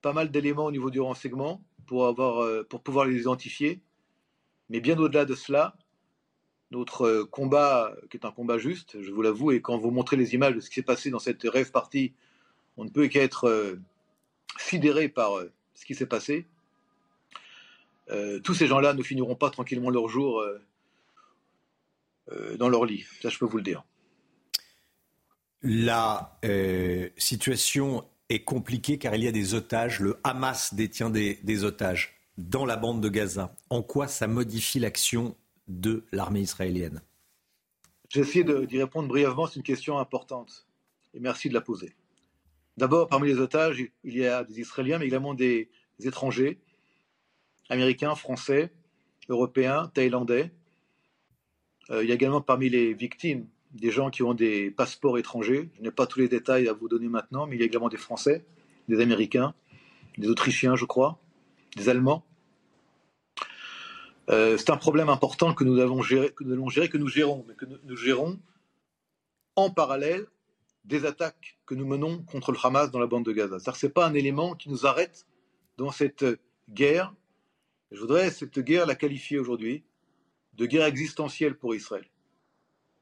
pas 0.00 0.12
mal 0.12 0.30
d'éléments 0.30 0.64
au 0.64 0.72
niveau 0.72 0.90
du 0.90 1.00
renseignement 1.00 1.62
pour, 1.86 2.06
avoir, 2.06 2.42
euh, 2.42 2.66
pour 2.68 2.82
pouvoir 2.82 3.04
les 3.04 3.20
identifier. 3.20 3.82
Mais 4.70 4.80
bien 4.80 4.98
au-delà 4.98 5.26
de 5.26 5.34
cela, 5.34 5.76
notre 6.70 7.06
euh, 7.06 7.24
combat, 7.24 7.94
qui 8.10 8.16
est 8.16 8.24
un 8.24 8.32
combat 8.32 8.58
juste, 8.58 9.00
je 9.02 9.10
vous 9.10 9.22
l'avoue, 9.22 9.52
et 9.52 9.60
quand 9.60 9.76
vous 9.76 9.90
montrez 9.90 10.16
les 10.16 10.34
images 10.34 10.54
de 10.54 10.60
ce 10.60 10.68
qui 10.70 10.76
s'est 10.76 10.82
passé 10.82 11.10
dans 11.10 11.18
cette 11.18 11.42
rêve 11.42 11.70
partie, 11.70 12.14
on 12.76 12.84
ne 12.84 12.90
peut 12.90 13.08
qu'être 13.08 13.48
euh, 13.48 13.80
sidéré 14.58 15.08
par 15.08 15.38
euh, 15.38 15.52
ce 15.74 15.84
qui 15.84 15.94
s'est 15.94 16.06
passé. 16.06 16.46
tous 18.44 18.54
ces 18.54 18.66
gens-là 18.66 18.92
ne 18.92 19.02
finiront 19.02 19.36
pas 19.36 19.50
tranquillement 19.50 19.90
leur 19.90 20.08
jour 20.08 20.44
dans 22.58 22.68
leur 22.68 22.84
lit. 22.84 23.04
Ça, 23.22 23.28
je 23.28 23.38
peux 23.38 23.46
vous 23.46 23.58
le 23.58 23.62
dire. 23.62 23.84
La 25.62 26.38
situation 27.16 28.04
est 28.28 28.42
compliquée 28.42 28.98
car 28.98 29.14
il 29.14 29.22
y 29.22 29.28
a 29.28 29.32
des 29.32 29.54
otages. 29.54 30.00
Le 30.00 30.18
Hamas 30.24 30.74
détient 30.74 31.08
des 31.08 31.64
otages 31.64 32.20
dans 32.36 32.64
la 32.64 32.76
bande 32.76 33.00
de 33.00 33.08
Gaza. 33.08 33.54
En 33.68 33.82
quoi 33.82 34.08
ça 34.08 34.26
modifie 34.26 34.80
l'action 34.80 35.36
de 35.68 36.04
l'armée 36.10 36.40
israélienne? 36.40 37.00
J'ai 38.08 38.20
essayé 38.20 38.44
d'y 38.44 38.78
répondre 38.78 39.08
brièvement, 39.08 39.46
c'est 39.46 39.56
une 39.56 39.62
question 39.62 39.98
importante. 39.98 40.66
Et 41.14 41.20
merci 41.20 41.48
de 41.48 41.54
la 41.54 41.60
poser. 41.60 41.94
D'abord, 42.80 43.08
parmi 43.08 43.28
les 43.28 43.38
otages, 43.38 43.84
il 44.04 44.16
y 44.16 44.26
a 44.26 44.42
des 44.42 44.58
Israéliens, 44.58 44.98
mais 44.98 45.06
également 45.06 45.34
des 45.34 45.68
étrangers, 46.02 46.58
américains, 47.68 48.14
français, 48.14 48.72
européens, 49.28 49.90
thaïlandais. 49.92 50.50
Euh, 51.90 52.02
il 52.02 52.08
y 52.08 52.12
a 52.12 52.14
également 52.14 52.40
parmi 52.40 52.70
les 52.70 52.94
victimes 52.94 53.46
des 53.72 53.90
gens 53.90 54.08
qui 54.08 54.22
ont 54.22 54.32
des 54.32 54.70
passeports 54.70 55.18
étrangers. 55.18 55.68
Je 55.76 55.82
n'ai 55.82 55.90
pas 55.90 56.06
tous 56.06 56.20
les 56.20 56.28
détails 56.28 56.68
à 56.68 56.72
vous 56.72 56.88
donner 56.88 57.08
maintenant, 57.08 57.46
mais 57.46 57.56
il 57.56 57.60
y 57.60 57.62
a 57.62 57.66
également 57.66 57.90
des 57.90 57.98
Français, 57.98 58.46
des 58.88 58.98
Américains, 59.02 59.52
des 60.16 60.28
Autrichiens, 60.28 60.74
je 60.74 60.86
crois, 60.86 61.20
des 61.76 61.90
Allemands. 61.90 62.24
Euh, 64.30 64.56
c'est 64.56 64.70
un 64.70 64.78
problème 64.78 65.10
important 65.10 65.52
que 65.52 65.64
nous 65.64 65.80
allons 65.80 66.00
gérer, 66.00 66.30
que 66.30 66.44
nous 66.44 66.54
allons 66.54 66.70
gérer, 66.70 66.88
que 66.88 66.96
nous 66.96 67.08
gérons, 67.08 67.44
mais 67.46 67.54
que 67.56 67.66
nous, 67.66 67.96
gérons 67.96 68.40
en 69.54 69.68
parallèle 69.68 70.28
des 70.90 71.06
attaques 71.06 71.58
que 71.64 71.74
nous 71.74 71.86
menons 71.86 72.22
contre 72.24 72.52
le 72.52 72.58
Hamas 72.62 72.90
dans 72.90 72.98
la 72.98 73.06
bande 73.06 73.24
de 73.24 73.32
Gaza. 73.32 73.58
Ce 73.58 73.86
n'est 73.86 73.92
pas 73.92 74.06
un 74.06 74.14
élément 74.14 74.54
qui 74.54 74.68
nous 74.68 74.86
arrête 74.86 75.26
dans 75.78 75.90
cette 75.90 76.24
guerre. 76.68 77.14
Je 77.90 78.00
voudrais 78.00 78.30
cette 78.30 78.58
guerre 78.58 78.86
la 78.86 78.94
qualifier 78.94 79.38
aujourd'hui 79.38 79.84
de 80.54 80.66
guerre 80.66 80.84
existentielle 80.84 81.56
pour 81.56 81.74
Israël. 81.74 82.04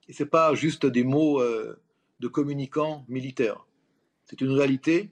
Et 0.06 0.12
ce 0.12 0.22
n'est 0.22 0.28
pas 0.28 0.54
juste 0.54 0.86
des 0.86 1.02
mots 1.02 1.40
euh, 1.40 1.80
de 2.20 2.28
communicants 2.28 3.04
militaires. 3.08 3.66
C'est 4.24 4.40
une 4.40 4.52
réalité 4.52 5.10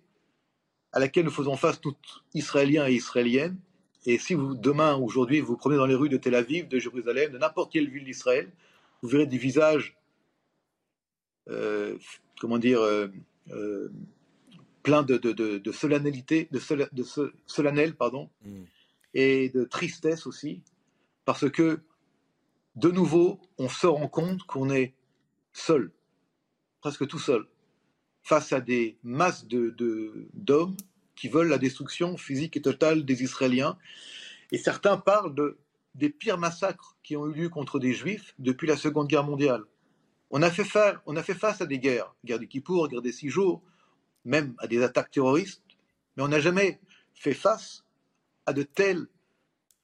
à 0.93 1.01
laquelle 1.01 1.25
nous 1.25 1.31
faisons 1.31 1.57
face 1.57 1.81
toutes 1.81 2.25
Israéliens 2.35 2.87
et 2.87 2.93
Israéliennes. 2.93 3.59
Et 4.05 4.19
si 4.19 4.35
vous, 4.35 4.55
demain, 4.55 4.95
aujourd'hui, 4.97 5.41
vous, 5.41 5.49
vous 5.49 5.57
promenez 5.57 5.79
dans 5.79 5.87
les 5.87 5.95
rues 5.95 6.09
de 6.09 6.17
Tel 6.17 6.35
Aviv, 6.35 6.69
de 6.69 6.79
Jérusalem, 6.79 7.33
de 7.33 7.39
n'importe 7.39 7.73
quelle 7.73 7.91
ville 7.91 8.05
d'Israël, 8.05 8.51
vous 9.03 9.09
verrez 9.09 9.27
des 9.27 9.39
visages, 9.39 9.97
euh, 11.49 11.99
comment 12.41 12.59
dire, 12.59 12.81
euh, 12.81 13.09
euh, 13.51 13.89
pleins 14.83 15.03
de, 15.03 15.17
de, 15.17 15.33
de, 15.33 15.59
de, 15.59 15.73
solennalité, 15.73 16.49
de, 16.51 16.61
solennel, 17.47 17.95
pardon, 17.95 18.31
mm. 18.45 18.63
et 19.15 19.49
de 19.49 19.65
tristesse 19.65 20.27
aussi, 20.27 20.63
parce 21.25 21.51
que, 21.51 21.81
de 22.77 22.91
nouveau, 22.91 23.41
on 23.59 23.69
se 23.69 23.87
rend 23.87 24.09
compte 24.09 24.43
qu'on 24.45 24.71
est 24.71 24.95
seul, 25.53 25.91
presque 26.81 27.07
tout 27.07 27.19
seul, 27.19 27.47
face 28.23 28.53
à 28.53 28.61
des 28.61 28.99
masses 29.03 29.47
d'hommes 29.47 30.77
qui 31.15 31.29
veulent 31.29 31.49
la 31.49 31.59
destruction 31.59 32.17
physique 32.17 32.57
et 32.57 32.63
totale 32.63 33.05
des 33.05 33.23
Israéliens. 33.23 33.79
Et 34.53 34.59
certains 34.59 34.99
parlent 34.99 35.35
de, 35.35 35.57
des 35.95 36.11
pires 36.11 36.39
massacres 36.39 36.97
qui 37.03 37.17
ont 37.17 37.27
eu 37.27 37.33
lieu 37.33 37.49
contre 37.49 37.79
des 37.79 37.95
Juifs 37.95 38.35
depuis 38.39 38.69
la 38.69 38.77
Seconde 38.77 39.09
Guerre 39.09 39.25
mondiale. 39.25 39.65
On 40.37 40.43
a 40.43 40.51
fait, 40.51 40.65
face 41.35 41.63
à 41.63 41.67
des 41.67 41.79
guerres, 41.79 42.15
guerre 42.23 42.39
du 42.39 42.47
Kippour, 42.47 42.89
guerre 42.89 43.01
des 43.01 43.11
six 43.13 43.31
jours, 43.31 43.63
même 44.27 44.55
à 44.59 44.67
des 44.67 44.83
attaques 44.83 45.11
terroristes, 45.11 45.63
mais 46.15 46.23
on 46.23 46.29
n'a 46.29 46.41
jamais 46.41 46.79
fait 47.15 47.33
face 47.33 47.85
à 48.45 48.53
de 48.53 48.63
tels 48.63 49.07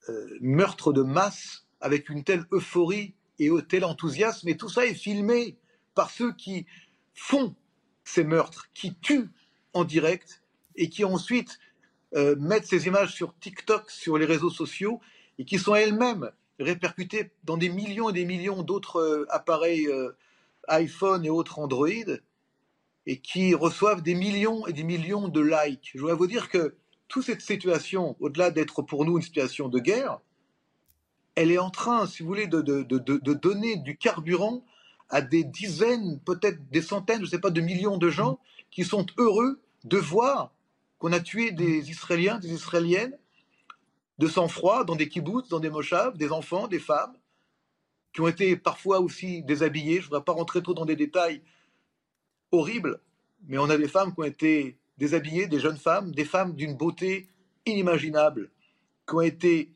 euh, 0.09 0.37
meurtres 0.41 0.93
de 0.93 1.01
masse 1.01 1.65
avec 1.81 2.07
une 2.07 2.23
telle 2.23 2.45
euphorie 2.51 3.15
et 3.39 3.49
un 3.49 3.61
tel 3.61 3.83
enthousiasme. 3.83 4.47
Et 4.47 4.55
tout 4.55 4.69
ça 4.69 4.85
est 4.85 4.93
filmé 4.93 5.57
par 5.95 6.11
ceux 6.11 6.31
qui 6.33 6.67
font 7.15 7.55
ces 8.03 8.23
meurtres, 8.23 8.69
qui 8.75 8.93
tuent 8.93 9.31
en 9.73 9.83
direct 9.83 10.43
et 10.75 10.87
qui 10.87 11.03
ensuite 11.03 11.57
euh, 12.13 12.35
mettent 12.35 12.67
ces 12.67 12.85
images 12.85 13.11
sur 13.15 13.35
TikTok, 13.39 13.89
sur 13.89 14.19
les 14.19 14.27
réseaux 14.27 14.51
sociaux, 14.51 15.01
et 15.39 15.45
qui 15.45 15.57
sont 15.57 15.73
elles-mêmes 15.73 16.29
répercutées 16.59 17.31
dans 17.43 17.57
des 17.57 17.69
millions 17.69 18.11
et 18.11 18.13
des 18.13 18.25
millions 18.25 18.61
d'autres 18.61 18.97
euh, 18.97 19.25
appareils 19.31 19.89
iPhone 20.67 21.25
et 21.25 21.29
autres 21.29 21.59
Android, 21.59 21.89
et 23.05 23.19
qui 23.19 23.53
reçoivent 23.53 24.01
des 24.01 24.15
millions 24.15 24.65
et 24.67 24.73
des 24.73 24.83
millions 24.83 25.27
de 25.27 25.41
likes. 25.41 25.91
Je 25.93 25.99
voudrais 25.99 26.15
vous 26.15 26.27
dire 26.27 26.49
que 26.49 26.75
toute 27.07 27.25
cette 27.25 27.41
situation, 27.41 28.15
au-delà 28.19 28.49
d'être 28.49 28.81
pour 28.81 29.05
nous 29.05 29.17
une 29.17 29.23
situation 29.23 29.67
de 29.67 29.79
guerre, 29.79 30.19
elle 31.35 31.51
est 31.51 31.57
en 31.57 31.69
train, 31.69 32.07
si 32.07 32.23
vous 32.23 32.29
voulez, 32.29 32.47
de, 32.47 32.61
donner 33.33 33.77
du 33.77 33.97
carburant 33.97 34.63
à 35.09 35.21
des 35.21 35.43
dizaines, 35.43 36.19
peut-être 36.25 36.69
des 36.69 36.81
centaines, 36.81 37.19
je 37.19 37.25
ne 37.25 37.29
sais 37.29 37.39
pas, 37.39 37.49
de 37.49 37.61
millions 37.61 37.97
de 37.97 38.09
gens 38.09 38.39
qui 38.71 38.83
sont 38.83 39.05
heureux 39.17 39.61
de 39.83 39.97
voir 39.97 40.51
qu'on 40.97 41.11
a 41.11 41.19
tué 41.19 41.51
des 41.51 41.89
Israéliens, 41.89 42.39
des 42.39 42.53
Israéliennes, 42.53 43.17
de 44.19 44.27
sang-froid, 44.27 44.85
dans 44.85 44.95
des 44.95 45.09
kibbutz, 45.09 45.49
dans 45.49 45.59
des 45.59 45.69
moshavs, 45.69 46.17
des 46.17 46.31
enfants, 46.31 46.67
des 46.67 46.79
femmes, 46.79 47.13
qui 48.13 48.21
ont 48.21 48.27
été 48.27 48.55
parfois 48.55 48.99
aussi 48.99 49.41
déshabillés. 49.43 49.95
Je 49.95 50.01
ne 50.01 50.05
voudrais 50.05 50.23
pas 50.23 50.33
rentrer 50.33 50.61
trop 50.61 50.73
dans 50.73 50.85
des 50.85 50.95
détails 50.95 51.41
horribles, 52.51 52.99
mais 53.47 53.57
on 53.57 53.69
a 53.69 53.77
des 53.77 53.87
femmes 53.87 54.13
qui 54.13 54.19
ont 54.21 54.25
été 54.25 54.77
déshabillées, 54.97 55.47
des 55.47 55.59
jeunes 55.59 55.77
femmes, 55.77 56.11
des 56.11 56.25
femmes 56.25 56.53
d'une 56.53 56.75
beauté 56.75 57.27
inimaginable, 57.65 58.51
qui 59.07 59.15
ont 59.15 59.21
été 59.21 59.73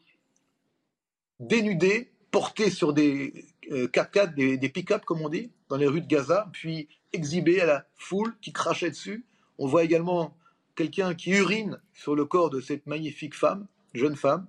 dénudées, 1.39 2.11
portées 2.31 2.69
sur 2.69 2.93
des 2.93 3.45
4x4, 3.69 4.39
euh, 4.39 4.57
des, 4.57 4.69
pick-up, 4.69 5.05
comme 5.05 5.21
on 5.21 5.29
dit, 5.29 5.51
dans 5.69 5.77
les 5.77 5.87
rues 5.87 6.01
de 6.01 6.07
Gaza, 6.07 6.49
puis 6.53 6.87
exhibé 7.13 7.61
à 7.61 7.65
la 7.65 7.85
foule 7.95 8.35
qui 8.41 8.53
crachait 8.53 8.89
dessus. 8.89 9.25
On 9.57 9.67
voit 9.67 9.83
également 9.83 10.37
quelqu'un 10.75 11.15
qui 11.15 11.31
urine 11.31 11.79
sur 11.93 12.15
le 12.15 12.25
corps 12.25 12.49
de 12.49 12.61
cette 12.61 12.85
magnifique 12.85 13.35
femme, 13.35 13.67
jeune 13.93 14.15
femme. 14.15 14.47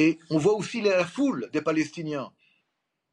Et 0.00 0.18
on 0.30 0.38
voit 0.38 0.54
aussi 0.54 0.80
la 0.80 1.04
foule 1.04 1.50
des 1.52 1.60
Palestiniens 1.60 2.32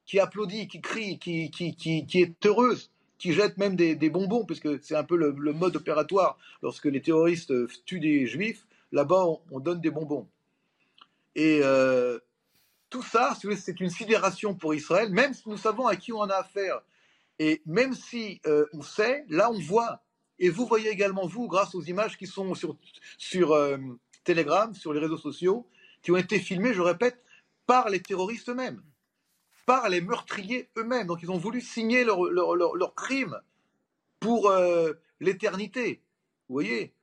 qui 0.06 0.22
applaudit, 0.22 0.70
qui 0.70 0.80
crie, 0.80 1.20
qui, 1.20 1.52
qui, 1.52 1.76
qui, 1.76 2.22
est 2.22 2.46
heureuse, 2.46 2.92
qui 3.18 3.34
jette 3.34 3.58
même 3.58 3.76
des, 3.76 4.10
bonbons, 4.10 4.46
puisque 4.46 4.82
c'est 4.82 4.96
un 4.96 5.04
peu 5.04 5.18
le, 5.18 5.34
mode 5.52 5.76
opératoire. 5.76 6.38
Lorsque 6.62 6.86
les 6.86 7.02
terroristes 7.02 7.52
tuent 7.84 8.00
des 8.00 8.26
juifs, 8.26 8.66
là-bas, 8.94 9.26
on, 9.52 9.60
donne 9.60 9.82
des 9.82 9.92
bonbons. 9.92 10.30
Et 11.36 11.60
euh, 11.62 12.20
tout 12.90 13.04
ça, 13.04 13.38
c'est 13.58 13.82
une 13.82 13.90
sidération 13.90 14.56
pour 14.56 14.74
Israël, 14.74 15.10
même 15.10 15.34
si 15.34 15.50
nous 15.50 15.58
savons 15.58 15.88
à 15.88 15.98
qui 15.98 16.14
on 16.14 16.22
a 16.22 16.36
affaire. 16.36 16.80
Et 17.38 17.62
même 17.66 17.94
si 17.94 18.40
euh, 18.46 18.66
on 18.72 18.82
sait, 18.82 19.26
là 19.28 19.52
on 19.52 19.60
voit. 19.60 20.00
Et 20.40 20.50
vous 20.50 20.66
voyez 20.66 20.90
également, 20.90 21.28
vous, 21.28 21.50
grâce 21.50 21.76
aux 21.76 21.84
images 21.84 22.18
qui 22.18 22.28
sont 22.28 22.56
sur, 22.56 22.78
sur 23.18 23.52
euh, 23.52 23.76
Telegram, 24.24 24.74
sur 24.74 24.94
les 24.94 25.02
réseaux 25.02 25.18
sociaux, 25.18 25.68
qui 26.02 26.12
ont 26.12 26.18
été 26.18 26.40
filmées, 26.40 26.74
je 26.74 26.82
répète, 26.82 27.22
par 27.66 27.90
les 27.90 28.02
terroristes 28.02 28.50
eux-mêmes, 28.50 28.82
par 29.66 29.90
les 29.90 30.02
meurtriers 30.02 30.70
eux-mêmes. 30.78 31.08
Donc 31.08 31.20
ils 31.22 31.32
ont 31.32 31.38
voulu 31.38 31.62
signer 31.62 32.04
leur, 32.04 32.24
leur, 32.24 32.56
leur, 32.56 32.96
crime 32.96 33.40
pour 34.20 34.50
euh, 34.50 34.94
l'éternité. 35.20 36.02
Vous 36.48 36.54
voyez 36.54 36.94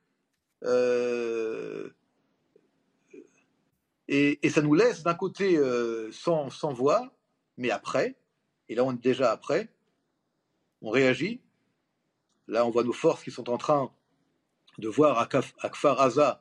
et, 4.07 4.49
ça 4.49 4.61
nous 4.61 4.73
laisse 4.73 5.03
d'un 5.03 5.15
côté 5.15 5.57
euh, 5.57 6.11
sans, 6.11 6.49
voix, 6.73 7.11
mais 7.57 7.71
après, 7.71 8.15
et 8.69 8.75
là 8.75 8.83
on 8.83 8.93
est 8.93 9.01
déjà 9.01 9.31
après, 9.31 9.69
on 10.81 10.89
réagit. 10.89 11.41
Là 12.47 12.65
on 12.65 12.69
voit 12.69 12.83
nos 12.83 12.93
forces 12.93 13.23
qui 13.23 13.31
sont 13.31 13.49
en 13.49 13.57
train 13.57 13.91
de 14.77 14.87
voir 14.87 15.17
à, 15.17 15.27
Kfar 15.69 16.39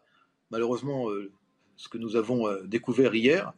malheureusement, 0.51 1.11
euh, 1.11 1.33
ce 1.77 1.89
que 1.89 1.99
nous 1.99 2.17
avons 2.17 2.49
euh, 2.49 2.63
découvert 2.65 3.15
hier, 3.15 3.53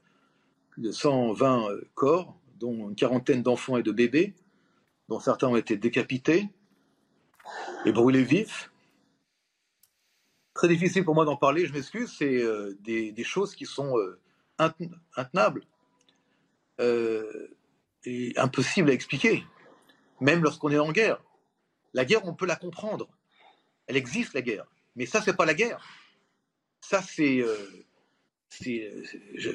de 0.79 0.91
120 0.91 1.69
corps, 1.95 2.39
dont 2.59 2.91
une 2.91 2.97
quarantaine 2.97 3.43
d'enfants 3.43 3.77
et 3.77 3.83
de 3.83 3.93
bébés, 3.93 4.35
dont 5.09 5.21
certains 5.21 5.49
ont 5.49 5.57
été 5.57 5.77
décapités 5.77 6.49
et 7.85 7.93
brûlés 7.93 8.25
vifs 8.25 8.71
très 10.57 10.69
difficile 10.69 11.05
pour 11.05 11.15
moi 11.15 11.25
d'en 11.25 11.37
parler, 11.37 11.67
je 11.67 11.73
m'excuse, 11.73 12.13
c'est 12.19 12.43
euh, 12.43 12.77
des, 12.81 13.25
choses 13.25 13.55
qui 13.55 13.67
sont 13.67 13.97
euh, 13.99 14.19
intenables 14.59 15.63
euh, 16.81 17.49
et 18.05 18.33
impossibles 18.37 18.91
à 18.91 18.95
expliquer, 18.95 19.45
même 20.21 20.43
lorsqu'on 20.43 20.71
est 20.71 20.79
en 20.79 20.91
guerre. 20.91 21.23
La 21.93 22.05
guerre, 22.05 22.25
on 22.25 22.35
peut 22.35 22.47
la 22.47 22.57
comprendre. 22.57 23.07
Elle 23.87 23.97
existe, 23.97 24.33
la 24.33 24.43
guerre. 24.43 24.67
Mais 24.97 25.07
ça, 25.07 25.21
c'est 25.21 25.37
pas 25.37 25.45
la 25.45 25.55
guerre. 25.55 25.87
Ça, 26.81 27.03
c'est. 27.03 27.45
Je, 28.51 29.53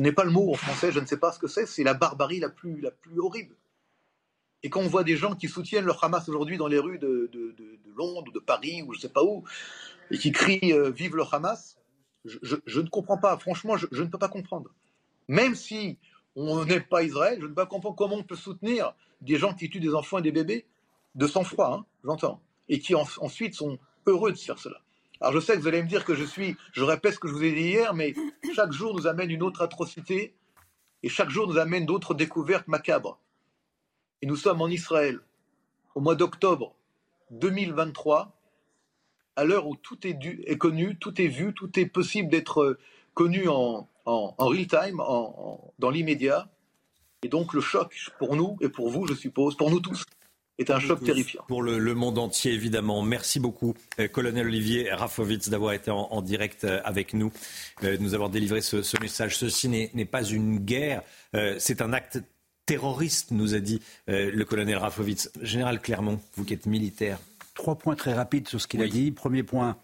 n'ai 0.00 0.12
pas 0.12 0.24
le 0.24 0.30
mot 0.30 0.52
en 0.52 0.54
français, 0.54 0.92
je 0.92 1.00
ne 1.00 1.06
sais 1.06 1.16
pas 1.18 1.32
ce 1.32 1.38
que 1.38 1.46
c'est. 1.46 1.66
C'est 1.66 1.84
la 1.84 1.94
barbarie 1.94 2.40
la 2.40 2.48
plus, 2.48 2.82
horrible. 3.18 3.54
Et 4.62 4.70
quand 4.70 4.80
on 4.80 4.88
voit 4.88 5.04
des 5.04 5.16
gens 5.16 5.34
qui 5.34 5.48
soutiennent 5.48 5.84
le 5.84 5.92
Hamas 6.00 6.28
aujourd'hui 6.28 6.56
dans 6.56 6.68
les 6.68 6.78
rues 6.78 6.98
de, 6.98 7.30
Londres 7.96 8.24
ou 8.28 8.32
de 8.32 8.40
Paris 8.40 8.82
ou 8.82 8.92
je 8.92 8.98
ne 8.98 9.02
sais 9.02 9.08
pas 9.08 9.22
où, 9.22 9.44
et 10.10 10.18
qui 10.18 10.32
crient 10.32 10.72
euh, 10.72 10.90
Vive 10.90 11.14
le 11.14 11.22
Hamas, 11.30 11.78
je, 12.24 12.80
ne 12.80 12.88
comprends 12.88 13.18
pas. 13.18 13.38
Franchement, 13.38 13.76
je, 13.76 13.86
ne 13.86 14.08
peux 14.08 14.18
pas 14.18 14.28
comprendre. 14.28 14.70
Même 15.28 15.54
si 15.54 15.98
on 16.34 16.64
n'est 16.64 16.80
pas 16.80 17.02
Israël, 17.02 17.38
je 17.38 17.44
ne 17.44 17.48
peux 17.48 17.54
pas 17.54 17.66
comprendre 17.66 17.94
comment 17.96 18.16
on 18.16 18.24
peut 18.24 18.36
soutenir 18.36 18.94
des 19.20 19.36
gens 19.36 19.54
qui 19.54 19.70
tuent 19.70 19.80
des 19.80 19.94
enfants 19.94 20.18
et 20.18 20.22
des 20.22 20.32
bébés 20.32 20.66
de 21.14 21.26
sang-froid, 21.26 21.72
hein, 21.72 21.86
j'entends, 22.02 22.40
et 22.68 22.80
qui 22.80 22.94
ensuite 22.94 23.54
sont 23.54 23.78
heureux 24.06 24.32
de 24.32 24.38
faire 24.38 24.58
cela. 24.58 24.83
Alors 25.24 25.32
je 25.32 25.40
sais 25.40 25.54
que 25.54 25.60
vous 25.60 25.68
allez 25.68 25.82
me 25.82 25.88
dire 25.88 26.04
que 26.04 26.14
je 26.14 26.22
suis, 26.22 26.54
je 26.74 26.84
répète 26.84 27.14
ce 27.14 27.18
que 27.18 27.28
je 27.28 27.32
vous 27.32 27.44
ai 27.44 27.52
dit 27.52 27.62
hier, 27.62 27.94
mais 27.94 28.12
chaque 28.54 28.72
jour 28.72 28.94
nous 28.94 29.06
amène 29.06 29.30
une 29.30 29.42
autre 29.42 29.62
atrocité, 29.62 30.34
et 31.02 31.08
chaque 31.08 31.30
jour 31.30 31.48
nous 31.48 31.56
amène 31.56 31.86
d'autres 31.86 32.12
découvertes 32.12 32.68
macabres. 32.68 33.18
Et 34.20 34.26
nous 34.26 34.36
sommes 34.36 34.60
en 34.60 34.68
Israël 34.68 35.20
au 35.94 36.02
mois 36.02 36.14
d'octobre 36.14 36.74
2023, 37.30 38.38
à 39.36 39.44
l'heure 39.44 39.66
où 39.66 39.76
tout 39.76 39.96
est, 40.06 40.58
connu, 40.58 40.98
tout 40.98 41.18
est 41.18 41.28
vu, 41.28 41.54
tout 41.54 41.70
est 41.80 41.86
possible 41.86 42.28
d'être 42.28 42.78
connu 43.14 43.48
en, 43.48 43.88
en, 44.04 44.34
real 44.36 44.66
time, 44.66 44.98
dans 45.78 45.90
l'immédiat. 45.90 46.50
Et 47.22 47.28
donc 47.28 47.54
le 47.54 47.62
choc 47.62 48.10
pour 48.18 48.36
nous 48.36 48.58
et 48.60 48.68
pour 48.68 48.90
vous, 48.90 49.06
je 49.06 49.14
suppose, 49.14 49.56
pour 49.56 49.70
nous 49.70 49.80
tous, 49.80 50.04
est 50.58 50.70
un 50.70 50.80
choc 50.80 51.02
terrifiant. 51.02 51.42
Pour 51.48 51.62
le, 51.62 51.94
monde 51.94 52.18
entier, 52.18 52.52
évidemment. 52.52 53.02
Merci 53.02 53.40
beaucoup, 53.40 53.74
euh, 53.98 54.08
colonel 54.08 54.46
Olivier 54.46 54.90
Rafovitz, 54.92 55.48
d'avoir 55.48 55.72
été 55.72 55.90
en, 55.90 56.22
direct 56.22 56.64
euh, 56.64 56.80
avec 56.84 57.14
nous, 57.14 57.32
de 57.82 57.96
nous 57.96 58.14
avoir 58.14 58.30
délivré 58.30 58.60
ce, 58.60 58.82
ce 58.82 59.00
message. 59.00 59.36
Ceci 59.36 59.68
n'est 59.68 60.04
pas 60.04 60.22
une 60.22 60.58
guerre, 60.58 61.02
c'est 61.58 61.82
un 61.82 61.92
acte 61.92 62.20
terroriste, 62.66 63.30
nous 63.30 63.54
a 63.54 63.60
dit 63.60 63.80
euh, 64.08 64.30
le 64.32 64.44
colonel 64.44 64.76
Rafovitz. 64.76 65.30
Général 65.40 65.80
Clermont, 65.80 66.20
vous 66.36 66.44
qui 66.44 66.54
êtes 66.54 66.66
militaire. 66.66 67.18
Trois 67.54 67.76
points 67.76 67.96
très 67.96 68.14
rapides 68.14 68.48
sur 68.48 68.60
ce 68.60 68.66
qu'il 68.66 68.82
a 68.82 68.88
dit. 68.88 69.10
Premier 69.10 69.42
point, 69.42 69.76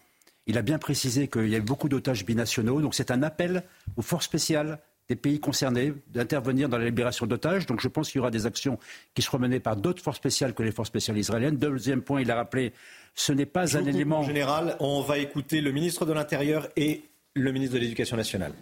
Il 0.47 0.57
a 0.57 0.61
bien 0.61 0.79
précisé 0.79 1.27
qu'il 1.27 1.47
y 1.47 1.55
avait 1.55 1.63
beaucoup 1.63 1.87
d'otages 1.87 2.25
binationaux. 2.25 2.81
Donc 2.81 2.95
c'est 2.95 3.11
un 3.11 3.23
appel 3.23 3.63
aux 3.95 4.01
forces 4.01 4.25
spéciales 4.25 4.79
des 5.11 5.17
pays 5.17 5.41
concernés 5.41 5.91
d'intervenir 6.13 6.69
dans 6.69 6.77
la 6.77 6.85
libération 6.85 7.25
d'otages. 7.25 7.65
Donc 7.65 7.81
je 7.81 7.89
pense 7.89 8.09
qu'il 8.09 8.19
y 8.19 8.21
aura 8.21 8.31
des 8.31 8.45
actions 8.45 8.79
qui 9.13 9.21
seront 9.21 9.39
menées 9.39 9.59
par 9.59 9.75
d'autres 9.75 10.01
forces 10.01 10.15
spéciales 10.15 10.53
que 10.53 10.63
les 10.63 10.71
forces 10.71 10.87
spéciales 10.87 11.17
israéliennes. 11.17 11.57
Deuxième 11.57 12.01
point, 12.01 12.21
il 12.21 12.31
a 12.31 12.35
rappelé, 12.35 12.71
ce 13.13 13.33
n'est 13.33 13.45
pas 13.45 13.77
un 13.77 13.85
élément. 13.85 14.19
En 14.19 14.23
général, 14.23 14.77
on 14.79 15.01
va 15.01 15.17
écouter 15.17 15.59
le 15.59 15.73
ministre 15.73 16.05
de 16.05 16.13
l'Intérieur 16.13 16.69
et 16.77 17.03
le 17.33 17.51
ministre 17.51 17.75
de 17.75 17.81
l'Éducation 17.81 18.15
nationale. 18.15 18.53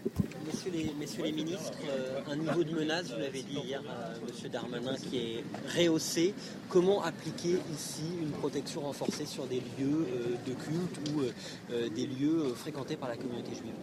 Messieurs 0.99 1.23
les, 1.23 1.31
ministres, 1.31 1.71
euh, 1.87 2.19
un 2.31 2.35
niveau 2.35 2.63
de 2.63 2.71
menace, 2.71 3.11
vous 3.11 3.19
l'avez 3.19 3.43
dit 3.43 3.59
hier 3.63 3.81
à 3.87 4.13
M. 4.15 4.51
Darmanin, 4.51 4.95
qui 4.95 5.17
est 5.17 5.43
rehaussé. 5.77 6.33
Comment 6.67 7.03
appliquer 7.03 7.57
ici 7.71 8.03
une 8.19 8.31
protection 8.31 8.81
renforcée 8.81 9.25
sur 9.25 9.45
des 9.45 9.61
lieux 9.77 10.07
euh, 10.07 10.35
de 10.47 10.53
culte 10.53 10.97
ou 11.13 11.21
euh, 11.21 11.89
des 11.89 12.07
lieux 12.07 12.53
fréquentés 12.55 12.95
par 12.95 13.09
la 13.09 13.17
communauté 13.17 13.51
juive? 13.51 13.73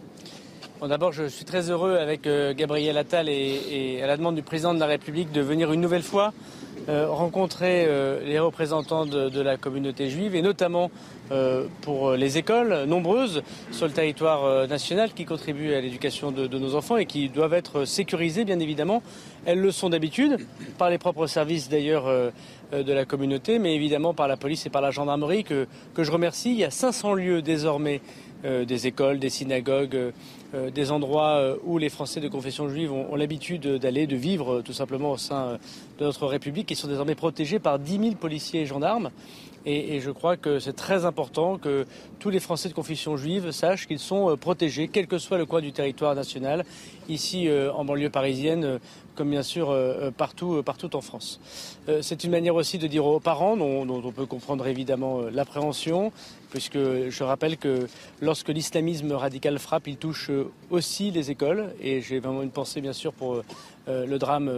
D'abord, 0.81 1.11
je 1.11 1.27
suis 1.27 1.45
très 1.45 1.71
heureux 1.71 1.95
avec 1.95 2.29
Gabriel 2.55 2.97
Attal 2.97 3.29
et, 3.29 3.99
à 4.03 4.07
la 4.07 4.17
demande 4.17 4.35
du 4.35 4.43
président 4.43 4.73
de 4.73 4.79
la 4.79 4.85
République 4.85 5.31
de 5.31 5.41
venir 5.41 5.71
une 5.71 5.81
nouvelle 5.81 6.03
fois 6.03 6.33
rencontrer 6.87 7.85
les 8.25 8.39
représentants 8.39 9.05
de, 9.05 9.41
la 9.41 9.57
communauté 9.57 10.09
juive 10.09 10.35
et 10.35 10.41
notamment 10.41 10.89
euh, 11.29 11.65
pour 11.81 12.13
les 12.13 12.37
écoles 12.37 12.85
nombreuses 12.85 13.43
sur 13.71 13.85
le 13.85 13.91
territoire 13.91 14.45
euh, 14.45 14.65
national 14.65 15.11
qui 15.11 15.25
contribuent 15.25 15.73
à 15.73 15.81
l'éducation 15.81 16.31
de, 16.31 16.47
nos 16.57 16.73
enfants 16.73 16.95
et 16.95 17.05
qui 17.05 17.27
doivent 17.27 17.53
être 17.53 17.83
sécurisées, 17.83 18.45
bien 18.45 18.61
évidemment. 18.61 19.03
Elles 19.45 19.59
le 19.59 19.71
sont 19.71 19.89
d'habitude, 19.89 20.37
par 20.77 20.89
les 20.89 20.97
propres 20.97 21.27
services 21.27 21.67
d'ailleurs 21.67 22.07
euh, 22.07 22.31
de 22.71 22.93
la 22.93 23.03
communauté, 23.03 23.59
mais 23.59 23.75
évidemment 23.75 24.13
par 24.13 24.29
la 24.29 24.37
police 24.37 24.65
et 24.65 24.69
par 24.69 24.81
la 24.81 24.91
gendarmerie 24.91 25.43
que, 25.43 25.67
que 25.93 26.03
je 26.03 26.11
remercie. 26.11 26.51
Il 26.51 26.59
y 26.59 26.63
a 26.63 26.71
500 26.71 27.13
lieux 27.13 27.41
désormais, 27.41 28.01
des 28.43 28.85
écoles, 28.85 29.17
des 29.17 29.31
synagogues, 29.31 30.13
des 30.53 30.91
endroits 30.91 31.57
où 31.65 31.77
les 31.77 31.89
Français 31.89 32.21
de 32.21 32.27
confession 32.27 32.69
juive 32.69 32.91
ont, 32.91 33.15
l'habitude 33.15 33.67
d'aller, 33.67 34.07
de 34.07 34.15
vivre 34.15 34.61
tout 34.61 34.73
simplement 34.73 35.11
au 35.11 35.17
sein 35.17 35.57
de 35.99 36.05
notre 36.05 36.25
République, 36.25 36.67
qui 36.67 36.75
sont 36.75 36.87
désormais 36.87 37.15
protégés 37.15 37.59
par 37.59 37.79
10 37.79 37.99
000 37.99 38.15
policiers 38.15 38.61
et 38.61 38.65
gendarmes. 38.65 39.11
Et, 39.69 39.99
je 39.99 40.11
crois 40.11 40.37
que 40.37 40.59
c'est 40.59 40.77
très 40.77 41.03
important 41.03 41.57
que 41.57 41.85
tous 42.19 42.29
les 42.29 42.39
Français 42.39 42.69
de 42.69 42.73
confession 42.73 43.17
juive 43.17 43.51
sachent 43.51 43.85
qu'ils 43.85 43.99
sont 43.99 44.29
euh, 44.29 44.37
protégés, 44.37 44.87
quel 44.87 45.07
que 45.07 45.17
soit 45.17 45.37
le 45.37 45.45
coin 45.45 45.59
du 45.59 45.73
territoire 45.73 46.15
national, 46.15 46.63
ici 47.09 47.49
euh, 47.49 47.73
en 47.73 47.83
banlieue 47.83 48.09
parisienne, 48.09 48.63
euh, 48.63 48.79
comme 49.15 49.29
bien 49.29 49.43
sûr 49.43 49.75
partout, 50.15 50.63
en 50.93 51.01
France. 51.01 51.39
C'est 52.01 52.23
une 52.23 52.29
manière 52.29 52.53
aussi 52.53 52.77
de 52.77 52.85
dire 52.85 53.03
aux 53.03 53.19
parents, 53.19 53.57
dont, 53.57 53.89
on 53.89 54.11
peut 54.11 54.27
comprendre 54.27 54.67
évidemment 54.67 55.21
l'appréhension, 55.31 56.11
puisque 56.51 56.77
je 56.77 57.23
rappelle 57.23 57.57
que 57.57 57.87
lorsque 58.21 58.49
l'islamisme 58.49 59.13
radical 59.13 59.57
frappe, 59.57 59.87
il 59.87 59.97
touche 59.97 60.29
aussi 60.69 61.09
les 61.09 61.31
écoles. 61.31 61.73
Et 61.81 62.01
j'ai 62.01 62.19
vraiment 62.19 62.43
une 62.43 62.51
pensée 62.51 62.79
bien 62.79 62.93
sûr 62.93 63.11
pour 63.11 63.41
le 63.87 64.17
drame 64.19 64.51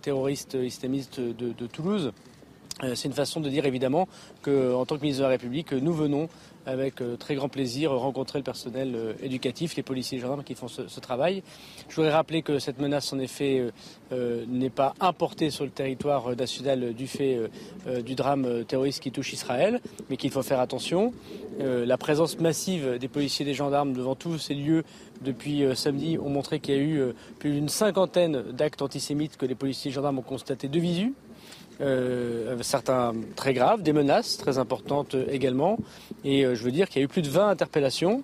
terroriste 0.00 0.54
islamiste 0.54 1.20
de 1.20 1.66
Toulouse. 1.66 2.14
Euh, 2.82 2.94
c'est 2.94 3.08
une 3.08 3.14
façon 3.14 3.40
de 3.40 3.48
dire 3.48 3.64
évidemment 3.64 4.06
qu'en 4.42 4.84
tant 4.84 4.96
que 4.96 5.00
ministre 5.00 5.20
de 5.20 5.24
la 5.24 5.30
République, 5.30 5.72
nous 5.72 5.94
venons 5.94 6.28
avec 6.66 7.00
euh, 7.00 7.16
très 7.16 7.34
grand 7.34 7.48
plaisir 7.48 7.92
rencontrer 7.92 8.38
le 8.38 8.42
personnel 8.42 8.92
euh, 8.94 9.12
éducatif, 9.22 9.76
les 9.76 9.82
policiers 9.82 10.16
et 10.16 10.20
les 10.20 10.22
gendarmes 10.22 10.44
qui 10.44 10.54
font 10.54 10.68
ce, 10.68 11.00
travail. 11.00 11.42
Je 11.88 11.96
voudrais 11.96 12.12
rappeler 12.12 12.42
que 12.42 12.58
cette 12.58 12.78
menace, 12.78 13.12
en 13.12 13.18
effet, 13.18 13.70
n'est 14.10 14.70
pas 14.70 14.94
importée 15.00 15.50
sur 15.50 15.64
le 15.64 15.70
territoire 15.70 16.34
national 16.34 16.94
du 16.94 17.06
fait 17.06 17.38
du 18.04 18.14
drame 18.14 18.64
terroriste 18.64 19.00
qui 19.00 19.12
touche 19.12 19.32
Israël, 19.32 19.80
mais 20.08 20.16
qu'il 20.16 20.30
faut 20.30 20.42
faire 20.42 20.58
attention. 20.58 21.12
la 21.60 21.98
présence 21.98 22.40
massive 22.40 22.98
des 22.98 23.08
policiers 23.08 23.44
et 23.44 23.48
des 23.48 23.54
gendarmes 23.54 23.92
devant 23.92 24.14
tous 24.14 24.38
ces 24.38 24.54
lieux 24.54 24.84
depuis 25.20 25.64
samedi 25.76 26.18
ont 26.18 26.30
montré 26.30 26.58
qu'il 26.58 26.74
y 26.74 26.78
a 26.78 26.80
eu 26.80 27.02
plus 27.38 27.52
d'une 27.52 27.68
cinquantaine 27.68 28.42
d'actes 28.52 28.82
antisémites 28.82 29.36
que 29.36 29.46
les 29.46 29.54
policiers 29.54 29.90
et 29.90 29.94
gendarmes 29.94 30.18
ont 30.18 30.22
constatés 30.22 30.68
de 30.68 30.80
visu 30.80 31.12
euh, 31.80 32.56
certains 32.62 33.12
très 33.34 33.54
graves, 33.54 33.82
des 33.82 33.92
menaces 33.92 34.36
très 34.38 34.58
importantes 34.58 35.16
également. 35.30 35.78
Et 36.24 36.44
euh, 36.44 36.54
je 36.54 36.62
veux 36.64 36.72
dire 36.72 36.88
qu'il 36.88 37.00
y 37.00 37.02
a 37.02 37.04
eu 37.04 37.08
plus 37.08 37.22
de 37.22 37.28
20 37.28 37.48
interpellations. 37.48 38.22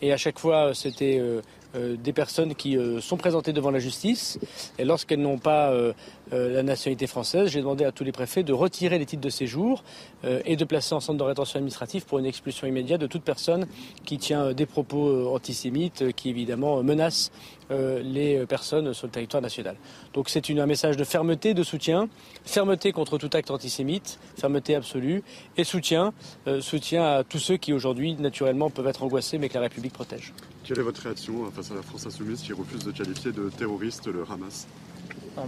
Et 0.00 0.12
à 0.12 0.16
chaque 0.16 0.38
fois, 0.38 0.74
c'était 0.74 1.18
euh, 1.20 1.22
euh, 1.22 1.40
des 1.74 2.12
personnes 2.12 2.54
qui 2.54 2.76
euh, 2.76 3.00
sont 3.00 3.16
présentées 3.16 3.52
devant 3.52 3.70
la 3.70 3.78
justice. 3.78 4.38
Et 4.78 4.84
lorsqu'elles 4.84 5.20
n'ont 5.20 5.38
pas 5.38 5.70
euh, 5.70 5.92
la 6.30 6.62
nationalité 6.62 7.06
française, 7.06 7.48
j'ai 7.48 7.60
demandé 7.60 7.84
à 7.84 7.92
tous 7.92 8.04
les 8.04 8.12
préfets 8.12 8.42
de 8.42 8.52
retirer 8.52 8.98
les 8.98 9.06
titres 9.06 9.22
de 9.22 9.30
séjour 9.30 9.84
et 10.24 10.56
de 10.56 10.64
placer 10.64 10.94
en 10.94 11.00
centre 11.00 11.18
de 11.18 11.24
rétention 11.24 11.58
administrative 11.58 12.06
pour 12.06 12.18
une 12.18 12.26
expulsion 12.26 12.66
immédiate 12.66 13.00
de 13.00 13.06
toute 13.06 13.22
personne 13.22 13.66
qui 14.04 14.18
tient 14.18 14.52
des 14.52 14.66
propos 14.66 15.34
antisémites 15.34 16.14
qui 16.14 16.30
évidemment 16.30 16.82
menacent 16.82 17.32
les 17.70 18.46
personnes 18.46 18.94
sur 18.94 19.06
le 19.06 19.12
territoire 19.12 19.42
national. 19.42 19.76
Donc 20.14 20.30
c'est 20.30 20.48
un 20.50 20.66
message 20.66 20.96
de 20.96 21.04
fermeté, 21.04 21.54
de 21.54 21.62
soutien, 21.62 22.08
fermeté 22.44 22.92
contre 22.92 23.18
tout 23.18 23.30
acte 23.34 23.50
antisémite, 23.50 24.18
fermeté 24.38 24.74
absolue, 24.74 25.22
et 25.56 25.64
soutien, 25.64 26.14
soutien 26.60 27.04
à 27.04 27.24
tous 27.24 27.38
ceux 27.38 27.56
qui 27.56 27.72
aujourd'hui 27.72 28.14
naturellement 28.14 28.70
peuvent 28.70 28.86
être 28.86 29.02
angoissés 29.02 29.38
mais 29.38 29.48
que 29.48 29.54
la 29.54 29.62
République 29.62 29.92
protège. 29.92 30.32
Quelle 30.64 30.78
est 30.78 30.82
votre 30.82 31.02
réaction 31.02 31.44
euh, 31.44 31.50
face 31.50 31.72
à 31.72 31.74
la 31.74 31.82
France 31.82 32.06
insoumise 32.06 32.40
qui 32.40 32.52
refuse 32.52 32.84
de 32.84 32.92
qualifier 32.92 33.32
de 33.32 33.50
terroriste 33.50 34.06
le 34.06 34.24
Hamas 34.30 34.68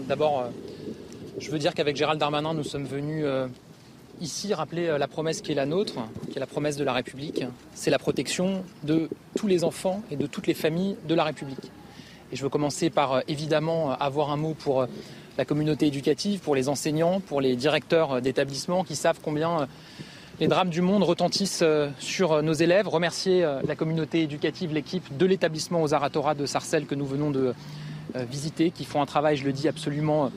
D'abord, 0.09 0.41
euh, 0.41 0.49
je 1.39 1.51
veux 1.53 1.59
dire 1.59 1.73
qu'avec 1.73 1.95
Gérald 1.95 2.19
Darmanin, 2.19 2.53
nous 2.53 2.65
sommes 2.65 2.85
venus 2.85 3.23
euh, 3.25 3.47
ici 4.21 4.53
rappeler 4.55 4.97
la 4.99 5.07
promesse 5.07 5.41
qui 5.41 5.53
est 5.53 5.55
la 5.55 5.67
nôtre, 5.67 6.01
qui 6.31 6.37
est 6.37 6.41
la 6.41 6.49
promesse 6.49 6.77
de 6.77 6.83
la 6.83 6.93
République. 6.93 7.45
C'est 7.75 7.91
la 7.91 8.01
protection 8.01 8.65
de 8.83 9.09
tous 9.37 9.47
les 9.47 9.63
enfants 9.63 10.03
et 10.11 10.17
de 10.17 10.27
toutes 10.27 10.49
les 10.49 10.55
familles 10.55 10.97
de 11.07 11.15
la 11.15 11.23
République. 11.23 11.71
Et 12.33 12.37
je 12.37 12.43
veux 12.43 12.49
commencer 12.49 12.91
par 12.91 13.23
évidemment 13.29 13.93
avoir 13.93 14.33
un 14.33 14.37
mot 14.37 14.55
pour 14.55 14.87
la 15.39 15.45
communauté 15.45 15.87
éducative, 15.87 16.41
pour 16.41 16.57
les 16.57 16.69
enseignants, 16.69 17.21
pour 17.21 17.41
les 17.41 17.55
directeurs 17.55 18.21
d'établissements 18.21 18.83
qui 18.83 18.97
savent 18.97 19.21
combien 19.23 19.69
les 20.41 20.49
drames 20.49 20.71
du 20.71 20.81
monde 20.81 21.05
retentissent 21.05 21.63
euh, 21.63 21.89
sur 21.99 22.33
euh, 22.33 22.43
nos 22.43 22.53
élèves. 22.53 22.89
Remercier 22.89 23.45
euh, 23.45 23.61
la 23.67 23.77
communauté 23.77 24.23
éducative, 24.23 24.73
l'équipe 24.73 25.17
de 25.17 25.27
l'établissement 25.27 25.83
aux 25.83 25.89
de 25.89 26.47
Sarcelles 26.47 26.87
que 26.87 26.95
nous 26.95 27.07
venons 27.07 27.31
de 27.31 27.55
visiter, 28.31 28.71
qui 28.71 28.85
font 28.85 29.03
un 29.03 29.07
travail, 29.07 29.37
je 29.37 29.45
le 29.45 29.53
dis, 29.53 29.67
absolument 29.67 30.31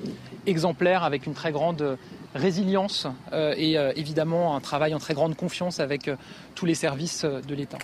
exemplaire 0.48 1.04
avec 1.04 1.28
une 1.28 1.34
très 1.34 1.52
grande 1.52 1.98
résilience 2.34 3.06
et 3.34 3.76
évidemment 3.96 4.56
un 4.56 4.62
travail 4.62 4.96
en 4.96 5.00
très 5.00 5.14
grande 5.14 5.36
confiance 5.36 5.80
avec 5.80 6.10
tous 6.56 6.66
les 6.66 6.74
services 6.74 7.24
de 7.24 7.54
l'État. 7.54 7.78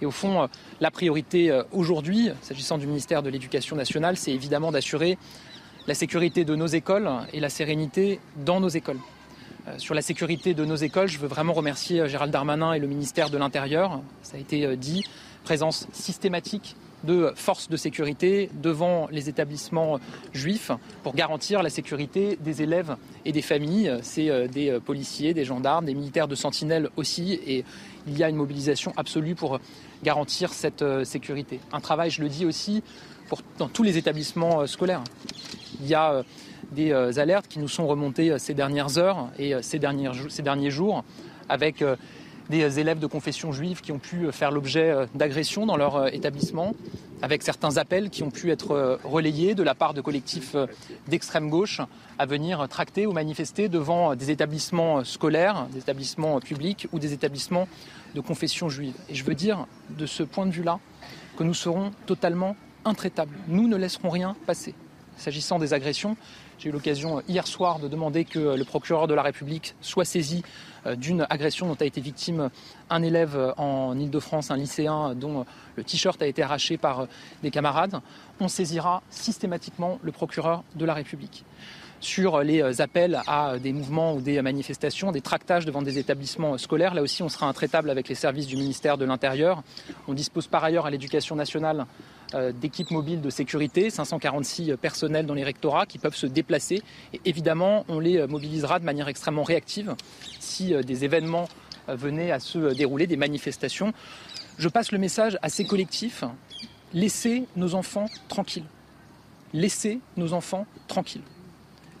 Et 0.00 0.06
au 0.06 0.12
fond, 0.12 0.48
la 0.80 0.90
priorité 0.92 1.60
aujourd'hui, 1.72 2.30
s'agissant 2.40 2.78
du 2.78 2.86
ministère 2.86 3.24
de 3.24 3.30
l'Éducation 3.30 3.74
nationale, 3.74 4.16
c'est 4.16 4.32
évidemment 4.32 4.70
d'assurer 4.70 5.18
la 5.88 5.94
sécurité 5.94 6.44
de 6.44 6.54
nos 6.54 6.68
écoles 6.68 7.10
et 7.32 7.40
la 7.40 7.48
sérénité 7.48 8.20
dans 8.36 8.60
nos 8.60 8.68
écoles. 8.68 9.00
Euh, 9.68 9.78
sur 9.78 9.94
la 9.94 10.02
sécurité 10.02 10.54
de 10.54 10.64
nos 10.64 10.74
écoles, 10.74 11.08
je 11.08 11.18
veux 11.18 11.28
vraiment 11.28 11.52
remercier 11.52 12.00
euh, 12.00 12.08
Gérald 12.08 12.32
Darmanin 12.32 12.72
et 12.72 12.80
le 12.80 12.88
ministère 12.88 13.30
de 13.30 13.38
l'Intérieur. 13.38 14.00
Ça 14.22 14.36
a 14.36 14.40
été 14.40 14.66
euh, 14.66 14.74
dit, 14.74 15.04
présence 15.44 15.86
systématique 15.92 16.74
de 17.04 17.32
forces 17.36 17.68
de 17.68 17.76
sécurité 17.76 18.50
devant 18.54 19.08
les 19.10 19.28
établissements 19.28 19.98
juifs 20.32 20.70
pour 21.02 21.14
garantir 21.14 21.62
la 21.62 21.70
sécurité 21.70 22.38
des 22.40 22.62
élèves 22.62 22.96
et 23.24 23.32
des 23.32 23.42
familles. 23.42 23.98
C'est 24.02 24.46
des 24.46 24.78
policiers, 24.78 25.34
des 25.34 25.44
gendarmes, 25.44 25.86
des 25.86 25.94
militaires 25.94 26.28
de 26.28 26.36
sentinelle 26.36 26.90
aussi. 26.94 27.40
Et 27.44 27.64
il 28.06 28.16
y 28.16 28.22
a 28.22 28.28
une 28.28 28.36
mobilisation 28.36 28.92
absolue 28.96 29.34
pour 29.34 29.58
garantir 30.04 30.52
cette 30.52 30.84
sécurité. 31.02 31.58
Un 31.72 31.80
travail, 31.80 32.10
je 32.10 32.22
le 32.22 32.28
dis 32.28 32.46
aussi, 32.46 32.84
pour, 33.28 33.40
dans 33.58 33.68
tous 33.68 33.82
les 33.82 33.98
établissements 33.98 34.64
scolaires. 34.68 35.02
Il 35.80 35.88
y 35.88 35.96
a 35.96 36.22
des 36.72 36.92
euh, 36.92 37.18
alertes 37.18 37.48
qui 37.48 37.58
nous 37.58 37.68
sont 37.68 37.86
remontées 37.86 38.30
euh, 38.30 38.38
ces 38.38 38.54
dernières 38.54 38.98
heures 38.98 39.28
et 39.38 39.54
euh, 39.54 39.62
ces, 39.62 39.80
ces 40.28 40.42
derniers 40.42 40.70
jours 40.70 41.04
avec 41.48 41.84
des 42.48 42.78
élèves 42.78 42.98
de 42.98 43.06
confession 43.06 43.52
juive 43.52 43.82
qui 43.82 43.92
ont 43.92 43.98
pu 43.98 44.30
faire 44.32 44.50
l'objet 44.50 44.94
d'agressions 45.14 45.66
dans 45.66 45.76
leur 45.76 46.14
établissement, 46.14 46.74
avec 47.20 47.42
certains 47.42 47.76
appels 47.76 48.08
qui 48.08 48.22
ont 48.22 48.30
pu 48.30 48.50
être 48.50 48.98
relayés 49.04 49.54
de 49.54 49.62
la 49.62 49.74
part 49.74 49.92
de 49.92 50.00
collectifs 50.00 50.56
d'extrême 51.08 51.50
gauche 51.50 51.80
à 52.18 52.24
venir 52.24 52.66
tracter 52.68 53.06
ou 53.06 53.12
manifester 53.12 53.68
devant 53.68 54.14
des 54.14 54.30
établissements 54.30 55.04
scolaires, 55.04 55.66
des 55.72 55.80
établissements 55.80 56.40
publics 56.40 56.86
ou 56.92 56.98
des 56.98 57.12
établissements 57.12 57.68
de 58.14 58.20
confession 58.20 58.68
juive. 58.70 58.94
Et 59.10 59.14
je 59.14 59.24
veux 59.24 59.34
dire, 59.34 59.66
de 59.90 60.06
ce 60.06 60.22
point 60.22 60.46
de 60.46 60.52
vue-là, 60.52 60.78
que 61.36 61.44
nous 61.44 61.54
serons 61.54 61.90
totalement 62.06 62.56
intraitables. 62.84 63.36
Nous 63.48 63.68
ne 63.68 63.76
laisserons 63.76 64.10
rien 64.10 64.36
passer. 64.46 64.74
S'agissant 65.16 65.58
des 65.58 65.74
agressions, 65.74 66.16
j'ai 66.62 66.68
eu 66.68 66.72
l'occasion 66.72 67.18
euh, 67.18 67.22
hier 67.28 67.46
soir 67.46 67.80
de 67.80 67.88
demander 67.88 68.24
que 68.24 68.38
euh, 68.38 68.56
le 68.56 68.64
procureur 68.64 69.08
de 69.08 69.14
la 69.14 69.22
République 69.22 69.74
soit 69.80 70.04
saisi 70.04 70.44
euh, 70.86 70.94
d'une 70.94 71.26
agression 71.28 71.66
dont 71.66 71.74
a 71.74 71.84
été 71.84 72.00
victime 72.00 72.50
un 72.88 73.02
élève 73.02 73.52
en 73.56 73.98
Ile-de-France, 73.98 74.52
un 74.52 74.56
lycéen 74.56 75.14
dont 75.16 75.44
le 75.76 75.82
t-shirt 75.82 76.20
a 76.22 76.26
été 76.26 76.42
arraché 76.42 76.76
par 76.76 77.08
des 77.42 77.50
camarades. 77.50 78.00
On 78.38 78.46
saisira 78.46 79.02
systématiquement 79.10 79.98
le 80.02 80.12
procureur 80.12 80.62
de 80.76 80.84
la 80.84 80.94
République. 80.94 81.44
Sur 82.02 82.40
les 82.40 82.80
appels 82.80 83.22
à 83.26 83.58
des 83.58 83.72
mouvements 83.72 84.14
ou 84.14 84.20
des 84.20 84.40
manifestations, 84.42 85.12
des 85.12 85.20
tractages 85.20 85.64
devant 85.64 85.82
des 85.82 85.98
établissements 85.98 86.58
scolaires. 86.58 86.94
Là 86.94 87.02
aussi, 87.02 87.22
on 87.22 87.28
sera 87.28 87.46
intraitable 87.48 87.90
avec 87.90 88.08
les 88.08 88.14
services 88.14 88.46
du 88.46 88.56
ministère 88.56 88.98
de 88.98 89.04
l'Intérieur. 89.04 89.62
On 90.08 90.12
dispose 90.12 90.46
par 90.46 90.64
ailleurs 90.64 90.86
à 90.86 90.90
l'éducation 90.90 91.36
nationale 91.36 91.86
d'équipes 92.60 92.90
mobiles 92.90 93.20
de 93.20 93.30
sécurité, 93.30 93.90
546 93.90 94.76
personnels 94.80 95.26
dans 95.26 95.34
les 95.34 95.44
rectorats 95.44 95.86
qui 95.86 95.98
peuvent 95.98 96.14
se 96.14 96.26
déplacer. 96.26 96.82
Et 97.12 97.20
évidemment, 97.24 97.84
on 97.88 98.00
les 98.00 98.26
mobilisera 98.26 98.78
de 98.78 98.84
manière 98.84 99.08
extrêmement 99.08 99.42
réactive 99.44 99.94
si 100.40 100.74
des 100.84 101.04
événements 101.04 101.48
venaient 101.88 102.32
à 102.32 102.40
se 102.40 102.74
dérouler, 102.74 103.06
des 103.06 103.16
manifestations. 103.16 103.92
Je 104.58 104.68
passe 104.68 104.92
le 104.92 104.98
message 104.98 105.38
à 105.42 105.48
ces 105.48 105.64
collectifs 105.64 106.24
laissez 106.94 107.44
nos 107.56 107.74
enfants 107.74 108.06
tranquilles. 108.28 108.66
Laissez 109.52 110.00
nos 110.16 110.32
enfants 110.32 110.66
tranquilles. 110.88 111.22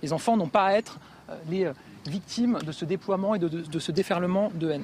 Les 0.02 0.12
enfants 0.12 0.36
n'ont 0.36 0.48
pas 0.48 0.66
à 0.66 0.72
être 0.72 0.98
euh, 1.30 1.36
les 1.48 1.64
euh, 1.64 1.72
victimes 2.06 2.58
de 2.64 2.72
ce 2.72 2.84
déploiement 2.84 3.34
et 3.34 3.38
de, 3.38 3.78
ce 3.78 3.92
déferlement 3.92 4.50
de 4.54 4.70
haine. 4.70 4.82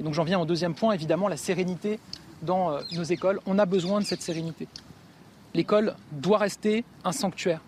Et 0.00 0.02
donc 0.02 0.14
j'en 0.14 0.24
viens 0.24 0.40
au 0.40 0.44
deuxième 0.44 0.74
point, 0.74 0.92
évidemment, 0.92 1.28
la 1.28 1.36
sérénité 1.36 2.00
dans 2.42 2.72
euh, 2.72 2.80
nos 2.92 3.04
écoles. 3.04 3.40
On 3.46 3.58
a 3.58 3.66
besoin 3.66 4.00
de 4.00 4.04
cette 4.04 4.22
sérénité. 4.22 4.66
L'école 5.54 5.94
doit 6.10 6.38
rester 6.38 6.84
un 7.04 7.12
sanctuaire. 7.12 7.60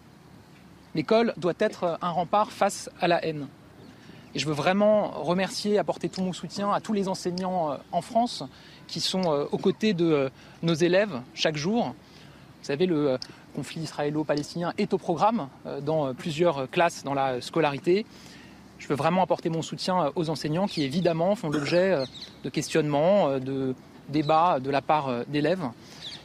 L'école 0.94 1.32
doit 1.36 1.54
être 1.60 1.98
un 2.02 2.10
rempart 2.10 2.50
face 2.50 2.90
à 3.00 3.06
la 3.06 3.24
haine. 3.24 3.46
Et 4.34 4.40
je 4.40 4.46
veux 4.46 4.52
vraiment 4.52 5.10
remercier, 5.10 5.78
apporter 5.78 6.08
tout 6.08 6.20
mon 6.20 6.32
soutien 6.32 6.72
à 6.72 6.80
tous 6.80 6.92
les 6.92 7.08
enseignants 7.08 7.78
en 7.92 8.02
France 8.02 8.42
qui 8.88 9.00
sont 9.00 9.22
aux 9.22 9.58
côtés 9.58 9.94
de 9.94 10.30
nos 10.62 10.74
élèves 10.74 11.22
chaque 11.34 11.56
jour. 11.56 11.88
Vous 11.88 12.64
savez, 12.64 12.86
le 12.86 13.18
conflit 13.58 13.80
israélo-palestinien 13.80 14.72
est 14.78 14.94
au 14.94 14.98
programme 14.98 15.48
euh, 15.66 15.80
dans 15.80 16.14
plusieurs 16.14 16.70
classes 16.70 17.02
dans 17.02 17.12
la 17.12 17.40
scolarité. 17.40 18.06
Je 18.78 18.86
veux 18.86 18.94
vraiment 18.94 19.20
apporter 19.20 19.48
mon 19.48 19.62
soutien 19.62 19.96
euh, 20.00 20.10
aux 20.14 20.30
enseignants 20.30 20.68
qui 20.68 20.84
évidemment 20.84 21.34
font 21.34 21.50
l'objet 21.50 21.92
euh, 21.92 22.04
de 22.44 22.50
questionnements, 22.50 23.40
de 23.40 23.74
débats 24.10 24.60
de 24.60 24.70
la 24.70 24.80
part 24.80 25.24
d'élèves 25.26 25.64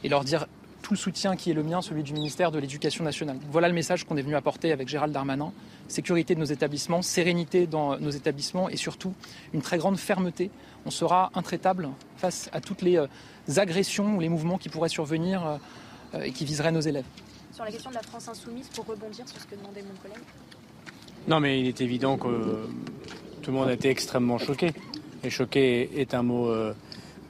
et 0.04 0.08
leur 0.08 0.22
dire 0.22 0.46
tout 0.80 0.92
le 0.92 0.98
soutien 0.98 1.34
qui 1.34 1.50
est 1.50 1.54
le 1.54 1.64
mien, 1.64 1.82
celui 1.82 2.04
du 2.04 2.12
ministère 2.12 2.52
de 2.52 2.60
l'Éducation 2.60 3.02
nationale. 3.02 3.38
Voilà 3.50 3.66
le 3.66 3.74
message 3.74 4.04
qu'on 4.04 4.16
est 4.16 4.22
venu 4.22 4.36
apporter 4.36 4.70
avec 4.70 4.86
Gérald 4.86 5.12
Darmanin. 5.12 5.52
Sécurité 5.88 6.36
de 6.36 6.40
nos 6.40 6.46
établissements, 6.46 7.02
sérénité 7.02 7.66
dans 7.66 7.98
nos 7.98 8.10
établissements 8.10 8.68
et 8.68 8.76
surtout 8.76 9.12
une 9.52 9.60
très 9.60 9.78
grande 9.78 9.98
fermeté. 9.98 10.52
On 10.86 10.90
sera 10.90 11.32
intraitable 11.34 11.88
face 12.16 12.48
à 12.52 12.60
toutes 12.60 12.82
les 12.82 12.96
agressions 13.56 14.14
ou 14.16 14.20
les 14.20 14.28
mouvements 14.28 14.56
qui 14.56 14.68
pourraient 14.68 14.88
survenir 14.88 15.58
et 16.22 16.32
qui 16.32 16.44
viseraient 16.44 16.72
nos 16.72 16.80
élèves 16.80 17.04
sur 17.54 17.64
la 17.64 17.70
question 17.70 17.90
de 17.90 17.94
la 17.94 18.02
France 18.02 18.28
insoumise 18.28 18.66
pour 18.74 18.84
rebondir 18.84 19.28
sur 19.28 19.40
ce 19.40 19.46
que 19.46 19.54
demandait 19.54 19.82
mon 19.82 19.94
collègue 20.02 20.24
Non, 21.28 21.38
mais 21.38 21.60
il 21.60 21.68
est 21.68 21.80
évident 21.80 22.16
que 22.16 22.66
tout 23.42 23.52
le 23.52 23.56
monde 23.56 23.68
a 23.68 23.74
été 23.74 23.90
extrêmement 23.90 24.38
choqué. 24.38 24.72
Et 25.22 25.30
choqué 25.30 26.00
est 26.00 26.14
un 26.14 26.24
mot 26.24 26.48
euh, 26.48 26.74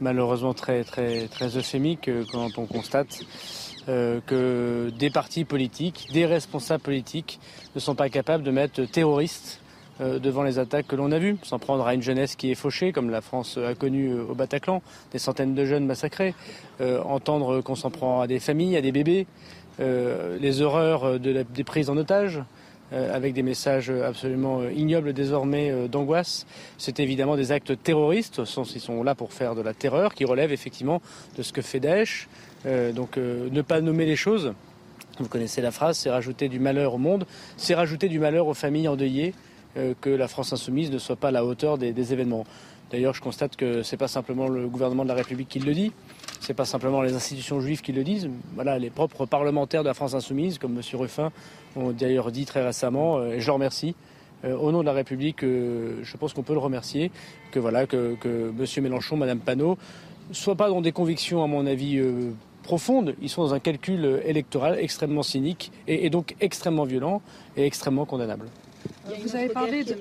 malheureusement 0.01 0.55
très, 0.55 0.83
très, 0.83 1.29
très 1.29 1.59
euphémique 1.59 2.09
euh, 2.09 2.25
quand 2.33 2.57
on 2.57 2.65
constate 2.65 3.21
euh, 3.89 4.21
que 4.27 4.91
des 4.99 5.11
partis 5.11 5.45
politiques, 5.45 6.09
des 6.15 6.25
responsables 6.25 6.83
politiques 6.83 7.39
ne 7.75 7.81
sont 7.81 7.95
pas 7.95 8.09
capables 8.09 8.45
de 8.45 8.51
mettre 8.51 8.83
terroristes 8.87 9.61
devant 10.01 10.43
les 10.43 10.59
attaques 10.59 10.89
que 10.89 10.97
l'on 10.97 11.13
a 11.13 11.19
vues, 11.19 11.37
sans 11.43 11.59
prendre 11.59 11.87
à 11.87 11.95
une 11.95 12.03
jeunesse 12.03 12.35
qui 12.35 12.51
est 12.51 12.57
fauchée, 12.57 12.93
comme 12.93 13.11
la 13.11 13.21
France 13.21 13.59
a 13.59 13.75
connu 13.75 14.13
au 14.13 14.35
Bataclan, 14.35 14.83
des 15.13 15.19
centaines 15.19 15.55
de 15.55 15.65
jeunes 15.65 15.87
massacrés, 15.87 16.35
entendre 16.81 17.61
qu'on 17.61 17.77
s'en 17.77 17.91
prend 17.91 18.21
à 18.21 18.27
des 18.27 18.41
familles, 18.41 18.77
à 18.77 18.81
des 18.81 18.93
bébés, 18.93 19.27
euh, 19.81 20.39
les 20.41 20.61
horreurs 20.61 21.19
des 21.19 21.65
prises 21.65 21.91
en 21.91 21.97
otage, 21.97 22.41
euh, 22.93 23.15
avec 23.15 23.35
des 23.35 23.43
messages 23.43 23.91
absolument 23.91 24.61
euh, 24.61 24.73
ignobles 24.73 25.13
désormais 25.13 25.89
d'angoisse. 25.89 26.47
C'est 26.79 27.01
évidemment 27.01 27.37
des 27.37 27.51
actes 27.51 27.83
terroristes, 27.83 28.39
au 28.39 28.45
ils 28.45 28.81
sont 28.81 29.03
là 29.03 29.15
pour 29.15 29.33
faire 29.33 29.55
de 29.55 29.63
la 29.63 29.75
terreur, 29.75 30.15
qui 30.15 30.25
relèvent 30.25 30.53
effectivement 30.53 31.03
de 31.37 31.43
ce 31.43 31.53
que 31.53 31.63
fait 31.63 31.81
Daesh. 31.81 32.29
donc 32.95 33.17
ne 33.17 33.63
pas 33.63 33.81
nommer 33.81 34.07
les 34.07 34.17
choses, 34.17 34.55
vous 35.19 35.29
connaissez 35.29 35.61
la 35.61 35.71
phrase, 35.71 35.99
c'est 35.99 36.11
rajouter 36.11 36.49
du 36.49 36.59
malheur 36.59 36.95
au 36.95 36.99
monde, 36.99 37.27
c'est 37.57 37.75
rajouter 37.75 38.09
du 38.09 38.19
malheur 38.19 38.47
aux 38.47 38.55
familles 38.55 38.89
endeuillées, 38.89 39.35
que 40.01 40.11
la 40.11 40.29
France 40.29 40.53
insoumise 40.53 40.91
ne 40.91 40.99
soit 40.99 41.17
pas 41.17 41.29
à 41.29 41.31
la 41.31 41.45
hauteur 41.45 41.79
des, 41.79 42.13
événements. 42.13 42.45
D'ailleurs, 42.91 43.15
je 43.15 43.21
constate 43.21 43.57
que 43.57 43.83
ce 43.83 43.95
n'est 43.95 43.99
pas 43.99 44.09
simplement 44.09 44.47
le 44.47 44.69
gouvernement 44.69 45.03
de 45.03 45.09
la 45.09 45.15
République 45.15 45.49
qui 45.49 45.59
le 45.59 45.75
dit, 45.75 45.93
ce 46.45 46.49
n'est 46.49 46.55
pas 46.55 46.67
simplement 46.67 47.01
les 47.01 47.15
institutions 47.15 47.59
juives 47.61 47.81
qui 47.81 47.93
le 47.93 48.05
disent. 48.05 48.29
Voilà, 48.55 48.79
les 48.79 48.91
propres 48.91 49.25
parlementaires 49.25 49.83
de 49.83 49.89
la 49.89 49.95
France 49.95 50.15
insoumise, 50.15 50.59
comme 50.59 50.77
M. 50.77 50.83
Ruffin, 50.93 51.33
ont 51.75 51.91
d'ailleurs 51.91 52.31
dit 52.31 52.45
très 52.45 52.63
récemment, 52.63 53.17
euh, 53.17 53.33
et 53.33 53.41
je 53.41 53.47
le 53.47 53.53
remercie. 53.53 53.95
Euh, 54.45 54.55
au 54.55 54.71
nom 54.71 54.81
de 54.81 54.85
la 54.85 54.93
République, 54.93 55.43
euh, 55.43 56.01
je 56.03 56.17
pense 56.19 56.35
qu'on 56.35 56.43
peut 56.43 56.53
le 56.53 56.59
remercier, 56.59 57.11
que 57.51 57.59
voilà, 57.59 57.87
que, 57.87 58.17
M. 58.25 58.83
Mélenchon, 58.83 59.17
Mme 59.17 59.39
Panot, 59.39 59.79
soient 60.33 60.55
pas 60.55 60.69
dans 60.69 60.83
des 60.83 60.93
convictions, 60.93 61.43
à 61.43 61.47
mon 61.47 61.65
avis, 61.65 61.99
profondes. 62.63 63.15
Ils 63.23 63.31
sont 63.31 63.43
dans 63.43 63.55
un 63.55 63.61
calcul 63.61 64.21
électoral 64.25 64.79
extrêmement 64.79 65.23
cynique 65.23 65.73
et, 65.87 66.11
donc 66.11 66.35
extrêmement 66.41 66.85
violent 66.85 67.23
et 67.57 67.65
extrêmement 67.65 68.05
condamnable. 68.05 68.49
Vous 69.23 69.37
avez 69.37 69.49
parlé 69.49 69.85
de... 69.85 69.97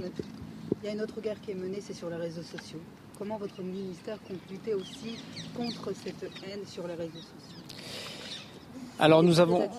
Il 0.82 0.88
y 0.88 0.90
a 0.90 0.94
une 0.94 1.02
autre 1.02 1.22
guerre 1.22 1.40
qui 1.42 1.52
est 1.52 1.56
menée, 1.56 1.80
c'est 1.82 1.94
sur 1.94 2.10
les 2.10 2.18
réseaux 2.18 2.42
sociaux. 2.44 2.80
Comment 3.18 3.38
votre 3.38 3.62
ministère 3.62 4.18
compte 4.28 4.40
lutter 4.50 4.74
aussi 4.74 5.18
contre 5.56 5.92
cette 5.96 6.24
haine 6.46 6.66
sur 6.66 6.88
les 6.88 6.96
réseaux 6.96 7.12
sociaux? 7.14 7.64
Alors 9.00 9.24
nous 9.24 9.40
avons. 9.40 9.70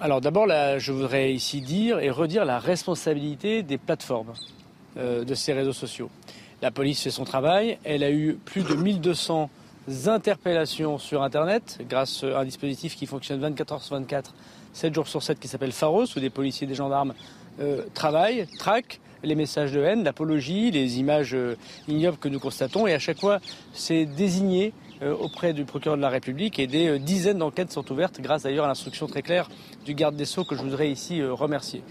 Alors 0.00 0.20
d'abord, 0.20 0.46
je 0.48 0.92
voudrais 0.92 1.32
ici 1.32 1.60
dire 1.60 1.98
et 1.98 2.10
redire 2.10 2.44
la 2.44 2.58
responsabilité 2.58 3.62
des 3.62 3.78
plateformes 3.78 4.32
euh, 4.96 5.24
de 5.24 5.34
ces 5.34 5.52
réseaux 5.52 5.72
sociaux. 5.72 6.10
La 6.62 6.70
police 6.70 7.02
fait 7.02 7.10
son 7.10 7.24
travail. 7.24 7.78
Elle 7.84 8.02
a 8.02 8.10
eu 8.10 8.38
plus 8.44 8.62
de 8.62 8.74
1200 8.74 9.50
interpellations 10.06 10.98
sur 10.98 11.22
Internet 11.22 11.78
grâce 11.88 12.24
à 12.24 12.40
un 12.40 12.44
dispositif 12.44 12.96
qui 12.96 13.06
fonctionne 13.06 13.40
24 13.40 13.72
heures 13.72 13.82
sur 13.82 13.96
24, 13.96 14.34
7 14.72 14.94
jours 14.94 15.08
sur 15.08 15.22
7, 15.22 15.38
qui 15.38 15.48
s'appelle 15.48 15.72
Pharos, 15.72 16.06
où 16.16 16.20
des 16.20 16.30
policiers 16.30 16.64
et 16.64 16.68
des 16.68 16.74
gendarmes 16.74 17.14
travaillent, 17.94 18.46
traquent 18.58 19.00
les 19.24 19.34
messages 19.34 19.72
de 19.72 19.80
haine, 19.82 20.04
l'apologie, 20.04 20.70
les 20.70 20.98
images 20.98 21.34
euh, 21.34 21.56
ignobles 21.88 22.18
que 22.18 22.28
nous 22.28 22.40
constatons. 22.40 22.86
Et 22.86 22.94
à 22.94 22.98
chaque 22.98 23.18
fois, 23.18 23.40
c'est 23.72 24.04
désigné 24.04 24.72
euh, 25.02 25.14
auprès 25.14 25.52
du 25.52 25.64
procureur 25.64 25.96
de 25.96 26.02
la 26.02 26.08
République 26.08 26.58
et 26.58 26.66
des 26.66 26.88
euh, 26.88 26.98
dizaines 26.98 27.38
d'enquêtes 27.38 27.72
sont 27.72 27.90
ouvertes 27.90 28.20
grâce 28.20 28.42
d'ailleurs 28.42 28.66
à 28.66 28.68
l'instruction 28.68 29.06
très 29.06 29.22
claire 29.22 29.48
du 29.84 29.94
garde 29.94 30.16
des 30.16 30.24
Sceaux 30.24 30.44
que 30.44 30.54
je 30.54 30.62
voudrais 30.62 30.90
ici 30.90 31.22
remercier. 31.22 31.82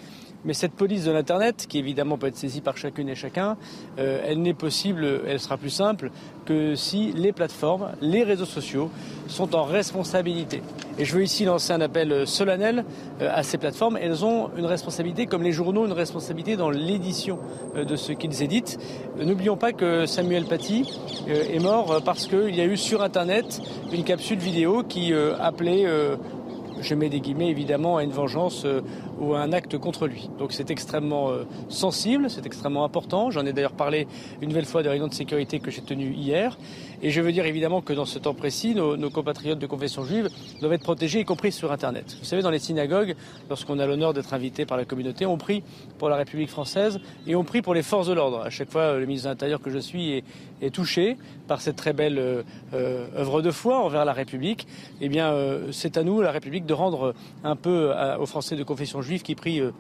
Mais 0.45 0.53
cette 0.53 0.73
police 0.73 1.05
de 1.05 1.11
l'Internet, 1.11 1.67
qui 1.69 1.77
évidemment 1.77 2.17
peut 2.17 2.27
être 2.27 2.35
saisie 2.35 2.61
par 2.61 2.75
chacune 2.77 3.07
et 3.07 3.15
chacun, 3.15 3.55
euh, 3.97 4.22
elle 4.25 4.41
n'est 4.41 4.53
possible, 4.53 5.22
elle 5.25 5.39
sera 5.39 5.57
plus 5.57 5.69
simple 5.69 6.11
que 6.45 6.75
si 6.75 7.13
les 7.13 7.31
plateformes, 7.31 7.91
les 8.01 8.23
réseaux 8.23 8.45
sociaux 8.45 8.89
sont 9.27 9.55
en 9.55 9.63
responsabilité. 9.63 10.61
Et 10.99 11.05
je 11.05 11.15
veux 11.15 11.23
ici 11.23 11.45
lancer 11.45 11.72
un 11.72 11.80
appel 11.80 12.27
solennel 12.27 12.83
euh, 13.22 13.30
à 13.33 13.43
ces 13.43 13.57
plateformes. 13.57 13.97
Elles 13.97 14.25
ont 14.25 14.49
une 14.57 14.65
responsabilité, 14.65 15.27
comme 15.27 15.43
les 15.43 15.53
journaux, 15.53 15.85
une 15.85 15.93
responsabilité 15.93 16.57
dans 16.57 16.69
l'édition 16.69 17.39
euh, 17.77 17.85
de 17.85 17.95
ce 17.95 18.11
qu'ils 18.11 18.43
éditent. 18.43 18.77
N'oublions 19.17 19.55
pas 19.55 19.72
que 19.72 20.05
Samuel 20.05 20.43
Paty 20.43 20.85
est 21.27 21.59
mort 21.59 22.01
parce 22.03 22.27
qu'il 22.27 22.55
y 22.55 22.61
a 22.61 22.65
eu 22.65 22.75
sur 22.75 23.01
Internet 23.01 23.61
une 23.93 24.03
capsule 24.03 24.39
vidéo 24.39 24.83
qui 24.83 25.13
appelait 25.13 25.85
je 26.81 26.95
mets 26.95 27.09
des 27.09 27.22
guillemets 27.22 27.49
évidemment 27.49 27.97
à 27.97 28.03
une 28.03 28.11
vengeance 28.11 28.65
ou 29.24 29.35
un 29.35 29.53
acte 29.53 29.77
contre 29.77 30.08
lui. 30.08 30.30
Donc 30.38 30.52
c'est 30.52 30.69
extrêmement 30.69 31.32
euh, 31.32 31.43
sensible, 31.69 32.30
c'est 32.30 32.45
extrêmement 32.45 32.84
important. 32.84 33.32
J'en 33.32 33.45
ai 33.45 33.53
d'ailleurs 33.53 33.74
parlé 33.74 34.08
une 34.42 34.50
nouvelle 34.50 34.66
fois 34.66 34.84
des 34.84 34.90
réunions 34.90 35.08
de 35.08 35.14
sécurité 35.14 35.60
que 35.60 35.72
j'ai 35.72 35.82
tenues 35.82 36.14
hier. 36.14 36.58
Et 37.02 37.10
je 37.10 37.19
veux 37.19 37.32
dire 37.32 37.45
évidemment 37.45 37.82
que 37.82 37.92
dans 37.92 38.06
ce 38.06 38.18
temps 38.18 38.34
précis, 38.34 38.76
nos, 38.76 39.10
compatriotes 39.10 39.60
de 39.60 39.68
confession 39.68 40.06
juive 40.06 40.30
doivent 40.61 40.74
être 40.74 40.84
protégés, 40.84 41.19
y 41.19 41.26
compris 41.26 41.52
sur 41.52 41.72
Internet. 41.72 42.16
Vous 42.19 42.26
savez, 42.26 42.42
dans 42.42 42.50
les 42.50 42.60
synagogues, 42.60 43.16
lorsqu'on 43.50 43.77
a 43.80 43.85
l'honneur 43.85 44.14
d'être 44.14 44.34
invité 44.34 44.66
par 44.66 44.77
la 44.77 44.85
communauté, 44.85 45.26
on 45.26 45.38
prie 45.38 45.64
pour 45.98 46.08
la 46.08 46.16
République 46.16 46.50
française 46.50 47.02
et 47.27 47.35
on 47.35 47.43
prie 47.43 47.61
pour 47.61 47.74
les 47.74 47.84
forces 47.84 48.08
de 48.08 48.14
l'ordre. 48.14 48.42
À 48.42 48.50
chaque 48.50 48.72
fois, 48.72 48.98
le 48.98 49.06
ministre 49.06 49.27
de 49.27 49.32
l'Intérieur 49.34 49.61
que 49.61 49.69
je 49.69 49.80
suis 49.80 50.11
est, 50.14 50.24
touché 50.72 51.18
par 51.45 51.60
cette 51.60 51.76
très 51.76 51.92
belle 51.92 52.18
euh, 52.18 52.42
euh, 52.74 53.06
œuvre 53.18 53.42
de 53.42 53.52
foi 53.52 53.84
envers 53.84 54.06
la 54.06 54.14
République. 54.14 54.66
Eh 55.02 55.10
bien, 55.10 55.35
c'est 55.72 55.98
à 55.98 56.03
nous, 56.03 56.22
la 56.22 56.32
République, 56.32 56.66
de 56.66 56.74
rendre 56.74 57.14
un 57.43 57.58
peu 57.58 57.92
aux 58.18 58.26
Français 58.26 58.56
de 58.56 58.64
confession 58.64 59.02
juive 59.02 59.12
qui 59.22 59.35
prie 59.35 59.59
euh, 59.59 59.72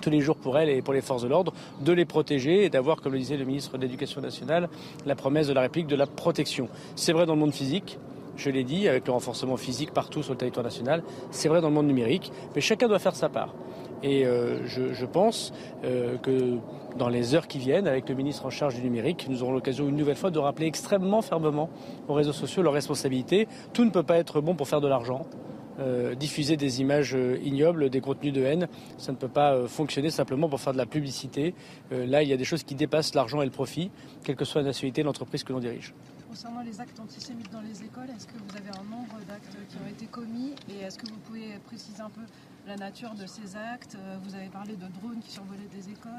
tous 0.00 0.10
les 0.10 0.20
jours 0.20 0.36
pour 0.36 0.58
elle 0.58 0.68
et 0.68 0.82
pour 0.82 0.92
les 0.92 1.00
forces 1.00 1.22
de 1.22 1.28
l'ordre, 1.28 1.54
de 1.80 1.92
les 1.92 2.04
protéger 2.04 2.64
et 2.64 2.68
d'avoir, 2.68 3.00
comme 3.00 3.12
le 3.12 3.18
disait 3.18 3.36
le 3.36 3.44
ministre 3.44 3.78
de 3.78 3.82
l'Éducation 3.82 4.20
nationale, 4.20 4.68
la 5.06 5.14
promesse 5.14 5.46
de 5.46 5.54
la 5.54 5.62
République 5.62 5.88
de 5.88 5.96
la 5.96 6.06
protection. 6.06 6.68
C'est 6.94 7.12
vrai 7.12 7.24
dans 7.24 7.34
le 7.34 7.40
monde 7.40 7.54
physique, 7.54 7.98
je 8.36 8.50
l'ai 8.50 8.64
dit, 8.64 8.88
avec 8.88 9.06
le 9.06 9.12
renforcement 9.12 9.56
physique 9.56 9.92
partout 9.92 10.22
sur 10.22 10.32
le 10.32 10.38
territoire 10.38 10.64
national, 10.64 11.02
c'est 11.30 11.48
vrai 11.48 11.60
dans 11.60 11.68
le 11.68 11.74
monde 11.74 11.86
numérique, 11.86 12.32
mais 12.54 12.60
chacun 12.60 12.88
doit 12.88 12.98
faire 12.98 13.16
sa 13.16 13.28
part. 13.28 13.54
Et 14.02 14.26
euh, 14.26 14.66
je, 14.66 15.06
pense 15.06 15.54
euh, 15.84 16.18
que 16.18 16.58
dans 16.98 17.08
les 17.08 17.34
heures 17.34 17.48
qui 17.48 17.58
viennent, 17.58 17.86
avec 17.86 18.06
le 18.08 18.14
ministre 18.14 18.44
en 18.44 18.50
charge 18.50 18.74
du 18.74 18.82
numérique, 18.82 19.26
nous 19.30 19.42
aurons 19.42 19.52
l'occasion 19.52 19.88
une 19.88 19.96
nouvelle 19.96 20.16
fois 20.16 20.30
de 20.30 20.38
rappeler 20.38 20.66
extrêmement 20.66 21.22
fermement 21.22 21.70
aux 22.08 22.12
réseaux 22.12 22.34
sociaux 22.34 22.62
leurs 22.62 22.74
responsabilités. 22.74 23.48
Tout 23.72 23.84
ne 23.86 23.90
peut 23.90 24.02
pas 24.02 24.18
être 24.18 24.42
bon 24.42 24.54
pour 24.54 24.68
faire 24.68 24.82
de 24.82 24.88
l'argent. 24.88 25.24
Diffuser 26.16 26.56
des 26.56 26.80
images 26.80 27.16
ignobles, 27.42 27.90
des 27.90 28.00
contenus 28.00 28.32
de 28.32 28.42
haine. 28.42 28.68
Ça 28.98 29.12
ne 29.12 29.16
peut 29.16 29.28
pas 29.28 29.66
fonctionner 29.66 30.10
simplement 30.10 30.48
pour 30.48 30.60
faire 30.60 30.72
de 30.72 30.78
la 30.78 30.86
publicité. 30.86 31.54
là, 31.90 32.22
il 32.22 32.28
y 32.28 32.32
a 32.32 32.36
des 32.36 32.44
choses 32.44 32.62
qui 32.62 32.74
dépassent 32.74 33.14
l'argent 33.14 33.42
et 33.42 33.44
le 33.44 33.50
profit, 33.50 33.90
quelle 34.22 34.36
que 34.36 34.44
soit 34.44 34.60
la 34.60 34.68
nationalité 34.68 35.02
de 35.02 35.06
l'entreprise 35.06 35.42
que 35.44 35.52
l'on 35.52 35.60
dirige. 35.60 35.94
Concernant 36.28 36.62
les 36.62 36.80
actes 36.80 36.98
antisémites 36.98 37.52
dans 37.52 37.60
les 37.60 37.82
écoles, 37.82 38.08
est-ce 38.16 38.26
que 38.26 38.32
vous 38.32 38.56
avez 38.56 38.70
un 38.76 38.82
nombre 38.90 39.16
d'actes 39.28 39.56
qui 39.68 39.76
ont 39.76 39.88
été 39.88 40.06
commis 40.06 40.52
et 40.68 40.82
est-ce 40.84 40.98
que 40.98 41.06
vous 41.06 41.18
pouvez 41.18 41.58
préciser 41.66 42.00
un 42.00 42.10
peu 42.10 42.22
la 42.66 42.76
nature 42.76 43.14
de 43.14 43.26
ces 43.26 43.54
actes? 43.56 43.96
Vous 44.24 44.34
avez 44.34 44.48
parlé 44.48 44.74
de 44.74 44.86
drones 45.00 45.20
qui 45.20 45.30
survolaient 45.30 45.68
des 45.72 45.90
écoles. 45.90 46.12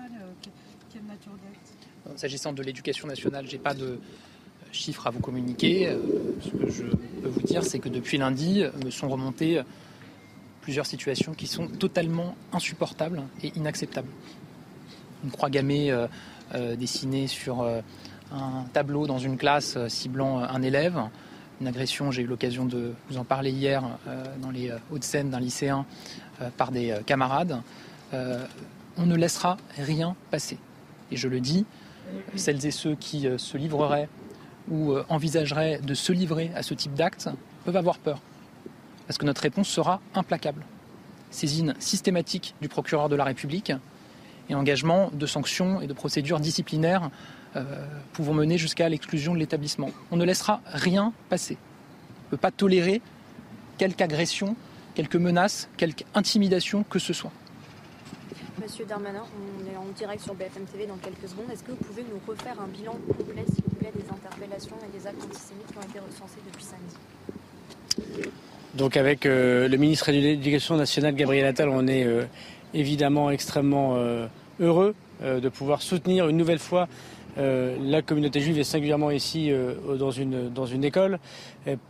Quelle 0.93 1.03
nature 1.03 1.33
d'actes? 1.33 2.17
S'agissant 2.17 2.53
de 2.53 2.63
l'éducation 2.63 3.09
nationale, 3.09 3.45
je 3.45 3.53
n'ai 3.53 3.61
pas 3.61 3.73
de 3.73 3.99
chiffres 4.75 5.07
à 5.07 5.09
vous 5.09 5.19
communiquer. 5.19 5.89
Euh, 5.89 5.97
ce 6.41 6.49
que 6.49 6.69
je 6.69 6.83
peux 6.83 7.29
vous 7.29 7.41
dire, 7.41 7.63
c'est 7.63 7.79
que 7.79 7.89
depuis 7.89 8.17
lundi, 8.17 8.63
me 8.83 8.91
sont 8.91 9.09
remontées 9.09 9.61
plusieurs 10.61 10.85
situations 10.85 11.33
qui 11.33 11.47
sont 11.47 11.67
totalement 11.67 12.35
insupportables 12.51 13.23
et 13.43 13.51
inacceptables. 13.55 14.09
Une 15.23 15.31
croix 15.31 15.49
gammée 15.49 15.91
euh, 15.91 16.07
euh, 16.53 16.75
dessinée 16.75 17.27
sur 17.27 17.63
un 18.31 18.65
tableau 18.73 19.07
dans 19.07 19.17
une 19.17 19.37
classe 19.37 19.77
ciblant 19.87 20.39
un 20.39 20.61
élève. 20.61 20.99
Une 21.61 21.67
agression, 21.67 22.11
j'ai 22.11 22.23
eu 22.23 22.27
l'occasion 22.27 22.65
de 22.65 22.93
vous 23.09 23.17
en 23.17 23.23
parler 23.23 23.51
hier 23.51 23.83
dans 24.41 24.51
les 24.51 24.71
Hauts-de-Seine 24.91 25.29
d'un 25.29 25.39
lycéen 25.39 25.85
par 26.57 26.71
des 26.71 26.97
camarades. 27.05 27.61
on 28.11 29.05
ne 29.05 29.15
laissera 29.15 29.55
rien 29.77 30.15
passer. 30.31 30.57
Et 31.11 31.15
je 31.15 31.29
le 31.29 31.39
dis, 31.39 31.65
celles 32.35 32.65
et 32.65 32.71
ceux 32.71 32.95
qui 32.95 33.27
se 33.37 33.57
livreraient 33.57 34.09
ou 34.69 34.91
euh, 34.91 35.05
envisageraient 35.09 35.79
de 35.79 35.93
se 35.93 36.11
livrer 36.11 36.51
à 36.55 36.63
ce 36.63 36.73
type 36.73 36.93
d'actes 36.93 37.29
peuvent 37.63 37.77
avoir 37.77 37.97
peur. 37.97 38.19
Parce 39.07 39.17
que 39.17 39.25
notre 39.25 39.41
réponse 39.41 39.67
sera 39.67 40.01
implacable. 40.13 40.63
Saisine 41.31 41.75
systématique 41.79 42.55
du 42.61 42.69
procureur 42.69 43.09
de 43.09 43.15
la 43.15 43.23
République 43.23 43.71
et 44.49 44.55
engagement 44.55 45.09
de 45.13 45.25
sanctions 45.25 45.81
et 45.81 45.87
de 45.87 45.93
procédures 45.93 46.39
disciplinaires 46.39 47.09
euh, 47.55 47.85
pouvant 48.13 48.33
mener 48.33 48.57
jusqu'à 48.57 48.89
l'exclusion 48.89 49.33
de 49.33 49.39
l'établissement. 49.39 49.89
On 50.11 50.17
ne 50.17 50.25
laissera 50.25 50.61
rien 50.65 51.13
passer. 51.29 51.57
On 51.57 52.25
ne 52.27 52.29
peut 52.31 52.37
pas 52.37 52.51
tolérer 52.51 53.01
quelque 53.77 54.01
agression, 54.01 54.55
quelque 54.93 55.17
menace, 55.17 55.69
quelque 55.77 56.03
intimidation 56.13 56.83
que 56.83 56.99
ce 56.99 57.13
soit. 57.13 57.31
Monsieur 58.65 58.85
Darmanin, 58.85 59.21
on 59.21 59.71
est 59.71 59.77
en 59.77 59.85
direct 59.95 60.23
sur 60.23 60.33
BFM 60.33 60.63
TV 60.65 60.87
dans 60.87 60.97
quelques 60.97 61.29
secondes. 61.29 61.45
Est-ce 61.53 61.61
que 61.61 61.69
vous 61.69 61.77
pouvez 61.77 62.01
nous 62.01 62.19
refaire 62.27 62.59
un 62.59 62.65
bilan 62.65 62.93
complet, 63.15 63.45
s'il 63.45 63.63
vous 63.63 63.75
plaît, 63.75 63.91
des 63.95 64.09
interpellations 64.09 64.75
et 64.83 64.97
des 64.97 65.05
actes 65.05 65.23
antisémites 65.23 65.67
qui 65.67 65.77
ont 65.77 65.81
été 65.81 65.99
recensés 65.99 66.39
depuis 66.51 66.63
samedi? 66.63 68.31
Donc 68.73 68.97
avec 68.97 69.27
euh, 69.27 69.67
le 69.67 69.77
ministre 69.77 70.11
de 70.11 70.17
l'Éducation 70.17 70.77
nationale, 70.77 71.13
Gabriel 71.13 71.45
Attal, 71.45 71.69
on 71.69 71.85
est 71.85 72.05
euh, 72.05 72.25
évidemment 72.73 73.29
extrêmement 73.29 73.97
euh, 73.97 74.25
heureux 74.59 74.95
de 75.21 75.47
pouvoir 75.47 75.83
soutenir 75.83 76.27
une 76.27 76.37
nouvelle 76.37 76.57
fois 76.57 76.87
euh, 77.37 77.75
la 77.81 78.01
communauté 78.01 78.39
juive 78.39 78.57
est 78.59 78.63
singulièrement 78.63 79.11
ici 79.11 79.51
euh, 79.51 79.95
dans, 79.97 80.11
une, 80.11 80.49
dans 80.49 80.65
une 80.65 80.83
école. 80.83 81.19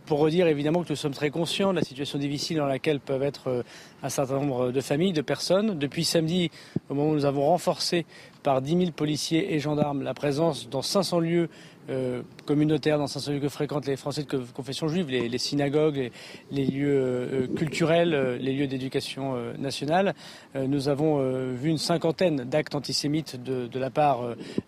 pour 0.06 0.18
redire 0.18 0.46
évidemment 0.48 0.82
que 0.82 0.90
nous 0.90 0.96
sommes 0.96 1.14
très 1.14 1.30
conscients 1.30 1.70
de 1.70 1.78
la 1.78 1.84
situation 1.84 2.18
difficile 2.18 2.56
dans 2.56 2.66
laquelle 2.66 3.00
peuvent 3.00 3.22
être 3.22 3.48
euh, 3.48 3.62
un 4.02 4.08
certain 4.08 4.34
nombre 4.34 4.72
de 4.72 4.80
familles, 4.80 5.12
de 5.12 5.22
personnes. 5.22 5.78
Depuis 5.78 6.04
samedi, 6.04 6.50
au 6.88 6.94
moment 6.94 7.10
où 7.10 7.14
nous 7.14 7.24
avons 7.24 7.46
renforcé 7.46 8.06
par 8.42 8.60
10 8.62 8.78
000 8.78 8.90
policiers 8.90 9.54
et 9.54 9.60
gendarmes 9.60 10.02
la 10.02 10.14
présence 10.14 10.68
dans 10.68 10.82
500 10.82 11.20
lieux 11.20 11.48
euh, 11.88 12.22
communautaires 12.46 12.98
dans 12.98 13.06
lieux 13.30 13.40
que 13.40 13.48
fréquentent 13.48 13.86
les 13.86 13.96
Français 13.96 14.22
de 14.22 14.38
confession 14.54 14.88
juive, 14.88 15.10
les, 15.10 15.38
synagogues, 15.38 16.10
les, 16.50 16.64
lieux 16.64 16.96
euh, 16.96 17.46
culturels, 17.48 18.14
euh, 18.14 18.38
les 18.38 18.54
lieux 18.54 18.66
d'éducation 18.66 19.34
nationale. 19.58 20.14
nous 20.54 20.88
avons 20.88 21.18
vu 21.52 21.68
une 21.68 21.78
cinquantaine 21.78 22.44
d'actes 22.44 22.74
antisémites 22.74 23.42
de, 23.42 23.78
la 23.78 23.90
part 23.90 24.20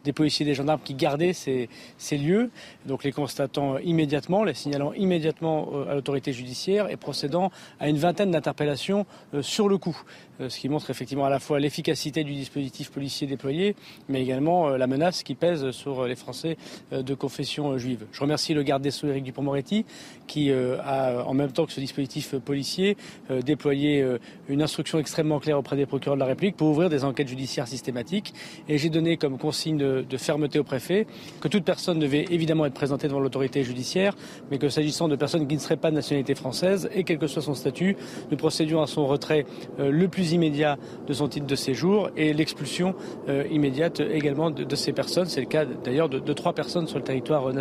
des 0.05 0.13
policiers 0.13 0.45
et 0.45 0.49
des 0.49 0.55
gendarmes 0.55 0.81
qui 0.85 0.95
gardaient 0.95 1.33
ces, 1.33 1.69
ces, 1.97 2.19
lieux, 2.19 2.51
donc 2.87 3.05
les 3.05 3.13
constatant 3.13 3.79
immédiatement, 3.79 4.43
les 4.45 4.55
signalant 4.55 4.93
immédiatement 4.93 5.71
à 5.89 5.95
l'autorité 5.95 6.33
judiciaire 6.33 6.91
et 6.91 6.97
procédant 6.97 7.51
à 7.79 7.89
une 7.89 7.99
vingtaine 7.99 8.31
d'interpellations 8.31 9.07
sur 9.41 9.69
le 9.69 9.79
coup. 9.79 10.03
Euh, 10.41 10.49
ce 10.49 10.59
qui 10.59 10.69
montre 10.69 10.91
effectivement 10.91 11.25
à 11.25 11.31
la 11.31 11.41
fois 11.41 11.59
l'efficacité 11.59 12.25
du 12.25 12.35
dispositif 12.35 12.91
policier 12.91 13.27
déployé, 13.27 13.75
mais 14.09 14.23
également 14.23 14.69
euh, 14.69 14.77
la 14.77 14.87
menace 14.87 15.23
qui 15.23 15.35
pèse 15.35 15.71
sur 15.71 16.07
les 16.07 16.15
Français 16.15 16.57
euh, 16.93 17.03
de 17.03 17.15
confession 17.15 17.68
juive. 17.77 18.07
Je 18.13 18.21
remercie 18.21 18.55
le 18.55 18.63
garde 18.63 18.83
des 18.83 18.91
Sceaux, 18.91 19.09
Éric 19.09 19.25
Dupond-Moretti, 19.25 19.85
qui 20.27 20.53
a, 20.53 21.25
en 21.27 21.35
même 21.35 21.53
temps 21.53 21.67
que 21.67 21.73
ce 21.73 21.81
dispositif 21.81 22.37
policier, 22.37 22.97
déployé 23.45 24.05
une 24.49 24.63
instruction 24.63 24.99
extrêmement 24.99 25.41
claire 25.41 25.59
auprès 25.59 25.77
des 25.77 25.87
procureurs 25.87 26.17
de 26.17 26.21
la 26.21 26.27
République 26.27 26.57
pour 26.57 26.69
ouvrir 26.69 26.89
des 26.89 27.05
enquêtes 27.05 27.29
judiciaires 27.29 27.67
systématiques. 27.69 28.33
Et 28.69 28.79
j'ai 28.79 28.91
donné 28.91 29.17
comme 29.17 29.39
consigne 29.39 29.77
de, 29.79 30.17
fermeté 30.17 30.59
au 30.59 30.65
préfet 30.65 31.07
que 31.41 31.49
toute 31.49 31.65
personne 31.65 31.99
devait 31.99 32.27
évidemment 32.31 32.67
être 32.67 32.75
présentée 32.75 33.09
devant 33.09 33.21
l'autorité 33.21 33.65
judiciaire, 33.65 34.15
mais 34.51 34.59
que 34.59 34.69
s'agissant 34.69 35.09
de 35.09 35.17
personnes 35.17 35.47
qui 35.47 35.55
ne 35.55 35.61
seraient 35.61 35.77
pas 35.77 35.91
de 35.91 35.97
nationalité 35.97 36.35
française, 36.35 36.89
et 36.95 37.05
quel 37.05 37.19
que 37.19 37.27
soit 37.27 37.43
son 37.43 37.55
statut, 37.55 37.97
nous 38.31 38.37
procédions 38.37 38.83
à 38.83 38.87
son 38.87 39.07
retrait 39.07 39.47
le 39.79 40.09
plus 40.09 40.33
immédiat 40.33 40.77
de 41.07 41.13
son 41.13 41.29
titre 41.29 41.47
de 41.47 41.57
séjour 41.57 42.11
et 42.17 42.33
l'expulsion 42.33 42.95
euh, 43.29 43.45
immédiate 43.51 44.01
également 44.01 44.51
de, 44.51 44.77
ces 44.77 44.93
personnes. 44.93 45.27
C'est 45.27 45.41
le 45.41 45.47
cas 45.47 45.65
d'ailleurs 45.65 46.09
de, 46.09 46.33
trois 46.33 46.53
personnes 46.53 46.87
sur 46.87 46.99
le 46.99 47.05
territoire 47.05 47.43
national 47.53 47.58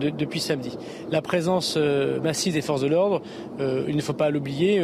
depuis 0.00 0.40
samedi. 0.40 0.76
La 1.10 1.22
présence 1.22 1.74
euh, 1.76 2.20
massive 2.20 2.54
des 2.54 2.62
forces 2.62 2.80
de 2.80 2.86
l'ordre, 2.86 3.22
euh, 3.60 3.84
il 3.88 3.96
ne 3.96 4.00
faut 4.02 4.12
pas 4.12 4.30
l'oublier, 4.30 4.82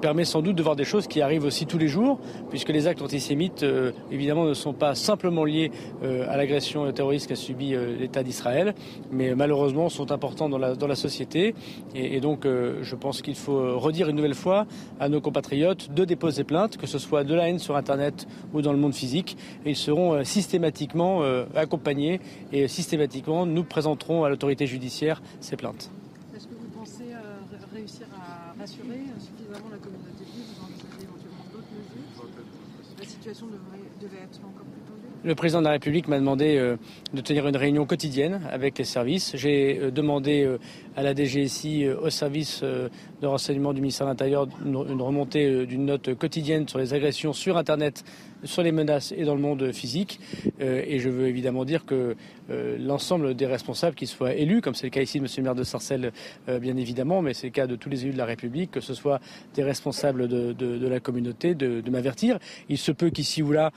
permet 0.00 0.24
sans 0.24 0.42
doute 0.42 0.56
de 0.56 0.62
voir 0.62 0.76
des 0.76 0.84
choses 0.84 1.06
qui 1.06 1.20
arrivent 1.20 1.44
aussi 1.44 1.66
tous 1.66 1.78
les 1.78 1.88
jours, 1.88 2.18
puisque 2.50 2.70
les 2.70 2.86
actes 2.86 3.02
antisémites, 3.02 3.64
évidemment, 4.10 4.44
ne 4.44 4.54
sont 4.54 4.72
pas 4.72 4.94
simplement 4.94 5.44
liés 5.44 5.70
à 6.02 6.36
l'agression 6.36 6.90
terroriste 6.92 7.28
qu'a 7.28 7.36
subi 7.36 7.74
l'État 7.98 8.22
d'Israël, 8.22 8.74
mais 9.10 9.34
malheureusement 9.34 9.88
sont 9.88 10.12
importants 10.12 10.48
dans 10.48 10.58
la, 10.58 10.94
société. 10.94 11.54
Et, 11.94 12.20
donc, 12.20 12.44
je 12.44 12.94
pense 12.94 13.22
qu'il 13.22 13.34
faut 13.34 13.78
redire 13.78 14.08
une 14.08 14.16
nouvelle 14.16 14.34
fois 14.34 14.66
à 15.00 15.08
nos 15.08 15.20
compatriotes 15.20 15.92
de 15.92 16.04
déposer 16.04 16.44
plainte, 16.44 16.76
que 16.76 16.86
ce 16.86 16.98
soit 16.98 17.24
de 17.24 17.34
la 17.34 17.48
haine 17.48 17.58
sur 17.58 17.76
Internet 17.76 18.26
ou 18.52 18.62
dans 18.62 18.72
le 18.72 18.78
monde 18.78 18.94
physique. 18.94 19.36
Ils 19.64 19.76
seront 19.76 20.14
euh, 20.14 20.24
systématiquement 20.24 21.22
euh, 21.22 21.44
accompagnés 21.54 22.20
et 22.52 22.68
systématiquement 22.68 23.46
nous 23.54 23.64
présenterons 23.64 24.24
à 24.24 24.28
l'autorité 24.28 24.66
judiciaire 24.66 25.22
ces 25.40 25.56
plaintes. 25.56 25.90
Est-ce 26.36 26.46
que 26.46 26.54
vous 26.54 26.68
pensez 26.76 27.12
euh, 27.12 27.36
réussir 27.72 28.06
à 28.14 28.58
rassurer 28.58 29.00
suffisamment 29.18 29.70
la 29.70 29.78
communauté 29.78 30.24
Vous 30.26 30.64
envisagez 30.64 31.04
éventuellement 31.04 31.44
d'autres 31.52 31.72
mesures? 31.72 32.26
La 32.98 33.04
situation 33.06 33.46
devait 34.00 34.16
être 34.24 34.40
encore 34.40 34.66
plus 34.66 34.80
tendue 34.82 35.00
le 35.24 35.34
président 35.34 35.60
de 35.60 35.64
la 35.64 35.70
République 35.70 36.06
m'a 36.06 36.18
demandé 36.18 36.76
de 37.14 37.20
tenir 37.22 37.48
une 37.48 37.56
réunion 37.56 37.86
quotidienne 37.86 38.42
avec 38.52 38.76
les 38.76 38.84
services. 38.84 39.34
J'ai 39.36 39.90
demandé 39.90 40.46
à 40.96 41.02
la 41.02 41.14
DGSI, 41.14 41.88
au 41.88 42.10
service 42.10 42.62
de 42.62 43.26
renseignement 43.26 43.72
du 43.72 43.80
ministère 43.80 44.06
de 44.06 44.12
l'Intérieur, 44.12 44.48
une 44.64 45.02
remontée 45.02 45.66
d'une 45.66 45.86
note 45.86 46.14
quotidienne 46.14 46.68
sur 46.68 46.78
les 46.78 46.94
agressions 46.94 47.32
sur 47.32 47.56
Internet 47.56 48.04
sur 48.44 48.62
les 48.62 48.72
menaces 48.72 49.12
et 49.16 49.24
dans 49.24 49.34
le 49.34 49.40
monde 49.40 49.72
physique. 49.72 50.20
Euh, 50.60 50.82
et 50.86 50.98
je 50.98 51.08
veux 51.08 51.26
évidemment 51.26 51.64
dire 51.64 51.84
que 51.84 52.16
euh, 52.50 52.76
l'ensemble 52.78 53.34
des 53.34 53.46
responsables, 53.46 53.96
qu'ils 53.96 54.08
soient 54.08 54.34
élus, 54.34 54.60
comme 54.60 54.74
c'est 54.74 54.86
le 54.86 54.90
cas 54.90 55.02
ici 55.02 55.18
de 55.18 55.24
M. 55.24 55.30
le 55.36 55.42
maire 55.42 55.54
de 55.54 55.64
Sarcelles, 55.64 56.12
euh, 56.48 56.58
bien 56.58 56.76
évidemment, 56.76 57.22
mais 57.22 57.34
c'est 57.34 57.48
le 57.48 57.52
cas 57.52 57.66
de 57.66 57.76
tous 57.76 57.88
les 57.88 58.04
élus 58.04 58.12
de 58.12 58.18
la 58.18 58.26
République, 58.26 58.70
que 58.70 58.80
ce 58.80 58.94
soit 58.94 59.20
des 59.54 59.62
responsables 59.62 60.28
de, 60.28 60.86
la 60.86 61.00
communauté, 61.00 61.54
de, 61.54 61.82
m'avertir. 61.90 62.38
Il 62.68 62.78
se 62.78 62.92
peut 62.92 63.10
qu'ici 63.10 63.42
ou 63.42 63.52
là, 63.52 63.70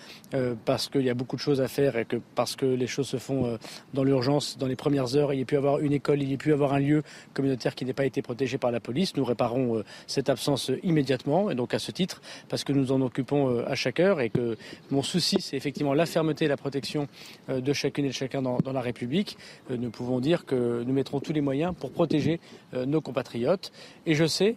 parce 0.65 0.89
qu'il 0.89 1.03
y 1.03 1.09
a 1.09 1.13
beaucoup 1.13 1.35
de 1.35 1.41
choses 1.41 1.61
à 1.61 1.67
faire 1.67 1.97
et 1.97 2.05
que 2.05 2.17
parce 2.35 2.55
que 2.55 2.65
les 2.65 2.87
choses 2.87 3.07
se 3.07 3.17
font 3.17 3.57
dans 3.93 4.03
l'urgence, 4.03 4.57
dans 4.57 4.65
les 4.65 4.75
premières 4.75 5.15
heures, 5.15 5.33
il 5.33 5.37
y 5.37 5.41
ait 5.41 5.45
pu 5.45 5.55
avoir 5.55 5.79
une 5.79 5.93
école, 5.93 6.21
il 6.21 6.29
y 6.29 6.33
ait 6.33 6.37
pu 6.37 6.51
avoir 6.51 6.73
un 6.73 6.79
lieu 6.79 7.03
communautaire 7.33 7.75
qui 7.75 7.85
n'ait 7.85 7.93
pas 7.93 8.05
été 8.05 8.21
protégé 8.21 8.57
par 8.57 8.71
la 8.71 8.79
police. 8.79 9.15
Nous 9.15 9.25
réparons 9.25 9.83
cette 10.07 10.29
absence 10.29 10.71
immédiatement, 10.83 11.49
et 11.49 11.55
donc 11.55 11.73
à 11.73 11.79
ce 11.79 11.91
titre, 11.91 12.21
parce 12.49 12.63
que 12.63 12.73
nous 12.73 12.91
en 12.91 13.01
occupons 13.01 13.59
à 13.65 13.75
chaque 13.75 13.99
heure 13.99 14.21
et 14.21 14.29
que 14.29 14.57
mon 14.91 15.01
souci, 15.01 15.37
c'est 15.39 15.57
effectivement 15.57 15.93
la 15.93 16.05
fermeté 16.05 16.45
et 16.45 16.47
la 16.47 16.57
protection 16.57 17.07
euh, 17.49 17.61
de 17.61 17.73
chacune 17.73 18.05
et 18.05 18.09
de 18.09 18.13
chacun 18.13 18.41
dans, 18.41 18.59
la 18.71 18.81
République. 18.81 19.37
Euh, 19.71 19.77
nous 19.77 19.89
pouvons 19.89 20.19
dire 20.19 20.45
que 20.45 20.83
nous 20.85 20.93
mettrons 20.93 21.19
tous 21.19 21.33
les 21.33 21.41
moyens 21.41 21.73
pour 21.77 21.91
protéger 21.91 22.39
euh, 22.73 22.85
nos 22.85 23.01
compatriotes. 23.01 23.71
Et 24.05 24.15
je 24.15 24.25
sais 24.25 24.55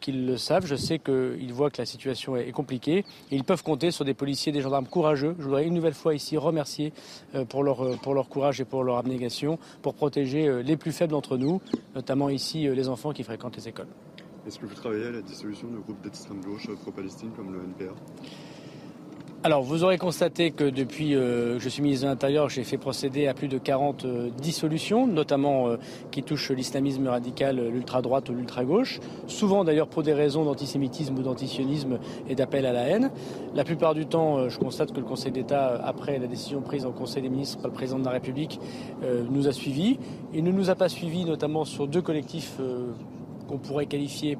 qu'ils 0.00 0.26
le 0.26 0.36
savent, 0.36 0.66
je 0.66 0.76
sais 0.76 0.98
qu'ils 0.98 1.52
voient 1.52 1.70
que 1.70 1.80
la 1.80 1.86
situation 1.86 2.36
est 2.36 2.52
compliquée. 2.52 3.04
Et 3.30 3.36
ils 3.36 3.44
peuvent 3.44 3.62
compter 3.62 3.90
sur 3.90 4.04
des 4.04 4.14
policiers, 4.14 4.52
des 4.52 4.60
gendarmes 4.60 4.86
courageux. 4.86 5.34
Je 5.38 5.44
voudrais 5.44 5.66
une 5.66 5.74
nouvelle 5.74 5.94
fois 5.94 6.14
ici 6.14 6.36
remercier 6.36 6.92
pour 7.48 7.62
leur, 7.62 7.98
pour 8.00 8.14
leur 8.14 8.28
courage 8.28 8.60
et 8.60 8.64
pour 8.64 8.84
leur 8.84 8.96
abnégation, 8.96 9.58
pour 9.82 9.94
protéger 9.94 10.62
les 10.62 10.76
plus 10.76 10.92
faibles 10.92 11.12
d'entre 11.12 11.36
nous, 11.36 11.60
notamment 11.94 12.28
ici 12.28 12.68
les 12.68 12.88
enfants 12.88 13.12
qui 13.12 13.22
fréquentent 13.22 13.56
les 13.56 13.68
écoles. 13.68 13.88
Est-ce 14.46 14.58
que 14.58 14.66
vous 14.66 14.74
travaillez 14.74 15.06
à 15.06 15.10
la 15.10 15.22
dissolution 15.22 15.68
de 15.68 15.78
groupes 15.78 16.02
d'extrême 16.02 16.42
gauche 16.42 16.68
pro-Palestine 16.82 17.30
comme 17.34 17.52
le 17.54 17.60
NPR 17.60 17.94
alors, 19.46 19.62
vous 19.62 19.84
aurez 19.84 19.98
constaté 19.98 20.52
que 20.52 20.64
depuis 20.64 21.14
euh, 21.14 21.58
que 21.58 21.62
je 21.62 21.68
suis 21.68 21.82
ministre 21.82 22.06
de 22.06 22.10
l'Intérieur, 22.10 22.48
j'ai 22.48 22.64
fait 22.64 22.78
procéder 22.78 23.26
à 23.26 23.34
plus 23.34 23.46
de 23.46 23.58
40 23.58 24.06
euh, 24.06 24.30
dissolutions, 24.30 25.06
notamment 25.06 25.68
euh, 25.68 25.76
qui 26.10 26.22
touchent 26.22 26.50
l'islamisme 26.50 27.06
radical, 27.08 27.60
l'ultra-droite 27.60 28.30
ou 28.30 28.32
l'ultra-gauche, 28.32 29.00
souvent 29.26 29.62
d'ailleurs 29.62 29.88
pour 29.88 30.02
des 30.02 30.14
raisons 30.14 30.46
d'antisémitisme 30.46 31.18
ou 31.18 31.22
d'antisionisme 31.22 31.98
et 32.26 32.34
d'appel 32.34 32.64
à 32.64 32.72
la 32.72 32.88
haine. 32.88 33.10
La 33.54 33.64
plupart 33.64 33.92
du 33.92 34.06
temps, 34.06 34.48
je 34.48 34.58
constate 34.58 34.92
que 34.92 35.00
le 35.00 35.04
Conseil 35.04 35.32
d'État, 35.32 35.78
après 35.84 36.18
la 36.18 36.26
décision 36.26 36.62
prise 36.62 36.86
en 36.86 36.92
Conseil 36.92 37.22
des 37.22 37.28
ministres 37.28 37.58
par 37.58 37.70
le 37.70 37.74
Président 37.74 37.98
de 37.98 38.04
la 38.06 38.12
République, 38.12 38.58
nous 39.30 39.46
a 39.46 39.52
suivis. 39.52 39.98
Il 40.32 40.42
ne 40.42 40.52
nous 40.52 40.70
a 40.70 40.74
pas 40.74 40.88
suivis 40.88 41.26
notamment 41.26 41.66
sur 41.66 41.86
deux 41.86 42.00
collectifs 42.00 42.58
qu'on 43.46 43.58
pourrait 43.58 43.86
qualifier 43.86 44.38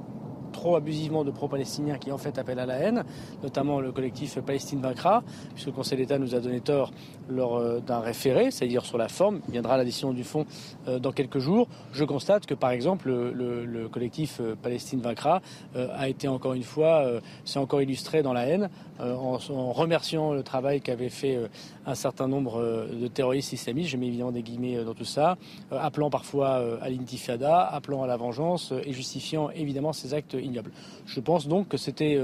trop 0.54 0.76
abusivement 0.76 1.24
de 1.24 1.30
pro-palestiniens 1.30 1.98
qui 1.98 2.10
en 2.12 2.16
fait 2.16 2.38
appellent 2.38 2.60
à 2.60 2.64
la 2.64 2.76
haine, 2.76 3.04
notamment 3.42 3.80
le 3.80 3.92
collectif 3.92 4.38
Palestine 4.38 4.80
vaincra, 4.80 5.22
puisque 5.52 5.66
le 5.66 5.72
Conseil 5.72 5.98
d'État 5.98 6.18
nous 6.18 6.34
a 6.34 6.40
donné 6.40 6.60
tort 6.60 6.92
lors 7.28 7.56
euh, 7.56 7.80
d'un 7.80 8.00
référé, 8.00 8.50
c'est-à-dire 8.50 8.86
sur 8.86 8.96
la 8.96 9.08
forme, 9.08 9.40
viendra 9.48 9.76
la 9.76 9.84
décision 9.84 10.12
du 10.12 10.24
fond 10.24 10.46
euh, 10.88 10.98
dans 10.98 11.12
quelques 11.12 11.40
jours. 11.40 11.68
Je 11.92 12.04
constate 12.04 12.46
que 12.46 12.54
par 12.54 12.70
exemple 12.70 13.10
le, 13.10 13.88
collectif 13.88 14.38
euh, 14.40 14.54
Palestine 14.60 15.00
vaincra 15.00 15.42
a 15.74 16.08
été 16.08 16.28
encore 16.28 16.54
une 16.54 16.62
fois, 16.62 17.04
s'est 17.44 17.58
encore 17.58 17.82
illustré 17.82 18.22
dans 18.22 18.32
la 18.32 18.46
haine, 18.46 18.70
en, 19.00 19.72
remerciant 19.72 20.32
le 20.32 20.42
travail 20.42 20.80
qu'avait 20.80 21.08
fait 21.08 21.38
un 21.86 21.94
certain 21.94 22.28
nombre 22.28 22.86
de 22.92 23.08
terroristes 23.08 23.52
islamistes, 23.52 23.90
je 23.90 23.96
mets 23.96 24.06
évidemment 24.06 24.32
des 24.32 24.42
guillemets 24.42 24.84
dans 24.84 24.94
tout 24.94 25.04
ça, 25.04 25.36
appelant 25.70 26.10
parfois 26.10 26.62
à 26.80 26.88
l'intifada, 26.88 27.60
appelant 27.60 28.02
à 28.02 28.06
la 28.06 28.16
vengeance 28.16 28.72
et 28.84 28.92
justifiant 28.92 29.50
évidemment 29.50 29.92
ces 29.92 30.14
actes 30.14 30.34
ignobles. 30.34 30.70
Je 31.06 31.20
pense 31.20 31.48
donc 31.48 31.68
que 31.68 31.76
c'était 31.76 32.18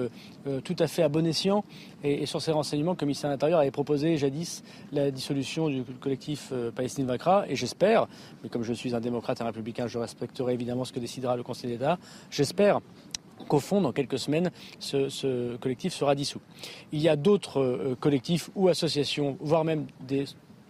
tout 0.64 0.76
à 0.78 0.86
fait 0.86 1.02
à 1.02 1.08
bon 1.08 1.26
escient 1.26 1.64
et, 2.02 2.26
sur 2.26 2.40
ces 2.40 2.52
renseignements 2.52 2.94
que 2.94 3.02
le 3.02 3.08
ministère 3.08 3.30
de 3.30 3.34
l'Intérieur 3.34 3.60
avait 3.60 3.70
proposé 3.70 4.16
jadis 4.16 4.62
la 4.92 5.10
dissolution 5.10 5.68
du 5.68 5.84
collectif 6.00 6.50
euh, 6.52 6.70
Palestine 6.70 7.06
vaincra. 7.06 7.44
Et 7.48 7.56
j'espère, 7.56 8.06
mais 8.42 8.48
comme 8.48 8.62
je 8.62 8.72
suis 8.72 8.94
un 8.94 9.00
démocrate 9.00 9.40
et 9.40 9.42
un 9.42 9.46
républicain, 9.46 9.86
je 9.86 9.98
respecterai 9.98 10.54
évidemment 10.54 10.84
ce 10.84 10.92
que 10.92 11.00
décidera 11.00 11.36
le 11.36 11.42
Conseil 11.42 11.70
d'État. 11.70 11.98
J'espère 12.30 12.80
qu'au 13.50 13.58
fond, 13.58 13.80
dans 13.80 13.92
quelques 13.92 14.18
semaines, 14.18 14.50
ce, 14.78 15.56
collectif 15.56 15.92
sera 15.92 16.14
dissous. 16.14 16.40
Il 16.92 17.00
y 17.00 17.08
a 17.08 17.16
d'autres 17.16 17.60
euh, 17.60 17.96
collectifs 17.98 18.48
ou 18.54 18.68
associations, 18.68 19.36
voire 19.40 19.64
même 19.64 19.86
des 20.06 20.24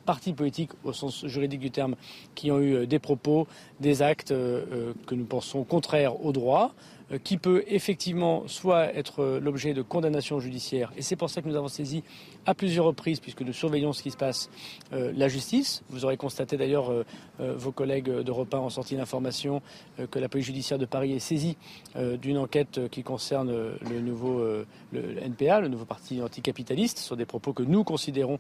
partis 0.07 0.33
politiques 0.33 0.71
au 0.83 0.95
sens 0.95 1.27
juridique 1.27 1.61
du 1.61 1.71
terme, 1.71 1.95
qui 2.35 2.51
ont 2.51 2.59
eu 2.59 2.75
euh, 2.75 2.87
des 2.87 2.99
propos, 2.99 3.47
des 3.81 4.01
actes 4.01 4.31
que 4.31 5.15
nous 5.15 5.27
pensons 5.27 5.63
contraires 5.63 6.25
au 6.25 6.33
droit, 6.33 6.73
euh, 7.13 7.19
qui 7.19 7.39
peut 7.39 7.65
effectivement 7.67 8.47
soit 8.47 8.95
être 8.95 9.21
euh, 9.21 9.41
l'objet 9.41 9.75
de 9.75 9.83
condamnation 9.83 10.39
judiciaire, 10.39 10.93
et 10.97 11.03
c'est 11.03 11.17
pour 11.17 11.29
ça 11.29 11.43
que 11.43 11.49
nous 11.49 11.57
avons 11.57 11.69
saisi 11.69 12.05
à 12.47 12.55
plusieurs 12.55 12.85
reprises, 12.85 13.21
puisque 13.21 13.43
nous 13.43 13.53
surveillons 13.53 13.93
ce 13.93 14.03
qui 14.03 14.11
se 14.11 14.17
passe, 14.17 14.51
euh, 14.93 15.13
la 15.17 15.29
justice. 15.29 15.83
Vous 15.91 16.05
aurez 16.05 16.17
constaté 16.17 16.57
d'ailleurs, 16.57 16.93
vos 17.39 17.73
collègues 17.73 18.11
d'Europe 18.11 18.53
1 18.53 18.59
ont 18.59 18.71
sorti 18.71 18.97
l'information 18.97 19.63
que 20.11 20.19
la 20.19 20.29
police 20.29 20.47
judiciaire 20.47 20.79
de 20.79 20.85
Paris 20.85 21.13
est 21.13 21.21
saisie 21.21 21.57
d'une 22.21 22.37
enquête 22.37 22.89
qui 22.91 23.03
concerne 23.03 23.51
le 23.51 24.01
nouveau 24.01 24.45
NPA, 24.93 25.61
le 25.61 25.69
nouveau 25.69 25.87
parti 25.87 26.21
anticapitaliste, 26.21 26.99
sur 26.99 27.17
des 27.17 27.25
propos 27.25 27.55
que 27.55 27.63
nous 27.63 27.83
considérons 27.83 28.39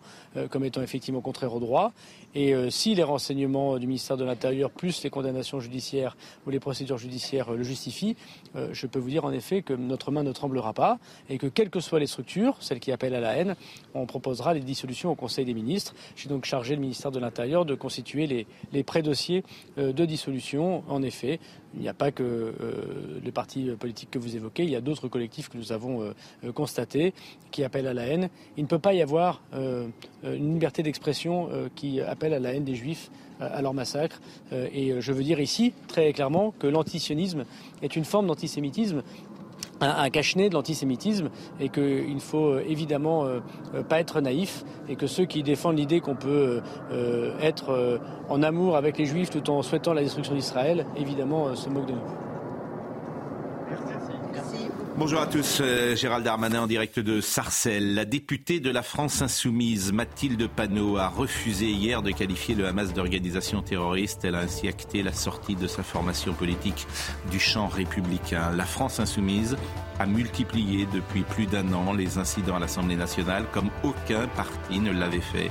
comme 0.51 0.65
étant 0.65 0.83
effectivement 0.83 1.23
contraires 1.23 1.55
au 1.55 1.61
droit. 1.61 1.93
Et 2.35 2.55
si 2.71 2.95
les 2.95 3.03
renseignements 3.03 3.79
du 3.79 3.87
ministère 3.87 4.19
de 4.19 4.25
l'Intérieur, 4.25 4.71
plus 4.71 5.03
les 5.03 5.11
condamnations 5.11 5.61
judiciaires 5.61 6.17
ou 6.47 6.51
les 6.51 6.61
procédures 6.61 6.99
judiciaires 6.99 7.53
le 7.53 7.63
justifient, 7.63 8.17
euh, 8.57 8.69
je 8.73 8.87
peux 8.87 8.99
vous 8.99 9.11
dire 9.11 9.25
en 9.25 9.33
effet 9.33 9.63
que 9.63 9.73
notre 9.73 10.11
main 10.11 10.23
ne 10.23 10.33
tremblera 10.33 10.73
pas 10.73 10.99
et 11.29 11.39
que 11.39 11.47
quelles 11.47 11.71
que 11.71 11.81
soient 11.81 12.01
les 12.01 12.07
structures, 12.07 12.57
celles 12.61 12.81
qui 12.81 12.93
appellent 12.93 13.15
à 13.15 13.21
la 13.21 13.37
haine, 13.37 13.57
on 13.95 14.07
proposera 14.07 14.55
les 14.55 14.61
dissolutions 14.61 15.11
au 15.11 15.15
Conseil 15.15 15.45
des 15.45 15.55
ministres. 15.55 15.95
J'ai 16.17 16.29
donc 16.29 16.45
chargé 16.45 16.75
le 16.75 16.81
ministère 16.81 17.11
de 17.11 17.19
l'Intérieur 17.19 17.65
de 17.65 17.75
constituer 17.75 18.47
les, 18.73 18.83
pré-dossiers 18.83 19.45
euh, 19.79 19.93
de 19.93 20.05
dissolution. 20.05 20.83
En 20.89 21.03
effet, 21.03 21.41
il 21.75 21.81
n'y 21.81 21.89
a 21.89 21.95
pas 21.95 22.11
que 22.11 22.23
euh, 22.23 23.21
les 23.23 23.33
partis 23.33 23.71
politiques 23.79 24.11
que 24.11 24.19
vous 24.19 24.37
évoquez, 24.37 24.65
il 24.65 24.71
y 24.71 24.77
a 24.77 24.81
d'autres 24.81 25.09
collectifs 25.09 25.49
que 25.49 25.57
nous 25.57 25.73
avons 25.73 26.13
constatés 26.55 27.15
qui 27.51 27.63
appellent 27.65 27.87
à 27.87 27.95
la 27.95 28.07
haine. 28.07 28.29
Il 28.57 28.65
ne 28.65 28.69
peut 28.69 28.79
pas 28.79 28.95
y 28.95 29.03
avoir 29.03 29.43
une 29.53 30.55
liberté 30.55 30.83
d'expression 30.83 31.49
qui 31.75 32.01
appelle 32.01 32.35
à 32.35 32.39
la 32.39 32.55
haine 32.55 32.65
des 32.65 32.75
juifs 32.75 33.11
à 33.41 33.63
leur 33.63 33.75
massacre. 33.75 34.21
et 34.53 35.01
je 35.01 35.13
veux 35.13 35.23
dire 35.23 35.41
ici 35.41 35.73
très 35.89 36.13
clairement 36.13 36.53
que 36.59 36.67
l'antisionisme 36.67 37.45
est 37.83 37.97
une 37.97 38.05
forme 38.05 38.27
d'antisémitisme 38.27 39.03
un, 39.81 40.11
cache-nez 40.11 40.49
de 40.49 40.55
l'antisémitisme 40.55 41.31
et 41.59 41.69
qu'il 41.69 42.15
ne 42.15 42.21
faut 42.21 42.53
euh, 42.53 42.65
évidemment 42.67 43.25
euh, 43.25 43.41
euh, 43.75 43.83
pas 43.83 44.01
être 44.01 44.21
naïf 44.21 44.65
et 44.89 44.97
que 44.97 45.07
ceux 45.07 45.25
qui 45.25 45.43
défendent 45.43 45.79
l'idée 45.79 46.01
qu'on 46.01 46.17
peut 46.17 46.63
être 47.41 48.01
en 48.29 48.43
amour 48.43 48.77
avec 48.77 48.99
les 48.99 49.07
juifs 49.07 49.31
tout 49.31 49.49
en 49.51 49.63
souhaitant 49.63 49.95
la 49.95 50.03
destruction 50.03 50.35
d'Israël, 50.35 50.87
évidemment 50.97 51.55
se 51.55 51.69
moquent 51.69 51.87
de 51.87 51.93
nous. 51.93 52.30
Bonjour 54.97 55.21
à 55.21 55.27
tous, 55.27 55.59
euh, 55.61 55.95
Gérald 55.95 56.25
Darmanin 56.25 56.63
en 56.63 56.67
direct 56.67 56.99
de 56.99 57.21
Sarcelles. 57.21 57.95
La 57.95 58.05
députée 58.05 58.61
de 58.61 58.71
la 58.71 58.83
France 58.83 59.23
insoumise, 59.23 59.93
Mathilde 59.93 60.49
Panot, 60.49 60.99
a 60.99 61.09
refusé 61.09 61.67
hier 61.67 62.03
de 62.03 62.11
qualifier 62.11 62.55
le 62.55 62.67
Hamas 62.67 62.93
d'organisation 62.93 63.63
terroriste. 63.63 64.25
Elle 64.25 64.35
a 64.35 64.41
ainsi 64.41 64.69
acté 64.69 65.03
la 65.03 65.13
sortie 65.13 65.55
de 65.55 65.67
sa 65.67 65.83
formation 65.83 66.35
politique 66.35 66.87
du 67.31 67.39
champ 67.39 67.69
républicain. 67.69 68.51
La 68.55 68.65
France 68.65 69.01
insoumise 69.01 69.57
a 69.99 70.07
multiplié 70.07 70.87
depuis 70.93 71.23
plus 71.23 71.47
d'un 71.47 71.73
an 71.73 71.93
les 71.93 72.19
incidents 72.19 72.57
à 72.57 72.61
l'Assemblée 72.61 72.97
nationale 72.97 73.47
comme 73.53 73.71
aucun 73.85 74.27
parti 74.29 74.81
ne 74.81 74.93
l'avait 74.93 75.21
fait 75.21 75.51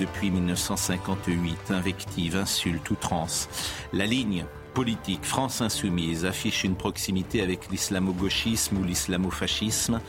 depuis 0.00 0.30
1958. 0.30 1.70
Invectives, 1.70 2.36
insultes, 2.36 2.90
outrances. 2.90 3.48
La 3.92 4.06
ligne 4.06 4.46
politique 4.70 5.24
France 5.24 5.60
insoumise 5.60 6.24
affiche 6.24 6.64
une 6.64 6.76
proximité 6.76 7.42
avec 7.42 7.70
l'islamo-gauchisme 7.70 8.78
ou 8.78 8.84
l'islamo-fascisme. 8.84 10.00